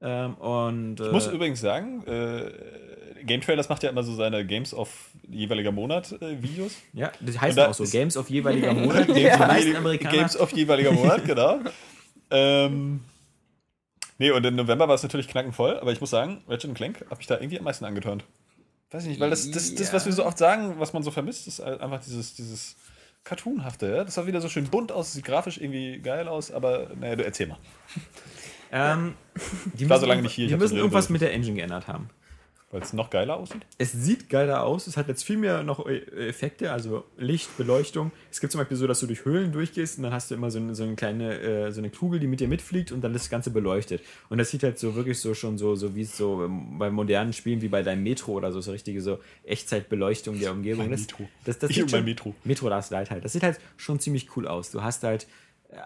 Ähm, 0.00 0.34
und 0.34 0.98
äh, 0.98 1.06
Ich 1.06 1.12
muss 1.12 1.28
übrigens 1.28 1.60
sagen, 1.60 2.02
äh, 2.06 3.22
Game 3.24 3.40
Trailers 3.40 3.68
macht 3.68 3.84
ja 3.84 3.90
immer 3.90 4.02
so 4.02 4.14
seine 4.14 4.44
Games 4.44 4.74
of 4.74 4.88
jeweiliger 5.28 5.70
Monat 5.70 6.10
äh, 6.20 6.42
Videos. 6.42 6.72
ja, 6.92 7.12
das 7.20 7.40
heißt 7.40 7.56
da 7.56 7.68
auch 7.68 7.74
so, 7.74 7.84
Games 7.84 8.16
of 8.16 8.28
jeweiliger 8.28 8.74
Monat. 8.74 9.06
Games, 9.06 9.20
Die 9.20 9.26
of, 9.30 9.38
meisten 9.38 9.70
je- 9.70 9.76
Amerikaner. 9.76 10.16
Games 10.16 10.36
of 10.36 10.50
jeweiliger 10.52 10.90
Monat, 10.90 11.24
genau. 11.24 11.60
ähm, 12.32 13.00
nee, 14.18 14.30
und 14.30 14.44
im 14.44 14.56
November 14.56 14.88
war 14.88 14.94
es 14.94 15.02
natürlich 15.02 15.28
knackenvoll, 15.28 15.78
aber 15.78 15.92
ich 15.92 16.00
muss 16.00 16.10
sagen, 16.10 16.42
Ratchet 16.48 16.74
Clank 16.74 17.04
habe 17.10 17.20
ich 17.20 17.26
da 17.26 17.36
irgendwie 17.36 17.58
am 17.58 17.64
meisten 17.64 17.84
angeturnt. 17.84 18.24
Weiß 18.90 19.04
ich 19.04 19.10
nicht, 19.10 19.20
weil 19.20 19.30
das, 19.30 19.50
das, 19.50 19.74
das, 19.74 19.92
was 19.92 20.04
wir 20.04 20.12
so 20.12 20.24
oft 20.24 20.36
sagen, 20.36 20.74
was 20.78 20.92
man 20.92 21.02
so 21.02 21.10
vermisst, 21.10 21.46
ist 21.46 21.60
halt 21.60 21.80
einfach 21.80 22.02
dieses, 22.04 22.34
dieses 22.34 22.76
Cartoonhafte. 23.24 23.86
Ja? 23.86 24.04
Das 24.04 24.14
sah 24.14 24.26
wieder 24.26 24.40
so 24.40 24.48
schön 24.48 24.66
bunt 24.66 24.92
aus, 24.92 25.12
sieht 25.12 25.24
grafisch 25.24 25.58
irgendwie 25.58 25.98
geil 26.00 26.28
aus, 26.28 26.50
aber 26.50 26.90
naja, 27.00 27.16
du 27.16 27.24
erzähl 27.24 27.46
mal. 27.46 27.58
ähm, 28.72 29.14
die 29.74 29.88
war 29.88 29.98
so 29.98 30.02
müssen 30.02 30.08
lange 30.08 30.22
nicht 30.22 30.34
hier, 30.34 30.46
ich 30.46 30.52
Die 30.52 30.58
müssen 30.58 30.76
irgendwas 30.76 31.08
mit 31.08 31.22
der 31.22 31.32
Engine 31.32 31.56
geändert 31.56 31.88
haben. 31.88 32.10
Weil 32.72 32.80
es 32.80 32.92
noch 32.94 33.10
geiler 33.10 33.36
aussieht. 33.36 33.60
Es 33.76 33.92
sieht 33.92 34.30
geiler 34.30 34.64
aus, 34.64 34.86
es 34.86 34.96
hat 34.96 35.06
jetzt 35.06 35.22
viel 35.24 35.36
mehr 35.36 35.62
noch 35.62 35.86
äh, 35.86 35.98
Effekte, 36.28 36.72
also 36.72 37.04
Licht, 37.18 37.54
Beleuchtung. 37.58 38.12
Es 38.30 38.40
gibt 38.40 38.50
zum 38.50 38.60
Beispiel 38.60 38.78
so, 38.78 38.86
dass 38.86 38.98
du 39.00 39.06
durch 39.06 39.26
Höhlen 39.26 39.52
durchgehst 39.52 39.98
und 39.98 40.04
dann 40.04 40.12
hast 40.14 40.30
du 40.30 40.34
immer 40.34 40.50
so 40.50 40.58
eine, 40.58 40.74
so 40.74 40.82
eine 40.82 40.94
kleine, 40.94 41.38
äh, 41.38 41.70
so 41.70 41.80
eine 41.82 41.90
Kugel, 41.90 42.18
die 42.18 42.26
mit 42.26 42.40
dir 42.40 42.48
mitfliegt 42.48 42.90
und 42.90 43.02
dann 43.02 43.12
das 43.12 43.28
Ganze 43.28 43.50
beleuchtet. 43.50 44.00
Und 44.30 44.38
das 44.38 44.50
sieht 44.50 44.62
halt 44.62 44.78
so 44.78 44.94
wirklich 44.94 45.20
so 45.20 45.34
schon 45.34 45.58
so, 45.58 45.74
so 45.74 45.94
wie 45.94 46.00
es 46.00 46.16
so 46.16 46.44
ähm, 46.46 46.78
bei 46.78 46.90
modernen 46.90 47.34
Spielen 47.34 47.60
wie 47.60 47.68
bei 47.68 47.82
deinem 47.82 48.02
Metro 48.04 48.32
oder 48.32 48.50
so, 48.52 48.62
so 48.62 48.72
richtige 48.72 49.02
so 49.02 49.18
Echtzeitbeleuchtung 49.44 50.38
der 50.40 50.52
Umgebung. 50.52 50.84
Mein 50.84 50.92
Das, 50.92 51.00
Metro. 51.02 51.28
das, 51.44 51.58
das 51.58 51.70
Ich 51.70 51.76
sieht 51.76 51.90
schon- 51.90 52.04
Metro. 52.04 52.34
Metro 52.44 52.68
Last 52.68 52.90
Light 52.90 53.10
halt. 53.10 53.24
Das 53.24 53.32
sieht 53.32 53.42
halt 53.42 53.60
schon 53.76 54.00
ziemlich 54.00 54.34
cool 54.36 54.48
aus. 54.48 54.70
Du 54.70 54.82
hast 54.82 55.02
halt, 55.04 55.26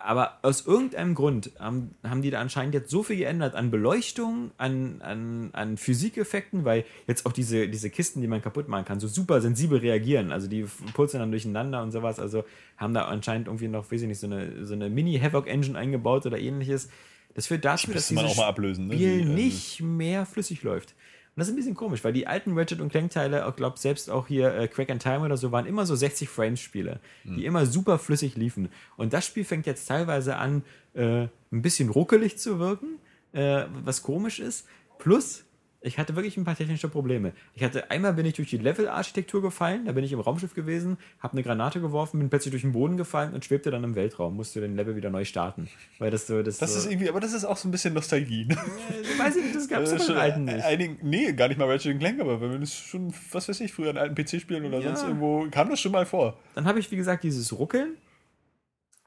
aber 0.02 0.38
aus 0.42 0.66
irgendeinem 0.66 1.14
Grund 1.14 1.52
haben, 1.58 1.94
haben 2.02 2.22
die 2.22 2.30
da 2.30 2.40
anscheinend 2.40 2.74
jetzt 2.74 2.90
so 2.90 3.02
viel 3.02 3.16
geändert 3.16 3.54
an 3.54 3.70
Beleuchtung, 3.70 4.50
an, 4.58 5.00
an, 5.00 5.50
an 5.52 5.76
Physikeffekten, 5.76 6.64
weil 6.64 6.84
jetzt 7.06 7.24
auch 7.24 7.32
diese, 7.32 7.68
diese 7.68 7.90
Kisten, 7.90 8.20
die 8.20 8.26
man 8.26 8.42
kaputt 8.42 8.68
machen 8.68 8.84
kann, 8.84 8.98
so 8.98 9.06
super 9.06 9.40
sensibel 9.40 9.78
reagieren. 9.78 10.32
Also 10.32 10.48
die 10.48 10.66
pulsen 10.94 11.20
dann 11.20 11.30
durcheinander 11.30 11.82
und 11.82 11.92
sowas. 11.92 12.18
Also 12.18 12.44
haben 12.76 12.94
da 12.94 13.04
anscheinend 13.04 13.46
irgendwie 13.46 13.68
noch, 13.68 13.90
weiß 13.90 14.02
ich 14.02 14.08
nicht, 14.08 14.18
so 14.18 14.26
eine, 14.26 14.66
so 14.66 14.74
eine 14.74 14.90
Mini-Havoc-Engine 14.90 15.78
eingebaut 15.78 16.26
oder 16.26 16.38
ähnliches. 16.38 16.88
Das 17.34 17.46
führt 17.46 17.64
dazu, 17.64 17.92
dass 17.92 18.10
man 18.10 18.24
dieses 18.24 18.38
auch 18.38 18.42
mal 18.42 18.48
ablösen, 18.48 18.88
ne? 18.88 18.94
Spiel 18.94 19.18
Die, 19.18 19.22
ähm, 19.22 19.34
nicht 19.34 19.82
mehr 19.82 20.26
flüssig 20.26 20.62
läuft. 20.62 20.94
Und 21.36 21.40
das 21.40 21.48
ist 21.48 21.52
ein 21.52 21.56
bisschen 21.56 21.74
komisch, 21.74 22.02
weil 22.02 22.14
die 22.14 22.26
alten 22.26 22.58
Ratchet 22.58 22.80
und 22.80 22.88
Clank-Teile, 22.88 23.44
ich 23.46 23.56
glaube 23.56 23.78
selbst 23.78 24.10
auch 24.10 24.26
hier 24.26 24.54
äh, 24.54 24.68
Crack 24.68 24.90
and 24.90 25.02
Time 25.02 25.20
oder 25.20 25.36
so, 25.36 25.52
waren 25.52 25.66
immer 25.66 25.84
so 25.84 25.94
60 25.94 26.30
Frames-Spiele, 26.30 26.98
die 27.24 27.44
immer 27.44 27.66
super 27.66 27.98
flüssig 27.98 28.36
liefen. 28.36 28.70
Und 28.96 29.12
das 29.12 29.26
Spiel 29.26 29.44
fängt 29.44 29.66
jetzt 29.66 29.86
teilweise 29.86 30.36
an, 30.36 30.62
äh, 30.94 31.24
ein 31.52 31.60
bisschen 31.60 31.90
ruckelig 31.90 32.38
zu 32.38 32.58
wirken, 32.58 32.98
äh, 33.32 33.66
was 33.84 34.02
komisch 34.02 34.40
ist. 34.40 34.66
Plus, 34.98 35.44
ich 35.80 35.98
hatte 35.98 36.16
wirklich 36.16 36.36
ein 36.36 36.44
paar 36.44 36.56
technische 36.56 36.88
Probleme. 36.88 37.32
Ich 37.54 37.62
hatte 37.62 37.90
einmal 37.90 38.14
bin 38.14 38.26
ich 38.26 38.34
durch 38.34 38.50
die 38.50 38.56
Level-Architektur 38.58 39.42
gefallen, 39.42 39.84
da 39.86 39.92
bin 39.92 40.02
ich 40.04 40.12
im 40.12 40.20
Raumschiff 40.20 40.54
gewesen, 40.54 40.96
habe 41.20 41.32
eine 41.34 41.42
Granate 41.42 41.80
geworfen, 41.80 42.18
bin 42.18 42.28
plötzlich 42.28 42.50
durch 42.50 42.62
den 42.62 42.72
Boden 42.72 42.96
gefallen 42.96 43.34
und 43.34 43.44
schwebte 43.44 43.70
dann 43.70 43.84
im 43.84 43.94
Weltraum, 43.94 44.34
musste 44.36 44.60
den 44.60 44.74
Level 44.76 44.96
wieder 44.96 45.10
neu 45.10 45.24
starten. 45.24 45.68
Weil 45.98 46.10
das 46.10 46.26
so, 46.26 46.42
das, 46.42 46.58
Das 46.58 46.72
so, 46.72 46.78
ist 46.80 46.86
irgendwie, 46.90 47.08
aber 47.08 47.20
das 47.20 47.32
ist 47.32 47.44
auch 47.44 47.56
so 47.56 47.68
ein 47.68 47.70
bisschen 47.72 47.94
Nostalgie. 47.94 48.46
Ne? 48.46 48.56
ich 49.02 49.18
weiß 49.18 49.36
nicht, 49.36 49.54
das 49.54 49.68
gab 49.68 49.82
es 49.82 49.92
Äh, 49.92 50.00
schon 50.00 50.16
alten 50.16 50.44
nicht. 50.44 50.64
Einigen, 50.64 50.98
nee, 51.02 51.32
gar 51.32 51.48
nicht 51.48 51.58
mal 51.58 51.70
Ratchet 51.70 51.98
Clank, 51.98 52.20
aber 52.20 52.40
wenn 52.40 52.62
es 52.62 52.74
schon, 52.74 53.12
was 53.30 53.48
weiß 53.48 53.60
ich, 53.60 53.72
früher 53.72 53.90
an 53.90 53.98
alten 53.98 54.14
PC-Spielen 54.14 54.64
oder 54.64 54.78
Ja. 54.78 54.88
sonst 54.94 55.02
irgendwo, 55.04 55.46
kam 55.50 55.68
das 55.70 55.80
schon 55.80 55.92
mal 55.92 56.06
vor. 56.06 56.36
dann 56.54 56.64
habe 56.66 56.78
ich, 56.80 56.90
wie 56.90 56.96
gesagt, 56.96 57.22
dieses 57.24 57.56
Ruckeln. 57.56 57.96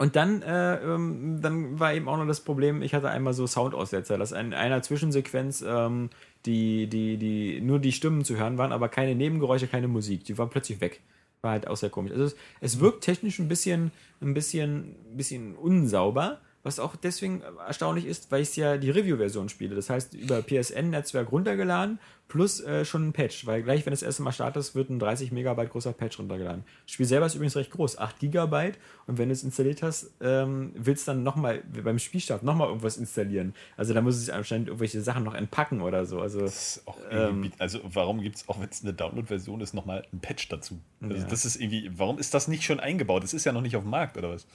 Und 0.02 0.16
dann, 0.16 0.42
äh, 0.44 0.76
ähm, 0.78 1.40
dann 1.42 1.78
war 1.78 1.94
eben 1.94 2.08
auch 2.08 2.16
noch 2.16 2.26
das 2.26 2.40
Problem, 2.40 2.82
ich 2.82 2.94
hatte 2.94 3.10
einmal 3.10 3.34
so 3.34 3.46
Soundaussetzer, 3.46 4.18
dass 4.18 4.32
in 4.32 4.54
einer 4.54 4.82
Zwischensequenz 4.82 5.62
ähm, 5.68 6.10
die, 6.46 6.88
die, 6.88 7.18
die, 7.18 7.60
nur 7.60 7.80
die 7.80 7.92
Stimmen 7.92 8.24
zu 8.24 8.38
hören 8.38 8.58
waren, 8.58 8.72
aber 8.72 8.88
keine 8.88 9.14
Nebengeräusche, 9.14 9.68
keine 9.68 9.90
Musik. 9.90 10.24
Die 10.24 10.38
waren 10.38 10.50
plötzlich 10.50 10.80
weg. 10.80 11.02
War 11.42 11.52
halt 11.52 11.68
auch 11.68 11.76
sehr 11.76 11.90
komisch. 11.90 12.14
Also 12.14 12.24
es, 12.24 12.36
es 12.62 12.80
wirkt 12.80 13.04
technisch 13.04 13.40
ein 13.40 13.50
bisschen, 13.50 13.92
ein 14.22 14.34
bisschen, 14.34 14.96
ein 15.12 15.18
bisschen 15.18 15.56
unsauber, 15.58 16.40
was 16.70 16.80
auch 16.80 16.96
deswegen 16.96 17.42
erstaunlich 17.68 18.06
ist, 18.06 18.32
weil 18.32 18.44
ich 18.44 18.56
ja 18.56 18.78
die 18.78 18.92
Review-Version 18.92 19.50
spiele. 19.50 19.76
Das 19.76 19.90
heißt, 19.90 20.14
über 20.14 20.42
PSN-Netzwerk 20.44 21.32
runtergeladen, 21.32 22.00
plus 22.28 22.62
äh, 22.62 22.86
schon 22.86 23.08
ein 23.08 23.12
Patch, 23.14 23.48
weil 23.48 23.64
gleich, 23.64 23.88
wenn 23.88 23.92
das 23.92 24.04
erste 24.04 24.22
Mal 24.22 24.32
startet, 24.32 24.76
wird 24.76 24.92
ein 24.92 25.00
30 25.00 25.32
Megabyte 25.32 25.72
großer 25.72 25.94
Patch 25.94 26.20
runtergeladen. 26.20 26.64
Das 26.86 26.94
Spiel 26.94 27.08
selber 27.08 27.26
ist 27.26 27.34
übrigens 27.34 27.56
recht 27.56 27.72
groß, 27.72 27.98
8 27.98 28.20
Gigabyte. 28.20 28.78
Und 29.08 29.18
wenn 29.18 29.30
du 29.30 29.34
es 29.34 29.42
installiert 29.44 29.82
hast, 29.82 30.12
ähm, 30.22 30.72
willst 30.76 31.08
du 31.08 31.12
dann 31.12 31.24
nochmal 31.24 31.64
beim 31.84 31.98
Spielstart 31.98 32.44
nochmal 32.44 32.68
irgendwas 32.68 32.98
installieren. 32.98 33.56
Also 33.78 33.96
da 33.96 34.02
muss 34.02 34.16
es 34.16 34.30
anscheinend 34.30 34.68
irgendwelche 34.68 35.02
Sachen 35.02 35.24
noch 35.24 35.34
entpacken 35.34 35.82
oder 35.82 36.06
so. 36.06 36.22
Also 36.22 36.46
Ähm. 37.10 37.52
also 37.58 37.80
warum 37.84 38.22
gibt 38.22 38.36
es, 38.36 38.48
auch 38.48 38.60
wenn 38.62 38.70
es 38.70 38.84
eine 38.84 38.94
Download-Version 38.94 39.60
ist, 39.62 39.74
nochmal 39.74 40.06
ein 40.14 40.20
Patch 40.20 40.48
dazu? 40.50 40.80
Also 41.02 41.16
Ja. 41.16 41.24
das 41.24 41.46
ist 41.46 41.60
irgendwie, 41.60 41.90
warum 41.96 42.20
ist 42.20 42.36
das 42.36 42.48
nicht 42.48 42.64
schon 42.64 42.80
eingebaut? 42.80 43.24
Das 43.24 43.34
ist 43.34 43.46
ja 43.46 43.52
noch 43.54 43.62
nicht 43.62 43.76
auf 43.76 43.84
dem 43.84 43.90
Markt, 43.90 44.18
oder 44.18 44.30
was? 44.30 44.46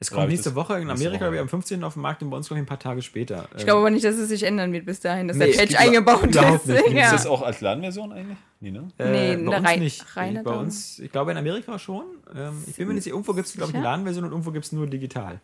Es 0.00 0.10
kommt 0.10 0.24
ich 0.24 0.30
nächste 0.30 0.54
Woche 0.54 0.78
in 0.80 0.90
Amerika, 0.90 1.26
Woche? 1.26 1.32
wir 1.34 1.40
am 1.40 1.48
15. 1.48 1.82
auf 1.84 1.94
dem 1.94 2.02
Markt 2.02 2.22
und 2.22 2.30
bei 2.30 2.36
uns, 2.36 2.48
glaube 2.48 2.58
ich, 2.58 2.64
ein 2.64 2.66
paar 2.68 2.78
Tage 2.78 3.00
später. 3.00 3.48
Ich 3.56 3.64
glaube 3.64 3.80
aber 3.80 3.90
nicht, 3.90 4.04
dass 4.04 4.16
es 4.16 4.28
sich 4.28 4.42
ändern 4.42 4.72
wird 4.72 4.84
bis 4.86 5.00
dahin, 5.00 5.28
dass 5.28 5.36
Nee, 5.36 5.52
der 5.52 5.58
Patch 5.58 5.76
eingebaut 5.76 6.26
ist. 6.26 6.34
nicht. 6.34 6.66
Gibt's 6.66 6.86
Ist 6.88 6.92
Ja. 6.94 7.10
das 7.12 7.26
auch 7.26 7.42
als 7.42 7.60
Ladenversion 7.60 8.12
eigentlich? 8.12 8.36
Nee, 8.60 8.70
ne? 8.72 8.88
Äh, 8.98 9.36
Nee, 9.36 9.36
bei 9.44 9.56
uns 9.56 9.66
rei- 9.66 9.76
nicht. 9.76 10.16
reine 10.16 10.42
bei 10.42 10.54
uns, 10.54 10.98
ich 10.98 11.10
glaube 11.12 11.30
in 11.30 11.36
Amerika 11.38 11.78
schon. 11.78 12.04
Ähm, 12.34 12.62
ich 12.66 12.76
bin 12.76 12.88
mir 12.88 12.94
nicht 12.94 13.04
sicher, 13.04 13.14
irgendwo 13.14 13.32
gibt 13.34 13.46
es, 13.46 13.54
glaube 13.54 13.70
ich, 13.70 13.76
eine? 13.76 13.84
Ladenversion 13.84 14.24
und 14.24 14.30
irgendwo 14.32 14.50
gibt 14.50 14.64
es 14.66 14.72
nur 14.72 14.86
digital. 14.86 15.40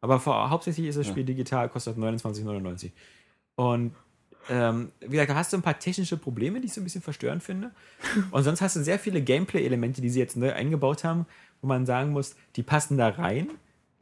Aber 0.00 0.18
vor, 0.18 0.48
hauptsächlich 0.50 0.86
ist 0.86 0.96
das 0.98 1.06
Spiel 1.06 1.24
digital, 1.24 1.68
kostet 1.68 1.96
29,99. 1.98 2.90
Und 3.56 3.92
ähm, 4.48 4.90
wie 5.00 5.08
gesagt, 5.10 5.30
da 5.30 5.34
hast 5.34 5.52
du 5.52 5.58
ein 5.58 5.62
paar 5.62 5.78
technische 5.78 6.16
Probleme, 6.16 6.58
die 6.60 6.66
ich 6.66 6.72
so 6.72 6.80
ein 6.80 6.84
bisschen 6.84 7.02
verstörend 7.02 7.42
finde. 7.42 7.70
Und 8.30 8.42
sonst 8.42 8.62
hast 8.62 8.74
du 8.76 8.82
sehr 8.82 8.98
viele 8.98 9.20
Gameplay-Elemente, 9.22 10.00
die 10.00 10.08
sie 10.08 10.18
jetzt 10.18 10.36
neu 10.36 10.52
eingebaut 10.52 11.04
haben, 11.04 11.26
wo 11.60 11.68
man 11.68 11.84
sagen 11.86 12.10
muss, 12.12 12.34
die 12.56 12.62
passen 12.62 12.96
da 12.96 13.10
rein, 13.10 13.50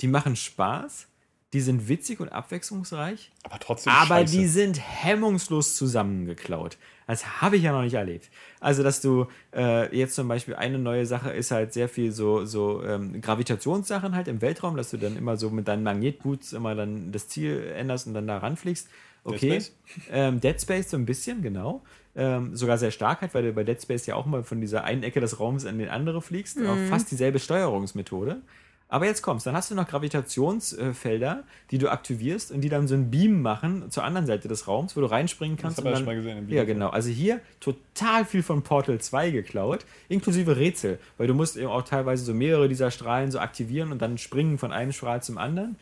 die 0.01 0.09
machen 0.09 0.37
Spaß, 0.37 1.09
die 1.53 1.61
sind 1.61 1.89
witzig 1.89 2.21
und 2.21 2.29
abwechslungsreich. 2.29 3.31
Aber 3.43 3.59
trotzdem 3.59 3.93
Aber 3.93 4.19
scheiße. 4.19 4.37
die 4.37 4.47
sind 4.47 4.79
hemmungslos 4.79 5.77
zusammengeklaut. 5.77 6.77
Das 7.07 7.41
habe 7.41 7.57
ich 7.57 7.63
ja 7.63 7.73
noch 7.73 7.81
nicht 7.81 7.95
erlebt. 7.95 8.29
Also, 8.61 8.83
dass 8.83 9.01
du 9.01 9.29
äh, 9.57 9.97
jetzt 9.97 10.15
zum 10.15 10.29
Beispiel 10.29 10.57
eine 10.57 10.79
neue 10.79 11.07
Sache 11.07 11.31
ist 11.31 11.51
halt 11.51 11.73
sehr 11.73 11.89
viel 11.89 12.13
so, 12.13 12.45
so 12.45 12.85
ähm, 12.85 13.23
Gravitationssachen 13.23 14.15
halt 14.15 14.29
im 14.29 14.43
Weltraum, 14.43 14.77
dass 14.77 14.91
du 14.91 14.99
dann 14.99 15.17
immer 15.17 15.39
so 15.39 15.49
mit 15.49 15.69
deinen 15.69 15.83
Magnetboots 15.85 16.53
immer 16.53 16.75
dann 16.75 17.11
das 17.13 17.29
Ziel 17.29 17.73
änderst 17.75 18.07
und 18.07 18.13
dann 18.13 18.27
da 18.27 18.37
ranfliegst. 18.37 18.89
Okay. 19.25 19.39
Dead 19.39 19.63
Space? 19.63 19.73
Ähm, 20.11 20.41
Dead 20.41 20.61
Space 20.61 20.91
so 20.91 20.99
ein 20.99 21.07
bisschen, 21.07 21.41
genau. 21.41 21.83
ähm, 22.15 22.55
sogar 22.55 22.77
sehr 22.77 22.91
stark 22.91 23.23
hat, 23.23 23.33
weil 23.33 23.45
du 23.45 23.53
bei 23.55 23.65
Dead 23.65 23.81
Space 23.81 24.05
ja 24.05 24.15
auch 24.15 24.27
mal 24.27 24.43
von 24.43 24.61
dieser 24.61 24.85
einen 24.85 25.03
Ecke 25.03 25.21
des 25.21 25.41
Raums 25.41 25.65
an 25.65 25.79
den 25.79 25.89
andere 25.89 26.21
fliegst. 26.21 26.59
Auch 26.59 26.77
fast 26.91 27.11
dieselbe 27.11 27.39
Steuerungsmethode. 27.39 28.43
Aber 28.91 29.05
jetzt 29.05 29.21
kommst, 29.21 29.47
dann 29.47 29.55
hast 29.55 29.71
du 29.71 29.75
noch 29.75 29.87
Gravitationsfelder, 29.87 31.45
die 31.71 31.79
du 31.79 31.91
aktivierst 31.91 32.51
und 32.53 32.63
die 32.63 32.69
dann 32.71 32.89
so 32.89 32.95
einen 32.95 33.11
Beam 33.11 33.43
machen 33.43 33.91
zur 33.91 34.03
anderen 34.05 34.27
Seite 34.27 34.49
des 34.49 34.67
Raums, 34.67 34.97
wo 34.97 35.01
du 35.01 35.07
reinspringen 35.07 35.59
kannst. 35.59 35.79
und 35.79 35.85
wir 35.85 35.91
dann, 35.91 35.99
schon 35.99 36.07
mal 36.07 36.17
gesehen 36.17 36.39
im 36.39 36.45
Ja, 36.49 36.63
Video. 36.63 36.75
genau. 36.75 36.89
Also 36.89 37.11
hier 37.11 37.41
total 37.61 38.25
viel 38.25 38.43
von 38.43 38.63
Portal 38.63 38.99
2 38.99 39.31
geklaut, 39.31 39.85
inklusive 40.09 40.57
Rätsel, 40.57 40.99
weil 41.19 41.27
du 41.27 41.35
musst 41.35 41.57
eben 41.57 41.69
auch 41.69 41.83
teilweise 41.83 42.25
so 42.25 42.33
mehrere 42.33 42.69
dieser 42.69 42.91
Strahlen 42.91 43.31
so 43.31 43.39
aktivieren 43.41 43.93
und 43.93 44.01
dann 44.01 44.17
springen 44.17 44.57
von 44.59 44.73
einem 44.73 44.93
Strahl 44.93 45.23
zum 45.23 45.37
anderen. 45.37 45.77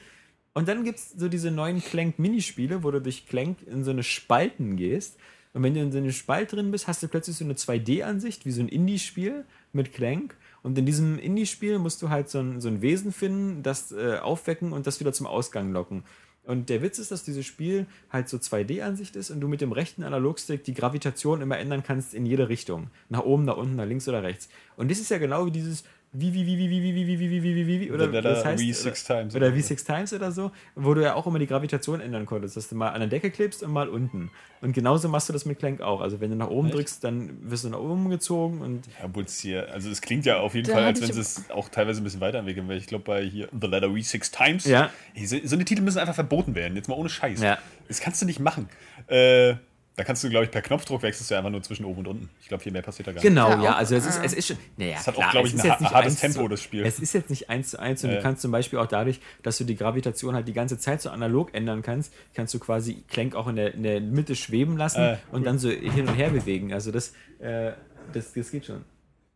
Und 0.54 0.68
dann 0.68 0.84
gibt 0.84 0.98
es 0.98 1.10
so 1.10 1.28
diese 1.28 1.50
neuen 1.50 1.82
Clank-Minispiele, 1.82 2.82
wo 2.82 2.90
du 2.90 3.00
durch 3.00 3.26
Clank 3.26 3.58
in 3.70 3.84
so 3.84 3.90
eine 3.90 4.02
Spalten 4.02 4.76
gehst. 4.76 5.16
Und 5.52 5.62
wenn 5.62 5.74
du 5.74 5.80
in 5.80 5.92
so 5.92 5.98
eine 5.98 6.12
Spalt 6.12 6.52
drin 6.52 6.70
bist, 6.70 6.88
hast 6.88 7.02
du 7.02 7.08
plötzlich 7.08 7.36
so 7.36 7.44
eine 7.44 7.54
2D-Ansicht, 7.54 8.46
wie 8.46 8.50
so 8.50 8.62
ein 8.62 8.68
Indie-Spiel 8.68 9.44
mit 9.72 9.92
Clank. 9.92 10.34
Und 10.66 10.76
in 10.76 10.84
diesem 10.84 11.20
Indie-Spiel 11.20 11.78
musst 11.78 12.02
du 12.02 12.10
halt 12.10 12.28
so 12.28 12.40
ein, 12.40 12.60
so 12.60 12.66
ein 12.66 12.82
Wesen 12.82 13.12
finden, 13.12 13.62
das 13.62 13.92
äh, 13.92 14.18
aufwecken 14.18 14.72
und 14.72 14.88
das 14.88 14.98
wieder 14.98 15.12
zum 15.12 15.28
Ausgang 15.28 15.70
locken. 15.70 16.02
Und 16.42 16.70
der 16.70 16.82
Witz 16.82 16.98
ist, 16.98 17.12
dass 17.12 17.22
dieses 17.22 17.46
Spiel 17.46 17.86
halt 18.10 18.28
so 18.28 18.36
2D-Ansicht 18.36 19.14
ist 19.14 19.30
und 19.30 19.40
du 19.40 19.46
mit 19.46 19.60
dem 19.60 19.70
rechten 19.70 20.02
Analogstick 20.02 20.64
die 20.64 20.74
Gravitation 20.74 21.40
immer 21.40 21.56
ändern 21.56 21.84
kannst 21.84 22.14
in 22.14 22.26
jede 22.26 22.48
Richtung. 22.48 22.88
Nach 23.08 23.22
oben, 23.22 23.44
nach 23.44 23.56
unten, 23.56 23.76
nach 23.76 23.86
links 23.86 24.08
oder 24.08 24.24
rechts. 24.24 24.48
Und 24.76 24.90
das 24.90 24.98
ist 24.98 25.08
ja 25.08 25.18
genau 25.18 25.46
wie 25.46 25.52
dieses 25.52 25.84
wie, 26.18 26.32
wie, 26.32 26.46
wie, 26.46 26.58
wie, 26.58 26.70
wie, 26.70 26.94
wie, 26.94 27.06
wie, 27.06 27.18
wie, 27.18 27.18
wie, 27.18 27.42
wie, 27.42 27.54
wie, 27.54 27.66
wie, 27.66 27.80
wie, 27.80 27.90
oder 27.90 28.08
das 28.22 28.44
heißt, 28.44 28.62
wie 28.62 28.72
six 28.72 29.04
oder, 29.08 29.20
times 29.20 29.36
oder 29.36 29.46
oder 29.46 29.56
wie 29.56 29.62
six 29.62 29.84
times 29.84 30.12
oder 30.12 30.32
so, 30.32 30.50
wo 30.74 30.94
du 30.94 31.02
ja 31.02 31.14
auch 31.14 31.26
immer 31.26 31.38
die 31.38 31.46
Gravitation 31.46 32.00
ändern 32.00 32.26
konntest, 32.26 32.56
dass 32.56 32.68
du 32.68 32.74
mal 32.74 32.90
an 32.90 33.00
der 33.00 33.08
Decke 33.08 33.30
klebst 33.30 33.62
und 33.62 33.72
mal 33.72 33.88
unten. 33.88 34.30
Und 34.62 34.72
genauso 34.72 35.08
machst 35.08 35.28
du 35.28 35.32
das 35.32 35.44
mit 35.44 35.58
Clank 35.58 35.80
auch. 35.80 36.00
Also 36.00 36.20
wenn 36.20 36.30
du 36.30 36.36
nach 36.36 36.48
oben 36.48 36.68
Echt? 36.68 36.76
drückst, 36.76 37.04
dann 37.04 37.50
wirst 37.50 37.64
du 37.64 37.68
nach 37.68 37.78
oben 37.78 38.08
gezogen 38.08 38.60
und 38.62 38.82
Ja, 39.00 39.22
hier, 39.40 39.72
also 39.72 39.90
es 39.90 40.00
klingt 40.00 40.24
ja 40.24 40.38
auf 40.38 40.54
jeden 40.54 40.66
Da 40.66 40.74
Fall, 40.74 40.84
als 40.84 41.00
wenn 41.00 41.12
sie 41.12 41.20
es 41.20 41.50
auch 41.50 41.68
teilweise 41.68 42.00
ein 42.00 42.04
bisschen 42.04 42.20
weiterentwickeln, 42.20 42.66
weil 42.68 42.78
ich 42.78 42.86
glaube 42.86 43.04
bei 43.04 43.22
hier 43.22 43.48
The 43.58 43.66
Letter 43.66 43.94
We 43.94 44.02
Six 44.02 44.30
Times, 44.30 44.64
Ja. 44.64 44.90
So, 45.24 45.36
so 45.44 45.56
eine 45.56 45.64
Titel 45.64 45.82
müssen 45.82 45.98
einfach 45.98 46.14
verboten 46.14 46.54
werden, 46.54 46.76
jetzt 46.76 46.88
mal 46.88 46.94
ohne 46.94 47.08
Scheiß. 47.08 47.40
Ja. 47.40 47.58
Das 47.88 48.00
kannst 48.00 48.22
du 48.22 48.26
nicht 48.26 48.40
machen. 48.40 48.68
Äh, 49.08 49.54
da 49.96 50.04
kannst 50.04 50.22
du, 50.22 50.28
glaube 50.28 50.44
ich, 50.44 50.50
per 50.50 50.60
Knopfdruck 50.62 51.00
wechselst 51.02 51.30
du 51.30 51.34
einfach 51.36 51.48
nur 51.50 51.62
zwischen 51.62 51.84
oben 51.86 52.00
und 52.00 52.06
unten. 52.08 52.30
Ich 52.40 52.48
glaube, 52.48 52.62
viel 52.62 52.70
mehr 52.72 52.82
passiert 52.82 53.08
da 53.08 53.12
gar 53.12 53.22
Genau, 53.22 53.48
Ja, 53.48 53.62
ja, 53.62 53.72
auch. 53.72 53.76
also 53.78 53.94
es 53.94 54.04
ist, 54.06 54.20
es 54.22 54.34
ist 54.34 54.46
schon. 54.48 54.58
Naja, 54.76 54.96
Es 55.00 55.06
hat 55.06 55.14
auch, 55.14 55.20
klar, 55.20 55.30
glaub 55.32 55.44
es 55.46 55.54
ich, 55.54 55.60
ein 55.60 55.64
jetzt 55.66 55.74
ha- 55.78 55.82
nicht 55.82 55.94
hartes 55.94 56.16
Tempo, 56.20 56.40
zu, 56.42 56.48
das 56.48 56.62
Spiel. 56.62 56.84
Es 56.84 56.98
ist 57.00 57.14
jetzt 57.14 57.30
nicht 57.30 57.48
eins 57.48 57.70
zu 57.70 57.80
eins 57.80 58.04
und 58.04 58.10
Äh. 58.10 58.16
du 58.16 58.22
kannst 58.22 58.42
zum 58.42 58.50
Beispiel 58.52 58.78
auch 58.78 58.86
dadurch, 58.86 59.20
dass 59.42 59.56
du 59.56 59.64
die 59.64 59.74
Gravitation 59.74 60.34
halt 60.34 60.46
die 60.48 60.52
ganze 60.52 60.78
Zeit 60.78 61.00
so 61.00 61.08
analog 61.08 61.54
ändern 61.54 61.80
kannst, 61.82 62.12
kannst 62.34 62.52
du 62.52 62.58
quasi 62.58 63.04
Clank 63.08 63.34
auch 63.34 63.46
in 63.48 63.56
der, 63.56 63.72
in 63.74 63.82
der 63.84 64.00
Mitte 64.02 64.36
schweben 64.36 64.76
lassen 64.76 65.00
Äh, 65.00 65.16
und 65.32 65.44
dann 65.46 65.58
so 65.58 65.70
hin 65.70 66.06
und 66.06 66.14
her 66.14 66.28
bewegen. 66.30 66.74
Also 66.74 66.92
das, 66.92 67.14
äh, 67.38 67.72
das, 68.12 68.34
das 68.34 68.50
geht 68.50 68.66
schon. 68.66 68.84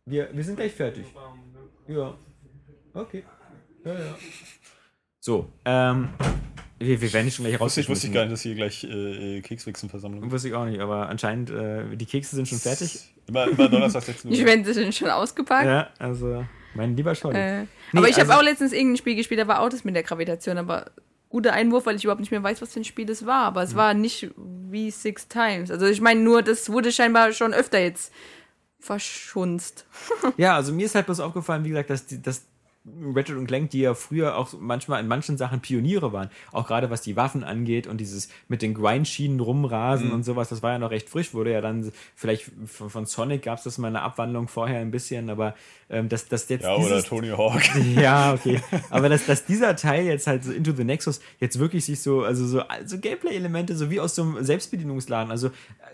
Wir, 0.05 0.29
wir 0.31 0.43
sind 0.43 0.57
gleich 0.57 0.73
fertig. 0.73 1.05
Ja. 1.87 2.13
Okay. 2.93 3.23
Ja, 3.83 3.93
ja. 3.93 4.15
So, 5.19 5.47
ähm, 5.65 6.09
wir, 6.81 7.01
wir 7.01 7.13
werden 7.13 7.31
schon 7.31 7.45
gleich 7.45 7.55
raus. 7.59 7.65
Wusste 7.67 7.81
ich, 7.81 7.89
wusste 7.89 8.09
gar 8.09 8.23
nicht, 8.23 8.33
dass 8.33 8.41
hier 8.41 8.55
gleich 8.55 8.83
äh, 8.83 9.37
äh, 9.37 9.41
Kekswichsen-Versammlung 9.41 10.23
ist. 10.25 10.31
Wusste 10.31 10.47
ich 10.49 10.53
auch 10.53 10.65
nicht, 10.65 10.79
aber 10.79 11.07
anscheinend, 11.09 11.49
äh, 11.49 11.95
die 11.95 12.05
Kekse 12.05 12.35
sind 12.35 12.47
schon 12.47 12.59
fertig. 12.59 13.13
Immer, 13.27 13.47
immer 13.47 13.69
Donnerstag 13.69 14.03
16 14.03 14.31
Die 14.31 14.37
Uhr. 14.39 14.43
Schwänze 14.47 14.73
sind 14.73 14.93
schon 14.93 15.09
ausgepackt. 15.09 15.65
Ja, 15.65 15.89
also, 15.99 16.45
mein 16.73 16.95
lieber 16.97 17.15
Scholli. 17.15 17.37
Äh, 17.37 17.61
Nee, 17.93 17.99
aber 17.99 18.07
ich 18.09 18.15
habe 18.19 18.29
also- 18.29 18.39
auch 18.39 18.43
letztens 18.43 18.71
irgendein 18.73 18.97
Spiel 18.97 19.15
gespielt, 19.15 19.39
da 19.39 19.47
war 19.47 19.59
auch 19.61 19.69
das 19.69 19.83
mit 19.83 19.95
der 19.95 20.03
Gravitation, 20.03 20.57
aber 20.57 20.91
guter 21.29 21.53
Einwurf, 21.53 21.85
weil 21.85 21.95
ich 21.95 22.03
überhaupt 22.03 22.19
nicht 22.21 22.31
mehr 22.31 22.41
weiß, 22.43 22.61
was 22.61 22.73
für 22.73 22.79
ein 22.81 22.85
Spiel 22.85 23.05
das 23.05 23.25
war. 23.25 23.43
Aber 23.45 23.63
es 23.63 23.75
war 23.75 23.93
nicht 23.93 24.31
wie 24.69 24.91
Six 24.91 25.27
Times. 25.27 25.71
Also 25.71 25.85
ich 25.85 26.01
meine 26.01 26.19
nur, 26.21 26.41
das 26.41 26.69
wurde 26.69 26.91
scheinbar 26.91 27.31
schon 27.33 27.53
öfter 27.53 27.79
jetzt 27.79 28.11
verschunzt. 28.79 29.85
Ja, 30.37 30.55
also 30.55 30.73
mir 30.73 30.85
ist 30.85 30.95
halt 30.95 31.05
bloß 31.05 31.19
aufgefallen, 31.19 31.63
wie 31.63 31.69
gesagt, 31.69 31.89
dass, 31.89 32.05
die, 32.05 32.21
dass 32.21 32.43
Ratchet 33.13 33.37
und 33.37 33.45
Clank, 33.45 33.69
die 33.69 33.81
ja 33.81 33.93
früher 33.93 34.35
auch 34.37 34.53
manchmal 34.59 35.01
in 35.01 35.07
manchen 35.07 35.37
Sachen 35.37 35.59
Pioniere 35.61 36.13
waren, 36.13 36.29
auch 36.51 36.65
gerade 36.65 36.89
was 36.89 37.01
die 37.01 37.15
Waffen 37.15 37.43
angeht 37.43 37.85
und 37.85 37.97
dieses 38.01 38.27
mit 38.47 38.61
den 38.63 38.73
Grindschienen 38.73 39.39
rumrasen 39.39 40.07
Mhm. 40.07 40.13
und 40.13 40.23
sowas, 40.23 40.49
das 40.49 40.63
war 40.63 40.71
ja 40.71 40.79
noch 40.79 40.89
recht 40.89 41.07
frisch, 41.09 41.33
wurde 41.35 41.51
ja 41.51 41.61
dann 41.61 41.91
vielleicht 42.15 42.49
von, 42.65 42.89
von 42.89 43.05
Sonic 43.05 43.43
gab 43.43 43.59
es 43.59 43.65
das 43.65 43.77
mal 43.77 43.89
eine 43.89 44.01
Abwandlung 44.01 44.47
vorher 44.47 44.79
ein 44.79 44.89
bisschen, 44.89 45.29
aber 45.29 45.53
ähm, 45.91 46.09
dass 46.09 46.27
das 46.27 46.49
jetzt 46.49 46.63
Ja, 46.63 46.75
oder 46.75 46.87
dieses, 46.95 47.05
Tony 47.05 47.27
Hawk. 47.29 47.61
ja, 47.95 48.33
okay. 48.33 48.59
Aber 48.89 49.09
dass, 49.09 49.25
dass 49.27 49.45
dieser 49.45 49.75
Teil 49.75 50.05
jetzt 50.05 50.25
halt 50.25 50.43
so 50.43 50.51
Into 50.51 50.71
the 50.71 50.83
Nexus 50.83 51.21
jetzt 51.39 51.59
wirklich 51.59 51.85
sich 51.85 52.01
so, 52.01 52.23
also 52.23 52.47
so, 52.47 52.63
so 52.85 52.97
Gameplay-Elemente, 52.97 53.75
so 53.75 53.89
wie 53.91 53.99
aus 53.99 54.15
so 54.15 54.23
einem 54.23 54.43
Selbstbedienungsladen. 54.43 55.29
Also 55.31 55.51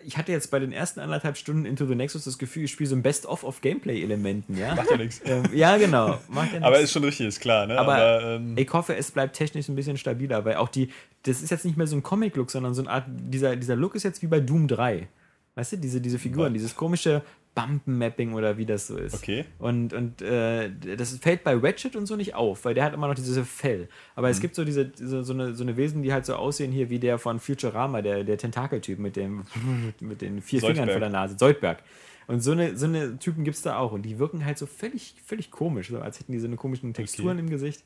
ich 0.08 0.18
hatte 0.18 0.32
jetzt 0.32 0.50
bei 0.52 0.60
den 0.60 0.72
ersten 0.72 1.02
anderthalb 1.02 1.36
Stunden 1.36 1.66
Into 1.66 1.86
the 1.86 1.94
Nexus 1.94 2.24
das 2.24 2.38
Gefühl, 2.38 2.64
ich 2.64 2.72
spiele 2.72 2.90
so 2.90 2.96
ein 2.96 3.02
Best-of 3.04 3.44
of 3.44 3.60
Gameplay-Elementen, 3.60 4.56
ja. 4.58 4.74
Macht 4.74 4.90
ja 4.90 4.96
nichts. 4.96 5.22
Ähm, 5.26 5.44
ja, 5.54 5.76
genau. 5.76 6.18
Macht 6.30 6.54
ja 6.54 6.60
Aber 6.62 6.70
nichts. 6.78 6.84
ist 6.86 6.92
schon 6.94 7.04
richtig, 7.04 7.28
ist 7.28 7.42
klar, 7.42 7.68
ne? 7.68 7.78
Aber 7.78 7.96
Aber, 7.96 8.36
ähm, 8.36 8.54
ich 8.58 8.72
hoffe, 8.72 8.96
es 8.96 9.12
bleibt 9.12 9.36
technisch 9.36 9.68
ein 9.68 9.76
bisschen 9.76 9.98
stabiler, 9.98 10.46
weil 10.46 10.56
auch 10.56 10.70
die, 10.70 10.90
das 11.24 11.42
ist 11.42 11.50
jetzt 11.50 11.66
nicht 11.66 11.76
mehr 11.76 11.88
so 11.88 11.98
ein 11.98 12.04
Comic-Look, 12.04 12.50
sondern 12.50 12.74
so 12.74 12.84
eine 12.84 12.90
Art, 12.90 13.04
dieser, 13.10 13.58
dieser 13.58 13.76
Look 13.76 13.96
ist 13.96 14.04
jetzt 14.04 14.22
wie 14.22 14.28
bei 14.28 14.40
Doom 14.40 14.70
3. 14.70 15.10
Weißt 15.56 15.74
du, 15.74 15.78
diese, 15.78 16.00
diese 16.00 16.20
Figuren, 16.20 16.54
dieses 16.54 16.74
komische 16.74 17.22
Bumpen-Mapping 17.58 18.34
oder 18.34 18.58
wie 18.58 18.66
das 18.66 18.88
so 18.88 18.98
ist. 18.98 19.16
Okay. 19.16 19.46
Und, 19.60 19.94
und 19.94 20.22
äh, 20.22 20.70
das 20.96 21.18
fällt 21.18 21.44
bei 21.44 21.56
Ratchet 21.56 21.96
und 21.96 22.06
so 22.06 22.16
nicht 22.16 22.36
auf, 22.36 22.64
weil 22.66 22.74
der 22.76 22.84
hat 22.84 22.94
immer 22.94 23.08
noch 23.08 23.16
dieses 23.16 23.38
Fell. 23.48 23.90
Aber 24.16 24.28
Mhm. 24.28 24.32
es 24.32 24.40
gibt 24.40 24.56
so 24.56 24.64
diese, 24.64 24.86
diese 24.86 25.24
so, 25.24 25.34
eine, 25.34 25.56
so 25.56 25.64
eine 25.64 25.76
Wesen, 25.76 26.04
die 26.04 26.14
halt 26.14 26.26
so 26.26 26.36
aussehen 26.36 26.72
hier 26.72 26.90
wie 26.90 27.00
der 27.00 27.18
von 27.18 27.40
Futurama, 27.40 28.02
der, 28.02 28.24
der 28.24 28.38
Tentakeltyp 28.38 29.00
mit 29.00 29.16
dem 29.16 29.44
mit 30.00 30.22
den 30.22 30.42
vier 30.42 30.60
Fingern 30.60 30.76
Soldberg. 30.76 30.94
vor 30.94 31.00
der 31.00 31.10
Nase, 31.10 31.36
Soldberg. 31.38 31.84
Und 32.28 32.42
so 32.42 32.52
eine, 32.52 32.76
so 32.78 32.86
eine 32.86 33.18
Typen 33.20 33.44
gibt 33.44 33.56
es 33.58 33.64
da 33.64 33.78
auch. 33.78 33.92
Und 33.94 34.04
die 34.04 34.20
wirken 34.20 34.46
halt 34.46 34.58
so 34.58 34.66
völlig, 34.66 35.16
völlig 35.26 35.50
komisch, 35.50 35.90
so 35.90 36.00
als 36.00 36.20
hätten 36.20 36.34
die 36.34 36.40
so 36.40 36.48
eine 36.48 36.58
komischen 36.58 36.94
Texturen 36.94 37.40
im 37.40 37.50
Gesicht. 37.50 37.84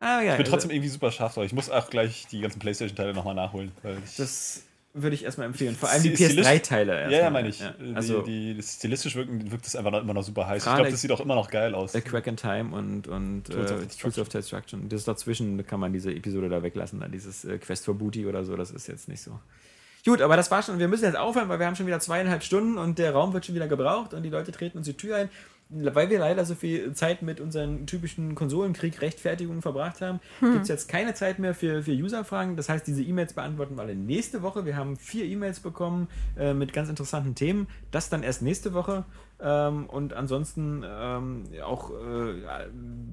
Ah, 0.00 0.20
ja, 0.20 0.32
ich 0.32 0.36
bin 0.36 0.38
also- 0.40 0.50
trotzdem 0.50 0.70
irgendwie 0.70 0.88
super 0.88 1.12
scharf 1.12 1.34
drauf. 1.34 1.44
Ich 1.44 1.52
muss 1.52 1.70
auch 1.70 1.88
gleich 1.88 2.26
die 2.30 2.40
ganzen 2.40 2.58
Playstation-Teile 2.58 3.14
nochmal 3.14 3.34
nachholen. 3.34 3.72
Das 4.16 4.64
würde 4.96 5.14
ich 5.14 5.24
erstmal 5.24 5.46
empfehlen. 5.48 5.74
Vor 5.74 5.88
allem 5.90 6.02
die 6.02 6.14
Stil- 6.14 6.30
stilistisch- 6.30 6.46
PS3-Teile. 6.46 7.02
ja, 7.10 7.10
ja, 7.10 7.30
meine 7.30 7.48
ich. 7.48 7.58
Ja. 7.60 7.72
Die, 7.72 7.94
Also 7.94 8.22
die, 8.22 8.56
das 8.56 8.74
stilistisch 8.74 9.16
wirken, 9.16 9.50
wirkt 9.50 9.66
das 9.66 9.74
einfach 9.76 9.90
noch, 9.90 10.00
immer 10.00 10.14
noch 10.14 10.22
super 10.22 10.46
heiß. 10.46 10.64
Ich 10.64 10.72
glaube, 10.72 10.90
das 10.90 11.00
sieht 11.00 11.10
auch 11.12 11.20
immer 11.20 11.34
noch 11.34 11.50
geil 11.50 11.74
aus. 11.74 11.94
A 11.94 12.00
Crack 12.00 12.26
in 12.28 12.36
Time 12.36 12.74
und, 12.74 13.08
und 13.08 13.44
Tools 13.44 13.72
of 13.72 13.78
äh, 13.78 13.84
Destruction. 13.84 14.00
Tools 14.00 14.18
of 14.20 14.28
Destruction. 14.28 14.88
Das 14.88 15.04
dazwischen 15.04 15.66
kann 15.66 15.80
man 15.80 15.92
diese 15.92 16.12
Episode 16.14 16.48
da 16.48 16.62
weglassen. 16.62 17.00
Dann 17.00 17.12
dieses 17.12 17.44
äh, 17.44 17.58
Quest 17.58 17.84
for 17.84 17.94
Booty 17.94 18.24
oder 18.26 18.44
so, 18.44 18.56
das 18.56 18.70
ist 18.70 18.86
jetzt 18.86 19.08
nicht 19.08 19.20
so. 19.20 19.38
Gut, 20.04 20.20
aber 20.20 20.36
das 20.36 20.50
war 20.50 20.62
schon. 20.62 20.78
Wir 20.78 20.86
müssen 20.86 21.04
jetzt 21.04 21.16
aufhören, 21.16 21.48
weil 21.48 21.58
wir 21.58 21.66
haben 21.66 21.76
schon 21.76 21.86
wieder 21.86 21.98
zweieinhalb 21.98 22.42
Stunden 22.44 22.76
und 22.76 22.98
der 22.98 23.12
Raum 23.12 23.32
wird 23.32 23.46
schon 23.46 23.54
wieder 23.54 23.66
gebraucht 23.68 24.12
und 24.12 24.22
die 24.22 24.28
Leute 24.28 24.52
treten 24.52 24.76
uns 24.78 24.86
die 24.86 24.92
Tür 24.94 25.16
ein. 25.16 25.30
Weil 25.76 26.10
wir 26.10 26.18
leider 26.18 26.44
so 26.44 26.54
viel 26.54 26.92
Zeit 26.92 27.22
mit 27.22 27.40
unseren 27.40 27.86
typischen 27.86 28.34
Konsolenkrieg-Rechtfertigungen 28.34 29.60
verbracht 29.60 30.00
haben, 30.00 30.20
gibt 30.40 30.62
es 30.62 30.68
jetzt 30.68 30.88
keine 30.88 31.14
Zeit 31.14 31.38
mehr 31.38 31.54
für, 31.54 31.82
für 31.82 31.92
User-Fragen. 31.92 32.56
Das 32.56 32.68
heißt, 32.68 32.86
diese 32.86 33.02
E-Mails 33.02 33.32
beantworten 33.32 33.76
wir 33.76 33.82
alle 33.82 33.94
nächste 33.94 34.42
Woche. 34.42 34.64
Wir 34.66 34.76
haben 34.76 34.96
vier 34.96 35.24
E-Mails 35.24 35.60
bekommen 35.60 36.08
äh, 36.38 36.54
mit 36.54 36.72
ganz 36.72 36.88
interessanten 36.88 37.34
Themen. 37.34 37.66
Das 37.90 38.08
dann 38.08 38.22
erst 38.22 38.42
nächste 38.42 38.72
Woche. 38.72 39.04
Ähm, 39.40 39.86
und 39.86 40.12
ansonsten 40.12 40.84
ähm, 40.88 41.44
auch, 41.64 41.90
äh, 41.90 42.34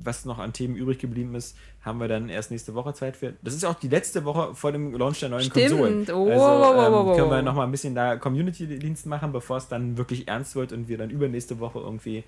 was 0.03 0.25
noch 0.25 0.37
an 0.37 0.53
Themen 0.53 0.75
übrig 0.75 0.99
geblieben 0.99 1.33
ist, 1.35 1.57
haben 1.81 1.99
wir 1.99 2.07
dann 2.07 2.29
erst 2.29 2.51
nächste 2.51 2.75
Woche 2.75 2.93
Zeit 2.93 3.17
für. 3.17 3.33
Das 3.41 3.55
ist 3.55 3.65
auch 3.65 3.73
die 3.73 3.87
letzte 3.87 4.23
Woche 4.23 4.53
vor 4.53 4.71
dem 4.71 4.93
Launch 4.93 5.19
der 5.19 5.29
neuen 5.29 5.43
Stimmt. 5.43 5.69
Konsolen. 5.69 6.07
Oh, 6.11 6.29
also 6.29 7.09
ähm, 7.09 7.17
können 7.17 7.31
wir 7.31 7.41
noch 7.41 7.55
mal 7.55 7.63
ein 7.63 7.71
bisschen 7.71 7.95
da 7.95 8.17
Community-Dienst 8.17 9.07
machen, 9.07 9.31
bevor 9.31 9.57
es 9.57 9.67
dann 9.67 9.97
wirklich 9.97 10.27
ernst 10.27 10.55
wird 10.55 10.73
und 10.73 10.87
wir 10.87 10.97
dann 10.97 11.09
übernächste 11.09 11.59
Woche 11.59 11.79
irgendwie 11.79 12.23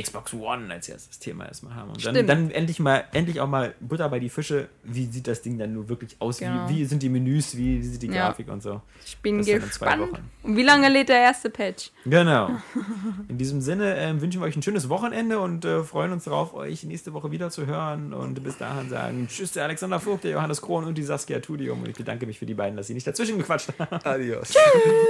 Xbox 0.00 0.32
One 0.32 0.72
als 0.72 0.88
erstes 0.88 1.18
Thema 1.18 1.44
erstmal 1.46 1.74
haben. 1.74 1.90
Und 1.90 2.02
dann, 2.02 2.14
Stimmt. 2.14 2.28
dann 2.30 2.50
endlich 2.50 2.80
mal, 2.80 3.04
endlich 3.12 3.40
auch 3.40 3.46
mal 3.46 3.74
Butter 3.78 4.08
bei 4.08 4.18
die 4.20 4.30
Fische. 4.30 4.68
Wie 4.84 5.04
sieht 5.04 5.26
das 5.26 5.42
Ding 5.42 5.58
dann 5.58 5.74
nur 5.74 5.90
wirklich 5.90 6.16
aus? 6.18 6.38
Genau. 6.38 6.66
Wie, 6.66 6.76
wie 6.76 6.84
sind 6.86 7.02
die 7.02 7.10
Menüs? 7.10 7.58
Wie, 7.58 7.78
wie 7.78 7.82
sieht 7.86 8.00
die 8.00 8.06
Ja. 8.06 8.28
Grafik 8.28 8.48
und 8.48 8.62
so? 8.62 8.80
Ich 9.04 9.18
bin 9.18 9.36
Das 9.38 9.46
gespannt. 9.46 10.00
Wochen. 10.00 10.30
Und 10.44 10.56
wie 10.56 10.62
lange 10.62 10.88
lädt 10.88 11.10
der 11.10 11.18
erste 11.18 11.50
Patch? 11.50 11.90
Genau. 12.06 12.50
In 13.28 13.36
diesem 13.36 13.60
Sinne 13.60 13.94
ähm, 13.98 14.22
wünschen 14.22 14.40
wir 14.40 14.46
euch 14.46 14.56
ein 14.56 14.62
schönes 14.62 14.88
Wochenende 14.88 15.38
und 15.40 15.66
äh, 15.66 15.82
freuen 15.84 16.12
uns 16.12 16.24
darauf, 16.24 16.54
euch 16.54 16.84
nächste 16.84 17.12
Woche 17.12 17.30
wieder 17.30 17.50
zu 17.50 17.66
hören. 17.66 18.14
Und 18.14 18.42
bis 18.42 18.56
dahin 18.56 18.88
sagen 18.88 19.28
Tschüss, 19.28 19.52
der 19.52 19.64
Alexander 19.64 20.00
Vogt, 20.00 20.24
der 20.24 20.30
Johannes 20.30 20.62
Krohn 20.62 20.84
und 20.84 20.96
die 20.96 21.02
Saskia 21.02 21.40
Tudium. 21.40 21.82
Und 21.82 21.90
ich 21.90 21.96
bedanke 21.96 22.24
mich 22.24 22.38
für 22.38 22.46
die 22.46 22.54
beiden, 22.54 22.78
dass 22.78 22.86
sie 22.86 22.94
nicht 22.94 23.06
dazwischen 23.06 23.36
gequatscht 23.36 23.68
haben. 23.78 24.00
Adios. 24.04 24.54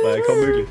War 0.02 0.16
ja 0.16 0.24
kaum 0.24 0.40
möglich. 0.40 0.66